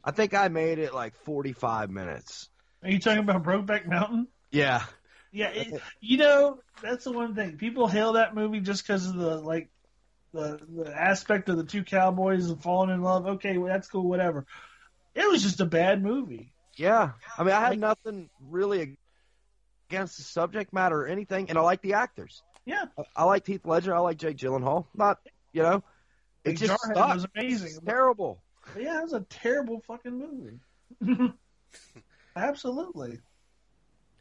I 0.05 0.11
think 0.11 0.35
I 0.35 0.49
made 0.49 0.79
it 0.79 0.93
like 0.95 1.15
45 1.25 1.91
minutes. 1.91 2.49
Are 2.83 2.91
you 2.91 2.99
talking 2.99 3.21
about 3.21 3.45
Brokeback 3.45 3.87
Mountain? 3.87 4.27
Yeah. 4.51 4.83
Yeah, 5.33 5.49
it, 5.49 5.81
you 6.01 6.19
know 6.19 6.59
that's 6.83 7.05
the 7.05 7.13
one 7.13 7.35
thing 7.35 7.57
people 7.57 7.89
hail 7.89 8.13
that 8.15 8.35
movie 8.35 8.61
just 8.61 8.87
because 8.87 9.07
of 9.07 9.15
the 9.17 9.37
like 9.41 9.71
the 10.35 10.61
the 10.69 10.95
aspect 10.95 11.49
of 11.49 11.57
the 11.57 11.65
two 11.65 11.85
cowboys 11.85 12.49
and 12.51 12.63
falling 12.63 12.91
in 12.91 13.03
love. 13.03 13.27
Okay, 13.27 13.57
well, 13.57 13.73
that's 13.73 13.89
cool, 13.89 14.07
whatever. 14.09 14.47
It 15.15 15.31
was 15.31 15.43
just 15.43 15.61
a 15.61 15.67
bad 15.67 16.03
movie. 16.03 16.53
Yeah. 16.77 17.13
I 17.39 17.43
mean, 17.45 17.55
I 17.55 17.61
had 17.61 17.79
nothing 17.79 18.31
really 18.49 18.97
against 19.91 20.17
the 20.17 20.23
subject 20.23 20.73
matter 20.73 21.03
or 21.03 21.07
anything, 21.07 21.49
and 21.51 21.59
I 21.59 21.61
like 21.61 21.83
the 21.83 21.95
actors. 21.95 22.43
Yeah, 22.65 22.85
I, 22.99 23.03
I 23.17 23.25
like 23.25 23.47
Heath 23.47 23.67
Ledger. 23.67 23.95
I 23.95 23.99
like 23.99 24.17
Jake 24.19 24.37
Gyllenhaal. 24.37 24.87
Not, 24.95 25.19
you 25.53 25.63
know, 25.63 25.83
it 26.45 26.51
Like, 26.51 26.59
just 26.59 26.73
Jarhead 26.73 26.95
sucked. 26.95 27.15
was 27.15 27.27
amazing. 27.37 27.69
It's 27.69 27.81
terrible. 27.81 28.43
But 28.73 28.83
yeah, 28.85 29.01
it 29.01 29.03
was 29.03 29.13
a 29.13 29.21
terrible 29.29 29.81
fucking 29.87 30.19
movie. 30.19 31.33
Absolutely. 32.37 33.19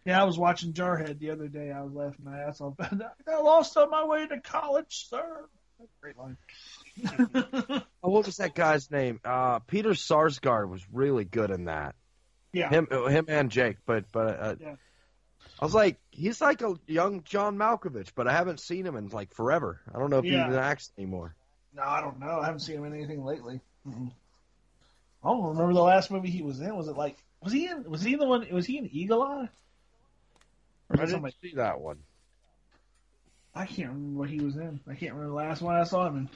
Yeah, 0.05 0.21
I 0.21 0.25
was 0.25 0.37
watching 0.37 0.73
Jarhead 0.73 1.19
the 1.19 1.29
other 1.31 1.47
day. 1.47 1.71
I 1.71 1.81
was 1.83 1.93
laughing 1.93 2.25
my 2.25 2.39
ass 2.39 2.59
off. 2.61 2.73
I 2.79 2.89
got 3.25 3.43
lost 3.43 3.77
on 3.77 3.89
my 3.91 4.03
way 4.05 4.25
to 4.27 4.39
college, 4.41 5.07
sir. 5.09 5.45
Great 6.01 6.17
line. 6.17 6.37
Oh, 7.05 7.81
what 8.01 8.25
was 8.25 8.37
that 8.37 8.53
guy's 8.55 8.89
name? 8.91 9.19
Uh, 9.25 9.59
Peter 9.59 9.91
Sarsgaard 9.91 10.69
was 10.69 10.81
really 10.91 11.23
good 11.25 11.49
in 11.51 11.65
that. 11.65 11.95
yeah. 12.53 12.69
Him, 12.69 12.87
him 12.91 13.25
and 13.27 13.49
Jake, 13.51 13.77
but 13.85 14.05
but 14.11 14.39
uh, 14.39 14.55
Yeah. 14.59 14.75
I 15.59 15.65
was 15.65 15.73
like, 15.75 15.97
he's 16.09 16.41
like 16.41 16.61
a 16.61 16.75
young 16.87 17.23
John 17.23 17.57
Malkovich, 17.57 18.09
but 18.15 18.27
I 18.27 18.33
haven't 18.33 18.59
seen 18.59 18.85
him 18.85 18.95
in 18.95 19.09
like 19.09 19.33
forever. 19.33 19.79
I 19.93 19.99
don't 19.99 20.09
know 20.09 20.19
if 20.19 20.25
Yeah. 20.25 20.43
he 20.45 20.49
even 20.49 20.55
acts 20.59 20.91
anymore. 20.97 21.35
No, 21.75 21.83
I 21.83 22.01
don't 22.01 22.19
know. 22.19 22.39
I 22.39 22.45
haven't 22.45 22.59
seen 22.61 22.77
him 22.77 22.85
in 22.85 22.93
anything 22.93 23.23
lately. 23.23 23.61
Mm-mm. 23.87 24.11
I 25.23 25.29
don't 25.29 25.43
remember 25.49 25.73
the 25.73 25.81
last 25.83 26.09
movie 26.11 26.29
he 26.31 26.41
was 26.41 26.59
in. 26.59 26.75
Was 26.75 26.87
it 26.87 26.97
like 26.97 27.17
was 27.41 27.53
he 27.53 27.67
in 27.67 27.89
was 27.89 28.01
he 28.03 28.15
the 28.15 28.25
one 28.25 28.47
was 28.51 28.65
he 28.65 28.77
in 28.77 28.87
Eagle 28.91 29.21
Eye? 29.23 29.49
Or 30.93 30.99
I 30.99 31.01
was 31.01 31.11
it 31.11 31.13
didn't 31.13 31.15
somebody, 31.15 31.35
see 31.41 31.53
that 31.55 31.79
one. 31.79 31.97
I 33.53 33.65
can't 33.65 33.89
remember 33.89 34.19
what 34.19 34.29
he 34.29 34.39
was 34.39 34.55
in. 34.55 34.79
I 34.87 34.95
can't 34.95 35.13
remember 35.13 35.27
the 35.27 35.33
last 35.47 35.61
one 35.61 35.75
I 35.75 35.83
saw 35.83 36.07
him 36.07 36.17
in. 36.17 36.29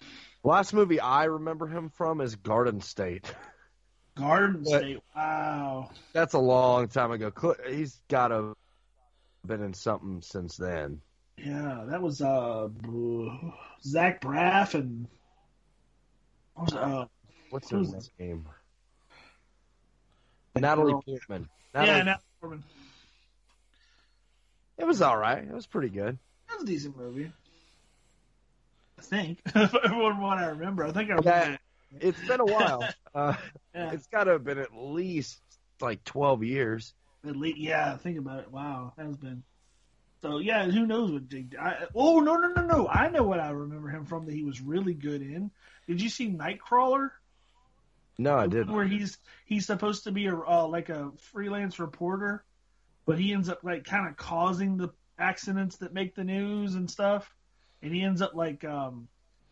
Last 0.44 0.73
movie 0.73 0.99
I 0.99 1.26
remember 1.26 1.68
him 1.68 1.90
from 1.90 2.22
is 2.22 2.36
Garden 2.36 2.82
State. 2.82 3.34
Garden 4.18 4.64
What? 4.64 4.82
State. 4.82 4.99
Wow. 5.15 5.90
That's 6.14 6.34
a 6.34 6.40
long 6.40 6.88
time 6.88 7.11
ago. 7.11 7.32
He's 7.69 7.99
got 8.10 8.30
to 8.30 8.53
been 9.45 9.61
in 9.61 9.73
something 9.73 10.22
since 10.22 10.57
then. 10.57 11.02
Yeah, 11.38 11.86
that 11.90 12.02
was 12.02 12.22
uh 12.22 12.69
Zach 13.84 14.22
Braff 14.22 14.73
and 14.73 15.07
what 16.53 16.72
was? 16.72 16.73
Uh, 16.73 17.06
What's 17.49 17.69
Who's 17.69 17.91
her 17.91 17.99
name? 18.19 18.48
Natalie 20.56 20.94
girl. 20.94 21.02
Portman. 21.06 21.49
yeah, 21.73 21.82
Natalie, 21.82 22.03
Natalie 22.06 22.23
Portman. 22.41 22.64
It 24.77 24.85
was 24.85 25.02
all 25.02 25.18
right. 25.18 25.43
It 25.43 25.53
was 25.53 25.65
pretty 25.68 25.89
good. 25.89 26.18
That 26.49 26.56
was 26.56 26.64
a 26.64 26.68
decent 26.68 26.97
movie. 26.97 27.31
I 28.97 29.02
think. 29.02 29.39
From 29.52 30.22
what 30.22 30.38
I 30.38 30.47
remember, 30.47 30.85
I 30.85 30.91
think 30.91 31.10
I 31.10 31.15
remember. 31.15 31.30
Yeah, 31.30 31.57
it's 31.99 32.27
been 32.27 32.39
a 32.39 32.45
while. 32.45 32.88
Uh, 33.15 33.34
Yeah. 33.73 33.91
It's 33.93 34.07
got 34.07 34.26
to 34.26 34.31
have 34.31 34.43
been 34.43 34.57
at 34.57 34.76
least 34.76 35.39
like 35.80 36.03
twelve 36.03 36.43
years. 36.43 36.93
At 37.26 37.38
least, 37.38 37.57
yeah, 37.57 37.95
think 37.95 38.18
about 38.19 38.39
it. 38.39 38.52
Wow, 38.52 38.91
that 38.97 39.06
has 39.06 39.15
been. 39.15 39.41
So 40.22 40.39
yeah, 40.39 40.65
who 40.65 40.85
knows 40.85 41.11
what 41.11 41.30
Jake? 41.30 41.56
I, 41.57 41.85
oh 41.95 42.19
no 42.19 42.35
no 42.35 42.49
no 42.49 42.65
no! 42.65 42.88
I 42.89 43.10
know 43.10 43.23
what 43.23 43.39
I 43.39 43.52
remember 43.52 43.88
him 43.88 44.06
from 44.06 44.26
that 44.26 44.34
he 44.34 44.43
was 44.43 44.60
really 44.60 44.93
good 44.93 45.22
in. 45.22 45.49
Did 45.88 46.02
you 46.02 46.10
see 46.10 46.30
Nightcrawler? 46.30 47.11
No, 48.18 48.35
I 48.38 48.47
didn't. 48.47 48.73
Where 48.73 48.85
he's 48.85 49.18
he's 49.45 49.65
supposed 49.65 50.03
to 50.06 50.11
be 50.11 50.26
a 50.27 50.35
uh, 50.35 50.68
like 50.68 50.89
a 50.89 51.11
freelance 51.31 51.80
reporter, 51.80 52.43
but 53.06 53.19
he 53.19 53.34
ends 53.34 53.49
up 53.49 53.64
like 53.64 53.86
kind 53.86 54.07
of 54.07 54.18
causing 54.18 54.77
the 54.77 54.90
accidents 55.18 55.77
that 55.77 55.94
make 55.94 56.15
the 56.15 56.23
news 56.23 56.76
and 56.76 56.90
stuff, 56.90 57.34
and 57.82 57.94
he 57.94 58.02
ends 58.02 58.22
up 58.22 58.34
like 58.34 58.64
um 58.64 59.07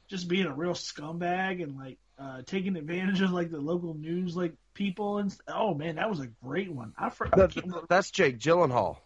just 0.07 0.27
being 0.27 0.45
a 0.45 0.53
real 0.53 0.73
scumbag 0.73 1.63
and 1.63 1.77
like 1.77 1.97
uh 2.19 2.41
taking 2.45 2.75
advantage 2.75 3.21
of 3.21 3.31
like 3.31 3.49
the 3.49 3.59
local 3.59 3.93
news 3.93 4.35
like 4.35 4.53
people 4.73 5.17
and 5.19 5.31
st- 5.31 5.41
oh 5.47 5.73
man, 5.73 5.95
that 5.95 6.09
was 6.09 6.19
a 6.19 6.27
great 6.43 6.71
one. 6.71 6.93
I, 6.97 7.09
for, 7.09 7.27
That- 7.29 7.85
that's 7.89 8.11
Jake 8.11 8.39
Gyllenhaal. 8.39 8.97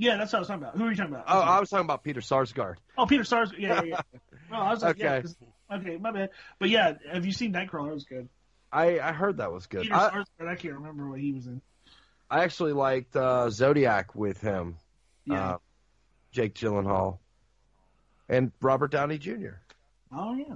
Yeah, 0.00 0.16
that's 0.16 0.32
what 0.32 0.38
I 0.38 0.40
was 0.40 0.48
talking 0.48 0.62
about. 0.62 0.76
Who 0.76 0.84
are 0.84 0.90
you 0.90 0.96
talking 0.96 1.12
about? 1.12 1.24
Oh, 1.26 1.40
I 1.40 1.58
was 1.58 1.70
talking 1.70 1.84
about 1.84 2.04
Peter 2.04 2.20
Sarsgaard. 2.20 2.76
Oh, 2.96 3.06
Peter 3.06 3.24
Stars. 3.24 3.52
Yeah, 3.58 3.82
yeah, 3.82 3.96
yeah. 4.12 4.18
No, 4.50 4.56
I 4.56 4.70
was 4.70 4.82
like, 4.82 4.98
yeah, 4.98 5.20
okay, 5.70 5.98
my 5.98 6.10
bad. 6.10 6.30
But 6.58 6.70
yeah, 6.70 6.94
have 7.12 7.26
you 7.26 7.32
seen 7.32 7.52
Nightcrawler? 7.52 7.90
It 7.90 7.94
was 7.94 8.04
good. 8.04 8.28
I, 8.72 8.98
I 8.98 9.12
heard 9.12 9.38
that 9.38 9.52
was 9.52 9.66
good. 9.66 9.82
Peter 9.82 9.94
I, 9.94 10.08
Sarsgaard, 10.10 10.48
I 10.48 10.54
can't 10.54 10.74
remember 10.74 11.10
what 11.10 11.20
he 11.20 11.32
was 11.32 11.46
in. 11.46 11.60
I 12.30 12.44
actually 12.44 12.72
liked 12.72 13.16
uh, 13.16 13.50
Zodiac 13.50 14.14
with 14.14 14.40
him, 14.40 14.76
Yeah. 15.24 15.52
uh, 15.54 15.58
Jake 16.32 16.54
Gyllenhaal, 16.54 17.18
and 18.28 18.52
Robert 18.60 18.90
Downey 18.90 19.18
Jr. 19.18 19.56
oh 20.12 20.34
yeah. 20.34 20.54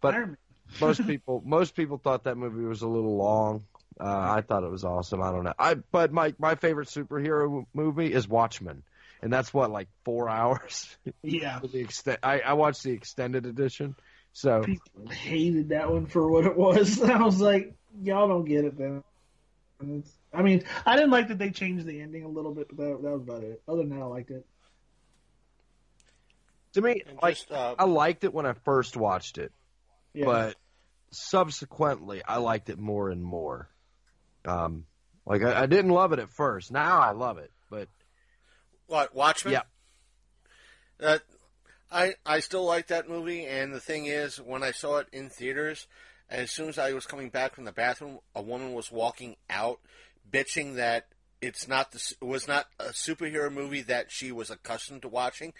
But 0.00 0.14
most 0.80 1.06
people 1.06 1.42
most 1.44 1.74
people 1.74 1.98
thought 1.98 2.24
that 2.24 2.36
movie 2.36 2.64
was 2.64 2.82
a 2.82 2.88
little 2.88 3.16
long. 3.16 3.64
Uh, 4.00 4.04
I 4.36 4.42
thought 4.42 4.62
it 4.62 4.70
was 4.70 4.84
awesome. 4.84 5.20
I 5.22 5.32
don't 5.32 5.42
know. 5.44 5.54
I 5.58 5.74
but 5.74 6.12
my 6.12 6.34
my 6.38 6.54
favorite 6.54 6.88
superhero 6.88 7.66
movie 7.74 8.12
is 8.12 8.28
Watchmen, 8.28 8.82
and 9.22 9.32
that's 9.32 9.52
what 9.52 9.70
like 9.70 9.88
four 10.04 10.28
hours. 10.38 10.96
Yeah, 11.22 11.58
the 11.60 11.80
extent, 11.80 12.20
I, 12.22 12.40
I 12.40 12.52
watched 12.52 12.82
the 12.84 12.92
extended 12.92 13.46
edition, 13.46 13.96
so 14.32 14.62
people 14.62 15.08
hated 15.10 15.70
that 15.70 15.90
one 15.90 16.06
for 16.06 16.30
what 16.30 16.44
it 16.44 16.56
was. 16.56 17.02
I 17.02 17.22
was 17.22 17.40
like, 17.40 17.74
y'all 18.02 18.28
don't 18.28 18.44
get 18.44 18.64
it 18.64 18.78
then. 18.78 19.02
And 19.80 20.02
it's, 20.02 20.12
I 20.34 20.42
mean, 20.42 20.64
I 20.84 20.96
didn't 20.96 21.10
like 21.10 21.28
that 21.28 21.38
they 21.38 21.50
changed 21.50 21.86
the 21.86 22.00
ending 22.00 22.24
a 22.24 22.28
little 22.28 22.52
bit, 22.54 22.68
but 22.68 22.76
that, 22.78 23.02
that 23.02 23.10
was 23.10 23.22
about 23.22 23.42
it. 23.44 23.62
Other 23.68 23.78
than 23.82 23.90
that, 23.90 24.02
I 24.02 24.06
liked 24.06 24.30
it. 24.30 24.44
to 26.74 26.80
me, 26.82 27.02
And 27.06 27.18
like 27.22 27.36
just, 27.36 27.50
uh, 27.50 27.74
I 27.78 27.84
liked 27.84 28.24
it 28.24 28.34
when 28.34 28.46
I 28.46 28.52
first 28.64 28.96
watched 28.96 29.38
it, 29.38 29.52
Yeah. 30.14 30.24
but 30.26 30.56
subsequently 31.10 32.22
I 32.26 32.38
liked 32.38 32.68
it 32.70 32.78
more 32.78 33.08
and 33.10 33.22
more. 33.22 33.68
Um, 34.44 34.84
like 35.26 35.42
I, 35.42 35.62
I 35.62 35.66
didn't 35.66 35.90
love 35.92 36.12
it 36.12 36.18
at 36.18 36.30
first. 36.30 36.70
Now 36.72 37.00
I 37.00 37.12
love 37.12 37.38
it, 37.38 37.50
but 37.70 37.88
What 38.86 39.14
Watchmen? 39.14 39.52
Yeah. 39.52 39.62
Uh, 41.00 41.18
I 41.90 42.14
I 42.26 42.40
still 42.40 42.64
like 42.64 42.88
that 42.88 43.08
movie, 43.08 43.46
and 43.46 43.72
the 43.72 43.80
thing 43.80 44.06
is, 44.06 44.36
when 44.38 44.62
I 44.62 44.72
saw 44.72 44.98
it 44.98 45.06
in 45.12 45.30
theaters, 45.30 45.86
as 46.30 46.50
soon 46.50 46.68
as 46.68 46.78
I 46.78 46.92
was 46.92 47.06
coming 47.06 47.30
back 47.30 47.54
from 47.54 47.64
the 47.64 47.72
bathroom, 47.72 48.18
a 48.34 48.42
woman 48.42 48.72
was 48.74 48.92
walking 48.92 49.36
out, 49.48 49.80
bitching 50.30 50.76
that 50.76 51.06
it's 51.40 51.68
not 51.68 51.92
the 51.92 52.14
it 52.20 52.24
was 52.24 52.48
not 52.48 52.66
a 52.78 52.86
superhero 52.86 53.52
movie 53.52 53.82
that 53.82 54.10
she 54.10 54.32
was 54.32 54.50
accustomed 54.50 55.02
to 55.02 55.08
watching. 55.08 55.52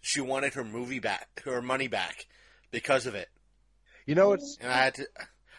She 0.00 0.20
wanted 0.20 0.54
her 0.54 0.64
movie 0.64 0.98
back, 0.98 1.42
her 1.44 1.60
money 1.62 1.88
back, 1.88 2.26
because 2.70 3.06
of 3.06 3.14
it. 3.14 3.28
you 4.06 4.14
know 4.14 4.32
it's 4.32 4.56
And 4.60 4.72
I 4.72 4.76
had 4.76 4.94
to, 4.94 5.08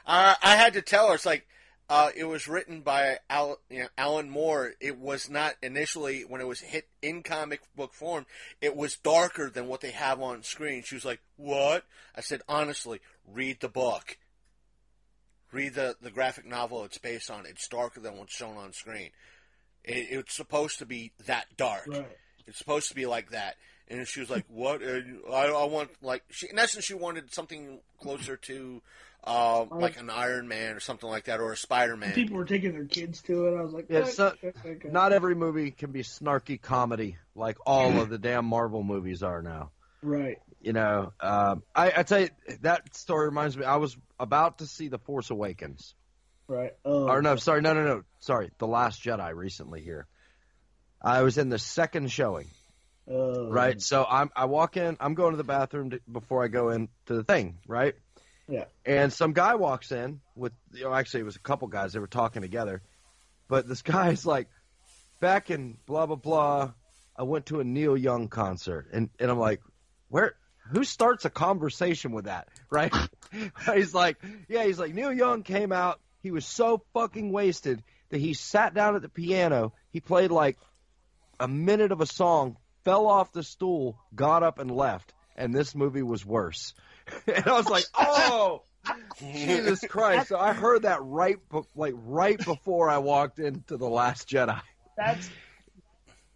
I, 0.05 0.35
I 0.41 0.55
had 0.55 0.73
to 0.73 0.81
tell 0.81 1.09
her 1.09 1.15
it's 1.15 1.25
like, 1.25 1.47
uh, 1.89 2.09
it 2.15 2.25
was 2.25 2.47
written 2.49 2.81
by 2.81 3.19
Al, 3.29 3.59
you 3.69 3.79
know, 3.79 3.87
Alan 3.97 4.29
Moore. 4.29 4.73
It 4.81 4.97
was 4.97 5.29
not 5.29 5.55
initially 5.63 6.23
when 6.23 6.41
it 6.41 6.47
was 6.47 6.59
hit 6.59 6.87
in 7.01 7.23
comic 7.23 7.61
book 7.77 7.93
form. 7.93 8.25
It 8.61 8.75
was 8.75 8.97
darker 8.97 9.49
than 9.49 9.67
what 9.67 9.79
they 9.79 9.91
have 9.91 10.21
on 10.21 10.43
screen. 10.43 10.83
She 10.83 10.95
was 10.95 11.05
like, 11.05 11.21
"What?" 11.37 11.85
I 12.13 12.19
said, 12.19 12.41
"Honestly, 12.49 12.99
read 13.25 13.61
the 13.61 13.69
book. 13.69 14.17
Read 15.51 15.73
the 15.75 15.95
the 16.01 16.11
graphic 16.11 16.45
novel 16.45 16.83
it's 16.83 16.97
based 16.97 17.31
on. 17.31 17.45
It's 17.45 17.67
darker 17.67 17.99
than 17.99 18.17
what's 18.17 18.33
shown 18.35 18.57
on 18.57 18.73
screen. 18.73 19.11
It, 19.83 20.07
it's 20.11 20.35
supposed 20.35 20.79
to 20.79 20.85
be 20.85 21.11
that 21.25 21.45
dark. 21.55 21.87
Right. 21.87 22.17
It's 22.45 22.57
supposed 22.57 22.89
to 22.89 22.95
be 22.95 23.05
like 23.05 23.31
that." 23.31 23.55
And 23.89 24.05
she 24.05 24.19
was 24.19 24.29
like, 24.29 24.43
"What? 24.49 24.83
Uh, 24.83 24.99
I, 25.31 25.47
I 25.47 25.63
want 25.65 25.91
like 26.01 26.23
she 26.29 26.47
in 26.49 26.59
essence 26.59 26.83
she 26.83 26.93
wanted 26.93 27.33
something 27.33 27.79
closer 28.01 28.35
to 28.35 28.81
um, 29.23 29.69
like 29.71 29.97
an 29.97 30.09
Iron 30.09 30.47
Man 30.49 30.75
or 30.75 30.81
something 30.81 31.09
like 31.09 31.25
that, 31.25 31.39
or 31.39 31.53
a 31.53 31.57
Spider 31.57 31.95
Man." 31.95 32.11
People 32.13 32.35
were 32.35 32.43
taking 32.45 32.73
their 32.73 32.85
kids 32.85 33.21
to 33.23 33.47
it. 33.47 33.57
I 33.57 33.61
was 33.61 33.71
like, 33.73 33.85
Yeah, 33.89 34.03
so- 34.03 34.33
okay, 34.43 34.51
okay." 34.65 34.89
not 34.89 35.13
every 35.13 35.35
movie 35.35 35.71
can 35.71 35.91
be 35.91 36.03
snarky 36.03 36.61
comedy 36.61 37.17
like 37.35 37.57
all 37.65 37.99
of 38.01 38.09
the 38.09 38.17
damn 38.17 38.43
Marvel 38.45 38.83
movies 38.83 39.23
are 39.23 39.41
now. 39.41 39.71
right. 40.01 40.39
You 40.59 40.73
know, 40.73 41.13
um, 41.19 41.63
I, 41.75 41.93
I 41.97 42.03
tell 42.03 42.21
you 42.21 42.29
that 42.61 42.95
story 42.95 43.27
reminds 43.27 43.55
me. 43.55 43.63
I 43.63 43.77
was 43.77 43.95
about 44.19 44.59
to 44.59 44.65
see 44.65 44.87
The 44.87 44.97
Force 44.97 45.29
Awakens, 45.29 45.93
Right. 46.47 46.71
Oh, 46.85 47.09
or 47.09 47.21
no, 47.21 47.35
sorry, 47.35 47.61
no, 47.61 47.73
no, 47.73 47.83
no, 47.83 48.03
sorry, 48.19 48.51
The 48.57 48.67
Last 48.67 49.03
Jedi 49.03 49.35
recently 49.35 49.81
here. 49.81 50.07
I 51.01 51.21
was 51.21 51.37
in 51.37 51.49
the 51.49 51.59
second 51.59 52.09
showing, 52.09 52.47
uh, 53.09 53.49
right? 53.49 53.81
So 53.81 54.05
I'm 54.09 54.31
I 54.35 54.45
walk 54.45 54.77
in, 54.77 54.97
I'm 54.99 55.13
going 55.13 55.31
to 55.31 55.37
the 55.37 55.43
bathroom 55.43 55.91
to, 55.91 55.99
before 56.09 56.43
I 56.43 56.47
go 56.47 56.69
into 56.69 56.89
the 57.07 57.23
thing, 57.23 57.59
right? 57.67 57.95
Yeah. 58.47 58.65
And 58.85 59.11
some 59.11 59.33
guy 59.33 59.55
walks 59.55 59.91
in 59.91 60.21
with, 60.35 60.53
you 60.73 60.85
know, 60.85 60.93
actually 60.93 61.19
it 61.19 61.25
was 61.25 61.35
a 61.35 61.41
couple 61.41 61.67
guys. 61.67 61.91
They 61.91 61.99
were 61.99 62.07
talking 62.07 62.41
together, 62.41 62.81
but 63.49 63.67
this 63.67 63.81
guy's 63.81 64.25
like, 64.25 64.47
back 65.19 65.51
in 65.51 65.77
blah 65.85 66.05
blah 66.05 66.15
blah. 66.15 66.71
I 67.19 67.23
went 67.23 67.47
to 67.47 67.59
a 67.59 67.63
Neil 67.63 67.97
Young 67.97 68.29
concert, 68.29 68.87
and 68.93 69.09
and 69.19 69.29
I'm 69.29 69.39
like, 69.39 69.61
where? 70.07 70.35
Who 70.71 70.83
starts 70.83 71.25
a 71.25 71.29
conversation 71.29 72.11
with 72.11 72.25
that, 72.25 72.47
right? 72.69 72.93
he's 73.73 73.93
like, 73.93 74.17
yeah, 74.47 74.65
he's 74.65 74.79
like 74.79 74.93
Neil 74.93 75.13
Young 75.13 75.43
came 75.43 75.71
out. 75.71 75.99
He 76.21 76.31
was 76.31 76.45
so 76.45 76.83
fucking 76.93 77.31
wasted 77.31 77.83
that 78.09 78.19
he 78.19 78.33
sat 78.33 78.73
down 78.73 78.95
at 78.95 79.01
the 79.01 79.09
piano. 79.09 79.73
He 79.91 79.99
played 79.99 80.31
like 80.31 80.57
a 81.39 81.47
minute 81.47 81.91
of 81.91 82.01
a 82.01 82.05
song, 82.05 82.57
fell 82.83 83.07
off 83.07 83.31
the 83.31 83.43
stool, 83.43 83.97
got 84.15 84.43
up 84.43 84.59
and 84.59 84.71
left. 84.71 85.13
And 85.35 85.53
this 85.53 85.75
movie 85.75 86.01
was 86.01 86.25
worse. 86.25 86.73
and 87.27 87.45
I 87.45 87.53
was 87.53 87.69
like, 87.69 87.85
oh, 87.95 88.63
Jesus 89.19 89.81
Christ! 89.87 90.29
So 90.29 90.37
I 90.37 90.53
heard 90.53 90.83
that 90.83 91.03
right, 91.03 91.37
be- 91.51 91.61
like 91.75 91.93
right 91.95 92.37
before 92.37 92.89
I 92.89 92.97
walked 92.99 93.39
into 93.39 93.77
the 93.77 93.87
Last 93.87 94.29
Jedi, 94.29 94.59
That's 94.95 95.29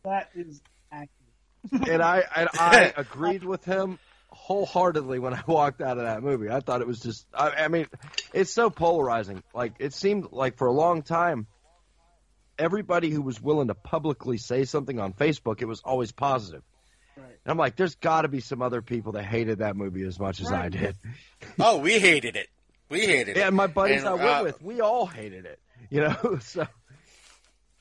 that 0.03 0.29
is 0.35 0.61
accurate. 0.91 1.89
and 1.89 2.01
I 2.01 2.23
and 2.35 2.49
I 2.53 2.93
agreed 2.97 3.43
with 3.43 3.63
him 3.63 3.99
wholeheartedly 4.41 5.19
when 5.19 5.33
I 5.33 5.41
walked 5.47 5.81
out 5.81 5.97
of 5.97 6.03
that 6.03 6.23
movie. 6.23 6.49
I 6.49 6.59
thought 6.61 6.81
it 6.81 6.87
was 6.87 6.99
just, 6.99 7.25
I, 7.33 7.49
I 7.51 7.67
mean, 7.67 7.87
it's 8.33 8.51
so 8.51 8.69
polarizing. 8.69 9.43
Like 9.53 9.73
it 9.79 9.93
seemed 9.93 10.29
like 10.31 10.57
for 10.57 10.67
a 10.67 10.71
long 10.71 11.03
time, 11.03 11.45
everybody 12.57 13.09
who 13.09 13.21
was 13.21 13.41
willing 13.41 13.67
to 13.67 13.75
publicly 13.75 14.37
say 14.37 14.65
something 14.65 14.99
on 14.99 15.13
Facebook, 15.13 15.61
it 15.61 15.65
was 15.65 15.81
always 15.85 16.11
positive. 16.11 16.63
Right. 17.15 17.25
And 17.45 17.51
I'm 17.51 17.57
like, 17.57 17.75
there's 17.75 17.95
got 17.95 18.23
to 18.23 18.27
be 18.29 18.39
some 18.39 18.61
other 18.61 18.81
people 18.81 19.13
that 19.13 19.23
hated 19.23 19.59
that 19.59 19.75
movie 19.75 20.03
as 20.03 20.19
much 20.19 20.41
as 20.41 20.51
I 20.51 20.69
did. 20.69 20.95
Oh, 21.59 21.79
we 21.79 21.97
hated 21.99 22.35
it. 22.35 22.47
We 22.89 23.01
hated 23.01 23.35
Yeah, 23.35 23.45
it. 23.45 23.47
and 23.47 23.55
my 23.55 23.67
buddies 23.67 24.01
And, 24.01 24.09
I 24.09 24.13
went 24.13 24.27
uh, 24.27 24.41
with, 24.43 24.61
we 24.61 24.79
all 24.81 25.05
hated 25.07 25.45
it. 25.45 25.59
You 25.89 26.01
know, 26.01 26.37
so 26.41 26.67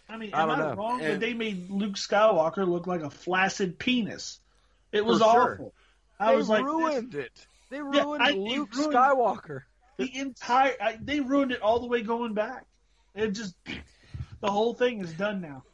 I 0.09 0.17
mean, 0.17 0.31
I 0.35 0.43
am 0.43 0.49
don't 0.49 0.61
I 0.61 0.63
know. 0.71 0.75
wrong? 0.75 1.01
And- 1.03 1.15
but 1.15 1.21
they 1.21 1.35
made 1.35 1.71
Luke 1.71 1.95
Skywalker 1.97 2.67
look 2.67 2.87
like 2.87 3.03
a 3.03 3.11
flaccid 3.11 3.79
penis. 3.79 4.41
It 4.93 5.05
was 5.05 5.19
For 5.21 5.25
sure. 5.31 5.73
Awful. 6.21 6.29
I 6.29 6.31
they 6.33 6.37
was 6.37 6.49
like, 6.49 6.65
ruined 6.65 7.15
it. 7.15 7.47
They 7.71 7.81
ruined 7.81 8.23
I- 8.23 8.31
Luke 8.33 8.75
ruined- 8.75 8.95
Skywalker. 8.95 9.63
the 9.97 10.17
entire 10.19 10.75
I, 10.81 10.99
they 11.01 11.21
ruined 11.21 11.53
it 11.53 11.63
all 11.63 11.81
the 11.81 11.87
way 11.87 12.03
going 12.03 12.35
back. 12.35 12.67
It 13.15 13.31
just 13.31 13.55
the 14.41 14.51
whole 14.51 14.75
thing 14.75 15.01
is 15.01 15.13
done 15.13 15.41
now. 15.41 15.65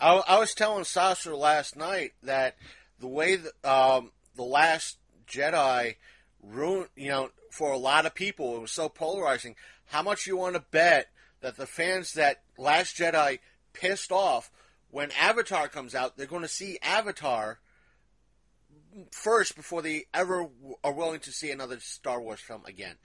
I, 0.00 0.22
I 0.28 0.38
was 0.38 0.54
telling 0.54 0.84
Sasha 0.84 1.34
last 1.36 1.76
night 1.76 2.12
that 2.22 2.56
the 3.00 3.06
way 3.08 3.36
that, 3.36 3.52
um, 3.70 4.12
the 4.36 4.42
Last 4.44 4.96
Jedi 5.26 5.96
ruined, 6.42 6.88
you 6.96 7.08
know, 7.08 7.30
for 7.50 7.72
a 7.72 7.78
lot 7.78 8.06
of 8.06 8.14
people, 8.14 8.56
it 8.56 8.60
was 8.60 8.70
so 8.72 8.88
polarizing. 8.88 9.56
How 9.86 10.02
much 10.02 10.26
you 10.26 10.36
want 10.36 10.54
to 10.54 10.64
bet 10.70 11.08
that 11.40 11.56
the 11.56 11.66
fans 11.66 12.14
that 12.14 12.40
Last 12.56 12.96
Jedi 12.96 13.40
pissed 13.72 14.12
off 14.12 14.50
when 14.90 15.10
Avatar 15.12 15.68
comes 15.68 15.94
out, 15.94 16.16
they're 16.16 16.26
going 16.26 16.42
to 16.42 16.48
see 16.48 16.78
Avatar 16.82 17.58
first 19.12 19.56
before 19.56 19.82
they 19.82 20.04
ever 20.14 20.42
w- 20.44 20.76
are 20.84 20.92
willing 20.92 21.20
to 21.20 21.32
see 21.32 21.50
another 21.50 21.78
Star 21.80 22.20
Wars 22.20 22.40
film 22.40 22.62
again. 22.66 22.96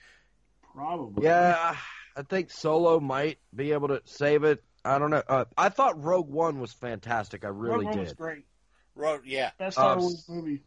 Probably. 0.73 1.23
Yeah, 1.25 1.75
I 2.15 2.21
think 2.23 2.49
Solo 2.51 2.99
might 2.99 3.37
be 3.55 3.71
able 3.71 3.87
to 3.89 4.01
save 4.05 4.43
it. 4.43 4.63
I 4.83 4.99
don't 4.99 5.09
know. 5.09 5.23
Uh, 5.27 5.45
I 5.57 5.69
thought 5.69 6.03
Rogue 6.03 6.29
One 6.29 6.59
was 6.59 6.71
fantastic. 6.73 7.43
I 7.45 7.47
really 7.47 7.85
Rogue 7.85 7.95
One 7.95 7.99
was 7.99 8.13
great. 8.13 8.45
Ro- 8.95 9.21
yeah. 9.25 9.51
Best 9.57 9.77
Star 9.77 9.97
Uh, 9.97 10.01
Wars 10.01 10.25
movie. 10.29 10.61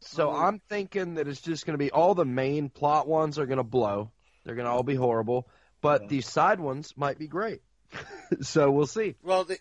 So 0.00 0.30
I'm 0.30 0.60
thinking 0.68 1.14
that 1.14 1.26
it's 1.26 1.40
just 1.40 1.66
going 1.66 1.74
to 1.74 1.78
be 1.84 1.90
all 1.90 2.14
the 2.14 2.24
main 2.24 2.68
plot 2.68 3.08
ones 3.08 3.38
are 3.38 3.46
going 3.46 3.58
to 3.58 3.64
blow. 3.64 4.10
They're 4.44 4.54
going 4.54 4.66
to 4.66 4.70
all 4.70 4.84
be 4.84 4.94
horrible, 4.94 5.48
but 5.80 6.08
these 6.08 6.26
side 6.26 6.60
ones 6.60 6.94
might 6.96 7.18
be 7.18 7.26
great. 7.26 7.60
so 8.40 8.70
we'll 8.70 8.86
see. 8.86 9.16
Well, 9.22 9.44
they, 9.44 9.56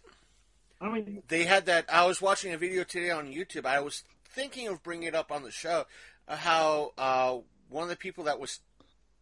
I 0.79 0.89
mean, 0.89 1.23
they 1.27 1.43
had 1.43 1.65
that. 1.65 1.91
I 1.91 2.05
was 2.05 2.21
watching 2.21 2.53
a 2.53 2.57
video 2.57 2.83
today 2.83 3.09
on 3.09 3.27
YouTube. 3.27 3.65
I 3.65 3.79
was 3.79 4.03
thinking 4.37 4.67
of 4.67 4.83
bringing 4.83 5.07
it 5.07 5.15
up 5.15 5.31
on 5.31 5.41
the 5.41 5.49
show. 5.49 5.85
Uh, 6.27 6.35
how 6.35 6.93
uh, 6.95 7.37
one 7.69 7.83
of 7.83 7.89
the 7.89 7.95
people 7.95 8.25
that 8.25 8.39
was 8.39 8.59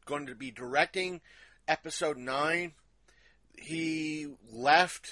going 0.06 0.26
to 0.26 0.36
be 0.36 0.52
directing 0.52 1.22
episode 1.70 2.18
nine, 2.18 2.74
he 3.58 4.28
left 4.52 5.10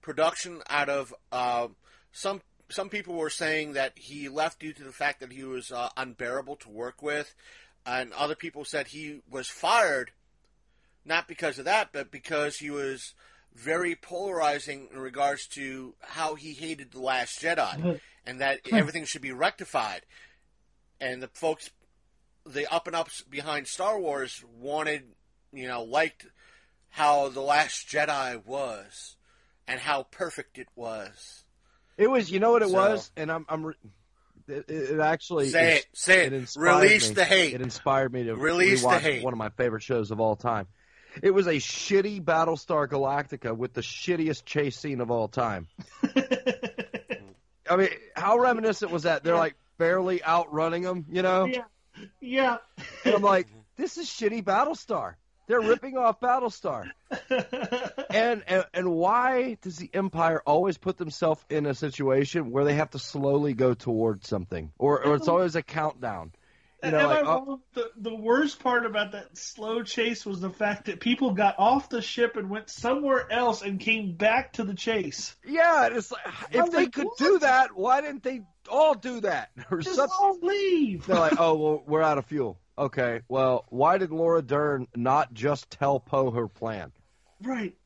production 0.00 0.62
out 0.70 0.88
of 0.88 1.12
uh, 1.32 1.66
some. 2.12 2.40
Some 2.68 2.88
people 2.88 3.16
were 3.16 3.28
saying 3.28 3.74
that 3.74 3.92
he 3.96 4.30
left 4.30 4.60
due 4.60 4.72
to 4.72 4.84
the 4.84 4.92
fact 4.92 5.20
that 5.20 5.32
he 5.32 5.44
was 5.44 5.70
uh, 5.70 5.90
unbearable 5.96 6.56
to 6.56 6.70
work 6.70 7.02
with, 7.02 7.34
and 7.84 8.12
other 8.14 8.36
people 8.36 8.64
said 8.64 8.86
he 8.86 9.20
was 9.28 9.48
fired 9.48 10.12
not 11.04 11.26
because 11.26 11.58
of 11.58 11.64
that, 11.64 11.88
but 11.92 12.12
because 12.12 12.58
he 12.58 12.70
was 12.70 13.12
very 13.54 13.94
polarizing 13.94 14.88
in 14.92 14.98
regards 14.98 15.46
to 15.48 15.94
how 16.00 16.34
he 16.34 16.52
hated 16.52 16.92
the 16.92 17.00
Last 17.00 17.40
Jedi, 17.40 18.00
and 18.26 18.40
that 18.40 18.60
everything 18.72 19.04
should 19.04 19.22
be 19.22 19.32
rectified. 19.32 20.02
And 21.00 21.22
the 21.22 21.28
folks, 21.28 21.70
the 22.46 22.72
up 22.72 22.86
and 22.86 22.96
ups 22.96 23.22
behind 23.22 23.66
Star 23.66 23.98
Wars, 23.98 24.42
wanted, 24.60 25.02
you 25.52 25.66
know, 25.68 25.82
liked 25.82 26.26
how 26.90 27.28
the 27.28 27.40
Last 27.40 27.88
Jedi 27.88 28.44
was, 28.44 29.16
and 29.66 29.80
how 29.80 30.04
perfect 30.04 30.58
it 30.58 30.68
was. 30.76 31.44
It 31.98 32.10
was, 32.10 32.30
you 32.30 32.40
know 32.40 32.52
what 32.52 32.62
it 32.62 32.68
So- 32.70 32.74
was, 32.74 33.10
and 33.16 33.30
I'm, 33.30 33.44
I'm. 33.48 33.66
re- 33.66 33.74
It, 34.48 34.68
it 34.68 34.98
actually 35.00 35.50
Say 35.50 35.76
it, 35.76 35.86
say 35.94 36.26
it. 36.26 36.32
inspired 36.32 36.82
Release 36.82 37.08
me. 37.10 37.14
the 37.14 37.24
hate. 37.24 37.54
It 37.54 37.60
inspired 37.62 38.12
me 38.12 38.24
to 38.24 38.34
Release 38.34 38.82
the 38.82 38.98
hate. 38.98 39.22
one 39.22 39.32
of 39.32 39.38
my 39.38 39.50
favorite 39.50 39.82
shows 39.84 40.10
of 40.10 40.18
all 40.20 40.34
time. 40.36 40.66
It 41.22 41.32
was 41.32 41.46
a 41.46 41.54
shitty 41.54 42.22
Battlestar 42.22 42.88
Galactica 42.88 43.56
with 43.56 43.72
the 43.74 43.80
shittiest 43.80 44.44
chase 44.44 44.78
scene 44.78 45.00
of 45.00 45.10
all 45.10 45.28
time. 45.28 45.68
I 47.68 47.76
mean, 47.76 47.88
how 48.14 48.38
reminiscent 48.38 48.90
was 48.90 49.04
that? 49.04 49.24
They're 49.24 49.36
like 49.36 49.54
barely 49.78 50.22
outrunning 50.24 50.82
them, 50.82 51.06
you 51.10 51.22
know? 51.22 51.46
Yeah, 51.46 51.64
yeah. 52.20 52.56
And 53.04 53.14
I'm 53.14 53.22
like, 53.22 53.48
this 53.76 53.98
is 53.98 54.06
shitty 54.06 54.44
Battlestar. 54.44 55.14
They're 55.48 55.60
ripping 55.60 55.98
off 55.98 56.20
Battlestar. 56.20 56.90
And, 58.10 58.42
and 58.46 58.64
and 58.72 58.90
why 58.92 59.56
does 59.60 59.76
the 59.76 59.90
Empire 59.92 60.40
always 60.46 60.78
put 60.78 60.98
themselves 60.98 61.44
in 61.50 61.66
a 61.66 61.74
situation 61.74 62.52
where 62.52 62.64
they 62.64 62.74
have 62.74 62.90
to 62.90 62.98
slowly 62.98 63.52
go 63.52 63.74
towards 63.74 64.28
something, 64.28 64.72
or 64.78 65.04
or 65.04 65.16
it's 65.16 65.28
always 65.28 65.56
a 65.56 65.62
countdown? 65.62 66.32
You 66.84 66.90
know, 66.90 67.08
like 67.08 67.24
I 67.24 67.30
oh, 67.30 67.60
the, 67.74 67.90
the 67.96 68.14
worst 68.14 68.58
part 68.60 68.84
about 68.86 69.12
that 69.12 69.36
slow 69.38 69.82
chase 69.82 70.26
was 70.26 70.40
the 70.40 70.50
fact 70.50 70.86
that 70.86 70.98
people 71.00 71.32
got 71.32 71.54
off 71.58 71.88
the 71.88 72.02
ship 72.02 72.36
and 72.36 72.50
went 72.50 72.70
somewhere 72.70 73.30
else 73.30 73.62
and 73.62 73.78
came 73.78 74.16
back 74.16 74.54
to 74.54 74.64
the 74.64 74.74
chase. 74.74 75.36
yeah, 75.46 75.86
it's 75.92 76.10
like 76.10 76.22
if 76.50 76.70
they 76.70 76.76
like, 76.84 76.92
could 76.92 77.06
what? 77.06 77.18
do 77.18 77.38
that, 77.40 77.76
why 77.76 78.00
didn't 78.00 78.22
they 78.24 78.42
all 78.68 78.94
do 78.94 79.20
that 79.20 79.50
or 79.70 79.78
Just 79.80 79.96
something? 79.96 80.16
all 80.20 80.38
leave. 80.42 81.06
They're 81.06 81.18
like, 81.18 81.34
oh 81.38 81.54
well, 81.54 81.82
we're 81.86 82.02
out 82.02 82.18
of 82.18 82.26
fuel. 82.26 82.58
Okay, 82.76 83.20
well, 83.28 83.64
why 83.68 83.98
did 83.98 84.10
Laura 84.10 84.42
Dern 84.42 84.88
not 84.96 85.32
just 85.34 85.70
tell 85.70 86.00
Poe 86.00 86.30
her 86.30 86.48
plan? 86.48 86.90
Right. 87.42 87.76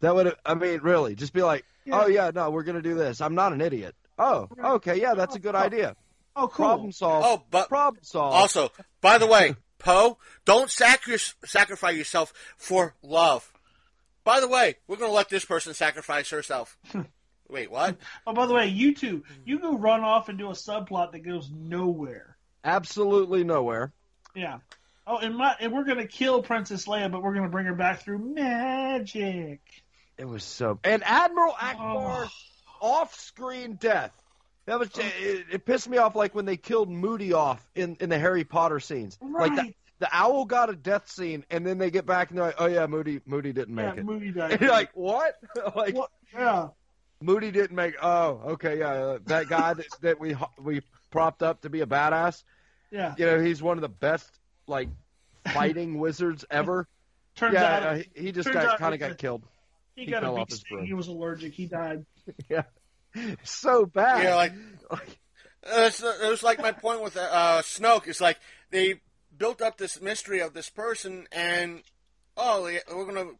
That 0.00 0.14
would, 0.14 0.34
I 0.44 0.54
mean, 0.54 0.80
really, 0.80 1.14
just 1.14 1.32
be 1.32 1.42
like, 1.42 1.64
Yeah. 1.84 2.02
oh 2.02 2.06
yeah, 2.08 2.30
no, 2.34 2.50
we're 2.50 2.62
gonna 2.64 2.82
do 2.82 2.94
this. 2.94 3.20
I'm 3.20 3.34
not 3.34 3.52
an 3.52 3.60
idiot. 3.60 3.94
Oh, 4.18 4.48
Right. 4.56 4.72
okay, 4.74 5.00
yeah, 5.00 5.14
that's 5.14 5.36
a 5.36 5.38
good 5.38 5.54
oh. 5.54 5.58
idea. 5.58 5.96
Oh, 6.36 6.48
cool. 6.48 6.66
Problem 6.66 6.92
solved. 6.92 7.26
Oh, 7.28 7.44
but 7.50 7.68
problem 7.68 8.02
solved. 8.02 8.34
also, 8.34 8.70
by 9.00 9.18
the 9.18 9.26
way, 9.26 9.54
Poe, 9.78 10.18
don't 10.44 10.70
sacri- 10.70 11.18
sacrifice 11.44 11.96
yourself 11.96 12.32
for 12.56 12.94
love. 13.02 13.50
By 14.24 14.40
the 14.40 14.48
way, 14.48 14.76
we're 14.88 14.96
going 14.96 15.10
to 15.10 15.14
let 15.14 15.28
this 15.28 15.44
person 15.44 15.74
sacrifice 15.74 16.30
herself. 16.30 16.76
Wait, 17.48 17.70
what? 17.70 17.98
Oh, 18.26 18.32
by 18.32 18.46
the 18.46 18.54
way, 18.54 18.66
you 18.68 18.94
two, 18.94 19.22
you 19.44 19.58
go 19.58 19.76
run 19.76 20.00
off 20.00 20.28
and 20.30 20.38
do 20.38 20.48
a 20.48 20.52
subplot 20.54 21.12
that 21.12 21.20
goes 21.20 21.50
nowhere. 21.54 22.36
Absolutely 22.64 23.44
nowhere. 23.44 23.92
Yeah. 24.34 24.58
Oh, 25.06 25.18
and 25.18 25.36
my 25.36 25.54
and 25.60 25.70
we're 25.70 25.84
gonna 25.84 26.06
kill 26.06 26.42
Princess 26.42 26.86
Leia, 26.86 27.12
but 27.12 27.22
we're 27.22 27.34
gonna 27.34 27.50
bring 27.50 27.66
her 27.66 27.74
back 27.74 28.00
through 28.02 28.18
magic. 28.34 29.60
It 30.16 30.24
was 30.24 30.42
so. 30.42 30.78
And 30.82 31.02
Admiral 31.04 31.52
Ackbar, 31.52 32.26
Oh. 32.26 32.28
off-screen 32.80 33.74
death. 33.74 34.12
That 34.66 34.78
was. 34.78 34.90
It, 34.96 35.46
it 35.52 35.64
pissed 35.66 35.88
me 35.88 35.98
off, 35.98 36.16
like 36.16 36.34
when 36.34 36.44
they 36.46 36.56
killed 36.56 36.90
Moody 36.90 37.32
off 37.32 37.64
in 37.74 37.96
in 38.00 38.08
the 38.08 38.18
Harry 38.18 38.44
Potter 38.44 38.80
scenes. 38.80 39.18
Right. 39.20 39.50
Like 39.50 39.66
the, 39.66 39.74
the 40.00 40.08
owl 40.10 40.44
got 40.44 40.70
a 40.70 40.76
death 40.76 41.10
scene, 41.10 41.44
and 41.50 41.66
then 41.66 41.78
they 41.78 41.90
get 41.90 42.06
back 42.06 42.30
and 42.30 42.38
they're 42.38 42.46
like, 42.46 42.56
"Oh 42.58 42.66
yeah, 42.66 42.86
Moody, 42.86 43.20
Moody 43.26 43.52
didn't 43.52 43.76
Yeah, 43.76 43.90
make 43.90 43.98
it." 43.98 44.04
movie 44.04 44.30
died. 44.32 44.52
And 44.52 44.60
you're 44.60 44.70
like, 44.70 44.90
"What?" 44.94 45.34
like 45.76 45.94
What? 45.94 46.10
Yeah. 46.32 46.68
Moody 47.20 47.50
didn't 47.50 47.76
make. 47.76 47.94
Oh, 48.02 48.40
okay, 48.52 48.78
yeah, 48.80 48.90
uh, 48.90 49.18
that 49.26 49.48
guy 49.48 49.74
that, 49.74 49.86
that 50.02 50.20
we 50.20 50.36
we 50.58 50.82
propped 51.10 51.42
up 51.42 51.62
to 51.62 51.70
be 51.70 51.80
a 51.80 51.86
badass. 51.86 52.42
Yeah. 52.90 53.14
You 53.16 53.26
know, 53.26 53.40
he's 53.40 53.62
one 53.62 53.78
of 53.78 53.82
the 53.82 53.88
best 53.88 54.28
like 54.66 54.88
fighting 55.48 55.98
wizards 55.98 56.44
ever. 56.50 56.88
Turns 57.36 57.54
yeah, 57.54 57.64
out 57.64 57.82
uh, 57.82 57.94
he, 57.94 58.08
he 58.14 58.32
just 58.32 58.52
got 58.52 58.78
kind 58.78 58.94
of 58.94 59.00
got 59.00 59.18
killed. 59.18 59.42
he, 59.96 60.04
he 60.04 60.10
got 60.10 60.22
a 60.24 60.32
bee 60.32 60.54
sting. 60.54 60.86
He 60.86 60.92
was 60.94 61.08
allergic. 61.08 61.52
He 61.54 61.66
died. 61.66 62.04
Yeah, 62.48 62.62
so 63.42 63.86
bad. 63.86 64.22
Yeah, 64.24 64.34
like 64.36 64.52
uh, 64.90 64.96
it's, 65.64 66.02
it 66.02 66.28
was 66.28 66.42
like 66.42 66.60
my 66.60 66.72
point 66.72 67.02
with 67.02 67.16
uh, 67.16 67.62
Snoke. 67.62 68.06
It's 68.08 68.20
like 68.20 68.38
they 68.70 69.00
built 69.36 69.62
up 69.62 69.78
this 69.78 70.00
mystery 70.00 70.40
of 70.40 70.54
this 70.54 70.68
person, 70.70 71.26
and 71.32 71.82
oh, 72.36 72.62
we're 72.94 73.06
gonna 73.06 73.30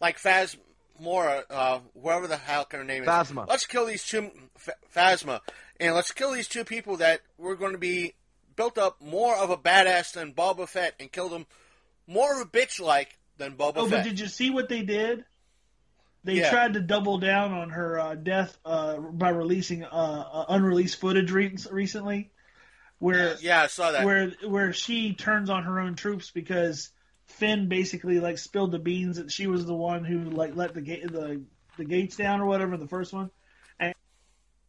like 0.00 0.18
Phasmora, 0.18 1.42
uh, 1.50 1.80
whoever 2.00 2.26
the 2.26 2.36
hell 2.36 2.64
kind 2.64 2.82
of 2.82 2.86
name 2.88 3.02
is. 3.02 3.08
Phasma. 3.08 3.48
Let's 3.48 3.66
kill 3.66 3.86
these 3.86 4.04
two 4.06 4.30
Ph- 4.64 4.76
Phasma, 4.94 5.40
and 5.80 5.94
let's 5.94 6.12
kill 6.12 6.32
these 6.32 6.48
two 6.48 6.64
people 6.64 6.96
that 6.98 7.20
we're 7.38 7.56
going 7.56 7.72
to 7.72 7.78
be 7.78 8.14
built 8.56 8.78
up 8.78 9.00
more 9.00 9.36
of 9.36 9.50
a 9.50 9.56
badass 9.56 10.12
than 10.12 10.32
Boba 10.32 10.68
Fett, 10.68 10.94
and 11.00 11.10
kill 11.10 11.28
them 11.28 11.46
more 12.06 12.34
of 12.40 12.46
a 12.46 12.50
bitch 12.50 12.80
like 12.80 13.18
than 13.38 13.52
Boba 13.56 13.72
Oh, 13.76 13.88
Fett. 13.88 14.02
but 14.02 14.04
did 14.04 14.20
you 14.20 14.28
see 14.28 14.50
what 14.50 14.68
they 14.68 14.82
did? 14.82 15.24
They 16.24 16.36
Yeah. 16.36 16.50
tried 16.50 16.72
to 16.74 16.80
double 16.80 17.18
down 17.18 17.52
on 17.52 17.70
her 17.70 18.00
uh, 18.00 18.14
death 18.14 18.56
uh, 18.64 18.98
by 18.98 19.28
releasing 19.28 19.84
uh, 19.84 19.88
uh, 19.88 20.44
unreleased 20.48 20.96
footage 20.98 21.30
re- 21.30 21.56
recently, 21.70 22.32
where 22.98 23.36
yeah, 23.40 23.62
I 23.62 23.66
saw 23.66 23.92
that. 23.92 24.04
where 24.04 24.30
where 24.46 24.72
she 24.72 25.14
turns 25.14 25.50
on 25.50 25.64
her 25.64 25.80
own 25.80 25.96
troops 25.96 26.30
because 26.30 26.90
Finn 27.26 27.68
basically 27.68 28.20
like 28.20 28.38
spilled 28.38 28.72
the 28.72 28.78
beans 28.78 29.18
that 29.18 29.30
she 29.30 29.46
was 29.46 29.66
the 29.66 29.74
one 29.74 30.04
who 30.04 30.30
like 30.30 30.56
let 30.56 30.72
the 30.72 30.80
gate 30.80 31.02
the 31.10 31.42
the 31.76 31.84
gates 31.84 32.16
down 32.16 32.40
or 32.40 32.46
whatever 32.46 32.78
the 32.78 32.88
first 32.88 33.12
one, 33.12 33.30
and 33.78 33.94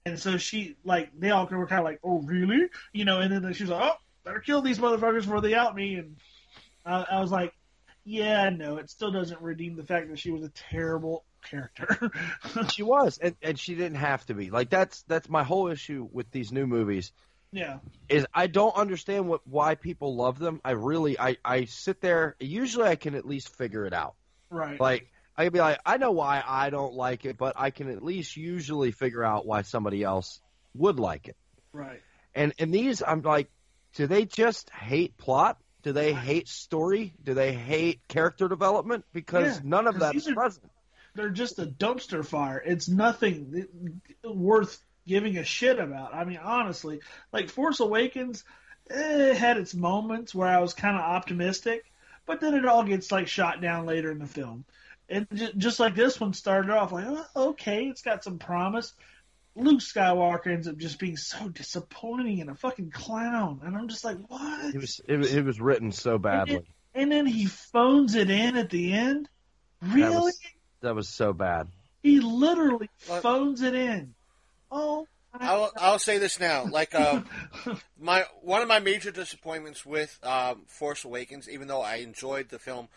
and 0.05 0.19
so 0.19 0.37
she 0.37 0.75
like 0.83 1.09
they 1.17 1.29
all 1.29 1.45
were 1.45 1.67
kind 1.67 1.79
of 1.79 1.85
like 1.85 1.99
oh 2.03 2.19
really 2.19 2.67
you 2.91 3.05
know 3.05 3.19
and 3.21 3.31
then 3.31 3.53
she 3.53 3.63
was 3.63 3.69
like 3.69 3.81
oh 3.81 3.95
better 4.25 4.39
kill 4.41 4.61
these 4.61 4.79
motherfuckers 4.79 5.21
before 5.21 5.39
they 5.41 5.53
out 5.53 5.75
me 5.75 5.95
and 5.95 6.17
I, 6.85 7.05
I 7.11 7.21
was 7.21 7.31
like 7.31 7.53
yeah 8.03 8.49
no 8.49 8.77
it 8.77 8.89
still 8.89 9.11
doesn't 9.11 9.41
redeem 9.41 9.75
the 9.75 9.83
fact 9.83 10.09
that 10.09 10.19
she 10.19 10.31
was 10.31 10.43
a 10.43 10.49
terrible 10.49 11.23
character. 11.49 12.11
she 12.73 12.83
was, 12.83 13.17
and, 13.17 13.35
and 13.41 13.59
she 13.59 13.75
didn't 13.75 13.97
have 13.97 14.25
to 14.27 14.33
be. 14.33 14.49
Like 14.49 14.69
that's 14.69 15.03
that's 15.03 15.29
my 15.29 15.43
whole 15.43 15.67
issue 15.69 16.07
with 16.11 16.29
these 16.31 16.51
new 16.51 16.67
movies. 16.67 17.11
yeah. 17.51 17.79
is 18.09 18.25
I 18.33 18.47
don't 18.47 18.75
understand 18.75 19.27
what 19.27 19.41
why 19.47 19.75
people 19.75 20.15
love 20.15 20.39
them. 20.39 20.61
I 20.63 20.71
really 20.71 21.19
I 21.19 21.37
I 21.43 21.65
sit 21.65 22.01
there. 22.01 22.35
Usually 22.39 22.87
I 22.87 22.95
can 22.95 23.15
at 23.15 23.25
least 23.25 23.55
figure 23.55 23.85
it 23.85 23.93
out. 23.93 24.15
Right. 24.49 24.79
Like 24.79 25.07
I 25.37 25.43
can 25.45 25.53
be 25.53 25.59
like 25.59 25.79
I 25.85 25.97
know 25.97 26.11
why 26.11 26.43
I 26.45 26.69
don't 26.69 26.93
like 26.93 27.25
it, 27.25 27.37
but 27.37 27.53
I 27.57 27.69
can 27.71 27.89
at 27.89 28.03
least 28.03 28.35
usually 28.37 28.91
figure 28.91 29.23
out 29.23 29.45
why 29.45 29.61
somebody 29.63 30.03
else 30.03 30.41
would 30.73 30.99
like 30.99 31.27
it. 31.27 31.37
right. 31.71 32.01
And 32.33 32.53
and 32.59 32.73
these 32.73 33.01
I'm 33.01 33.21
like, 33.21 33.49
do 33.95 34.07
they 34.07 34.25
just 34.25 34.69
hate 34.69 35.17
plot? 35.17 35.57
Do 35.83 35.93
they 35.93 36.13
hate 36.13 36.47
story? 36.49 37.13
Do 37.23 37.33
they 37.35 37.53
hate 37.53 38.01
character 38.09 38.47
development? 38.49 39.05
Because 39.13 39.57
Yeah, 39.57 39.61
none 39.63 39.87
of 39.87 39.99
that's 39.99 40.27
are- 40.27 40.33
present. 40.33 40.65
They're 41.15 41.29
just 41.29 41.59
a 41.59 41.65
dumpster 41.65 42.25
fire. 42.25 42.61
It's 42.65 42.87
nothing 42.87 43.67
worth 44.23 44.79
giving 45.07 45.37
a 45.37 45.43
shit 45.43 45.79
about. 45.79 46.13
I 46.13 46.25
mean, 46.25 46.39
honestly, 46.41 46.99
like 47.31 47.49
Force 47.49 47.79
Awakens, 47.79 48.43
eh, 48.89 49.31
it 49.31 49.37
had 49.37 49.57
its 49.57 49.73
moments 49.73 50.33
where 50.35 50.47
I 50.47 50.59
was 50.59 50.73
kind 50.73 50.95
of 50.95 51.01
optimistic, 51.01 51.91
but 52.25 52.41
then 52.41 52.53
it 52.55 52.65
all 52.65 52.83
gets 52.83 53.11
like 53.11 53.27
shot 53.27 53.61
down 53.61 53.85
later 53.85 54.11
in 54.11 54.19
the 54.19 54.25
film. 54.27 54.65
And 55.07 55.27
ju- 55.33 55.53
just 55.57 55.79
like 55.79 55.95
this 55.95 56.19
one 56.19 56.33
started 56.33 56.71
off 56.71 56.91
like, 56.91 57.05
oh, 57.07 57.49
okay, 57.49 57.85
it's 57.85 58.01
got 58.01 58.23
some 58.23 58.39
promise. 58.39 58.93
Luke 59.55 59.79
Skywalker 59.79 60.47
ends 60.47 60.67
up 60.67 60.75
just 60.77 60.99
being 60.99 61.15
so 61.15 61.47
disappointing 61.47 62.41
and 62.41 62.49
a 62.49 62.55
fucking 62.55 62.91
clown, 62.91 63.61
and 63.63 63.77
I'm 63.77 63.87
just 63.87 64.03
like, 64.03 64.17
what? 64.27 64.75
It 64.75 64.81
was 64.81 64.99
it, 65.07 65.17
was- 65.17 65.33
it 65.33 65.45
was 65.45 65.61
written 65.61 65.91
so 65.91 66.17
badly. 66.17 66.61
And 66.93 67.11
then 67.11 67.25
he 67.25 67.45
phones 67.45 68.15
it 68.15 68.29
in 68.29 68.55
at 68.55 68.69
the 68.69 68.93
end. 68.93 69.27
Really? 69.81 70.01
That 70.13 70.21
was 70.21 70.39
that 70.85 70.95
was 70.95 71.09
so 71.09 71.33
bad. 71.33 71.67
He 72.01 72.19
literally 72.19 72.89
What? 73.07 73.21
phones 73.21 73.61
it 73.61 73.75
in. 73.75 74.13
Oh, 74.71 75.07
I'll, 75.33 75.71
I'll 75.77 75.99
say 75.99 76.17
this 76.17 76.39
now. 76.39 76.65
Like 76.65 76.95
uh, 76.95 77.21
my 77.99 78.23
one 78.41 78.61
of 78.61 78.67
my 78.67 78.79
major 78.79 79.11
disappointments 79.11 79.85
with 79.85 80.17
um, 80.23 80.61
Force 80.67 81.03
Awakens, 81.03 81.49
even 81.49 81.67
though 81.67 81.81
I 81.81 81.95
enjoyed 81.97 82.49
the 82.49 82.59
film 82.59 82.87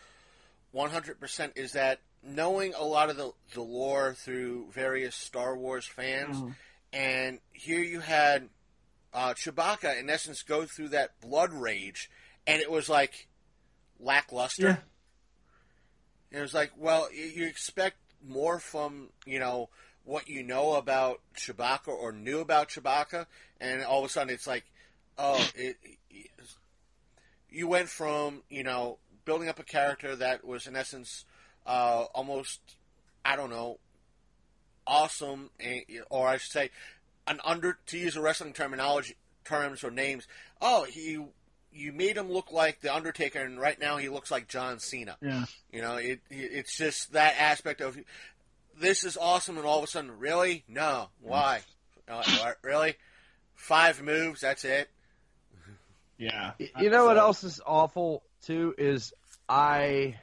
100%, 0.74 1.56
is 1.56 1.72
that 1.72 2.00
knowing 2.22 2.74
a 2.74 2.84
lot 2.84 3.10
of 3.10 3.16
the, 3.16 3.32
the 3.54 3.62
lore 3.62 4.14
through 4.14 4.66
various 4.72 5.14
Star 5.16 5.56
Wars 5.56 5.86
fans, 5.86 6.36
Mm-hmm. 6.36 6.50
and 6.92 7.38
here 7.52 7.80
you 7.80 8.00
had 8.00 8.48
uh, 9.14 9.34
Chewbacca, 9.34 9.98
in 9.98 10.10
essence, 10.10 10.42
go 10.42 10.64
through 10.66 10.90
that 10.90 11.20
blood 11.20 11.52
rage, 11.52 12.10
and 12.46 12.60
it 12.60 12.70
was 12.70 12.88
like 12.88 13.26
lackluster. 13.98 14.62
Yeah. 14.68 14.76
It 16.30 16.40
was 16.40 16.54
like, 16.54 16.72
well, 16.76 17.08
you, 17.12 17.46
expect 17.46 17.96
more 18.26 18.58
from 18.58 19.08
you 19.24 19.38
know 19.38 19.70
what 20.04 20.28
you 20.28 20.42
know 20.42 20.74
about 20.74 21.20
Chewbacca 21.36 21.88
or 21.88 22.12
knew 22.12 22.40
about 22.40 22.68
Chewbacca, 22.68 23.26
and 23.60 23.82
all 23.82 24.00
of 24.00 24.04
a 24.04 24.08
sudden 24.08 24.32
it's 24.32 24.46
like, 24.46 24.64
oh, 25.16 25.42
it, 25.54 25.76
it, 26.10 26.30
you 27.50 27.66
went 27.66 27.88
from 27.88 28.42
you 28.50 28.62
know 28.62 28.98
building 29.24 29.48
up 29.48 29.58
a 29.58 29.64
character 29.64 30.16
that 30.16 30.44
was 30.44 30.66
in 30.66 30.76
essence 30.76 31.24
uh, 31.66 32.04
almost, 32.14 32.60
I 33.24 33.36
don't 33.36 33.50
know, 33.50 33.78
awesome, 34.86 35.50
or 36.08 36.28
I 36.28 36.38
should 36.38 36.50
say, 36.50 36.70
an 37.26 37.40
under 37.44 37.78
to 37.86 37.98
use 37.98 38.16
a 38.16 38.22
wrestling 38.22 38.54
terminology 38.54 39.16
terms 39.44 39.84
or 39.84 39.90
names. 39.90 40.26
Oh, 40.60 40.84
he. 40.84 41.18
You 41.78 41.92
made 41.92 42.16
him 42.16 42.30
look 42.30 42.50
like 42.52 42.80
the 42.80 42.94
Undertaker, 42.94 43.38
and 43.40 43.58
right 43.60 43.78
now 43.78 43.96
he 43.98 44.08
looks 44.08 44.30
like 44.30 44.48
John 44.48 44.78
Cena. 44.80 45.16
Yeah. 45.22 45.44
You 45.72 45.80
know, 45.82 45.96
it, 45.96 46.20
it 46.30 46.50
it's 46.52 46.76
just 46.76 47.12
that 47.12 47.34
aspect 47.38 47.80
of 47.80 47.96
this 48.80 49.04
is 49.04 49.16
awesome, 49.16 49.56
and 49.56 49.66
all 49.66 49.78
of 49.78 49.84
a 49.84 49.86
sudden, 49.86 50.18
really, 50.18 50.64
no, 50.68 51.08
why? 51.20 51.60
Uh, 52.08 52.22
really, 52.62 52.94
five 53.54 54.02
moves, 54.02 54.40
that's 54.40 54.64
it. 54.64 54.88
Yeah. 56.16 56.52
You 56.80 56.90
know 56.90 57.04
what 57.06 57.16
else 57.16 57.44
is 57.44 57.60
awful 57.64 58.22
too 58.42 58.74
is 58.76 59.12
I 59.48 60.16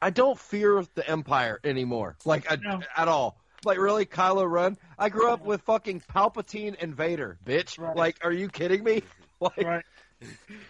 I 0.00 0.10
don't 0.10 0.38
fear 0.38 0.84
the 0.94 1.08
Empire 1.08 1.60
anymore, 1.64 2.16
like 2.24 2.50
I, 2.50 2.56
No. 2.56 2.80
at 2.96 3.08
all. 3.08 3.38
Like 3.64 3.78
really, 3.78 4.04
Kylo 4.04 4.50
Ren? 4.50 4.76
I 4.98 5.08
grew 5.08 5.30
up 5.30 5.44
with 5.44 5.62
fucking 5.62 6.02
Palpatine 6.12 6.74
and 6.82 6.94
Vader, 6.96 7.38
bitch. 7.46 7.78
Right. 7.78 7.96
Like, 7.96 8.18
are 8.24 8.32
you 8.32 8.48
kidding 8.48 8.82
me? 8.82 9.04
Like, 9.56 9.66
right. 9.66 9.84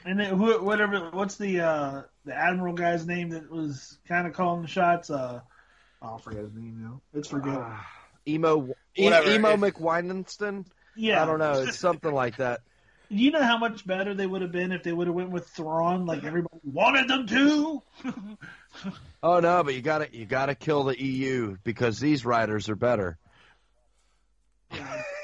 And 0.06 0.18
then 0.18 0.34
who, 0.36 0.62
whatever, 0.64 1.10
what's 1.12 1.36
the 1.36 1.60
uh, 1.60 2.02
the 2.24 2.34
admiral 2.34 2.72
guy's 2.74 3.06
name 3.06 3.30
that 3.30 3.50
was 3.50 3.98
kind 4.08 4.26
of 4.26 4.32
calling 4.32 4.62
the 4.62 4.68
shots? 4.68 5.10
Uh, 5.10 5.40
oh, 6.00 6.14
I 6.16 6.20
forget 6.20 6.42
his 6.42 6.54
name 6.54 6.78
now. 6.82 7.00
It's 7.12 7.28
forget. 7.28 7.60
emo, 8.26 8.68
e- 8.96 9.04
Whatever, 9.04 9.30
emo 9.30 9.48
if- 9.50 9.60
yeah, 10.96 11.22
I 11.22 11.26
don't 11.26 11.38
know. 11.38 11.52
It's 11.64 11.78
something 11.88 12.12
like 12.12 12.36
that. 12.38 12.60
You 13.10 13.30
know 13.30 13.42
how 13.42 13.58
much 13.58 13.86
better 13.86 14.14
they 14.14 14.26
would 14.26 14.40
have 14.40 14.52
been 14.52 14.72
if 14.72 14.84
they 14.84 14.92
would 14.92 15.06
have 15.06 15.14
went 15.14 15.28
with 15.28 15.46
Thrawn, 15.48 16.06
like 16.06 16.24
everybody 16.24 16.60
wanted 16.64 17.08
them 17.08 17.26
to. 17.26 17.82
Oh 19.22 19.38
no, 19.40 19.62
but 19.62 19.74
you 19.74 19.82
gotta 19.82 20.08
you 20.10 20.24
gotta 20.24 20.54
kill 20.54 20.84
the 20.84 20.98
EU 21.00 21.58
because 21.62 22.00
these 22.00 22.24
writers 22.24 22.70
are 22.70 22.74
better. 22.74 23.18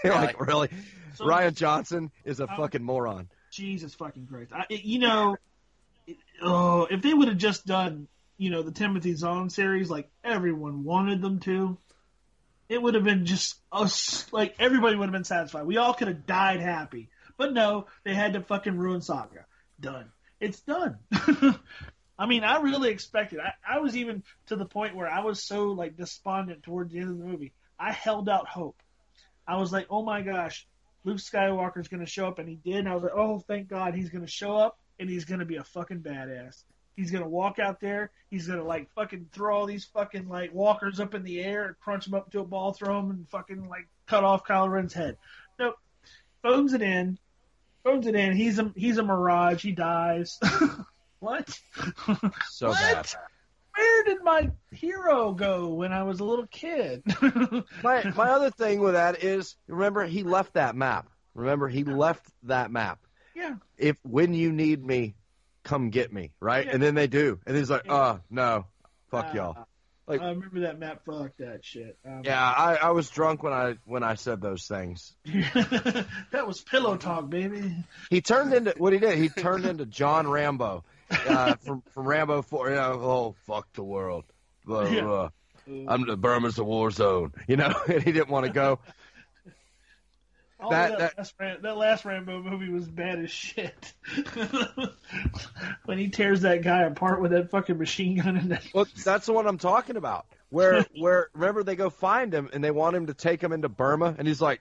like 0.05 0.41
really, 0.47 0.69
So- 1.15 1.25
Rian 1.27 1.55
Johnson 1.55 2.11
is 2.25 2.41
a 2.41 2.45
Um, 2.49 2.57
fucking 2.57 2.83
moron. 2.85 3.29
Jesus 3.59 3.95
fucking 3.95 4.27
Christ! 4.27 4.53
I, 4.55 4.65
it- 4.71 4.85
you 4.85 5.01
know, 5.01 5.37
it- 6.07 6.17
oh, 6.43 6.87
if 6.91 7.03
they 7.03 7.13
would 7.13 7.29
have 7.29 7.37
just 7.39 7.67
done, 7.67 8.07
you 8.39 8.51
know, 8.51 8.63
the 8.63 8.73
Timothy 8.73 9.15
Zahn 9.15 9.51
series 9.51 9.91
like 9.91 10.09
everyone 10.25 10.85
wanted 10.85 11.21
them 11.21 11.41
to, 11.41 11.77
it 12.69 12.81
would 12.81 12.95
have 12.95 13.05
been 13.05 13.27
just 13.27 13.57
us. 13.73 14.27
Like 14.33 14.55
everybody 14.59 14.97
would 14.97 15.07
have 15.07 15.13
been 15.13 15.25
satisfied. 15.25 15.67
We 15.67 15.77
all 15.77 15.93
could 15.95 16.09
have 16.09 16.25
died 16.27 16.61
happy. 16.61 17.09
But 17.37 17.53
no, 17.53 17.87
they 18.05 18.15
had 18.15 18.33
to 18.35 18.41
fucking 18.43 18.77
ruin 18.77 19.01
Saga. 19.01 19.45
Done. 19.81 20.11
It's 20.41 20.61
done. 20.61 20.99
I 22.19 22.27
mean, 22.27 22.43
I 22.45 22.61
really 22.61 22.91
expected. 22.91 23.39
I, 23.41 23.53
I 23.77 23.79
was 23.81 23.97
even 23.97 24.23
to 24.47 24.57
the 24.57 24.65
point 24.67 24.97
where 24.97 25.09
I 25.09 25.21
was 25.21 25.43
so 25.43 25.69
like 25.69 25.97
despondent 25.97 26.63
towards 26.65 26.93
the 26.93 26.99
end 27.01 27.11
of 27.11 27.19
the 27.19 27.25
movie. 27.25 27.53
I 27.79 27.93
held 27.93 28.29
out 28.29 28.49
hope. 28.49 28.81
I 29.47 29.57
was 29.57 29.73
like, 29.73 29.87
oh 29.91 30.03
my 30.03 30.23
gosh, 30.23 30.67
Luke 31.05 31.19
Skywalker's 31.19 31.89
going 31.89 32.05
to 32.05 32.11
show 32.11 32.27
up, 32.27 32.39
and 32.39 32.49
he 32.49 32.57
did. 32.57 32.77
And 32.77 32.89
I 32.89 32.95
was 32.95 33.03
like, 33.03 33.13
oh, 33.15 33.39
thank 33.39 33.69
God, 33.69 33.95
he's 33.95 34.11
going 34.11 34.25
to 34.25 34.31
show 34.31 34.57
up, 34.57 34.79
and 34.99 35.09
he's 35.09 35.25
going 35.25 35.41
to 35.41 35.47
be 35.47 35.57
a 35.57 35.65
fucking 35.65 36.01
badass. 36.01 36.65
He's 36.97 37.13
going 37.13 37.23
to 37.23 37.31
walk 37.31 37.61
out 37.61 37.81
there. 37.81 38.11
He's 38.29 38.49
going 38.49 38.59
to 38.59 38.65
like 38.65 38.93
fucking 38.95 39.29
throw 39.33 39.57
all 39.57 39.67
these 39.67 39.85
fucking 39.85 40.29
like 40.29 40.53
walkers 40.53 40.99
up 40.99 41.15
in 41.15 41.23
the 41.23 41.41
air 41.41 41.67
and 41.67 41.79
crunch 41.79 42.07
them 42.07 42.15
up 42.15 42.33
to 42.33 42.41
a 42.41 42.45
ball, 42.45 42.73
throw 42.73 43.01
them, 43.01 43.11
and 43.11 43.29
fucking 43.29 43.69
like 43.69 43.87
cut 44.07 44.25
off 44.25 44.45
Kylo 44.45 44.69
Ren's 44.69 44.95
head. 44.95 45.17
Nope. 45.61 45.77
Phones 46.43 46.73
it 46.73 46.83
in. 46.83 47.19
Phones 47.85 48.09
it 48.09 48.17
in. 48.17 48.35
He's 48.35 48.59
a 48.59 48.73
he's 48.75 48.99
a 48.99 49.05
mirage. 49.05 49.63
He 49.63 49.71
dies. 49.71 50.41
what? 51.21 51.49
So 52.49 52.71
what? 52.71 52.81
bad. 52.81 53.07
Where 53.99 54.15
did 54.15 54.23
my 54.23 54.51
hero 54.71 55.33
go 55.33 55.69
when 55.75 55.93
I 55.93 56.05
was 56.05 56.21
a 56.21 56.25
little 56.25 56.47
kid? 56.47 57.03
My 57.83 58.05
my 58.15 58.31
other 58.31 58.51
thing 58.51 58.79
with 58.81 58.93
that 58.95 59.25
is 59.25 59.57
remember 59.67 60.05
he 60.07 60.23
left 60.23 60.55
that 60.55 60.77
map. 60.77 61.09
Remember 61.35 61.69
he 61.69 61.83
left 61.83 62.25
that 62.45 62.71
map. 62.71 63.01
yeah. 63.35 63.57
If 63.77 63.97
when 64.05 64.35
you 64.35 64.53
need 64.53 64.85
me, 64.85 65.17
come 65.65 65.91
get 65.91 66.13
me, 66.13 66.31
right? 66.39 66.67
Yeah. 66.67 66.75
And 66.75 66.83
then 66.83 66.95
they 66.95 67.09
do, 67.09 67.41
and 67.45 67.57
he's 67.57 67.71
like, 67.71 67.87
Yeah. 67.87 67.95
oh 67.95 68.21
no, 68.31 68.67
fuck 69.11 69.31
Uh, 69.31 69.35
y'all. 69.35 69.67
Like- 70.07 70.21
I 70.21 70.29
remember 70.31 70.61
that 70.61 70.79
map. 70.79 71.03
Fuck 71.05 71.33
that 71.41 71.65
shit. 71.65 71.99
Um, 72.07 72.23
Yeah, 72.25 72.41
I, 72.41 72.77
I 72.77 72.91
was 72.93 73.11
drunk 73.11 73.43
when 73.43 73.53
I 73.53 73.79
when 73.85 74.05
I 74.05 74.15
said 74.15 74.41
those 74.41 74.65
things. 74.67 75.13
that 75.25 76.47
was 76.47 76.61
pillow 76.61 76.97
talk, 76.97 77.29
baby. 77.29 77.75
He 78.11 78.21
turned 78.21 78.53
into 78.55 78.75
what 78.79 78.93
he 78.93 79.01
did. 79.01 79.19
He 79.19 79.29
turned 79.29 79.65
into 79.67 79.87
John 79.87 80.29
Rambo 80.29 80.85
uh, 81.11 81.55
from 81.57 81.83
from 81.93 82.07
Rambo 82.07 82.43
Four. 82.43 82.71
You 82.71 82.77
know, 82.77 82.93
oh 83.03 83.35
fuck 83.47 83.73
the 83.75 83.83
world. 83.85 84.25
Blah, 84.65 84.89
blah. 84.89 85.29
I'm 85.67 86.07
the 86.07 86.17
Burma's 86.17 86.59
a 86.59 86.65
war 86.65 86.91
zone. 86.91 87.33
You 87.47 87.57
know, 87.57 87.75
and 87.89 88.03
he 88.03 88.13
didn't 88.13 88.31
want 88.31 88.47
to 88.47 88.53
go. 88.53 88.79
That- 90.61 90.71
that, 90.71 90.99
that- 90.99 91.19
last 91.19 91.35
Ram- 91.39 91.63
that 91.63 91.77
last 91.77 92.05
Rambo 92.05 92.43
movie 92.43 92.69
was 92.69 92.89
bad 92.89 93.21
as 93.21 93.31
shit. 93.31 93.95
when 95.85 95.99
he 95.99 96.09
tears 96.09 96.41
that 96.41 96.63
guy 96.63 96.83
apart 96.83 97.21
with 97.21 97.31
that 97.31 97.51
fucking 97.51 97.79
machine 97.79 98.19
gun 98.19 98.37
and 98.37 98.51
that. 98.51 98.65
Well, 98.75 98.87
that's 99.05 99.27
the 99.27 99.33
one 99.33 99.47
I'm 99.47 99.59
talking 99.59 99.97
about. 99.97 100.27
Where 100.51 100.85
where 100.99 101.29
remember 101.35 101.63
they 101.63 101.77
go 101.77 101.91
find 101.91 102.33
him 102.35 102.49
and 102.53 102.65
they 102.65 102.71
want 102.71 102.97
him 102.97 103.07
to 103.07 103.15
take 103.15 103.41
him 103.41 103.53
into 103.53 103.69
Burma 103.69 104.15
and 104.19 104.27
he's 104.27 104.41
like, 104.41 104.61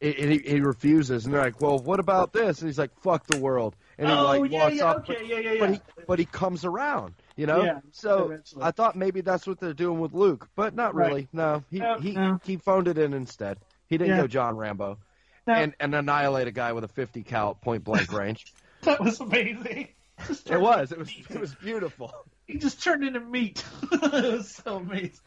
and 0.00 0.14
he, 0.14 0.38
he 0.38 0.60
refuses 0.60 1.24
and 1.24 1.34
they're 1.34 1.42
like, 1.42 1.60
well, 1.60 1.78
what 1.78 1.98
about 2.00 2.32
this? 2.32 2.60
And 2.60 2.68
he's 2.68 2.78
like, 2.78 2.96
fuck 3.00 3.26
the 3.26 3.38
world. 3.38 3.74
And 3.98 4.08
he 4.08 4.14
oh 4.14 4.22
like 4.24 4.50
yeah, 4.52 4.58
walks 4.64 4.76
yeah, 4.76 4.84
off. 4.84 4.96
okay, 4.98 5.18
yeah, 5.24 5.38
yeah, 5.38 5.52
yeah. 5.52 5.58
But 5.60 5.70
he 5.70 5.80
but 6.06 6.18
he 6.18 6.24
comes 6.26 6.64
around, 6.64 7.14
you 7.36 7.46
know. 7.46 7.62
Yeah, 7.62 7.80
so 7.92 8.26
eventually. 8.26 8.62
I 8.62 8.70
thought 8.70 8.94
maybe 8.96 9.22
that's 9.22 9.46
what 9.46 9.58
they're 9.58 9.72
doing 9.72 10.00
with 10.00 10.12
Luke, 10.12 10.48
but 10.54 10.74
not 10.74 10.94
Right. 10.94 11.08
really. 11.08 11.28
No, 11.32 11.64
he 11.70 11.78
No, 11.78 11.98
he 11.98 12.12
no. 12.12 12.38
he 12.44 12.56
phoned 12.58 12.88
it 12.88 12.98
in 12.98 13.14
instead. 13.14 13.58
He 13.88 13.96
didn't 13.96 14.16
Yeah. 14.16 14.22
go 14.22 14.26
John 14.26 14.56
Rambo 14.56 14.98
No. 15.46 15.54
and 15.54 15.74
and 15.80 15.94
annihilate 15.94 16.46
a 16.46 16.52
guy 16.52 16.72
with 16.72 16.84
a 16.84 16.88
50 16.88 17.22
cal 17.22 17.54
point 17.54 17.84
blank 17.84 18.12
range. 18.12 18.52
that 18.82 19.00
was 19.02 19.18
amazing. 19.20 19.88
It 20.18 20.60
was 20.60 20.92
it 20.92 20.98
was 20.98 21.10
it 21.30 21.40
was 21.40 21.54
beautiful. 21.54 22.12
He 22.46 22.58
just 22.58 22.82
turned 22.82 23.02
into 23.04 23.20
meat. 23.20 23.64
it 23.92 24.32
was 24.32 24.50
so 24.50 24.76
amazing. 24.76 25.20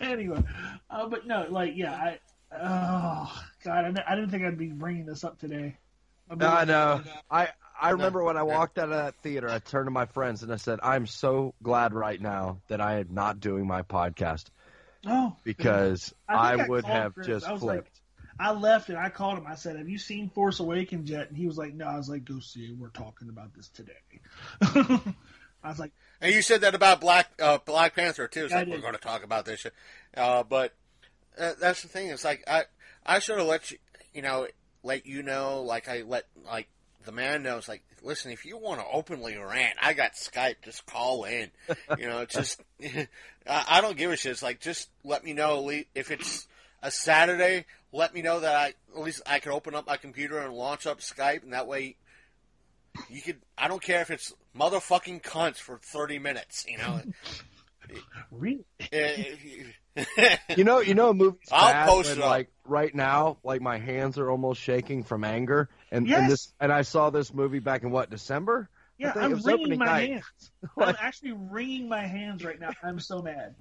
anyway, 0.00 0.42
uh, 0.90 1.08
but 1.08 1.26
no, 1.26 1.46
like, 1.48 1.72
yeah, 1.76 1.92
I. 1.92 2.18
Oh 2.56 3.44
God, 3.64 3.98
I, 3.98 4.12
I 4.12 4.14
didn't 4.14 4.30
think 4.30 4.44
I'd 4.44 4.58
be 4.58 4.68
bringing 4.68 5.06
this 5.06 5.24
up 5.24 5.38
today. 5.38 5.76
I, 6.30 6.44
I 6.46 6.64
know. 6.64 7.02
I 7.30 7.48
I 7.80 7.90
remember 7.90 8.22
when 8.24 8.36
I 8.36 8.42
walked 8.44 8.78
out 8.78 8.84
of 8.90 8.96
that 8.96 9.14
theater, 9.22 9.48
I 9.48 9.58
turned 9.58 9.86
to 9.86 9.90
my 9.90 10.06
friends 10.06 10.42
and 10.42 10.52
I 10.52 10.56
said, 10.56 10.78
"I'm 10.82 11.06
so 11.06 11.54
glad 11.62 11.92
right 11.92 12.20
now 12.20 12.60
that 12.68 12.80
I 12.80 13.00
am 13.00 13.08
not 13.10 13.40
doing 13.40 13.66
my 13.66 13.82
podcast 13.82 14.46
Oh, 15.06 15.36
because 15.44 16.14
I 16.28 16.34
I, 16.34 16.52
I 16.62 16.68
would 16.68 16.84
have 16.84 17.14
Chris. 17.14 17.26
just 17.26 17.46
I 17.46 17.52
was 17.52 17.60
flipped." 17.60 18.00
I 18.38 18.50
left 18.52 18.88
and 18.88 18.98
I 18.98 19.10
called 19.10 19.38
him. 19.38 19.46
I 19.46 19.54
said, 19.54 19.76
"Have 19.76 19.88
you 19.88 19.98
seen 19.98 20.28
Force 20.30 20.60
Awakens 20.60 21.08
yet?" 21.10 21.28
And 21.28 21.36
he 21.36 21.46
was 21.46 21.58
like, 21.58 21.74
"No." 21.74 21.86
I 21.86 21.96
was 21.96 22.08
like, 22.08 22.24
"Go 22.24 22.40
see 22.40 22.64
it. 22.64 22.76
We're 22.78 22.88
talking 22.88 23.28
about 23.28 23.54
this 23.54 23.68
today." 23.68 23.92
I 24.62 25.68
was 25.68 25.78
like, 25.78 25.92
And 26.20 26.34
you 26.34 26.42
said 26.42 26.60
that 26.62 26.74
about 26.74 27.00
Black 27.00 27.28
uh, 27.40 27.58
Black 27.64 27.94
Panther 27.94 28.28
too. 28.28 28.44
It's 28.44 28.52
I 28.52 28.58
like 28.58 28.66
did. 28.66 28.74
we're 28.74 28.80
going 28.80 28.94
to 28.94 29.00
talk 29.00 29.24
about 29.24 29.44
this 29.46 29.60
shit. 29.60 29.72
Uh, 30.16 30.42
but 30.42 30.72
uh, 31.38 31.52
that's 31.60 31.82
the 31.82 31.88
thing. 31.88 32.08
It's 32.08 32.24
like 32.24 32.44
I 32.46 32.64
I 33.06 33.18
should 33.18 33.38
have 33.38 33.46
let 33.46 33.70
you 33.70 33.78
you 34.12 34.22
know 34.22 34.46
let 34.84 35.06
you 35.06 35.22
know 35.22 35.62
like 35.62 35.88
I 35.88 36.02
let 36.02 36.26
like 36.46 36.68
the 37.04 37.12
man 37.12 37.42
knows 37.42 37.68
like 37.68 37.82
listen 38.02 38.30
if 38.30 38.44
you 38.44 38.56
want 38.56 38.80
to 38.80 38.86
openly 38.86 39.36
rant 39.36 39.76
I 39.80 39.94
got 39.94 40.12
Skype 40.12 40.56
just 40.62 40.86
call 40.86 41.24
in 41.24 41.50
you 41.98 42.06
know 42.06 42.20
it's 42.20 42.34
just 42.34 42.62
I, 43.46 43.80
don't 43.80 43.96
give 43.96 44.10
a 44.10 44.16
shit 44.16 44.32
it's 44.32 44.42
like 44.42 44.60
just 44.60 44.88
let 45.02 45.24
me 45.24 45.32
know 45.32 45.70
if 45.94 46.10
it's 46.10 46.46
a 46.82 46.90
Saturday 46.90 47.64
let 47.92 48.14
me 48.14 48.22
know 48.22 48.40
that 48.40 48.54
I 48.54 48.74
at 48.96 49.02
least 49.02 49.22
I 49.26 49.38
can 49.38 49.52
open 49.52 49.74
up 49.74 49.86
my 49.86 49.96
computer 49.96 50.38
and 50.38 50.52
launch 50.52 50.86
up 50.86 51.00
Skype 51.00 51.42
and 51.42 51.52
that 51.52 51.66
way 51.66 51.96
you 53.08 53.22
could 53.22 53.40
I 53.58 53.68
don't 53.68 53.82
care 53.82 54.02
if 54.02 54.10
it's 54.10 54.32
motherfucking 54.56 55.22
cunts 55.22 55.58
for 55.58 55.78
30 55.78 56.18
minutes 56.18 56.64
you 56.68 56.78
know 56.78 57.00
"Really?" 58.30 58.64
You 60.56 60.64
know, 60.64 60.80
you 60.80 60.94
know, 60.94 61.10
a 61.10 61.14
movie's 61.14 61.48
I'll 61.52 61.72
bad 61.72 61.88
post 61.88 62.08
when, 62.10 62.18
it 62.18 62.24
up. 62.24 62.30
like 62.30 62.50
right 62.66 62.94
now, 62.94 63.38
like 63.44 63.60
my 63.60 63.78
hands 63.78 64.18
are 64.18 64.30
almost 64.30 64.60
shaking 64.60 65.02
from 65.04 65.24
anger, 65.24 65.68
and 65.90 66.06
Yes. 66.08 66.20
and 66.20 66.30
this, 66.30 66.52
and 66.60 66.72
I 66.72 66.82
saw 66.82 67.10
this 67.10 67.32
movie 67.32 67.60
back 67.60 67.82
in 67.82 67.90
what 67.90 68.10
December. 68.10 68.68
Yeah, 68.98 69.12
I'm 69.16 69.40
wringing 69.40 69.78
my 69.78 69.84
night. 69.86 70.10
hands. 70.10 70.50
I'm 70.78 70.96
actually 71.00 71.32
wringing 71.32 71.88
my 71.88 72.06
hands 72.06 72.44
right 72.44 72.58
now. 72.60 72.70
I'm 72.82 73.00
so 73.00 73.22
mad. 73.22 73.54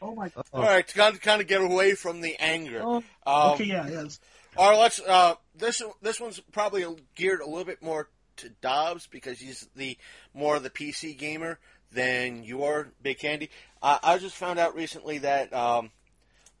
Oh 0.00 0.14
my 0.14 0.28
god. 0.28 0.44
All 0.52 0.62
right, 0.62 0.86
to 0.86 0.94
kind 0.94 1.14
of, 1.14 1.20
kind 1.20 1.40
of 1.40 1.46
get 1.46 1.60
away 1.62 1.94
from 1.94 2.20
the 2.20 2.36
anger. 2.38 2.80
Oh, 2.82 2.96
Um, 3.26 3.52
okay, 3.52 3.64
yeah, 3.64 3.88
yes. 3.88 4.20
All 4.56 4.70
right, 4.70 4.78
let's. 4.78 5.00
Uh, 5.00 5.34
this 5.56 5.82
this 6.02 6.20
one's 6.20 6.40
probably 6.52 6.84
geared 7.14 7.40
a 7.40 7.46
little 7.46 7.64
bit 7.64 7.82
more 7.82 8.08
to 8.38 8.48
Dobbs 8.60 9.06
because 9.06 9.38
he's 9.38 9.68
the 9.76 9.96
more 10.34 10.56
of 10.56 10.62
the 10.62 10.70
PC 10.70 11.16
gamer 11.18 11.58
than 11.92 12.42
you 12.44 12.64
are, 12.64 12.88
Big 13.02 13.18
Candy. 13.18 13.50
Uh, 13.82 13.98
I 14.02 14.18
just 14.18 14.36
found 14.36 14.58
out 14.58 14.74
recently 14.76 15.18
that 15.18 15.52
um, 15.52 15.90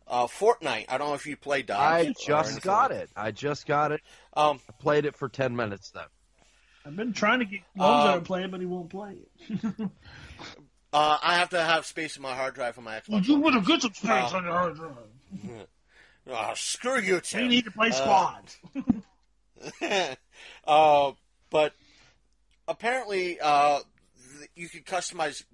uh, 0.08 0.26
Fortnite. 0.26 0.86
I 0.88 0.98
don't 0.98 1.08
know 1.08 1.14
if 1.14 1.26
you 1.26 1.36
play 1.36 1.62
Dobbs. 1.62 1.80
I 1.80 2.12
just 2.12 2.62
got 2.62 2.90
it. 2.90 3.08
I 3.16 3.30
just 3.30 3.66
got 3.66 3.92
it. 3.92 4.00
Um, 4.34 4.60
I 4.68 4.72
played 4.82 5.04
it 5.04 5.14
for 5.16 5.28
ten 5.28 5.54
minutes 5.54 5.90
though. 5.90 6.04
I've 6.84 6.96
been 6.96 7.12
trying 7.12 7.38
to 7.38 7.44
get 7.44 7.60
Lonzo 7.76 8.12
Um, 8.14 8.18
to 8.20 8.24
play 8.26 8.42
it, 8.42 8.50
but 8.50 8.58
he 8.58 8.66
won't 8.66 8.90
play 8.90 9.14
it. 9.48 9.62
uh, 10.92 11.18
I 11.22 11.36
have 11.38 11.50
to 11.50 11.62
have 11.62 11.86
space 11.86 12.16
in 12.16 12.22
my 12.22 12.34
hard 12.34 12.54
drive 12.54 12.74
for 12.74 12.80
my 12.80 12.96
Xbox. 12.98 13.08
Well, 13.08 13.20
you 13.20 13.36
would 13.36 13.54
have 13.54 13.64
good 13.64 13.82
some 13.82 13.94
space 13.94 14.32
Uh, 14.32 14.36
on 14.38 14.44
your 14.44 14.52
hard 14.52 14.74
drive. 14.76 15.66
Oh, 16.26 16.52
screw 16.54 16.98
you, 17.00 17.20
Tim. 17.20 17.42
We 17.42 17.48
need 17.48 17.64
to 17.66 17.70
play 17.70 17.90
Uh, 17.90 17.92
squads. 17.92 18.58
uh, 20.66 21.12
but 21.50 21.74
apparently, 22.66 23.38
uh, 23.40 23.80
you 24.56 24.68
could 24.68 24.84
customize 24.84 25.44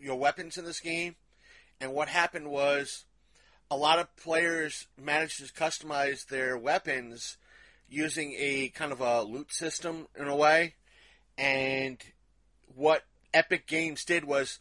your 0.00 0.16
weapons 0.16 0.56
in 0.56 0.64
this 0.64 0.80
game. 0.80 1.16
And 1.80 1.92
what 1.92 2.08
happened 2.08 2.50
was 2.50 3.04
a 3.70 3.76
lot 3.76 3.98
of 3.98 4.14
players 4.16 4.86
managed 5.00 5.38
to 5.38 5.52
customize 5.52 6.26
their 6.26 6.56
weapons 6.56 7.36
using 7.88 8.34
a 8.38 8.68
kind 8.68 8.92
of 8.92 9.00
a 9.00 9.22
loot 9.22 9.52
system 9.52 10.06
in 10.16 10.28
a 10.28 10.36
way. 10.36 10.74
And 11.36 11.98
what 12.74 13.04
Epic 13.32 13.66
Games 13.66 14.04
did 14.04 14.24
was, 14.24 14.58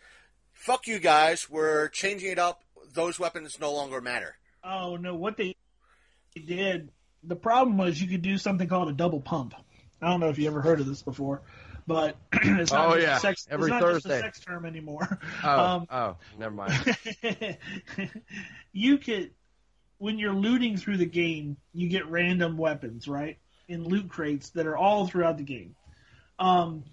fuck 0.53 0.87
you 0.87 0.99
guys, 0.99 1.49
we're 1.49 1.87
changing 1.89 2.31
it 2.31 2.39
up 2.39 2.63
those 2.93 3.19
weapons 3.19 3.59
no 3.59 3.73
longer 3.73 4.01
matter. 4.01 4.35
Oh 4.63 4.95
no, 4.95 5.15
what 5.15 5.37
they 5.37 5.55
did. 6.35 6.89
The 7.23 7.35
problem 7.35 7.77
was 7.77 8.01
you 8.01 8.07
could 8.07 8.21
do 8.21 8.37
something 8.37 8.67
called 8.67 8.89
a 8.89 8.93
double 8.93 9.21
pump. 9.21 9.53
I 10.01 10.09
don't 10.09 10.19
know 10.19 10.29
if 10.29 10.37
you 10.37 10.47
ever 10.47 10.61
heard 10.61 10.79
of 10.79 10.85
this 10.85 11.01
before, 11.01 11.41
but 11.87 12.17
it's 12.33 12.71
not 12.71 12.89
Oh, 12.89 12.93
just 12.95 13.07
yeah. 13.07 13.17
a 13.17 13.19
sex. 13.19 13.47
Every 13.49 13.71
it's 13.71 13.81
not 13.81 13.93
just 13.93 14.05
a 14.05 14.19
sex 14.19 14.39
term 14.41 14.65
anymore. 14.65 15.19
Oh, 15.43 15.59
Um, 15.59 15.87
oh, 15.89 16.15
never 16.37 16.53
mind. 16.53 16.97
you 18.73 18.97
could, 18.97 19.31
when 19.97 20.19
you're 20.19 20.33
looting 20.33 20.77
through 20.77 20.97
the 20.97 21.05
game, 21.05 21.57
you 21.73 21.89
get 21.89 22.07
random 22.09 22.57
weapons, 22.57 23.07
right? 23.07 23.37
In 23.67 23.83
loot 23.83 24.09
crates 24.09 24.49
that 24.51 24.67
are 24.67 24.77
all 24.77 25.07
throughout 25.07 25.37
the 25.37 25.43
game. 25.43 25.75
Um, 26.39 26.83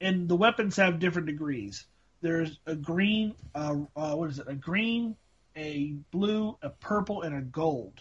and 0.00 0.28
the 0.28 0.36
weapons 0.36 0.76
have 0.76 0.98
different 0.98 1.26
degrees. 1.26 1.84
There's 2.22 2.58
a 2.66 2.74
green, 2.74 3.34
uh, 3.54 3.76
uh, 3.96 4.14
what 4.14 4.30
is 4.30 4.38
it? 4.38 4.48
A 4.48 4.54
green, 4.54 5.16
a 5.56 5.94
blue, 6.10 6.56
a 6.62 6.70
purple, 6.70 7.22
and 7.22 7.34
a 7.34 7.40
gold. 7.42 8.00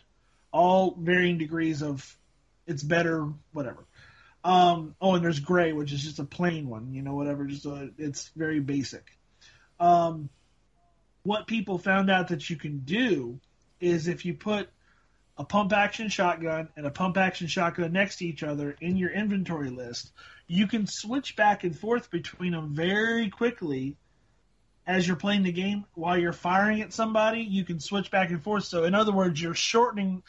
All 0.51 0.95
varying 0.97 1.37
degrees 1.37 1.81
of 1.81 2.17
it's 2.65 2.83
better, 2.83 3.27
whatever. 3.51 3.85
Um, 4.43 4.95
oh, 4.99 5.15
and 5.15 5.23
there's 5.23 5.39
gray, 5.39 5.71
which 5.71 5.93
is 5.93 6.03
just 6.03 6.19
a 6.19 6.25
plain 6.25 6.67
one, 6.67 6.93
you 6.93 7.01
know, 7.01 7.15
whatever. 7.15 7.45
Just 7.45 7.65
a, 7.65 7.89
it's 7.97 8.29
very 8.35 8.59
basic. 8.59 9.17
Um, 9.79 10.29
what 11.23 11.47
people 11.47 11.77
found 11.77 12.11
out 12.11 12.29
that 12.29 12.49
you 12.49 12.57
can 12.57 12.79
do 12.79 13.39
is 13.79 14.07
if 14.07 14.25
you 14.25 14.33
put 14.33 14.69
a 15.37 15.45
pump 15.45 15.73
action 15.73 16.09
shotgun 16.09 16.69
and 16.75 16.85
a 16.85 16.91
pump 16.91 17.17
action 17.17 17.47
shotgun 17.47 17.91
next 17.93 18.17
to 18.17 18.25
each 18.25 18.43
other 18.43 18.75
in 18.81 18.97
your 18.97 19.09
inventory 19.09 19.69
list, 19.69 20.11
you 20.47 20.67
can 20.67 20.87
switch 20.87 21.35
back 21.35 21.63
and 21.63 21.77
forth 21.77 22.11
between 22.11 22.51
them 22.51 22.75
very 22.75 23.29
quickly 23.29 23.97
as 24.85 25.07
you're 25.07 25.15
playing 25.15 25.43
the 25.43 25.51
game 25.51 25.85
while 25.93 26.17
you're 26.17 26.33
firing 26.33 26.81
at 26.81 26.93
somebody 26.93 27.41
you 27.41 27.63
can 27.63 27.79
switch 27.79 28.11
back 28.11 28.29
and 28.29 28.43
forth 28.43 28.65
so 28.65 28.83
in 28.83 28.93
other 28.93 29.11
words 29.11 29.41
you're 29.41 29.53
shortening 29.53 30.21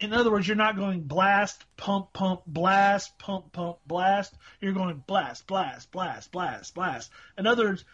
in 0.00 0.12
other 0.12 0.30
words 0.30 0.46
you're 0.48 0.56
not 0.56 0.76
going 0.76 1.02
blast 1.02 1.64
pump 1.76 2.12
pump 2.12 2.42
blast 2.46 3.18
pump 3.18 3.52
pump 3.52 3.78
blast. 3.86 4.34
You're 4.60 4.72
going 4.72 5.02
blast 5.06 5.46
blast 5.46 5.90
blast 5.90 6.32
blast 6.32 6.74
blast. 6.74 7.10
In 7.38 7.46
other 7.46 7.66
words 7.66 7.84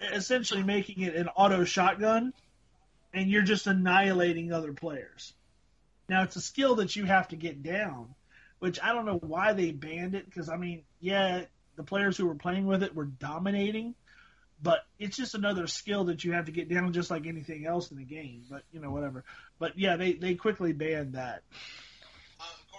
essentially 0.00 0.62
making 0.62 1.02
it 1.02 1.14
an 1.14 1.28
auto 1.28 1.64
shotgun 1.64 2.32
and 3.14 3.30
you're 3.30 3.42
just 3.42 3.66
annihilating 3.66 4.52
other 4.52 4.72
players. 4.72 5.32
Now 6.08 6.24
it's 6.24 6.36
a 6.36 6.40
skill 6.40 6.76
that 6.76 6.96
you 6.96 7.04
have 7.04 7.28
to 7.28 7.36
get 7.36 7.62
down 7.62 8.14
which 8.62 8.78
i 8.80 8.92
don't 8.92 9.06
know 9.06 9.18
why 9.18 9.52
they 9.52 9.72
banned 9.72 10.14
it 10.14 10.24
because 10.24 10.48
i 10.48 10.56
mean 10.56 10.84
yeah 11.00 11.42
the 11.74 11.82
players 11.82 12.16
who 12.16 12.26
were 12.26 12.36
playing 12.36 12.64
with 12.64 12.84
it 12.84 12.94
were 12.94 13.06
dominating 13.06 13.92
but 14.62 14.86
it's 15.00 15.16
just 15.16 15.34
another 15.34 15.66
skill 15.66 16.04
that 16.04 16.22
you 16.22 16.30
have 16.30 16.44
to 16.44 16.52
get 16.52 16.68
down 16.68 16.92
just 16.92 17.10
like 17.10 17.26
anything 17.26 17.66
else 17.66 17.90
in 17.90 17.96
the 17.96 18.04
game 18.04 18.44
but 18.48 18.62
you 18.72 18.78
know 18.78 18.92
whatever 18.92 19.24
but 19.62 19.78
yeah 19.78 19.94
they, 19.94 20.12
they 20.14 20.34
quickly 20.34 20.72
banned 20.72 21.12
that 21.12 21.42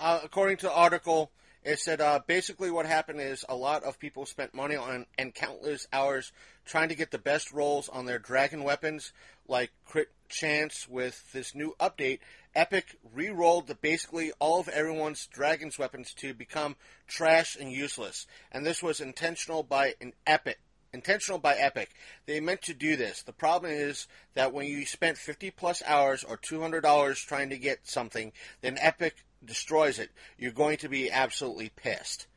Uh, 0.02 0.20
according 0.24 0.58
to 0.58 0.66
the 0.66 0.74
article, 0.74 1.32
it 1.64 1.80
said 1.80 2.02
uh, 2.02 2.20
basically 2.28 2.70
what 2.70 2.86
happened 2.86 3.22
is 3.22 3.46
a 3.48 3.56
lot 3.56 3.84
of 3.84 4.00
people 4.00 4.26
spent 4.26 4.54
money 4.54 4.76
on 4.76 5.06
and 5.18 5.34
countless 5.34 5.88
hours 5.94 6.34
trying 6.66 6.90
to 6.90 6.96
get 6.96 7.12
the 7.12 7.18
best 7.18 7.54
rolls 7.54 7.88
on 7.88 8.06
their 8.06 8.20
dragon 8.20 8.64
weapons, 8.64 9.14
like 9.48 9.72
crit 9.86 10.10
chance. 10.28 10.90
With 10.90 11.32
this 11.32 11.56
new 11.56 11.74
update, 11.80 12.20
Epic 12.54 12.98
re-rolled 13.14 13.68
the 13.68 13.76
basically 13.76 14.34
all 14.40 14.60
of 14.60 14.68
everyone's 14.68 15.28
dragon's 15.28 15.80
weapons 15.80 16.14
to 16.16 16.34
become 16.34 16.76
trash 17.08 17.56
and 17.56 17.72
useless, 17.72 18.28
and 18.52 18.66
this 18.66 18.84
was 18.84 19.00
intentional 19.00 19.64
by 19.64 19.94
an 20.02 20.12
Epic. 20.28 20.60
Intentional 20.94 21.40
by 21.40 21.56
Epic. 21.56 21.90
They 22.26 22.40
meant 22.40 22.62
to 22.64 22.74
do 22.74 22.96
this. 22.96 23.24
The 23.24 23.34
problem 23.34 23.72
is 23.72 24.08
that 24.36 24.54
when 24.54 24.68
you 24.68 24.86
spent 24.86 25.18
50 25.18 25.52
plus 25.52 25.82
hours 25.86 26.24
or 26.24 26.38
$200 26.38 27.16
trying 27.26 27.50
to 27.50 27.58
get 27.58 27.88
something, 27.88 28.32
then 28.62 28.78
Epic 28.80 29.16
destroys 29.44 30.00
it. 30.00 30.12
You're 30.38 30.52
going 30.52 30.78
to 30.78 30.90
be 30.90 31.12
absolutely 31.12 31.72
pissed, 31.76 32.28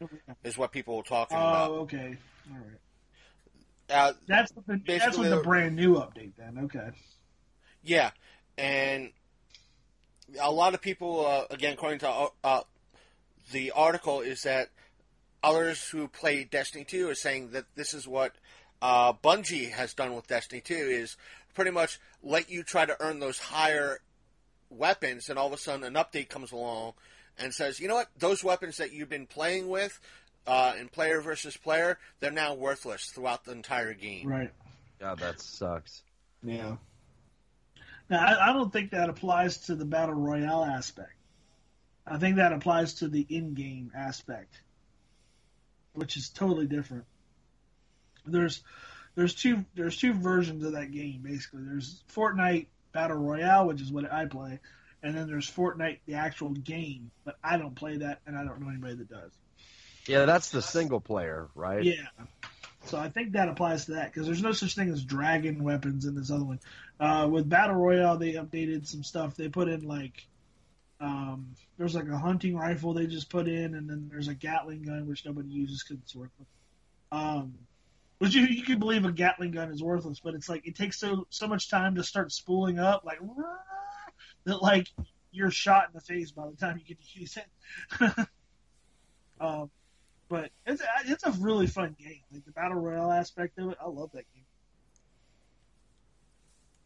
is 0.43 0.59
what 0.59 0.73
people 0.73 0.97
were 0.97 1.03
talking 1.03 1.37
oh 1.37 1.41
about. 1.41 1.71
Oh, 1.71 1.75
okay 1.81 2.17
all 2.51 2.59
right 2.59 2.81
Uh, 3.91 4.13
that's 4.27 4.53
with 4.55 4.67
the, 4.67 4.81
that's 4.87 5.17
with 5.17 5.31
the 5.31 5.37
the- 5.37 5.43
brand 5.43 5.77
new 5.77 5.95
update 5.95 6.33
then 6.37 6.59
okay 6.65 6.89
Yeah, 7.85 8.11
and 8.59 9.13
a 10.41 10.51
lot 10.51 10.75
of 10.75 10.81
people, 10.83 11.25
uh, 11.25 11.45
again, 11.51 11.75
according 11.75 12.01
to 12.01 12.09
uh, 12.09 12.29
uh, 12.43 12.61
the 13.53 13.71
article, 13.71 14.21
is 14.21 14.43
that 14.43 14.71
others 15.43 15.89
who 15.91 16.09
play 16.09 16.43
Destiny 16.43 16.85
2 16.85 17.09
are 17.09 17.15
saying 17.15 17.51
that 17.51 17.67
this 17.77 17.95
is 17.95 18.09
what 18.09 18.35
uh, 18.83 19.13
Bungie 19.13 19.71
has 19.71 19.95
done 19.95 20.15
with 20.15 20.27
Destiny 20.27 20.61
2 20.61 20.75
is 20.75 21.17
pretty 21.55 21.71
much 21.71 21.99
let 22.23 22.51
you 22.51 22.63
try 22.63 22.85
to 22.85 22.97
earn 23.01 23.19
those 23.19 23.39
higher 23.39 24.01
weapons, 24.71 25.29
and 25.29 25.39
all 25.39 25.47
of 25.47 25.53
a 25.53 25.59
sudden 25.59 25.85
an 25.85 25.95
update 25.95 26.29
comes 26.29 26.53
along 26.53 26.93
and 27.39 27.53
says, 27.53 27.81
you 27.81 27.89
know 27.89 27.95
what, 27.95 28.09
those 28.19 28.43
weapons 28.43 28.79
that 28.79 28.93
you've 28.93 29.09
been 29.09 29.27
playing 29.27 29.69
with 29.69 29.99
uh, 30.47 30.75
in 30.79 30.89
player 30.89 31.21
versus 31.21 31.57
player, 31.57 31.99
they're 32.21 32.31
now 32.31 32.55
worthless 32.55 33.07
throughout 33.07 33.45
the 33.45 33.53
entire 33.53 33.95
game. 33.95 34.27
right. 34.27 34.51
God, 34.99 35.19
that 35.19 35.41
sucks. 35.41 36.03
yeah. 36.43 36.77
Now 38.09 38.25
I, 38.25 38.51
I 38.51 38.53
don't 38.55 38.73
think 38.73 38.93
that 38.93 39.11
applies 39.11 39.59
to 39.67 39.75
the 39.75 39.85
battle 39.85 40.15
royale 40.15 40.65
aspect. 40.65 41.13
I 42.07 42.17
think 42.19 42.37
that 42.37 42.53
applies 42.53 42.95
to 42.95 43.09
the 43.09 43.27
in-game 43.29 43.91
aspect 43.95 44.61
which 45.97 46.17
is 46.17 46.29
totally 46.29 46.67
different 46.67 47.05
there's 48.27 48.63
there's 49.15 49.35
two 49.35 49.65
there's 49.75 49.97
two 49.97 50.13
versions 50.13 50.65
of 50.65 50.73
that 50.73 50.93
game 50.93 51.21
basically. 51.23 51.63
There's 51.65 52.03
Fortnite 52.15 52.67
Battle 52.93 53.17
Royale, 53.17 53.67
which 53.67 53.81
is 53.81 53.91
what 53.91 54.11
I 54.13 54.27
play, 54.27 54.61
and 55.03 55.17
then 55.17 55.27
there's 55.27 55.51
Fortnite 55.51 55.99
the 56.07 56.15
actual 56.15 56.51
game, 56.51 57.11
but 57.25 57.37
I 57.43 57.57
don't 57.57 57.75
play 57.75 57.99
that, 57.99 58.21
and 58.27 58.37
I 58.37 58.45
don't 58.45 58.61
know 58.61 58.69
anybody 58.69 58.95
that 58.97 59.09
does. 59.09 59.33
Yeah, 60.07 60.25
that's 60.25 60.51
the 60.51 60.63
single 60.63 61.01
player, 61.01 61.49
right? 61.55 61.83
Yeah. 61.83 62.07
So 62.85 62.99
I 62.99 63.09
think 63.09 63.33
that 63.33 63.49
applies 63.49 63.87
to 63.87 63.95
that 63.95 64.13
because 64.13 64.27
there's 64.27 64.43
no 64.43 64.53
such 64.53 64.77
thing 64.77 64.89
as 64.91 65.03
dragon 65.03 65.65
weapons 65.65 66.05
in 66.05 66.15
this 66.15 66.31
other 66.31 66.45
one. 66.45 66.61
Uh, 67.01 67.29
with 67.31 67.49
Battle 67.49 67.75
Royale, 67.75 68.17
they 68.17 68.35
updated 68.35 68.87
some 68.87 69.03
stuff. 69.03 69.35
They 69.35 69.49
put 69.49 69.69
in 69.69 69.87
like 69.87 70.25
um, 71.01 71.55
there's 71.77 71.95
like 71.95 72.09
a 72.09 72.17
hunting 72.17 72.57
rifle 72.57 72.95
they 72.95 73.07
just 73.07 73.29
put 73.29 73.49
in, 73.49 73.75
and 73.75 73.89
then 73.89 74.09
there's 74.11 74.29
a 74.29 74.35
Gatling 74.35 74.83
gun 74.83 75.07
which 75.09 75.25
nobody 75.27 75.49
uses 75.49 75.83
because 75.83 76.03
it's 76.03 76.15
worthless. 76.15 76.49
Um, 77.13 77.55
which 78.19 78.35
you 78.35 78.43
you 78.47 78.63
can 78.63 78.79
believe 78.79 79.05
a 79.05 79.13
Gatling 79.13 79.53
gun 79.53 79.71
is 79.71 79.83
worthless, 79.83 80.21
but 80.21 80.35
it's 80.35 80.49
like 80.49 80.67
it 80.67 80.75
takes 80.77 80.99
so 80.99 81.27
so 81.31 81.47
much 81.47 81.69
time 81.71 81.95
to 81.97 82.03
start 82.05 82.33
spooling 82.33 82.79
up, 82.79 83.05
like 83.05 83.19
that 84.45 84.63
like 84.63 84.89
you're 85.33 85.51
shot 85.51 85.89
in 85.89 85.95
the 85.95 86.01
face 86.01 86.31
by 86.31 86.47
the 86.49 86.57
time 86.57 86.79
you 86.79 86.85
get 86.85 86.99
to 87.01 87.21
use 87.21 87.37
it. 87.37 88.27
um, 89.41 89.71
but 90.29 90.51
it's 90.67 90.83
it's 91.07 91.25
a 91.25 91.33
really 91.33 91.67
fun 91.67 91.95
game. 91.99 92.23
Like 92.33 92.45
the 92.45 92.53
battle 92.53 92.79
royale 92.79 93.13
aspect 93.13 93.59
of 93.59 93.71
it, 93.71 93.79
I 93.81 93.89
love 93.89 94.11
that 94.13 94.25
game. 94.35 94.45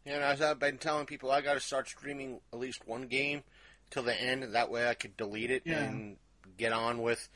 Yeah, 0.05 0.15
and 0.15 0.23
as 0.23 0.41
I've 0.41 0.59
been 0.59 0.79
telling 0.79 1.05
people, 1.05 1.29
I 1.31 1.41
got 1.41 1.53
to 1.53 1.59
start 1.59 1.87
streaming 1.87 2.39
at 2.51 2.59
least 2.59 2.87
one 2.87 3.03
game 3.03 3.43
till 3.91 4.03
the 4.03 4.19
end. 4.19 4.43
That 4.55 4.71
way, 4.71 4.87
I 4.89 4.95
could 4.95 5.15
delete 5.15 5.51
it 5.51 5.63
Yeah. 5.65 5.83
and 5.83 6.17
get 6.57 6.73
on 6.73 7.01
with 7.01 7.29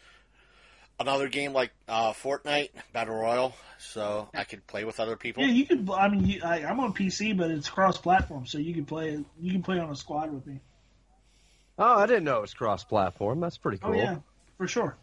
another 0.99 1.27
game 1.27 1.53
like 1.53 1.72
uh, 1.88 2.13
Fortnite 2.13 2.69
Battle 2.93 3.15
Royale, 3.15 3.55
so 3.80 4.30
I 4.34 4.43
could 4.43 4.65
play 4.67 4.84
with 4.84 4.99
other 4.99 5.15
people. 5.15 5.43
Yeah, 5.43 5.51
you 5.51 5.65
could. 5.65 5.89
I 5.89 6.09
mean, 6.09 6.26
you, 6.26 6.41
I, 6.43 6.63
I'm 6.63 6.80
on 6.80 6.93
PC, 6.93 7.38
but 7.38 7.51
it's 7.51 7.69
cross-platform, 7.69 8.45
so 8.45 8.57
you 8.57 8.73
can 8.73 8.85
play. 8.85 9.23
You 9.39 9.51
can 9.51 9.63
play 9.63 9.80
on 9.80 9.89
a 9.89 9.95
squad 9.95 10.34
with 10.34 10.45
me. 10.45 10.59
Oh, 11.77 11.95
I 11.95 12.05
didn't 12.05 12.23
know 12.23 12.38
it 12.38 12.41
was 12.41 12.53
cross-platform. 12.53 13.39
That's 13.39 13.57
pretty 13.57 13.80
cool. 13.80 13.91
Oh 13.91 13.95
yeah, 13.95 14.17
for 14.57 14.67
sure. 14.67 14.95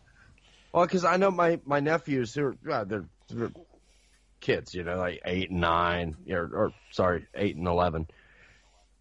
Well, 0.73 0.87
because 0.87 1.05
I 1.05 1.17
know 1.17 1.31
my 1.31 1.61
my 1.65 1.81
nephews 1.81 2.35
who 2.35 2.45
are 2.45 2.57
uh, 2.71 2.85
they're, 2.85 3.05
they're 3.29 3.53
kids, 4.41 4.75
you 4.75 4.83
know, 4.85 4.97
like 4.97 5.21
eight 5.25 5.51
and 5.51 5.61
nine, 5.61 6.17
or, 6.31 6.43
or 6.43 6.73
sorry, 6.91 7.27
eight 7.35 7.57
and 7.57 7.67
eleven. 7.67 8.07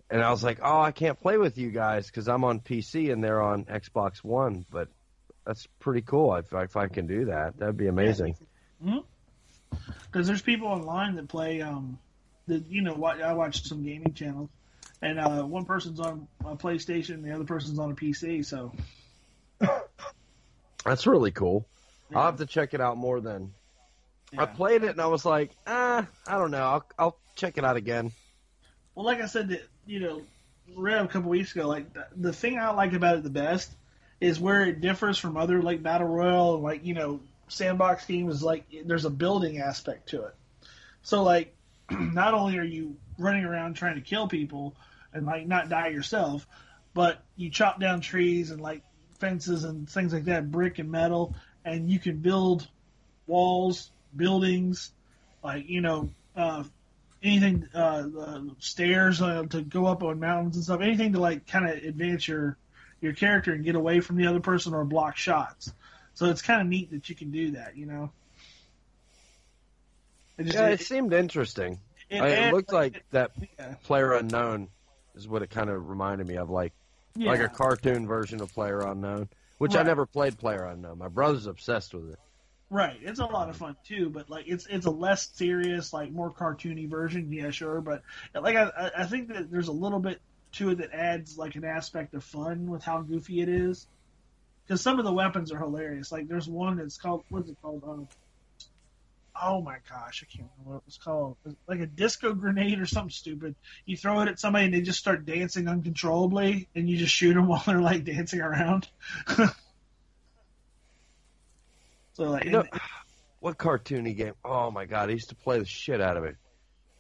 And 0.10 0.22
I 0.22 0.30
was 0.30 0.44
like, 0.44 0.60
oh, 0.62 0.82
I 0.82 0.92
can't 0.92 1.20
play 1.20 1.38
with 1.38 1.58
you 1.58 1.72
guys 1.72 2.08
because 2.08 2.28
I'm 2.28 2.44
on 2.44 2.60
PC 2.60 3.14
and 3.14 3.24
they're 3.24 3.42
on 3.42 3.64
Xbox 3.66 4.18
One. 4.18 4.66
But 4.70 4.90
that's 5.46 5.68
pretty 5.80 6.02
cool. 6.02 6.36
If, 6.36 6.54
if 6.54 6.78
I 6.78 6.88
can 6.88 7.08
do 7.08 7.26
that, 7.26 7.58
that'd 7.58 7.78
be 7.78 7.88
amazing. 7.88 8.36
Because 10.06 10.28
there's 10.28 10.42
people 10.42 10.68
online 10.68 11.16
that 11.16 11.28
play. 11.28 11.62
Um, 11.62 12.00
that 12.48 12.66
you 12.68 12.82
know, 12.82 13.04
I 13.04 13.34
watch 13.34 13.64
some 13.64 13.84
gaming 13.84 14.14
channels, 14.14 14.50
and 15.02 15.20
uh, 15.20 15.44
one 15.44 15.66
person's 15.66 16.00
on 16.00 16.28
a 16.44 16.56
PlayStation, 16.56 17.24
the 17.24 17.34
other 17.34 17.44
person's 17.44 17.80
on 17.80 17.92
a 17.92 17.96
PC. 17.96 18.46
So 18.46 18.72
That's 20.86 21.08
really 21.08 21.32
cool. 21.32 21.66
I'll 22.14 22.26
have 22.26 22.38
to 22.38 22.46
check 22.46 22.74
it 22.74 22.82
out 22.82 22.98
more 22.98 23.22
then. 23.22 23.54
I 24.38 24.46
played 24.46 24.84
it 24.84 24.92
and 24.92 25.02
I 25.02 25.08
was 25.08 25.26
like, 25.26 25.52
ah, 25.68 26.08
I 26.28 26.38
don't 26.38 26.52
know. 26.52 26.64
I'll 26.64 26.86
I'll 26.98 27.18
check 27.36 27.58
it 27.58 27.66
out 27.66 27.76
again. 27.76 28.12
Well, 28.96 29.06
like 29.06 29.22
I 29.22 29.26
said, 29.26 29.50
that 29.50 29.62
you 29.86 30.00
know, 30.00 30.22
read 30.76 31.02
a 31.02 31.08
couple 31.08 31.30
weeks 31.30 31.54
ago. 31.54 31.68
Like 31.68 31.86
the 32.16 32.34
thing 32.34 32.58
I 32.58 32.72
like 32.72 32.94
about 32.94 33.18
it 33.18 33.24
the 33.24 33.30
best 33.30 33.72
is 34.22 34.40
where 34.40 34.64
it 34.64 34.80
differs 34.80 35.18
from 35.18 35.36
other 35.36 35.62
like 35.62 35.82
battle 35.82 36.08
royale, 36.08 36.60
like 36.62 36.86
you 36.86 36.94
know, 36.94 37.20
sandbox 37.48 38.06
games. 38.06 38.42
Like 38.42 38.66
there's 38.86 39.04
a 39.06 39.10
building 39.10 39.60
aspect 39.60 40.10
to 40.10 40.26
it. 40.26 40.36
So 41.02 41.24
like, 41.24 41.54
not 41.90 42.36
only 42.36 42.58
are 42.60 42.64
you 42.64 42.96
running 43.18 43.44
around 43.44 43.74
trying 43.74 43.96
to 43.96 44.02
kill 44.02 44.28
people 44.28 44.76
and 45.12 45.26
like 45.26 45.48
not 45.48 45.70
die 45.70 45.90
yourself, 45.90 46.48
but 46.94 47.22
you 47.36 47.50
chop 47.50 47.80
down 47.80 48.00
trees 48.00 48.52
and 48.52 48.62
like 48.62 48.84
fences 49.20 49.64
and 49.64 49.90
things 49.90 50.14
like 50.14 50.26
that, 50.26 50.52
brick 50.52 50.78
and 50.78 50.92
metal, 50.92 51.36
and 51.66 51.90
you 51.90 51.98
can 52.00 52.18
build 52.18 52.68
walls, 53.26 53.90
buildings, 54.16 54.92
like 55.44 55.68
you 55.68 55.82
know, 55.82 56.12
uh, 56.36 56.64
anything, 57.24 57.68
uh, 57.74 58.04
uh, 58.20 58.42
stairs 58.60 59.20
uh, 59.20 59.44
to 59.50 59.64
go 59.64 59.88
up 59.88 60.04
on 60.04 60.20
mountains 60.20 60.58
and 60.58 60.64
stuff, 60.64 60.82
anything 60.82 61.14
to 61.14 61.20
like 61.20 61.48
kind 61.48 61.68
of 61.68 61.84
advance 61.84 62.28
your 62.28 62.58
your 63.02 63.14
character 63.14 63.52
and 63.54 63.64
get 63.66 63.76
away 63.76 64.00
from 64.00 64.16
the 64.16 64.28
other 64.28 64.40
person 64.40 64.74
or 64.74 64.86
block 64.86 65.18
shots. 65.18 65.74
So 66.14 66.28
it's 66.28 66.42
kind 66.42 66.62
of 66.62 66.68
neat 66.68 66.92
that 66.92 67.10
you 67.10 67.16
can 67.16 67.32
do 67.32 67.52
that, 67.52 67.76
you 67.76 67.86
know. 67.86 68.12
It 70.38 70.44
just- 70.44 70.56
Yeah, 70.56 70.68
it 70.70 70.82
it- 70.82 70.86
seemed 70.86 71.14
interesting. 71.14 71.80
it 72.10 72.22
I- 72.22 72.28
it 72.48 72.54
looked 72.54 72.74
like 72.74 73.04
that 73.12 73.32
yeah. 73.60 73.76
Player 73.84 74.14
Unknown 74.14 74.70
is 75.16 75.28
what 75.28 75.42
it 75.42 75.50
kind 75.50 75.70
of 75.70 75.90
reminded 75.90 76.28
me 76.28 76.38
of, 76.38 76.50
like 76.50 76.74
like 77.18 77.42
a 77.42 77.50
cartoon 77.50 78.08
version 78.08 78.42
of 78.42 78.54
Player 78.54 78.80
Unknown, 78.82 79.28
which 79.58 79.76
I 79.76 79.84
never 79.84 80.06
played 80.06 80.38
Player 80.38 80.64
Unknown. 80.66 80.98
My 80.98 81.10
brother's 81.10 81.46
obsessed 81.46 81.94
with 81.94 82.12
it. 82.12 82.20
Right, 82.70 82.98
it's 83.02 83.20
a 83.20 83.26
lot 83.26 83.50
of 83.50 83.58
fun 83.58 83.76
too, 83.86 84.10
but 84.10 84.30
like 84.30 84.46
it's 84.48 84.66
it's 84.68 84.86
a 84.86 84.92
less 84.92 85.30
serious, 85.34 85.92
like 85.92 86.10
more 86.12 86.32
cartoony 86.32 86.90
version. 86.90 87.32
Yeah, 87.34 87.50
sure, 87.52 87.82
but 87.82 88.02
like 88.34 88.56
I 88.56 88.64
I- 88.70 88.92
I 89.02 89.06
think 89.06 89.28
that 89.30 89.52
there's 89.52 89.68
a 89.68 89.74
little 89.74 90.00
bit 90.00 90.22
to 90.54 90.70
it 90.70 90.80
that 90.80 90.94
adds 90.94 91.38
like 91.38 91.56
an 91.56 91.66
aspect 91.66 92.14
of 92.14 92.24
fun 92.24 92.70
with 92.70 92.84
how 92.84 93.02
goofy 93.02 93.42
it 93.42 93.50
is. 93.50 93.88
Because 94.66 94.82
some 94.82 95.00
of 95.00 95.06
the 95.06 95.14
weapons 95.14 95.52
are 95.52 95.58
hilarious. 95.58 96.12
Like 96.12 96.28
there's 96.28 96.48
one 96.48 96.78
that's 96.78 96.98
called 96.98 97.24
what's 97.30 97.50
it 97.50 97.58
called? 97.62 97.84
Um, 97.86 98.08
oh 99.42 99.62
my 99.62 99.78
gosh, 99.90 100.24
I 100.24 100.28
can't 100.32 100.50
remember 100.52 100.72
what 100.72 100.78
it 100.78 100.86
was 100.86 100.98
called. 100.98 101.38
It's 101.46 101.56
like 101.68 101.80
a 101.80 101.86
disco 101.88 102.34
grenade 102.34 102.80
or 102.80 102.86
something 102.86 103.10
stupid. 103.10 103.56
You 103.86 103.98
throw 103.98 104.22
it 104.22 104.30
at 104.30 104.40
somebody 104.40 104.66
and 104.66 104.74
they 104.74 104.82
just 104.82 105.00
start 105.00 105.26
dancing 105.26 105.68
uncontrollably, 105.68 106.68
and 106.76 106.90
you 106.90 106.98
just 106.98 107.14
shoot 107.14 107.34
them 107.34 107.48
while 107.50 107.64
they're 107.66 107.82
like 107.82 108.04
dancing 108.04 108.42
around. 108.42 108.88
so 112.14 112.24
like, 112.24 112.46
You 112.46 112.52
know, 112.52 112.66
what 113.40 113.58
cartoony 113.58 114.16
game? 114.16 114.34
Oh 114.46 114.72
my 114.72 114.86
god, 114.86 115.10
I 115.10 115.14
used 115.14 115.30
to 115.30 115.36
play 115.36 115.60
the 115.60 115.66
shit 115.66 116.00
out 116.02 116.18
of 116.18 116.24
it. 116.24 116.38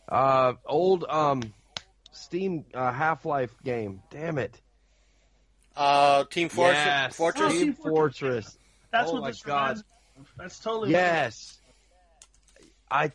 Uh, 0.10 0.54
old 0.66 1.06
um, 1.08 1.42
Steam 2.12 2.66
uh, 2.74 2.92
Half 2.92 3.26
Life 3.26 3.54
game. 3.64 4.02
Damn 4.10 4.38
it. 4.38 4.60
Uh, 5.76 6.26
Team 6.26 6.50
Fortress. 6.50 6.76
Yes, 6.76 7.16
Fortress. 7.16 7.54
Team 7.54 7.74
Fortress. 7.74 8.58
That's 8.92 9.10
oh 9.10 9.14
what 9.14 9.22
my 9.22 9.28
this 9.30 9.42
god. 9.42 9.54
reminds 9.62 9.80
me 9.80 9.86
of. 10.20 10.32
That's 10.38 10.60
totally 10.60 10.92
Yes. 10.92 11.60
I. 12.90 13.12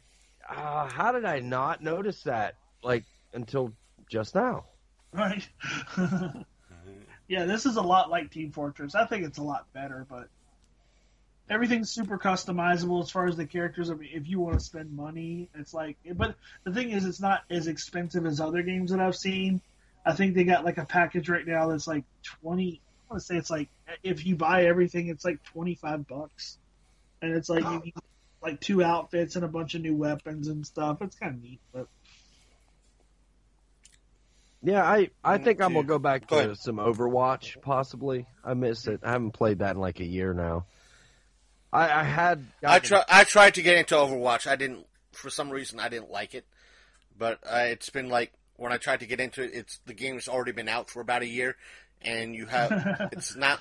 Uh, 0.48 0.88
how 0.88 1.12
did 1.12 1.24
I 1.24 1.40
not 1.40 1.82
notice 1.82 2.22
that? 2.22 2.54
Like 2.82 3.04
until 3.34 3.72
just 4.08 4.34
now. 4.34 4.64
right. 5.12 5.46
yeah, 7.28 7.44
this 7.44 7.66
is 7.66 7.76
a 7.76 7.82
lot 7.82 8.10
like 8.10 8.30
Team 8.30 8.52
Fortress. 8.52 8.94
I 8.94 9.04
think 9.06 9.24
it's 9.24 9.38
a 9.38 9.42
lot 9.42 9.66
better, 9.72 10.06
but 10.08 10.28
everything's 11.48 11.90
super 11.90 12.18
customizable 12.18 13.02
as 13.02 13.10
far 13.10 13.26
as 13.26 13.36
the 13.36 13.46
characters. 13.46 13.90
I 13.90 13.94
mean, 13.94 14.10
if 14.12 14.28
you 14.28 14.40
want 14.40 14.58
to 14.58 14.64
spend 14.64 14.92
money, 14.94 15.48
it's 15.54 15.72
like. 15.74 15.96
But 16.14 16.34
the 16.64 16.72
thing 16.72 16.90
is, 16.90 17.04
it's 17.04 17.20
not 17.20 17.42
as 17.50 17.66
expensive 17.66 18.26
as 18.26 18.40
other 18.40 18.62
games 18.62 18.90
that 18.90 19.00
I've 19.00 19.16
seen. 19.16 19.60
I 20.04 20.12
think 20.14 20.34
they 20.34 20.44
got 20.44 20.64
like 20.64 20.78
a 20.78 20.84
package 20.86 21.28
right 21.28 21.46
now 21.46 21.68
that's 21.68 21.86
like 21.86 22.04
twenty. 22.40 22.80
I 23.08 23.12
want 23.14 23.20
to 23.20 23.26
say 23.26 23.36
it's 23.36 23.50
like 23.50 23.68
if 24.02 24.26
you 24.26 24.36
buy 24.36 24.64
everything, 24.64 25.08
it's 25.08 25.24
like 25.24 25.42
twenty 25.52 25.74
five 25.74 26.06
bucks, 26.06 26.58
and 27.22 27.34
it's 27.34 27.48
like 27.48 27.64
you 27.64 27.80
get, 27.80 27.94
like 28.42 28.60
two 28.60 28.82
outfits 28.82 29.36
and 29.36 29.44
a 29.44 29.48
bunch 29.48 29.74
of 29.74 29.80
new 29.82 29.96
weapons 29.96 30.48
and 30.48 30.66
stuff. 30.66 31.02
It's 31.02 31.16
kind 31.16 31.34
of 31.34 31.42
neat, 31.42 31.60
but 31.72 31.86
Yeah, 34.62 34.82
I 34.84 35.10
I 35.22 35.38
Mm, 35.38 35.44
think 35.44 35.60
I'm 35.60 35.74
gonna 35.74 35.86
go 35.86 35.98
back 35.98 36.26
to 36.28 36.34
ahead. 36.34 36.56
some 36.56 36.76
Overwatch 36.76 37.60
possibly. 37.62 38.26
I 38.44 38.54
miss 38.54 38.86
it. 38.88 39.00
I 39.04 39.12
haven't 39.12 39.32
played 39.32 39.60
that 39.60 39.76
in 39.76 39.80
like 39.80 40.00
a 40.00 40.04
year 40.04 40.34
now. 40.34 40.66
I, 41.72 42.00
I 42.00 42.04
had. 42.04 42.46
I 42.64 42.78
try, 42.78 43.04
I 43.08 43.24
tried 43.24 43.54
to 43.54 43.62
get 43.62 43.76
into 43.76 43.94
Overwatch. 43.94 44.46
I 44.46 44.56
didn't. 44.56 44.86
For 45.12 45.30
some 45.30 45.50
reason, 45.50 45.80
I 45.80 45.88
didn't 45.88 46.10
like 46.10 46.34
it. 46.34 46.46
But 47.18 47.38
uh, 47.44 47.64
it's 47.66 47.90
been 47.90 48.08
like 48.08 48.32
when 48.56 48.72
I 48.72 48.76
tried 48.76 49.00
to 49.00 49.06
get 49.06 49.20
into 49.20 49.42
it, 49.42 49.50
it's 49.52 49.80
the 49.86 49.94
game's 49.94 50.28
already 50.28 50.52
been 50.52 50.68
out 50.68 50.90
for 50.90 51.00
about 51.00 51.22
a 51.22 51.28
year, 51.28 51.56
and 52.02 52.34
you 52.34 52.46
have 52.46 53.08
it's 53.12 53.36
not. 53.36 53.60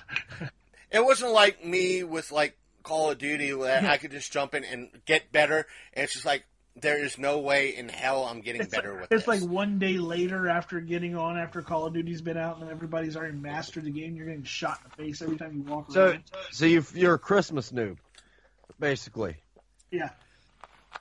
It 0.90 1.04
wasn't 1.04 1.32
like 1.32 1.64
me 1.64 2.04
with 2.04 2.32
like 2.32 2.56
Call 2.82 3.10
of 3.10 3.18
Duty 3.18 3.52
where 3.52 3.84
I 3.84 3.96
could 3.96 4.12
just 4.12 4.32
jump 4.32 4.54
in 4.54 4.64
and 4.64 4.88
get 5.06 5.32
better. 5.32 5.66
And 5.92 6.04
it's 6.04 6.12
just 6.12 6.24
like 6.24 6.44
there 6.80 7.02
is 7.02 7.18
no 7.18 7.38
way 7.38 7.74
in 7.76 7.88
hell 7.88 8.24
I'm 8.24 8.40
getting 8.40 8.60
it's 8.62 8.74
better 8.74 8.92
like, 8.92 9.00
with 9.02 9.12
it's 9.12 9.26
this. 9.26 9.42
like 9.42 9.50
one 9.50 9.78
day 9.78 9.98
later 9.98 10.48
after 10.48 10.80
getting 10.80 11.16
on 11.16 11.38
after 11.38 11.62
Call 11.62 11.86
of 11.86 11.94
Duty's 11.94 12.20
been 12.20 12.36
out 12.36 12.60
and 12.60 12.70
everybody's 12.70 13.16
already 13.16 13.36
mastered 13.36 13.84
the 13.84 13.90
game. 13.90 14.14
You're 14.16 14.26
getting 14.26 14.44
shot 14.44 14.78
in 14.84 14.90
the 14.96 15.04
face 15.04 15.22
every 15.22 15.36
time 15.36 15.54
you 15.56 15.62
walk 15.62 15.90
So 15.90 16.08
around. 16.08 16.24
so 16.50 16.66
you 16.66 16.84
you're 16.94 17.14
a 17.14 17.18
Christmas 17.18 17.72
noob, 17.72 17.96
basically. 18.78 19.36
Yeah, 19.90 20.10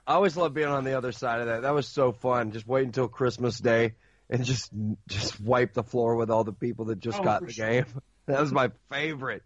I 0.07 0.13
always 0.13 0.37
love 0.37 0.53
being 0.53 0.67
on 0.67 0.83
the 0.83 0.97
other 0.97 1.11
side 1.11 1.41
of 1.41 1.47
that. 1.47 1.63
That 1.63 1.73
was 1.73 1.87
so 1.87 2.11
fun. 2.11 2.51
Just 2.51 2.67
wait 2.67 2.85
until 2.85 3.07
Christmas 3.07 3.59
Day 3.59 3.95
and 4.29 4.43
just 4.45 4.71
just 5.07 5.39
wipe 5.41 5.73
the 5.73 5.83
floor 5.83 6.15
with 6.15 6.29
all 6.29 6.43
the 6.43 6.53
people 6.53 6.85
that 6.85 6.99
just 6.99 7.19
Oh, 7.19 7.23
got 7.23 7.45
the 7.45 7.51
sure. 7.51 7.67
game. 7.67 7.85
That 8.27 8.41
was 8.41 8.51
my 8.51 8.71
favorite. 8.89 9.43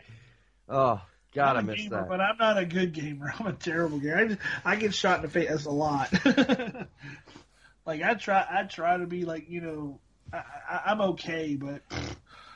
Oh 0.70 1.02
God, 1.40 1.56
I 1.56 1.60
I'm 1.60 1.68
a 1.70 1.72
miss 1.72 1.82
gamer, 1.82 1.98
that. 1.98 2.10
but 2.10 2.22
I'm 2.22 2.38
not 2.38 2.58
a 2.58 2.66
good 2.66 2.92
gamer. 2.94 3.34
I'm 3.40 3.48
a 3.48 3.54
terrible 3.54 4.00
gamer. 4.00 4.18
I, 4.18 4.26
just, 4.28 4.40
I 4.66 4.76
get 4.76 4.94
shot 4.94 5.18
in 5.18 5.22
the 5.24 5.30
face 5.30 5.66
a 5.66 5.72
lot. 5.72 6.12
like 7.86 8.02
I 8.02 8.14
try, 8.16 8.46
I 8.50 8.64
try 8.64 8.98
to 8.98 9.06
be 9.08 9.26
like 9.26 9.50
you 9.50 9.62
know, 9.62 10.00
I, 10.34 10.38
I, 10.38 10.82
I'm 10.88 11.02
okay, 11.02 11.56
but 11.56 11.82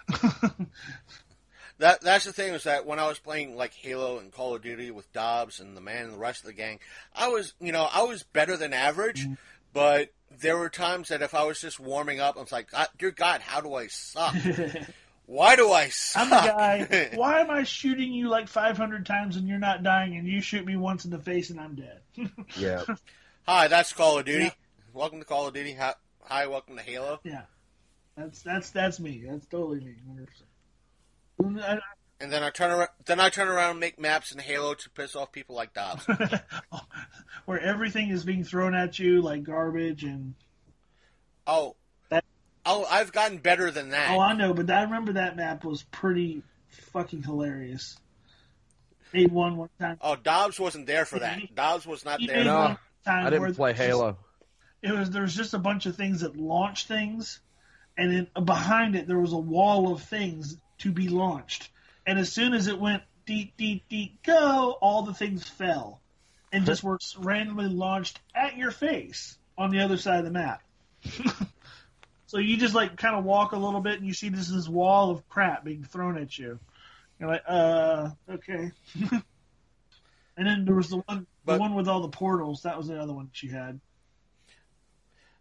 That 1.80 2.02
that's 2.02 2.26
the 2.26 2.32
thing 2.34 2.54
is 2.54 2.64
that 2.66 2.86
when 2.86 3.00
I 3.00 3.08
was 3.08 3.18
playing 3.20 3.56
like 3.56 3.74
Halo 3.74 4.20
and 4.20 4.32
Call 4.32 4.56
of 4.56 4.62
Duty 4.62 4.92
with 4.92 5.12
Dobbs 5.12 5.60
and 5.60 5.76
the 5.76 5.82
man 5.82 6.06
and 6.06 6.14
the 6.14 6.18
rest 6.20 6.42
of 6.42 6.46
the 6.46 6.54
gang, 6.54 6.80
I 7.16 7.30
was 7.30 7.54
you 7.60 7.72
know 7.72 7.90
I 7.92 8.04
was 8.04 8.24
better 8.24 8.56
than 8.56 8.74
average, 8.74 9.24
Mm-hmm. 9.24 9.34
but 9.74 10.10
there 10.40 10.56
were 10.58 10.70
times 10.70 11.10
that 11.10 11.24
if 11.24 11.34
I 11.34 11.44
was 11.44 11.60
just 11.60 11.80
warming 11.80 12.20
up, 12.20 12.38
I 12.38 12.42
was 12.42 12.52
like, 12.52 12.70
God, 12.72 12.88
dear 12.98 13.12
God, 13.12 13.42
how 13.42 13.60
do 13.60 13.74
I 13.74 13.88
suck? 13.88 14.36
Why 15.26 15.56
do 15.56 15.72
I 15.72 15.88
suck? 15.90 16.24
I'm 16.24 16.30
the 16.30 16.36
guy. 16.36 17.10
Why 17.16 17.40
am 17.42 17.50
I 17.50 17.64
shooting 17.64 18.12
you 18.14 18.28
like 18.30 18.48
500 18.48 19.06
times 19.06 19.38
and 19.38 19.48
you're 19.48 19.58
not 19.60 19.82
dying, 19.84 20.18
and 20.18 20.28
you 20.28 20.42
shoot 20.42 20.66
me 20.66 20.76
once 20.76 21.06
in 21.06 21.12
the 21.12 21.20
face 21.20 21.50
and 21.50 21.60
I'm 21.60 21.76
dead? 21.76 22.02
Yeah. 22.58 22.84
Hi, 23.48 23.68
that's 23.68 23.94
Call 23.94 24.20
of 24.20 24.26
Duty. 24.26 24.46
Yeah. 24.46 24.52
Welcome 24.94 25.20
to 25.20 25.26
Call 25.26 25.48
of 25.48 25.54
Duty. 25.54 25.74
Hi, 25.74 25.94
hi, 26.22 26.48
welcome 26.48 26.78
to 26.78 26.84
Halo. 26.84 27.20
yeah, 27.24 27.42
that's 28.16 28.42
that's 28.42 28.70
that's 28.70 29.00
me. 29.00 29.24
That's 29.28 29.46
totally 29.48 29.80
me. 29.80 29.96
100%. 31.42 31.80
And 32.20 32.32
then 32.32 32.44
I 32.44 32.52
turn 32.52 32.72
around, 32.72 32.90
then 33.06 33.20
I 33.20 33.30
turn 33.30 33.48
around 33.50 33.72
and 33.72 33.80
make 33.82 34.00
maps 34.00 34.32
in 34.32 34.40
Halo 34.40 34.76
to 34.76 34.90
piss 34.92 35.16
off 35.16 35.32
people 35.34 35.56
like 35.56 35.74
Dobbs. 35.74 36.08
where 37.46 37.60
everything 37.60 38.10
is 38.10 38.24
being 38.24 38.44
thrown 38.46 38.74
at 38.76 38.98
you 39.00 39.22
like 39.22 39.44
garbage 39.44 40.04
and 40.04 40.36
oh, 41.48 41.70
That- 41.70 41.76
oh, 42.66 42.86
I've 42.90 43.12
gotten 43.12 43.38
better 43.38 43.72
than 43.72 43.90
that. 43.90 44.12
oh 44.12 44.20
I 44.20 44.34
know, 44.34 44.54
but 44.54 44.70
I 44.70 44.84
remember 44.84 45.14
that 45.14 45.36
map 45.36 45.64
was 45.64 45.84
pretty 45.84 46.44
fucking 46.92 47.24
hilarious. 47.24 47.98
Made 49.14 49.32
one 49.32 49.58
one 49.58 49.70
time. 49.80 49.98
Oh, 50.02 50.16
Dobbs 50.16 50.60
wasn't 50.60 50.88
there 50.88 51.06
for 51.06 51.20
that. 51.20 51.40
Dobbs 51.56 51.86
was 51.86 52.04
not 52.04 52.20
He 52.20 52.28
there. 52.28 52.44
No, 52.44 52.78
time 53.06 53.28
I 53.28 53.30
didn't 53.30 53.54
play 53.56 53.74
there's 53.74 53.78
just- 53.78 53.90
Halo. 53.90 54.18
it 54.82 54.92
was 54.92 55.12
there's 55.12 55.36
just 55.36 55.54
a 55.54 55.60
bunch 55.60 55.86
of 55.86 55.96
things 55.96 56.22
that 56.22 56.36
launched 56.36 56.88
things, 56.88 57.40
and 57.98 58.28
then 58.36 58.46
behind 58.46 58.96
it 58.96 59.08
there 59.08 59.20
was 59.20 59.34
a 59.34 59.38
wall 59.38 59.94
of 59.94 60.02
things 60.04 60.58
to 60.80 60.92
be 60.92 61.10
launched. 61.10 61.70
And 62.08 62.18
as 62.20 62.32
soon 62.32 62.54
as 62.54 62.68
it 62.68 62.80
went 62.80 63.04
deep, 63.26 63.56
deep, 63.56 63.84
deep, 63.88 64.24
go, 64.24 64.78
all 64.82 65.04
the 65.04 65.14
things 65.14 65.48
fell, 65.48 66.02
and 66.52 66.66
just 66.66 66.84
were 66.84 66.98
randomly 67.20 67.68
launched 67.70 68.20
at 68.34 68.58
your 68.58 68.72
face 68.72 69.38
on 69.58 69.70
the 69.70 69.82
other 69.82 69.98
side 69.98 70.20
of 70.20 70.26
the 70.26 70.32
map. 70.32 70.64
so 72.34 72.40
you 72.40 72.58
just 72.58 72.74
like 72.74 72.98
kind 72.98 73.16
of 73.16 73.24
walk 73.24 73.52
a 73.52 73.58
little 73.58 73.80
bit, 73.80 74.00
and 74.00 74.08
you 74.08 74.14
see 74.14 74.30
this 74.30 74.48
this 74.48 74.68
wall 74.68 75.12
of 75.12 75.30
crap 75.30 75.64
being 75.64 75.84
thrown 75.84 76.18
at 76.18 76.36
you. 76.36 76.58
You're 77.20 77.30
like, 77.30 77.44
uh, 77.48 78.10
okay. 78.28 78.72
and 80.36 80.48
then 80.48 80.66
there 80.66 80.74
was 80.74 80.90
the 80.90 80.98
one, 80.98 81.28
the 81.46 81.58
one 81.60 81.76
with 81.76 81.88
all 81.88 82.02
the 82.02 82.08
portals. 82.08 82.64
That 82.64 82.76
was 82.76 82.88
the 82.88 83.00
other 83.00 83.14
one 83.14 83.30
she 83.34 83.50
had. 83.50 83.80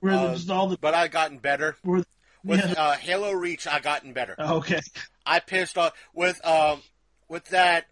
Where 0.01 0.12
Uh, 0.12 0.27
there's 0.27 0.51
all 0.51 0.69
the 0.69 0.77
but 0.77 0.93
I've 0.93 1.10
gotten 1.10 1.39
better 1.39 1.77
where, 1.82 2.05
with 2.44 2.60
yeah. 2.60 2.74
uh, 2.77 2.93
Halo 2.93 3.32
Reach. 3.32 3.66
I've 3.66 3.82
gotten 3.82 4.12
better. 4.12 4.36
okay. 4.39 4.81
I 5.24 5.40
pissed 5.40 5.78
off 5.78 5.94
with 6.12 6.44
um 6.44 6.82
with 7.27 7.47
that. 7.47 7.86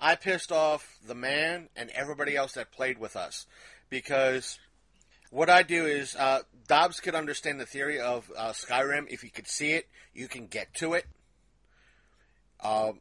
I 0.00 0.16
pissed 0.16 0.50
off 0.50 0.98
the 1.06 1.14
man 1.14 1.68
and 1.76 1.88
everybody 1.90 2.34
else 2.34 2.54
that 2.54 2.72
played 2.72 2.98
with 2.98 3.14
us 3.14 3.46
because 3.90 4.58
what 5.30 5.48
I 5.48 5.62
do 5.62 5.86
is 5.86 6.16
uh, 6.16 6.40
Dobbs 6.70 7.00
could 7.00 7.16
understand 7.16 7.58
the 7.58 7.66
theory 7.66 7.98
of 7.98 8.30
uh, 8.38 8.52
Skyrim. 8.52 9.08
If 9.10 9.24
you 9.24 9.30
could 9.32 9.48
see 9.48 9.72
it, 9.72 9.88
you 10.14 10.28
can 10.28 10.46
get 10.46 10.72
to 10.74 10.92
it. 10.92 11.04
Um, 12.62 13.00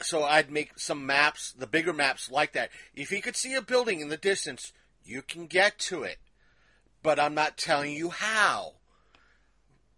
so 0.00 0.22
I'd 0.22 0.48
make 0.48 0.78
some 0.78 1.04
maps, 1.04 1.52
the 1.58 1.66
bigger 1.66 1.92
maps 1.92 2.30
like 2.30 2.52
that. 2.52 2.70
If 2.94 3.10
you 3.10 3.20
could 3.20 3.34
see 3.34 3.54
a 3.54 3.62
building 3.62 3.98
in 3.98 4.10
the 4.10 4.16
distance, 4.16 4.72
you 5.04 5.22
can 5.22 5.48
get 5.48 5.76
to 5.90 6.04
it. 6.04 6.18
but 7.02 7.18
I'm 7.18 7.34
not 7.34 7.58
telling 7.58 7.94
you 7.94 8.10
how. 8.10 8.74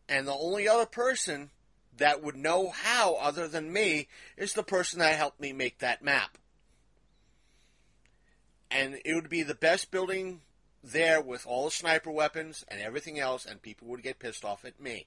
And 0.08 0.26
the 0.26 0.32
only 0.32 0.66
other 0.66 0.86
person 0.86 1.50
that 1.98 2.22
would 2.22 2.34
know 2.36 2.70
how, 2.70 3.16
other 3.16 3.46
than 3.46 3.74
me, 3.74 4.08
is 4.38 4.54
the 4.54 4.62
person 4.62 5.00
that 5.00 5.16
helped 5.16 5.38
me 5.38 5.52
make 5.52 5.80
that 5.80 6.02
map. 6.02 6.38
And 8.70 8.98
it 9.04 9.14
would 9.14 9.28
be 9.28 9.42
the 9.42 9.54
best 9.54 9.90
building 9.90 10.40
there 10.84 11.20
with 11.20 11.46
all 11.46 11.64
the 11.64 11.70
sniper 11.70 12.10
weapons 12.10 12.64
and 12.68 12.80
everything 12.80 13.18
else, 13.18 13.46
and 13.46 13.60
people 13.62 13.88
would 13.88 14.02
get 14.02 14.18
pissed 14.18 14.44
off 14.44 14.64
at 14.64 14.80
me. 14.80 15.06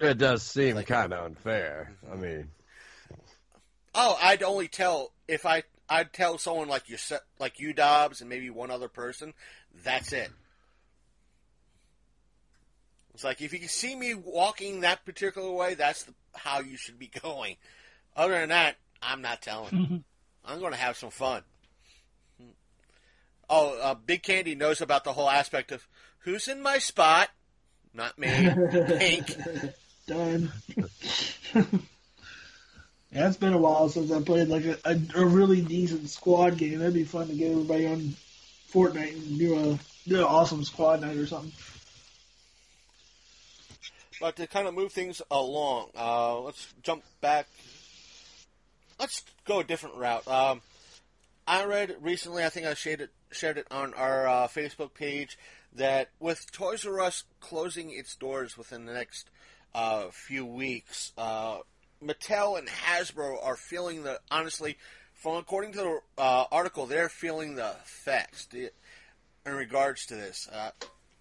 It 0.00 0.18
does 0.18 0.42
seem 0.42 0.76
Like- 0.76 0.86
kind 0.86 1.12
of 1.12 1.24
unfair. 1.24 1.96
I 2.04 2.12
mm-hmm. 2.12 2.22
mean, 2.22 2.50
Oh, 3.94 4.16
I'd 4.20 4.42
only 4.42 4.68
tell 4.68 5.12
if 5.26 5.44
I 5.44 5.64
I'd 5.88 6.12
tell 6.12 6.38
someone 6.38 6.68
like 6.68 6.88
you 6.88 6.98
like 7.40 7.58
you 7.58 7.72
Dobbs 7.72 8.20
and 8.20 8.28
maybe 8.30 8.50
one 8.50 8.70
other 8.70 8.88
person. 8.88 9.34
That's 9.82 10.12
it. 10.12 10.30
It's 13.14 13.24
like 13.24 13.40
if 13.40 13.52
you 13.52 13.58
can 13.58 13.68
see 13.68 13.96
me 13.96 14.14
walking 14.14 14.80
that 14.80 15.04
particular 15.04 15.50
way, 15.50 15.74
that's 15.74 16.04
the, 16.04 16.14
how 16.34 16.60
you 16.60 16.76
should 16.76 16.98
be 16.98 17.10
going. 17.22 17.56
Other 18.14 18.34
than 18.34 18.50
that, 18.50 18.76
I'm 19.02 19.22
not 19.22 19.42
telling. 19.42 19.70
Mm-hmm. 19.70 19.96
I'm 20.44 20.60
going 20.60 20.72
to 20.72 20.78
have 20.78 20.96
some 20.96 21.10
fun. 21.10 21.42
Oh, 23.50 23.78
uh, 23.80 23.94
Big 23.94 24.22
Candy 24.22 24.54
knows 24.54 24.80
about 24.80 25.04
the 25.04 25.12
whole 25.12 25.30
aspect 25.30 25.72
of 25.72 25.86
who's 26.20 26.48
in 26.48 26.60
my 26.60 26.78
spot. 26.78 27.30
Not 27.94 28.18
me. 28.18 28.28
Pink. 28.98 29.36
Done. 30.06 30.52
yeah, 31.54 33.28
it's 33.28 33.36
been 33.36 33.54
a 33.54 33.58
while 33.58 33.88
since 33.88 34.12
I 34.12 34.20
played 34.22 34.48
like 34.48 34.64
a, 34.64 34.78
a, 34.84 35.00
a 35.16 35.26
really 35.26 35.62
decent 35.62 36.10
squad 36.10 36.58
game. 36.58 36.78
That'd 36.78 36.94
be 36.94 37.04
fun 37.04 37.28
to 37.28 37.34
get 37.34 37.50
everybody 37.50 37.86
on 37.86 38.14
Fortnite 38.72 39.14
and 39.14 39.38
do 39.38 39.58
a 39.58 39.78
do 40.08 40.18
an 40.18 40.24
awesome 40.24 40.64
squad 40.64 41.00
night 41.00 41.16
or 41.16 41.26
something. 41.26 41.52
But 44.20 44.36
to 44.36 44.46
kind 44.46 44.66
of 44.66 44.74
move 44.74 44.92
things 44.92 45.22
along, 45.30 45.90
uh, 45.96 46.40
let's 46.40 46.74
jump 46.82 47.04
back. 47.20 47.46
Let's 48.98 49.24
go 49.44 49.60
a 49.60 49.64
different 49.64 49.96
route. 49.96 50.26
Um, 50.26 50.60
I 51.46 51.64
read 51.64 51.96
recently, 52.00 52.44
I 52.44 52.48
think 52.48 52.66
I 52.66 52.74
shared 52.74 53.00
it, 53.00 53.10
shared 53.30 53.58
it 53.58 53.66
on 53.70 53.94
our 53.94 54.26
uh, 54.26 54.48
Facebook 54.48 54.94
page, 54.94 55.38
that 55.74 56.08
with 56.18 56.50
Toys 56.52 56.86
R 56.86 57.00
Us 57.00 57.24
closing 57.40 57.90
its 57.90 58.16
doors 58.16 58.56
within 58.56 58.86
the 58.86 58.92
next 58.92 59.28
uh, 59.74 60.06
few 60.10 60.44
weeks, 60.46 61.12
uh, 61.18 61.58
Mattel 62.02 62.58
and 62.58 62.68
Hasbro 62.68 63.44
are 63.44 63.56
feeling 63.56 64.04
the, 64.04 64.20
honestly, 64.30 64.78
from 65.14 65.36
according 65.36 65.72
to 65.72 65.78
the 65.78 66.00
uh, 66.16 66.44
article, 66.50 66.86
they're 66.86 67.08
feeling 67.08 67.56
the 67.56 67.70
effects 67.82 68.48
in 68.52 69.52
regards 69.52 70.06
to 70.06 70.14
this. 70.14 70.48
Uh, 70.52 70.70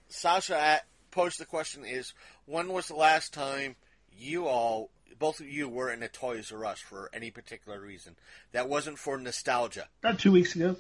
Sasha 0.07 0.81
posed 1.11 1.39
the 1.39 1.45
question 1.45 1.83
is, 1.83 2.13
when 2.45 2.67
was 2.69 2.87
the 2.87 2.95
last 2.95 3.33
time 3.33 3.75
you 4.15 4.47
all, 4.47 4.89
both 5.19 5.39
of 5.39 5.49
you, 5.49 5.67
were 5.67 5.91
in 5.91 6.03
a 6.03 6.07
Toys 6.07 6.51
R 6.51 6.63
Us 6.65 6.79
for 6.79 7.09
any 7.11 7.31
particular 7.31 7.79
reason? 7.79 8.15
That 8.51 8.69
wasn't 8.69 8.99
for 8.99 9.17
nostalgia. 9.17 9.87
About 10.03 10.19
two 10.19 10.31
weeks 10.31 10.55
ago. 10.55 10.75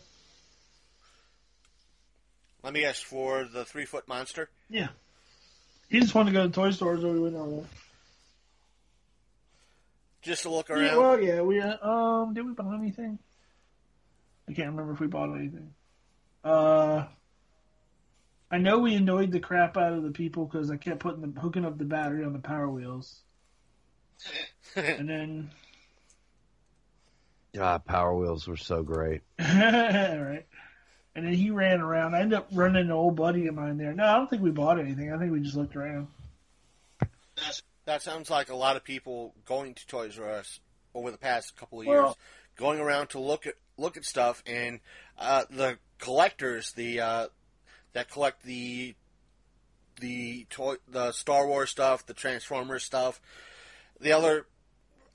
Let 2.63 2.73
me 2.73 2.81
guess, 2.81 2.99
for 2.99 3.45
the 3.45 3.65
three 3.65 3.85
foot 3.85 4.07
monster? 4.07 4.49
Yeah. 4.69 4.89
He 5.89 5.99
just 5.99 6.13
wanted 6.13 6.31
to 6.31 6.37
go 6.37 6.47
to 6.47 6.53
toy 6.53 6.71
stores, 6.71 7.01
so 7.01 7.11
we 7.11 7.19
went 7.19 7.35
on 7.35 7.51
there. 7.51 7.65
Just 10.21 10.43
to 10.43 10.49
look 10.49 10.69
around? 10.69 10.83
Yeah, 10.83 10.97
well, 10.97 11.21
yeah, 11.21 11.41
we 11.41 11.61
uh, 11.61 11.87
um, 11.87 12.33
did 12.33 12.45
we 12.45 12.53
buy 12.53 12.75
anything? 12.75 13.19
I 14.49 14.53
can't 14.53 14.69
remember 14.69 14.93
if 14.93 14.99
we 14.99 15.07
bought 15.07 15.33
anything. 15.35 15.73
Uh, 16.43 17.05
I 18.51 18.57
know 18.57 18.79
we 18.79 18.95
annoyed 18.95 19.31
the 19.31 19.39
crap 19.39 19.77
out 19.77 19.93
of 19.93 20.03
the 20.03 20.11
people 20.11 20.45
because 20.45 20.71
I 20.71 20.77
kept 20.77 20.99
putting 20.99 21.21
the 21.21 21.39
hooking 21.39 21.65
up 21.65 21.77
the 21.77 21.85
battery 21.85 22.25
on 22.25 22.33
the 22.33 22.39
power 22.39 22.69
wheels, 22.69 23.21
and 24.75 25.07
then 25.07 25.51
God, 27.57 27.85
Power 27.85 28.15
Wheels 28.15 28.47
were 28.47 28.57
so 28.57 28.83
great. 28.83 29.21
right, 29.39 30.45
and 31.17 31.25
then 31.25 31.33
he 31.33 31.49
ran 31.49 31.81
around. 31.81 32.13
I 32.13 32.21
ended 32.21 32.37
up 32.37 32.47
running 32.53 32.83
an 32.85 32.91
old 32.91 33.15
buddy 33.15 33.47
of 33.47 33.55
mine 33.55 33.77
there. 33.79 33.91
No, 33.91 34.05
I 34.05 34.13
don't 34.17 34.29
think 34.29 34.43
we 34.43 34.51
bought 34.51 34.79
anything. 34.79 35.11
I 35.11 35.17
think 35.17 35.31
we 35.31 35.39
just 35.39 35.55
looked 35.57 35.75
around. 35.75 36.07
That 37.85 38.03
sounds 38.03 38.29
like 38.29 38.49
a 38.49 38.55
lot 38.55 38.75
of 38.75 38.83
people 38.83 39.33
going 39.45 39.73
to 39.73 39.87
Toys 39.87 40.19
R 40.19 40.29
Us 40.29 40.59
over 40.93 41.09
the 41.09 41.17
past 41.17 41.57
couple 41.57 41.81
of 41.81 41.87
Well- 41.87 42.03
years, 42.05 42.15
going 42.55 42.79
around 42.79 43.07
to 43.09 43.19
look 43.19 43.47
at 43.47 43.55
look 43.77 43.97
at 43.97 44.05
stuff, 44.05 44.43
and 44.45 44.79
uh, 45.17 45.45
the 45.49 45.79
collectors, 45.97 46.71
the 46.73 46.99
uh, 47.01 47.27
that 47.93 48.11
collect 48.11 48.43
the 48.43 48.93
the 49.99 50.45
toy, 50.51 50.75
the 50.87 51.11
Star 51.13 51.47
Wars 51.47 51.71
stuff, 51.71 52.05
the 52.05 52.13
Transformers 52.13 52.83
stuff, 52.83 53.19
the 53.99 54.11
other 54.11 54.45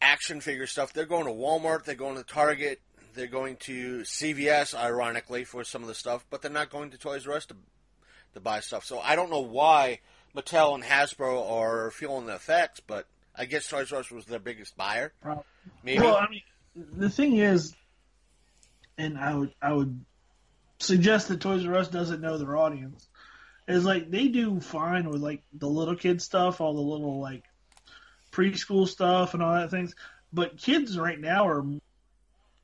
action 0.00 0.40
figure 0.40 0.66
stuff. 0.66 0.92
They're 0.92 1.06
going 1.06 1.26
to 1.26 1.30
Walmart, 1.30 1.84
they're 1.84 1.94
going 1.94 2.16
to 2.16 2.24
Target, 2.24 2.80
they're 3.14 3.26
going 3.26 3.56
to 3.56 4.00
CVS, 4.00 4.74
ironically, 4.74 5.44
for 5.44 5.64
some 5.64 5.82
of 5.82 5.88
the 5.88 5.94
stuff, 5.94 6.24
but 6.30 6.42
they're 6.42 6.50
not 6.50 6.70
going 6.70 6.90
to 6.90 6.98
Toys 6.98 7.26
R 7.26 7.34
Us 7.34 7.46
to 7.46 7.56
to 8.34 8.40
buy 8.40 8.60
stuff. 8.60 8.84
So 8.84 8.98
I 8.98 9.16
don't 9.16 9.30
know 9.30 9.40
why 9.40 10.00
Mattel 10.34 10.74
and 10.74 10.82
Hasbro 10.82 11.50
are 11.50 11.90
feeling 11.90 12.26
the 12.26 12.34
effects, 12.34 12.80
but 12.80 13.06
I 13.36 13.44
guess 13.44 13.68
Toys 13.68 13.92
R 13.92 14.00
Us 14.00 14.10
was 14.10 14.24
their 14.24 14.38
biggest 14.38 14.76
buyer. 14.76 15.12
Maybe. 15.82 16.00
Well, 16.00 16.16
I 16.16 16.28
mean, 16.28 16.42
the 16.74 17.10
thing 17.10 17.36
is, 17.36 17.74
and 18.98 19.18
I 19.18 19.34
would 19.34 19.54
I 19.60 19.72
would 19.72 20.04
suggest 20.78 21.28
that 21.28 21.40
Toys 21.40 21.66
R 21.66 21.74
Us 21.74 21.88
doesn't 21.88 22.20
know 22.20 22.38
their 22.38 22.56
audience. 22.56 23.08
Is 23.68 23.84
like 23.84 24.10
they 24.10 24.28
do 24.28 24.60
fine 24.60 25.08
with 25.08 25.20
like 25.20 25.42
the 25.52 25.68
little 25.68 25.96
kid 25.96 26.20
stuff, 26.20 26.60
all 26.60 26.74
the 26.74 26.80
little 26.80 27.20
like 27.20 27.44
preschool 28.32 28.88
stuff 28.88 29.34
and 29.34 29.42
all 29.42 29.54
that 29.54 29.70
things. 29.70 29.94
But 30.32 30.56
kids 30.56 30.98
right 30.98 31.20
now 31.20 31.46
are 31.46 31.64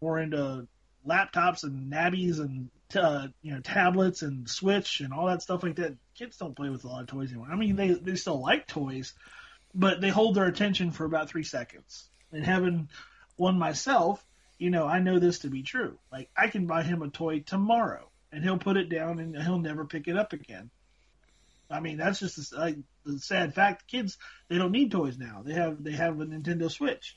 more 0.00 0.18
into 0.18 0.66
laptops 1.06 1.64
and 1.64 1.92
nabbies 1.92 2.38
and 2.38 2.70
uh, 2.94 3.28
you 3.42 3.52
know 3.52 3.60
tablets 3.60 4.22
and 4.22 4.48
Switch 4.48 5.00
and 5.00 5.12
all 5.12 5.26
that 5.26 5.42
stuff 5.42 5.62
like 5.62 5.76
that. 5.76 5.96
Kids 6.14 6.36
don't 6.36 6.56
play 6.56 6.68
with 6.68 6.84
a 6.84 6.88
lot 6.88 7.02
of 7.02 7.08
toys 7.08 7.30
anymore. 7.30 7.48
I 7.50 7.56
mean, 7.56 7.76
they 7.76 7.90
they 7.90 8.16
still 8.16 8.40
like 8.40 8.66
toys, 8.66 9.12
but 9.74 10.00
they 10.00 10.08
hold 10.10 10.34
their 10.34 10.46
attention 10.46 10.90
for 10.90 11.04
about 11.04 11.28
three 11.28 11.44
seconds. 11.44 12.08
And 12.32 12.44
having 12.44 12.88
one 13.36 13.58
myself, 13.58 14.24
you 14.58 14.70
know, 14.70 14.86
I 14.86 14.98
know 14.98 15.18
this 15.18 15.40
to 15.40 15.48
be 15.48 15.62
true. 15.62 15.98
Like 16.12 16.30
I 16.36 16.48
can 16.48 16.66
buy 16.66 16.82
him 16.82 17.02
a 17.02 17.08
toy 17.08 17.40
tomorrow, 17.40 18.08
and 18.32 18.42
he'll 18.42 18.58
put 18.58 18.76
it 18.76 18.88
down 18.88 19.18
and 19.18 19.36
he'll 19.36 19.58
never 19.58 19.84
pick 19.84 20.08
it 20.08 20.16
up 20.16 20.32
again. 20.32 20.70
I 21.70 21.80
mean, 21.80 21.98
that's 21.98 22.18
just 22.18 22.52
like, 22.54 22.76
the 23.04 23.18
sad 23.18 23.54
fact. 23.54 23.86
Kids, 23.86 24.16
they 24.48 24.56
don't 24.56 24.72
need 24.72 24.90
toys 24.90 25.18
now. 25.18 25.42
They 25.44 25.52
have 25.54 25.82
they 25.82 25.92
have 25.92 26.20
a 26.20 26.26
Nintendo 26.26 26.70
Switch. 26.70 27.16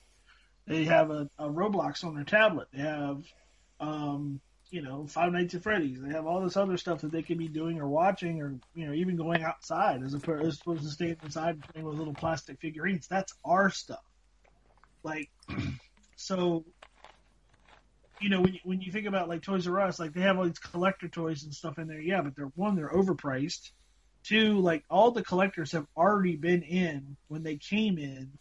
They 0.67 0.85
have 0.85 1.09
a, 1.09 1.29
a 1.37 1.49
Roblox 1.49 2.03
on 2.03 2.15
their 2.15 2.23
tablet. 2.23 2.67
They 2.73 2.81
have, 2.81 3.21
um, 3.79 4.39
you 4.69 4.81
know, 4.81 5.07
Five 5.07 5.33
Nights 5.33 5.55
at 5.55 5.63
Freddy's. 5.63 5.99
They 6.01 6.13
have 6.13 6.25
all 6.25 6.41
this 6.41 6.55
other 6.55 6.77
stuff 6.77 7.01
that 7.01 7.11
they 7.11 7.23
could 7.23 7.37
be 7.37 7.49
doing 7.49 7.79
or 7.79 7.87
watching 7.87 8.41
or 8.41 8.55
you 8.73 8.87
know 8.87 8.93
even 8.93 9.17
going 9.17 9.43
outside 9.43 10.03
as 10.03 10.13
opposed 10.13 10.63
to 10.65 10.89
staying 10.89 11.17
inside 11.23 11.55
and 11.55 11.63
playing 11.73 11.87
with 11.87 11.97
little 11.97 12.15
plastic 12.15 12.59
figurines. 12.61 13.07
That's 13.07 13.33
our 13.43 13.69
stuff. 13.69 14.03
Like, 15.03 15.29
so 16.15 16.65
you 18.21 18.29
know, 18.29 18.39
when 18.39 18.53
you, 18.53 18.59
when 18.63 18.81
you 18.81 18.91
think 18.91 19.07
about 19.07 19.27
like 19.27 19.41
Toys 19.41 19.67
R 19.67 19.81
Us, 19.81 19.99
like 19.99 20.13
they 20.13 20.21
have 20.21 20.37
all 20.37 20.45
these 20.45 20.59
collector 20.59 21.09
toys 21.09 21.43
and 21.43 21.53
stuff 21.53 21.79
in 21.79 21.87
there. 21.87 21.99
Yeah, 21.99 22.21
but 22.21 22.35
they're 22.35 22.51
one, 22.55 22.75
they're 22.75 22.91
overpriced. 22.91 23.71
Two, 24.23 24.59
like 24.59 24.83
all 24.89 25.09
the 25.11 25.23
collectors 25.23 25.71
have 25.71 25.87
already 25.97 26.35
been 26.35 26.61
in 26.61 27.17
when 27.27 27.41
they 27.41 27.57
came 27.57 27.97
in 27.97 28.33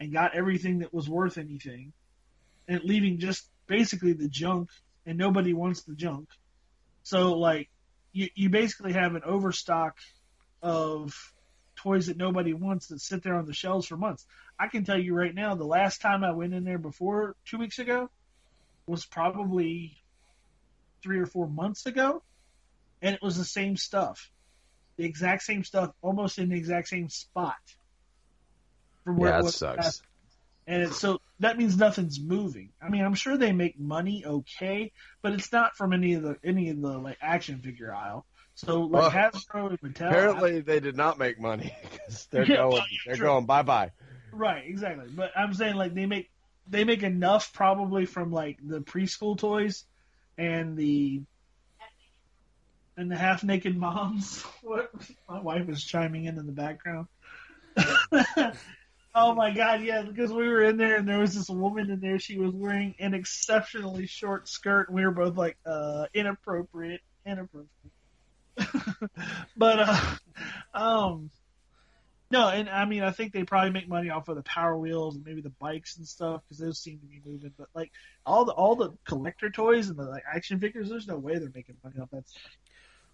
and 0.00 0.12
got 0.12 0.34
everything 0.34 0.78
that 0.78 0.92
was 0.94 1.08
worth 1.08 1.38
anything, 1.38 1.92
and 2.66 2.82
leaving 2.82 3.18
just 3.18 3.46
basically 3.66 4.14
the 4.14 4.28
junk, 4.28 4.70
and 5.06 5.18
nobody 5.18 5.52
wants 5.52 5.82
the 5.82 5.94
junk. 5.94 6.28
So 7.02 7.34
like, 7.38 7.68
you 8.12 8.28
you 8.34 8.48
basically 8.48 8.94
have 8.94 9.14
an 9.14 9.22
overstock 9.24 9.98
of 10.62 11.14
toys 11.76 12.06
that 12.06 12.16
nobody 12.16 12.52
wants 12.52 12.88
that 12.88 13.00
sit 13.00 13.22
there 13.22 13.36
on 13.36 13.46
the 13.46 13.52
shelves 13.52 13.86
for 13.86 13.96
months. 13.96 14.26
I 14.58 14.68
can 14.68 14.84
tell 14.84 14.98
you 14.98 15.14
right 15.14 15.34
now, 15.34 15.54
the 15.54 15.64
last 15.64 16.00
time 16.00 16.24
I 16.24 16.32
went 16.32 16.54
in 16.54 16.64
there 16.64 16.78
before 16.78 17.36
two 17.46 17.58
weeks 17.58 17.78
ago 17.78 18.10
was 18.86 19.06
probably 19.06 19.96
three 21.02 21.18
or 21.18 21.26
four 21.26 21.46
months 21.46 21.86
ago, 21.86 22.22
and 23.00 23.14
it 23.14 23.22
was 23.22 23.38
the 23.38 23.44
same 23.44 23.76
stuff, 23.76 24.30
the 24.96 25.04
exact 25.04 25.42
same 25.42 25.64
stuff, 25.64 25.92
almost 26.02 26.38
in 26.38 26.50
the 26.50 26.56
exact 26.56 26.88
same 26.88 27.08
spot. 27.08 27.56
From 29.14 29.18
where 29.18 29.30
Yeah, 29.30 29.38
it 29.38 29.38
that 29.38 29.44
was 29.44 29.56
sucks. 29.56 30.02
And 30.66 30.82
it's, 30.84 30.98
so 30.98 31.18
that 31.40 31.58
means 31.58 31.76
nothing's 31.76 32.20
moving. 32.20 32.72
I 32.82 32.88
mean, 32.90 33.04
I'm 33.04 33.14
sure 33.14 33.36
they 33.36 33.52
make 33.52 33.78
money 33.78 34.24
okay, 34.24 34.92
but 35.22 35.32
it's 35.32 35.52
not 35.52 35.76
from 35.76 35.92
any 35.92 36.14
of 36.14 36.22
the 36.22 36.36
any 36.44 36.70
of 36.70 36.80
the 36.80 36.98
like 36.98 37.18
action 37.20 37.60
figure 37.60 37.92
aisle. 37.94 38.26
So 38.54 38.82
like 38.82 38.90
Well, 38.92 39.10
Hasbro 39.10 39.70
and 39.70 39.80
Mattel, 39.80 40.06
Apparently, 40.08 40.60
they 40.60 40.80
did 40.80 40.96
not 40.96 41.18
make 41.18 41.40
money 41.40 41.74
because 41.82 42.26
they're 42.30 42.44
Yeah, 42.44 42.66
well, 42.66 42.70
going. 42.70 42.82
yeah, 42.90 42.98
They're 43.06 43.16
true. 43.16 43.26
going 43.26 43.46
bye 43.46 43.62
bye. 43.62 43.90
Right, 44.32 44.64
exactly. 44.66 45.08
But 45.10 45.32
I'm 45.36 45.54
saying 45.54 45.74
like 45.76 45.94
they 45.94 46.06
make 46.06 46.30
they 46.68 46.84
make 46.84 47.02
enough 47.02 47.52
probably 47.52 48.06
from 48.06 48.30
like 48.30 48.58
the 48.62 48.80
preschool 48.80 49.36
toys 49.38 49.84
and 50.38 50.76
the 50.76 51.22
and 52.96 53.10
the 53.10 53.16
half 53.16 53.42
naked 53.42 53.76
moms. 53.76 54.44
What 54.62 54.92
my 55.28 55.40
wife 55.40 55.66
was 55.66 55.82
chiming 55.82 56.26
in 56.26 56.38
in 56.38 56.46
the 56.46 56.52
background. 56.52 57.06
oh 59.14 59.34
my 59.34 59.50
god, 59.52 59.82
yeah, 59.82 60.02
because 60.02 60.32
we 60.32 60.48
were 60.48 60.62
in 60.62 60.76
there 60.76 60.96
and 60.96 61.08
there 61.08 61.18
was 61.18 61.34
this 61.34 61.48
woman 61.48 61.90
in 61.90 62.00
there. 62.00 62.18
She 62.18 62.38
was 62.38 62.52
wearing 62.52 62.94
an 62.98 63.14
exceptionally 63.14 64.06
short 64.06 64.48
skirt, 64.48 64.88
and 64.88 64.96
we 64.96 65.04
were 65.04 65.10
both 65.10 65.36
like, 65.36 65.56
uh, 65.66 66.06
inappropriate, 66.14 67.00
inappropriate. 67.26 67.68
but 69.56 69.78
uh, 69.80 70.16
um, 70.74 71.30
no, 72.30 72.48
and 72.48 72.68
I 72.68 72.84
mean, 72.84 73.02
I 73.02 73.10
think 73.10 73.32
they 73.32 73.44
probably 73.44 73.70
make 73.70 73.88
money 73.88 74.10
off 74.10 74.28
of 74.28 74.36
the 74.36 74.42
Power 74.42 74.76
Wheels 74.76 75.16
and 75.16 75.24
maybe 75.24 75.40
the 75.40 75.50
bikes 75.50 75.96
and 75.96 76.06
stuff 76.06 76.42
because 76.44 76.58
those 76.58 76.78
seem 76.78 76.98
to 77.00 77.06
be 77.06 77.20
moving. 77.24 77.52
But 77.58 77.68
like 77.74 77.90
all 78.24 78.44
the 78.44 78.52
all 78.52 78.76
the 78.76 78.92
collector 79.04 79.50
toys 79.50 79.88
and 79.88 79.98
the 79.98 80.04
like 80.04 80.24
action 80.32 80.60
figures, 80.60 80.88
there's 80.88 81.06
no 81.08 81.16
way 81.16 81.38
they're 81.38 81.50
making 81.54 81.76
money 81.82 81.98
off 82.00 82.10
that. 82.10 82.28
Stuff. 82.28 82.42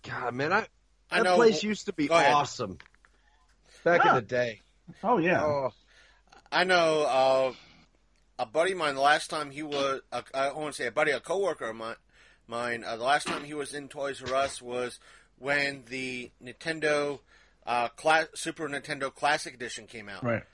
God, 0.02 0.34
man, 0.34 0.52
I 0.52 0.66
I 1.10 1.18
that 1.18 1.24
know- 1.24 1.36
place 1.36 1.62
used 1.62 1.86
to 1.86 1.92
be 1.92 2.08
Go 2.08 2.14
ahead. 2.14 2.32
awesome 2.34 2.78
back 3.84 4.04
Yeah. 4.04 4.10
in 4.10 4.14
the 4.16 4.22
day. 4.22 4.62
Oh 5.02 5.18
yeah, 5.18 5.42
Oh, 5.44 5.70
I 6.52 6.64
know 6.64 7.02
uh, 7.02 7.52
a 8.38 8.46
buddy 8.46 8.72
of 8.72 8.78
mine. 8.78 8.94
The 8.94 9.00
last 9.00 9.28
time 9.30 9.50
he 9.50 9.62
was, 9.62 10.00
uh, 10.12 10.22
I 10.34 10.52
want 10.52 10.74
to 10.74 10.82
say 10.82 10.86
a 10.88 10.92
buddy, 10.92 11.10
a 11.10 11.20
coworker 11.20 11.66
of 11.70 11.76
mine. 11.76 11.96
Mine. 12.46 12.84
Uh, 12.84 12.96
the 12.96 13.04
last 13.04 13.26
time 13.26 13.44
he 13.44 13.54
was 13.54 13.74
in 13.74 13.88
Toys 13.88 14.22
R 14.22 14.34
Us 14.34 14.62
was 14.62 15.00
when 15.38 15.82
the 15.88 16.30
Nintendo 16.42 17.20
uh, 17.66 17.88
Cla- 17.88 18.28
Super 18.34 18.68
Nintendo 18.68 19.12
Classic 19.14 19.52
Edition 19.54 19.86
came 19.86 20.08
out. 20.08 20.22
right. 20.24 20.44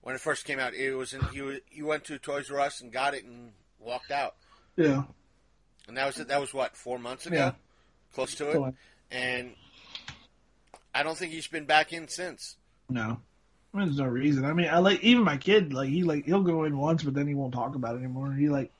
When 0.00 0.14
it 0.14 0.20
first 0.20 0.44
came 0.44 0.60
out, 0.60 0.74
it 0.74 0.94
was 0.94 1.12
in, 1.12 1.20
he 1.32 1.42
was, 1.42 1.58
he 1.66 1.82
went 1.82 2.04
to 2.04 2.18
Toys 2.18 2.50
R 2.50 2.60
Us 2.60 2.80
and 2.80 2.92
got 2.92 3.14
it 3.14 3.24
and 3.24 3.50
walked 3.80 4.12
out. 4.12 4.36
Yeah, 4.76 5.02
And 5.88 5.96
that 5.96 6.06
was 6.06 6.14
that 6.24 6.40
was 6.40 6.54
what 6.54 6.76
four 6.76 7.00
months 7.00 7.26
ago, 7.26 7.36
Yeah. 7.36 7.52
close 8.14 8.36
to 8.36 8.50
it. 8.68 8.74
And 9.10 9.54
I 10.94 11.02
don't 11.02 11.18
think 11.18 11.32
he's 11.32 11.48
been 11.48 11.64
back 11.64 11.92
in 11.92 12.06
since. 12.08 12.56
no. 12.88 13.20
There's 13.74 13.98
no 13.98 14.06
reason. 14.06 14.44
I 14.44 14.52
mean, 14.54 14.68
I 14.68 14.78
like 14.78 15.02
even 15.04 15.24
my 15.24 15.36
kid. 15.36 15.72
Like 15.72 15.88
he 15.88 16.02
like 16.02 16.24
he'll 16.24 16.42
go 16.42 16.64
in 16.64 16.76
once, 16.76 17.02
but 17.02 17.14
then 17.14 17.26
he 17.26 17.34
won't 17.34 17.54
talk 17.54 17.74
about 17.74 17.94
it 17.94 17.98
anymore. 17.98 18.32
He 18.32 18.48
like 18.48 18.72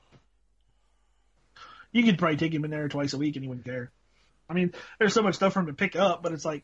you 1.91 2.03
could 2.03 2.17
probably 2.17 2.37
take 2.37 2.53
him 2.53 2.65
in 2.65 2.71
there 2.71 2.87
twice 2.87 3.13
a 3.13 3.17
week 3.17 3.35
and 3.35 3.43
he 3.43 3.49
wouldn't 3.49 3.65
care. 3.65 3.91
I 4.49 4.53
mean, 4.53 4.73
there's 4.97 5.13
so 5.13 5.21
much 5.21 5.35
stuff 5.35 5.53
for 5.53 5.59
him 5.59 5.67
to 5.67 5.73
pick 5.73 5.95
up, 5.95 6.23
but 6.23 6.31
it's 6.31 6.45
like, 6.45 6.63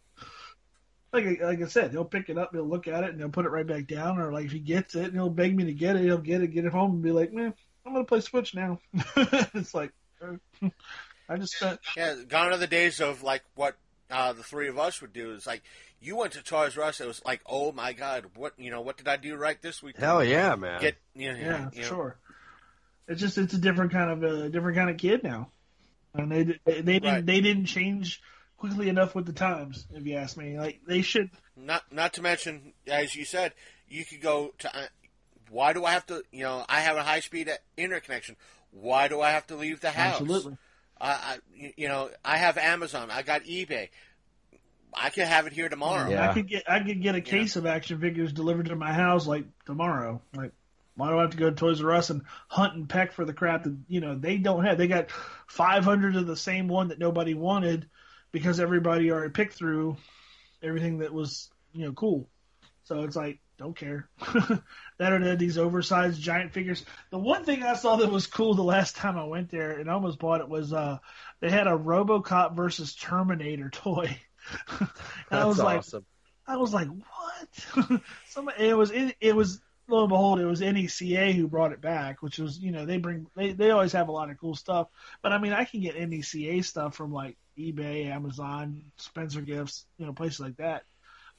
like 1.13 1.39
like 1.41 1.61
I 1.61 1.67
said, 1.67 1.91
he'll 1.91 2.05
pick 2.05 2.29
it 2.29 2.37
up, 2.37 2.49
he'll 2.51 2.67
look 2.67 2.87
at 2.87 3.03
it, 3.03 3.11
and 3.11 3.19
he'll 3.19 3.29
put 3.29 3.45
it 3.45 3.51
right 3.51 3.65
back 3.65 3.87
down. 3.87 4.19
Or 4.19 4.33
like 4.33 4.45
if 4.45 4.51
he 4.51 4.59
gets 4.59 4.95
it, 4.95 5.05
and 5.05 5.13
he'll 5.13 5.29
beg 5.29 5.55
me 5.55 5.65
to 5.65 5.73
get 5.73 5.95
it, 5.95 6.01
he'll 6.03 6.17
get 6.17 6.41
it, 6.41 6.47
get 6.47 6.65
it 6.65 6.71
home, 6.71 6.91
and 6.91 7.03
be 7.03 7.11
like, 7.11 7.31
man, 7.31 7.53
I'm 7.85 7.93
gonna 7.93 8.05
play 8.05 8.21
Switch 8.21 8.55
now. 8.55 8.79
it's 9.15 9.73
like, 9.73 9.91
I 11.29 11.37
just 11.37 11.53
spent 11.53 11.79
Yeah, 11.95 12.15
gone 12.27 12.51
are 12.51 12.57
the 12.57 12.67
days 12.67 12.99
of 12.99 13.23
like 13.23 13.43
what 13.55 13.75
uh, 14.09 14.33
the 14.33 14.43
three 14.43 14.67
of 14.67 14.77
us 14.79 15.01
would 15.01 15.13
do. 15.13 15.31
Is 15.31 15.47
like 15.47 15.63
you 16.05 16.15
went 16.15 16.33
to 16.33 16.43
Toys 16.43 16.77
R 16.77 16.83
Us. 16.85 17.01
It 17.01 17.07
was 17.07 17.21
like, 17.25 17.41
oh 17.45 17.71
my 17.71 17.93
god, 17.93 18.25
what 18.35 18.53
you 18.57 18.69
know, 18.71 18.81
what 18.81 18.97
did 18.97 19.07
I 19.07 19.17
do 19.17 19.35
right 19.35 19.61
this 19.61 19.81
week? 19.83 19.97
hell 19.97 20.23
yeah, 20.23 20.55
man. 20.55 20.79
Get 20.81 20.95
you 21.15 21.33
know, 21.33 21.39
yeah, 21.39 21.69
you 21.73 21.81
know, 21.81 21.87
sure. 21.87 22.17
It's 23.07 23.21
just 23.21 23.37
it's 23.37 23.53
a 23.53 23.57
different 23.59 23.91
kind 23.91 24.11
of 24.11 24.23
a 24.23 24.49
different 24.49 24.77
kind 24.77 24.89
of 24.89 24.97
kid 24.97 25.23
now, 25.23 25.49
and 26.13 26.31
they 26.31 26.43
they, 26.65 26.81
they 26.81 26.99
didn't 26.99 27.03
Right. 27.13 27.25
they 27.25 27.41
didn't 27.41 27.65
change 27.65 28.21
quickly 28.57 28.89
enough 28.89 29.15
with 29.15 29.25
the 29.25 29.33
times. 29.33 29.85
If 29.93 30.05
you 30.05 30.15
ask 30.17 30.37
me, 30.37 30.57
like 30.57 30.81
they 30.87 31.01
should. 31.01 31.29
Not 31.57 31.83
not 31.91 32.13
to 32.13 32.21
mention, 32.21 32.73
as 32.87 33.15
you 33.15 33.23
said, 33.25 33.53
you 33.87 34.03
could 34.05 34.21
go 34.21 34.53
to. 34.59 34.75
Uh, 34.77 34.85
why 35.49 35.73
do 35.73 35.85
I 35.85 35.91
have 35.91 36.05
to? 36.07 36.23
You 36.31 36.43
know, 36.43 36.65
I 36.67 36.81
have 36.81 36.97
a 36.97 37.03
high 37.03 37.19
speed 37.21 37.49
internet 37.77 38.03
connection. 38.03 38.35
Why 38.71 39.07
do 39.07 39.21
I 39.21 39.31
have 39.31 39.47
to 39.47 39.55
leave 39.55 39.79
the 39.81 39.91
house? 39.91 40.19
Absolutely. 40.19 40.57
I, 40.99 41.09
I 41.11 41.37
you- 41.53 41.73
you 41.77 41.87
know, 41.87 42.09
I 42.25 42.37
have 42.37 42.57
Amazon. 42.57 43.09
I 43.11 43.21
got 43.21 43.43
eBay. 43.43 43.89
I 44.95 45.09
could 45.09 45.25
have 45.25 45.47
it 45.47 45.53
here 45.53 45.69
tomorrow. 45.69 46.09
Yeah. 46.09 46.29
I 46.29 46.33
could 46.33 46.47
get 46.47 46.69
I 46.69 46.79
could 46.79 47.01
get 47.01 47.15
a 47.15 47.21
case 47.21 47.55
of 47.55 47.65
action 47.65 47.99
figures 47.99 48.33
delivered 48.33 48.67
to 48.67 48.75
my 48.75 48.93
house 48.93 49.27
like 49.27 49.45
tomorrow. 49.65 50.21
Like 50.33 50.51
why 50.95 51.09
do 51.09 51.17
I 51.17 51.21
have 51.21 51.31
to 51.31 51.37
go 51.37 51.49
to 51.49 51.55
Toys 51.55 51.83
R 51.83 51.93
Us 51.93 52.09
and 52.09 52.21
hunt 52.47 52.75
and 52.75 52.87
peck 52.87 53.11
for 53.11 53.25
the 53.25 53.33
crap 53.33 53.63
that 53.63 53.75
you 53.87 53.99
know 53.99 54.15
they 54.15 54.37
don't 54.37 54.63
have? 54.63 54.77
They 54.77 54.87
got 54.87 55.11
500 55.47 56.15
of 56.15 56.27
the 56.27 56.37
same 56.37 56.67
one 56.67 56.89
that 56.89 56.99
nobody 56.99 57.33
wanted 57.33 57.89
because 58.31 58.59
everybody 58.59 59.11
already 59.11 59.31
picked 59.31 59.53
through 59.53 59.97
everything 60.63 60.99
that 60.99 61.13
was 61.13 61.49
you 61.73 61.85
know 61.85 61.91
cool. 61.91 62.29
So 62.85 63.03
it's 63.03 63.15
like 63.15 63.39
don't 63.57 63.75
care. 63.75 64.09
that 64.97 65.13
or 65.13 65.35
these 65.35 65.57
oversized 65.57 66.21
giant 66.21 66.53
figures. 66.53 66.83
The 67.09 67.17
one 67.17 67.43
thing 67.45 67.63
I 67.63 67.75
saw 67.75 67.97
that 67.97 68.11
was 68.11 68.27
cool 68.27 68.53
the 68.53 68.63
last 68.63 68.95
time 68.95 69.17
I 69.17 69.25
went 69.25 69.49
there 69.49 69.79
and 69.79 69.89
I 69.89 69.93
almost 69.93 70.19
bought 70.19 70.41
it 70.41 70.49
was 70.49 70.73
uh 70.73 70.99
they 71.39 71.49
had 71.49 71.67
a 71.67 71.71
RoboCop 71.71 72.55
versus 72.55 72.95
Terminator 72.95 73.69
toy. 73.73 74.17
And 74.79 74.89
I 75.31 75.45
was 75.45 75.59
like. 75.59 75.83
I 76.47 76.57
was 76.57 76.73
like, 76.73 76.87
what? 76.87 78.01
Somebody, 78.27 78.67
it 78.69 78.77
was 78.77 78.91
it, 78.91 79.15
it 79.19 79.35
was 79.35 79.61
lo 79.87 80.01
and 80.01 80.09
behold, 80.09 80.39
it 80.39 80.45
was 80.45 80.61
NECA 80.61 81.33
who 81.33 81.47
brought 81.47 81.71
it 81.71 81.81
back, 81.81 82.21
which 82.21 82.39
was 82.39 82.59
you 82.59 82.71
know 82.71 82.85
they 82.85 82.97
bring 82.97 83.27
they 83.35 83.53
they 83.53 83.71
always 83.71 83.93
have 83.93 84.09
a 84.09 84.11
lot 84.11 84.29
of 84.29 84.37
cool 84.37 84.55
stuff. 84.55 84.87
But 85.21 85.31
I 85.31 85.37
mean, 85.37 85.53
I 85.53 85.65
can 85.65 85.81
get 85.81 85.95
NECA 85.95 86.63
stuff 86.63 86.95
from 86.95 87.11
like 87.11 87.37
eBay, 87.57 88.07
Amazon, 88.07 88.83
Spencer 88.97 89.41
Gifts, 89.41 89.85
you 89.97 90.05
know, 90.05 90.13
places 90.13 90.39
like 90.39 90.57
that. 90.57 90.83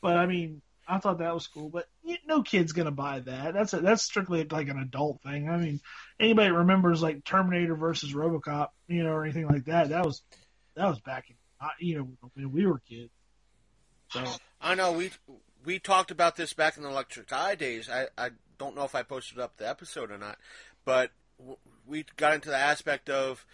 But 0.00 0.16
I 0.16 0.26
mean, 0.26 0.62
I 0.88 0.98
thought 0.98 1.18
that 1.18 1.34
was 1.34 1.46
cool. 1.46 1.68
But 1.68 1.86
y- 2.04 2.18
no 2.26 2.42
kid's 2.42 2.72
gonna 2.72 2.90
buy 2.90 3.20
that. 3.20 3.54
That's 3.54 3.72
a, 3.74 3.80
that's 3.80 4.02
strictly 4.02 4.44
like 4.44 4.68
an 4.68 4.78
adult 4.78 5.22
thing. 5.22 5.48
I 5.48 5.56
mean, 5.56 5.80
anybody 6.20 6.50
remembers 6.50 7.02
like 7.02 7.24
Terminator 7.24 7.76
versus 7.76 8.12
RoboCop, 8.12 8.68
you 8.88 9.02
know, 9.02 9.12
or 9.12 9.24
anything 9.24 9.48
like 9.48 9.66
that? 9.66 9.90
That 9.90 10.04
was 10.04 10.22
that 10.74 10.88
was 10.88 11.00
back 11.00 11.30
in 11.30 11.36
uh, 11.60 11.68
you 11.80 11.98
know 11.98 12.08
when 12.34 12.52
we 12.52 12.66
were 12.66 12.80
kids. 12.88 13.10
So. 14.10 14.24
I 14.60 14.74
know 14.74 14.92
we 14.92 15.10
we 15.64 15.78
talked 15.78 16.10
about 16.10 16.36
this 16.36 16.52
back 16.52 16.76
in 16.76 16.82
the 16.82 16.88
Electric 16.88 17.32
Eye 17.32 17.54
days. 17.54 17.90
I, 17.90 18.06
I 18.16 18.30
don't 18.58 18.76
know 18.76 18.84
if 18.84 18.94
I 18.94 19.02
posted 19.02 19.38
up 19.38 19.56
the 19.56 19.68
episode 19.68 20.10
or 20.10 20.18
not, 20.18 20.38
but 20.84 21.10
we 21.86 22.04
got 22.16 22.34
into 22.34 22.48
the 22.48 22.56
aspect 22.56 23.10
of 23.10 23.44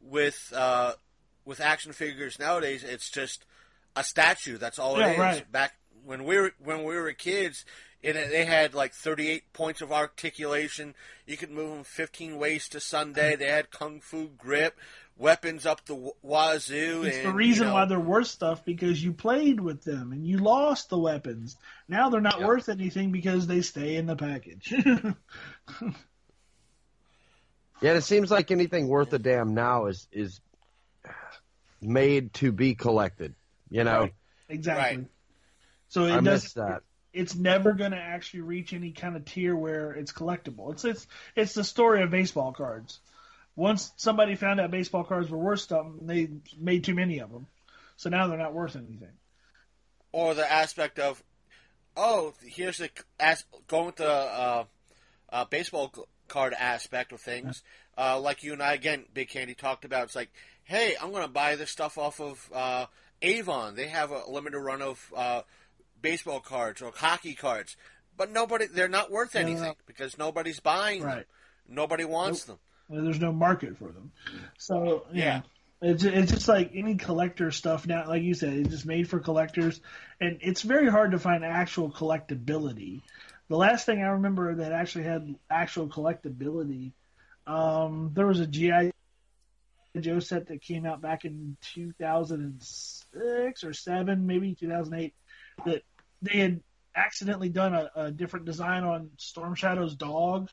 with 0.00 0.52
uh, 0.54 0.92
with 1.44 1.60
action 1.60 1.92
figures 1.92 2.38
nowadays. 2.38 2.84
It's 2.84 3.10
just 3.10 3.44
a 3.96 4.04
statue. 4.04 4.58
That's 4.58 4.78
all 4.78 4.98
Yeah, 4.98 5.08
it 5.08 5.12
is. 5.12 5.18
right. 5.18 5.52
Back 5.52 5.72
when 6.04 6.24
we 6.24 6.36
were 6.38 6.52
when 6.62 6.84
we 6.84 6.96
were 6.96 7.12
kids, 7.12 7.64
it, 8.02 8.12
they 8.14 8.44
had 8.44 8.74
like 8.74 8.92
38 8.92 9.52
points 9.52 9.80
of 9.80 9.92
articulation. 9.92 10.94
You 11.26 11.36
could 11.36 11.50
move 11.50 11.70
them 11.70 11.84
15 11.84 12.38
ways 12.38 12.68
to 12.68 12.80
Sunday. 12.80 13.36
They 13.36 13.46
had 13.48 13.70
kung 13.70 14.00
fu 14.00 14.28
grip, 14.36 14.78
weapons 15.16 15.66
up 15.66 15.84
the 15.84 15.94
w- 15.94 16.12
wazoo. 16.22 17.04
It's 17.04 17.18
and, 17.18 17.26
the 17.26 17.32
reason 17.32 17.64
you 17.64 17.68
know, 17.68 17.74
why 17.74 17.84
they're 17.84 18.00
worth 18.00 18.26
stuff 18.28 18.64
because 18.64 19.02
you 19.02 19.12
played 19.12 19.60
with 19.60 19.82
them 19.84 20.12
and 20.12 20.26
you 20.26 20.38
lost 20.38 20.88
the 20.88 20.98
weapons. 20.98 21.56
Now 21.88 22.08
they're 22.10 22.20
not 22.20 22.40
Yeah. 22.40 22.46
worth 22.46 22.68
anything 22.68 23.12
because 23.12 23.46
they 23.46 23.62
stay 23.62 23.96
in 23.96 24.06
the 24.06 24.16
package. 24.16 24.72
Yeah, 27.80 27.94
it 27.94 28.02
seems 28.02 28.30
like 28.30 28.50
anything 28.52 28.86
worth 28.86 29.12
a 29.12 29.18
damn 29.18 29.54
now 29.54 29.86
is 29.86 30.06
is 30.12 30.40
made 31.80 32.32
to 32.34 32.52
be 32.52 32.74
collected. 32.76 33.34
You 33.70 33.82
know, 33.84 34.00
Right. 34.02 34.14
exactly. 34.48 34.96
Right. 34.98 35.06
So 35.88 36.04
it 36.06 36.12
I 36.12 36.20
does. 36.20 36.44
miss 36.44 36.52
that. 36.54 36.82
It's 37.12 37.34
never 37.34 37.72
going 37.72 37.90
to 37.90 37.98
actually 37.98 38.42
reach 38.42 38.72
any 38.72 38.92
kind 38.92 39.16
of 39.16 39.24
tier 39.24 39.54
where 39.56 39.90
it's 39.92 40.12
collectible. 40.12 40.72
It's 40.72 40.84
it's 40.84 41.06
it's 41.34 41.54
the 41.54 41.64
story 41.64 42.02
of 42.02 42.10
baseball 42.10 42.52
cards. 42.52 43.00
Once 43.56 43.92
somebody 43.96 44.34
found 44.34 44.60
out 44.60 44.70
baseball 44.70 45.04
cards 45.04 45.30
were 45.30 45.38
worth 45.38 45.60
something, 45.60 46.06
they 46.06 46.28
made 46.58 46.84
too 46.84 46.94
many 46.94 47.18
of 47.20 47.30
them. 47.30 47.46
So 47.96 48.08
now 48.10 48.26
they're 48.26 48.38
not 48.38 48.54
worth 48.54 48.76
anything. 48.76 49.12
or 50.12 50.34
the 50.34 50.50
aspect 50.50 50.98
of, 50.98 51.22
oh, 51.96 52.34
here's 52.44 52.78
the 52.78 52.90
as 53.20 53.44
going 53.68 53.86
with 53.86 53.96
the 53.96 54.10
uh, 54.10 54.64
uh, 55.30 55.44
baseball 55.46 55.92
card 56.28 56.54
aspect 56.58 57.12
of 57.12 57.20
things. 57.20 57.62
Uh, 57.96 58.18
like 58.18 58.42
you 58.42 58.52
and 58.54 58.62
I 58.62 58.72
again, 58.74 59.04
Big 59.12 59.28
Candy 59.28 59.54
talked 59.54 59.84
about. 59.84 60.04
It's 60.04 60.16
like, 60.16 60.30
hey, 60.64 60.94
I'm 61.00 61.10
going 61.10 61.22
to 61.22 61.28
buy 61.28 61.56
this 61.56 61.70
stuff 61.70 61.98
off 61.98 62.20
of 62.20 62.50
uh, 62.54 62.86
Avon. 63.20 63.76
They 63.76 63.88
have 63.88 64.10
a 64.10 64.22
limited 64.30 64.58
run 64.58 64.80
of 64.82 65.12
uh, 65.14 65.42
baseball 66.00 66.40
cards 66.40 66.80
or 66.80 66.90
hockey 66.94 67.34
cards, 67.34 67.76
but 68.16 68.30
nobody, 68.30 68.66
they're 68.66 68.88
not 68.88 69.10
worth 69.10 69.36
anything 69.36 69.74
because 69.86 70.16
nobody's 70.18 70.60
buying 70.60 71.02
them. 71.02 71.24
Nobody 71.68 72.04
wants 72.04 72.44
them. 72.44 72.58
There's 72.88 73.20
no 73.20 73.32
market 73.32 73.78
for 73.78 73.90
them. 73.90 74.12
So 74.58 75.06
yeah, 75.12 75.42
it's 75.80 76.04
it's 76.04 76.32
just 76.32 76.48
like 76.48 76.72
any 76.74 76.96
collector 76.96 77.50
stuff 77.50 77.86
now. 77.86 78.06
Like 78.06 78.22
you 78.22 78.34
said, 78.34 78.52
it's 78.52 78.68
just 78.68 78.86
made 78.86 79.08
for 79.08 79.18
collectors, 79.18 79.80
and 80.20 80.38
it's 80.40 80.62
very 80.62 80.88
hard 80.88 81.12
to 81.12 81.18
find 81.18 81.44
actual 81.44 81.90
collectability. 81.90 83.02
The 83.48 83.56
last 83.56 83.86
thing 83.86 83.98
I 84.02 84.10
remember 84.10 84.54
that 84.56 84.72
actually 84.72 85.04
had 85.04 85.34
actual 85.50 85.88
collectability, 85.88 86.92
um, 87.46 88.12
there 88.14 88.26
was 88.26 88.40
a 88.40 88.46
GI 88.46 88.92
Joe 90.00 90.20
set 90.20 90.46
that 90.46 90.62
came 90.62 90.86
out 90.86 91.02
back 91.02 91.24
in 91.24 91.56
2006 91.74 93.64
or 93.64 93.72
seven, 93.72 94.26
maybe 94.26 94.54
2008. 94.54 95.14
That 95.66 95.82
they 96.22 96.38
had 96.38 96.62
accidentally 96.94 97.48
done 97.48 97.74
a, 97.74 97.90
a 97.94 98.10
different 98.10 98.46
design 98.46 98.84
on 98.84 99.10
Storm 99.18 99.54
Shadow's 99.54 99.96
dog 99.96 100.48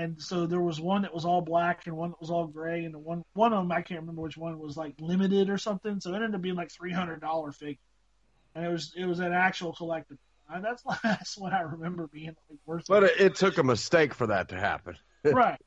and 0.00 0.22
so 0.22 0.46
there 0.46 0.62
was 0.62 0.80
one 0.80 1.02
that 1.02 1.12
was 1.12 1.26
all 1.26 1.42
black 1.42 1.86
and 1.86 1.94
one 1.94 2.10
that 2.10 2.20
was 2.20 2.30
all 2.30 2.46
gray, 2.46 2.84
and 2.84 2.94
the 2.94 2.98
one 2.98 3.22
one 3.34 3.52
of 3.52 3.58
them 3.58 3.70
I 3.70 3.82
can't 3.82 4.00
remember 4.00 4.22
which 4.22 4.36
one 4.36 4.58
was 4.58 4.74
like 4.74 4.94
limited 4.98 5.50
or 5.50 5.58
something. 5.58 6.00
So 6.00 6.12
it 6.12 6.16
ended 6.16 6.34
up 6.34 6.40
being 6.40 6.54
like 6.54 6.70
three 6.70 6.92
hundred 6.92 7.20
dollar 7.20 7.52
figure, 7.52 7.76
and 8.54 8.64
it 8.64 8.70
was 8.70 8.94
it 8.96 9.04
was 9.04 9.20
an 9.20 9.34
actual 9.34 9.74
collectible. 9.74 10.16
And 10.48 10.64
that's 10.64 10.82
that's 11.04 11.36
what 11.36 11.52
I 11.52 11.60
remember 11.60 12.06
being 12.06 12.34
like 12.48 12.58
worth. 12.64 12.86
But 12.88 13.04
it, 13.04 13.20
it 13.20 13.34
took 13.34 13.58
a 13.58 13.62
mistake 13.62 14.14
for 14.14 14.28
that 14.28 14.48
to 14.48 14.58
happen. 14.58 14.96
right. 15.24 15.60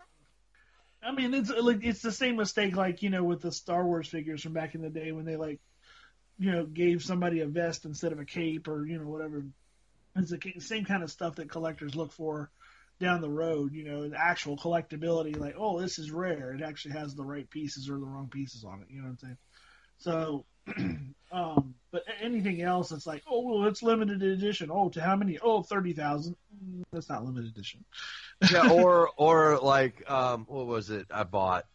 I 1.04 1.12
mean, 1.12 1.34
it's 1.36 1.52
like 1.52 1.84
it's 1.84 2.02
the 2.02 2.12
same 2.12 2.38
mistake 2.38 2.76
like 2.76 3.04
you 3.04 3.12
know 3.12 3.24
with 3.24 3.42
the 3.42 3.52
Star 3.52 3.86
Wars 3.86 4.08
figures 4.08 4.42
from 4.42 4.54
back 4.54 4.74
in 4.74 4.82
the 4.82 4.90
day 4.90 5.12
when 5.12 5.26
they 5.26 5.36
like, 5.36 5.60
you 6.40 6.52
know, 6.52 6.66
gave 6.66 7.04
somebody 7.04 7.42
a 7.42 7.46
vest 7.46 7.86
instead 7.86 8.14
of 8.14 8.20
a 8.20 8.26
cape 8.26 8.68
or 8.68 8.84
you 8.84 8.98
know 8.98 9.08
whatever. 9.08 9.46
It's 10.16 10.32
the 10.32 10.54
same 10.60 10.86
kind 10.86 11.04
of 11.04 11.12
stuff 11.12 11.36
that 11.36 11.52
collectors 11.52 11.96
look 11.96 12.12
for 12.12 12.50
down 13.00 13.22
the 13.22 13.30
road. 13.30 13.74
You 13.74 13.86
know, 13.86 14.10
the 14.10 14.18
actual 14.20 14.58
collectability, 14.58 15.38
like 15.38 15.56
oh, 15.58 15.80
this 15.80 16.00
is 16.00 16.12
rare. 16.12 16.54
It 16.54 16.62
actually 16.62 16.94
has 16.94 17.16
the 17.16 17.24
right 17.26 17.50
pieces 17.50 17.90
or 17.90 18.00
the 18.00 18.06
wrong 18.06 18.30
pieces 18.32 18.64
on 18.64 18.82
it. 18.82 18.88
You 18.90 19.02
know 19.02 19.10
what 19.10 19.12
I'm 19.12 19.18
saying? 19.18 19.38
So, 19.98 20.46
um, 21.32 21.76
but 21.92 22.04
anything 22.22 22.62
else, 22.62 22.92
it's 22.92 23.08
like 23.08 23.24
oh, 23.30 23.42
well, 23.42 23.68
it's 23.68 23.84
limited 23.84 24.22
edition. 24.22 24.70
Oh, 24.72 24.90
to 24.90 25.02
how 25.02 25.16
many? 25.16 25.40
Oh, 25.40 25.54
Oh, 25.58 25.64
thirty 25.64 25.94
thousand. 25.94 26.36
Mm, 26.64 26.84
That's 26.92 27.10
not 27.10 27.24
limited 27.24 27.52
edition. 27.52 27.86
yeah, 28.52 28.70
or 28.72 29.10
or 29.18 29.60
like 29.60 30.10
um, 30.10 30.46
what 30.48 30.66
was 30.68 30.90
it? 30.90 31.08
I 31.12 31.24
bought. 31.24 31.66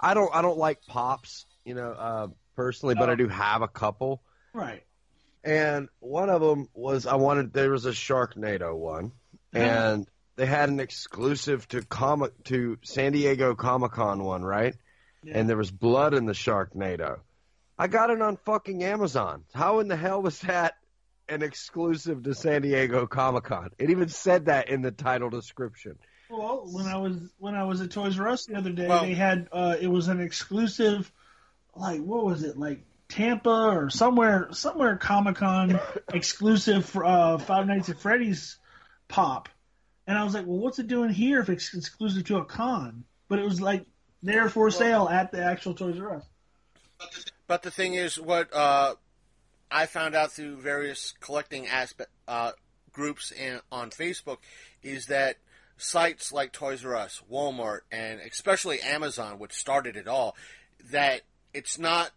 I 0.00 0.14
don't 0.14 0.34
I 0.34 0.42
don't 0.42 0.58
like 0.58 0.84
pops, 0.86 1.46
you 1.64 1.74
know, 1.74 1.92
uh, 1.92 2.28
personally, 2.56 2.94
but 2.94 3.08
I 3.10 3.14
do 3.14 3.28
have 3.28 3.62
a 3.62 3.68
couple. 3.68 4.22
Right. 4.52 4.82
And 5.44 5.88
one 6.00 6.28
of 6.28 6.40
them 6.40 6.68
was 6.74 7.06
I 7.06 7.14
wanted 7.14 7.52
there 7.52 7.70
was 7.70 7.86
a 7.86 7.90
Sharknado 7.92 8.76
one, 8.76 9.12
and 9.52 10.06
they 10.36 10.46
had 10.46 10.68
an 10.68 10.80
exclusive 10.80 11.66
to 11.68 11.82
comic 11.82 12.32
to 12.44 12.78
San 12.82 13.12
Diego 13.12 13.54
Comic 13.54 13.92
Con 13.92 14.22
one, 14.24 14.42
right? 14.42 14.74
And 15.30 15.48
there 15.48 15.56
was 15.56 15.70
blood 15.70 16.14
in 16.14 16.24
the 16.24 16.32
Sharknado. 16.32 17.18
I 17.78 17.88
got 17.88 18.10
it 18.10 18.22
on 18.22 18.38
fucking 18.38 18.82
Amazon. 18.84 19.44
How 19.52 19.80
in 19.80 19.88
the 19.88 19.96
hell 19.96 20.22
was 20.22 20.38
that 20.40 20.74
an 21.28 21.42
exclusive 21.42 22.22
to 22.22 22.34
San 22.34 22.62
Diego 22.62 23.06
Comic 23.06 23.44
Con? 23.44 23.70
It 23.78 23.90
even 23.90 24.08
said 24.08 24.46
that 24.46 24.68
in 24.70 24.80
the 24.82 24.90
title 24.90 25.28
description. 25.30 25.98
Well, 26.30 26.62
when 26.70 26.86
I 26.86 26.96
was 26.96 27.16
when 27.38 27.54
I 27.54 27.64
was 27.64 27.80
at 27.80 27.90
Toys 27.90 28.18
R 28.18 28.28
Us 28.28 28.46
the 28.46 28.56
other 28.56 28.70
day, 28.70 28.86
Well- 28.86 29.02
they 29.02 29.14
had 29.14 29.48
uh, 29.52 29.76
it 29.80 29.88
was 29.88 30.08
an 30.08 30.20
exclusive, 30.20 31.10
like 31.74 32.00
what 32.00 32.24
was 32.24 32.42
it, 32.44 32.56
like 32.56 32.84
Tampa 33.08 33.50
or 33.50 33.90
somewhere 33.90 34.48
somewhere 34.52 34.96
Comic 34.96 35.36
Con 35.36 35.80
exclusive 36.14 36.86
for 36.86 37.04
uh, 37.04 37.36
Five 37.38 37.66
Nights 37.66 37.88
at 37.90 37.98
Freddy's 37.98 38.58
pop, 39.10 39.48
and 40.06 40.16
I 40.16 40.24
was 40.24 40.32
like, 40.32 40.46
well, 40.46 40.58
what's 40.58 40.78
it 40.78 40.88
doing 40.88 41.10
here 41.10 41.40
if 41.40 41.50
it's 41.50 41.74
exclusive 41.74 42.24
to 42.26 42.38
a 42.38 42.44
con? 42.44 43.04
But 43.28 43.38
it 43.38 43.44
was 43.44 43.60
like 43.60 43.84
there 44.22 44.48
for 44.48 44.70
sale 44.70 45.08
at 45.08 45.32
the 45.32 45.42
actual 45.44 45.74
Toys 45.74 46.00
R 46.00 46.16
Us. 46.16 46.24
But 47.46 47.62
the 47.62 47.70
thing 47.70 47.94
is, 47.94 48.18
what 48.18 48.52
uh, 48.54 48.94
I 49.70 49.86
found 49.86 50.14
out 50.14 50.32
through 50.32 50.56
various 50.56 51.14
collecting 51.20 51.66
aspect 51.66 52.10
uh, 52.26 52.52
groups 52.92 53.30
in, 53.30 53.60
on 53.70 53.90
Facebook 53.90 54.38
is 54.82 55.06
that 55.06 55.36
sites 55.76 56.32
like 56.32 56.52
Toys 56.52 56.84
R 56.84 56.96
Us, 56.96 57.22
Walmart, 57.30 57.80
and 57.90 58.20
especially 58.20 58.80
Amazon, 58.80 59.38
which 59.38 59.52
started 59.52 59.96
it 59.96 60.08
all, 60.08 60.36
that 60.90 61.22
it's 61.54 61.78
not 61.78 62.10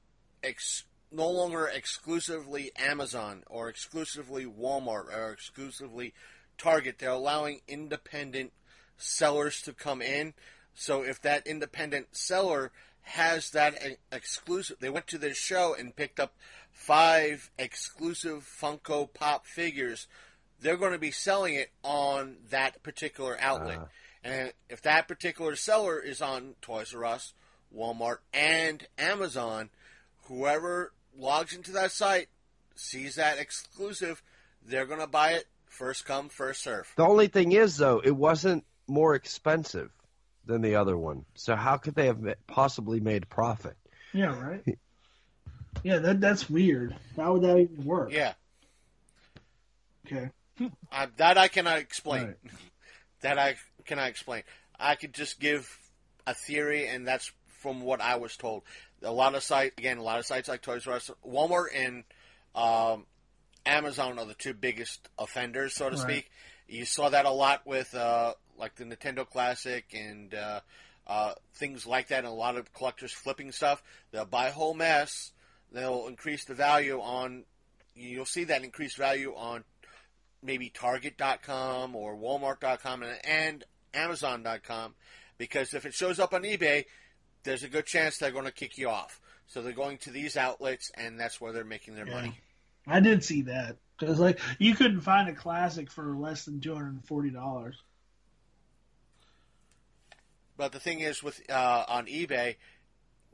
ex- 0.43 0.83
no 1.11 1.29
longer 1.29 1.67
exclusively 1.67 2.71
Amazon 2.75 3.43
or 3.47 3.69
exclusively 3.69 4.45
Walmart 4.45 5.15
or 5.15 5.31
exclusively 5.31 6.13
Target. 6.57 6.99
They're 6.99 7.09
allowing 7.09 7.61
independent 7.67 8.51
sellers 8.97 9.61
to 9.63 9.73
come 9.73 10.01
in. 10.01 10.33
So 10.73 11.03
if 11.03 11.21
that 11.21 11.45
independent 11.45 12.15
seller 12.15 12.71
has 13.01 13.51
that 13.51 13.75
exclusive, 14.11 14.77
they 14.79 14.89
went 14.89 15.07
to 15.07 15.17
this 15.17 15.37
show 15.37 15.75
and 15.77 15.95
picked 15.95 16.19
up 16.19 16.33
five 16.71 17.51
exclusive 17.59 18.49
Funko 18.61 19.13
Pop 19.13 19.45
figures. 19.45 20.07
They're 20.59 20.77
going 20.77 20.93
to 20.93 20.99
be 20.99 21.11
selling 21.11 21.55
it 21.55 21.71
on 21.83 22.37
that 22.49 22.81
particular 22.81 23.37
outlet. 23.39 23.77
Uh-huh. 23.77 23.85
And 24.23 24.53
if 24.69 24.81
that 24.83 25.07
particular 25.07 25.55
seller 25.55 25.99
is 25.99 26.21
on 26.21 26.55
Toys 26.61 26.93
R 26.95 27.03
Us, 27.03 27.33
Walmart, 27.75 28.19
and 28.33 28.87
Amazon, 28.97 29.69
whoever 30.23 30.93
logs 31.17 31.53
into 31.53 31.71
that 31.73 31.91
site 31.91 32.29
sees 32.75 33.15
that 33.15 33.37
exclusive, 33.37 34.23
they're 34.65 34.85
going 34.85 35.01
to 35.01 35.07
buy 35.07 35.31
it 35.31 35.47
first 35.73 36.05
come, 36.05 36.29
first 36.29 36.63
serve. 36.63 36.91
The 36.95 37.05
only 37.05 37.27
thing 37.27 37.51
is, 37.51 37.77
though, 37.77 38.01
it 38.03 38.15
wasn't 38.15 38.65
more 38.87 39.15
expensive 39.15 39.91
than 40.45 40.61
the 40.61 40.75
other 40.75 40.97
one. 40.97 41.25
So 41.35 41.55
how 41.55 41.77
could 41.77 41.95
they 41.95 42.07
have 42.07 42.35
possibly 42.47 42.99
made 42.99 43.29
profit? 43.29 43.75
Yeah, 44.13 44.39
right. 44.39 44.77
yeah, 45.83 45.97
that 45.99 46.21
that's 46.21 46.49
weird. 46.49 46.95
How 47.15 47.33
would 47.33 47.41
that 47.43 47.57
even 47.57 47.83
work? 47.85 48.11
Yeah, 48.11 48.33
Okay. 50.05 50.29
I, 50.91 51.07
that 51.17 51.37
I 51.37 51.47
cannot 51.47 51.79
explain. 51.79 52.27
Right. 52.27 52.35
That 53.21 53.39
I 53.39 53.55
cannot 53.85 54.09
explain. 54.09 54.43
I 54.77 54.95
could 54.95 55.13
just 55.13 55.39
give 55.39 55.79
a 56.27 56.33
theory, 56.33 56.89
and 56.89 57.07
that's 57.07 57.31
from 57.61 57.79
what 57.79 58.01
I 58.01 58.17
was 58.17 58.35
told. 58.35 58.63
A 59.01 59.13
lot 59.13 59.33
of 59.33 59.43
sites, 59.43 59.75
again, 59.77 59.97
a 59.97 60.03
lot 60.03 60.19
of 60.19 60.25
sites 60.25 60.49
like 60.49 60.61
Toys 60.61 60.85
R 60.85 60.95
Us, 60.95 61.09
Walmart, 61.25 61.67
and 61.73 62.03
um, 62.53 63.05
Amazon 63.65 64.19
are 64.19 64.25
the 64.25 64.33
two 64.33 64.53
biggest 64.53 65.07
offenders, 65.17 65.75
so 65.75 65.89
to 65.89 65.95
Right. 65.95 66.01
speak. 66.01 66.31
You 66.67 66.85
saw 66.85 67.09
that 67.09 67.25
a 67.25 67.31
lot 67.31 67.65
with 67.65 67.93
uh, 67.93 68.33
like 68.57 68.75
the 68.75 68.85
Nintendo 68.85 69.27
Classic 69.29 69.85
and 69.93 70.33
uh, 70.33 70.59
uh, 71.07 71.33
things 71.55 71.85
like 71.85 72.07
that, 72.09 72.19
and 72.19 72.27
a 72.27 72.31
lot 72.31 72.55
of 72.57 72.73
collectors 72.73 73.11
flipping 73.11 73.51
stuff. 73.51 73.83
They'll 74.11 74.25
buy 74.25 74.47
a 74.47 74.51
whole 74.51 74.73
mess. 74.73 75.31
They'll 75.71 76.07
increase 76.07 76.45
the 76.45 76.53
value 76.53 76.99
on. 76.99 77.43
You'll 77.95 78.25
see 78.25 78.45
that 78.45 78.63
increased 78.63 78.97
value 78.97 79.33
on 79.35 79.63
maybe 80.41 80.69
Target.com 80.69 81.95
or 81.95 82.15
Walmart.com 82.17 83.03
and, 83.03 83.17
and 83.25 83.63
Amazon.com 83.93 84.95
because 85.37 85.73
if 85.73 85.85
it 85.85 85.93
shows 85.93 86.19
up 86.19 86.33
on 86.33 86.43
eBay, 86.43 86.85
there's 87.43 87.63
a 87.63 87.69
good 87.69 87.85
chance 87.85 88.17
they're 88.17 88.31
going 88.31 88.45
to 88.45 88.51
kick 88.51 88.77
you 88.77 88.89
off. 88.89 89.19
So 89.47 89.61
they're 89.61 89.73
going 89.73 89.97
to 89.99 90.09
these 90.11 90.37
outlets, 90.37 90.91
and 90.95 91.19
that's 91.19 91.39
where 91.39 91.51
they're 91.51 91.63
making 91.63 91.95
their 91.95 92.05
money. 92.05 92.39
I 92.87 92.99
did 92.99 93.23
see 93.23 93.43
that 93.43 93.77
because 93.97 94.19
like 94.19 94.39
you 94.59 94.75
couldn't 94.75 95.01
find 95.01 95.29
a 95.29 95.33
classic 95.33 95.89
for 95.89 96.15
less 96.15 96.45
than 96.45 96.59
two 96.59 96.73
hundred 96.73 96.93
and 96.93 97.05
forty 97.05 97.29
dollars. 97.29 97.81
But 100.57 100.71
the 100.71 100.79
thing 100.79 100.99
is, 100.99 101.23
with 101.23 101.41
uh, 101.49 101.85
on 101.87 102.05
eBay, 102.05 102.55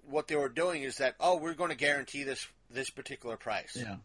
what 0.09 0.27
they 0.27 0.35
were 0.35 0.49
doing 0.49 0.83
is 0.83 0.97
that 0.97 1.15
oh, 1.19 1.37
we're 1.37 1.53
going 1.53 1.71
to 1.71 1.75
guarantee 1.75 2.23
this 2.23 2.47
this 2.69 2.89
particular 2.89 3.37
price. 3.37 3.75
Yeah. 3.79 3.97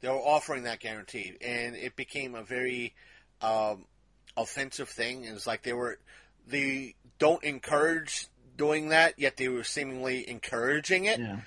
They 0.00 0.08
were 0.08 0.14
offering 0.16 0.64
that 0.64 0.80
guarantee, 0.80 1.34
and 1.40 1.74
it 1.74 1.96
became 1.96 2.34
a 2.34 2.42
very 2.42 2.94
um, 3.40 3.86
offensive 4.36 4.88
thing. 4.88 5.24
It's 5.24 5.46
like 5.46 5.62
they 5.62 5.72
were 5.72 5.98
they 6.46 6.94
don't 7.18 7.42
encourage 7.42 8.28
doing 8.56 8.90
that, 8.90 9.18
yet 9.18 9.36
they 9.36 9.48
were 9.48 9.64
seemingly 9.64 10.28
encouraging 10.28 11.06
it 11.06 11.18
Yeah. 11.18 11.40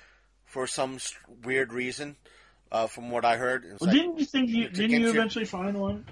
for 0.46 0.68
some 0.68 0.98
weird 1.44 1.72
reason. 1.72 2.18
Uh, 2.72 2.86
from 2.88 3.10
what 3.10 3.26
I 3.26 3.36
heard, 3.38 3.64
Well, 3.64 3.78
like, 3.90 3.92
didn't 3.96 4.20
you 4.20 4.26
think 4.26 4.50
you 4.50 4.70
didn't 4.70 4.78
you 4.92 4.98
against 4.98 5.02
your- 5.02 5.16
eventually 5.16 5.46
find 5.46 5.80
one? 5.80 6.06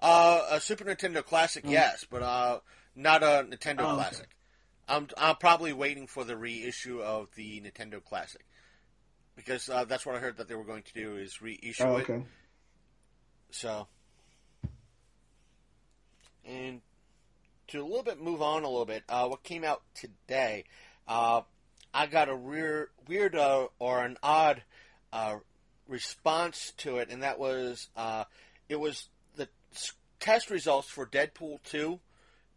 Uh, 0.00 0.46
a 0.52 0.60
Super 0.60 0.84
Nintendo 0.84 1.24
Classic, 1.24 1.62
yes, 1.66 2.04
but 2.10 2.22
uh, 2.22 2.60
not 2.96 3.22
a 3.22 3.46
Nintendo 3.48 3.80
Oh, 3.80 3.86
okay. 3.86 3.94
Classic. 3.96 4.28
I'm 4.88 5.08
I'm 5.16 5.36
probably 5.36 5.72
waiting 5.72 6.06
for 6.08 6.24
the 6.24 6.36
reissue 6.36 7.00
of 7.00 7.28
the 7.36 7.60
Nintendo 7.60 8.02
Classic 8.02 8.44
because 9.36 9.68
uh, 9.68 9.84
that's 9.84 10.04
what 10.04 10.16
I 10.16 10.18
heard 10.18 10.38
that 10.38 10.48
they 10.48 10.54
were 10.56 10.64
going 10.64 10.82
to 10.82 10.92
do 10.94 11.16
is 11.16 11.40
reissue 11.40 11.84
Oh, 11.84 11.96
it. 11.98 12.22
So, 13.52 13.86
and 16.44 16.80
to 17.68 17.80
a 17.80 17.84
little 17.84 18.02
bit 18.02 18.20
move 18.20 18.42
on 18.42 18.64
a 18.64 18.68
little 18.68 18.84
bit, 18.86 19.04
uh, 19.08 19.28
what 19.28 19.42
came 19.44 19.62
out 19.64 19.82
today, 19.94 20.64
uh, 21.06 21.42
I 21.94 22.06
got 22.06 22.28
a 22.28 22.36
weird, 22.36 22.88
weird 23.06 23.36
uh, 23.36 23.68
or 23.78 24.04
an 24.04 24.16
odd 24.22 24.62
uh, 25.12 25.36
response 25.88 26.72
to 26.78 26.98
it, 26.98 27.08
and 27.10 27.22
that 27.22 27.38
was 27.38 27.88
uh, 27.96 28.24
it 28.68 28.78
was 28.78 29.08
the 29.36 29.48
test 30.20 30.50
results 30.50 30.88
for 30.88 31.06
Deadpool 31.06 31.58
two 31.64 31.98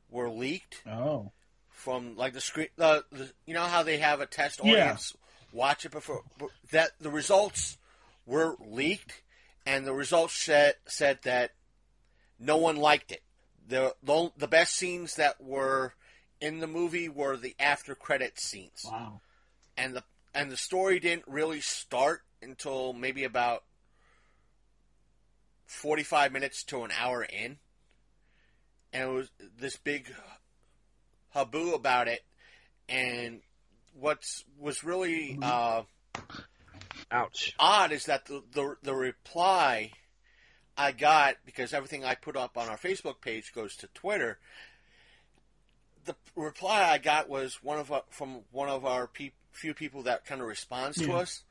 were 0.09 0.29
leaked 0.29 0.83
Oh. 0.87 1.31
from 1.71 2.15
like 2.15 2.33
the 2.33 2.41
screen. 2.41 2.67
Uh, 2.77 3.01
the, 3.11 3.31
you 3.45 3.53
know 3.53 3.63
how 3.63 3.83
they 3.83 3.97
have 3.97 4.19
a 4.21 4.25
test 4.25 4.59
Yeah. 4.63 4.71
audience 4.71 5.15
watch 5.51 5.85
it 5.85 5.91
before 5.91 6.23
that 6.71 6.91
the 6.99 7.09
results 7.11 7.77
were 8.25 8.55
leaked, 8.59 9.21
and 9.65 9.85
the 9.85 9.93
results 9.93 10.33
said 10.35 10.75
said 10.85 11.19
that 11.23 11.51
no 12.39 12.57
one 12.57 12.75
liked 12.77 13.11
it. 13.11 13.21
The 13.67 13.95
the, 14.03 14.31
the 14.37 14.47
best 14.47 14.75
scenes 14.75 15.15
that 15.15 15.41
were 15.41 15.93
in 16.41 16.59
the 16.59 16.67
movie 16.67 17.07
were 17.09 17.37
the 17.37 17.55
after 17.59 17.95
credit 17.95 18.39
scenes, 18.39 18.81
Wow. 18.85 19.21
and 19.77 19.95
the 19.95 20.03
and 20.35 20.51
the 20.51 20.57
story 20.57 20.99
didn't 20.99 21.27
really 21.27 21.61
start 21.61 22.21
until 22.43 22.93
maybe 22.93 23.23
about 23.23 23.63
forty 25.65 26.03
five 26.03 26.31
minutes 26.31 26.63
to 26.65 26.83
an 26.83 26.91
hour 26.97 27.23
in. 27.23 27.57
and 28.91 29.03
it 29.09 29.11
was 29.13 29.29
this 29.59 29.75
big 29.77 30.13
haboo 31.35 31.73
about 31.73 32.07
it. 32.07 32.21
And 32.87 33.41
what's 33.99 34.43
was 34.59 34.83
really 34.83 35.37
uh, 35.41 35.83
Ouch. 37.11 37.55
odd 37.59 37.91
is 37.91 38.05
that 38.05 38.25
the, 38.25 38.43
the 38.53 38.75
the 38.83 38.93
reply 38.93 39.91
I 40.77 40.91
got 40.91 41.35
because 41.45 41.73
everything 41.73 42.03
I 42.03 42.15
put 42.15 42.35
up 42.35 42.57
on 42.57 42.67
our 42.67 42.77
Facebook 42.77 43.21
page 43.21 43.53
goes 43.53 43.75
to 43.77 43.87
Twitter. 43.93 44.37
The 46.05 46.15
reply 46.35 46.83
I 46.91 46.97
got 46.97 47.29
was 47.29 47.63
one 47.63 47.79
of 47.79 47.91
our, 47.91 48.03
from 48.09 48.41
one 48.51 48.67
of 48.67 48.85
our 48.85 49.07
pe- 49.07 49.31
few 49.53 49.73
people 49.73 50.03
that 50.03 50.25
kind 50.25 50.41
of 50.41 50.47
responds 50.47 50.97
to 50.97 51.13
us. 51.13 51.43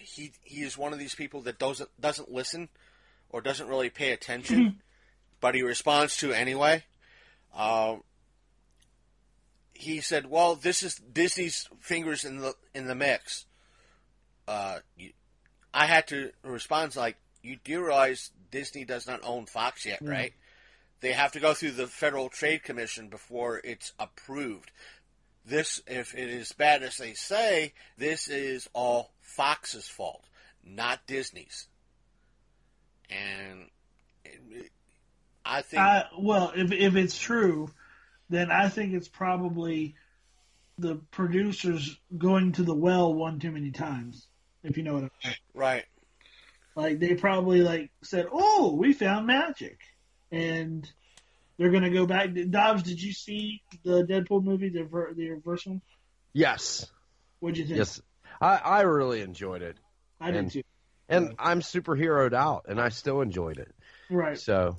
He 0.00 0.32
he 0.42 0.62
is 0.62 0.76
one 0.78 0.92
of 0.92 0.98
these 0.98 1.14
people 1.14 1.42
that 1.42 1.58
doesn't 1.58 1.88
doesn't 2.00 2.30
listen 2.30 2.68
or 3.28 3.40
doesn't 3.40 3.68
really 3.68 3.90
pay 3.90 4.12
attention, 4.12 4.80
but 5.40 5.54
he 5.54 5.62
responds 5.62 6.16
to 6.18 6.32
anyway. 6.32 6.84
Uh, 7.54 7.96
he 9.72 10.00
said, 10.00 10.28
"Well, 10.30 10.54
this 10.56 10.82
is 10.82 10.96
Disney's 10.96 11.68
fingers 11.80 12.24
in 12.24 12.38
the 12.38 12.54
in 12.74 12.86
the 12.86 12.94
mix." 12.94 13.46
Uh, 14.46 14.80
you, 14.96 15.12
I 15.72 15.86
had 15.86 16.06
to 16.08 16.30
respond 16.42 16.96
like, 16.96 17.16
"You 17.42 17.56
do 17.62 17.84
realize 17.84 18.30
Disney 18.50 18.84
does 18.84 19.06
not 19.06 19.20
own 19.22 19.46
Fox 19.46 19.86
yet, 19.86 20.00
right? 20.02 20.32
They 21.00 21.12
have 21.12 21.32
to 21.32 21.40
go 21.40 21.54
through 21.54 21.72
the 21.72 21.86
Federal 21.86 22.28
Trade 22.28 22.62
Commission 22.62 23.08
before 23.08 23.60
it's 23.64 23.92
approved. 23.98 24.70
This, 25.44 25.82
if 25.86 26.14
it 26.14 26.28
is 26.28 26.52
bad 26.52 26.82
as 26.82 26.96
they 26.96 27.14
say, 27.14 27.72
this 27.96 28.28
is 28.28 28.68
all 28.72 29.12
Fox's 29.20 29.88
fault, 29.88 30.24
not 30.64 31.06
Disney's." 31.06 31.68
And 33.08 33.68
it, 34.24 34.70
I 35.44 35.62
think 35.62 35.80
I, 35.80 36.04
well, 36.18 36.52
if 36.54 36.72
if 36.72 36.96
it's 36.96 37.18
true, 37.18 37.70
then 38.28 38.50
I 38.50 38.68
think 38.68 38.94
it's 38.94 39.08
probably 39.08 39.96
the 40.78 40.96
producers 41.10 41.98
going 42.16 42.52
to 42.52 42.62
the 42.62 42.74
well 42.74 43.12
one 43.12 43.38
too 43.38 43.50
many 43.50 43.70
times. 43.70 44.26
If 44.62 44.76
you 44.76 44.82
know 44.82 44.94
what 44.94 45.04
I 45.04 45.26
mean. 45.26 45.36
right. 45.54 45.84
Like 46.74 46.98
they 47.00 47.14
probably 47.14 47.62
like 47.62 47.90
said, 48.02 48.26
"Oh, 48.30 48.74
we 48.76 48.92
found 48.92 49.26
magic," 49.26 49.80
and 50.30 50.90
they're 51.60 51.70
gonna 51.70 51.90
go 51.90 52.06
back. 52.06 52.30
Dobbs, 52.48 52.82
did 52.82 53.02
you 53.02 53.12
see 53.12 53.60
the 53.84 54.02
Deadpool 54.02 54.42
movie, 54.42 54.70
the 54.70 54.84
ver- 54.84 55.12
the 55.12 55.38
first 55.44 55.66
one? 55.66 55.82
Yes. 56.32 56.90
What'd 57.40 57.58
you 57.58 57.66
think? 57.66 57.76
Yes. 57.76 58.00
I, 58.40 58.56
I 58.56 58.80
really 58.80 59.20
enjoyed 59.20 59.60
it. 59.60 59.76
I 60.18 60.30
did 60.30 60.36
and- 60.38 60.50
too. 60.50 60.62
And 61.10 61.34
I'm 61.40 61.60
superheroed 61.60 62.32
out, 62.34 62.66
and 62.68 62.80
I 62.80 62.90
still 62.90 63.20
enjoyed 63.20 63.58
it. 63.58 63.74
Right. 64.08 64.38
So, 64.38 64.78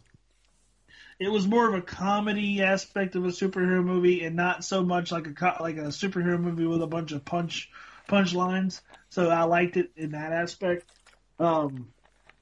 It 1.19 1.29
was 1.29 1.45
more 1.45 1.67
of 1.67 1.73
a 1.75 1.81
comedy 1.81 2.63
aspect 2.63 3.17
of 3.17 3.25
a 3.25 3.29
superhero 3.29 3.83
movie, 3.83 4.23
and 4.23 4.35
not 4.37 4.63
so 4.63 4.81
much 4.81 5.11
like 5.11 5.27
a 5.27 5.33
co- 5.33 5.57
like 5.59 5.75
a 5.77 5.89
superhero 5.91 6.39
movie 6.39 6.65
with 6.65 6.81
a 6.81 6.87
bunch 6.87 7.11
of 7.11 7.23
punch 7.25 7.69
punch 8.07 8.33
lines. 8.33 8.81
So 9.09 9.29
I 9.29 9.43
liked 9.43 9.75
it 9.77 9.91
in 9.97 10.11
that 10.11 10.31
aspect. 10.31 10.89
Um, 11.37 11.89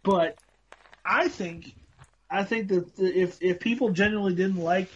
but 0.04 0.38
I 1.04 1.28
think 1.28 1.74
I 2.30 2.44
think 2.44 2.70
that 2.70 2.92
if 2.98 3.42
if 3.42 3.60
people 3.60 3.90
generally 3.90 4.36
didn't 4.36 4.62
like 4.62 4.90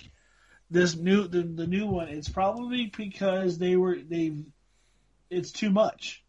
this 0.70 0.96
new 0.96 1.28
the, 1.28 1.42
the 1.42 1.68
new 1.68 1.88
one, 1.88 2.10
it's 2.10 2.30
probably 2.30 2.92
because 2.96 3.58
they 3.58 3.76
were 3.76 3.98
they 3.98 4.34
it's 5.30 5.52
too 5.52 5.72
much. 5.72 6.24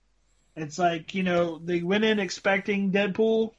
It's 0.57 0.79
like 0.79 1.15
you 1.15 1.23
know 1.23 1.59
they 1.59 1.83
went 1.83 2.05
in 2.05 2.19
expecting 2.19 2.93
Deadpool, 2.93 3.53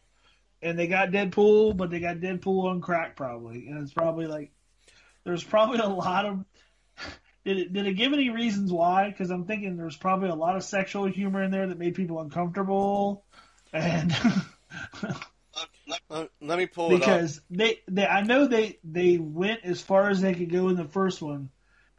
and 0.62 0.78
they 0.80 0.88
got 0.88 1.10
Deadpool, 1.10 1.78
but 1.78 1.92
they 1.92 2.00
got 2.00 2.18
Deadpool 2.18 2.66
on 2.66 2.82
crack 2.82 3.16
probably, 3.16 3.68
and 3.68 3.82
it's 3.82 3.94
probably 3.94 4.28
like 4.28 4.52
there's 5.24 5.44
probably 5.44 5.80
a 5.80 5.88
lot 5.88 6.26
of. 6.26 6.46
Did 7.44 7.60
it, 7.60 7.74
did 7.74 7.86
it 7.86 7.94
give 7.94 8.12
any 8.12 8.32
reasons 8.32 8.72
why? 8.72 9.08
Because 9.08 9.30
I'm 9.30 9.46
thinking 9.46 9.78
there's 9.78 9.98
probably 9.98 10.30
a 10.30 10.36
lot 10.36 10.56
of 10.56 10.64
sexual 10.64 11.06
humor 11.06 11.44
in 11.44 11.52
there 11.52 11.68
that 11.68 11.78
made 11.78 11.94
people 11.94 12.20
uncomfortable, 12.20 13.24
and 13.72 14.16
Let 16.10 16.58
me 16.58 16.66
pull 16.66 16.92
it 16.92 16.96
up. 16.96 17.00
because 17.00 17.42
they, 17.50 17.80
they 17.88 18.06
I 18.06 18.22
know 18.22 18.48
they 18.48 18.80
they 18.84 19.18
went 19.18 19.62
as 19.64 19.82
far 19.82 20.10
as 20.10 20.22
they 20.22 20.34
could 20.34 20.52
go 20.52 20.70
in 20.70 20.76
the 20.76 20.86
first 20.86 21.22
one, 21.22 21.50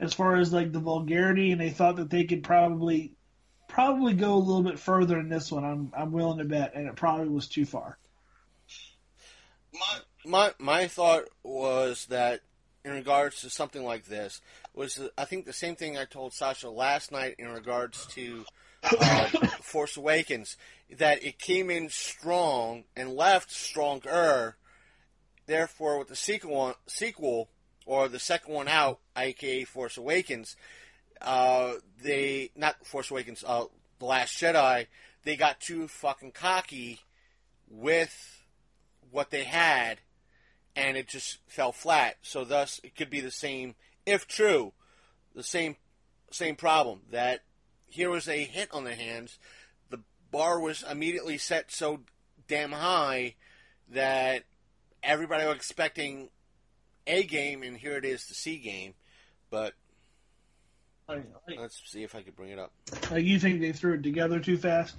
as 0.01 0.15
far 0.15 0.37
as 0.37 0.53
like 0.53 0.73
the 0.73 0.81
vulgarity, 0.81 1.53
and 1.53 1.61
they 1.61 1.71
thought 1.71 1.97
that 1.97 2.11
they 2.11 2.25
could 2.25 2.43
probably 2.43 3.13
probably 3.69 4.15
go 4.15 4.35
a 4.35 4.39
little 4.39 4.63
bit 4.63 4.79
further 4.79 5.19
in 5.19 5.29
this 5.29 5.51
one. 5.51 5.65
I'm 5.65 5.93
I'm 5.97 6.13
willing 6.13 6.39
to 6.39 6.45
bet, 6.45 6.75
and 6.75 6.87
it 6.89 6.97
probably 6.97 7.29
was 7.29 7.49
too 7.49 7.65
far. 7.67 7.99
my 9.73 9.99
my 10.25 10.53
my 10.59 10.87
thought 10.89 11.25
was 11.43 12.07
that 12.07 12.41
in 12.85 12.93
regards 12.93 13.41
to 13.41 13.51
something 13.51 13.85
like 13.85 14.05
this 14.05 14.41
was 14.75 15.01
I 15.19 15.25
think 15.25 15.45
the 15.45 15.53
same 15.53 15.75
thing 15.75 15.99
I 15.99 16.05
told 16.05 16.33
Sasha 16.33 16.71
last 16.71 17.11
night 17.11 17.35
in 17.39 17.49
regards 17.49 18.07
to 18.15 18.45
uh, 19.01 19.27
Force 19.63 19.97
Awakens 19.97 20.57
that 20.91 21.25
it 21.25 21.39
came 21.39 21.71
in 21.71 21.89
strong 21.89 22.85
and 22.97 23.15
left 23.15 23.51
stronger. 23.51 24.57
Therefore, 25.47 25.99
with 25.99 26.09
the 26.09 26.17
sequel 26.17 26.75
sequel 26.87 27.49
or 27.85 28.09
the 28.09 28.19
second 28.19 28.53
one 28.53 28.69
out, 28.69 29.01
aka 29.17 29.65
Force 29.65 29.97
Awakens, 29.97 30.57
uh, 31.23 31.75
they 32.03 32.51
not 32.57 32.85
Force 32.87 33.11
Awakens, 33.11 33.45
uh, 33.47 33.65
the 33.99 34.05
Last 34.05 34.41
Jedi, 34.41 34.87
they 35.25 35.37
got 35.37 35.61
too 35.61 35.89
fucking 35.89 36.33
cocky 36.33 37.01
with 37.69 38.45
what 39.11 39.31
they 39.31 39.45
had, 39.45 39.99
and 40.75 40.97
it 40.97 41.09
just 41.09 41.39
fell 41.47 41.73
flat. 41.73 42.17
So 42.23 42.45
thus, 42.45 42.81
it 42.85 42.97
could 42.97 43.11
be 43.11 43.21
the 43.21 43.31
same, 43.31 43.75
if 44.05 44.27
true, 44.27 44.73
the 45.35 45.43
same 45.43 45.77
same 46.33 46.57
problem 46.57 47.01
that 47.11 47.41
here 47.89 48.11
was 48.11 48.29
a 48.29 48.45
hit 48.45 48.69
on 48.73 48.85
their 48.85 48.95
hands. 48.95 49.39
The 49.91 50.01
bar 50.31 50.61
was 50.61 50.85
immediately 50.89 51.39
set 51.39 51.71
so 51.73 52.01
damn 52.49 52.73
high 52.73 53.35
that 53.91 54.45
everybody 55.03 55.47
was 55.47 55.57
expecting 55.57 56.29
a 57.07 57.23
game, 57.23 57.63
and 57.63 57.77
here 57.77 57.97
it 57.97 58.05
is, 58.05 58.27
the 58.27 58.35
C 58.35 58.59
game. 58.59 58.95
But 59.51 59.75
Like, 61.09 61.25
like, 61.49 61.61
let's 61.61 61.81
see 61.87 62.03
if 62.03 62.15
I 62.15 62.23
could 62.23 62.37
bring 62.37 62.51
it 62.51 62.59
up. 62.59 62.73
like 63.11 63.25
you 63.25 63.39
think 63.39 63.61
they 63.61 63.73
threw 63.73 63.95
it 63.95 64.03
together 64.03 64.41
too 64.41 64.59
fast? 64.59 64.97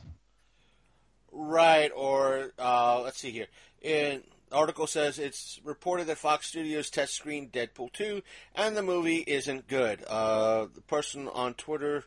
Right, 1.32 1.92
or 1.96 2.54
uh, 2.58 3.02
let's 3.02 3.20
see 3.20 3.32
here. 3.32 3.48
In 3.82 4.24
article 4.52 4.88
says 4.88 5.20
it's 5.20 5.60
reported 5.64 6.08
that 6.08 6.18
Fox 6.18 6.48
Studios 6.48 6.90
test 6.90 7.14
screened 7.14 7.52
Deadpool 7.52 7.92
2 7.92 8.22
and 8.56 8.78
the 8.78 8.82
movie 8.82 9.24
isn't 9.28 9.68
good. 9.68 10.04
Uh, 10.08 10.68
the 10.74 10.82
person 10.82 11.28
on 11.28 11.54
Twitter, 11.54 12.06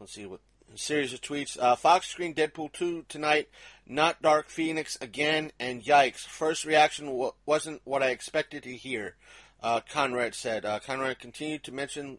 let's 0.00 0.12
see 0.12 0.26
what 0.26 0.40
a 0.72 0.78
series 0.78 1.12
of 1.12 1.20
tweets. 1.20 1.58
Uh, 1.58 1.74
Fox 1.74 2.08
screened 2.08 2.36
Deadpool 2.36 2.72
2 2.72 3.06
tonight, 3.08 3.48
not 3.86 4.22
Dark 4.22 4.48
Phoenix 4.48 4.98
again, 5.00 5.50
and 5.58 5.82
yikes! 5.82 6.20
First 6.20 6.64
reaction 6.64 7.06
w- 7.06 7.32
wasn't 7.46 7.80
what 7.84 8.02
I 8.02 8.08
expected 8.08 8.62
to 8.64 8.76
hear. 8.76 9.16
Uh, 9.62 9.80
Conrad 9.80 10.34
said. 10.34 10.64
Uh, 10.64 10.78
Conrad 10.78 11.18
continued 11.18 11.64
to 11.64 11.72
mention, 11.72 12.18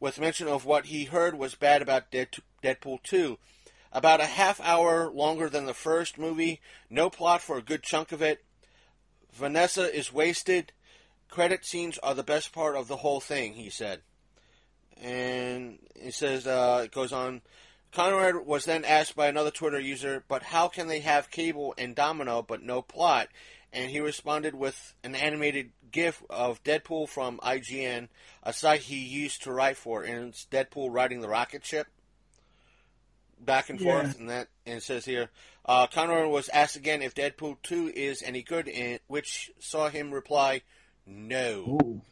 with 0.00 0.20
mention 0.20 0.48
of 0.48 0.64
what 0.64 0.86
he 0.86 1.04
heard 1.04 1.36
was 1.36 1.54
bad 1.54 1.82
about 1.82 2.10
Dead- 2.10 2.36
Deadpool 2.62 3.02
2 3.02 3.38
about 3.94 4.20
a 4.20 4.26
half 4.26 4.60
hour 4.60 5.08
longer 5.08 5.48
than 5.48 5.66
the 5.66 5.72
first 5.72 6.18
movie, 6.18 6.60
no 6.90 7.08
plot 7.08 7.40
for 7.40 7.56
a 7.56 7.62
good 7.62 7.84
chunk 7.84 8.10
of 8.10 8.20
it. 8.20 8.44
Vanessa 9.32 9.92
is 9.94 10.12
wasted. 10.12 10.72
Credit 11.28 11.64
scenes 11.64 11.96
are 11.98 12.14
the 12.14 12.24
best 12.24 12.52
part 12.52 12.74
of 12.74 12.88
the 12.88 12.96
whole 12.96 13.20
thing, 13.20 13.54
he 13.54 13.70
said. 13.70 14.02
And 15.02 15.78
he 16.00 16.10
says, 16.10 16.46
uh, 16.46 16.82
it 16.84 16.92
goes 16.92 17.12
on. 17.12 17.42
Conrad 17.92 18.46
was 18.46 18.64
then 18.64 18.84
asked 18.84 19.14
by 19.14 19.28
another 19.28 19.50
Twitter 19.50 19.78
user, 19.78 20.24
but 20.28 20.42
how 20.42 20.68
can 20.68 20.88
they 20.88 21.00
have 21.00 21.30
cable 21.30 21.74
and 21.78 21.94
domino 21.94 22.42
but 22.42 22.62
no 22.62 22.82
plot? 22.82 23.28
And 23.72 23.90
he 23.90 24.00
responded 24.00 24.54
with 24.54 24.94
an 25.02 25.14
animated 25.14 25.70
GIF 25.90 26.22
of 26.30 26.62
Deadpool 26.64 27.08
from 27.08 27.38
IGN, 27.38 28.08
a 28.42 28.52
site 28.52 28.82
he 28.82 28.96
used 28.96 29.42
to 29.44 29.52
write 29.52 29.76
for, 29.76 30.02
and 30.02 30.28
it's 30.28 30.46
Deadpool 30.46 30.92
riding 30.92 31.20
the 31.20 31.28
rocket 31.28 31.64
ship 31.64 31.86
back 33.38 33.70
and 33.70 33.80
Yeah. 33.80 33.92
forth, 33.92 34.18
and 34.18 34.30
that 34.30 34.48
and 34.66 34.78
it 34.78 34.82
says 34.82 35.04
here, 35.04 35.30
uh, 35.64 35.86
Conrad 35.86 36.28
was 36.28 36.48
asked 36.48 36.76
again 36.76 37.02
if 37.02 37.14
Deadpool 37.14 37.58
two 37.62 37.92
is 37.94 38.22
any 38.22 38.42
good, 38.42 38.68
in 38.68 38.98
which 39.06 39.50
saw 39.58 39.88
him 39.88 40.12
reply, 40.12 40.62
"No." 41.06 41.78
Ooh. 41.82 42.02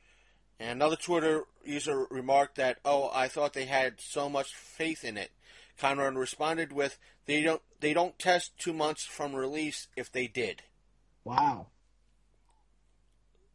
And 0.63 0.71
another 0.71 0.95
Twitter 0.95 1.43
user 1.65 2.07
remarked 2.09 2.55
that, 2.55 2.79
"Oh, 2.85 3.11
I 3.13 3.27
thought 3.27 3.53
they 3.53 3.65
had 3.65 4.01
so 4.01 4.29
much 4.29 4.55
faith 4.55 5.03
in 5.03 5.17
it." 5.17 5.33
Conrad 5.77 6.15
responded 6.15 6.73
with, 6.73 6.99
"They 7.27 7.43
don't 7.43 7.63
they 7.81 7.93
don't 7.93 8.17
test 8.17 8.57
two 8.59 8.73
months 8.73 9.05
from 9.05 9.35
release 9.35 9.89
if 9.97 10.13
they 10.13 10.29
did." 10.29 10.63
Wow. 11.25 11.67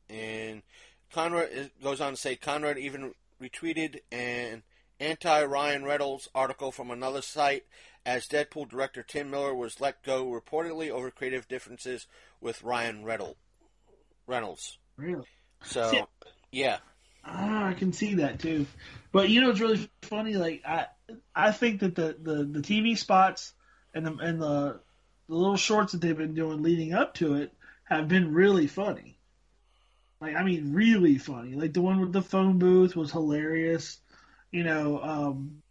And 0.10 0.64
Conrad 1.10 1.72
goes 1.82 2.02
on 2.02 2.12
to 2.12 2.18
say 2.18 2.36
Conrad 2.36 2.78
even 2.78 3.16
retweeted 3.42 4.02
an 4.12 4.64
anti 5.00 5.44
Ryan 5.46 5.86
Reynolds 5.86 6.28
article 6.36 6.74
from 6.74 6.92
another 6.92 7.22
site 7.22 7.66
as 8.06 8.28
Deadpool 8.28 8.68
director 8.68 9.02
Tim 9.02 9.32
Miller 9.32 9.56
was 9.56 9.80
let 9.80 10.04
go 10.04 10.26
reportedly 10.26 10.90
over 10.90 11.10
creative 11.10 11.48
differences 11.48 12.06
with 12.42 12.64
Ryan 12.64 13.06
Reynolds. 13.06 13.40
Reynolds. 14.26 14.78
Really? 14.98 15.28
So 15.64 16.10
yeah, 16.52 16.80
Ah, 17.28 17.68
I 17.68 17.74
can 17.74 17.94
see 17.94 18.16
that 18.16 18.40
too. 18.40 18.66
But 19.12 19.30
you 19.30 19.42
know 19.42 19.50
it's 19.50 19.60
really 19.60 19.90
funny? 20.04 20.34
Like 20.36 20.64
I, 20.66 20.88
I 21.36 21.52
think 21.52 21.82
that 21.82 21.96
the, 21.96 22.16
the, 22.22 22.44
the 22.46 22.60
TV 22.62 22.98
spots 22.98 23.54
and 23.94 24.06
the 24.06 24.14
and 24.16 24.42
the 24.42 24.80
the 25.28 25.36
little 25.36 25.58
shorts 25.58 25.92
that 25.92 26.02
they've 26.02 26.18
been 26.18 26.34
doing 26.36 26.64
leading 26.64 26.94
up 26.94 27.16
to 27.16 27.36
it 27.36 27.54
have 27.84 28.08
been 28.08 28.34
really 28.34 28.68
funny. 28.68 29.20
Like 30.22 30.36
I 30.36 30.44
mean, 30.44 30.74
really 30.74 31.18
funny. 31.18 31.56
Like 31.56 31.74
the 31.74 31.82
one 31.82 32.00
with 32.00 32.14
the 32.14 32.22
phone 32.22 32.60
booth 32.60 32.96
was 32.96 33.12
hilarious. 33.12 34.00
You 34.52 34.64
know, 34.64 35.02
um, 35.02 35.62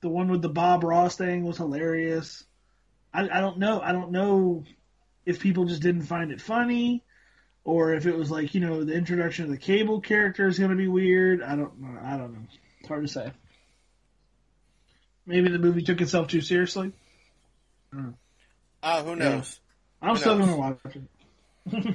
the 0.00 0.08
one 0.08 0.28
with 0.28 0.42
the 0.42 0.48
Bob 0.48 0.82
Ross 0.82 1.16
thing 1.16 1.44
was 1.44 1.56
hilarious. 1.56 2.44
I, 3.14 3.28
I 3.28 3.40
don't 3.40 3.58
know. 3.58 3.80
I 3.80 3.92
don't 3.92 4.10
know 4.10 4.64
if 5.24 5.40
people 5.40 5.66
just 5.66 5.82
didn't 5.82 6.02
find 6.02 6.32
it 6.32 6.40
funny 6.40 7.04
or 7.68 7.92
if 7.92 8.06
it 8.06 8.16
was 8.16 8.30
like 8.30 8.54
you 8.54 8.60
know 8.60 8.82
the 8.82 8.94
introduction 8.94 9.44
of 9.44 9.50
the 9.50 9.58
cable 9.58 10.00
character 10.00 10.48
is 10.48 10.58
going 10.58 10.70
to 10.70 10.76
be 10.76 10.88
weird. 10.88 11.42
I 11.42 11.54
don't 11.54 11.78
know. 11.78 12.00
I 12.02 12.16
don't 12.16 12.32
know. 12.32 12.40
It's 12.80 12.88
hard 12.88 13.02
to 13.02 13.08
say. 13.08 13.30
Maybe 15.26 15.50
the 15.50 15.58
movie 15.58 15.82
took 15.82 16.00
itself 16.00 16.28
too 16.28 16.40
seriously. 16.40 16.92
uh, 18.82 19.04
who 19.04 19.16
knows? 19.16 19.60
I'm 20.00 20.14
Who 20.14 20.16
still 20.16 20.38
knows? 20.38 20.48
to 20.48 20.56
watch 20.56 20.78
it. 21.74 21.94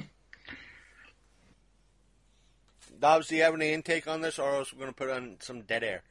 Dobbs, 3.00 3.26
do 3.26 3.34
you 3.34 3.42
have 3.42 3.54
any 3.54 3.72
intake 3.72 4.06
on 4.06 4.20
this, 4.20 4.38
or 4.38 4.54
else 4.54 4.72
we're 4.72 4.78
going 4.78 4.92
to 4.92 4.96
put 4.96 5.10
on 5.10 5.38
some 5.40 5.62
dead 5.62 5.82
air? 5.82 6.04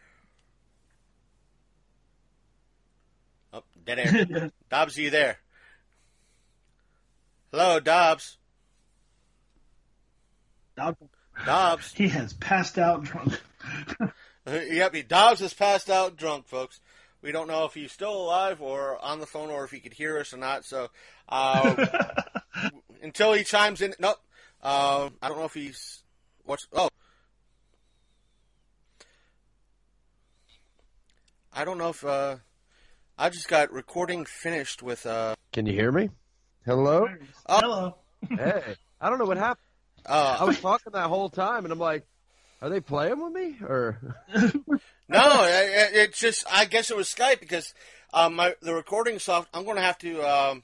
Oh, 3.54 3.64
dead 3.86 4.00
air. 4.00 4.52
Dobbs, 4.70 4.98
are 4.98 5.02
you 5.02 5.10
there? 5.10 5.38
Hello, 7.54 7.80
Dobbs. 7.80 8.38
Dobbs. 10.76 11.94
he 11.94 12.08
has 12.10 12.34
passed 12.34 12.78
out 12.78 13.04
drunk. 13.04 13.40
yep, 14.48 14.94
he- 14.96 15.02
Dobbs 15.04 15.40
has 15.40 15.54
passed 15.54 15.90
out 15.90 16.18
drunk, 16.18 16.48
folks. 16.48 16.80
We 17.22 17.32
don't 17.32 17.48
know 17.48 17.64
if 17.66 17.74
he's 17.74 17.92
still 17.92 18.14
alive 18.16 18.62
or 18.62 18.98
on 19.04 19.20
the 19.20 19.26
phone 19.26 19.50
or 19.50 19.64
if 19.64 19.72
he 19.72 19.80
could 19.80 19.94
hear 19.94 20.20
us 20.20 20.34
or 20.34 20.38
not. 20.38 20.66
So 20.66 20.90
uh, 21.30 21.86
until 23.02 23.34
he 23.34 23.44
chimes 23.46 23.82
in, 23.82 23.94
nope. 24.00 24.18
Uh, 24.62 25.10
I 25.22 25.30
don't 25.30 25.38
know 25.38 25.46
if 25.46 25.54
he's 25.54 26.04
what's. 26.44 26.68
Oh, 26.74 26.90
I 31.54 31.64
don't 31.66 31.78
know 31.78 31.90
if 31.90 32.04
uh, 32.04 32.38
I 33.18 33.30
just 33.30 33.48
got 33.48 33.72
recording 33.72 34.26
finished 34.26 34.84
with. 34.84 35.06
Uh, 35.06 35.36
Can 35.54 35.66
you 35.66 35.74
hear 35.74 35.92
me? 35.92 36.10
Hello? 36.66 37.08
Hello. 37.48 37.98
Hey, 38.30 38.76
I 39.00 39.10
don't 39.10 39.20
know 39.20 39.26
what 39.26 39.38
happened. 39.38 39.60
Uh, 40.06 40.38
I 40.40 40.44
was 40.44 40.60
talking 40.60 40.94
that 40.94 41.08
whole 41.10 41.30
time, 41.30 41.66
and 41.66 41.72
I'm 41.72 41.80
like, 41.80 42.06
are 42.62 42.70
they 42.70 42.80
playing 42.82 43.22
with 43.24 43.34
me? 43.34 43.58
Or 43.62 44.00
No, 45.10 45.44
it, 45.44 45.70
it- 45.70 45.96
it's 45.96 46.20
just 46.20 46.46
I 46.52 46.66
guess 46.66 46.90
it 46.92 46.98
was 46.98 47.08
Skype 47.14 47.40
because 47.40 47.74
um, 48.14 48.36
my 48.36 48.56
the 48.62 48.74
recording 48.74 49.20
soft. 49.20 49.50
I'm 49.54 49.64
going 49.66 49.76
to 49.78 49.82
have 49.82 49.98
to 50.00 50.22
um, 50.22 50.64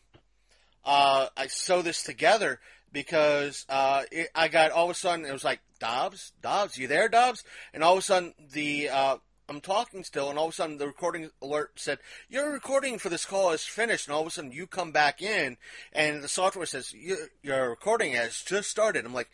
uh, 0.86 1.28
I 1.36 1.48
sew 1.48 1.82
this 1.82 2.04
together 2.04 2.60
because 2.92 3.66
uh, 3.70 4.04
it, 4.12 4.30
I 4.34 4.48
got 4.48 4.72
all 4.72 4.86
of 4.86 4.92
a 4.92 4.94
sudden 4.96 5.26
it 5.26 5.34
was 5.34 5.44
like 5.44 5.60
Dobbs, 5.80 6.32
Dobbs, 6.42 6.78
you 6.78 6.88
there, 6.88 7.10
Dobbs? 7.10 7.44
And 7.74 7.84
all 7.84 7.94
of 7.94 8.00
a 8.00 8.02
sudden 8.02 8.34
the 8.54 8.90
uh, 8.90 9.18
I'm 9.50 9.62
talking 9.62 10.04
still, 10.04 10.30
and 10.30 10.38
all 10.38 10.46
of 10.48 10.52
a 10.52 10.56
sudden 10.56 10.78
the 10.78 10.88
recording 10.88 11.32
alert 11.42 11.72
said 11.76 11.98
your 12.30 12.52
recording 12.52 13.00
for 13.00 13.10
this 13.10 13.26
call 13.26 13.52
is 13.52 13.64
finished, 13.64 14.08
and 14.08 14.14
all 14.16 14.22
of 14.22 14.28
a 14.28 14.32
sudden 14.32 14.52
you 14.52 14.68
come 14.68 14.92
back 14.92 15.22
in, 15.22 15.58
and 15.92 16.22
the 16.22 16.28
software 16.28 16.66
says 16.68 16.94
your, 16.94 17.18
your 17.42 17.70
recording 17.70 18.14
has 18.14 18.42
just 18.42 18.70
started. 18.70 19.06
I'm 19.06 19.14
like. 19.14 19.30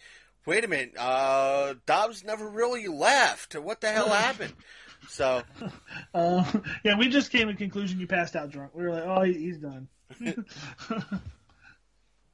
Wait 0.48 0.64
a 0.64 0.68
minute, 0.68 0.94
uh, 0.96 1.74
Dobbs 1.88 2.24
never 2.24 2.48
really 2.48 2.88
left. 2.88 3.56
What 3.56 3.82
the 3.82 3.88
hell 3.90 4.10
happened? 4.10 4.54
So, 5.10 5.42
Uh, 6.14 6.44
yeah, 6.84 6.96
we 7.00 7.10
just 7.10 7.32
came 7.32 7.48
to 7.48 7.54
the 7.54 7.58
conclusion 7.58 8.00
you 8.00 8.06
passed 8.06 8.36
out 8.36 8.52
drunk. 8.52 8.76
We 8.76 8.84
were 8.84 8.92
like, 8.92 9.04
oh, 9.08 9.24
he, 9.24 9.34
he's 9.34 9.58
done. 9.58 9.88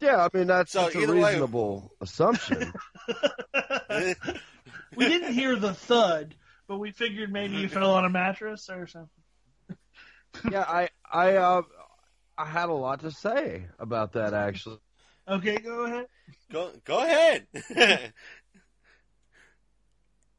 yeah, 0.01 0.27
I 0.27 0.37
mean 0.37 0.47
that's, 0.47 0.73
So 0.73 0.81
that's 0.81 0.95
a 0.95 0.99
either 1.03 1.15
way- 1.15 1.29
reasonable 1.31 1.93
assumption. 2.01 2.73
We 4.97 5.07
didn't 5.07 5.33
hear 5.33 5.55
the 5.55 5.73
thud, 5.73 6.35
but 6.71 6.79
we 6.79 6.91
figured 6.91 7.33
maybe 7.33 7.57
you 7.57 7.67
fell 7.67 7.91
on 7.95 8.05
a 8.05 8.09
mattress 8.09 8.69
or 8.69 8.87
something. 8.87 9.09
yeah, 10.49 10.63
I 10.65 10.87
I 11.11 11.35
uh, 11.35 11.63
I 12.37 12.45
had 12.45 12.69
a 12.69 12.73
lot 12.73 13.01
to 13.01 13.11
say 13.11 13.65
about 13.77 14.13
that 14.13 14.33
actually. 14.33 14.79
Okay, 15.27 15.57
go 15.57 15.83
ahead. 15.83 16.05
Go 16.49 16.71
go 16.85 16.99
ahead. 16.99 17.45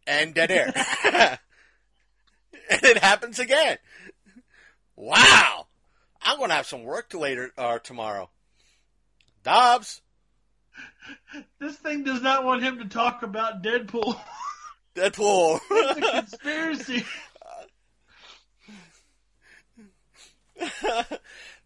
and 0.06 0.32
dead 0.32 0.50
air. 0.50 0.72
and 1.04 1.38
it 2.82 2.96
happens 2.96 3.38
again. 3.38 3.76
Wow. 4.96 5.66
I'm 6.22 6.38
gonna 6.38 6.54
have 6.54 6.66
some 6.66 6.84
work 6.84 7.10
to 7.10 7.18
later 7.18 7.52
or 7.58 7.78
tomorrow. 7.78 8.30
Dobbs, 9.44 10.00
This 11.58 11.76
thing 11.76 12.04
does 12.04 12.22
not 12.22 12.46
want 12.46 12.62
him 12.62 12.78
to 12.78 12.86
talk 12.86 13.22
about 13.22 13.62
Deadpool. 13.62 14.18
Deadpool. 14.94 15.60
it's 15.70 15.98
a 15.98 16.10
conspiracy. 16.36 17.04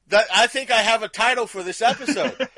that, 0.08 0.26
I 0.34 0.46
think 0.46 0.70
I 0.70 0.76
have 0.82 1.02
a 1.02 1.08
title 1.08 1.46
for 1.46 1.62
this 1.62 1.82
episode. 1.82 2.48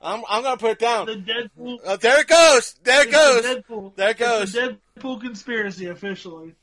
I'm 0.00 0.22
I'm 0.28 0.42
gonna 0.42 0.56
put 0.56 0.72
it 0.72 0.78
down. 0.78 1.06
The 1.06 1.16
Deadpool. 1.16 1.78
Uh, 1.84 1.96
there 1.96 2.20
it 2.20 2.28
goes. 2.28 2.74
There 2.84 3.02
it 3.02 3.10
goes. 3.10 3.42
the 3.42 3.62
Deadpool. 3.68 3.96
There 3.96 4.10
it 4.10 4.18
goes. 4.18 4.52
the 4.52 4.78
Deadpool 5.00 5.20
conspiracy 5.20 5.86
officially. 5.86 6.54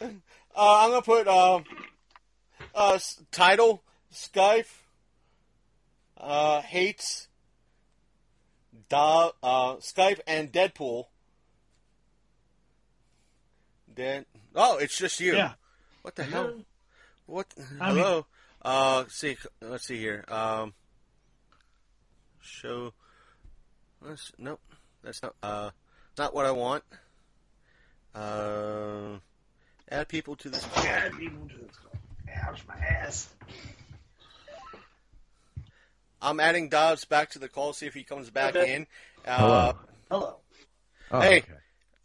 Uh, 0.00 0.06
I'm 0.56 0.90
gonna 0.90 1.02
put 1.02 1.28
um, 1.28 1.64
uh, 2.74 2.92
s- 2.94 3.22
title 3.30 3.82
Skype 4.12 4.68
uh, 6.18 6.62
hates 6.62 7.28
Do- 8.88 8.96
uh, 8.96 9.76
Skype 9.76 10.20
and 10.26 10.50
Deadpool. 10.50 11.04
Then 13.96 14.24
oh, 14.54 14.78
it's 14.78 14.96
just 14.96 15.18
you. 15.20 15.34
Yeah. 15.34 15.52
What 16.02 16.14
the 16.14 16.22
hell? 16.24 16.54
What? 17.26 17.46
I 17.80 17.88
mean- 17.92 17.98
Hello. 18.04 18.26
uh, 18.62 19.04
see. 19.08 19.36
Let's 19.60 19.84
see 19.86 19.98
here. 19.98 20.24
Um, 20.28 20.74
show. 22.40 22.92
Let's, 24.00 24.30
nope. 24.38 24.60
That's 25.02 25.22
not. 25.22 25.34
Uh, 25.42 25.70
not 26.16 26.34
what 26.34 26.46
I 26.46 26.52
want. 26.52 26.84
Uh, 28.14 29.18
add 29.90 30.08
people 30.08 30.36
to 30.36 30.48
this 30.50 30.64
call. 30.66 30.84
Add 30.84 31.12
people 31.18 31.48
to 31.48 31.56
this 31.56 31.76
call. 31.76 31.92
Ouch, 32.48 32.60
my 32.68 32.76
ass. 32.76 33.28
I'm 36.22 36.40
adding 36.40 36.68
Dobbs 36.68 37.04
back 37.04 37.30
to 37.30 37.38
the 37.38 37.48
call. 37.48 37.72
See 37.72 37.86
if 37.86 37.94
he 37.94 38.02
comes 38.04 38.30
back 38.30 38.56
Okay. 38.56 38.74
in. 38.74 38.86
Uh, 39.26 39.72
Hello. 40.10 40.36
Oh, 41.10 41.20
Hey. 41.20 41.38
okay. 41.38 41.52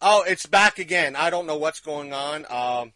Oh, 0.02 0.24
it's 0.28 0.46
back 0.46 0.80
again. 0.80 1.16
I 1.16 1.30
don't 1.30 1.46
know 1.46 1.58
what's 1.58 1.80
going 1.80 2.12
on. 2.12 2.46
Um, 2.46 2.94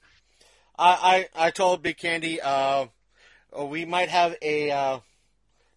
I, 0.77 1.27
I 1.35 1.47
I 1.47 1.51
told 1.51 1.83
Big 1.83 1.97
Candy 1.97 2.41
uh, 2.41 2.87
we 3.57 3.85
might 3.85 4.09
have 4.09 4.35
a 4.41 4.71
uh, 4.71 4.99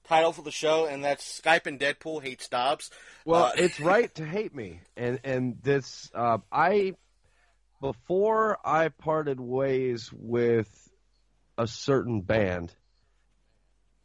title 0.06 0.32
for 0.32 0.42
the 0.42 0.50
show, 0.50 0.86
and 0.86 1.04
that's 1.04 1.40
Skype 1.40 1.66
and 1.66 1.78
Deadpool 1.78 2.22
hate 2.22 2.48
Dobbs. 2.50 2.90
Well, 3.24 3.44
Uh, 3.44 3.52
it's 3.56 3.78
right 3.78 4.12
to 4.14 4.24
hate 4.24 4.54
me, 4.54 4.80
and 4.96 5.20
and 5.22 5.58
this 5.62 6.10
uh, 6.14 6.38
I 6.50 6.94
before 7.80 8.58
I 8.64 8.88
parted 8.88 9.38
ways 9.38 10.10
with 10.12 10.68
a 11.58 11.66
certain 11.66 12.22
band, 12.22 12.74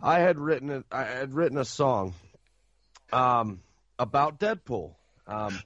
I 0.02 0.19
had 0.19 0.38
written 0.38 0.69
a, 0.69 0.84
I 0.92 1.03
had 1.06 1.34
written 1.34 1.58
a 1.58 1.66
song 1.66 2.14
um, 3.14 3.61
about 3.98 4.40
Deadpool 4.40 4.95
um, 5.26 5.60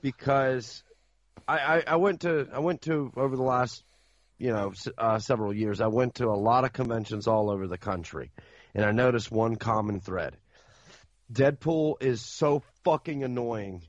because 0.00 0.82
I, 1.46 1.58
I, 1.58 1.84
I 1.86 1.96
went 1.96 2.20
to 2.22 2.48
I 2.52 2.58
went 2.60 2.82
to 2.82 3.12
over 3.16 3.36
the 3.36 3.42
last 3.42 3.82
you 4.38 4.52
know 4.52 4.72
uh, 4.98 5.18
several 5.18 5.54
years 5.54 5.80
I 5.80 5.88
went 5.88 6.16
to 6.16 6.26
a 6.26 6.36
lot 6.36 6.64
of 6.64 6.72
conventions 6.72 7.26
all 7.26 7.50
over 7.50 7.66
the 7.66 7.78
country, 7.78 8.32
and 8.74 8.84
I 8.84 8.92
noticed 8.92 9.30
one 9.30 9.56
common 9.56 10.00
thread. 10.00 10.36
Deadpool 11.32 12.02
is 12.02 12.20
so 12.20 12.62
fucking 12.84 13.24
annoying 13.24 13.82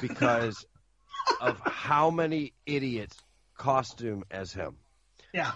because 0.00 0.64
of 1.40 1.60
how 1.64 2.10
many 2.10 2.52
idiots 2.66 3.16
costume 3.56 4.24
as 4.30 4.52
him. 4.52 4.76
Yeah. 5.32 5.52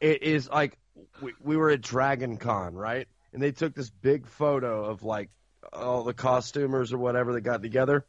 It 0.00 0.22
is 0.22 0.48
like 0.48 0.76
we, 1.20 1.32
we 1.42 1.56
were 1.56 1.70
at 1.70 1.80
Dragon 1.80 2.36
Con, 2.36 2.74
right? 2.74 3.06
And 3.32 3.42
they 3.42 3.52
took 3.52 3.74
this 3.74 3.90
big 3.90 4.26
photo 4.26 4.84
of 4.84 5.02
like 5.02 5.30
all 5.72 6.04
the 6.04 6.14
costumers 6.14 6.92
or 6.92 6.98
whatever 6.98 7.32
that 7.34 7.42
got 7.42 7.62
together. 7.62 8.04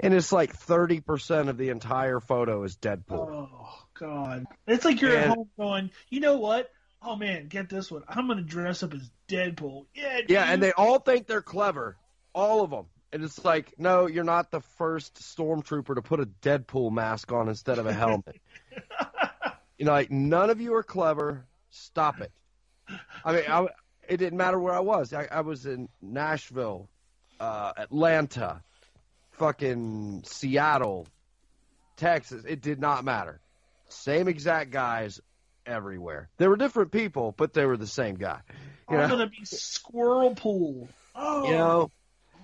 And 0.00 0.12
it's 0.12 0.32
like 0.32 0.56
30% 0.56 1.48
of 1.48 1.56
the 1.56 1.68
entire 1.68 2.20
photo 2.20 2.62
is 2.64 2.76
Deadpool. 2.76 3.02
Oh 3.10 3.84
God. 3.94 4.46
It's 4.66 4.84
like 4.84 5.00
you're 5.00 5.16
at 5.16 5.28
home 5.28 5.48
going, 5.58 5.90
you 6.10 6.20
know 6.20 6.38
what? 6.38 6.70
Oh 7.00 7.16
man, 7.16 7.48
get 7.48 7.68
this 7.68 7.90
one. 7.90 8.02
I'm 8.08 8.26
gonna 8.26 8.42
dress 8.42 8.82
up 8.82 8.94
as 8.94 9.08
Deadpool. 9.28 9.86
Yeah. 9.94 10.20
Yeah, 10.28 10.44
and 10.44 10.62
they 10.62 10.72
all 10.72 10.98
think 10.98 11.26
they're 11.26 11.42
clever. 11.42 11.96
All 12.34 12.62
of 12.62 12.70
them. 12.70 12.86
And 13.12 13.22
it's 13.22 13.44
like, 13.44 13.74
no, 13.78 14.08
you're 14.08 14.24
not 14.24 14.50
the 14.50 14.60
first 14.60 15.14
stormtrooper 15.20 15.94
to 15.94 16.02
put 16.02 16.18
a 16.18 16.26
Deadpool 16.26 16.90
mask 16.90 17.30
on 17.30 17.48
instead 17.48 17.78
of 17.78 17.86
a 17.86 17.92
helmet. 17.92 18.40
you 19.78 19.84
know, 19.84 19.92
like 19.92 20.10
none 20.10 20.50
of 20.50 20.60
you 20.60 20.74
are 20.74 20.82
clever. 20.82 21.46
Stop 21.70 22.20
it. 22.20 22.32
I 23.24 23.32
mean, 23.32 23.44
I, 23.48 23.68
it 24.08 24.16
didn't 24.16 24.36
matter 24.36 24.58
where 24.58 24.74
I 24.74 24.80
was. 24.80 25.12
I, 25.12 25.28
I 25.30 25.42
was 25.42 25.66
in 25.66 25.88
Nashville, 26.02 26.88
uh, 27.38 27.72
Atlanta, 27.76 28.62
fucking 29.34 30.22
Seattle, 30.26 31.06
Texas. 31.96 32.44
It 32.46 32.60
did 32.60 32.80
not 32.80 33.04
matter. 33.04 33.40
Same 33.88 34.28
exact 34.28 34.70
guys 34.70 35.20
everywhere. 35.66 36.28
There 36.38 36.50
were 36.50 36.56
different 36.56 36.92
people, 36.92 37.34
but 37.36 37.52
they 37.52 37.64
were 37.66 37.76
the 37.76 37.86
same 37.86 38.16
guy. 38.16 38.40
You 38.90 38.96
I'm 38.96 39.02
know? 39.02 39.16
gonna 39.16 39.30
be 39.30 39.44
Squirrel 39.44 40.34
Pool. 40.34 40.88
Oh, 41.14 41.46
you 41.46 41.52
know 41.52 41.90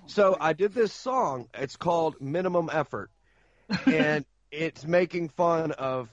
so 0.07 0.35
i 0.39 0.53
did 0.53 0.73
this 0.73 0.93
song 0.93 1.47
it's 1.53 1.75
called 1.75 2.19
minimum 2.19 2.69
effort 2.71 3.09
and 3.85 4.25
it's 4.51 4.85
making 4.85 5.29
fun 5.29 5.71
of 5.71 6.09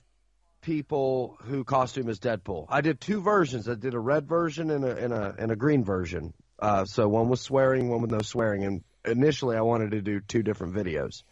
people 0.60 1.36
who 1.42 1.64
costume 1.64 2.08
as 2.08 2.18
deadpool 2.18 2.66
i 2.68 2.80
did 2.80 3.00
two 3.00 3.20
versions 3.20 3.68
i 3.68 3.74
did 3.74 3.94
a 3.94 3.98
red 3.98 4.28
version 4.28 4.70
and 4.70 4.84
a 4.84 4.96
and 4.96 5.12
a, 5.12 5.34
and 5.38 5.52
a 5.52 5.56
green 5.56 5.84
version 5.84 6.32
uh, 6.60 6.84
so 6.84 7.08
one 7.08 7.28
was 7.28 7.40
swearing 7.40 7.88
one 7.88 8.02
with 8.02 8.10
no 8.10 8.20
swearing 8.20 8.64
and 8.64 8.82
initially 9.04 9.56
i 9.56 9.60
wanted 9.60 9.92
to 9.92 10.00
do 10.00 10.20
two 10.20 10.42
different 10.42 10.74
videos 10.74 11.22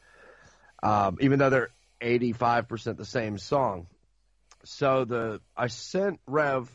um, 0.83 1.19
even 1.20 1.39
though 1.39 1.51
they're 1.51 1.70
85% 2.01 2.97
the 2.97 3.05
same 3.05 3.39
song 3.39 3.86
so 4.65 5.05
the 5.05 5.41
i 5.57 5.69
sent 5.69 6.20
rev 6.27 6.70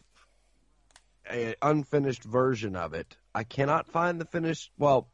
a 1.30 1.56
unfinished 1.62 2.24
version 2.24 2.76
of 2.76 2.94
it 2.94 3.16
i 3.36 3.44
cannot 3.44 3.88
find 3.88 4.20
the 4.20 4.26
finished 4.26 4.72
well 4.78 5.08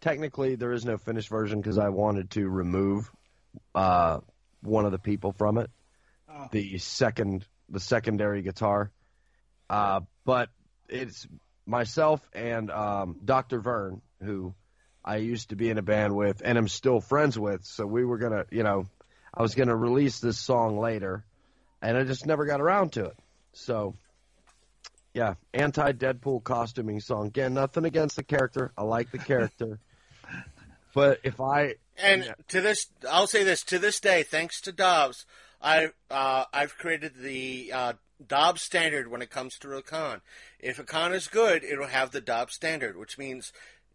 technically 0.00 0.54
there 0.56 0.72
is 0.72 0.84
no 0.84 0.98
finished 0.98 1.30
version 1.30 1.60
because 1.60 1.78
I 1.78 1.88
wanted 1.88 2.30
to 2.32 2.46
remove 2.46 3.10
uh, 3.74 4.20
one 4.60 4.84
of 4.84 4.92
the 4.92 4.98
people 4.98 5.32
from 5.32 5.56
it, 5.56 5.70
Oh. 6.28 6.48
the 6.50 6.76
second 6.78 7.46
the 7.70 7.80
secondary 7.80 8.42
guitar. 8.42 8.90
Uh, 9.70 10.00
but 10.26 10.50
it's 10.90 11.26
myself 11.64 12.20
and 12.34 12.70
um, 12.70 13.16
Dr. 13.24 13.60
Vern, 13.60 14.02
who 14.22 14.54
I 15.04 15.16
used 15.16 15.50
to 15.50 15.56
be 15.56 15.70
in 15.70 15.78
a 15.78 15.82
band 15.82 16.16
with 16.16 16.42
and 16.44 16.56
I'm 16.56 16.68
still 16.68 17.00
friends 17.00 17.38
with. 17.38 17.64
So 17.64 17.86
we 17.86 18.04
were 18.04 18.18
gonna, 18.18 18.46
you 18.50 18.62
know, 18.62 18.86
I 19.32 19.42
was 19.42 19.54
gonna 19.54 19.76
release 19.76 20.20
this 20.20 20.38
song 20.38 20.78
later, 20.78 21.24
and 21.82 21.96
I 21.96 22.04
just 22.04 22.26
never 22.26 22.46
got 22.46 22.60
around 22.60 22.92
to 22.92 23.06
it. 23.06 23.16
So. 23.52 23.94
Yeah, 25.16 25.34
anti 25.52 25.92
Deadpool 25.92 26.42
costuming 26.42 26.98
song. 26.98 27.28
Again, 27.28 27.54
nothing 27.54 27.84
against 27.84 28.16
the 28.16 28.24
character. 28.24 28.72
I 28.76 28.82
like 28.82 29.12
the 29.12 29.18
character. 29.18 29.78
But 30.94 31.18
if 31.24 31.40
I 31.40 31.74
And 31.98 32.32
to 32.48 32.60
this, 32.60 32.86
I'll 33.10 33.26
say 33.26 33.42
this: 33.42 33.62
to 33.64 33.78
this 33.78 34.00
day, 34.00 34.22
thanks 34.22 34.60
to 34.62 34.72
Dobbs, 34.72 35.26
I 35.60 35.90
uh, 36.10 36.44
I've 36.52 36.78
created 36.78 37.14
the 37.18 37.72
uh, 37.74 37.92
Dobbs 38.24 38.62
standard 38.62 39.10
when 39.10 39.20
it 39.20 39.30
comes 39.30 39.58
to 39.58 39.76
a 39.76 39.82
con. 39.82 40.20
If 40.60 40.78
a 40.78 40.84
con 40.84 41.12
is 41.12 41.26
good, 41.26 41.64
it'll 41.64 41.88
have 41.88 42.12
the 42.12 42.20
Dobbs 42.20 42.54
standard, 42.54 42.96
which 42.96 43.18
means 43.18 43.52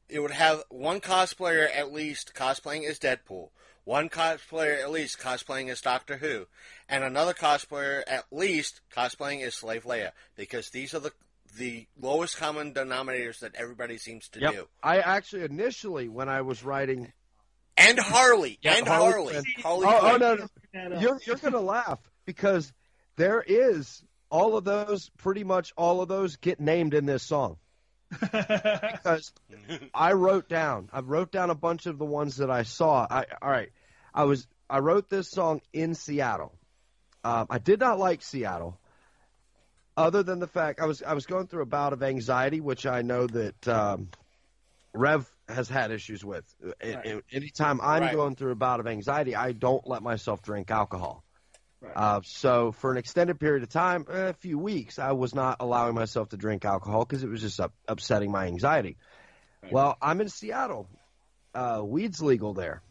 it 0.10 0.20
would 0.20 0.32
have 0.32 0.64
one 0.70 1.02
cosplayer 1.02 1.68
at 1.74 1.92
least 1.94 2.34
cosplaying 2.36 2.88
as 2.90 3.00
Deadpool, 3.00 3.50
one 3.84 4.10
cosplayer 4.10 4.80
at 4.82 4.92
least 4.92 5.20
cosplaying 5.20 5.70
as 5.70 5.82
Doctor 5.82 6.18
Who, 6.18 6.46
and 6.88 7.04
another 7.04 7.34
cosplayer 7.34 8.04
at 8.08 8.26
least 8.32 8.82
cosplaying 8.96 9.42
as 9.44 9.56
Slave 9.56 9.84
Leia, 9.84 10.12
because 10.36 10.70
these 10.70 10.94
are 10.94 11.00
the 11.00 11.12
the 11.58 11.88
lowest 12.00 12.38
common 12.38 12.74
denominators 12.76 13.40
that 13.40 13.56
everybody 13.56 13.98
seems 13.98 14.30
to 14.30 14.40
Yep. 14.40 14.54
do. 14.54 14.68
I 14.84 15.00
actually 15.00 15.44
initially 15.46 16.08
when 16.08 16.30
I 16.30 16.42
was 16.42 16.64
writing 16.64 17.12
And 17.76 17.98
Harley, 17.98 18.60
Yeah, 18.62 18.76
and 18.76 18.88
Harley 18.88 19.12
Harley, 19.12 19.32
Quinn. 19.34 19.44
Harley 19.64 19.86
Oh, 19.88 20.00
oh 20.14 20.18
no, 20.18 20.48
no. 20.90 21.00
You're 21.00 21.20
you're 21.26 21.38
gonna 21.38 21.60
laugh 21.60 22.00
because 22.26 22.72
there 23.16 23.42
is 23.46 24.04
all 24.30 24.56
of 24.58 24.64
those 24.64 25.10
pretty 25.18 25.44
much 25.44 25.74
all 25.76 26.02
of 26.02 26.08
those 26.08 26.36
get 26.36 26.60
named 26.60 26.94
in 26.94 27.08
this 27.08 27.24
song. 27.24 27.58
Because 28.10 29.32
I 29.94 30.14
wrote 30.14 30.50
down 30.50 30.90
I 30.92 31.02
wrote 31.02 31.32
down 31.32 31.50
a 31.50 31.56
bunch 31.56 31.86
of 31.86 31.98
the 31.98 32.06
ones 32.06 32.38
that 32.38 32.50
I 32.50 32.64
saw. 32.64 33.06
I 33.10 33.26
all 33.42 33.50
right. 33.50 33.70
I 34.14 34.24
was 34.24 34.48
I 34.70 34.80
wrote 34.80 35.10
this 35.10 35.30
song 35.30 35.62
in 35.74 35.96
Seattle. 35.96 36.54
Um, 37.24 37.48
I 37.50 37.58
did 37.58 37.80
not 37.80 38.00
like 38.00 38.22
Seattle, 38.22 38.80
other 39.98 40.24
than 40.24 40.40
the 40.40 40.48
fact 40.48 40.80
I 40.80 40.86
was 40.86 41.04
I 41.04 41.14
was 41.14 41.26
going 41.26 41.48
through 41.48 41.64
a 41.64 41.68
bout 41.68 41.94
of 41.94 42.02
anxiety, 42.02 42.62
which 42.62 42.86
I 42.86 43.02
know 43.02 43.28
that 43.28 43.68
um, 43.68 44.08
Rev 44.94 45.30
has 45.48 45.68
had 45.68 45.92
issues 45.92 46.24
with. 46.24 46.46
Right. 46.84 47.22
Anytime 47.32 47.82
I'm 47.82 48.02
Right. 48.02 48.16
going 48.16 48.36
through 48.36 48.52
a 48.52 48.56
bout 48.56 48.80
of 48.80 48.88
anxiety, 48.88 49.36
I 49.36 49.52
don't 49.52 49.86
let 49.88 50.02
myself 50.02 50.42
drink 50.42 50.72
alcohol. 50.72 51.24
Right. 51.82 51.94
Uh, 51.96 52.22
so 52.26 52.72
for 52.74 52.92
an 52.92 52.98
extended 52.98 53.40
period 53.40 53.64
of 53.64 53.70
time, 53.70 54.06
a 54.10 54.34
few 54.34 54.58
weeks, 54.58 55.00
I 55.00 55.14
was 55.14 55.34
not 55.34 55.58
allowing 55.60 55.96
myself 55.96 56.30
to 56.30 56.38
drink 56.38 56.66
alcohol 56.66 57.06
because 57.06 57.24
it 57.24 57.30
was 57.30 57.42
just 57.42 57.60
up, 57.60 57.74
upsetting 57.88 58.32
my 58.32 58.48
anxiety. 58.48 58.98
Well, 59.72 59.98
I'm 60.02 60.20
in 60.22 60.30
Seattle. 60.30 60.88
Uh, 61.54 61.82
weed's 61.84 62.22
legal 62.22 62.54
there, 62.54 62.82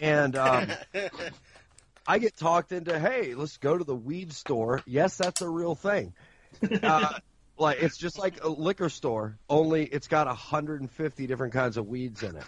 and 0.00 0.36
um, 0.36 0.68
I 2.06 2.18
get 2.18 2.36
talked 2.36 2.72
into, 2.72 2.98
hey, 2.98 3.34
let's 3.34 3.56
go 3.58 3.76
to 3.76 3.84
the 3.84 3.94
weed 3.94 4.32
store. 4.32 4.82
Yes, 4.86 5.16
that's 5.16 5.42
a 5.42 5.48
real 5.48 5.74
thing. 5.74 6.12
Uh, 6.82 7.18
like 7.58 7.82
it's 7.82 7.96
just 7.96 8.18
like 8.18 8.42
a 8.42 8.48
liquor 8.48 8.88
store, 8.88 9.38
only 9.48 9.84
it's 9.84 10.08
got 10.08 10.26
150 10.26 11.26
different 11.26 11.52
kinds 11.52 11.76
of 11.76 11.86
weeds 11.86 12.22
in 12.22 12.36
it. 12.36 12.44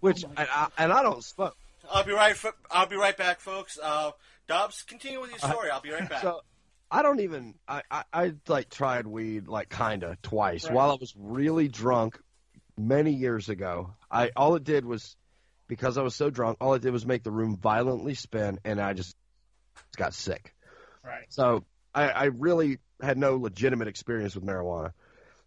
Which 0.00 0.24
Oh 0.24 0.30
and, 0.36 0.48
I, 0.52 0.68
and 0.76 0.92
I 0.92 1.02
don't 1.02 1.24
smoke. 1.24 1.56
I'll 1.90 2.04
be 2.04 2.12
right. 2.12 2.36
I'll 2.70 2.86
be 2.86 2.96
right 2.96 3.16
back, 3.16 3.40
folks. 3.40 3.78
Uh, 3.82 4.10
Dobbs, 4.48 4.82
continue 4.84 5.20
with 5.20 5.30
your 5.30 5.38
story. 5.38 5.70
I'll 5.70 5.80
be 5.80 5.90
right 5.90 6.08
back. 6.08 6.22
So 6.22 6.40
I 6.90 7.02
don't 7.02 7.20
even 7.20 7.54
I, 7.66 7.82
I, 7.90 8.04
I 8.12 8.32
like 8.48 8.70
tried 8.70 9.06
weed 9.06 9.48
like 9.48 9.68
kinda 9.70 10.16
twice 10.22 10.64
Right. 10.64 10.72
while 10.74 10.90
I 10.90 10.94
was 10.94 11.12
really 11.16 11.68
drunk 11.68 12.20
many 12.78 13.12
years 13.12 13.48
ago. 13.48 13.94
I 14.10 14.30
all 14.36 14.54
it 14.54 14.64
did 14.64 14.84
was 14.84 15.16
because 15.66 15.98
I 15.98 16.02
was 16.02 16.14
so 16.14 16.30
drunk, 16.30 16.58
all 16.60 16.74
it 16.74 16.82
did 16.82 16.92
was 16.92 17.04
make 17.04 17.24
the 17.24 17.32
room 17.32 17.56
violently 17.56 18.14
spin 18.14 18.60
and 18.64 18.80
I 18.80 18.92
just 18.92 19.16
got 19.96 20.14
sick. 20.14 20.54
right. 21.04 21.24
So 21.28 21.64
I, 21.94 22.08
I 22.10 22.24
really 22.26 22.78
had 23.02 23.18
no 23.18 23.36
legitimate 23.36 23.88
experience 23.88 24.34
with 24.36 24.44
marijuana. 24.44 24.92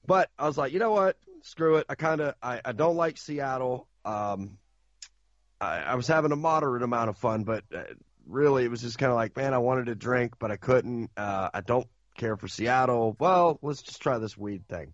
But 0.05 0.29
I 0.37 0.45
was 0.47 0.57
like, 0.57 0.73
you 0.73 0.79
know 0.79 0.91
what? 0.91 1.17
Screw 1.43 1.77
it. 1.77 1.85
I 1.87 1.95
kind 1.95 2.19
of 2.19 2.35
I, 2.43 2.59
I 2.65 2.71
don't 2.73 2.97
like 2.97 3.17
Seattle. 3.17 3.87
Um, 4.03 4.57
I, 5.61 5.77
I 5.79 5.95
was 5.95 6.07
having 6.07 6.31
a 6.33 6.35
moderate 6.35 6.83
amount 6.83 7.09
of 7.09 7.17
fun, 7.17 7.43
but 7.45 7.63
uh, 7.73 7.83
really 8.29 8.63
it 8.63 8.71
was 8.71 8.81
just 8.81 8.97
kind 8.97 9.11
of 9.11 9.15
like, 9.15 9.35
man, 9.35 9.53
I 9.53 9.57
wanted 9.57 9.87
to 9.87 9.95
drink, 9.95 10.35
but 10.39 10.51
I 10.51 10.57
couldn't. 10.57 11.11
Uh, 11.17 11.49
I 11.53 11.61
don't 11.61 11.87
care 12.17 12.37
for 12.37 12.47
Seattle. 12.47 13.15
Well, 13.19 13.59
let's 13.61 13.81
just 13.81 14.01
try 14.01 14.17
this 14.17 14.37
weed 14.37 14.67
thing. 14.67 14.93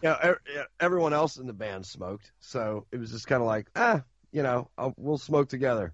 You 0.00 0.10
know, 0.10 0.16
er, 0.22 0.40
yeah, 0.54 0.62
everyone 0.78 1.12
else 1.12 1.38
in 1.38 1.48
the 1.48 1.52
band 1.52 1.84
smoked, 1.84 2.30
so 2.38 2.86
it 2.92 2.98
was 2.98 3.10
just 3.10 3.26
kind 3.26 3.42
of 3.42 3.48
like, 3.48 3.68
ah, 3.74 4.02
you 4.30 4.44
know, 4.44 4.70
I'll, 4.78 4.94
we'll 4.96 5.18
smoke 5.18 5.48
together. 5.48 5.92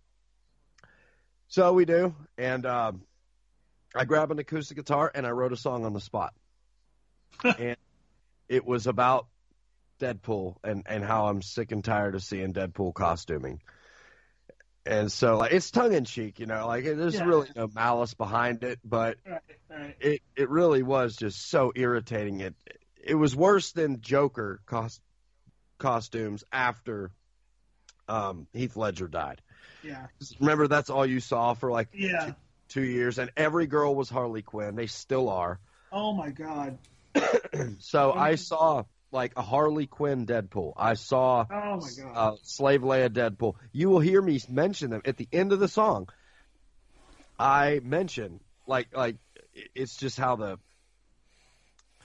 So 1.49 1.73
we 1.73 1.87
do, 1.87 2.15
and 2.37 2.67
um, 2.67 3.01
I 3.95 4.05
grab 4.05 4.31
an 4.31 4.39
acoustic 4.39 4.77
guitar 4.77 5.11
and 5.15 5.27
I 5.27 5.31
wrote 5.31 5.55
a 5.55 5.57
song 5.57 5.87
on 5.87 5.95
the 5.95 6.03
spot, 6.03 6.35
and 7.45 7.77
it 8.47 8.67
was 8.67 8.87
about 8.87 9.27
Deadpool 10.01 10.57
and 10.63 10.83
and 10.87 11.03
how 11.03 11.29
I'm 11.29 11.41
sick 11.41 11.73
and 11.73 11.83
tired 11.83 12.15
of 12.15 12.23
seeing 12.23 12.53
Deadpool 12.53 12.93
costuming. 12.93 13.63
And 14.87 15.11
so, 15.11 15.39
like, 15.39 15.53
it's 15.53 15.71
tongue 15.71 15.95
in 15.95 16.05
cheek, 16.05 16.39
you 16.41 16.47
know, 16.47 16.67
like 16.67 16.85
there's 16.85 17.15
Yeah. 17.15 17.25
really 17.25 17.49
no 17.57 17.69
malice 17.75 18.13
behind 18.15 18.63
it, 18.65 18.79
but 18.85 19.17
right. 19.27 19.41
Right. 19.71 19.97
it 20.01 20.23
it 20.37 20.51
really 20.51 20.83
was 20.83 21.17
just 21.17 21.49
so 21.49 21.73
irritating. 21.75 22.41
It 22.41 22.55
it 23.03 23.15
was 23.15 23.35
worse 23.35 23.73
than 23.73 24.01
Joker 24.01 24.61
cost, 24.67 25.01
costumes 25.79 26.45
after 26.53 27.11
um, 28.09 28.47
Heath 28.53 28.77
Ledger 28.77 29.09
died. 29.09 29.41
Yeah. 29.83 30.07
Remember, 30.41 30.69
that's 30.69 30.91
all 30.91 31.07
you 31.07 31.21
saw 31.21 31.55
for 31.55 31.71
like 31.71 31.89
Yeah. 31.95 32.27
two, 32.27 32.35
two 32.69 32.83
years, 32.83 33.19
and 33.19 33.31
every 33.37 33.67
girl 33.67 33.95
was 33.95 34.11
Harley 34.11 34.43
Quinn. 34.43 34.75
They 34.77 34.87
still 34.87 35.29
are. 35.31 35.59
Oh 35.93 36.13
my 36.13 36.31
God. 36.31 36.79
So 37.79 38.13
I 38.13 38.35
saw 38.35 38.85
like 39.15 39.33
a 39.37 39.43
Harley 39.43 39.87
Quinn 39.87 40.27
Deadpool. 40.27 40.75
I 40.77 40.95
saw 40.95 41.47
Oh 41.51 41.77
my 41.81 41.89
God. 42.03 42.13
uh, 42.15 42.37
Slave 42.43 42.83
Leia 42.83 43.09
Deadpool. 43.09 43.55
You 43.73 43.89
will 43.89 44.01
hear 44.01 44.21
me 44.21 44.41
mention 44.51 44.91
them 44.91 45.03
at 45.07 45.17
the 45.17 45.29
end 45.33 45.53
of 45.53 45.61
the 45.61 45.69
song. 45.69 46.09
I 47.39 47.81
mention 47.83 48.41
like 48.67 48.89
like 48.95 49.17
it's 49.75 49.97
just 49.97 50.19
how 50.19 50.37
the 50.37 50.59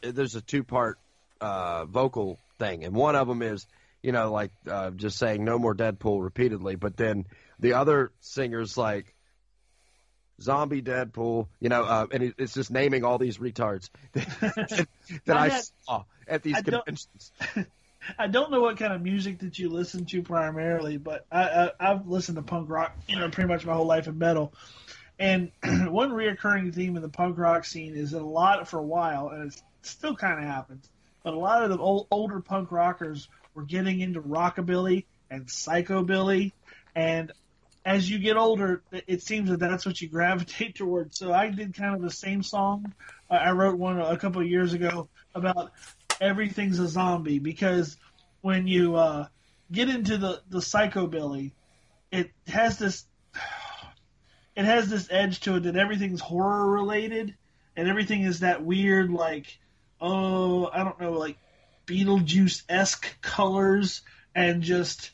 there's 0.01 0.35
a 0.35 0.41
two 0.41 0.63
part 0.63 0.97
uh, 1.41 1.85
vocal 1.85 2.39
thing, 2.59 2.83
and 2.85 2.93
one 2.95 3.15
of 3.15 3.27
them 3.27 3.41
is 3.41 3.65
you 4.03 4.11
know 4.11 4.31
like 4.31 4.51
uh, 4.69 4.91
just 4.91 5.17
saying 5.17 5.43
no 5.43 5.57
more 5.59 5.75
Deadpool 5.75 6.23
repeatedly, 6.23 6.75
but 6.75 6.95
then 6.95 7.25
the 7.59 7.73
other 7.73 8.11
singer's 8.21 8.77
like 8.77 9.13
zombie 10.41 10.81
Deadpool, 10.81 11.47
you 11.59 11.67
know, 11.69 11.83
uh, 11.83 12.05
and 12.11 12.23
it, 12.23 12.35
it's 12.37 12.53
just 12.53 12.71
naming 12.71 13.03
all 13.03 13.17
these 13.17 13.37
retards 13.39 13.89
that, 14.13 14.87
that 15.25 15.35
I 15.37 15.45
I 15.45 15.49
had- 15.49 15.63
saw 15.85 16.03
at 16.29 16.43
these 16.43 16.55
I 16.55 16.61
don't- 16.61 16.85
conventions. 16.85 17.31
I 18.17 18.27
don't 18.27 18.49
know 18.49 18.61
what 18.61 18.77
kind 18.77 18.93
of 18.93 19.01
music 19.01 19.39
that 19.39 19.59
you 19.59 19.69
listen 19.69 20.05
to 20.05 20.23
primarily, 20.23 20.97
but 20.97 21.25
I, 21.31 21.43
I 21.43 21.71
I've 21.91 22.07
listened 22.07 22.37
to 22.37 22.41
punk 22.41 22.69
rock, 22.69 22.95
you 23.07 23.19
know, 23.19 23.29
pretty 23.29 23.49
much 23.49 23.65
my 23.65 23.73
whole 23.73 23.85
life 23.85 24.07
in 24.07 24.17
metal. 24.17 24.53
And 25.19 25.51
one 25.63 26.11
reoccurring 26.11 26.73
theme 26.73 26.95
in 26.95 27.01
the 27.01 27.09
punk 27.09 27.37
rock 27.37 27.65
scene 27.65 27.95
is 27.95 28.11
that 28.11 28.21
a 28.21 28.25
lot 28.25 28.67
for 28.69 28.79
a 28.79 28.83
while, 28.83 29.27
and 29.29 29.51
it 29.51 29.61
still 29.81 30.15
kind 30.15 30.39
of 30.39 30.45
happens, 30.45 30.89
but 31.23 31.33
a 31.33 31.37
lot 31.37 31.63
of 31.63 31.69
the 31.71 31.77
old, 31.77 32.07
older 32.09 32.39
punk 32.39 32.71
rockers 32.71 33.27
were 33.53 33.63
getting 33.63 33.99
into 33.99 34.21
rockabilly 34.21 35.03
and 35.29 35.47
psychobilly, 35.47 36.53
and 36.95 37.33
as 37.85 38.09
you 38.09 38.17
get 38.19 38.37
older, 38.37 38.81
it 39.07 39.21
seems 39.23 39.49
that 39.49 39.59
that's 39.59 39.85
what 39.85 39.99
you 40.01 40.07
gravitate 40.07 40.75
towards. 40.77 41.17
So 41.17 41.33
I 41.33 41.49
did 41.49 41.73
kind 41.73 41.95
of 41.95 42.01
the 42.01 42.11
same 42.11 42.43
song. 42.43 42.93
Uh, 43.29 43.33
I 43.35 43.51
wrote 43.51 43.77
one 43.77 43.99
a 43.99 44.17
couple 44.17 44.41
of 44.41 44.47
years 44.47 44.73
ago 44.73 45.09
about 45.35 45.71
everything's 46.19 46.79
a 46.79 46.87
zombie 46.87 47.39
because 47.39 47.97
when 48.41 48.67
you 48.67 48.95
uh, 48.95 49.27
get 49.71 49.89
into 49.89 50.17
the 50.17 50.41
the 50.49 50.59
psychobilly, 50.59 51.51
it 52.11 52.31
has 52.47 52.77
this 52.77 53.05
it 54.55 54.65
has 54.65 54.89
this 54.89 55.07
edge 55.11 55.41
to 55.41 55.55
it 55.55 55.61
that 55.61 55.75
everything's 55.75 56.21
horror 56.21 56.67
related 56.67 57.35
and 57.75 57.87
everything 57.87 58.23
is 58.23 58.41
that 58.41 58.63
weird 58.63 59.09
like 59.09 59.57
oh 60.01 60.69
I 60.71 60.83
don't 60.83 60.99
know 60.99 61.13
like 61.13 61.37
Beetlejuice 61.85 62.63
esque 62.69 63.21
colors 63.21 64.01
and 64.35 64.61
just 64.61 65.11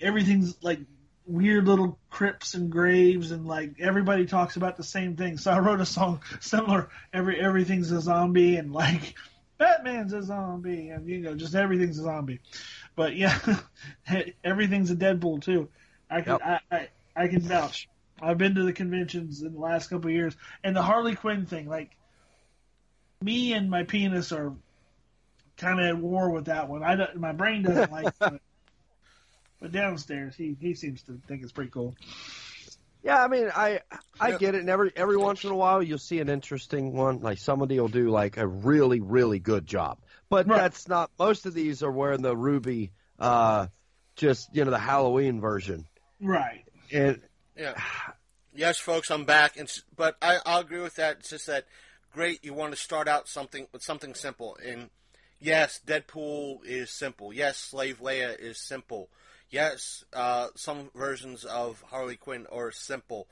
everything's 0.00 0.62
like 0.62 0.80
weird 1.26 1.66
little 1.66 1.98
crypts 2.10 2.54
and 2.54 2.70
graves 2.70 3.30
and 3.30 3.46
like 3.46 3.74
everybody 3.80 4.26
talks 4.26 4.56
about 4.56 4.76
the 4.76 4.84
same 4.84 5.16
thing. 5.16 5.38
So 5.38 5.50
I 5.50 5.58
wrote 5.58 5.80
a 5.80 5.86
song 5.86 6.20
similar. 6.40 6.90
Every 7.12 7.40
everything's 7.40 7.90
a 7.92 8.00
zombie 8.00 8.56
and 8.56 8.72
like 8.72 9.14
Batman's 9.58 10.12
a 10.12 10.22
zombie 10.22 10.88
and 10.88 11.08
you 11.08 11.18
know 11.20 11.34
just 11.34 11.54
everything's 11.54 11.98
a 11.98 12.02
zombie. 12.02 12.40
But 12.96 13.16
yeah, 13.16 13.38
everything's 14.44 14.90
a 14.90 14.96
Deadpool 14.96 15.42
too. 15.42 15.68
I 16.10 16.20
can 16.20 16.38
Yep. 16.40 16.62
I, 16.70 16.76
I 16.76 16.88
I 17.16 17.28
can 17.28 17.40
vouch. 17.40 17.88
I've 18.20 18.38
been 18.38 18.54
to 18.54 18.64
the 18.64 18.72
conventions 18.72 19.42
in 19.42 19.54
the 19.54 19.60
last 19.60 19.88
couple 19.88 20.08
of 20.08 20.14
years 20.14 20.36
and 20.62 20.74
the 20.74 20.82
Harley 20.82 21.14
Quinn 21.14 21.46
thing. 21.46 21.68
Like 21.68 21.96
me 23.22 23.52
and 23.52 23.70
my 23.70 23.84
penis 23.84 24.32
are 24.32 24.54
kind 25.56 25.80
of 25.80 25.86
at 25.86 25.98
war 25.98 26.30
with 26.30 26.46
that 26.46 26.68
one. 26.68 26.82
I 26.82 26.96
don't, 26.96 27.16
my 27.16 27.32
brain 27.32 27.62
doesn't 27.62 27.92
like 27.92 28.12
it. 28.20 28.40
But 29.60 29.72
downstairs, 29.72 30.34
he, 30.36 30.56
he 30.60 30.74
seems 30.74 31.02
to 31.02 31.20
think 31.26 31.42
it's 31.42 31.52
pretty 31.52 31.70
cool. 31.70 31.94
Yeah, 33.04 33.22
I 33.22 33.28
mean, 33.28 33.50
I 33.54 33.80
I 34.18 34.30
Yeah. 34.30 34.38
get 34.38 34.54
it. 34.54 34.60
And 34.60 34.70
every 34.70 34.90
every 34.96 35.18
once 35.18 35.44
in 35.44 35.50
a 35.50 35.54
while, 35.56 35.82
you'll 35.82 35.98
see 35.98 36.20
an 36.20 36.30
interesting 36.30 36.94
one. 36.94 37.20
Like 37.20 37.38
somebody 37.38 37.78
will 37.78 37.88
do 37.88 38.08
like 38.08 38.38
a 38.38 38.46
really 38.46 39.00
really 39.00 39.38
good 39.38 39.66
job, 39.66 39.98
but 40.30 40.48
Right. 40.48 40.56
that's 40.62 40.88
not. 40.88 41.10
Most 41.18 41.44
of 41.44 41.52
these 41.52 41.82
are 41.82 41.92
wearing 41.92 42.22
the 42.22 42.34
ruby, 42.34 42.92
uh, 43.18 43.66
just 44.16 44.48
you 44.56 44.64
know 44.64 44.70
the 44.70 44.78
Halloween 44.78 45.40
version. 45.40 45.86
Right. 46.20 46.64
And 46.90 47.20
Yeah. 47.56 47.74
Yes, 48.56 48.78
folks, 48.78 49.10
I'm 49.10 49.24
back. 49.24 49.56
And, 49.58 49.68
but 49.96 50.16
I, 50.22 50.38
I'll 50.46 50.60
agree 50.60 50.80
with 50.80 50.94
that. 50.94 51.18
It's 51.18 51.30
just 51.30 51.46
that 51.48 51.66
great. 52.12 52.44
You 52.44 52.54
want 52.54 52.72
to 52.72 52.78
start 52.78 53.08
out 53.08 53.28
something 53.28 53.66
with 53.72 53.82
something 53.82 54.14
simple. 54.14 54.56
And 54.64 54.90
yes, 55.40 55.80
Deadpool 55.84 56.64
is 56.64 56.90
simple. 56.96 57.32
Yes, 57.32 57.58
Slave 57.58 57.98
Leia 58.00 58.38
is 58.38 58.58
simple. 58.60 59.08
Yes, 59.50 60.04
uh, 60.12 60.48
some 60.56 60.90
versions 60.94 61.44
of 61.44 61.82
Harley 61.90 62.16
Quinn 62.16 62.46
are 62.52 62.72
simple. 62.72 63.28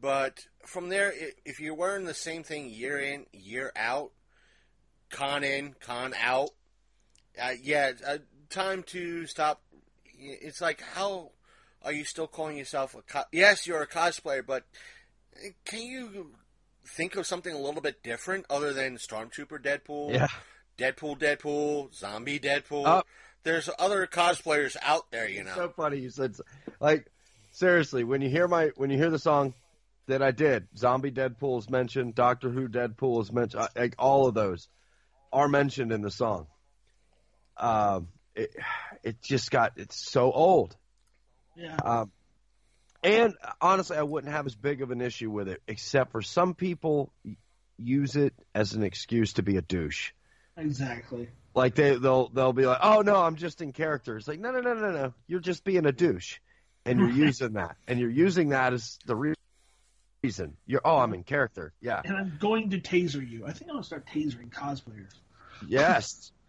But 0.00 0.46
from 0.66 0.88
there, 0.88 1.12
if 1.44 1.60
you're 1.60 1.74
wearing 1.74 2.06
the 2.06 2.14
same 2.14 2.42
thing 2.42 2.68
year 2.68 2.98
in, 2.98 3.26
year 3.32 3.72
out, 3.76 4.10
con 5.10 5.44
in, 5.44 5.74
con 5.80 6.12
out, 6.20 6.50
uh, 7.40 7.52
yeah, 7.62 7.92
uh, 8.06 8.18
time 8.50 8.82
to 8.84 9.26
stop. 9.26 9.62
It's 10.18 10.60
like 10.60 10.80
how 10.94 11.32
are 11.84 11.92
you 11.92 12.04
still 12.04 12.26
calling 12.26 12.56
yourself 12.56 12.94
a 12.94 13.02
co- 13.02 13.24
yes 13.32 13.66
you're 13.66 13.82
a 13.82 13.86
cosplayer 13.88 14.44
but 14.46 14.64
uh, 15.36 15.48
can 15.64 15.82
you 15.82 16.30
think 16.86 17.16
of 17.16 17.26
something 17.26 17.52
a 17.54 17.58
little 17.58 17.80
bit 17.80 18.02
different 18.02 18.46
other 18.48 18.72
than 18.72 18.96
stormtrooper 18.96 19.60
deadpool 19.60 20.12
yeah, 20.12 20.28
deadpool 20.78 21.18
deadpool 21.18 21.92
zombie 21.94 22.38
deadpool 22.38 22.84
Oh. 22.86 23.02
There's 23.44 23.68
other 23.78 24.06
cosplayers 24.06 24.76
out 24.82 25.10
there 25.10 25.28
you 25.28 25.40
it's 25.40 25.48
know 25.48 25.54
so 25.54 25.68
funny 25.68 25.98
you 25.98 26.10
said 26.10 26.34
like 26.80 27.06
seriously 27.50 28.04
when 28.04 28.20
you 28.22 28.28
hear 28.28 28.48
my 28.48 28.70
when 28.76 28.90
you 28.90 28.98
hear 28.98 29.10
the 29.10 29.18
song 29.18 29.54
that 30.08 30.22
I 30.22 30.30
did, 30.30 30.68
Zombie 30.76 31.10
Deadpool 31.10 31.58
is 31.58 31.70
mentioned, 31.70 32.14
Doctor 32.14 32.50
Who 32.50 32.68
Deadpool 32.68 33.22
is 33.22 33.32
mentioned, 33.32 33.62
uh, 33.62 33.68
like 33.76 33.94
all 33.98 34.26
of 34.26 34.34
those 34.34 34.68
are 35.32 35.48
mentioned 35.48 35.92
in 35.92 36.02
the 36.02 36.10
song. 36.10 36.46
Um, 37.56 38.08
it 38.34 38.50
it 39.02 39.22
just 39.22 39.50
got 39.50 39.72
it's 39.76 40.10
so 40.10 40.32
old. 40.32 40.76
Yeah. 41.56 41.76
Um, 41.84 42.12
and 43.02 43.34
honestly, 43.60 43.96
I 43.96 44.02
wouldn't 44.02 44.32
have 44.32 44.46
as 44.46 44.54
big 44.54 44.82
of 44.82 44.90
an 44.90 45.00
issue 45.00 45.30
with 45.30 45.48
it, 45.48 45.60
except 45.66 46.12
for 46.12 46.22
some 46.22 46.54
people 46.54 47.12
use 47.76 48.16
it 48.16 48.32
as 48.54 48.74
an 48.74 48.82
excuse 48.82 49.34
to 49.34 49.42
be 49.42 49.56
a 49.56 49.62
douche. 49.62 50.12
Exactly. 50.56 51.28
Like 51.54 51.74
they 51.74 51.96
they'll 51.96 52.28
they'll 52.28 52.52
be 52.52 52.66
like, 52.66 52.78
"Oh 52.82 53.02
no, 53.02 53.16
I'm 53.16 53.36
just 53.36 53.60
in 53.60 53.72
character." 53.72 54.16
It's 54.16 54.26
like, 54.26 54.40
"No, 54.40 54.50
no, 54.50 54.60
no, 54.60 54.74
no, 54.74 54.90
no. 54.90 55.14
You're 55.26 55.40
just 55.40 55.64
being 55.64 55.86
a 55.86 55.92
douche." 55.92 56.38
And 56.84 56.98
you're 56.98 57.10
using 57.26 57.54
that. 57.54 57.76
And 57.86 58.00
you're 58.00 58.10
using 58.10 58.50
that 58.50 58.72
as 58.72 58.98
the 59.06 59.14
re- 59.14 59.34
reason. 60.22 60.56
You're, 60.66 60.80
"Oh, 60.84 60.98
I'm 60.98 61.12
in 61.12 61.24
character." 61.24 61.74
Yeah. 61.80 62.00
And 62.04 62.16
I'm 62.16 62.38
going 62.40 62.70
to 62.70 62.80
taser 62.80 63.28
you. 63.28 63.44
I 63.46 63.52
think 63.52 63.70
I'm 63.70 63.74
going 63.74 63.82
to 63.82 63.86
start 63.86 64.06
tasering 64.06 64.50
cosplayers. 64.50 65.12
Yes. 65.66 66.32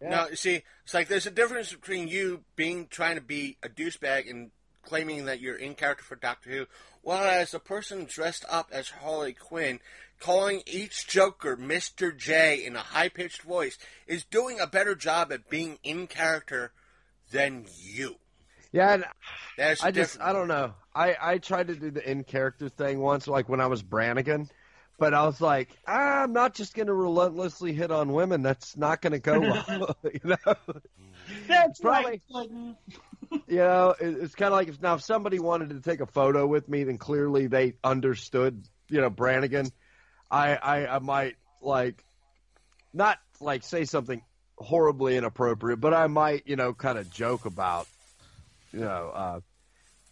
no 0.00 0.26
you 0.28 0.34
see 0.34 0.62
it's 0.82 0.94
like 0.94 1.06
there's 1.06 1.26
a 1.26 1.30
difference 1.30 1.72
between 1.72 2.08
you 2.08 2.42
being 2.56 2.88
trying 2.88 3.14
to 3.14 3.20
be 3.20 3.56
a 3.62 3.68
douchebag 3.68 4.28
and 4.28 4.50
claiming 4.82 5.24
that 5.26 5.40
you're 5.40 5.56
in 5.56 5.74
character 5.74 6.04
for 6.04 6.16
doctor 6.16 6.50
who 6.50 6.66
whereas 7.02 7.54
a 7.54 7.58
person 7.58 8.06
dressed 8.08 8.44
up 8.50 8.68
as 8.72 8.88
harley 8.90 9.32
quinn 9.32 9.80
calling 10.20 10.62
each 10.66 11.06
joker 11.08 11.56
mr 11.56 12.16
j 12.16 12.64
in 12.64 12.76
a 12.76 12.80
high-pitched 12.80 13.42
voice 13.42 13.78
is 14.06 14.24
doing 14.24 14.60
a 14.60 14.66
better 14.66 14.94
job 14.94 15.32
at 15.32 15.48
being 15.50 15.78
in 15.82 16.06
character 16.06 16.72
than 17.30 17.64
you 17.78 18.16
Yeah, 18.72 18.94
and 18.94 19.04
There's 19.56 19.82
a 19.82 19.86
I 19.86 19.90
just 19.90 20.20
I 20.20 20.32
don't 20.32 20.48
know. 20.48 20.74
I 20.94 21.16
I 21.20 21.38
tried 21.38 21.68
to 21.68 21.74
do 21.74 21.90
the 21.90 22.08
in 22.10 22.24
character 22.24 22.68
thing 22.68 23.00
once, 23.00 23.26
like 23.26 23.48
when 23.48 23.60
I 23.60 23.66
was 23.66 23.82
Brannigan, 23.82 24.48
but 24.98 25.12
I 25.14 25.24
was 25.24 25.40
like, 25.40 25.70
ah, 25.86 26.22
I'm 26.22 26.32
not 26.32 26.54
just 26.54 26.74
gonna 26.74 26.92
relentlessly 26.94 27.72
hit 27.72 27.90
on 27.90 28.12
women. 28.12 28.42
That's 28.42 28.76
not 28.76 29.00
gonna 29.02 29.18
go 29.18 29.40
well, 29.40 29.96
you 30.04 30.20
know. 30.24 30.54
That's 31.48 31.80
Probably- 31.80 32.20
right. 32.34 32.76
You 33.46 33.58
know, 33.58 33.94
it, 33.98 34.16
it's 34.20 34.34
kind 34.34 34.52
of 34.52 34.58
like 34.58 34.68
if 34.68 34.80
now 34.80 34.94
if 34.94 35.02
somebody 35.02 35.38
wanted 35.38 35.70
to 35.70 35.80
take 35.80 36.00
a 36.00 36.06
photo 36.06 36.46
with 36.46 36.68
me, 36.68 36.84
then 36.84 36.98
clearly 36.98 37.46
they 37.46 37.74
understood, 37.82 38.62
you 38.88 39.00
know, 39.00 39.10
Brannigan. 39.10 39.70
I 40.30 40.54
I, 40.56 40.96
I 40.96 40.98
might 40.98 41.36
like 41.60 42.02
not 42.92 43.18
like 43.40 43.62
say 43.62 43.84
something 43.84 44.22
horribly 44.58 45.16
inappropriate, 45.16 45.80
but 45.80 45.94
I 45.94 46.06
might, 46.06 46.46
you 46.46 46.56
know, 46.56 46.72
kind 46.72 46.98
of 46.98 47.10
joke 47.10 47.46
about, 47.46 47.86
you 48.72 48.80
know, 48.80 49.10
uh, 49.14 49.40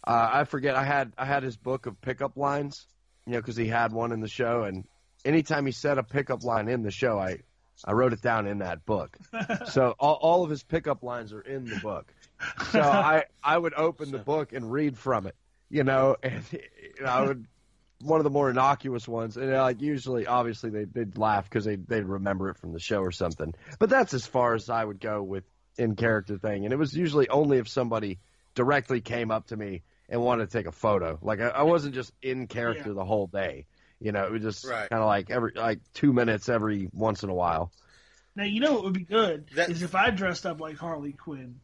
uh, 0.05 0.29
I 0.33 0.43
forget 0.45 0.75
I 0.75 0.83
had 0.83 1.13
I 1.17 1.25
had 1.25 1.43
his 1.43 1.57
book 1.57 1.85
of 1.85 2.01
pickup 2.01 2.37
lines, 2.37 2.85
you 3.25 3.33
know, 3.33 3.39
because 3.39 3.55
he 3.55 3.67
had 3.67 3.91
one 3.93 4.11
in 4.11 4.19
the 4.19 4.27
show, 4.27 4.63
and 4.63 4.85
anytime 5.23 5.65
he 5.65 5.71
said 5.71 5.97
a 5.97 6.03
pickup 6.03 6.43
line 6.43 6.67
in 6.67 6.83
the 6.83 6.91
show, 6.91 7.19
I 7.19 7.39
I 7.85 7.93
wrote 7.93 8.13
it 8.13 8.21
down 8.21 8.47
in 8.47 8.59
that 8.59 8.85
book. 8.85 9.15
so 9.67 9.95
all, 9.99 10.15
all 10.15 10.43
of 10.43 10.49
his 10.49 10.63
pickup 10.63 11.03
lines 11.03 11.33
are 11.33 11.41
in 11.41 11.65
the 11.65 11.77
book. 11.77 12.13
So 12.71 12.81
I 12.81 13.25
I 13.43 13.57
would 13.57 13.73
open 13.73 14.11
the 14.11 14.17
book 14.19 14.53
and 14.53 14.71
read 14.71 14.97
from 14.97 15.27
it, 15.27 15.35
you 15.69 15.83
know, 15.83 16.15
and 16.23 16.43
you 16.51 17.03
know, 17.03 17.07
I 17.09 17.21
would 17.25 17.45
one 18.03 18.19
of 18.19 18.23
the 18.23 18.29
more 18.31 18.49
innocuous 18.49 19.07
ones, 19.07 19.37
and 19.37 19.51
like 19.51 19.81
usually, 19.81 20.25
obviously 20.27 20.69
they 20.71 20.85
they'd 20.85 21.17
laugh 21.17 21.43
because 21.45 21.65
they 21.65 21.75
they'd 21.75 22.05
remember 22.05 22.49
it 22.49 22.57
from 22.57 22.73
the 22.73 22.79
show 22.79 22.99
or 23.01 23.11
something. 23.11 23.53
But 23.79 23.89
that's 23.89 24.13
as 24.13 24.25
far 24.25 24.55
as 24.55 24.69
I 24.69 24.83
would 24.83 24.99
go 24.99 25.21
with 25.21 25.43
in 25.77 25.95
character 25.95 26.37
thing, 26.37 26.65
and 26.65 26.73
it 26.73 26.77
was 26.77 26.93
usually 26.95 27.29
only 27.29 27.57
if 27.59 27.67
somebody 27.69 28.19
directly 28.55 29.01
came 29.01 29.31
up 29.31 29.47
to 29.47 29.55
me 29.55 29.83
and 30.09 30.21
wanted 30.21 30.49
to 30.49 30.57
take 30.57 30.65
a 30.67 30.71
photo. 30.71 31.17
Like 31.21 31.39
I, 31.41 31.47
I 31.49 31.61
wasn't 31.63 31.93
just 31.95 32.11
in 32.21 32.47
character 32.47 32.89
Yeah. 32.89 32.95
the 32.95 33.05
whole 33.05 33.27
day. 33.27 33.65
You 33.99 34.11
know, 34.11 34.25
it 34.25 34.31
was 34.31 34.41
just 34.41 34.65
Right. 34.65 34.89
kind 34.89 35.01
of 35.01 35.05
like 35.07 35.29
every 35.29 35.53
like 35.55 35.79
two 35.93 36.11
minutes 36.11 36.49
every 36.49 36.89
once 36.91 37.21
in 37.23 37.29
a 37.29 37.33
while. 37.35 37.71
now 38.35 38.43
you 38.45 38.59
know 38.61 38.73
what 38.73 38.83
would 38.85 38.93
be 38.93 39.03
good 39.05 39.45
That- 39.55 39.69
is 39.69 39.83
if 39.83 39.93
I 39.93 40.09
dressed 40.09 40.45
up 40.47 40.59
like 40.59 40.75
Harley 40.77 41.13
Quinn, 41.13 41.59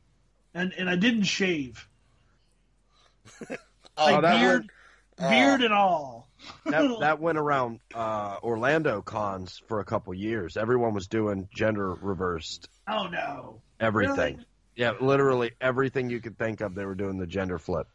and 0.58 0.74
and 0.78 0.90
I 0.90 0.96
didn't 0.96 1.24
shave, 1.24 1.88
Oh, 3.98 4.06
like 4.06 4.22
that 4.22 4.40
beard, 4.40 4.70
would- 5.20 5.30
beard 5.30 5.62
and 5.62 5.74
all. 5.74 6.28
that 6.66 7.00
that 7.00 7.20
went 7.20 7.38
around 7.38 7.80
uh, 7.96 8.38
Orlando 8.44 9.02
cons 9.02 9.62
for 9.68 9.80
a 9.80 9.86
couple 9.86 10.14
years. 10.14 10.56
Everyone 10.56 10.94
was 10.94 11.08
doing 11.08 11.48
gender 11.54 11.94
reversed 11.94 12.70
Oh 12.88 13.08
no. 13.08 13.62
everything. 13.80 14.36
Really? 14.36 14.46
Yeah, 14.76 14.94
literally 15.02 15.52
everything 15.60 16.12
you 16.12 16.20
could 16.22 16.38
think 16.38 16.62
of, 16.62 16.76
they 16.76 16.86
were 16.86 16.94
doing 16.94 17.18
the 17.18 17.26
gender 17.26 17.58
flip. 17.58 17.88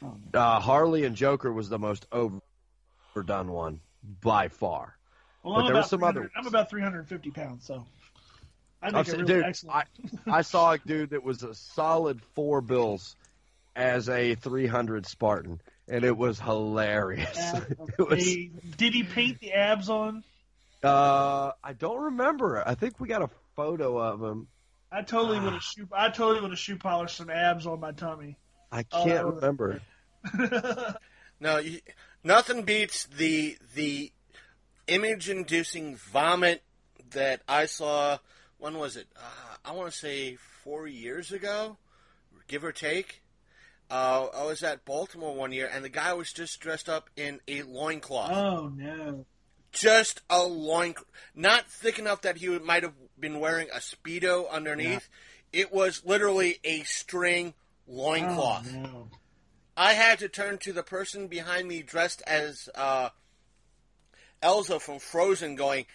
Oh. 0.00 0.14
Uh, 0.32 0.60
Harley 0.60 1.04
and 1.04 1.16
Joker 1.16 1.52
was 1.52 1.68
the 1.68 1.78
most 1.80 2.06
overdone 2.12 3.50
one 3.50 3.80
by 4.20 4.46
far. 4.46 4.96
Well, 5.42 5.54
But 5.54 5.60
I'm 5.60 5.66
there 5.66 5.74
were 5.74 5.78
about 5.80 5.90
some 5.90 6.04
other 6.04 6.30
I'm 6.36 6.46
about 6.46 6.70
350 6.70 7.30
pounds, 7.32 7.66
so 7.66 7.84
I 8.82 8.88
I'm 8.88 9.04
think 9.04 9.08
really 9.18 9.24
dude, 9.24 9.44
excellent. 9.44 9.86
I 10.26 10.42
saw 10.42 10.72
a 10.72 10.78
dude 10.78 11.10
that 11.10 11.24
was 11.24 11.42
a 11.42 11.54
solid 11.54 12.20
four 12.34 12.60
bills 12.60 13.16
as 13.74 14.08
a 14.08 14.34
300 14.36 15.06
Spartan, 15.06 15.60
and 15.88 16.04
it 16.04 16.16
was 16.16 16.38
hilarious. 16.38 17.36
Ab- 17.38 17.76
it 17.98 18.08
was, 18.08 18.24
Hey, 18.24 18.50
did 18.76 18.94
he 18.94 19.02
paint 19.02 19.40
the 19.40 19.52
abs 19.52 19.88
on? 19.88 20.22
uh, 20.84 21.50
I 21.62 21.72
don't 21.72 22.00
remember. 22.04 22.62
I 22.66 22.74
think 22.74 23.00
we 23.00 23.08
got 23.08 23.22
a 23.22 23.30
photo 23.56 23.98
of 23.98 24.22
him. 24.22 24.46
I 24.92 25.02
totally 25.02 25.40
would 25.40 25.52
have 25.52 25.62
shoe. 25.62 25.88
I 25.92 26.08
totally 26.08 26.40
would 26.40 26.50
have 26.50 26.58
shoe 26.58 26.76
polished 26.76 27.16
some 27.16 27.30
abs 27.30 27.66
on 27.66 27.80
my 27.80 27.92
tummy. 27.92 28.36
I 28.72 28.84
can't 28.84 29.08
that 29.08 29.26
remember. 29.26 29.80
No, 31.40 31.58
you, 31.58 31.80
nothing 32.24 32.62
beats 32.64 33.04
the 33.06 33.56
the 33.76 34.10
image-inducing 34.88 35.96
vomit 35.96 36.62
that 37.10 37.42
I 37.48 37.66
saw. 37.66 38.18
When 38.58 38.78
was 38.78 38.96
it? 38.96 39.06
Uh, 39.16 39.56
I 39.64 39.72
want 39.72 39.92
to 39.92 39.96
say 39.98 40.36
four 40.64 40.86
years 40.86 41.32
ago, 41.32 41.76
give 42.46 42.64
or 42.64 42.72
take. 42.72 43.22
Uh, 43.90 44.26
I 44.36 44.44
was 44.44 44.62
at 44.62 44.84
Baltimore 44.84 45.34
one 45.34 45.52
year, 45.52 45.70
and 45.72 45.84
the 45.84 45.88
guy 45.88 46.12
was 46.12 46.32
just 46.32 46.60
dressed 46.60 46.88
up 46.88 47.08
in 47.16 47.40
a 47.48 47.62
loincloth. 47.62 48.30
oh 48.30 48.68
no! 48.68 49.24
just 49.72 50.22
a 50.30 50.42
loin, 50.42 50.94
not 51.34 51.70
thick 51.70 51.98
enough 51.98 52.22
that 52.22 52.38
he 52.38 52.48
might 52.58 52.82
have 52.82 52.94
been 53.18 53.40
wearing 53.40 53.68
a 53.72 53.78
speedo 53.78 54.50
underneath. 54.50 55.08
It 55.52 55.72
was 55.72 56.04
literally 56.04 56.58
a 56.64 56.82
string 56.82 57.54
loincloth. 57.86 58.70
Oh, 58.74 58.80
no. 58.80 59.08
I 59.76 59.92
had 59.92 60.18
to 60.20 60.28
turn 60.28 60.58
to 60.58 60.72
the 60.72 60.82
person 60.82 61.28
behind 61.28 61.68
me 61.68 61.82
dressed 61.82 62.22
as 62.26 62.68
uh, 62.74 63.10
Elsa 64.42 64.80
from 64.80 64.98
Frozen, 64.98 65.54
going, 65.54 65.86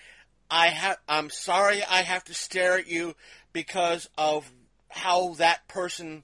"I 0.54 0.68
have. 0.68 0.98
I'm 1.10 1.32
sorry, 1.32 1.84
I 1.84 2.04
have 2.04 2.24
to 2.26 2.36
stare 2.36 2.78
at 2.78 2.88
you 2.88 3.16
because 3.54 4.08
of 4.18 4.50
how 4.88 5.34
that 5.40 5.68
person 5.68 6.24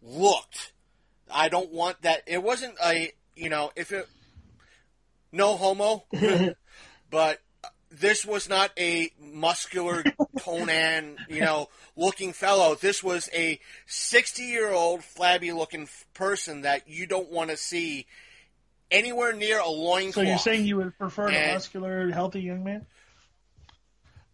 looked. 0.00 0.72
I 1.28 1.48
don't 1.48 1.72
want 1.72 2.02
that. 2.02 2.22
It 2.28 2.44
wasn't 2.44 2.76
a, 2.84 3.12
you 3.34 3.48
know, 3.48 3.72
if 3.74 3.90
it, 3.90 4.06
no 5.32 5.56
homo, 5.56 6.04
but 7.10 7.40
this 7.90 8.24
was 8.24 8.48
not 8.48 8.70
a 8.78 9.10
muscular 9.20 10.04
Conan, 10.38 11.16
you 11.28 11.40
know, 11.40 11.70
looking 11.96 12.32
fellow. 12.32 12.76
This 12.76 13.02
was 13.02 13.28
a 13.34 13.58
60 13.86 14.44
year 14.44 14.70
old 14.70 15.02
flabby 15.02 15.50
looking 15.50 15.88
person 16.12 16.62
that 16.62 16.88
you 16.88 17.08
don't 17.08 17.32
want 17.32 17.50
to 17.50 17.56
see 17.56 18.06
anywhere 18.92 19.32
near 19.32 19.58
a 19.58 19.68
loincloth. 19.68 20.14
So 20.14 20.22
you're 20.22 20.38
saying 20.38 20.66
you 20.66 20.76
would 20.76 20.96
prefer 20.96 21.30
a 21.30 21.52
muscular, 21.52 22.10
healthy 22.10 22.40
young 22.40 22.62
man? 22.62 22.86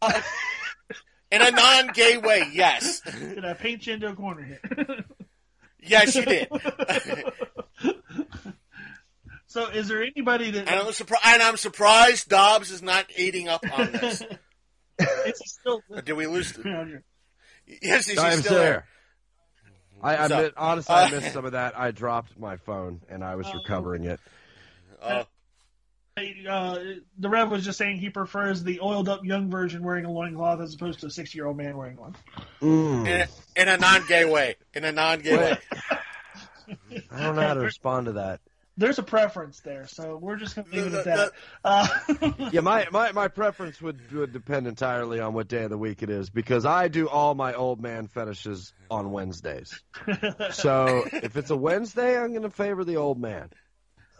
in 1.33 1.43
a 1.43 1.51
non 1.51 1.89
gay 1.95 2.17
way, 2.19 2.49
yes. 2.53 3.01
Did 3.03 3.45
I 3.45 3.55
paint 3.55 3.87
you 3.87 3.95
into 3.95 4.09
a 4.09 4.15
corner 4.15 4.43
here? 4.43 5.05
Yes, 5.83 6.15
you 6.15 6.27
did. 6.27 6.47
so 9.47 9.69
is 9.69 9.89
there 9.89 10.03
anybody 10.03 10.51
that 10.51 10.69
And 10.69 10.79
I'm, 10.81 10.87
surpri- 10.89 11.25
and 11.25 11.43
I'm 11.43 11.57
surprised 11.57 12.29
Dobbs 12.29 12.71
is 12.71 12.83
not 12.83 13.07
eating 13.17 13.49
up 13.49 13.65
on 13.73 13.91
this. 13.93 14.23
is 15.01 15.41
still 15.47 15.83
did 16.05 16.13
we 16.13 16.27
lose? 16.27 16.53
The- 16.53 17.03
yes, 17.81 18.07
he's 18.07 18.19
I'm 18.19 18.41
still 18.41 18.55
there. 18.57 18.63
there. 18.71 18.85
I, 20.03 20.25
I 20.25 20.29
So, 20.29 20.43
mi- 20.43 20.51
honestly, 20.57 20.95
I 20.95 21.05
uh, 21.05 21.11
missed 21.11 21.33
some 21.33 21.45
of 21.47 21.53
that. 21.53 21.79
I 21.79 21.91
dropped 21.91 22.39
my 22.39 22.57
phone 22.59 23.01
and 23.09 23.25
I 23.25 23.37
was 23.37 23.47
recovering 23.55 24.05
it. 24.05 24.21
Uh, 25.01 25.25
Uh, 26.17 26.79
the 27.19 27.29
Rev 27.29 27.51
was 27.51 27.65
just 27.65 27.79
saying 27.79 27.99
he 27.99 28.11
prefers 28.11 28.63
the 28.63 28.81
oiled 28.81 29.09
up 29.09 29.25
young 29.25 29.51
version 29.51 29.83
wearing 29.83 30.05
a 30.05 30.13
loincloth 30.13 30.61
as 30.61 30.75
opposed 30.75 31.01
to 31.01 31.07
a 31.07 31.11
60 31.11 31.37
year 31.39 31.47
old 31.47 31.57
man 31.57 31.77
wearing 31.77 31.97
one. 31.97 32.15
Mm. 32.61 33.07
in, 33.07 33.21
a, 33.21 33.29
in 33.63 33.69
a 33.69 33.77
non-gay 33.79 34.25
way. 34.25 34.57
In 34.75 34.85
a 34.85 34.93
non-gay 34.93 35.37
way. 35.37 35.59
I 37.11 37.23
don't 37.23 37.37
know 37.37 37.43
how 37.43 37.55
to 37.55 37.61
respond 37.61 38.07
to 38.07 38.13
that. 38.13 38.41
There's 38.77 38.99
a 38.99 39.03
preference 39.03 39.61
there, 39.61 39.87
so 39.87 40.17
we're 40.17 40.37
just 40.37 40.57
going 40.57 40.69
to 40.71 40.75
leave 40.75 40.95
it 40.95 40.95
at 40.95 41.05
that. 41.05 41.33
Uh, 41.63 41.87
Yeah, 42.53 42.61
my, 42.61 42.87
my, 42.91 43.13
my 43.13 43.29
preference 43.29 43.81
would, 43.83 44.11
would 44.13 44.33
depend 44.33 44.67
entirely 44.67 45.21
on 45.21 45.35
what 45.35 45.49
day 45.49 45.65
of 45.65 45.71
the 45.71 45.77
week 45.77 46.03
it 46.03 46.09
is 46.09 46.31
because 46.31 46.65
I 46.65 46.89
do 46.89 47.07
all 47.07 47.35
my 47.35 47.53
old 47.53 47.83
man 47.83 48.07
fetishes 48.07 48.73
on 48.91 49.11
Wednesdays. 49.13 49.83
So 50.53 51.05
if 51.13 51.37
it's 51.37 51.51
a 51.51 51.57
Wednesday, 51.57 52.19
I'm 52.19 52.31
going 52.31 52.43
to 52.43 52.51
favor 52.51 52.85
the 52.85 52.97
old 52.97 53.21
man. 53.21 53.51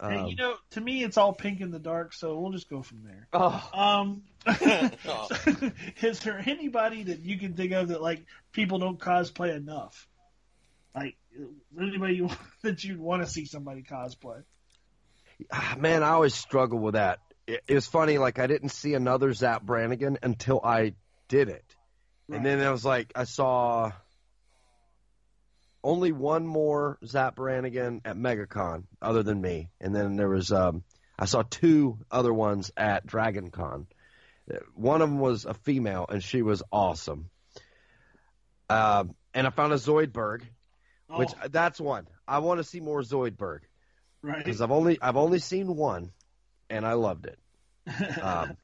Hey, 0.01 0.17
Um, 0.17 0.27
you 0.27 0.35
know, 0.35 0.55
to 0.71 0.81
me, 0.81 1.03
it's 1.03 1.17
all 1.17 1.31
pink 1.33 1.61
in 1.61 1.69
the 1.71 1.79
dark, 1.79 2.13
so 2.13 2.39
we'll 2.39 2.51
just 2.51 2.69
go 2.69 2.81
from 2.81 3.03
there. 3.03 3.27
oh, 3.33 3.69
Um, 3.73 4.23
Oh. 4.47 5.27
is 6.01 6.19
there 6.21 6.41
anybody 6.45 7.03
that 7.03 7.19
you 7.19 7.37
can 7.37 7.53
think 7.53 7.71
of 7.73 7.89
that 7.89 8.01
like 8.01 8.25
people 8.51 8.79
don't 8.79 8.99
cosplay 8.99 9.55
enough? 9.55 10.07
Like 10.95 11.17
anybody 11.79 12.15
you, 12.15 12.29
that 12.63 12.83
you'd 12.83 12.99
want 12.99 13.23
to 13.23 13.29
see 13.29 13.45
somebody 13.45 13.83
cosplay? 13.83 14.43
ah, 15.51 15.75
man, 15.77 16.03
I 16.03 16.09
always 16.09 16.33
struggle 16.33 16.79
with 16.79 16.95
that. 16.95 17.19
It, 17.47 17.61
it 17.67 17.75
was 17.75 17.85
funny, 17.87 18.17
like 18.17 18.39
I 18.39 18.47
didn't 18.47 18.69
see 18.69 18.93
another 18.95 19.31
Zapp 19.33 19.63
Brannigan 19.63 20.17
until 20.23 20.61
I 20.63 20.95
did 21.27 21.49
it. 21.49 21.75
And 22.33 22.45
then 22.45 22.61
I 22.61 22.71
was 22.71 22.85
like, 22.85 23.11
I 23.13 23.25
saw 23.25 23.91
only 25.83 26.11
one 26.11 26.45
more 26.45 26.97
Zapp 27.05 27.35
Brannigan 27.35 28.01
at 28.05 28.15
MegaCon 28.15 28.83
other 29.01 29.23
than 29.23 29.41
me. 29.41 29.69
And 29.79 29.95
then 29.95 30.15
there 30.15 30.29
was, 30.29 30.51
um, 30.51 30.83
I 31.17 31.25
saw 31.25 31.43
two 31.43 31.99
other 32.11 32.33
ones 32.33 32.71
at 32.77 33.05
DragonCon. 33.05 33.87
One 34.75 35.01
of 35.01 35.09
them 35.09 35.19
was 35.19 35.45
a 35.45 35.53
female, 35.53 36.05
and 36.09 36.23
she 36.23 36.41
was 36.41 36.61
awesome. 36.71 37.29
Um, 38.69 39.15
and 39.33 39.47
I 39.47 39.49
found 39.49 39.73
a 39.73 39.77
Zoidberg, 39.77 40.43
which 41.07 41.29
Oh, 41.41 41.47
that's 41.49 41.79
one. 41.79 42.07
I 42.27 42.39
want 42.39 42.59
to 42.59 42.63
see 42.63 42.79
more 42.79 43.01
Zoidberg 43.01 43.59
right. 44.21 44.37
because 44.37 44.61
I've 44.61 44.71
only 44.71 44.97
I've 45.01 45.17
only 45.17 45.39
seen 45.39 45.75
one, 45.75 46.11
and 46.69 46.85
I 46.85 46.93
loved 46.93 47.25
it. 47.25 47.39
Um, 48.21 48.57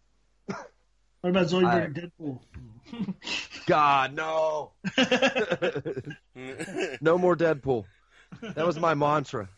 what 1.22 1.30
about 1.30 1.48
Zoidberg 1.48 1.86
and 1.86 2.12
Deadpool? 2.20 2.40
God, 3.66 4.14
no, 4.14 4.72
no 7.02 7.18
more 7.18 7.36
Deadpool. 7.36 7.86
That 8.42 8.66
was 8.66 8.80
my 8.80 8.94
mantra. 8.94 9.50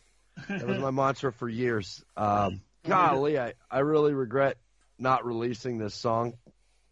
That 0.48 0.66
was 0.66 0.78
my 0.78 0.90
mantra 0.90 1.32
for 1.32 1.48
years. 1.48 2.02
Um, 2.16 2.62
golly, 2.84 3.38
I, 3.38 3.54
I 3.70 3.80
really 3.80 4.14
regret 4.14 4.56
not 4.98 5.24
releasing 5.24 5.78
this 5.78 5.94
song 5.94 6.34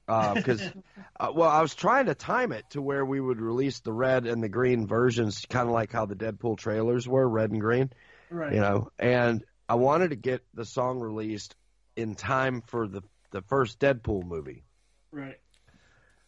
because, 0.07 0.63
uh, 1.21 1.33
well, 1.35 1.51
I 1.51 1.61
was 1.61 1.75
trying 1.75 2.07
to 2.07 2.15
time 2.15 2.53
it 2.53 2.65
to 2.71 2.83
where 2.83 3.05
we 3.05 3.21
would 3.21 3.41
release 3.41 3.81
the 3.81 3.93
red 3.93 4.27
and 4.27 4.43
the 4.43 4.49
green 4.49 4.87
versions, 4.87 5.45
kind 5.49 5.67
of 5.67 5.73
like 5.73 5.93
how 5.93 6.07
the 6.07 6.15
Deadpool 6.15 6.59
trailers 6.59 7.09
were, 7.09 7.29
red 7.29 7.51
and 7.51 7.61
green. 7.61 7.91
Right. 8.31 8.53
you 8.53 8.61
know 8.61 8.91
and 8.99 9.43
i 9.69 9.75
wanted 9.75 10.11
to 10.11 10.17
get 10.17 10.43
the 10.53 10.67
song 10.67 11.01
released 11.01 11.57
in 11.97 12.15
time 12.15 12.63
for 12.67 12.87
the 12.87 13.03
the 13.31 13.43
first 13.43 13.79
deadpool 13.79 14.25
movie. 14.25 14.65
Right. 15.11 15.39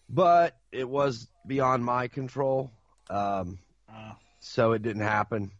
but 0.08 0.56
it 0.72 0.88
was 0.88 1.28
beyond 1.46 1.84
my 1.84 2.08
control 2.08 2.70
um 3.08 3.58
Uh, 3.88 4.12
so 4.40 4.72
it 4.72 4.82
didn't 4.82 5.02
happen. 5.02 5.50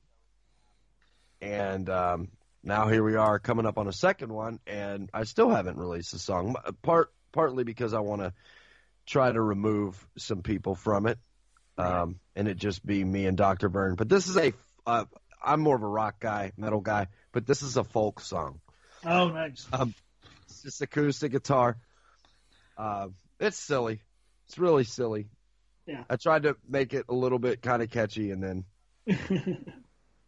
And 1.41 1.89
um 1.89 2.29
now 2.63 2.89
here 2.89 3.03
we 3.03 3.17
are 3.17 3.39
coming 3.39 3.67
up 3.67 3.79
on 3.79 3.89
a 3.89 3.93
second 3.93 4.31
one 4.33 4.61
and 4.67 5.09
i 5.15 5.25
still 5.25 5.49
haven't 5.49 5.79
released 5.79 6.13
the 6.13 6.19
song 6.19 6.57
part 6.83 7.11
partly 7.33 7.65
because 7.65 7.95
i 7.95 8.01
want 8.01 8.21
to 8.21 8.35
try 9.07 9.33
to 9.33 9.41
remove 9.41 10.07
some 10.19 10.43
people 10.43 10.75
from 10.75 11.07
it 11.07 11.19
um 11.79 12.21
and 12.37 12.49
it 12.49 12.59
just 12.59 12.85
be 12.85 13.03
me 13.03 13.25
and 13.27 13.39
dr 13.39 13.67
vern. 13.71 13.95
But 13.95 14.11
this 14.11 14.29
is 14.29 14.37
a 14.37 14.53
uh, 14.87 15.05
i'm 15.43 15.61
more 15.61 15.77
of 15.77 15.83
a 15.83 15.87
rock 15.87 16.21
guy 16.21 16.53
metal 16.59 16.81
guy 16.81 17.07
but 17.33 17.47
this 17.47 17.63
is 17.63 17.77
a 17.79 17.85
folk 17.85 18.21
song. 18.21 18.61
Oh, 19.05 19.29
nice. 19.29 19.67
It's 20.65 20.79
just 20.79 20.83
acoustic 20.83 21.33
guitar 21.33 21.77
uh, 22.77 23.09
it's 23.39 23.59
silly 23.59 24.01
it's 24.49 24.59
really 24.59 24.85
silly 24.85 25.27
Yeah. 25.87 26.05
i 26.11 26.17
tried 26.17 26.43
to 26.45 26.57
make 26.69 26.95
it 26.95 27.07
a 27.09 27.15
little 27.15 27.39
bit 27.39 27.63
kind 27.63 27.83
of 27.83 27.91
catchy 27.91 28.31
and 28.31 28.43
then 28.43 28.65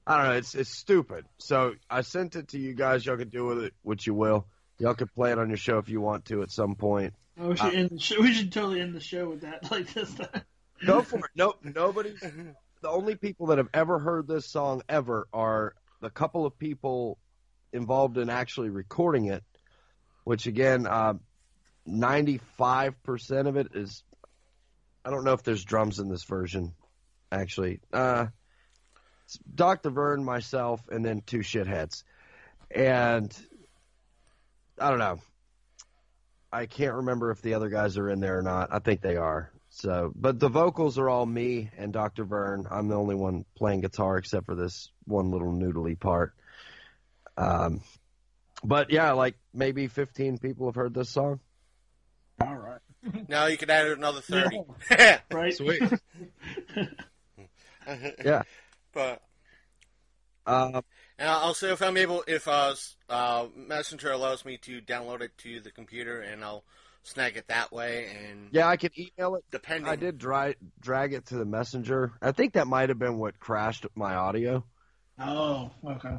I 0.04 0.16
don't 0.16 0.26
know. 0.26 0.32
It's 0.32 0.54
it's 0.56 0.76
stupid. 0.76 1.26
So 1.38 1.74
I 1.88 2.00
sent 2.00 2.34
it 2.34 2.48
to 2.48 2.58
you 2.58 2.74
guys. 2.74 3.06
Y'all 3.06 3.16
can 3.16 3.28
do 3.28 3.46
with 3.46 3.58
it 3.62 3.74
what 3.82 4.04
you 4.04 4.14
will. 4.14 4.46
Y'all 4.78 4.94
can 4.94 5.06
play 5.06 5.30
it 5.30 5.38
on 5.38 5.48
your 5.48 5.56
show 5.56 5.78
if 5.78 5.88
you 5.88 6.00
want 6.00 6.24
to 6.24 6.42
at 6.42 6.50
some 6.50 6.74
point. 6.74 7.14
Oh, 7.38 7.50
we 7.50 7.56
should 7.56 7.74
end 7.74 7.90
the 7.90 8.00
show. 8.00 8.16
We 8.20 8.32
should 8.32 8.50
totally 8.50 8.80
end 8.80 8.94
the 8.96 9.00
show 9.00 9.28
with 9.28 9.42
that 9.42 9.62
like 9.70 9.92
this. 9.92 10.12
Time. 10.14 10.42
Go 10.84 11.02
for 11.02 11.18
it. 11.18 11.24
Nope. 11.36 11.58
Nobody. 11.62 12.14
The 12.80 12.88
only 12.88 13.14
people 13.14 13.46
that 13.48 13.58
have 13.58 13.68
ever 13.72 14.00
heard 14.00 14.26
this 14.26 14.50
song 14.50 14.82
ever 14.88 15.28
are 15.32 15.74
the 16.00 16.10
couple 16.10 16.46
of 16.46 16.58
people 16.58 17.18
involved 17.72 18.18
in 18.18 18.28
actually 18.28 18.70
recording 18.70 19.26
it. 19.26 19.44
Which 20.24 20.46
again, 20.46 20.86
five 22.58 23.02
percent 23.02 23.48
of 23.48 23.56
it 23.56 23.68
is. 23.74 24.02
I 25.04 25.10
don't 25.10 25.24
know 25.24 25.32
if 25.32 25.42
there's 25.42 25.64
drums 25.64 25.98
in 25.98 26.08
this 26.08 26.24
version. 26.24 26.74
Actually, 27.30 27.80
uh, 27.92 28.26
Dr. 29.52 29.90
Vern, 29.90 30.24
myself, 30.24 30.80
and 30.88 31.04
then 31.04 31.22
two 31.24 31.38
shitheads, 31.38 32.04
and 32.70 33.34
I 34.78 34.90
don't 34.90 34.98
know. 34.98 35.18
I 36.52 36.66
can't 36.66 36.96
remember 36.96 37.30
if 37.30 37.40
the 37.40 37.54
other 37.54 37.70
guys 37.70 37.96
are 37.96 38.10
in 38.10 38.20
there 38.20 38.38
or 38.38 38.42
not. 38.42 38.68
I 38.72 38.78
think 38.78 39.00
they 39.00 39.16
are. 39.16 39.50
So, 39.70 40.12
but 40.14 40.38
the 40.38 40.50
vocals 40.50 40.98
are 40.98 41.08
all 41.08 41.24
me 41.24 41.70
and 41.78 41.94
Dr. 41.94 42.24
Vern. 42.24 42.66
I'm 42.70 42.88
the 42.88 42.96
only 42.96 43.14
one 43.14 43.46
playing 43.56 43.80
guitar 43.80 44.18
except 44.18 44.44
for 44.44 44.54
this 44.54 44.90
one 45.06 45.30
little 45.30 45.50
noodly 45.50 45.98
part. 45.98 46.34
Um, 47.38 47.80
but 48.64 48.90
yeah, 48.90 49.12
like 49.12 49.36
maybe 49.52 49.86
15 49.88 50.38
people 50.38 50.66
have 50.66 50.74
heard 50.74 50.94
this 50.94 51.08
song. 51.10 51.40
All 52.40 52.56
right. 52.56 52.78
Now 53.28 53.46
you 53.46 53.56
can 53.56 53.68
add 53.68 53.88
another 53.88 54.20
thirty. 54.20 54.60
Right. 55.32 55.54
Sweet. 55.54 55.82
Yeah. 58.24 58.42
But 58.94 59.22
Uh, 60.46 60.82
and 61.18 61.28
I'll 61.28 61.54
say 61.54 61.72
if 61.72 61.82
I'm 61.82 61.96
able, 61.96 62.22
if 62.28 62.46
uh, 62.46 62.74
uh, 63.08 63.46
Messenger 63.56 64.12
allows 64.12 64.44
me 64.44 64.56
to 64.58 64.80
download 64.80 65.20
it 65.22 65.36
to 65.38 65.60
the 65.60 65.70
computer, 65.70 66.20
and 66.20 66.44
I'll 66.44 66.64
snag 67.02 67.36
it 67.36 67.48
that 67.48 67.72
way. 67.72 68.06
And 68.06 68.48
yeah, 68.52 68.68
I 68.68 68.76
can 68.76 68.90
email 68.96 69.34
it. 69.36 69.44
depending, 69.50 69.88
I 69.88 69.96
did 69.96 70.18
dry, 70.18 70.54
drag 70.80 71.12
it 71.12 71.26
to 71.26 71.36
the 71.36 71.44
messenger. 71.44 72.12
I 72.22 72.32
think 72.32 72.52
that 72.54 72.66
might 72.66 72.88
have 72.88 72.98
been 72.98 73.18
what 73.18 73.38
crashed 73.40 73.86
my 73.94 74.14
audio 74.14 74.64
Oh, 75.18 75.70
okay. 75.84 76.16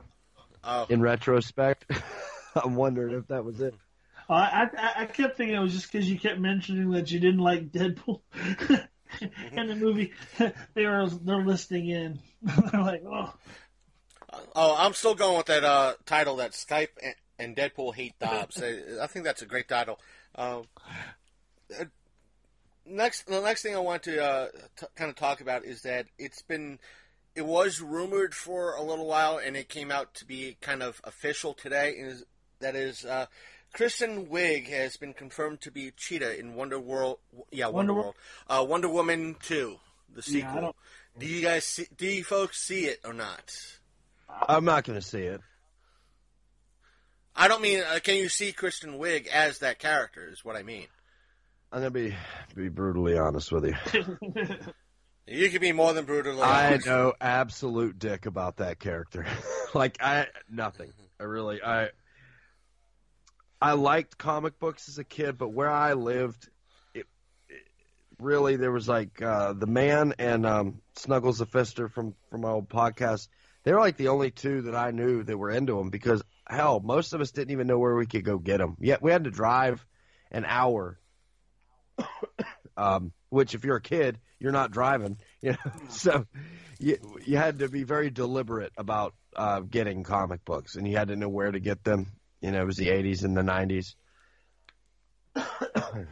Oh, 0.63 0.85
in 0.89 1.01
retrospect. 1.01 1.85
I'm 2.63 2.75
wondering 2.75 3.15
if 3.15 3.27
that 3.27 3.43
was 3.43 3.61
it. 3.61 3.73
Uh, 4.29 4.33
I, 4.33 4.69
I 4.77 5.01
I 5.01 5.05
kept 5.05 5.37
thinking 5.37 5.55
it 5.55 5.59
was 5.59 5.73
just 5.73 5.91
because 5.91 6.09
you 6.09 6.17
kept 6.17 6.39
mentioning 6.39 6.91
that 6.91 7.11
you 7.11 7.19
didn't 7.19 7.41
like 7.41 7.71
Deadpool 7.71 8.21
in 9.51 9.67
the 9.67 9.75
movie. 9.75 10.13
they 10.73 10.85
were 10.85 11.07
they're 11.09 11.45
listening 11.45 11.89
in. 11.89 12.19
they're 12.41 12.81
like, 12.81 13.03
oh, 13.05 13.33
oh, 14.55 14.75
I'm 14.77 14.93
still 14.93 15.15
going 15.15 15.37
with 15.37 15.47
that 15.47 15.63
uh, 15.63 15.93
title 16.05 16.37
that 16.37 16.51
Skype 16.51 16.89
and, 17.01 17.15
and 17.39 17.55
Deadpool 17.55 17.95
hate 17.95 18.17
Dobbs. 18.19 18.61
I, 18.61 19.03
I 19.03 19.07
think 19.07 19.25
that's 19.25 19.41
a 19.41 19.45
great 19.45 19.67
title. 19.67 19.99
Um, 20.35 20.63
uh, 21.79 21.85
next, 22.85 23.27
the 23.27 23.41
next 23.41 23.61
thing 23.61 23.75
I 23.75 23.79
want 23.79 24.03
to 24.03 24.23
uh, 24.23 24.47
t- 24.77 24.85
kind 24.95 25.09
of 25.09 25.15
talk 25.15 25.41
about 25.41 25.65
is 25.65 25.81
that 25.83 26.07
it's 26.17 26.41
been. 26.41 26.79
It 27.35 27.47
was 27.47 27.81
rumored 27.81 28.35
for 28.35 28.75
a 28.75 28.83
little 28.83 29.07
while, 29.07 29.39
and 29.43 29.57
it 29.57 29.67
came 29.67 29.89
out 29.89 30.13
to 30.15 30.25
be 30.25 30.55
kind 30.61 30.83
of 30.83 31.01
official 31.03 31.55
today. 31.55 31.89
Is 31.89 32.23
that 32.63 32.75
is 32.75 33.05
uh, 33.05 33.27
Kristen 33.73 34.25
Wiig 34.27 34.67
has 34.69 34.97
been 34.97 35.13
confirmed 35.13 35.61
to 35.61 35.71
be 35.71 35.91
Cheetah 35.95 36.39
in 36.39 36.55
Wonder 36.55 36.79
World. 36.79 37.19
Yeah, 37.51 37.67
Wonder, 37.67 37.93
Wonder 37.93 37.93
World. 37.93 38.15
Uh, 38.49 38.65
Wonder 38.67 38.89
Woman 38.89 39.35
Two, 39.41 39.77
the 40.13 40.21
sequel. 40.21 40.61
don't- 40.61 40.75
do 41.19 41.27
you 41.27 41.41
guys 41.43 41.63
see? 41.65 41.85
Do 41.95 42.07
you 42.07 42.23
folks 42.23 42.59
see 42.59 42.85
it 42.85 42.99
or 43.05 43.13
not? 43.13 43.55
I'm 44.27 44.65
not 44.65 44.83
going 44.83 44.99
to 44.99 45.05
see 45.05 45.21
it. 45.21 45.41
I 47.35 47.47
don't 47.47 47.61
mean. 47.61 47.81
Uh, 47.81 47.99
can 48.03 48.15
you 48.15 48.29
see 48.29 48.51
Kristen 48.51 48.97
Wiig 48.97 49.27
as 49.27 49.59
that 49.59 49.77
character? 49.79 50.27
Is 50.31 50.43
what 50.43 50.55
I 50.55 50.63
mean. 50.63 50.87
I'm 51.71 51.81
going 51.81 51.93
to 51.93 51.99
be 52.09 52.15
be 52.55 52.69
brutally 52.69 53.17
honest 53.17 53.51
with 53.51 53.65
you. 53.65 54.17
You 55.25 55.49
can 55.49 55.61
be 55.61 55.71
more 55.71 55.93
than 55.93 56.03
brutally 56.03 56.41
I 56.41 56.67
honest. 56.73 56.85
know 56.85 57.13
absolute 57.21 57.97
dick 57.97 58.25
about 58.25 58.57
that 58.57 58.77
character. 58.77 59.25
like 59.73 59.95
I 60.01 60.27
nothing. 60.51 60.91
I 61.17 61.23
really 61.23 61.63
I 61.63 61.91
I 63.63 63.71
liked 63.71 64.17
comic 64.17 64.59
books 64.59 64.89
as 64.89 64.97
a 64.97 65.05
kid, 65.05 65.37
but 65.37 65.53
where 65.53 65.69
I 65.69 65.93
lived, 65.93 66.49
it, 66.93 67.05
it 67.47 67.63
really 68.19 68.57
there 68.57 68.73
was 68.73 68.89
like 68.89 69.21
uh, 69.21 69.53
the 69.53 69.67
man 69.67 70.15
and 70.19 70.45
um, 70.45 70.81
Snuggles 70.97 71.37
the 71.37 71.45
Fister 71.45 71.89
from 71.89 72.13
from 72.29 72.41
my 72.41 72.49
old 72.49 72.67
podcast. 72.67 73.29
They 73.63 73.71
were 73.71 73.79
like 73.79 73.95
the 73.95 74.09
only 74.09 74.31
two 74.31 74.63
that 74.63 74.75
I 74.75 74.91
knew 74.91 75.23
that 75.23 75.37
were 75.37 75.49
into 75.49 75.77
them 75.77 75.91
because 75.91 76.21
hell, 76.45 76.81
most 76.83 77.13
of 77.13 77.21
us 77.21 77.31
didn't 77.31 77.51
even 77.51 77.67
know 77.67 77.79
where 77.79 77.95
we 77.95 78.05
could 78.05 78.25
go 78.25 78.37
get 78.37 78.57
them. 78.57 78.75
Yet 78.81 79.01
we 79.01 79.11
had 79.11 79.23
to 79.23 79.31
drive 79.31 79.85
an 80.29 80.43
hour. 80.45 80.99
um, 82.75 83.13
which 83.29 83.55
if 83.55 83.63
you're 83.63 83.77
a 83.77 83.81
kid, 83.81 84.19
you're 84.39 84.51
not 84.51 84.71
driving, 84.71 85.19
you 85.41 85.51
know. 85.51 85.71
So 85.89 86.25
you 86.79 86.97
you 87.25 87.37
had 87.37 87.59
to 87.59 87.69
be 87.69 87.83
very 87.83 88.09
deliberate 88.09 88.73
about 88.75 89.15
uh, 89.37 89.61
getting 89.61 90.03
comic 90.03 90.43
books, 90.43 90.75
and 90.75 90.85
you 90.85 90.97
had 90.97 91.07
to 91.07 91.15
know 91.15 91.29
where 91.29 91.49
to 91.49 91.61
get 91.61 91.85
them. 91.85 92.11
You 92.43 92.51
know, 92.51 92.61
it 92.61 92.65
was 92.65 92.75
the 92.75 92.89
'80s 92.89 93.23
and 93.23 93.37
the 93.37 93.41
'90s. 93.41 93.95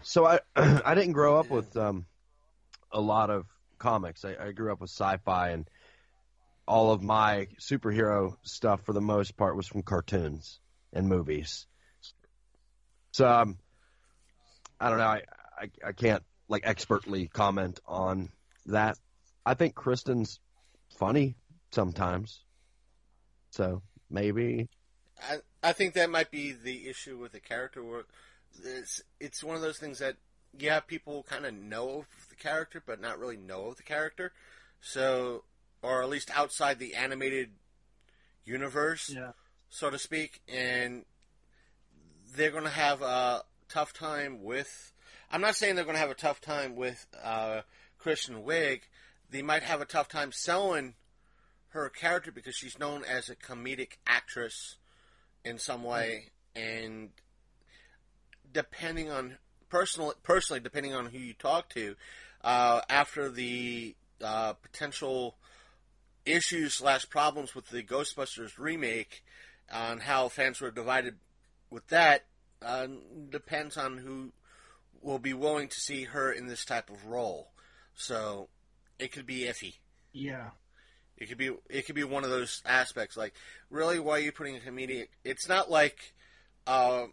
so 0.02 0.26
I 0.26 0.40
I 0.56 0.96
didn't 0.96 1.12
grow 1.12 1.38
up 1.38 1.52
with 1.52 1.76
um, 1.76 2.06
a 2.90 3.02
lot 3.02 3.30
of 3.30 3.46
comics. 3.78 4.24
I, 4.24 4.38
I 4.40 4.52
grew 4.54 4.72
up 4.72 4.80
with 4.80 4.90
sci-fi, 4.90 5.50
and 5.50 5.70
all 6.66 6.94
of 6.94 7.04
my 7.04 7.48
superhero 7.60 8.36
stuff, 8.44 8.86
for 8.86 8.94
the 8.94 9.02
most 9.02 9.36
part, 9.36 9.58
was 9.58 9.68
from 9.68 9.82
cartoons 9.82 10.62
and 10.94 11.10
movies. 11.10 11.68
So 13.12 13.28
um, 13.28 13.58
I 14.80 14.90
don't 14.90 15.00
know. 15.00 15.04
I, 15.04 15.24
I 15.60 15.70
I 15.88 15.92
can't 15.92 16.24
like 16.48 16.66
expertly 16.66 17.28
comment 17.28 17.82
on 17.86 18.30
that. 18.68 18.98
I 19.46 19.56
think 19.56 19.76
Kristen's 19.76 20.40
funny 20.98 21.36
sometimes. 21.72 22.40
So 23.50 23.82
maybe 24.10 24.70
I, 25.22 25.40
I 25.64 25.74
think 25.74 25.94
that 25.94 26.10
might 26.10 26.32
be 26.32 26.52
the 26.52 26.88
issue 26.90 27.18
with 27.18 27.32
the 27.34 27.40
character. 27.40 27.84
Where 27.84 28.04
it's 28.64 29.02
it's 29.20 29.44
one 29.44 29.56
of 29.56 29.62
those 29.62 29.78
things 29.78 30.00
that 30.00 30.16
yeah, 30.58 30.80
people 30.80 31.24
kind 31.24 31.46
of 31.46 31.54
know 31.54 32.00
of 32.00 32.30
the 32.30 32.36
character, 32.36 32.82
but 32.86 33.00
not 33.00 33.20
really 33.20 33.38
know 33.38 33.68
of 33.68 33.78
the 33.78 33.84
character. 33.84 34.34
So, 34.82 35.44
or 35.82 36.02
at 36.02 36.10
least 36.10 36.32
outside 36.36 36.80
the 36.80 36.96
animated 36.96 37.52
universe, 38.44 39.12
yeah. 39.14 39.32
so 39.70 39.90
to 39.90 40.00
speak, 40.00 40.42
and 40.48 41.06
they're 42.36 42.52
going 42.52 42.64
to 42.64 42.70
have 42.70 43.02
a 43.02 43.44
tough 43.70 43.94
time 43.94 44.44
with. 44.44 44.92
I'm 45.32 45.42
not 45.42 45.56
saying 45.56 45.76
they're 45.76 45.86
going 45.86 45.96
to 45.96 46.02
have 46.02 46.10
a 46.10 46.16
tough 46.16 46.42
time 46.42 46.76
with 46.76 47.08
uh, 47.24 47.62
Kristen 47.98 48.44
Wiig. 48.44 48.82
They 49.30 49.42
might 49.42 49.64
have 49.64 49.80
a 49.80 49.86
tough 49.86 50.10
time 50.10 50.32
selling 50.34 50.96
her 51.70 51.88
character 51.90 52.32
because 52.32 52.56
she's 52.56 52.78
known 52.78 53.04
as 53.06 53.30
a 53.30 53.36
comedic 53.36 53.94
actress 54.06 54.76
in 55.44 55.58
some 55.58 55.84
way, 55.84 56.26
and 56.56 57.10
depending 58.52 59.10
on 59.10 59.38
personal, 59.70 60.14
personally, 60.24 60.60
depending 60.60 60.94
on 60.94 61.08
who 61.08 61.18
you 61.18 61.34
talk 61.34 61.70
to, 61.70 61.96
uh, 62.44 62.82
after 62.90 63.30
the 63.30 63.96
uh, 64.24 64.54
potential 64.54 65.36
issues 66.26 66.76
slash 66.76 67.10
problems 67.10 67.56
with 67.56 67.70
the 67.70 67.84
Ghostbusters 67.84 68.58
remake, 68.58 69.24
on 69.72 70.00
how 70.00 70.28
fans 70.28 70.60
were 70.60 70.72
divided 70.72 71.16
with 71.70 71.88
that, 71.88 72.26
uh, 72.62 72.88
depends 73.30 73.78
on 73.78 73.98
who 73.98 74.34
will 75.02 75.20
be 75.20 75.34
willing 75.34 75.68
to 75.68 75.80
see 75.80 76.04
her 76.04 76.32
in 76.32 76.48
this 76.48 76.66
type 76.66 76.90
of 76.90 77.06
role. 77.06 77.52
So 77.96 78.50
it 79.00 79.12
could 79.12 79.26
be 79.26 79.46
iffy. 79.46 79.76
Yeah. 80.12 80.50
It 81.22 81.30
could 81.30 81.38
be 81.38 81.52
it 81.70 81.86
could 81.86 81.94
be 81.94 82.04
one 82.04 82.24
of 82.24 82.32
those 82.32 82.64
aspects. 82.66 83.16
Like, 83.16 83.36
really, 83.70 84.00
why 84.00 84.14
are 84.14 84.20
you 84.20 84.32
putting 84.32 84.58
a 84.58 84.60
comedic? 84.60 85.10
It's 85.24 85.48
not 85.48 85.70
like 85.70 86.16
uh, 86.66 87.04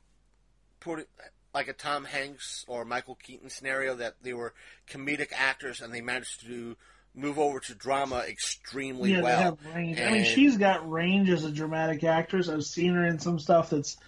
put 0.80 1.06
like 1.52 1.68
a 1.68 1.74
Tom 1.74 2.06
Hanks 2.06 2.64
or 2.68 2.86
Michael 2.86 3.18
Keaton 3.22 3.50
scenario 3.50 3.96
that 3.96 4.14
they 4.22 4.32
were 4.32 4.54
comedic 4.90 5.28
actors 5.36 5.82
and 5.82 5.92
they 5.92 6.00
managed 6.00 6.40
to 6.46 6.74
move 7.14 7.38
over 7.38 7.60
to 7.60 7.74
drama 7.74 8.24
extremely 8.26 9.12
yeah, 9.12 9.20
well. 9.20 9.36
they 9.36 9.42
have 9.42 9.76
range. 9.76 10.00
I 10.00 10.10
mean, 10.10 10.24
she's 10.24 10.56
got 10.56 10.88
range 10.88 11.28
as 11.28 11.44
a 11.44 11.52
dramatic 11.52 12.02
actress. 12.02 12.48
I've 12.48 12.64
seen 12.64 12.94
her 12.94 13.06
in 13.06 13.18
some 13.18 13.38
stuff 13.38 13.68
that's 13.68 13.98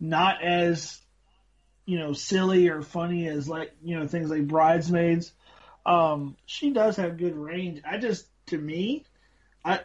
not 0.00 0.42
as, 0.42 0.98
you 1.84 1.98
know, 1.98 2.14
silly 2.14 2.70
or 2.70 2.80
funny 2.80 3.28
as 3.28 3.46
like 3.46 3.72
you 3.82 3.98
know 3.98 4.06
things 4.06 4.30
like 4.30 4.46
Bridesmaids. 4.46 5.32
Um, 5.84 6.38
she 6.46 6.70
does 6.70 6.96
have 6.96 7.18
good 7.18 7.36
range. 7.36 7.82
I 7.84 7.98
just, 7.98 8.26
to 8.46 8.56
me, 8.56 9.04
I, 9.64 9.80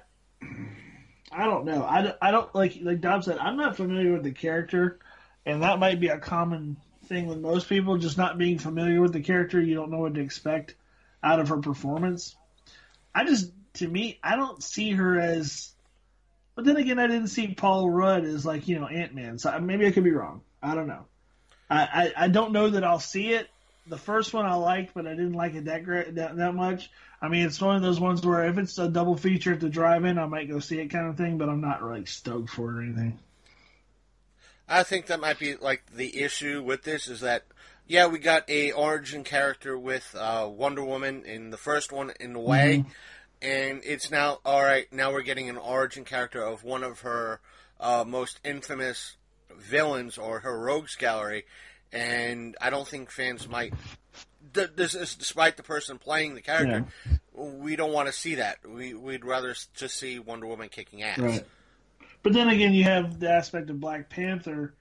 I 1.32 1.46
don't 1.46 1.66
know. 1.66 1.84
I, 1.84 2.14
I 2.22 2.32
don't 2.32 2.54
like 2.56 2.78
like 2.82 3.02
Dob 3.02 3.24
said. 3.24 3.38
I'm 3.38 3.58
not 3.58 3.76
familiar 3.76 4.14
with 4.14 4.24
the 4.24 4.32
character, 4.32 5.00
and 5.46 5.64
that 5.64 5.80
might 5.80 6.00
be 6.00 6.08
a 6.08 6.18
common 6.18 6.78
thing 7.06 7.28
with 7.28 7.40
most 7.40 7.68
people. 7.68 7.98
Just 7.98 8.18
not 8.18 8.38
being 8.38 8.58
familiar 8.58 9.02
with 9.02 9.14
the 9.14 9.22
character, 9.22 9.62
you 9.62 9.76
don't 9.76 9.92
know 9.92 10.00
what 10.00 10.16
to 10.16 10.22
expect 10.22 10.76
out 11.24 11.40
of 11.40 11.50
her 11.50 11.58
performance. 11.58 12.36
I 13.14 13.26
just, 13.26 13.52
to 13.76 13.88
me, 13.88 14.20
I 14.24 14.36
don't 14.36 14.64
see 14.64 14.92
her 14.92 15.20
as. 15.20 15.72
But 16.56 16.64
then 16.66 16.78
again, 16.78 17.00
I 17.00 17.08
didn't 17.08 17.28
see 17.28 17.54
Paul 17.54 17.90
Rudd 17.90 18.24
as 18.24 18.46
like 18.46 18.68
you 18.68 18.80
know 18.80 18.88
Ant 18.88 19.14
Man, 19.14 19.38
so 19.38 19.60
maybe 19.60 19.86
I 19.86 19.92
could 19.92 20.06
be 20.06 20.12
wrong. 20.12 20.42
I 20.62 20.76
don't 20.76 20.88
know. 20.88 21.06
I, 21.70 21.82
I, 21.82 22.26
I 22.26 22.28
don't 22.28 22.54
know 22.54 22.70
that 22.70 22.84
I'll 22.84 23.00
see 23.00 23.32
it. 23.32 23.50
The 23.88 23.98
first 23.98 24.34
one 24.34 24.46
I 24.46 24.56
liked, 24.56 24.94
but 24.94 25.06
I 25.06 25.12
didn't 25.12 25.34
like 25.34 25.54
it 25.54 25.66
that 25.66 25.84
great 25.84 26.16
that, 26.16 26.38
that 26.38 26.56
much. 26.56 26.90
I 27.22 27.28
mean, 27.28 27.46
it's 27.46 27.62
one 27.62 27.76
of 27.76 27.82
those 27.82 28.00
ones 28.00 28.26
where 28.26 28.48
if 28.48 28.58
it's 28.58 28.78
a 28.78 28.88
double 28.88 29.16
feature 29.16 29.54
at 29.54 29.60
the 29.60 29.70
drive-in, 29.70 30.18
I 30.18 30.26
might 30.26 30.50
go 30.50 30.60
see 30.60 30.80
it 30.80 30.88
kind 30.88 31.08
of 31.08 31.18
thing. 31.18 31.38
But 31.38 31.50
I'm 31.50 31.62
not 31.62 31.84
really 31.84 32.06
stoked 32.06 32.50
for 32.50 32.72
it 32.72 32.78
or 32.78 32.82
anything. 32.82 33.20
I 34.68 34.84
think 34.84 35.08
that 35.08 35.20
might 35.20 35.38
be 35.38 35.56
like 35.56 35.84
the 35.96 36.22
issue 36.22 36.64
with 36.64 36.84
this 36.84 37.08
is 37.08 37.22
that 37.22 37.44
yeah, 37.88 38.08
we 38.08 38.18
got 38.18 38.50
a 38.50 38.72
origin 38.72 39.24
character 39.24 39.78
with 39.78 40.16
uh, 40.18 40.50
Wonder 40.52 40.84
Woman 40.84 41.24
in 41.24 41.52
the 41.52 41.58
first 41.58 41.92
one 41.92 42.12
in 42.20 42.34
the 42.34 42.40
way, 42.40 42.84
and 43.42 43.82
it's 43.84 44.10
now 44.10 44.40
all 44.44 44.64
right. 44.64 44.92
Now 44.92 45.14
we're 45.14 45.22
getting 45.22 45.50
an 45.50 45.58
origin 45.58 46.04
character 46.04 46.42
of 46.42 46.64
one 46.64 46.84
of 46.84 47.02
her 47.02 47.40
uh, 47.80 48.04
most 48.08 48.40
infamous 48.44 49.18
villains 49.56 50.18
or 50.18 50.40
her 50.40 50.60
rogues 50.60 50.96
gallery, 50.96 51.46
and 51.96 52.56
I 52.62 52.70
don't 52.70 52.88
think 52.88 53.10
fans 53.12 53.48
might 53.48 53.74
this 54.54 54.96
is 54.96 55.16
despite 55.16 55.58
the 55.58 55.64
person 55.64 55.98
playing 55.98 56.36
the 56.36 56.42
character. 56.42 56.86
We 57.34 57.76
don't 57.76 57.92
want 57.92 58.08
to 58.08 58.14
see 58.14 58.36
that. 58.36 58.58
We 58.68 58.94
we'd 58.94 59.26
rather 59.26 59.56
just 59.74 59.98
see 59.98 60.20
Wonder 60.20 60.48
Woman 60.48 60.70
kicking 60.70 61.04
ass. 61.04 61.18
Right. 61.18 61.44
But 62.24 62.34
then 62.34 62.48
again, 62.50 62.74
you 62.74 62.84
have 62.86 63.20
the 63.20 63.30
aspect 63.30 63.70
of 63.70 63.80
Black 63.80 64.10
Panther, 64.10 64.74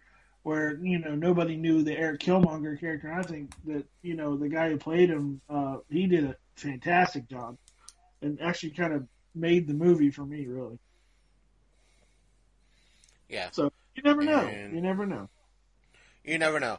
where 0.45 0.77
you 0.81 0.99
know 0.99 1.15
nobody 1.15 1.57
knew 1.57 1.83
the 1.83 1.97
Eric 1.97 2.21
Killmonger 2.21 2.79
character. 2.79 3.09
And 3.09 3.19
I 3.19 3.23
think 3.23 3.53
that 3.67 3.85
you 4.03 4.15
know 4.15 4.37
the 4.37 4.49
guy 4.49 4.69
who 4.71 4.77
played 4.77 5.11
him, 5.11 5.41
uh, 5.51 5.79
he 5.91 6.07
did 6.07 6.25
a 6.25 6.37
fantastic 6.57 7.29
job, 7.29 7.57
and 8.23 8.41
actually 8.41 8.71
kind 8.71 8.93
of 8.93 9.07
made 9.35 9.67
the 9.67 9.75
movie 9.75 10.11
for 10.11 10.25
me, 10.25 10.47
really. 10.47 10.79
Yeah. 13.29 13.49
So 13.51 13.73
you 13.97 14.03
never 14.03 14.23
know. 14.23 14.39
And- 14.47 14.75
You 14.75 14.81
never 14.81 15.07
know. 15.07 15.29
You 16.25 16.39
never 16.39 16.61
know. 16.61 16.79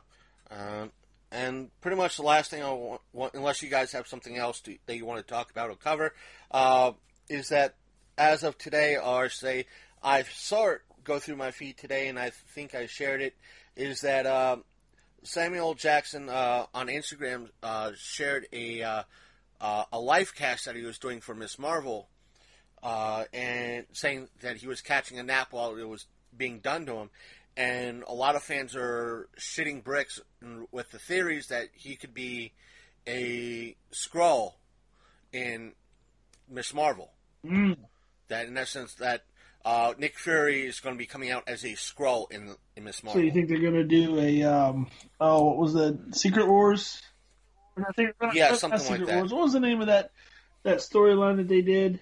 Um, 0.52 0.92
and 1.32 1.70
pretty 1.82 1.98
much 1.98 2.18
the 2.18 2.24
last 2.24 2.52
thing 2.52 2.64
I 2.64 2.72
want, 2.72 3.34
unless 3.34 3.62
you 3.62 3.70
guys 3.70 3.92
have 3.92 4.08
something 4.08 4.38
else 4.38 4.62
to, 4.62 4.78
that 4.86 4.96
you 4.96 5.06
want 5.06 5.26
to 5.26 5.34
talk 5.34 5.52
about 5.52 5.70
or 5.70 5.76
cover, 5.76 6.14
uh, 6.52 6.92
is 7.30 7.50
that 7.50 7.76
as 8.18 8.44
of 8.44 8.58
today, 8.58 8.98
or 8.98 9.30
say, 9.30 9.66
I 10.02 10.24
saw 10.24 10.70
it 10.70 10.82
go 11.04 11.20
through 11.20 11.36
my 11.36 11.52
feed 11.52 11.78
today, 11.78 12.08
and 12.08 12.18
I 12.18 12.30
think 12.30 12.74
I 12.76 12.86
shared 12.86 13.22
it, 13.22 13.36
is 13.76 14.02
that 14.02 14.26
um 14.26 14.64
Samuel 15.26 15.74
Jackson 15.74 16.30
uh, 16.30 16.68
on 16.74 16.88
Instagram 16.88 17.50
uh, 17.64 17.92
shared 17.98 18.48
a 18.54 18.84
uh, 18.84 19.04
uh, 19.60 19.84
a 19.92 20.00
life 20.00 20.34
cast 20.36 20.66
that 20.66 20.76
he 20.76 20.84
was 20.84 21.00
doing 21.00 21.20
for 21.20 21.34
Miss 21.34 21.58
Marvel, 21.58 22.08
uh, 22.84 23.26
and 23.34 23.86
saying 23.92 24.30
that 24.42 24.58
he 24.58 24.68
was 24.68 24.82
catching 24.82 25.18
a 25.20 25.24
nap 25.24 25.48
while 25.52 25.76
it 25.76 25.88
was 25.88 26.06
being 26.38 26.60
done 26.60 26.86
to 26.86 26.94
him. 26.94 27.10
And 27.58 28.04
a 28.06 28.14
lot 28.14 28.36
of 28.36 28.44
fans 28.44 28.76
are 28.76 29.30
shitting 29.40 29.84
bricks 29.84 30.20
with 30.72 30.92
the 30.92 31.00
theories 31.00 31.48
that 31.48 31.68
he 31.74 31.96
could 31.96 32.14
be 32.14 32.52
a 33.08 33.76
Skrull 33.94 34.54
in 35.32 35.74
Miss 36.50 36.74
Marvel. 36.74 37.12
Mm. 37.46 37.78
That 38.28 38.48
in 38.48 38.58
essence 38.58 38.96
that 38.96 39.24
uh, 39.64 39.94
Nick 39.98 40.18
Fury 40.18 40.66
is 40.66 40.80
going 40.80 40.96
to 40.96 41.00
be 41.00 41.06
coming 41.06 41.32
out 41.32 41.44
as 41.48 41.64
a 41.64 41.74
Skrull 41.74 42.32
in 42.32 42.56
in 42.76 42.84
Miss 42.84 43.04
Marvel. 43.04 43.22
So 43.22 43.26
you 43.26 43.32
think 43.32 43.48
they're 43.48 43.60
gonna 43.60 43.84
do 43.84 44.20
a 44.20 44.44
um 44.44 44.88
oh 45.20 45.46
what 45.46 45.58
was 45.58 45.74
the 45.74 45.98
Secret 46.12 46.48
Wars? 46.48 47.02
I 47.78 47.92
think 47.94 48.16
Yeah, 48.34 48.56
something 48.56 48.80
like 48.80 48.88
Secret 48.88 49.08
that. 49.08 49.18
Wars. 49.18 49.32
What 49.32 49.44
was 49.44 49.54
the 49.54 49.60
name 49.60 49.82
of 49.82 49.88
that 49.88 50.12
that 50.64 50.78
storyline 50.78 51.38
that 51.38 51.48
they 51.48 51.62
did? 51.62 52.00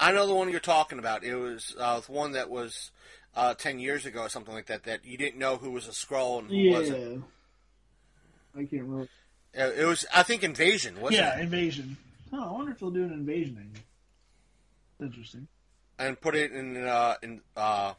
I 0.00 0.12
know 0.12 0.26
the 0.26 0.34
one 0.34 0.48
you're 0.50 0.60
talking 0.60 0.98
about. 0.98 1.24
It 1.24 1.34
was 1.34 1.74
uh, 1.78 2.00
the 2.00 2.12
one 2.12 2.32
that 2.32 2.50
was 2.50 2.92
uh, 3.34 3.54
ten 3.54 3.78
years 3.78 4.06
ago 4.06 4.22
or 4.22 4.28
something 4.28 4.54
like 4.54 4.66
that. 4.66 4.84
That 4.84 5.04
you 5.04 5.16
didn't 5.18 5.38
know 5.38 5.56
who 5.56 5.70
was 5.70 5.86
a 5.86 5.90
Skrull 5.92 6.40
and 6.40 6.48
who 6.48 6.56
Yeah, 6.56 6.72
wasn't. 6.78 7.24
I 8.54 8.58
can't 8.64 8.82
remember. 8.82 9.08
Uh, 9.58 9.70
It 9.76 9.84
was, 9.86 10.04
I 10.14 10.22
think, 10.22 10.42
Invasion, 10.42 11.00
wasn't 11.00 11.20
yeah, 11.20 11.38
it? 11.38 11.42
Invasion. 11.42 11.96
Oh, 12.32 12.48
I 12.48 12.52
wonder 12.52 12.72
if 12.72 12.78
they'll 12.80 12.90
do 12.90 13.04
an 13.04 13.12
Invasion 13.12 13.56
angle. 13.58 13.82
Interesting. 15.00 15.48
And 15.98 16.20
put 16.20 16.34
it 16.34 16.52
in 16.52 16.76
uh, 16.86 17.14
in 17.22 17.40
uh, 17.56 17.94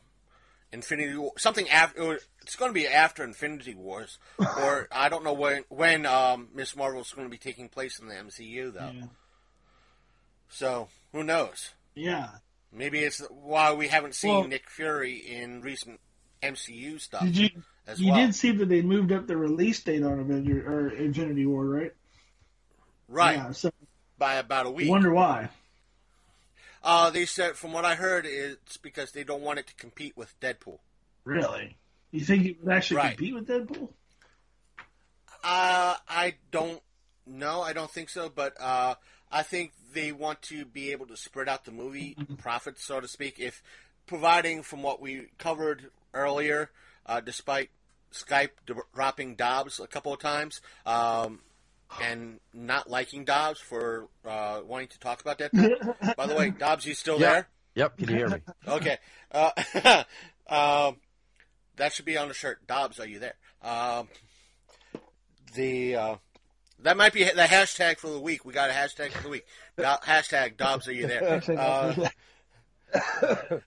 Infinity 0.72 1.16
War, 1.18 1.32
something 1.38 1.70
after. 1.70 2.20
It's 2.42 2.56
going 2.56 2.70
to 2.70 2.74
be 2.74 2.88
after 2.88 3.24
Infinity 3.24 3.76
Wars, 3.76 4.18
or 4.40 4.88
I 4.92 5.10
don't 5.10 5.24
know 5.24 5.34
when 5.34 5.64
when 5.70 6.06
um, 6.06 6.50
Miss 6.54 6.76
Marvel 6.76 7.02
is 7.02 7.12
going 7.12 7.28
to 7.28 7.32
be 7.32 7.38
taking 7.38 7.68
place 7.70 8.00
in 8.00 8.08
the 8.08 8.16
MCU 8.16 8.74
though. 8.74 8.92
Yeah. 8.94 9.06
So 10.50 10.88
who 11.12 11.24
knows? 11.24 11.72
Yeah. 11.96 12.30
Maybe 12.72 13.00
it's 13.00 13.20
why 13.30 13.74
we 13.74 13.88
haven't 13.88 14.16
seen 14.16 14.32
Well- 14.32 14.48
Nick 14.48 14.70
Fury 14.70 15.16
in 15.18 15.62
recent 15.62 16.00
MCU 16.44 17.00
stuff. 17.00 17.24
Did 17.24 17.38
you 17.38 17.50
you 17.98 18.12
well. 18.12 18.16
did 18.28 18.36
see 18.36 18.52
that 18.52 18.68
they 18.70 18.82
moved 18.84 19.12
up 19.12 19.26
the 19.28 19.36
release 19.36 19.82
date 19.82 20.04
on 20.04 20.20
Avenger 20.20 20.64
or 20.72 20.90
Infinity 20.90 21.46
War, 21.48 21.66
right? 21.66 21.92
right 23.08 23.38
Yeah. 23.38 23.52
So 23.52 23.72
by 24.18 24.36
about 24.36 24.68
a 24.68 24.70
week. 24.70 24.90
wonder 24.90 25.12
why. 25.12 25.50
Uh, 26.84 27.10
they 27.10 27.26
said, 27.26 27.56
from 27.58 27.74
what 27.74 27.84
I 27.84 27.96
heard, 27.96 28.26
it's 28.26 28.78
because 28.78 29.12
they 29.12 29.24
don't 29.24 29.42
want 29.42 29.60
it 29.60 29.68
to 29.68 29.74
compete 29.76 30.16
with 30.16 30.40
Deadpool. 30.40 30.80
Really? 31.26 31.76
You 32.12 32.22
think 32.22 32.46
it 32.46 32.64
would 32.64 32.72
actually 32.74 32.98
Right. 32.98 33.18
compete 33.18 33.34
with 33.34 33.48
Deadpool? 33.48 33.90
Uh, 35.44 35.96
I 36.08 36.36
don't 36.52 36.82
know. 37.26 37.62
I 37.62 37.74
don't 37.74 37.92
think 37.92 38.10
so, 38.10 38.30
but 38.30 38.54
uh, 38.62 38.96
I 39.32 39.44
think 39.44 39.72
they 39.94 40.12
want 40.12 40.42
to 40.44 40.66
be 40.66 40.92
able 40.92 41.06
to 41.08 41.18
spread 41.18 41.48
out 41.50 41.66
the 41.66 41.72
movie 41.72 42.16
profits, 42.38 42.84
so 42.84 43.00
to 43.00 43.08
speak. 43.08 43.40
If 43.40 43.62
providing 44.08 44.64
from 44.64 44.82
what 44.84 45.00
we 45.02 45.28
covered 45.38 45.92
earlier, 46.14 46.72
uh, 47.06 47.20
despite 47.22 47.70
Skype 48.12 48.50
dropping 48.96 49.36
Dobbs 49.36 49.80
a 49.80 49.88
couple 49.88 50.12
of 50.14 50.20
times, 50.20 50.62
um, 50.86 51.40
and 52.02 52.40
not 52.54 52.90
liking 52.90 53.24
Dobbs 53.26 53.60
for 53.60 54.08
uh, 54.26 54.62
wanting 54.66 54.88
to 54.90 55.00
talk 55.00 55.22
about 55.22 55.38
that. 55.40 55.52
By 56.18 56.26
the 56.28 56.36
way, 56.36 56.50
Dobbs, 56.58 56.86
you 56.86 56.94
still 56.94 57.20
Yeah. 57.20 57.32
there? 57.32 57.48
Yep, 57.76 57.98
can 57.98 58.10
you 58.10 58.16
hear 58.16 58.30
me? 58.30 58.40
Okay. 58.68 58.98
Uh, 59.32 59.52
um, 60.50 60.98
that 61.78 61.94
should 61.94 62.06
be 62.06 62.18
on 62.18 62.28
the 62.28 62.34
shirt. 62.34 62.66
Dobbs, 62.68 63.00
are 63.00 63.08
you 63.08 63.20
there? 63.20 63.36
Um, 63.64 64.08
the 65.56 65.96
uh, 65.96 66.16
that 66.84 66.98
might 66.98 67.14
be 67.14 67.24
the 67.24 67.44
hashtag 67.44 67.98
for 67.98 68.10
the 68.10 68.20
week. 68.20 68.46
We 68.46 68.54
got 68.54 68.70
a 68.70 68.74
hashtag 68.74 69.12
for 69.12 69.24
the 69.24 69.30
week. 69.30 69.46
Hashtag 69.78 70.58
Dobbs, 70.58 70.88
are 70.88 70.94
you 70.94 71.08
there? 71.08 71.42
Uh, 71.58 72.10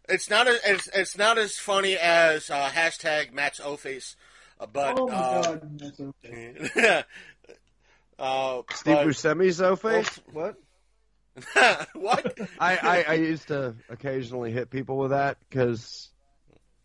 it's 0.09 0.29
not 0.29 0.49
as 0.49 0.61
it's, 0.67 0.89
it's 0.95 1.17
not 1.17 1.39
as 1.39 1.57
funny 1.57 1.97
as 1.97 2.51
uh, 2.51 2.69
hashtag 2.69 3.33
Matt's 3.33 3.61
O 3.61 3.77
face, 3.77 4.17
uh, 4.59 4.67
but 4.67 4.99
oh 4.99 5.07
my 5.07 5.15
uh, 5.15 5.43
god, 5.43 5.79
that's 5.79 6.01
okay. 6.01 6.55
uh, 8.19 8.63
Steve 8.73 8.95
but- 8.95 9.07
Buscemi's 9.07 9.61
O 9.61 9.77
face? 9.77 10.21
What? 10.33 10.57
what? 11.95 12.39
I, 12.59 12.77
I, 12.77 13.05
I 13.09 13.15
used 13.15 13.49
to 13.49 13.75
occasionally 13.89 14.53
hit 14.53 14.69
people 14.69 14.99
with 14.99 15.13
that 15.13 15.39
because 15.49 16.11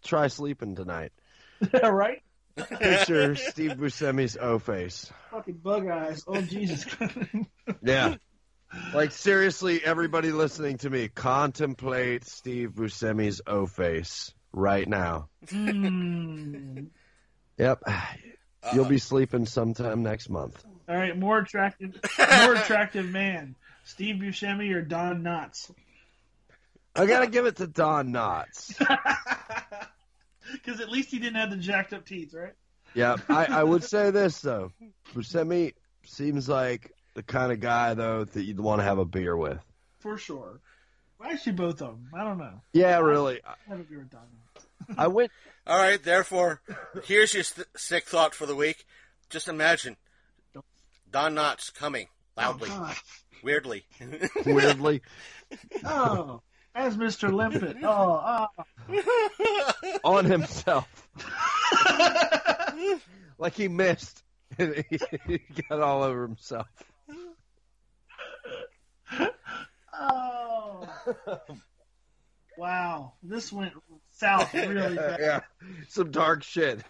try 0.04 0.28
sleeping 0.28 0.76
tonight. 0.76 1.12
right? 1.84 2.22
Picture 2.58 3.36
Steve 3.36 3.72
Buscemi's 3.74 4.38
O 4.40 4.60
face. 4.60 5.12
Fucking 5.32 5.56
bug 5.56 5.88
eyes. 5.88 6.24
Oh 6.28 6.42
Jesus. 6.42 6.86
Yeah. 7.82 8.16
Like 8.94 9.12
seriously, 9.12 9.84
everybody 9.84 10.32
listening 10.32 10.78
to 10.80 10.90
me, 10.90 11.08
contemplate 11.08 12.26
Steve 12.26 12.72
Buscemi's 12.72 13.42
O 13.48 13.66
face 13.66 14.34
right 14.52 14.88
now. 14.88 15.30
Hmm. 15.50 16.86
Yep. 17.58 17.84
You'll 18.74 18.86
be 18.86 18.98
sleeping 18.98 19.46
sometime 19.46 20.04
next 20.04 20.30
month. 20.30 20.64
All 20.90 20.96
right, 20.96 21.18
more 21.18 21.40
attractive, 21.40 21.96
more 22.20 22.56
attractive 22.56 23.06
man, 23.06 23.56
Steve 23.84 24.16
Buscemi 24.16 24.74
or 24.74 24.82
Don 24.82 25.22
Knotts? 25.22 25.72
I 26.96 27.06
gotta 27.06 27.28
give 27.28 27.46
it 27.46 27.58
to 27.58 27.68
Don 27.68 28.12
Knotts. 28.12 28.76
Because 30.54 30.80
at 30.82 30.90
least 30.90 31.10
he 31.12 31.20
didn't 31.20 31.36
have 31.36 31.50
the 31.50 31.58
jacked 31.58 31.94
up 31.94 32.06
teeth, 32.06 32.34
right? 32.34 32.54
Yeah, 32.94 33.18
I, 33.30 33.46
I 33.46 33.64
would 33.64 33.84
say 33.84 34.12
this 34.12 34.40
though. 34.42 34.72
Buscemi 35.14 35.74
seems 36.06 36.48
like 36.48 36.92
the 37.16 37.24
kind 37.24 37.52
of 37.52 37.60
guy 37.60 37.94
though 37.94 38.24
that 38.24 38.44
you'd 38.44 38.60
want 38.60 38.80
to 38.80 38.84
have 38.84 38.98
a 38.98 39.06
beer 39.06 39.36
with. 39.36 39.60
For 40.00 40.18
sure. 40.18 40.62
Well, 41.20 41.30
actually, 41.32 41.54
both 41.54 41.82
of 41.82 41.90
them. 41.90 42.10
I 42.16 42.24
don't 42.24 42.38
know. 42.38 42.62
Yeah, 42.74 43.00
really. 43.00 43.42
I 43.46 43.56
have 43.70 43.80
a 43.80 43.84
beer 43.84 44.00
with 44.00 44.12
Don 44.12 44.22
I 44.98 45.08
went. 45.08 45.32
All 45.68 45.78
right, 45.78 46.02
therefore, 46.02 46.62
here's 47.04 47.34
your 47.34 47.44
st- 47.44 47.68
sick 47.76 48.06
thought 48.06 48.34
for 48.34 48.46
the 48.46 48.56
week. 48.56 48.86
Just 49.30 49.48
imagine 49.50 49.98
Don 51.12 51.36
Knotts 51.36 51.74
coming 51.74 52.08
loudly, 52.38 52.70
God. 52.70 52.96
weirdly. 53.44 53.86
weirdly 54.46 55.02
Oh, 55.84 56.42
as 56.78 56.96
Mr. 56.96 57.34
Limpet. 57.34 57.78
Oh, 57.84 58.22
ah. 58.24 58.50
on 60.04 60.24
himself, 60.26 60.88
like 63.38 63.54
he 63.54 63.68
missed. 63.68 64.24
he 64.58 65.42
got 65.70 65.82
all 65.82 66.04
over 66.04 66.22
himself. 66.22 66.68
oh. 69.94 70.88
Wow, 72.58 73.14
this 73.22 73.52
went 73.52 73.74
south 74.14 74.54
really 74.54 74.96
fast. 74.96 75.20
Yeah, 75.20 75.40
some 75.90 76.12
dark 76.12 76.44
shit. 76.44 76.82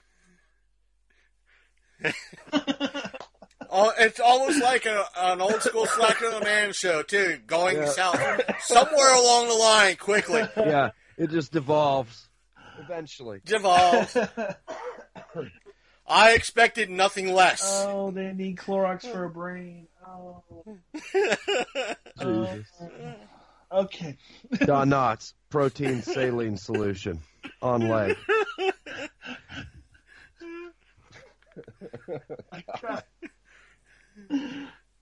Oh, 3.70 3.92
it's 3.98 4.20
almost 4.20 4.62
like 4.62 4.86
a, 4.86 5.04
an 5.18 5.42
old 5.42 5.62
school 5.62 5.86
Slacker 5.86 6.32
the 6.32 6.40
Man 6.42 6.72
show 6.74 7.04
too, 7.04 7.40
going 7.46 7.78
Yeah. 7.78 7.86
south 7.86 8.42
somewhere 8.62 9.14
along 9.16 9.48
the 9.50 9.54
line 9.56 9.96
quickly. 9.98 10.44
Yeah, 10.58 10.92
it 11.18 11.30
just 11.30 11.52
devolves 11.52 12.30
eventually. 12.80 13.42
Devolves. 13.46 14.16
I 16.10 16.32
expected 16.34 16.90
nothing 16.90 17.34
less. 17.34 17.62
Oh, 17.86 18.12
they 18.12 18.32
need 18.32 18.58
Clorox 18.58 19.02
for 19.12 19.26
a 19.26 19.30
brain. 19.30 19.88
Oh. 22.20 22.54
Jesus. 22.54 22.72
Okay. 23.70 24.18
Don 24.66 24.90
Knotts, 24.90 25.34
protein 25.50 26.02
saline 26.02 26.56
solution 26.56 27.20
on 27.62 27.90
leg. 27.90 28.16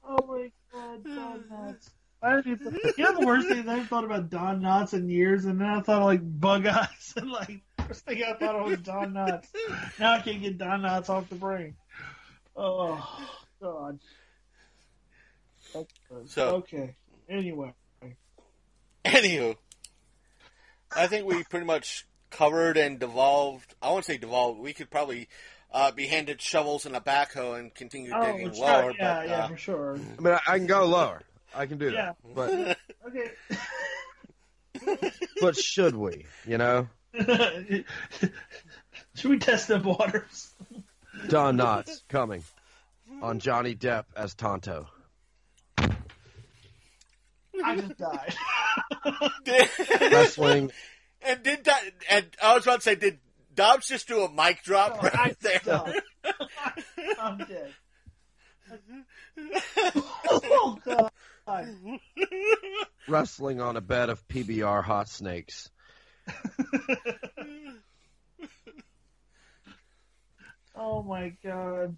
Oh 0.08 0.26
my 0.28 0.52
god, 0.72 1.04
Don 1.04 1.44
Knotts. 1.52 1.90
I 2.22 2.36
didn't 2.38 2.62
even, 2.62 2.80
you 2.98 3.04
know 3.04 3.20
the 3.20 3.26
worst 3.26 3.48
thing 3.48 3.60
is 3.60 3.68
I 3.68 3.72
haven't 3.72 3.88
thought 3.88 4.04
about 4.06 4.30
Don 4.30 4.62
Knotts 4.62 4.94
in 4.94 5.10
years, 5.10 5.46
and 5.46 5.60
then 5.60 5.68
I 5.68 5.82
thought 5.82 6.00
of 6.02 6.06
like 6.06 6.22
Bug 6.24 6.66
Eyes, 6.66 7.14
and 7.18 7.30
like 7.32 7.62
first 7.88 8.06
thing 8.06 8.24
I 8.24 8.34
thought 8.34 8.56
of 8.56 8.66
was 8.68 8.80
Don 8.80 9.14
Knotts. 9.14 9.48
Now 10.00 10.14
I 10.14 10.22
can't 10.22 10.42
get 10.42 10.58
Don 10.58 10.82
Knotts 10.82 11.10
off 11.10 11.30
the 11.30 11.36
brain. 11.36 11.76
Oh 12.56 13.04
god. 13.62 14.00
So- 16.28 16.56
okay. 16.58 16.96
Anyway, 17.30 17.74
Anywho, 19.04 19.56
I 20.96 21.08
think 21.08 21.26
we 21.28 21.44
pretty 21.44 21.66
much 21.66 22.08
covered 22.30 22.78
and 22.78 23.00
devolved. 23.00 23.74
I 23.82 23.90
won't 23.92 24.06
say 24.06 24.18
devolved. 24.18 24.60
We 24.60 24.74
could 24.74 24.90
probably 24.90 25.28
uh, 25.76 25.92
be 25.92 26.08
handed 26.08 26.42
shovels 26.42 26.86
and 26.86 26.96
a 26.96 27.02
backhoe 27.02 27.60
and 27.60 27.76
continue 27.76 28.12
oh, 28.16 28.26
digging 28.26 28.54
sure, 28.54 28.66
lower. 28.66 28.94
yeah, 28.98 29.20
but, 29.20 29.28
yeah, 29.30 29.44
uh, 29.44 29.48
for 29.50 29.58
sure. 29.58 29.96
I 30.18 30.22
mean, 30.22 30.34
I, 30.34 30.40
I 30.54 30.58
can 30.58 30.68
go 30.68 30.86
lower. 30.86 31.22
I 31.54 31.66
can 31.66 31.78
do 31.78 31.92
Yeah. 31.92 32.14
that. 32.34 32.34
But 32.34 32.78
Okay. 34.88 35.12
but 35.42 35.58
should 35.58 35.96
we? 35.96 36.26
You 36.48 36.58
know, 36.58 36.88
Should 39.16 39.30
we 39.32 39.38
test 39.40 39.68
the 39.68 39.80
waters? 39.80 40.54
Don 41.28 41.58
Knotts 41.58 42.02
coming 42.10 42.44
on 43.22 43.40
Johnny 43.40 43.76
Depp 43.76 44.06
as 44.16 44.34
Tonto. 44.34 44.88
I 45.78 47.76
just 47.78 47.98
died. 47.98 48.36
Wrestling. 50.02 50.72
and 51.22 51.42
did 51.44 51.64
that? 51.66 51.82
And 52.10 52.26
I 52.44 52.56
was 52.56 52.64
about 52.66 52.78
to 52.78 52.82
say, 52.82 52.96
did 52.96 53.20
Dobbs 53.56 53.88
just 53.88 54.08
do 54.08 54.22
a 54.22 54.32
mic 54.32 54.64
drop 54.64 55.00
Oh, 55.02 55.08
I 55.08 55.18
right 55.18 55.40
there? 55.40 55.62
I'm 57.20 57.38
dead. 57.38 57.74
oh 60.30 60.78
god. 60.84 61.12
wrestling 63.08 63.62
on 63.62 63.78
a 63.78 63.82
bed 63.82 64.10
of 64.10 64.28
PBR 64.28 64.84
hot 64.84 65.08
snakes. 65.10 65.70
Oh 70.78 71.02
my 71.04 71.34
god. 71.44 71.96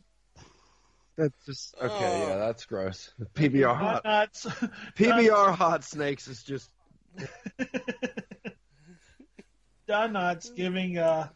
That's 1.18 1.46
just 1.46 1.76
okay. 1.82 2.24
Oh. 2.24 2.28
Yeah, 2.28 2.36
that's 2.38 2.66
gross. 2.66 3.12
PBR 3.34 3.76
hot 3.76 4.04
Nuts. 4.06 4.46
PBR 4.96 5.56
hot 5.56 5.84
snakes 5.84 6.28
is 6.28 6.44
just 6.44 6.70
Don 9.88 10.12
Knotts 10.14 10.54
giving 10.56 11.00
uh, 11.00 11.30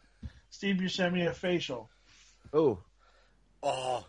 Steve 0.52 0.76
Buscemi 0.76 1.26
a 1.26 1.32
facial. 1.32 1.88
oh, 2.52 2.78
Oh. 3.64 4.04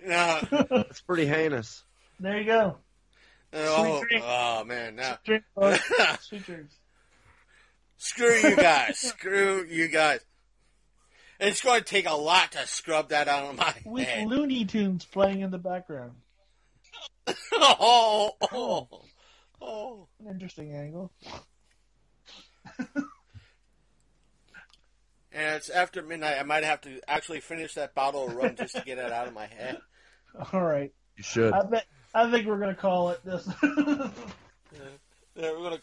no. 0.00 0.40
that's 0.70 1.00
pretty 1.02 1.24
heinous. 1.24 1.84
There 2.20 2.36
you 2.38 2.44
go. 2.44 2.76
Uh, 3.52 3.56
oh, 3.58 4.04
oh, 4.22 4.64
man. 4.64 4.96
No. 4.96 5.14
Drink. 5.24 5.44
Sweet 6.20 6.44
drinks. 6.44 6.74
Screw 7.96 8.34
you 8.34 8.56
guys. 8.56 8.98
Screw 8.98 9.64
you 9.64 9.88
guys. 9.88 10.20
It's 11.40 11.60
going 11.62 11.80
to 11.80 11.84
take 11.84 12.08
a 12.08 12.14
lot 12.14 12.52
to 12.52 12.66
scrub 12.66 13.10
that 13.10 13.28
out 13.28 13.44
of 13.50 13.56
my 13.56 13.74
With 13.84 14.06
head. 14.08 14.26
Looney 14.26 14.64
Tunes 14.64 15.04
playing 15.04 15.40
in 15.40 15.50
the 15.50 15.58
background. 15.58 16.12
oh, 17.52 18.32
oh, 18.52 18.88
oh. 19.62 20.08
An 20.20 20.28
interesting 20.32 20.74
angle. 20.74 21.12
And 25.32 25.56
it's 25.56 25.68
after 25.68 26.02
midnight. 26.02 26.36
I 26.38 26.42
might 26.42 26.64
have 26.64 26.80
to 26.82 27.00
actually 27.06 27.40
finish 27.40 27.74
that 27.74 27.94
bottle 27.94 28.28
of 28.28 28.34
rum 28.34 28.54
just 28.56 28.74
to 28.76 28.82
get 28.82 28.98
it 28.98 29.12
out 29.12 29.28
of 29.28 29.34
my 29.34 29.46
head. 29.46 29.78
All 30.52 30.62
right. 30.62 30.92
You 31.16 31.22
should. 31.22 31.52
I 31.52 31.62
bet. 31.64 31.84
I 32.14 32.30
think 32.30 32.46
we're 32.46 32.58
gonna 32.58 32.74
call 32.74 33.10
it 33.10 33.24
this. 33.24 33.48
Yeah, 35.34 35.52
we're 35.52 35.62
gonna 35.70 35.80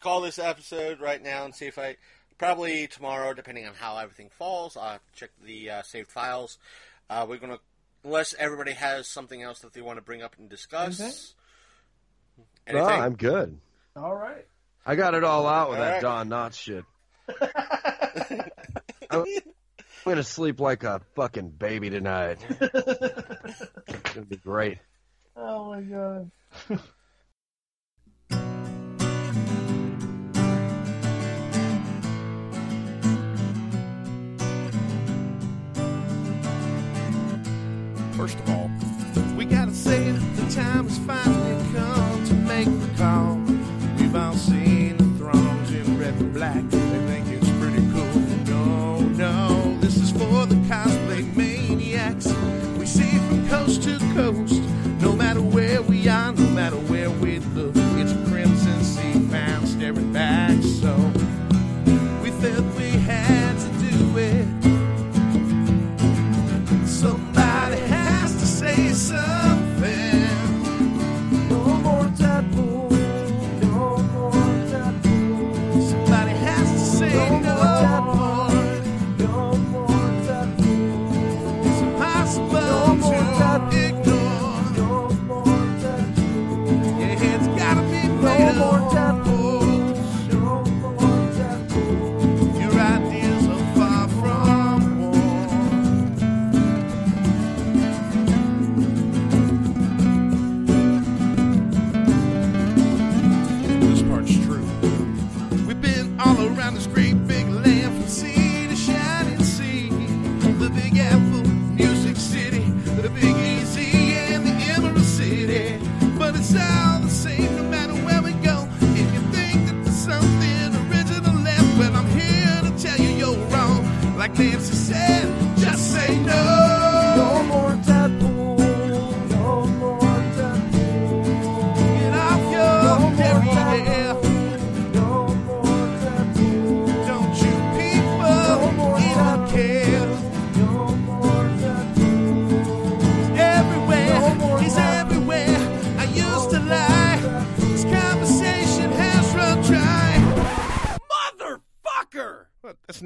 call 0.00 0.20
this 0.20 0.38
episode 0.38 1.00
right 1.00 1.22
now 1.22 1.46
and 1.46 1.54
see 1.54 1.66
if 1.66 1.78
I 1.78 1.96
probably 2.36 2.86
tomorrow, 2.86 3.32
depending 3.32 3.66
on 3.66 3.72
how 3.72 3.96
everything 3.96 4.28
falls. 4.28 4.76
I'll 4.76 4.98
check 5.14 5.30
the 5.42 5.70
uh, 5.70 5.82
saved 5.82 6.10
files. 6.10 6.58
Uh, 7.08 7.24
we're 7.26 7.38
gonna 7.38 7.60
unless 8.04 8.34
everybody 8.38 8.72
has 8.72 9.08
something 9.08 9.40
else 9.42 9.60
that 9.60 9.72
they 9.72 9.80
want 9.80 9.96
to 9.96 10.02
bring 10.02 10.20
up 10.22 10.36
and 10.38 10.50
discuss. 10.50 11.00
Anything? 12.66 12.86
No, 12.86 12.86
I'm 12.86 13.16
good. 13.16 13.58
All 13.96 14.14
right. 14.14 14.46
I 14.84 14.96
got 14.96 15.14
it 15.14 15.24
all 15.24 15.46
out 15.46 15.70
with 15.70 15.78
All 15.78 15.84
that 15.84 15.92
right. 15.94 16.02
Don 16.02 16.28
Knotts 16.28 16.58
shit. 16.58 16.84
I'm 19.12 19.24
gonna 20.04 20.22
sleep 20.22 20.60
like 20.60 20.84
a 20.84 21.00
fucking 21.16 21.50
baby 21.50 21.90
tonight. 21.90 22.38
It's 23.88 24.14
gonna 24.14 24.26
be 24.26 24.36
great. 24.36 24.78
Oh 25.36 25.70
my 25.70 25.80
god. 25.82 26.30
First 38.16 38.38
of 38.38 38.50
all, 38.50 38.70
we 39.36 39.44
gotta 39.44 39.72
say 39.72 40.10
that 40.12 40.36
the 40.36 40.54
time 40.54 40.88
has 40.88 40.98
finally 40.98 41.72
come 41.74 42.24
to 42.26 42.34
make 42.34 42.66
the 42.66 42.90
call. 42.96 43.36
We've 43.98 44.14
all 44.14 44.34
seen 44.34 44.59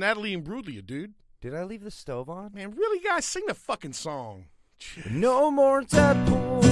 Natalie 0.04 0.36
Imbruglia, 0.36 0.84
dude. 0.84 1.14
Did 1.40 1.54
I 1.54 1.64
leave 1.64 1.82
the 1.82 1.90
stove 1.90 2.28
on? 2.28 2.52
Man, 2.52 2.72
really, 2.72 3.00
guys, 3.00 3.24
sing 3.24 3.44
the 3.46 3.54
fucking 3.54 3.94
song. 3.94 4.48
Jeez. 4.78 5.10
No 5.10 5.50
more 5.50 5.80
Deadpool. 5.80 6.62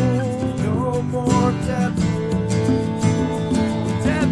No 0.63 1.01
more 1.01 1.53
Deadpool. 1.65 2.43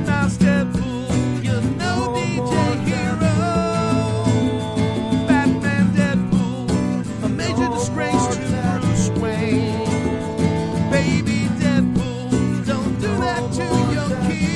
Mouse 0.06 0.36
Deadpool. 0.36 1.42
You 1.42 1.62
no 1.78 2.14
Hero. 2.84 3.36
Batman 5.26 5.86
Deadpool. 5.94 7.24
A 7.24 7.28
major 7.30 7.68
disgrace 7.68 8.26
to 8.36 8.78
Bruce 8.82 9.08
Wayne. 9.18 10.90
Baby 10.90 11.48
Deadpool, 11.58 12.66
don't 12.66 13.00
do 13.00 13.08
that 13.16 13.50
to 13.54 13.64
your 13.94 14.10
kid. 14.30 14.49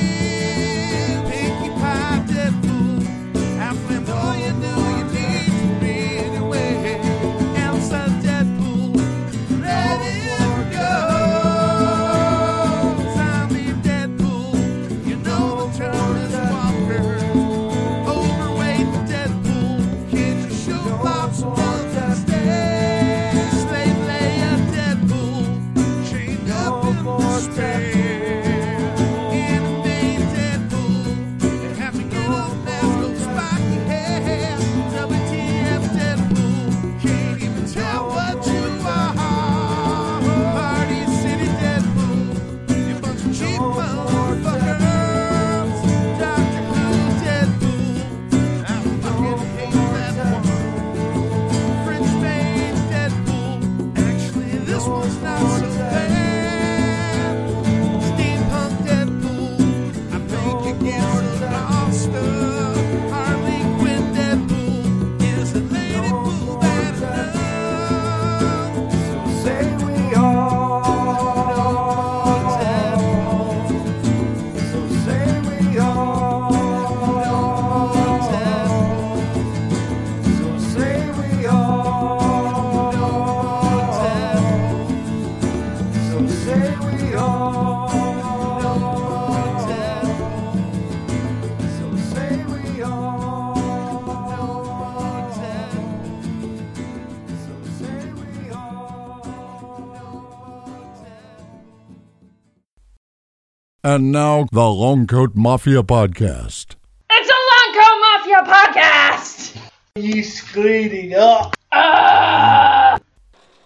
And 103.95 104.11
now, 104.11 104.45
the 104.51 104.69
Long 104.69 105.07
Coat 105.07 105.35
Mafia 105.35 105.81
Podcast. 105.81 106.75
It's 107.09 107.31
a 107.31 107.39
Long 107.53 107.79
Coat 107.79 107.97
Mafia 108.01 108.53
podcast! 108.53 109.57
He's 109.95 110.41
cleaning 110.41 111.15
up. 111.15 111.55
Ah! 111.71 112.99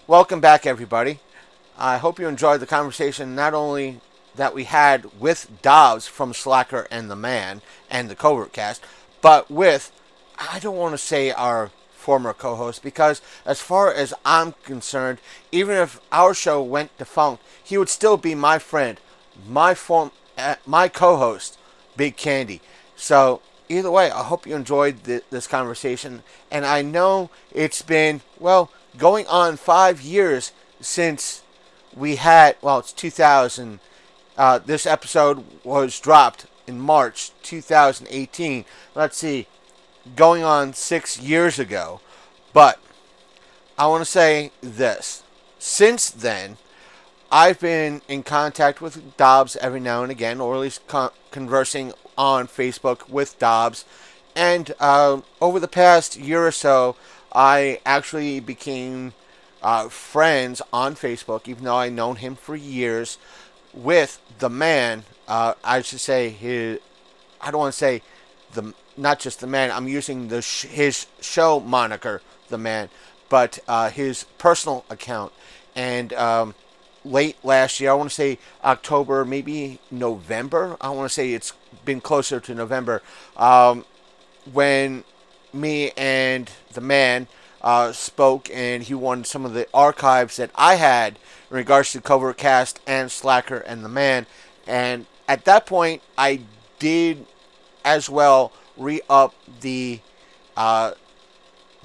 Welcome 0.05 0.39
back, 0.39 0.67
everybody. 0.67 1.17
I 1.79 1.97
hope 1.97 2.19
you 2.19 2.27
enjoyed 2.27 2.59
the 2.59 2.67
conversation 2.67 3.33
not 3.33 3.55
only 3.55 4.01
that 4.35 4.53
we 4.53 4.65
had 4.65 5.19
with 5.19 5.49
Dobbs 5.63 6.07
from 6.07 6.35
Slacker 6.35 6.85
and 6.91 7.09
the 7.09 7.15
Man 7.15 7.63
and 7.89 8.07
the 8.07 8.15
Covert 8.15 8.53
Cast, 8.53 8.85
but 9.21 9.49
with, 9.49 9.91
I 10.37 10.59
don't 10.59 10.77
want 10.77 10.93
to 10.93 10.99
say 10.99 11.31
our 11.31 11.71
former 11.95 12.33
co 12.33 12.53
host, 12.53 12.83
because 12.83 13.19
as 13.47 13.61
far 13.61 13.91
as 13.91 14.13
I'm 14.23 14.53
concerned, 14.63 15.17
even 15.51 15.75
if 15.75 15.99
our 16.11 16.35
show 16.35 16.61
went 16.61 16.95
defunct, 16.99 17.41
he 17.63 17.79
would 17.79 17.89
still 17.89 18.17
be 18.17 18.35
my 18.35 18.59
friend, 18.59 18.99
my 19.47 19.73
form, 19.73 20.11
uh, 20.37 20.55
my 20.65 20.87
co 20.87 21.17
host, 21.17 21.57
Big 21.95 22.17
Candy. 22.17 22.61
So, 22.95 23.41
either 23.67 23.91
way, 23.91 24.11
I 24.11 24.23
hope 24.23 24.45
you 24.45 24.55
enjoyed 24.55 25.03
th- 25.03 25.23
this 25.29 25.47
conversation. 25.47 26.23
And 26.51 26.65
I 26.65 26.81
know 26.81 27.29
it's 27.51 27.81
been, 27.81 28.21
well, 28.39 28.71
going 28.97 29.27
on 29.27 29.57
five 29.57 30.01
years 30.01 30.51
since 30.81 31.43
we 31.95 32.17
had, 32.17 32.55
well, 32.61 32.79
it's 32.79 32.93
2000. 32.93 33.79
Uh, 34.37 34.59
this 34.59 34.85
episode 34.85 35.43
was 35.63 35.99
dropped 35.99 36.45
in 36.65 36.79
March 36.79 37.31
2018. 37.43 38.65
Let's 38.95 39.17
see, 39.17 39.47
going 40.15 40.43
on 40.43 40.73
six 40.73 41.19
years 41.19 41.59
ago. 41.59 41.99
But 42.53 42.79
I 43.77 43.87
want 43.87 44.01
to 44.01 44.09
say 44.09 44.51
this. 44.61 45.23
Since 45.57 46.09
then, 46.09 46.57
I've 47.31 47.59
been 47.59 48.01
in 48.07 48.23
contact 48.23 48.81
with 48.81 49.15
Dobbs 49.15 49.55
every 49.57 49.79
now 49.79 50.01
and 50.01 50.11
again, 50.11 50.41
or 50.41 50.55
at 50.55 50.61
least 50.61 50.87
con- 50.87 51.11
conversing 51.29 51.93
on 52.17 52.47
Facebook 52.47 53.07
with 53.07 53.37
Dobbs. 53.37 53.85
And 54.35 54.73
uh, 54.79 55.21
over 55.39 55.59
the 55.59 55.67
past 55.67 56.17
year 56.17 56.45
or 56.45 56.51
so, 56.51 56.95
I 57.31 57.81
actually 57.85 58.39
became 58.39 59.13
uh, 59.61 59.89
friends 59.89 60.61
on 60.73 60.95
Facebook, 60.95 61.47
even 61.47 61.65
though 61.65 61.75
I've 61.75 61.93
known 61.93 62.15
him 62.15 62.35
for 62.35 62.55
years, 62.55 63.17
with 63.73 64.19
the 64.39 64.49
man. 64.49 65.03
Uh, 65.27 65.53
I 65.63 65.81
should 65.81 65.99
say 65.99 66.29
his. 66.29 66.79
I 67.41 67.51
don't 67.51 67.59
want 67.59 67.73
to 67.73 67.77
say 67.77 68.01
the 68.53 68.73
not 68.97 69.19
just 69.19 69.39
the 69.39 69.47
man. 69.47 69.71
I'm 69.71 69.87
using 69.87 70.29
the 70.29 70.41
sh- 70.41 70.65
his 70.65 71.05
show 71.21 71.59
moniker, 71.59 72.21
the 72.49 72.57
man, 72.57 72.89
but 73.29 73.59
uh, 73.67 73.91
his 73.91 74.23
personal 74.39 74.85
account. 74.89 75.31
And 75.75 76.11
um, 76.13 76.55
late 77.09 77.37
last 77.43 77.79
year, 77.79 77.91
I 77.91 77.93
want 77.93 78.09
to 78.09 78.15
say 78.15 78.39
October, 78.63 79.25
maybe 79.25 79.79
November. 79.91 80.77
I 80.79 80.89
want 80.89 81.09
to 81.09 81.13
say 81.13 81.33
it's 81.33 81.53
been 81.83 82.01
closer 82.01 82.39
to 82.39 82.53
November. 82.53 83.01
Um, 83.35 83.85
when 84.51 85.03
me 85.53 85.91
and 85.97 86.49
the 86.73 86.81
man 86.81 87.27
uh, 87.61 87.91
spoke, 87.91 88.49
and 88.53 88.83
he 88.83 88.93
wanted 88.93 89.27
some 89.27 89.45
of 89.45 89.53
the 89.53 89.67
archives 89.73 90.37
that 90.37 90.51
I 90.55 90.75
had 90.75 91.17
in 91.49 91.57
regards 91.57 91.91
to 91.93 92.01
Covert 92.01 92.37
Cast 92.37 92.79
and 92.87 93.11
Slacker 93.11 93.57
and 93.57 93.83
the 93.83 93.89
Man. 93.89 94.25
And 94.67 95.07
at 95.27 95.45
that 95.45 95.65
point, 95.65 96.01
I 96.17 96.41
did 96.77 97.25
as 97.83 98.09
well 98.09 98.51
re 98.77 99.01
up 99.09 99.33
the 99.61 99.99
uh, 100.55 100.93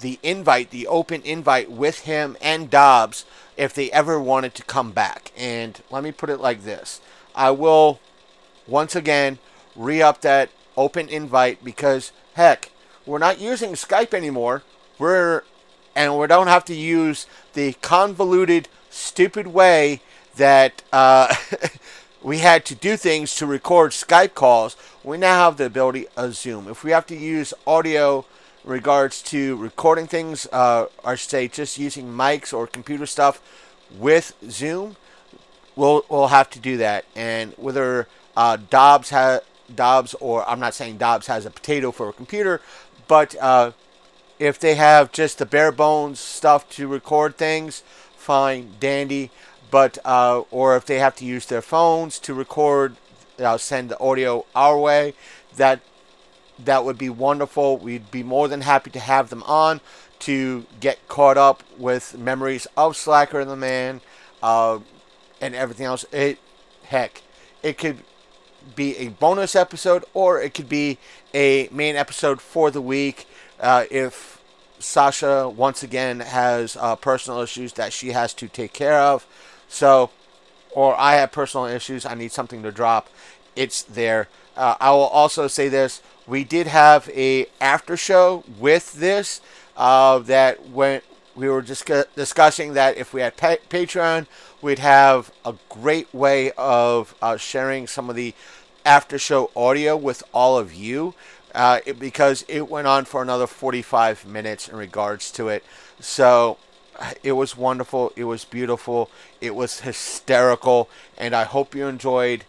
the 0.01 0.19
invite, 0.23 0.71
the 0.71 0.87
open 0.87 1.23
invite 1.23 1.71
with 1.71 2.01
him 2.01 2.37
and 2.41 2.69
Dobbs 2.69 3.25
if 3.57 3.75
they 3.75 3.91
ever 3.91 4.21
wanted 4.21 4.55
to 4.55 4.63
come 4.65 4.93
back. 4.93 5.33
And 5.37 5.81
let 5.91 6.03
me 6.03 6.13
put 6.13 6.31
it 6.31 6.41
like 6.41 6.65
this 6.65 7.01
I 7.35 7.51
will 7.51 8.01
once 8.67 8.97
again 8.97 9.39
re 9.77 10.01
up 10.03 10.21
that 10.23 10.51
open 10.77 11.09
invite 11.09 11.65
because, 11.65 12.13
heck, 12.35 12.71
we're 13.07 13.19
not 13.19 13.41
using 13.41 13.73
Skype 13.73 14.15
anymore. 14.15 14.63
We're 14.99 15.43
and 15.97 16.19
we 16.19 16.27
don't 16.27 16.49
have 16.49 16.65
to 16.67 16.75
use 16.75 17.27
the 17.53 17.75
convoluted, 17.75 18.69
stupid 18.91 19.47
way 19.47 20.01
that 20.37 20.83
uh, 20.93 21.35
we 22.23 22.39
had 22.39 22.65
to 22.67 22.75
do 22.75 22.97
things 22.97 23.35
to 23.37 23.47
record 23.47 23.93
Skype 23.93 24.35
calls. 24.35 24.77
We 25.05 25.19
now 25.19 25.45
have 25.45 25.57
the 25.57 25.67
ability 25.67 26.07
of 26.17 26.35
Zoom. 26.35 26.69
If 26.69 26.83
we 26.83 26.91
have 26.91 27.07
to 27.07 27.17
use 27.17 27.55
audio 27.67 28.25
regards 28.65 29.23
to 29.23 29.57
recording 29.57 30.07
things, 30.07 30.47
uh, 30.53 30.87
or 31.05 31.17
say 31.17 31.49
just 31.49 31.79
using 31.79 32.09
mics 32.09 32.53
or 32.53 32.67
computer 32.67 33.07
stuff 33.07 33.41
with 33.97 34.35
Zoom, 34.49 34.97
we'll 35.77 36.05
we'll 36.09 36.29
have 36.29 36.51
to 36.51 36.59
do 36.59 36.77
that. 36.79 37.05
And 37.15 37.53
whether 37.57 38.09
uh, 38.37 38.59
Dobbs 38.71 39.11
has 39.11 39.41
Dobbs 39.75 40.15
or 40.15 40.49
I'm 40.49 40.61
not 40.61 40.75
saying 40.75 40.99
Dobbs 40.99 41.27
has 41.27 41.47
a 41.47 41.51
potato 41.51 41.91
for 41.93 42.09
a 42.09 42.13
computer, 42.13 42.61
but 43.07 43.37
uh, 43.41 43.73
if 44.39 44.59
they 44.59 44.75
have 44.75 45.13
just 45.13 45.39
the 45.39 45.47
bare 45.47 45.73
bones 45.73 46.21
stuff 46.21 46.69
to 46.71 46.89
record 46.89 47.37
things, 47.37 47.83
fine, 48.17 48.73
dandy. 48.81 49.31
But 49.71 49.99
uh, 50.05 50.43
or 50.51 50.77
if 50.77 50.87
they 50.87 50.99
have 50.99 51.17
to 51.17 51.25
use 51.25 51.47
their 51.47 51.63
phones 51.63 52.19
to 52.21 52.35
record, 52.35 52.97
uh, 53.39 53.59
send 53.59 53.89
the 53.91 53.99
audio 53.99 54.47
our 54.55 54.79
way, 54.79 55.15
that 55.57 55.81
that 56.59 56.85
would 56.85 56.99
be 56.99 57.09
wonderful. 57.09 57.77
We'd 57.77 58.11
be 58.11 58.23
more 58.23 58.49
than 58.49 58.63
happy 58.63 58.91
to 58.91 59.01
have 59.01 59.31
them 59.31 59.43
on 59.45 59.81
to 60.21 60.67
get 60.81 61.07
caught 61.09 61.37
up 61.37 61.63
with 61.79 62.17
memories 62.17 62.67
of 62.77 62.97
Slacker 62.97 63.41
and 63.41 63.51
the 63.51 63.57
Man 63.57 64.01
uh, 64.43 64.79
and 65.41 65.55
everything 65.55 65.87
else. 65.87 66.05
It 66.13 66.39
heck, 66.85 67.23
it 67.63 67.79
could 67.79 67.99
be 68.75 68.97
a 68.97 69.09
bonus 69.09 69.55
episode 69.55 70.05
or 70.15 70.41
it 70.41 70.55
could 70.55 70.69
be 70.69 70.99
a 71.35 71.69
main 71.71 71.97
episode 71.97 72.41
for 72.41 72.71
the 72.71 72.81
week 72.81 73.27
uh, 73.61 73.85
if 73.91 74.41
Sasha 74.79 75.49
once 75.49 75.83
again 75.83 76.21
has 76.21 76.77
uh, 76.77 76.97
personal 76.97 77.41
issues 77.41 77.75
that 77.75 77.93
she 77.93 78.11
has 78.11 78.35
to 78.35 78.49
take 78.49 78.73
care 78.73 78.99
of. 78.99 79.27
So, 79.69 80.11
or 80.73 80.99
I 80.99 81.17
have 81.17 81.33
personal 81.33 81.67
issues, 81.67 82.05
I 82.05 82.15
need 82.15 82.33
something 82.33 82.63
to 82.63 82.71
drop. 82.71 83.09
It's 83.57 83.83
there. 83.83 84.29
Uh, 84.57 84.77
I 84.81 84.91
will 84.91 85.07
also 85.07 85.49
say 85.49 85.69
this: 85.69 86.03
we 86.27 86.45
did 86.45 86.67
have 86.67 87.09
a 87.11 87.47
after 87.61 87.97
show 87.97 88.45
with 88.59 88.95
this 88.95 89.41
uh, 89.77 90.19
that 90.21 90.69
when 90.69 91.03
we 91.35 91.49
were 91.49 91.63
just 91.63 91.91
discussing 92.15 92.75
that 92.75 92.97
if 92.97 93.13
we 93.13 93.21
had 93.21 93.37
pa- 93.37 93.57
Patreon, 93.69 94.27
we'd 94.63 94.79
have 94.79 95.33
a 95.45 95.55
great 95.69 96.13
way 96.15 96.53
of 96.53 97.15
uh, 97.21 97.37
sharing 97.37 97.87
some 97.87 98.09
of 98.09 98.17
the 98.17 98.35
after 98.85 99.19
show 99.19 99.51
audio 99.57 99.97
with 99.97 100.23
all 100.33 100.59
of 100.59 100.73
you 100.75 101.15
uh, 101.55 101.81
it, 101.87 101.99
because 101.99 102.45
it 102.49 102.69
went 102.69 102.87
on 102.87 103.05
for 103.05 103.23
another 103.23 103.47
45 103.47 104.27
minutes 104.27 104.69
in 104.69 104.77
regards 104.77 105.31
to 105.33 105.49
it. 105.49 105.65
So 106.01 106.59
it 107.23 107.33
was 107.33 107.57
wonderful. 107.57 108.13
It 108.17 108.25
was 108.25 108.45
beautiful. 108.45 109.11
It 109.41 109.55
was 109.55 109.81
hysterical. 109.81 110.89
And 111.17 111.35
I 111.35 111.45
hope 111.45 111.75
you 111.75 111.87
enjoyed 111.87 112.45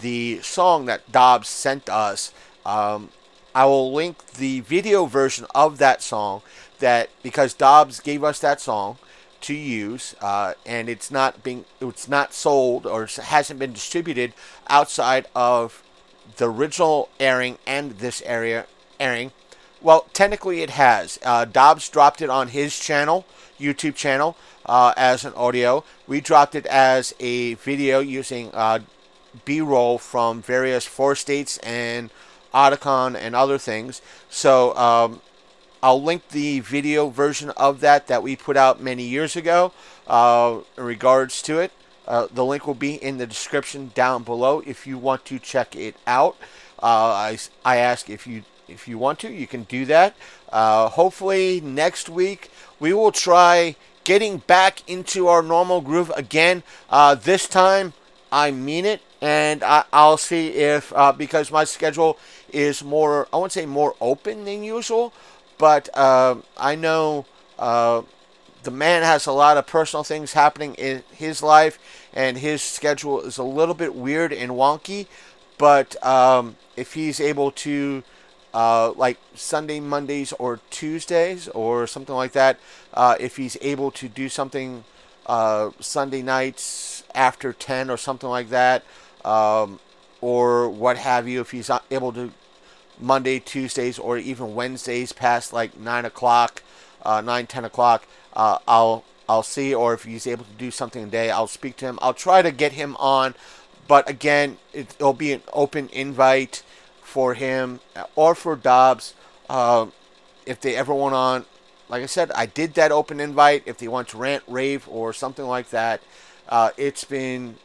the 0.00 0.40
song 0.42 0.86
that 0.86 1.10
Dobbs 1.12 1.48
sent 1.48 1.88
us. 1.88 2.32
Um, 2.66 3.10
I 3.54 3.64
will 3.64 3.92
link 3.92 4.32
the 4.32 4.60
video 4.60 5.06
version 5.06 5.46
of 5.54 5.78
that 5.78 6.02
song 6.02 6.42
that 6.80 7.08
because 7.22 7.54
Dobbs 7.54 8.00
gave 8.00 8.22
us 8.22 8.40
that 8.40 8.60
song 8.60 8.98
to 9.42 9.54
use, 9.54 10.16
uh, 10.20 10.54
and 10.66 10.88
it's 10.88 11.10
not 11.10 11.42
being 11.42 11.64
it's 11.80 12.08
not 12.08 12.34
sold 12.34 12.84
or 12.84 13.06
hasn't 13.06 13.60
been 13.60 13.72
distributed 13.72 14.34
outside 14.68 15.26
of 15.34 15.82
the 16.36 16.50
original 16.50 17.08
airing 17.20 17.58
and 17.66 17.92
this 17.92 18.20
area 18.26 18.66
airing. 18.98 19.30
Well, 19.80 20.06
technically 20.12 20.62
it 20.62 20.70
has. 20.70 21.18
Uh, 21.24 21.44
Dobbs 21.44 21.88
dropped 21.88 22.20
it 22.20 22.30
on 22.30 22.48
his 22.48 22.76
channel, 22.78 23.24
YouTube 23.60 23.94
channel, 23.94 24.36
uh, 24.66 24.92
as 24.96 25.24
an 25.24 25.32
audio. 25.34 25.84
We 26.08 26.20
dropped 26.20 26.56
it 26.56 26.66
as 26.66 27.14
a 27.20 27.54
video 27.54 28.00
using 28.00 28.50
uh, 28.52 28.80
B-roll 29.44 29.98
from 29.98 30.42
various 30.42 30.84
four 30.84 31.14
states 31.14 31.58
and 31.58 32.10
Otakon 32.56 33.14
and 33.14 33.36
other 33.36 33.58
things. 33.58 34.00
So 34.30 34.74
um, 34.76 35.20
I'll 35.82 36.02
link 36.02 36.30
the 36.30 36.60
video 36.60 37.10
version 37.10 37.50
of 37.50 37.80
that 37.80 38.06
that 38.08 38.22
we 38.22 38.34
put 38.34 38.56
out 38.56 38.82
many 38.82 39.04
years 39.04 39.36
ago 39.36 39.72
uh, 40.06 40.60
in 40.76 40.84
regards 40.84 41.42
to 41.42 41.60
it. 41.60 41.70
Uh, 42.08 42.28
the 42.32 42.44
link 42.44 42.66
will 42.66 42.74
be 42.74 42.94
in 42.94 43.18
the 43.18 43.26
description 43.26 43.90
down 43.94 44.22
below 44.22 44.62
if 44.66 44.86
you 44.86 44.96
want 44.96 45.24
to 45.26 45.38
check 45.38 45.76
it 45.76 45.96
out. 46.06 46.36
Uh, 46.82 47.36
I, 47.36 47.38
I 47.64 47.76
ask 47.76 48.08
if 48.08 48.26
you 48.26 48.42
if 48.68 48.88
you 48.88 48.98
want 48.98 49.20
to, 49.20 49.32
you 49.32 49.46
can 49.46 49.62
do 49.64 49.84
that. 49.86 50.16
Uh, 50.50 50.88
hopefully 50.88 51.60
next 51.60 52.08
week 52.08 52.50
we 52.80 52.92
will 52.92 53.12
try 53.12 53.76
getting 54.04 54.38
back 54.38 54.88
into 54.88 55.28
our 55.28 55.42
normal 55.42 55.80
groove 55.80 56.10
again. 56.16 56.62
Uh, 56.90 57.14
this 57.14 57.46
time 57.48 57.92
I 58.30 58.50
mean 58.50 58.84
it, 58.84 59.02
and 59.20 59.62
I, 59.62 59.84
I'll 59.92 60.16
see 60.16 60.48
if 60.48 60.92
uh, 60.94 61.12
because 61.12 61.50
my 61.50 61.64
schedule 61.64 62.18
is 62.52 62.82
more 62.82 63.28
I 63.32 63.36
won't 63.36 63.52
say 63.52 63.66
more 63.66 63.94
open 64.00 64.44
than 64.44 64.62
usual, 64.62 65.12
but 65.58 65.88
uh, 65.94 66.36
I 66.56 66.74
know 66.74 67.26
uh, 67.58 68.02
the 68.62 68.70
man 68.70 69.02
has 69.02 69.26
a 69.26 69.32
lot 69.32 69.56
of 69.56 69.66
personal 69.66 70.04
things 70.04 70.32
happening 70.32 70.74
in 70.74 71.02
his 71.12 71.42
life, 71.42 71.78
and 72.12 72.36
his 72.38 72.62
schedule 72.62 73.20
is 73.22 73.38
a 73.38 73.44
little 73.44 73.74
bit 73.74 73.94
weird 73.94 74.32
and 74.32 74.52
wonky. 74.52 75.06
But 75.56 76.02
um, 76.04 76.56
if 76.76 76.92
he's 76.94 77.20
able 77.20 77.52
to, 77.52 78.02
uh, 78.52 78.92
like 78.92 79.18
Sunday, 79.34 79.80
Mondays, 79.80 80.32
or 80.32 80.60
Tuesdays, 80.70 81.48
or 81.48 81.86
something 81.86 82.14
like 82.14 82.32
that, 82.32 82.58
uh, 82.92 83.16
if 83.20 83.36
he's 83.36 83.56
able 83.62 83.90
to 83.92 84.08
do 84.08 84.28
something 84.28 84.84
uh, 85.26 85.70
Sunday 85.80 86.22
nights 86.22 87.04
after 87.14 87.52
10 87.52 87.88
or 87.88 87.96
something 87.96 88.28
like 88.28 88.50
that, 88.50 88.84
um, 89.24 89.80
or 90.26 90.68
what 90.68 90.96
have 90.96 91.28
you, 91.28 91.40
if 91.40 91.52
he's 91.52 91.68
not 91.68 91.84
able 91.88 92.12
to 92.12 92.32
Monday, 92.98 93.38
Tuesdays, 93.38 93.96
or 93.96 94.18
even 94.18 94.56
Wednesdays 94.56 95.12
past 95.12 95.52
like 95.52 95.78
9 95.78 96.04
o'clock, 96.04 96.64
uh, 97.04 97.20
9, 97.20 97.46
10 97.46 97.64
o'clock, 97.64 98.08
uh, 98.32 98.58
I'll 98.66 99.04
I'll 99.28 99.44
see, 99.44 99.72
or 99.72 99.94
if 99.94 100.02
he's 100.02 100.26
able 100.26 100.44
to 100.44 100.58
do 100.58 100.72
something 100.72 101.04
today, 101.04 101.30
I'll 101.30 101.46
speak 101.46 101.76
to 101.76 101.84
him. 101.84 102.00
I'll 102.02 102.12
try 102.14 102.42
to 102.42 102.50
get 102.50 102.72
him 102.72 102.96
on, 102.96 103.36
but 103.86 104.10
again, 104.10 104.58
it, 104.72 104.96
it'll 104.98 105.12
be 105.12 105.32
an 105.32 105.42
open 105.52 105.88
invite 105.90 106.64
for 107.02 107.34
him 107.34 107.78
or 108.16 108.34
for 108.34 108.56
Dobbs. 108.56 109.14
Uh, 109.48 109.86
if 110.44 110.60
they 110.60 110.74
ever 110.74 110.92
want 110.92 111.14
on, 111.14 111.44
like 111.88 112.02
I 112.02 112.06
said, 112.06 112.32
I 112.32 112.46
did 112.46 112.74
that 112.74 112.90
open 112.90 113.20
invite. 113.20 113.62
If 113.64 113.78
they 113.78 113.86
want 113.86 114.08
to 114.08 114.16
rant, 114.16 114.42
rave, 114.48 114.88
or 114.88 115.12
something 115.12 115.46
like 115.46 115.70
that, 115.70 116.00
uh, 116.48 116.70
it's 116.76 117.04
been 117.04 117.58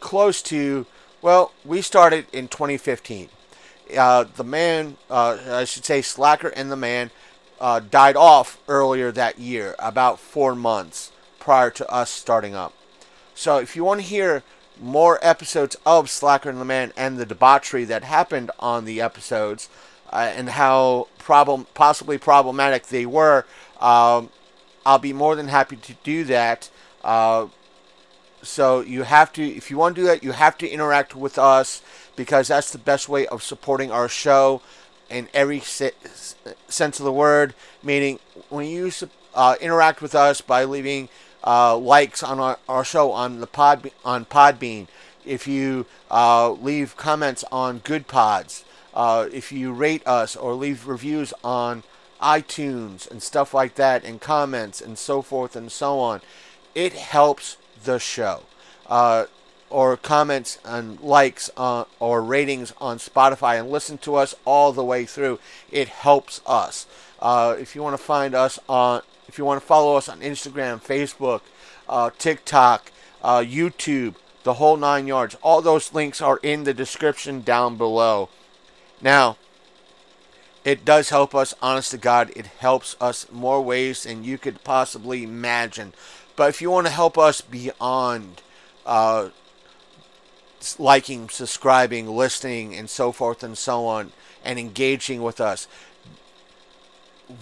close 0.00 0.40
to. 0.44 0.86
Well, 1.24 1.52
we 1.64 1.80
started 1.80 2.26
in 2.34 2.48
2015. 2.48 3.30
Uh, 3.96 4.24
the 4.36 4.44
man, 4.44 4.98
uh, 5.08 5.38
I 5.52 5.64
should 5.64 5.86
say, 5.86 6.02
Slacker 6.02 6.48
and 6.48 6.70
the 6.70 6.76
man 6.76 7.10
uh, 7.58 7.80
died 7.80 8.14
off 8.14 8.58
earlier 8.68 9.10
that 9.10 9.38
year, 9.38 9.74
about 9.78 10.20
four 10.20 10.54
months 10.54 11.12
prior 11.38 11.70
to 11.70 11.90
us 11.90 12.10
starting 12.10 12.54
up. 12.54 12.74
So 13.34 13.56
if 13.56 13.74
you 13.74 13.84
want 13.84 14.02
to 14.02 14.06
hear 14.06 14.42
more 14.78 15.18
episodes 15.22 15.78
of 15.86 16.10
Slacker 16.10 16.50
and 16.50 16.60
the 16.60 16.66
Man 16.66 16.92
and 16.94 17.16
the 17.16 17.24
debauchery 17.24 17.86
that 17.86 18.04
happened 18.04 18.50
on 18.60 18.84
the 18.84 19.00
episodes 19.00 19.70
uh, 20.12 20.30
and 20.36 20.50
how 20.50 21.08
problem 21.16 21.66
possibly 21.72 22.18
problematic 22.18 22.88
they 22.88 23.06
were, 23.06 23.46
um, 23.80 24.28
I'll 24.84 24.98
be 24.98 25.14
more 25.14 25.36
than 25.36 25.48
happy 25.48 25.76
to 25.76 25.94
do 26.04 26.24
that. 26.24 26.68
Uh, 27.02 27.46
so 28.44 28.80
you 28.80 29.02
have 29.02 29.32
to, 29.34 29.42
if 29.42 29.70
you 29.70 29.76
want 29.76 29.96
to 29.96 30.02
do 30.02 30.06
that, 30.06 30.22
you 30.22 30.32
have 30.32 30.56
to 30.58 30.68
interact 30.68 31.16
with 31.16 31.38
us 31.38 31.82
because 32.16 32.48
that's 32.48 32.70
the 32.70 32.78
best 32.78 33.08
way 33.08 33.26
of 33.26 33.42
supporting 33.42 33.90
our 33.90 34.08
show 34.08 34.62
in 35.10 35.28
every 35.34 35.60
se- 35.60 35.92
sense 36.68 36.98
of 36.98 37.04
the 37.04 37.12
word. 37.12 37.54
Meaning, 37.82 38.18
when 38.48 38.66
you 38.66 38.90
uh, 39.34 39.56
interact 39.60 40.00
with 40.00 40.14
us 40.14 40.40
by 40.40 40.64
leaving 40.64 41.08
uh, 41.44 41.76
likes 41.76 42.22
on 42.22 42.38
our, 42.38 42.58
our 42.68 42.84
show 42.84 43.12
on 43.12 43.40
the 43.40 43.46
pod 43.46 43.90
on 44.04 44.24
Podbean, 44.24 44.86
if 45.24 45.46
you 45.46 45.86
uh, 46.10 46.50
leave 46.50 46.96
comments 46.96 47.44
on 47.50 47.80
Goodpods, 47.80 48.64
uh, 48.94 49.28
if 49.32 49.50
you 49.50 49.72
rate 49.72 50.06
us 50.06 50.36
or 50.36 50.54
leave 50.54 50.86
reviews 50.86 51.32
on 51.42 51.82
iTunes 52.20 53.10
and 53.10 53.22
stuff 53.22 53.52
like 53.52 53.74
that, 53.74 54.04
and 54.04 54.20
comments 54.20 54.80
and 54.80 54.96
so 54.96 55.20
forth 55.20 55.56
and 55.56 55.70
so 55.70 55.98
on, 55.98 56.20
it 56.74 56.92
helps 56.92 57.56
the 57.84 57.98
show. 57.98 58.42
Uh, 58.86 59.26
or 59.70 59.96
comments 59.96 60.58
and 60.64 61.00
likes 61.00 61.50
or 61.56 62.22
ratings 62.22 62.72
on 62.80 62.98
Spotify 62.98 63.58
and 63.58 63.68
listen 63.70 63.98
to 63.98 64.14
us 64.14 64.34
all 64.44 64.72
the 64.72 64.84
way 64.84 65.04
through. 65.04 65.40
It 65.72 65.88
helps 65.88 66.40
us. 66.46 66.86
Uh, 67.20 67.56
if 67.58 67.74
you 67.74 67.82
want 67.82 67.96
to 67.96 68.02
find 68.02 68.34
us 68.34 68.58
on, 68.68 69.02
if 69.26 69.36
you 69.36 69.44
want 69.44 69.60
to 69.60 69.66
follow 69.66 69.96
us 69.96 70.08
on 70.08 70.20
Instagram, 70.20 70.80
Facebook, 70.80 71.40
uh, 71.88 72.10
TikTok, 72.18 72.92
uh, 73.22 73.40
YouTube, 73.40 74.14
the 74.44 74.54
whole 74.54 74.76
nine 74.76 75.08
yards, 75.08 75.34
all 75.42 75.60
those 75.60 75.92
links 75.92 76.20
are 76.20 76.38
in 76.42 76.64
the 76.64 76.74
description 76.74 77.40
down 77.40 77.76
below. 77.76 78.28
Now, 79.00 79.38
it 80.64 80.84
does 80.84 81.10
help 81.10 81.34
us, 81.34 81.52
honest 81.60 81.90
to 81.90 81.98
God, 81.98 82.30
it 82.36 82.46
helps 82.46 82.96
us 83.00 83.26
more 83.32 83.60
ways 83.60 84.04
than 84.04 84.22
you 84.22 84.38
could 84.38 84.62
possibly 84.62 85.24
imagine. 85.24 85.94
But 86.36 86.48
if 86.50 86.60
you 86.60 86.70
want 86.70 86.86
to 86.86 86.92
help 86.92 87.16
us 87.16 87.40
beyond 87.40 88.42
uh, 88.84 89.28
liking, 90.78 91.28
subscribing, 91.28 92.08
listening, 92.08 92.74
and 92.74 92.88
so 92.88 93.12
forth 93.12 93.42
and 93.42 93.56
so 93.56 93.86
on, 93.86 94.12
and 94.44 94.58
engaging 94.58 95.22
with 95.22 95.40
us. 95.40 95.66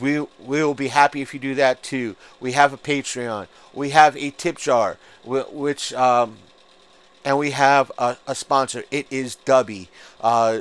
We 0.00 0.20
we 0.20 0.62
will 0.62 0.74
be 0.74 0.88
happy 0.88 1.22
if 1.22 1.34
you 1.34 1.40
do 1.40 1.54
that 1.56 1.82
too. 1.82 2.16
We 2.40 2.52
have 2.52 2.72
a 2.72 2.78
Patreon. 2.78 3.48
We 3.74 3.90
have 3.90 4.16
a 4.16 4.30
tip 4.30 4.58
jar, 4.58 4.98
which 5.24 5.92
um, 5.94 6.38
and 7.24 7.38
we 7.38 7.50
have 7.50 7.90
a, 7.98 8.16
a 8.26 8.34
sponsor. 8.34 8.84
It 8.90 9.06
is 9.10 9.36
Dubby. 9.44 9.88
Uh, 10.20 10.60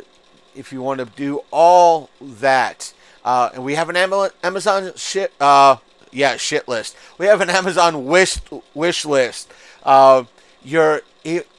if 0.55 0.73
you 0.73 0.81
want 0.81 0.99
to 0.99 1.05
do 1.05 1.43
all 1.51 2.09
that, 2.19 2.93
uh, 3.23 3.51
and 3.53 3.63
we 3.63 3.75
have 3.75 3.89
an 3.89 4.31
Amazon 4.43 4.91
ship. 4.95 5.33
Uh, 5.39 5.77
yeah, 6.11 6.37
shit 6.37 6.67
list. 6.67 6.95
We 7.17 7.25
have 7.25 7.41
an 7.41 7.49
Amazon 7.61 8.05
wish 8.05 8.37
wish 8.73 9.05
list. 9.05 9.51
Uh, 9.83 10.25
your 10.63 11.01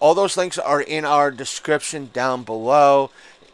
all 0.00 0.14
those 0.14 0.36
links 0.36 0.58
are 0.58 0.80
in 0.80 1.04
our 1.04 1.30
description 1.30 2.10
down 2.12 2.42
below. 2.42 3.10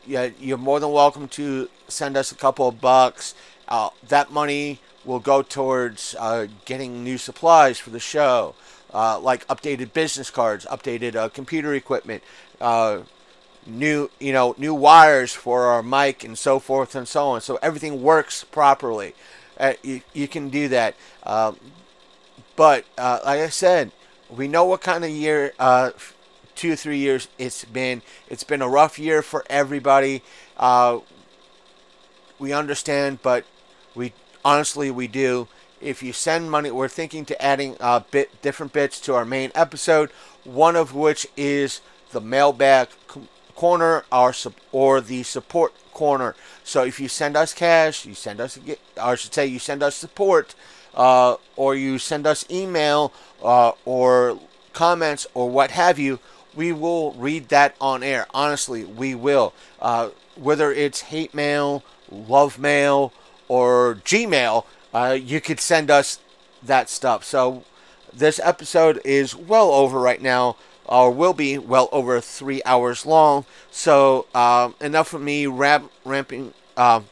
Yeah, 0.06 0.30
You're 0.40 0.58
more 0.58 0.80
than 0.80 0.90
welcome 0.90 1.28
to 1.28 1.68
send 1.88 2.16
us 2.16 2.32
a 2.32 2.34
couple 2.34 2.66
of 2.66 2.80
bucks. 2.80 3.34
Uh, 3.68 3.90
that 4.08 4.30
money 4.30 4.80
will 5.04 5.20
go 5.20 5.42
towards 5.42 6.14
uh, 6.18 6.46
getting 6.64 7.04
new 7.04 7.18
supplies 7.18 7.78
for 7.78 7.90
the 7.90 8.00
show, 8.00 8.54
uh, 8.92 9.18
like 9.18 9.46
updated 9.48 9.92
business 9.92 10.30
cards, 10.30 10.64
updated 10.66 11.14
uh, 11.14 11.28
computer 11.28 11.74
equipment, 11.74 12.22
uh, 12.60 13.00
new 13.66 14.10
you 14.18 14.32
know 14.32 14.54
new 14.56 14.72
wires 14.74 15.34
for 15.34 15.66
our 15.66 15.82
mic, 15.82 16.24
and 16.24 16.38
so 16.38 16.58
forth 16.58 16.94
and 16.94 17.06
so 17.06 17.28
on. 17.28 17.40
So 17.42 17.58
everything 17.60 18.02
works 18.02 18.44
properly. 18.44 19.14
Uh, 19.58 19.74
you, 19.82 20.00
you 20.12 20.28
can 20.28 20.48
do 20.48 20.68
that. 20.68 20.94
Um, 21.24 21.58
but 22.56 22.84
like 22.96 23.40
I 23.40 23.48
said, 23.48 23.92
we 24.28 24.48
know 24.48 24.64
what 24.64 24.80
kind 24.80 25.04
of 25.04 25.10
year, 25.10 25.52
uh, 25.58 25.90
two 26.54 26.72
or 26.72 26.76
three 26.76 26.98
years 26.98 27.28
it's 27.38 27.64
been. 27.64 28.02
It's 28.28 28.44
been 28.44 28.62
a 28.62 28.68
rough 28.68 28.98
year 28.98 29.22
for 29.22 29.44
everybody. 29.48 30.22
Uh, 30.56 31.00
we 32.38 32.52
understand, 32.52 33.20
but 33.22 33.44
we 33.94 34.12
honestly 34.44 34.90
we 34.90 35.06
do. 35.06 35.48
If 35.80 36.02
you 36.02 36.12
send 36.12 36.50
money, 36.50 36.70
we're 36.72 36.88
thinking 36.88 37.24
to 37.26 37.40
adding 37.40 37.76
uh, 37.80 38.00
bit 38.10 38.42
different 38.42 38.72
bits 38.72 39.00
to 39.02 39.14
our 39.14 39.24
main 39.24 39.52
episode. 39.54 40.10
One 40.44 40.74
of 40.74 40.94
which 40.94 41.26
is 41.36 41.80
the 42.10 42.20
mailbag 42.20 42.88
corner, 43.58 44.04
or 44.12 44.32
or 44.70 45.00
the 45.00 45.24
support 45.24 45.72
corner. 45.92 46.36
So 46.62 46.84
if 46.84 47.00
you 47.00 47.08
send 47.08 47.36
us 47.36 47.52
cash, 47.52 48.06
you 48.06 48.14
send 48.14 48.40
us, 48.40 48.56
I 49.00 49.16
should 49.16 49.34
say, 49.34 49.46
you 49.46 49.58
send 49.58 49.82
us 49.82 49.96
support 49.96 50.54
uh, 50.94 51.34
or 51.56 51.74
you 51.74 51.98
send 51.98 52.24
us 52.24 52.44
email 52.48 53.12
uh, 53.42 53.72
or 53.84 54.38
comments 54.72 55.26
or 55.34 55.50
what 55.50 55.72
have 55.72 55.98
you, 55.98 56.20
we 56.54 56.72
will 56.72 57.12
read 57.14 57.48
that 57.48 57.74
on 57.80 58.04
air. 58.04 58.26
Honestly, 58.32 58.84
we 58.84 59.16
will. 59.16 59.52
Uh, 59.80 60.10
whether 60.36 60.70
it's 60.72 61.00
hate 61.10 61.34
mail, 61.34 61.82
love 62.10 62.60
mail, 62.60 63.12
or 63.48 63.96
Gmail, 64.04 64.64
uh, 64.94 65.18
you 65.20 65.40
could 65.40 65.58
send 65.58 65.90
us 65.90 66.20
that 66.62 66.88
stuff. 66.88 67.24
So 67.24 67.64
this 68.12 68.38
episode 68.42 69.00
is 69.04 69.34
well 69.34 69.72
over 69.72 69.98
right 69.98 70.22
now, 70.22 70.56
or 70.88 71.10
will 71.10 71.34
be 71.34 71.58
well 71.58 71.88
over 71.92 72.20
three 72.20 72.62
hours 72.64 73.06
long. 73.06 73.44
So 73.70 74.26
um, 74.34 74.74
enough 74.80 75.14
of 75.14 75.20
me 75.20 75.46
ramp, 75.46 75.92
ramping, 76.04 76.54
uh, 76.76 77.02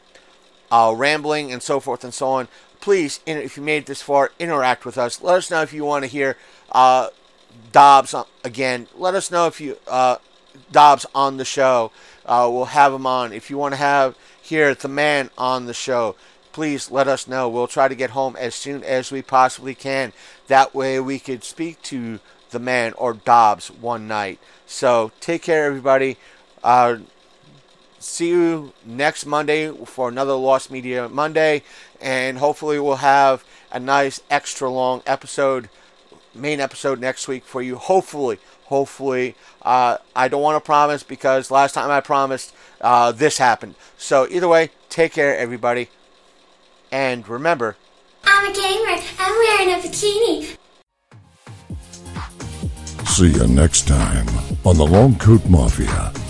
uh, 0.71 0.93
rambling, 0.97 1.51
and 1.51 1.61
so 1.61 1.79
forth 1.79 2.03
and 2.03 2.13
so 2.13 2.27
on 2.27 2.47
please, 2.87 3.19
if 3.25 3.57
you 3.57 3.63
made 3.63 3.85
this 3.85 4.01
far, 4.01 4.31
interact 4.39 4.85
with 4.85 4.97
us. 4.97 5.21
Let 5.21 5.39
us 5.39 5.51
know 5.51 5.61
if 5.61 5.73
you 5.73 5.83
want 5.83 6.05
to 6.05 6.09
hear 6.09 6.37
uh, 6.71 7.09
Dobbs 7.73 8.15
again. 8.45 8.87
Let 8.95 9.13
us 9.13 9.29
know 9.29 9.47
if 9.47 9.59
you 9.59 9.77
uh, 9.87 10.17
Dobbs 10.71 11.05
on 11.13 11.35
the 11.35 11.43
show. 11.43 11.91
Uh, 12.25 12.49
we'll 12.49 12.65
have 12.65 12.93
him 12.93 13.05
on. 13.05 13.33
If 13.33 13.49
you 13.49 13.57
want 13.57 13.73
to 13.73 13.77
have 13.77 14.15
here 14.41 14.73
the 14.73 14.87
man 14.87 15.29
on 15.37 15.65
the 15.65 15.73
show, 15.73 16.15
please 16.53 16.89
let 16.89 17.09
us 17.09 17.27
know. 17.27 17.49
We'll 17.49 17.67
try 17.67 17.89
to 17.89 17.95
get 17.95 18.11
home 18.11 18.37
as 18.37 18.55
soon 18.55 18.85
as 18.85 19.11
we 19.11 19.21
possibly 19.21 19.75
can. 19.75 20.13
That 20.47 20.73
way 20.73 20.97
we 21.01 21.19
could 21.19 21.43
speak 21.43 21.81
to 21.83 22.21
the 22.51 22.59
man 22.59 22.93
or 22.93 23.13
Dobbs 23.13 23.69
one 23.69 24.07
night. 24.07 24.39
So 24.65 25.11
take 25.19 25.41
care, 25.43 25.65
everybody. 25.65 26.17
Uh, 26.63 26.97
see 27.99 28.29
you 28.29 28.73
next 28.85 29.25
Monday 29.25 29.71
for 29.85 30.09
another 30.09 30.33
Lost 30.33 30.71
Media 30.71 31.07
Monday, 31.09 31.63
and 32.01 32.37
hopefully 32.37 32.79
we'll 32.79 32.97
have 32.97 33.43
a 33.71 33.79
nice 33.79 34.21
extra 34.29 34.69
long 34.69 35.01
episode, 35.05 35.69
main 36.33 36.59
episode 36.59 36.99
next 36.99 37.27
week 37.27 37.43
for 37.43 37.61
you. 37.61 37.75
Hopefully, 37.75 38.39
Hopefully, 38.67 39.35
uh, 39.61 39.95
I 40.13 40.27
don't 40.27 40.41
want 40.41 40.61
to 40.61 40.65
promise 40.65 41.01
because 41.01 41.49
last 41.49 41.71
time 41.71 41.89
I 41.89 42.01
promised, 42.01 42.53
uh, 42.81 43.13
this 43.13 43.37
happened. 43.37 43.75
So 43.97 44.27
either 44.29 44.49
way, 44.49 44.71
take 44.89 45.13
care, 45.13 45.37
everybody, 45.37 45.87
and 46.91 47.25
remember. 47.29 47.77
I'm 48.25 48.51
a 48.51 48.53
gamer. 48.53 49.01
I'm 49.19 49.31
wearing 49.31 49.73
a 49.73 49.77
bikini. 49.77 50.57
See 53.17 53.29
you 53.29 53.47
next 53.47 53.87
time 53.87 54.27
on 54.63 54.77
the 54.77 54.85
Long 54.85 55.15
Coat 55.15 55.43
Mafia. 55.49 56.26